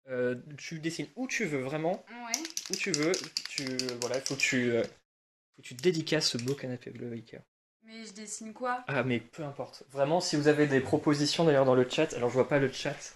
euh, 0.09 0.35
tu 0.57 0.81
dessines 0.81 1.07
où 1.15 1.29
tu 1.29 1.45
veux 1.45 1.61
vraiment, 1.61 2.05
ouais. 2.09 2.43
où 2.71 2.75
tu 2.75 2.91
veux. 2.91 3.13
Tu 3.49 3.65
voilà, 4.01 4.17
il 4.17 4.23
faut 4.23 4.35
que 4.35 4.41
tu, 4.41 4.73
euh, 4.73 4.83
faut 4.83 5.63
que 5.63 5.69
tu 5.69 5.75
dédicaces 5.75 6.31
ce 6.31 6.39
beau 6.39 6.55
canapé 6.55 6.91
bleu 6.91 7.13
Ikea. 7.13 7.39
Mais 7.85 8.05
je 8.05 8.13
dessine 8.13 8.53
quoi? 8.53 8.83
Ah 8.89 9.05
mais 9.05 9.21
peu 9.21 9.45
importe. 9.45 9.85
Vraiment, 9.91 10.21
si 10.21 10.35
vous 10.35 10.49
avez 10.49 10.67
des 10.67 10.81
propositions 10.81 11.45
d'ailleurs 11.45 11.65
dans 11.65 11.75
le 11.77 11.89
chat, 11.89 12.13
alors 12.15 12.29
je 12.29 12.35
vois 12.35 12.49
pas 12.49 12.59
le 12.59 12.73
chat. 12.73 13.15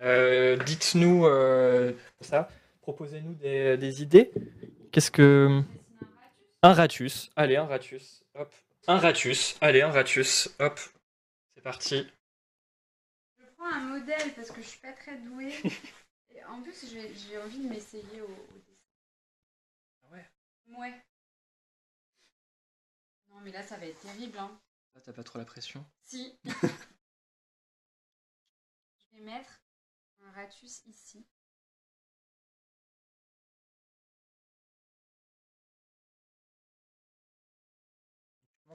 Dites-nous 0.00 1.26
ça. 2.20 2.48
Proposez-nous 2.80 3.34
des, 3.34 3.76
des 3.76 4.02
idées. 4.02 4.32
Qu'est-ce 4.92 5.10
que. 5.10 5.62
Un 6.62 6.72
ratus. 6.72 7.30
Allez, 7.36 7.56
un 7.56 7.66
ratus. 7.66 8.24
Hop. 8.34 8.54
Un 8.86 8.98
ratus. 8.98 9.56
Allez, 9.60 9.82
un 9.82 9.90
ratus. 9.90 10.48
Hop. 10.58 10.80
C'est 11.54 11.60
parti. 11.60 12.06
Je 13.38 13.44
prends 13.56 13.66
un 13.72 13.80
modèle 13.80 14.34
parce 14.34 14.50
que 14.50 14.62
je 14.62 14.68
suis 14.68 14.80
pas 14.80 14.92
très 14.92 15.16
douée. 15.18 15.54
Et 16.34 16.44
en 16.44 16.62
plus, 16.62 16.86
j'ai 16.90 17.38
envie 17.38 17.58
de 17.58 17.68
m'essayer 17.68 18.20
au, 18.22 18.28
dessin. 18.28 18.78
Ah 20.02 20.12
ouais 20.12 20.30
Ouais. 20.78 20.94
Non, 23.28 23.40
mais 23.42 23.52
là, 23.52 23.62
ça 23.62 23.76
va 23.76 23.86
être 23.86 24.00
terrible. 24.00 24.38
Hein. 24.38 24.58
Là, 24.94 25.00
t'as 25.02 25.12
pas 25.12 25.24
trop 25.24 25.38
la 25.38 25.44
pression 25.44 25.84
Si. 26.04 26.38
je 26.44 26.50
vais 29.12 29.20
mettre 29.20 29.60
un 30.24 30.30
ratus 30.32 30.82
ici. 30.86 31.26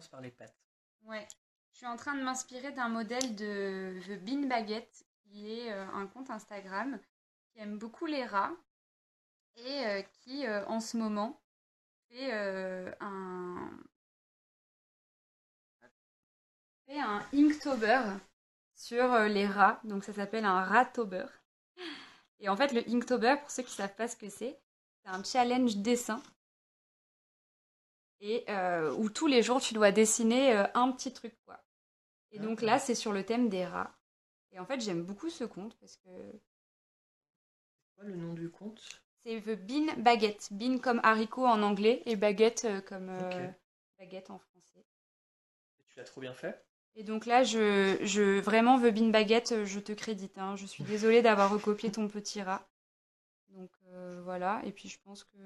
Par 0.10 0.22
les 0.22 0.32
pattes. 0.32 0.56
Ouais. 1.04 1.28
Je 1.74 1.80
suis 1.80 1.88
en 1.88 1.98
train 1.98 2.16
de 2.16 2.22
m'inspirer 2.22 2.72
d'un 2.72 2.88
modèle 2.88 3.36
de 3.36 4.00
The 4.06 4.24
Bean 4.24 4.48
Baguette, 4.48 5.06
qui 5.24 5.52
est 5.52 5.74
euh, 5.74 5.86
un 5.94 6.06
compte 6.06 6.30
Instagram 6.30 7.00
qui 7.52 7.60
aime 7.60 7.78
beaucoup 7.78 8.06
les 8.06 8.24
rats 8.26 8.54
et 9.56 9.86
euh, 9.86 10.02
qui, 10.02 10.46
euh, 10.46 10.66
en 10.68 10.80
ce 10.80 10.98
moment, 10.98 11.42
fait 12.10 12.32
un 13.00 13.72
fait 16.86 17.00
un 17.00 17.26
Inktober 17.34 18.04
sur 18.76 19.18
les 19.24 19.48
rats. 19.48 19.80
Donc 19.84 20.04
ça 20.04 20.14
s'appelle 20.14 20.46
un 20.46 20.64
Ratober. 20.64 21.26
Et 22.40 22.50
en 22.50 22.56
fait, 22.56 22.72
le 22.72 22.88
Inktober, 22.88 23.38
pour 23.40 23.50
ceux 23.50 23.64
qui 23.64 23.72
ne 23.72 23.76
savent 23.78 23.96
pas 23.96 24.08
ce 24.08 24.16
que 24.16 24.30
c'est, 24.30 24.60
c'est 25.02 25.10
un 25.10 25.24
challenge 25.24 25.78
dessin 25.78 26.22
et 28.24 28.46
euh, 28.50 28.96
où 28.96 29.10
tous 29.10 29.28
les 29.28 29.44
jours 29.44 29.60
tu 29.60 29.74
dois 29.74 29.92
dessiner 29.92 30.56
euh, 30.56 30.64
un 30.74 30.92
petit 30.92 31.14
truc 31.14 31.36
quoi. 31.46 31.62
Et 32.32 32.40
donc 32.40 32.62
là 32.62 32.80
c'est 32.80 32.96
sur 32.96 33.12
le 33.12 33.24
thème 33.24 33.50
des 33.50 33.66
rats. 33.66 33.94
Et 34.54 34.60
en 34.60 34.66
fait 34.66 34.80
j'aime 34.80 35.04
beaucoup 35.04 35.30
ce 35.30 35.44
conte 35.44 35.78
parce 35.80 35.98
que. 35.98 36.10
Quoi 37.96 38.06
le 38.06 38.16
nom 38.16 38.34
du 38.34 38.50
conte? 38.50 38.82
C'est 39.24 39.42
The 39.42 39.60
Bean 39.60 40.02
Baguette. 40.02 40.48
Bean 40.52 40.80
comme 40.80 41.02
haricot 41.04 41.46
en 41.46 41.62
anglais 41.62 42.02
et 42.06 42.16
baguette 42.16 42.66
euh, 42.66 42.82
comme 42.82 43.12
baguette 44.00 44.30
en 44.32 44.40
français. 44.40 44.86
tu 45.86 45.98
l'as 45.98 46.06
trop 46.06 46.22
bien 46.22 46.34
fait? 46.34 46.66
Et 46.96 47.04
donc 47.04 47.26
là, 47.26 47.44
je, 47.44 47.98
je 48.04 48.40
vraiment 48.40 48.80
The 48.80 48.94
Bean 48.94 49.10
Baguette, 49.10 49.66
je 49.66 49.80
te 49.80 49.92
crédite. 49.92 50.38
Hein. 50.38 50.56
Je 50.56 50.66
suis 50.66 50.84
désolée 50.84 51.22
d'avoir 51.22 51.52
recopié 51.52 51.92
ton 51.92 52.08
petit 52.08 52.42
rat. 52.42 52.68
Donc 53.50 53.72
voilà. 54.24 54.62
Et 54.66 54.72
puis 54.72 54.90
je 54.90 55.00
pense 55.04 55.24
que 55.24 55.38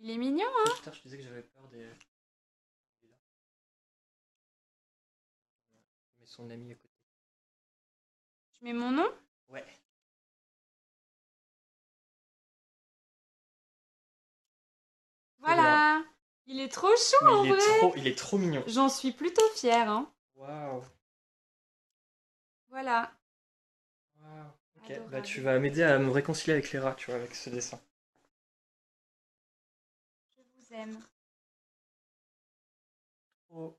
Il 0.00 0.10
est 0.10 0.16
mignon, 0.16 0.46
hein 0.46 0.70
Putain, 0.76 0.92
je 0.92 1.02
disais 1.02 1.18
que 1.18 1.22
j'avais 1.24 1.42
peur 1.42 1.68
des. 1.68 1.84
Je 6.14 6.20
mets 6.20 6.26
son 6.26 6.48
ami 6.50 6.72
à 6.72 6.74
côté. 6.74 6.88
Tu 8.52 8.64
mets 8.64 8.72
mon 8.72 8.90
nom? 8.90 9.08
Ouais. 9.50 9.64
Voilà 15.40 16.02
Il 16.46 16.60
est 16.60 16.72
trop 16.72 16.88
chou 16.96 17.26
en 17.26 17.44
il 17.44 17.52
vrai 17.52 17.58
est 17.58 17.78
trop, 17.78 17.94
Il 17.96 18.06
est 18.06 18.16
trop 18.18 18.38
mignon. 18.38 18.64
J'en 18.66 18.88
suis 18.88 19.12
plutôt 19.12 19.48
fière, 19.54 19.90
hein 19.90 20.10
Waouh 20.36 20.82
Voilà. 22.70 23.12
Waouh 24.20 24.46
Ok, 24.78 25.00
bah 25.10 25.20
tu 25.20 25.40
vas 25.40 25.58
m'aider 25.58 25.82
à 25.82 25.98
me 25.98 26.10
réconcilier 26.10 26.54
avec 26.54 26.72
les 26.72 26.78
rats, 26.78 26.94
tu 26.94 27.10
vois, 27.10 27.20
avec 27.20 27.34
ce 27.34 27.50
dessin. 27.50 27.78
Oh. 33.50 33.76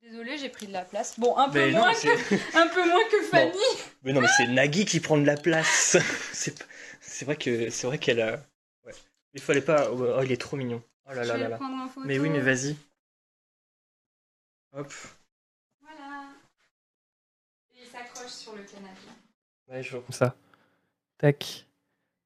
Désolée, 0.00 0.38
j'ai 0.38 0.48
pris 0.48 0.66
de 0.66 0.72
la 0.72 0.84
place. 0.84 1.18
Bon, 1.18 1.36
un 1.36 1.48
peu, 1.48 1.70
moins, 1.70 1.92
que, 1.94 2.56
un 2.56 2.68
peu 2.68 2.88
moins 2.88 3.04
que 3.10 3.22
Fanny. 3.22 3.58
Mais 4.02 4.12
non, 4.12 4.20
mais 4.20 4.28
c'est 4.36 4.46
Nagui 4.48 4.84
qui 4.84 5.00
prend 5.00 5.16
de 5.18 5.24
la 5.24 5.36
place. 5.36 5.96
c'est 6.32 7.24
vrai 7.24 7.36
que 7.36 7.70
c'est 7.70 7.86
vrai 7.86 7.98
qu'elle 7.98 8.20
a. 8.20 8.44
Ouais. 8.84 8.94
Il 9.34 9.40
fallait 9.40 9.60
pas. 9.62 9.90
Oh, 9.90 10.22
il 10.22 10.32
est 10.32 10.40
trop 10.40 10.56
mignon. 10.56 10.82
Oh 11.06 11.12
là 11.12 11.24
là 11.24 11.36
là 11.36 11.48
là. 11.48 11.58
Mais 12.04 12.18
oui, 12.18 12.30
mais 12.30 12.40
vas-y. 12.40 12.76
Hop. 14.72 14.92
Voilà. 15.82 16.30
Et 17.74 17.82
il 17.82 17.86
s'accroche 17.86 18.30
sur 18.30 18.54
le 18.56 18.62
canapé. 18.62 19.08
Ouais, 19.68 19.82
je 19.82 19.90
vois 19.90 20.00
comme 20.00 20.14
ça. 20.14 20.34
Tac. 21.18 21.66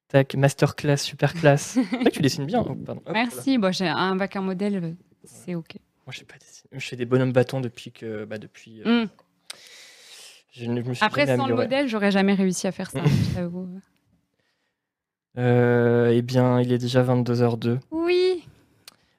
Tac, 0.09 0.35
masterclass, 0.37 0.99
super 0.99 1.35
classe. 1.35 1.78
tu 2.12 2.23
dessines 2.23 2.47
bien. 2.47 2.65
Merci. 3.12 3.59
Bon, 3.59 3.73
j'ai 3.73 3.89
un 3.89 4.15
bac 4.15 4.37
en 4.37 4.43
modèle, 4.43 4.95
c'est 5.24 5.55
ok. 5.55 5.77
Moi, 6.07 6.12
je 6.12 6.19
sais 6.20 6.24
pas 6.24 6.39
dessiner. 6.39 6.69
Je 6.73 6.87
fais 6.87 6.97
des 6.97 7.05
bonhommes 7.05 7.33
bâtons 7.33 7.61
depuis 7.61 7.91
que, 7.91 8.24
bah, 8.24 8.39
depuis. 8.39 8.83
Euh, 8.87 9.05
hmm. 9.05 9.09
je, 10.53 10.70
me 10.70 10.95
suis 10.95 11.05
Après, 11.05 11.27
sans 11.37 11.49
le 11.49 11.57
modèle, 11.57 11.89
j'aurais 11.89 12.12
jamais 12.12 12.35
réussi 12.35 12.69
à 12.69 12.73
faire 12.73 12.91
ça. 12.91 13.01
euh, 15.39 16.11
eh 16.15 16.23
bien, 16.23 16.61
il 16.61 16.73
est 16.73 16.78
déjà 16.78 17.03
22h02. 17.03 17.81
Oui. 17.91 18.45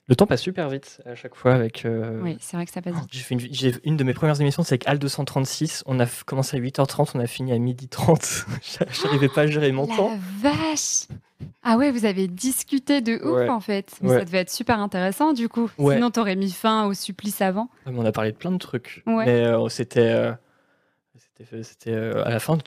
Le 0.09 0.15
temps 0.15 0.25
passe 0.25 0.41
super 0.41 0.69
vite 0.69 1.01
à 1.05 1.15
chaque 1.15 1.35
fois 1.35 1.53
avec. 1.53 1.85
Euh, 1.85 2.21
oui, 2.23 2.37
c'est 2.39 2.55
vrai 2.55 2.65
que 2.65 2.71
ça 2.71 2.81
passe 2.81 2.95
vite. 2.95 3.09
J'ai 3.11 3.19
fait 3.19 3.35
une, 3.35 3.79
une, 3.83 3.97
de 3.97 4.03
mes 4.05 4.13
premières 4.13 4.39
émissions, 4.39 4.63
c'est 4.63 4.73
avec 4.73 4.87
Al 4.87 4.99
236. 4.99 5.83
On 5.85 5.99
a 5.99 6.05
commencé 6.25 6.55
à 6.55 6.59
8h30, 6.61 7.11
on 7.15 7.19
a 7.19 7.27
fini 7.27 7.51
à 7.51 7.57
12h30. 7.57 8.45
J'arrivais 9.03 9.27
pas 9.27 9.41
à 9.41 9.47
gérer 9.47 9.71
mon 9.73 9.85
temps. 9.85 10.17
La 10.41 10.51
vache 10.51 11.07
Ah 11.61 11.75
ouais, 11.75 11.91
vous 11.91 12.05
avez 12.05 12.29
discuté 12.29 13.01
de 13.01 13.19
ouf 13.21 13.49
en 13.49 13.59
fait. 13.59 13.91
Ça 14.01 14.23
devait 14.23 14.39
être 14.39 14.49
super 14.49 14.79
intéressant 14.79 15.33
du 15.33 15.49
coup. 15.49 15.69
Sinon, 15.77 16.09
t'aurais 16.09 16.37
mis 16.37 16.51
fin 16.51 16.85
au 16.85 16.93
supplice 16.93 17.41
avant. 17.41 17.69
on 17.85 18.05
a 18.05 18.11
parlé 18.13 18.31
de 18.31 18.37
plein 18.37 18.51
de 18.51 18.57
trucs. 18.57 19.03
Mais 19.05 19.43
euh, 19.43 19.67
c'était. 19.67 19.99
Euh, 20.09 20.31
c'était 21.61 21.93
à 21.93 22.29
la 22.29 22.39
fin, 22.39 22.57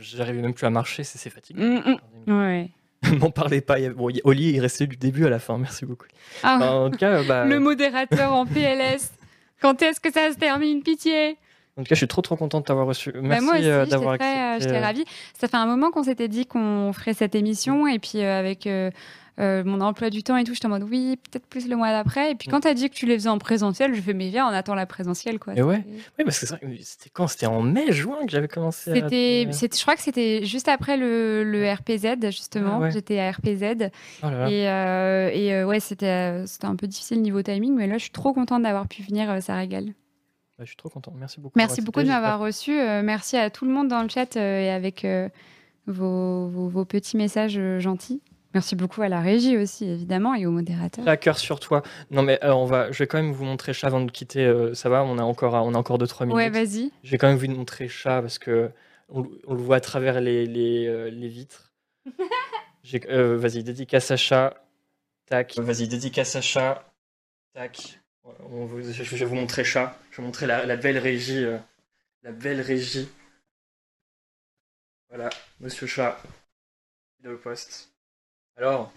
j'arrivais 0.00 0.40
même 0.40 0.54
plus 0.54 0.66
à 0.66 0.70
marcher, 0.70 1.04
c'est 1.04 1.28
fatigant. 1.28 1.62
Mm, 1.62 1.98
mm. 2.26 2.32
Ouais. 2.32 2.70
M'en 3.18 3.30
parlez 3.30 3.60
pas. 3.60 3.78
Bon, 3.90 4.10
Oli 4.24 4.56
est 4.56 4.60
resté 4.60 4.86
du 4.86 4.96
début 4.96 5.26
à 5.26 5.30
la 5.30 5.38
fin. 5.38 5.56
Merci 5.58 5.86
beaucoup. 5.86 6.06
Ah, 6.42 6.74
en 6.74 6.90
tout 6.90 6.98
cas, 6.98 7.22
bah... 7.22 7.44
Le 7.44 7.58
modérateur 7.58 8.32
en 8.32 8.46
PLS. 8.46 9.10
Quand 9.60 9.80
est-ce 9.82 10.00
que 10.00 10.12
ça 10.12 10.32
se 10.32 10.38
termine, 10.38 10.82
pitié? 10.82 11.36
En 11.80 11.82
tout 11.82 11.88
cas, 11.88 11.94
je 11.94 12.00
suis 12.00 12.08
trop 12.08 12.22
trop 12.22 12.36
contente 12.36 12.62
de 12.62 12.66
t'avoir 12.66 12.86
reçu. 12.86 13.10
Bah, 13.12 13.20
Merci 13.22 13.44
moi 13.44 13.54
aussi, 13.54 13.90
d'avoir 13.90 14.12
accepté. 14.12 14.56
J'étais 14.60 14.80
ravie. 14.80 15.04
Ça 15.38 15.48
fait 15.48 15.56
un 15.56 15.66
moment 15.66 15.90
qu'on 15.90 16.04
s'était 16.04 16.28
dit 16.28 16.46
qu'on 16.46 16.92
ferait 16.92 17.14
cette 17.14 17.34
émission 17.34 17.86
et 17.86 17.98
puis 17.98 18.20
avec 18.20 18.68
euh, 19.40 19.64
mon 19.64 19.80
emploi 19.80 20.10
du 20.10 20.22
temps 20.22 20.36
et 20.36 20.44
tout, 20.44 20.52
j'étais 20.52 20.66
en 20.66 20.70
mode 20.70 20.82
oui, 20.82 21.16
peut-être 21.16 21.46
plus 21.46 21.66
le 21.68 21.76
mois 21.76 21.90
d'après. 21.90 22.32
Et 22.32 22.34
puis 22.34 22.48
mm. 22.48 22.50
quand 22.50 22.60
tu 22.60 22.68
as 22.68 22.74
dit 22.74 22.90
que 22.90 22.94
tu 22.94 23.06
les 23.06 23.14
faisais 23.14 23.28
en 23.28 23.38
présentiel, 23.38 23.94
je 23.94 24.00
fais 24.00 24.12
mais 24.12 24.28
viens, 24.28 24.46
on 24.46 24.52
attend 24.52 24.74
la 24.74 24.86
présentielle 24.86 25.38
quoi. 25.38 25.54
Et 25.56 25.62
ouais. 25.62 25.82
Oui, 26.18 26.24
parce 26.24 26.40
que 26.40 26.46
c'était 26.46 27.10
quand? 27.10 27.26
C'était 27.26 27.46
en 27.46 27.62
mai, 27.62 27.90
juin 27.90 28.18
que 28.26 28.30
j'avais 28.30 28.48
commencé. 28.48 28.92
C'était, 28.92 29.48
je 29.50 29.82
crois 29.82 29.94
que 29.94 30.02
c'était 30.02 30.44
juste 30.44 30.68
après 30.68 30.96
le, 30.96 31.42
le 31.44 31.72
RPZ 31.72 32.30
justement. 32.30 32.82
Ah 32.82 32.90
j'étais 32.90 33.18
à 33.18 33.30
RPZ 33.30 33.90
oh 34.22 34.26
et, 34.26 34.68
euh, 34.68 35.30
et 35.32 35.54
euh, 35.54 35.64
ouais, 35.64 35.80
c'était 35.80 36.44
c'était 36.46 36.66
un 36.66 36.76
peu 36.76 36.86
difficile 36.86 37.22
niveau 37.22 37.42
timing, 37.42 37.74
mais 37.74 37.86
là 37.86 37.96
je 37.96 38.02
suis 38.02 38.10
trop 38.10 38.34
contente 38.34 38.62
d'avoir 38.62 38.88
pu 38.88 39.02
venir, 39.02 39.42
ça 39.42 39.54
régale. 39.54 39.94
Bah, 40.60 40.66
je 40.66 40.68
suis 40.68 40.76
trop 40.76 40.90
contente. 40.90 41.14
Merci 41.16 41.40
beaucoup. 41.40 41.54
Merci 41.56 41.80
beaucoup 41.80 42.02
de 42.02 42.08
m'avoir 42.08 42.38
reçu. 42.38 42.72
merci 42.72 43.38
à 43.38 43.48
tout 43.48 43.64
le 43.64 43.72
monde 43.72 43.88
dans 43.88 44.02
le 44.02 44.10
chat 44.10 44.36
et 44.36 44.68
avec 44.68 45.06
vos, 45.86 46.48
vos, 46.48 46.84
petits 46.84 47.16
messages 47.16 47.58
gentils. 47.78 48.20
Merci 48.52 48.74
beaucoup 48.74 49.00
à 49.00 49.08
la 49.08 49.20
régie 49.20 49.56
aussi, 49.56 49.88
évidemment, 49.88 50.34
et 50.34 50.44
au 50.44 50.50
modérateur. 50.50 51.06
À 51.08 51.16
cœur 51.16 51.38
sur 51.38 51.60
toi. 51.60 51.82
Non, 52.10 52.22
mais 52.22 52.44
euh, 52.44 52.52
on 52.52 52.66
va, 52.66 52.90
je 52.90 52.98
vais 52.98 53.06
quand 53.06 53.22
même 53.22 53.32
vous 53.32 53.44
montrer 53.44 53.72
chat 53.72 53.86
avant 53.86 54.00
de 54.00 54.10
quitter. 54.10 54.44
Euh, 54.44 54.74
ça 54.74 54.88
va, 54.88 55.04
on 55.04 55.18
a 55.18 55.22
encore, 55.22 55.54
on 55.54 55.72
a 55.74 55.78
encore 55.78 55.98
2-3 55.98 56.24
minutes. 56.24 56.36
Ouais, 56.36 56.50
vas-y. 56.50 56.90
Je 57.02 57.10
vais 57.12 57.18
quand 57.18 57.28
même 57.28 57.38
vous 57.38 57.46
montrer 57.46 57.88
chat 57.88 58.20
parce 58.20 58.38
que 58.38 58.70
on, 59.08 59.22
le 59.22 59.62
voit 59.62 59.76
à 59.76 59.80
travers 59.80 60.20
les, 60.20 60.46
les, 60.46 60.86
euh, 60.86 61.10
les 61.10 61.28
vitres. 61.28 61.72
vas-y, 62.84 63.62
dédicace 63.62 64.10
à 64.10 64.16
chat. 64.16 64.54
Tac. 65.26 65.56
Vas-y, 65.56 65.86
dédicace 65.86 66.34
à 66.34 66.40
chat. 66.40 66.84
Tac. 67.54 67.99
On, 68.50 68.68
je, 68.68 69.16
vais 69.16 69.24
vous 69.24 69.34
montrer 69.34 69.64
chat. 69.64 69.98
Je 70.10 70.16
vais 70.16 70.22
vous 70.22 70.26
montrer 70.26 70.46
la, 70.46 70.66
la 70.66 70.76
belle 70.76 70.98
régie. 70.98 71.46
la 72.22 72.32
belle 72.32 72.60
régie. 72.60 73.08
Voilà, 75.10 75.28
monsieur 75.58 75.86
chat. 75.88 76.20
Il 77.20 77.28
est 77.28 77.32
au 77.32 77.36
poste. 77.36 77.90
Alors, 78.56 78.92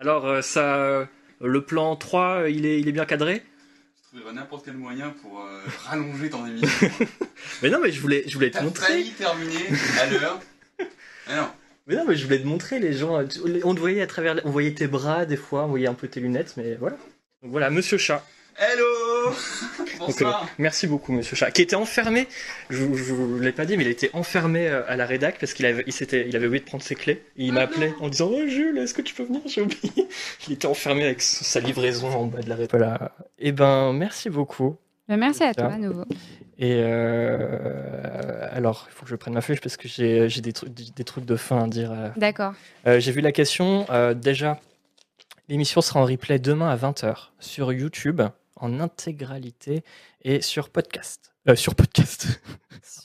alors 0.00 0.26
euh, 0.26 0.42
ça, 0.42 0.76
euh, 0.76 1.06
le 1.40 1.64
plan 1.64 1.94
3, 1.94 2.48
il 2.48 2.66
est, 2.66 2.80
il 2.80 2.88
est 2.88 2.92
bien 2.92 3.06
cadré? 3.06 3.44
Je 3.96 4.18
trouverai 4.18 4.34
n'importe 4.34 4.64
quel 4.64 4.74
moyen 4.74 5.10
pour 5.10 5.40
euh, 5.40 5.60
rallonger 5.84 6.30
ton 6.30 6.44
émission. 6.44 6.88
mais 7.62 7.70
non, 7.70 7.78
mais 7.80 7.92
je 7.92 8.00
voulais, 8.00 8.24
je 8.26 8.34
voulais 8.34 8.50
te 8.50 8.60
montrer. 8.60 8.86
failli 8.86 9.10
terminer 9.12 9.68
à 10.00 10.06
l'heure. 10.06 10.40
Mais 11.28 11.36
non. 11.36 11.48
Mais 11.86 11.96
non, 11.96 12.04
mais 12.06 12.16
je 12.16 12.24
voulais 12.24 12.40
te 12.40 12.46
montrer 12.46 12.80
les 12.80 12.92
gens. 12.92 13.24
On 13.64 13.74
te 13.74 13.80
voyait 13.80 14.02
à 14.02 14.06
travers, 14.08 14.40
on 14.44 14.50
voyait 14.50 14.74
tes 14.74 14.88
bras 14.88 15.24
des 15.24 15.36
fois, 15.36 15.64
on 15.64 15.68
voyait 15.68 15.86
un 15.86 15.94
peu 15.94 16.08
tes 16.08 16.20
lunettes, 16.20 16.54
mais 16.56 16.74
voilà. 16.74 16.96
Donc 17.42 17.50
voilà, 17.52 17.70
Monsieur 17.70 17.98
Chat. 17.98 18.24
Hello 18.58 19.32
Bonsoir. 19.98 20.46
merci 20.58 20.86
beaucoup, 20.86 21.12
monsieur 21.12 21.36
Chat. 21.36 21.50
Qui 21.50 21.62
était 21.62 21.76
enfermé, 21.76 22.28
je 22.68 22.84
ne 22.84 22.94
vous 22.94 23.38
l'ai 23.38 23.52
pas 23.52 23.64
dit, 23.64 23.76
mais 23.76 23.84
il 23.84 23.90
était 23.90 24.10
enfermé 24.12 24.68
euh, 24.68 24.82
à 24.88 24.96
la 24.96 25.06
rédac 25.06 25.38
parce 25.38 25.54
qu'il 25.54 25.64
avait, 25.64 25.84
il, 25.86 25.94
il 26.28 26.36
avait 26.36 26.46
oublié 26.46 26.60
de 26.60 26.66
prendre 26.66 26.82
ses 26.82 26.94
clés. 26.94 27.22
il 27.36 27.52
m'a 27.52 27.62
ah 27.62 27.84
en 28.00 28.08
disant 28.08 28.30
oh, 28.30 28.46
Jules, 28.46 28.76
est-ce 28.78 28.92
que 28.92 29.00
tu 29.00 29.14
peux 29.14 29.24
venir? 29.24 29.40
J'ai 29.46 29.62
oublié. 29.62 30.08
Il 30.46 30.54
était 30.54 30.66
enfermé 30.66 31.04
avec 31.04 31.22
sa 31.22 31.60
livraison 31.60 32.08
en 32.08 32.26
bas 32.26 32.40
de 32.40 32.48
la 32.48 32.56
rédac. 32.56 32.70
Voilà. 32.70 33.12
Eh 33.38 33.52
ben, 33.52 33.92
merci 33.92 34.28
beaucoup. 34.28 34.76
Ben, 35.08 35.16
merci 35.16 35.44
à 35.44 35.54
toi 35.54 35.72
à 35.72 35.78
nouveau. 35.78 36.04
Et 36.58 36.80
euh, 36.82 38.48
alors, 38.52 38.86
il 38.90 38.92
faut 38.92 39.04
que 39.04 39.10
je 39.10 39.16
prenne 39.16 39.34
ma 39.34 39.40
feuille 39.40 39.58
parce 39.62 39.76
que 39.76 39.88
j'ai 39.88 40.28
des, 40.28 40.52
trucs, 40.52 40.72
des 40.72 41.04
trucs 41.04 41.24
de 41.24 41.36
fin 41.36 41.64
à 41.64 41.68
dire. 41.68 41.92
Euh. 41.92 42.08
D'accord. 42.16 42.52
j'ai 42.84 43.12
vu 43.12 43.20
la 43.20 43.32
question. 43.32 43.86
déjà, 44.14 44.60
l'émission 45.48 45.80
sera 45.80 46.00
en 46.00 46.04
replay 46.04 46.38
demain 46.38 46.68
à 46.68 46.76
20h 46.76 47.30
sur 47.40 47.72
YouTube 47.72 48.20
en 48.62 48.80
intégralité 48.80 49.84
et 50.22 50.40
sur 50.40 50.70
podcast. 50.70 51.34
Euh, 51.48 51.56
sur 51.56 51.74
podcast. 51.74 52.40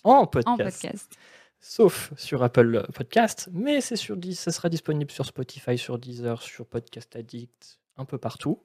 en 0.04 0.28
podcast. 0.28 1.12
Sauf 1.60 2.14
sur 2.16 2.44
Apple 2.44 2.86
Podcast, 2.94 3.50
mais 3.52 3.82
c'est 3.82 3.96
sur 3.96 4.16
ça 4.34 4.52
sera 4.52 4.70
disponible 4.70 5.12
sur 5.12 5.26
Spotify, 5.26 5.78
sur 5.78 5.98
Deezer, 5.98 6.42
sur 6.42 6.68
Podcast 6.68 7.16
Addict, 7.16 7.80
un 7.98 8.06
peu 8.06 8.20
partout. 8.20 8.62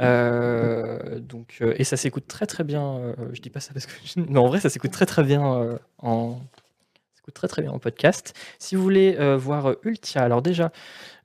Euh, 0.00 1.20
donc, 1.20 1.58
euh, 1.62 1.74
et 1.78 1.84
ça 1.84 1.96
s'écoute 1.96 2.26
très 2.26 2.46
très 2.46 2.64
bien. 2.64 3.14
je 3.32 3.40
dis 3.40 3.50
pas 3.50 3.60
ça 3.60 3.72
parce 3.72 3.86
que. 3.86 3.92
Mais 4.16 4.38
en 4.38 4.48
vrai, 4.48 4.60
ça 4.60 4.68
s'écoute 4.68 4.90
très 4.90 5.06
très 5.06 5.22
bien 5.22 5.78
en, 5.98 6.40
très 7.30 7.48
très 7.48 7.62
bien 7.62 7.72
en 7.72 7.78
podcast. 7.78 8.34
Si 8.58 8.76
vous 8.76 8.82
voulez 8.82 9.16
euh, 9.18 9.36
voir 9.36 9.70
euh, 9.70 9.80
Ultia, 9.84 10.22
alors 10.22 10.42
déjà, 10.42 10.72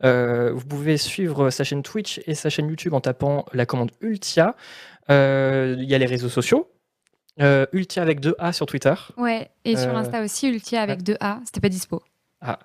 euh, 0.03 0.52
vous 0.53 0.65
pouvez 0.65 0.98
suivre 0.98 1.49
sa 1.49 1.64
chaîne 1.64 1.84
Twitch 1.84 2.22
et 2.27 2.36
sa 2.36 2.49
chaîne 2.49 2.68
YouTube 2.68 2.94
en 2.94 3.02
tapant 3.02 3.45
la 3.53 3.65
commande 3.65 3.91
Ultia. 4.02 4.56
Il 5.10 5.84
y 5.84 5.95
a 5.95 5.98
les 5.98 6.06
réseaux 6.06 6.30
sociaux. 6.30 6.72
Ultia 7.40 8.02
avec 8.02 8.19
deux 8.19 8.36
A 8.40 8.53
sur 8.53 8.65
Twitter. 8.65 8.94
Ouais, 9.18 9.49
et 9.65 9.76
sur 9.76 9.95
Insta 9.95 10.23
aussi, 10.23 10.48
Ultia 10.48 10.82
avec 10.82 11.03
deux 11.03 11.18
A. 11.19 11.40
C'était 11.45 11.60
pas 11.60 11.69
dispo. 11.69 12.02
Ah. 12.41 12.60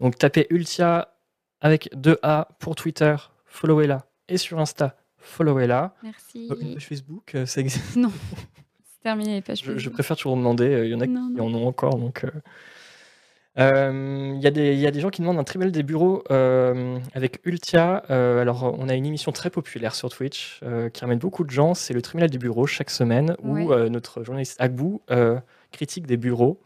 Donc 0.00 0.16
tapez 0.16 0.46
Ultia 0.50 1.14
avec 1.60 1.90
deux 1.94 2.18
A 2.22 2.48
pour 2.60 2.74
Twitter, 2.76 3.16
followez-la. 3.46 4.06
Et 4.28 4.36
sur 4.36 4.60
Insta, 4.60 4.96
followez-la. 5.18 5.94
Merci. 6.02 6.48
Facebook, 6.78 7.36
ça 7.44 7.60
existe? 7.60 7.96
Non. 7.96 8.12
terminé 9.02 9.42
Je, 9.46 9.88
préfère 9.88 10.16
toujours 10.16 10.36
demander. 10.36 10.66
Euh, 10.66 10.86
il 10.86 10.90
y 10.90 10.94
en 10.94 11.00
a 11.00 11.06
qui 11.06 11.40
en 11.40 11.54
ont 11.54 11.66
encore. 11.66 11.96
Donc, 11.96 12.24
euh. 12.24 12.30
Euh, 13.58 14.34
il 14.36 14.40
y, 14.40 14.80
y, 14.80 14.86
a 14.86 14.90
des 14.90 15.00
gens 15.00 15.10
qui 15.10 15.20
demandent 15.20 15.38
un 15.38 15.44
tribunal 15.44 15.72
des 15.72 15.82
bureaux 15.82 16.22
avec 16.30 17.40
Ultia. 17.44 18.04
alors, 18.08 18.76
on 18.78 18.88
a 18.88 18.94
une 18.94 19.06
émission 19.06 19.32
très 19.32 19.50
populaire 19.50 19.96
sur 19.96 20.10
Twitch 20.10 20.60
qui 20.92 21.00
ramène 21.00 21.18
beaucoup 21.18 21.42
de 21.44 21.50
gens. 21.50 21.74
C'est 21.74 21.94
le 21.94 22.02
tribunal 22.02 22.30
des 22.30 22.38
bureaux 22.38 22.66
chaque 22.66 22.90
semaine 22.90 23.36
où 23.42 23.74
notre 23.88 24.22
journaliste 24.22 24.60
Agbou 24.60 25.02
critique 25.72 26.06
des 26.06 26.16
bureaux. 26.16 26.60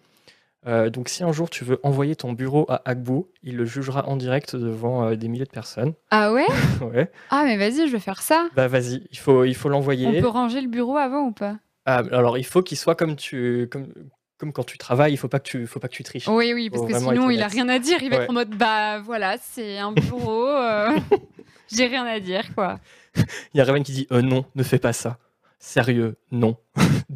donc, 0.67 1.09
si 1.09 1.25
un 1.25 1.33
jour 1.33 1.49
tu 1.49 1.65
veux 1.65 1.81
envoyer 1.83 2.15
ton 2.15 2.35
bureau 2.35 2.67
à 2.69 2.83
Agbou, 2.85 3.27
il 3.43 3.57
le 3.57 3.65
jugera 3.65 4.07
en 4.07 4.17
direct 4.17 4.55
devant 4.55 5.15
des 5.15 5.29
milliers 5.29 5.47
de 5.47 5.51
personnes. 5.51 5.95
Ah 6.11 6.31
ouais? 6.31 6.47
Ouais. 6.93 7.11
Ah, 7.31 7.45
mais 7.47 7.57
vas-y, 7.57 7.87
je 7.87 7.93
vais 7.93 8.01
faire 8.01 8.21
ça. 8.21 8.49
Bah, 8.55 8.69
vas-y, 8.69 9.07
il 9.11 9.19
faut 9.19 9.45
il 9.45 9.55
faut 9.55 9.71
l'envoyer. 9.71 10.19
On 10.19 10.21
peut 10.21 10.29
ranger 10.29 10.61
le 10.61 10.69
bureau 10.69 10.99
avant 10.99 11.23
ou 11.23 11.33
pas? 11.33 11.57
Ah, 11.87 12.03
alors 12.13 12.39
il 12.39 12.45
faut 12.45 12.63
qu'il 12.63 12.79
soit 12.79 12.95
comme 12.95 13.17
tu 13.17 13.69
comme, 13.71 13.93
comme 14.39 14.53
quand 14.53 14.65
tu 14.65 14.79
travailles, 14.79 15.13
il 15.13 15.17
faut 15.17 15.29
pas 15.29 15.41
que 15.41 15.49
tu 15.49 15.67
faut 15.67 15.81
pas 15.81 15.89
que 15.89 15.95
tu 15.95 16.05
triches. 16.05 16.29
Oui 16.29 16.53
oui, 16.55 16.71
parce 16.71 16.87
que 16.87 16.99
sinon 16.99 17.31
il 17.31 17.43
a 17.43 17.49
rien 17.49 17.69
à 17.69 17.79
dire, 17.79 18.03
il 18.03 18.11
va 18.11 18.17
être 18.17 18.31
en 18.31 18.35
mode 18.35 18.55
bah 18.57 19.01
voilà, 19.01 19.37
c'est 19.41 19.79
un 19.79 19.93
bureau 19.93 20.47
euh, 20.47 20.99
j'ai 21.73 21.87
rien 21.87 22.05
à 22.05 22.21
dire 22.21 22.55
quoi. 22.55 22.79
Il 23.17 23.59
y 23.59 23.61
a 23.61 23.65
Raven 23.65 23.83
qui 23.83 23.93
dit 23.93 24.07
euh, 24.13 24.23
non, 24.23 24.45
ne 24.55 24.63
fais 24.63 24.79
pas 24.79 24.93
ça. 24.93 25.19
Sérieux, 25.59 26.17
non. 26.33 26.57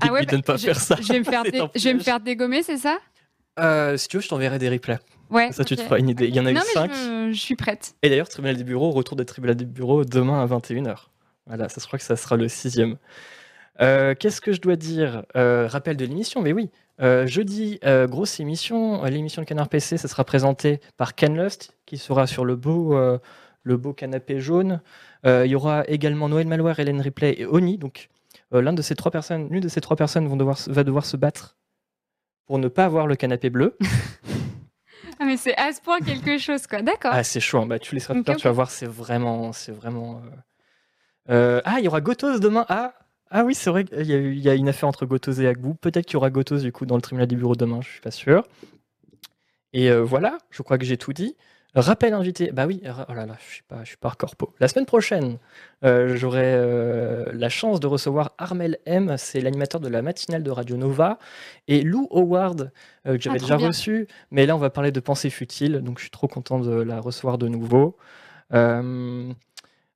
ah 0.00 0.06
ouais, 0.12 0.24
de 0.24 0.36
ne 0.36 0.42
pas 0.42 0.56
faire 0.56 0.78
ça. 0.78 0.96
Je 1.00 1.12
vais 1.12 1.18
me 1.18 1.24
faire, 1.24 1.42
je 1.74 1.82
vais 1.82 1.94
me 1.94 1.98
faire 1.98 2.20
dégommer, 2.20 2.62
c'est 2.62 2.76
ça? 2.76 2.98
Euh, 3.58 3.96
Si 3.96 4.06
tu 4.06 4.18
veux, 4.18 4.22
je 4.22 4.28
t'enverrai 4.28 4.60
des 4.60 4.68
replays. 4.68 5.00
Ouais. 5.30 5.50
Ça, 5.50 5.64
tu 5.64 5.74
te 5.74 5.82
feras 5.82 5.98
une 5.98 6.08
idée. 6.08 6.28
Il 6.28 6.36
y 6.36 6.38
en 6.38 6.46
a 6.46 6.52
eu 6.52 6.56
5. 6.56 6.92
Je, 6.92 7.32
je, 7.32 7.40
suis 7.40 7.56
prête. 7.56 7.96
Et 8.02 8.08
d'ailleurs, 8.08 8.28
tribunal 8.28 8.56
des 8.56 8.62
bureaux, 8.62 8.92
retour 8.92 9.16
des 9.16 9.24
tribunal 9.24 9.56
des 9.56 9.64
bureaux 9.64 10.04
demain 10.04 10.40
à 10.40 10.46
21h. 10.46 11.06
Voilà, 11.46 11.68
ça 11.68 11.80
se 11.80 11.88
croit 11.88 11.98
que 11.98 12.04
ça 12.04 12.14
sera 12.14 12.36
le 12.36 12.46
sixième. 12.46 12.98
Euh, 13.80 14.14
qu'est-ce 14.14 14.40
que 14.40 14.52
je 14.52 14.60
dois 14.60 14.76
dire? 14.76 15.24
Euh, 15.36 15.66
Rappel 15.66 15.96
de 15.96 16.04
l'émission, 16.04 16.42
mais 16.42 16.52
oui. 16.52 16.70
Euh, 17.00 17.26
jeudi, 17.26 17.78
grosse 18.08 18.40
émission. 18.40 19.04
L'émission 19.04 19.42
de 19.42 19.46
Canard 19.46 19.68
PC, 19.68 19.98
ça 19.98 20.08
sera 20.08 20.24
présenté 20.24 20.80
par 20.96 21.14
Ken 21.14 21.40
Lust, 21.40 21.76
qui 21.84 21.98
sera 21.98 22.26
sur 22.26 22.44
le 22.44 22.56
beau, 22.56 22.98
le 23.62 23.76
beau 23.76 23.92
canapé 23.92 24.40
jaune. 24.40 24.80
Il 25.24 25.46
y 25.46 25.54
aura 25.54 25.84
également 25.88 26.28
Noël 26.28 26.46
Malware, 26.46 26.78
Hélène 26.80 27.00
Ripley 27.00 27.34
et 27.38 27.46
Oni. 27.46 27.78
Donc, 27.78 28.08
l'un 28.50 28.72
de 28.72 28.82
ces 28.82 28.94
trois 28.94 29.10
personnes, 29.12 29.48
l'une 29.50 29.60
de 29.60 29.68
ces 29.68 29.80
trois 29.80 29.96
personnes 29.96 30.26
vont 30.26 30.36
devoir, 30.36 30.58
va 30.68 30.84
devoir 30.84 31.04
se 31.04 31.16
battre 31.16 31.56
pour 32.46 32.58
ne 32.58 32.68
pas 32.68 32.84
avoir 32.84 33.06
le 33.06 33.16
canapé 33.16 33.50
bleu. 33.50 33.76
ah 35.18 35.24
mais 35.24 35.36
c'est 35.36 35.56
à 35.56 35.72
ce 35.72 35.80
point 35.80 35.98
quelque 35.98 36.38
chose, 36.38 36.66
quoi. 36.66 36.80
D'accord. 36.80 37.10
Ah, 37.12 37.24
c'est 37.24 37.40
chaud. 37.40 37.58
Hein. 37.58 37.66
Bah, 37.66 37.78
tu 37.78 37.94
laisseras 37.94 38.14
okay, 38.16 38.36
tu 38.36 38.44
vas 38.44 38.52
voir, 38.52 38.70
c'est 38.70 38.86
vraiment, 38.86 39.52
c'est 39.52 39.72
vraiment. 39.72 40.22
ah, 41.28 41.74
il 41.78 41.84
y 41.84 41.88
aura 41.88 42.00
Gotos 42.00 42.38
demain. 42.38 42.64
Ah, 42.68 42.94
ah 43.30 43.44
oui, 43.44 43.54
c'est 43.54 43.70
vrai 43.70 43.84
qu'il 43.84 44.38
y, 44.38 44.48
a 44.48 44.54
une 44.54 44.68
affaire 44.68 44.88
entre 44.88 45.04
Gotos 45.04 45.32
et 45.32 45.46
Agbou. 45.46 45.74
Peut-être 45.74 46.06
qu'il 46.06 46.14
y 46.14 46.16
aura 46.16 46.30
Gotos 46.30 46.58
du 46.58 46.72
coup 46.72 46.86
dans 46.86 46.96
le 46.96 47.02
tribunal 47.02 47.26
des 47.26 47.36
bureaux 47.36 47.56
demain, 47.56 47.80
je 47.82 47.88
suis 47.88 48.00
pas 48.00 48.10
sûr. 48.12 48.44
Et 49.72 49.90
euh, 49.90 50.02
voilà, 50.02 50.38
je 50.50 50.62
crois 50.62 50.78
que 50.78 50.84
j'ai 50.84 50.96
tout 50.96 51.12
dit. 51.12 51.36
Rappel 51.74 52.14
invité, 52.14 52.52
bah 52.52 52.66
oui, 52.66 52.82
oh 52.86 53.12
là 53.12 53.26
là, 53.26 53.36
je 53.46 53.52
suis 53.52 53.62
pas, 53.62 53.80
je 53.82 53.88
suis 53.88 53.96
pas 53.98 54.10
corpo. 54.12 54.54
La 54.60 54.68
semaine 54.68 54.86
prochaine, 54.86 55.36
euh, 55.84 56.16
j'aurai 56.16 56.54
euh, 56.54 57.26
la 57.34 57.50
chance 57.50 57.80
de 57.80 57.86
recevoir 57.86 58.32
Armel 58.38 58.78
M, 58.86 59.16
c'est 59.18 59.42
l'animateur 59.42 59.78
de 59.80 59.88
la 59.88 60.00
matinale 60.00 60.42
de 60.42 60.50
Radio 60.50 60.78
Nova, 60.78 61.18
et 61.68 61.82
Lou 61.82 62.08
Howard, 62.10 62.72
que 63.04 63.20
j'avais 63.20 63.36
ah, 63.36 63.40
déjà 63.40 63.56
reçu, 63.58 64.08
mais 64.30 64.46
là 64.46 64.56
on 64.56 64.58
va 64.58 64.70
parler 64.70 64.90
de 64.90 65.00
pensée 65.00 65.28
futile, 65.28 65.82
donc 65.82 65.98
je 65.98 66.04
suis 66.04 66.10
trop 66.10 66.28
content 66.28 66.60
de 66.60 66.70
la 66.70 66.98
recevoir 66.98 67.36
de 67.36 67.48
nouveau. 67.48 67.98
Euh, 68.54 69.32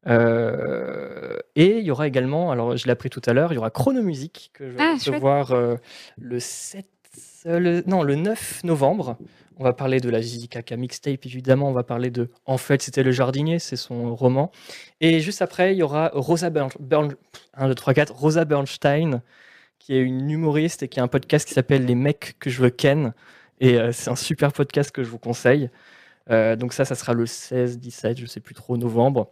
et 0.06 1.78
il 1.78 1.84
y 1.84 1.90
aura 1.90 2.06
également, 2.06 2.50
alors 2.50 2.76
je 2.76 2.86
l'ai 2.86 2.92
appris 2.92 3.10
tout 3.10 3.22
à 3.26 3.32
l'heure, 3.32 3.52
il 3.52 3.56
y 3.56 3.58
aura 3.58 3.70
Chronomusique 3.70 4.50
que 4.54 4.70
je 4.70 4.76
vais 4.76 4.82
ah, 4.82 4.94
recevoir 4.94 5.52
euh, 5.52 5.76
le 6.18 6.38
7, 6.40 6.86
euh, 7.46 7.82
non, 7.86 8.02
le 8.02 8.14
9 8.14 8.64
novembre. 8.64 9.16
On 9.58 9.64
va 9.64 9.74
parler 9.74 10.00
de 10.00 10.08
la 10.08 10.20
Kaka 10.22 10.76
mixtape, 10.76 11.26
évidemment. 11.26 11.68
On 11.68 11.72
va 11.72 11.82
parler 11.82 12.10
de 12.10 12.30
En 12.46 12.56
fait, 12.56 12.80
c'était 12.80 13.02
le 13.02 13.12
jardinier, 13.12 13.58
c'est 13.58 13.76
son 13.76 14.14
roman. 14.14 14.50
Et 15.02 15.20
juste 15.20 15.42
après, 15.42 15.74
il 15.74 15.78
y 15.78 15.82
aura 15.82 16.10
Rosa, 16.14 16.48
Bern, 16.48 16.70
1, 17.54 17.68
2, 17.68 17.74
3, 17.74 17.92
4, 17.92 18.14
Rosa 18.14 18.46
Bernstein, 18.46 19.20
qui 19.78 19.94
est 19.94 20.00
une 20.00 20.30
humoriste 20.30 20.82
et 20.82 20.88
qui 20.88 20.98
a 20.98 21.02
un 21.02 21.08
podcast 21.08 21.46
qui 21.46 21.52
s'appelle 21.52 21.84
Les 21.84 21.94
mecs 21.94 22.36
que 22.38 22.48
je 22.48 22.62
veux 22.62 22.70
ken. 22.70 23.12
Et 23.60 23.76
c'est 23.92 24.08
un 24.08 24.16
super 24.16 24.50
podcast 24.54 24.92
que 24.92 25.02
je 25.02 25.10
vous 25.10 25.18
conseille. 25.18 25.68
donc 26.30 26.72
ça, 26.72 26.86
ça 26.86 26.94
sera 26.94 27.12
le 27.12 27.26
16, 27.26 27.78
17, 27.78 28.18
je 28.18 28.24
sais 28.24 28.40
plus 28.40 28.54
trop, 28.54 28.78
novembre. 28.78 29.30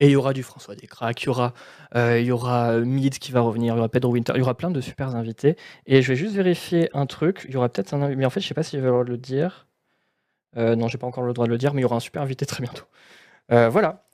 Et 0.00 0.06
il 0.08 0.10
y 0.10 0.16
aura 0.16 0.32
du 0.32 0.42
François 0.42 0.74
Descraques, 0.74 1.22
il 1.22 1.26
y 1.26 1.28
aura, 1.28 1.54
euh, 1.94 2.18
il 2.18 2.26
y 2.26 2.32
aura 2.32 2.80
Mid 2.80 3.18
qui 3.18 3.30
va 3.30 3.40
revenir, 3.40 3.74
il 3.74 3.76
y 3.76 3.78
aura 3.78 3.88
Pedro 3.88 4.12
Winter, 4.12 4.32
il 4.34 4.40
y 4.40 4.42
aura 4.42 4.56
plein 4.56 4.70
de 4.70 4.80
super 4.80 5.14
invités. 5.14 5.56
Et 5.86 6.02
je 6.02 6.08
vais 6.08 6.16
juste 6.16 6.34
vérifier 6.34 6.90
un 6.94 7.06
truc. 7.06 7.44
Il 7.48 7.54
y 7.54 7.56
aura 7.56 7.68
peut-être 7.68 7.94
un. 7.94 8.14
Mais 8.14 8.26
en 8.26 8.30
fait, 8.30 8.40
je 8.40 8.48
sais 8.48 8.54
pas 8.54 8.64
si 8.64 8.76
je 8.76 8.82
vais 8.82 9.04
le 9.04 9.16
dire. 9.16 9.66
Euh, 10.56 10.76
non, 10.76 10.88
j'ai 10.88 10.98
pas 10.98 11.06
encore 11.06 11.24
le 11.24 11.32
droit 11.32 11.46
de 11.46 11.50
le 11.50 11.58
dire, 11.58 11.74
mais 11.74 11.80
il 11.80 11.82
y 11.82 11.84
aura 11.84 11.96
un 11.96 12.00
super 12.00 12.22
invité 12.22 12.46
très 12.46 12.62
bientôt. 12.62 12.84
Euh, 13.52 13.68
voilà. 13.68 14.04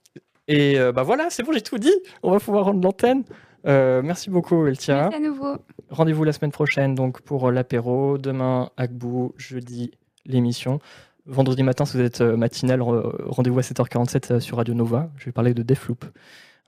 Et 0.48 0.78
euh, 0.78 0.92
bah 0.92 1.02
voilà, 1.02 1.30
c'est 1.30 1.42
bon, 1.42 1.52
j'ai 1.52 1.60
tout 1.60 1.78
dit. 1.78 1.94
On 2.22 2.30
va 2.30 2.40
pouvoir 2.40 2.64
rendre 2.64 2.82
l'antenne. 2.82 3.24
merci 3.64 4.30
beaucoup, 4.30 4.66
Eltia. 4.66 5.08
Merci 5.10 5.16
à 5.16 5.20
nouveau. 5.20 5.56
Rendez-vous 5.90 6.24
la 6.24 6.32
semaine 6.32 6.52
prochaine 6.52 6.94
donc 6.94 7.20
pour 7.22 7.50
l'apéro. 7.50 8.18
Demain, 8.18 8.70
Agbou, 8.76 9.34
jeudi, 9.36 9.92
l'émission. 10.24 10.80
Vendredi 11.26 11.62
matin, 11.62 11.84
si 11.84 11.96
vous 11.96 12.02
êtes 12.02 12.20
euh, 12.22 12.36
matinal, 12.36 12.80
rendez-vous 12.82 13.58
à 13.58 13.62
7h47 13.62 14.32
euh, 14.32 14.40
sur 14.40 14.56
Radio 14.56 14.74
Nova. 14.74 15.10
Je 15.16 15.26
vais 15.26 15.32
parler 15.32 15.54
de 15.54 15.62
Defloop. 15.62 16.04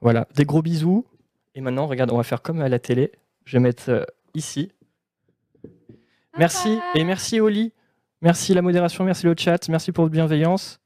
Voilà, 0.01 0.27
des 0.35 0.45
gros 0.45 0.63
bisous. 0.63 1.07
Et 1.55 1.61
maintenant, 1.61 1.87
regarde, 1.87 2.13
on 2.13 2.17
va 2.17 2.23
faire 2.23 2.43
comme 2.43 2.61
à 2.61 2.69
la 2.69 2.79
télé. 2.79 3.13
Je 3.45 3.57
vais 3.57 3.63
mettre 3.63 3.91
euh, 3.91 4.05
ici. 4.35 4.73
Merci 6.39 6.79
et 6.95 7.05
merci 7.05 7.41
Oli. 7.41 7.73
Merci 8.21 8.55
la 8.55 8.63
modération, 8.63 9.05
merci 9.05 9.27
le 9.27 9.35
chat, 9.37 9.69
merci 9.69 9.91
pour 9.91 10.05
votre 10.05 10.13
bienveillance. 10.13 10.81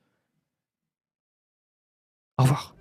Au 2.38 2.43
revoir. 2.43 2.76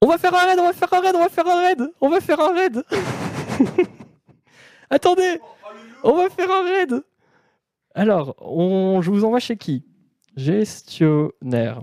On 0.00 0.06
va 0.06 0.18
faire 0.18 0.34
un 0.34 0.46
raid, 0.46 0.58
on 0.58 0.64
va 0.64 0.72
faire 0.72 0.92
un 0.92 1.00
raid, 1.00 1.14
on 1.16 1.20
va 1.20 1.28
faire 1.28 1.46
un 1.46 1.62
raid, 1.62 1.92
on 2.00 2.08
va 2.08 2.20
faire 2.20 2.40
un 2.40 2.52
raid. 2.54 2.84
Attendez, 4.90 5.40
on 6.04 6.16
va 6.16 6.30
faire 6.30 6.50
un 6.50 6.62
raid. 6.62 7.02
Alors, 7.94 8.36
on, 8.38 9.02
je 9.02 9.10
vous 9.10 9.24
envoie 9.24 9.40
chez 9.40 9.56
qui? 9.56 9.84
Gestionnaire. 10.36 11.82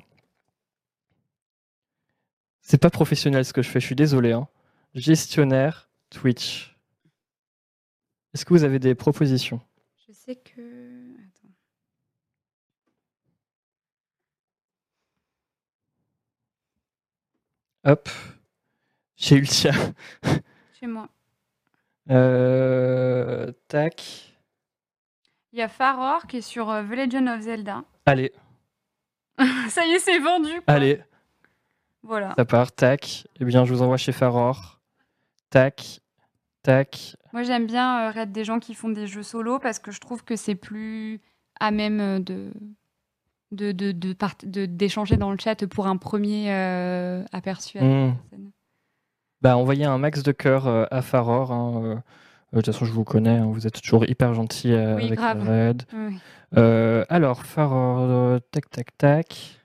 C'est 2.62 2.78
pas 2.78 2.90
professionnel 2.90 3.44
ce 3.44 3.54
que 3.54 3.62
je 3.62 3.70
fais, 3.70 3.80
je 3.80 3.86
suis 3.86 3.96
désolé. 3.96 4.32
Hein. 4.32 4.48
Gestionnaire 4.94 5.90
Twitch. 6.10 6.76
Est-ce 8.34 8.46
que 8.46 8.54
vous 8.54 8.64
avez 8.64 8.80
des 8.80 8.96
propositions? 8.96 9.60
Je 10.08 10.14
sais 10.14 10.36
que. 10.36 10.75
Hop. 17.86 18.10
Le 19.32 19.46
tien. 19.46 19.72
Chez 20.80 20.88
moi. 20.88 21.08
Euh, 22.10 23.52
tac. 23.68 24.36
Il 25.54 25.60
y 25.60 25.62
a 25.62 25.68
Faror 25.68 26.28
qui 26.28 26.38
est 26.38 26.42
sur 26.42 26.70
euh, 26.70 26.84
The 26.84 26.90
Legend 26.90 27.30
of 27.30 27.42
Zelda. 27.42 27.84
Allez. 28.06 28.34
ça 29.70 29.86
y 29.86 29.92
est, 29.92 30.00
c'est 30.00 30.20
vendu. 30.20 30.62
Allez. 30.68 31.02
Voilà. 32.04 32.34
Ça 32.36 32.46
part. 32.46 32.72
Tac. 32.72 33.28
Eh 33.40 33.46
bien, 33.46 33.66
je 33.66 33.74
vous 33.74 33.82
envoie 33.82 33.98
chez 33.98 34.12
Faror. 34.12 34.80
Tac. 35.50 36.02
Tac. 36.64 37.16
Moi, 37.34 37.44
j'aime 37.44 37.66
bien 37.66 38.12
euh, 38.16 38.26
des 38.26 38.44
gens 38.44 38.60
qui 38.60 38.74
font 38.74 38.90
des 38.90 39.08
jeux 39.08 39.24
solo 39.24 39.60
parce 39.60 39.80
que 39.80 39.92
je 39.92 40.00
trouve 40.00 40.24
que 40.24 40.36
c'est 40.36 40.56
plus 40.56 41.22
à 41.60 41.72
même 41.72 42.00
euh, 42.00 42.20
de 42.20 42.52
de, 43.52 43.72
de, 43.72 44.66
d'échanger 44.66 45.18
dans 45.18 45.32
le 45.32 45.38
chat 45.38 45.66
pour 45.68 45.88
un 45.88 45.98
premier 45.98 46.52
euh, 46.52 47.24
aperçu. 47.32 47.80
Hmm. 47.80 48.14
Bah, 49.42 49.58
envoyez 49.58 49.86
un 49.86 49.98
max 49.98 50.24
de 50.24 50.32
cœur 50.32 50.68
euh, 50.68 50.86
à 50.92 51.02
Faror. 51.02 51.52
Hein, 51.52 51.82
euh. 51.84 51.96
de 52.54 52.62
toute 52.62 52.66
façon, 52.68 52.86
je 52.86 52.92
vous 52.92 53.04
connais, 53.04 53.38
hein, 53.38 53.48
vous 53.52 53.68
êtes 53.68 53.82
toujours 53.82 54.06
hyper 54.10 54.34
gentil 54.34 54.74
avec 54.74 55.14
grave. 55.14 55.48
Red. 55.48 55.84
alors, 57.10 57.44
Faror, 57.44 58.40
tac, 58.52 58.70
tac, 58.70 58.98
tac. 58.98 59.62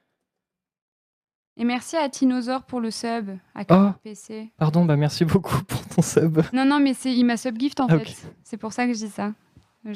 Et 1.56 1.64
merci 1.64 1.96
à 1.96 2.08
Tinosaur 2.08 2.62
pour 2.62 2.80
le 2.80 2.90
sub 2.90 3.36
à 3.54 3.64
oh, 3.68 3.90
PC. 4.02 4.50
Pardon, 4.56 4.86
bah 4.86 4.96
merci 4.96 5.26
beaucoup 5.26 5.62
pour 5.68 5.86
ton 5.88 6.00
sub. 6.00 6.40
Non, 6.54 6.64
non, 6.64 6.80
mais 6.80 6.94
c'est, 6.94 7.12
il 7.12 7.24
m'a 7.24 7.36
sub 7.36 7.58
gift 7.58 7.80
en 7.80 7.86
ah, 7.90 7.98
fait. 7.98 8.16
C'est 8.44 8.56
pour 8.56 8.72
ça 8.72 8.86
que 8.86 8.94
je 8.94 8.98
dis 8.98 9.10
ça. 9.10 9.34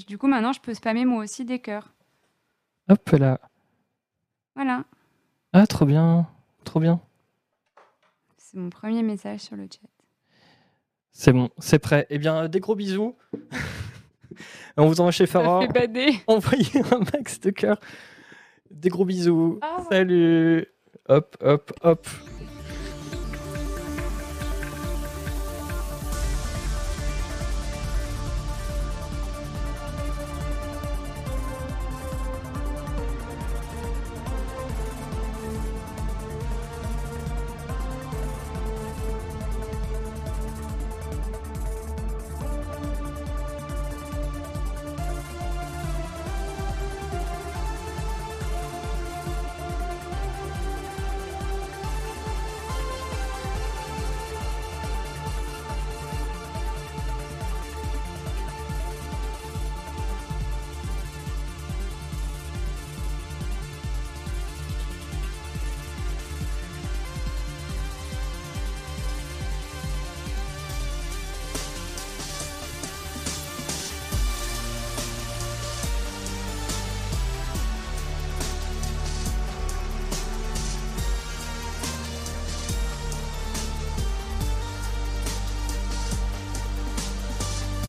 Du 0.06 0.18
coup, 0.18 0.26
maintenant, 0.26 0.52
je 0.52 0.60
peux 0.60 0.74
spammer 0.74 1.06
moi 1.06 1.22
aussi 1.22 1.46
des 1.46 1.58
cœurs. 1.58 1.94
Hop 2.90 3.08
là. 3.12 3.40
Voilà. 4.54 4.84
Ah, 5.52 5.66
trop 5.66 5.84
bien. 5.84 6.26
Trop 6.64 6.80
bien. 6.80 7.00
C'est 8.36 8.56
mon 8.56 8.70
premier 8.70 9.02
message 9.02 9.40
sur 9.40 9.56
le 9.56 9.64
chat. 9.64 9.88
C'est 11.12 11.32
bon, 11.32 11.50
c'est 11.58 11.78
prêt. 11.78 12.06
Eh 12.10 12.18
bien, 12.18 12.48
des 12.48 12.60
gros 12.60 12.74
bisous. 12.74 13.16
On 14.76 14.86
vous 14.86 15.00
envoie 15.00 15.12
chez 15.12 15.26
Farah. 15.26 15.60
Envoyez 16.26 16.82
un 16.90 16.98
max 17.12 17.38
de 17.40 17.50
cœur. 17.50 17.78
Des 18.70 18.88
gros 18.88 19.04
bisous. 19.04 19.60
Salut. 19.88 20.66
Hop, 21.08 21.36
hop, 21.40 21.72
hop. 21.82 22.06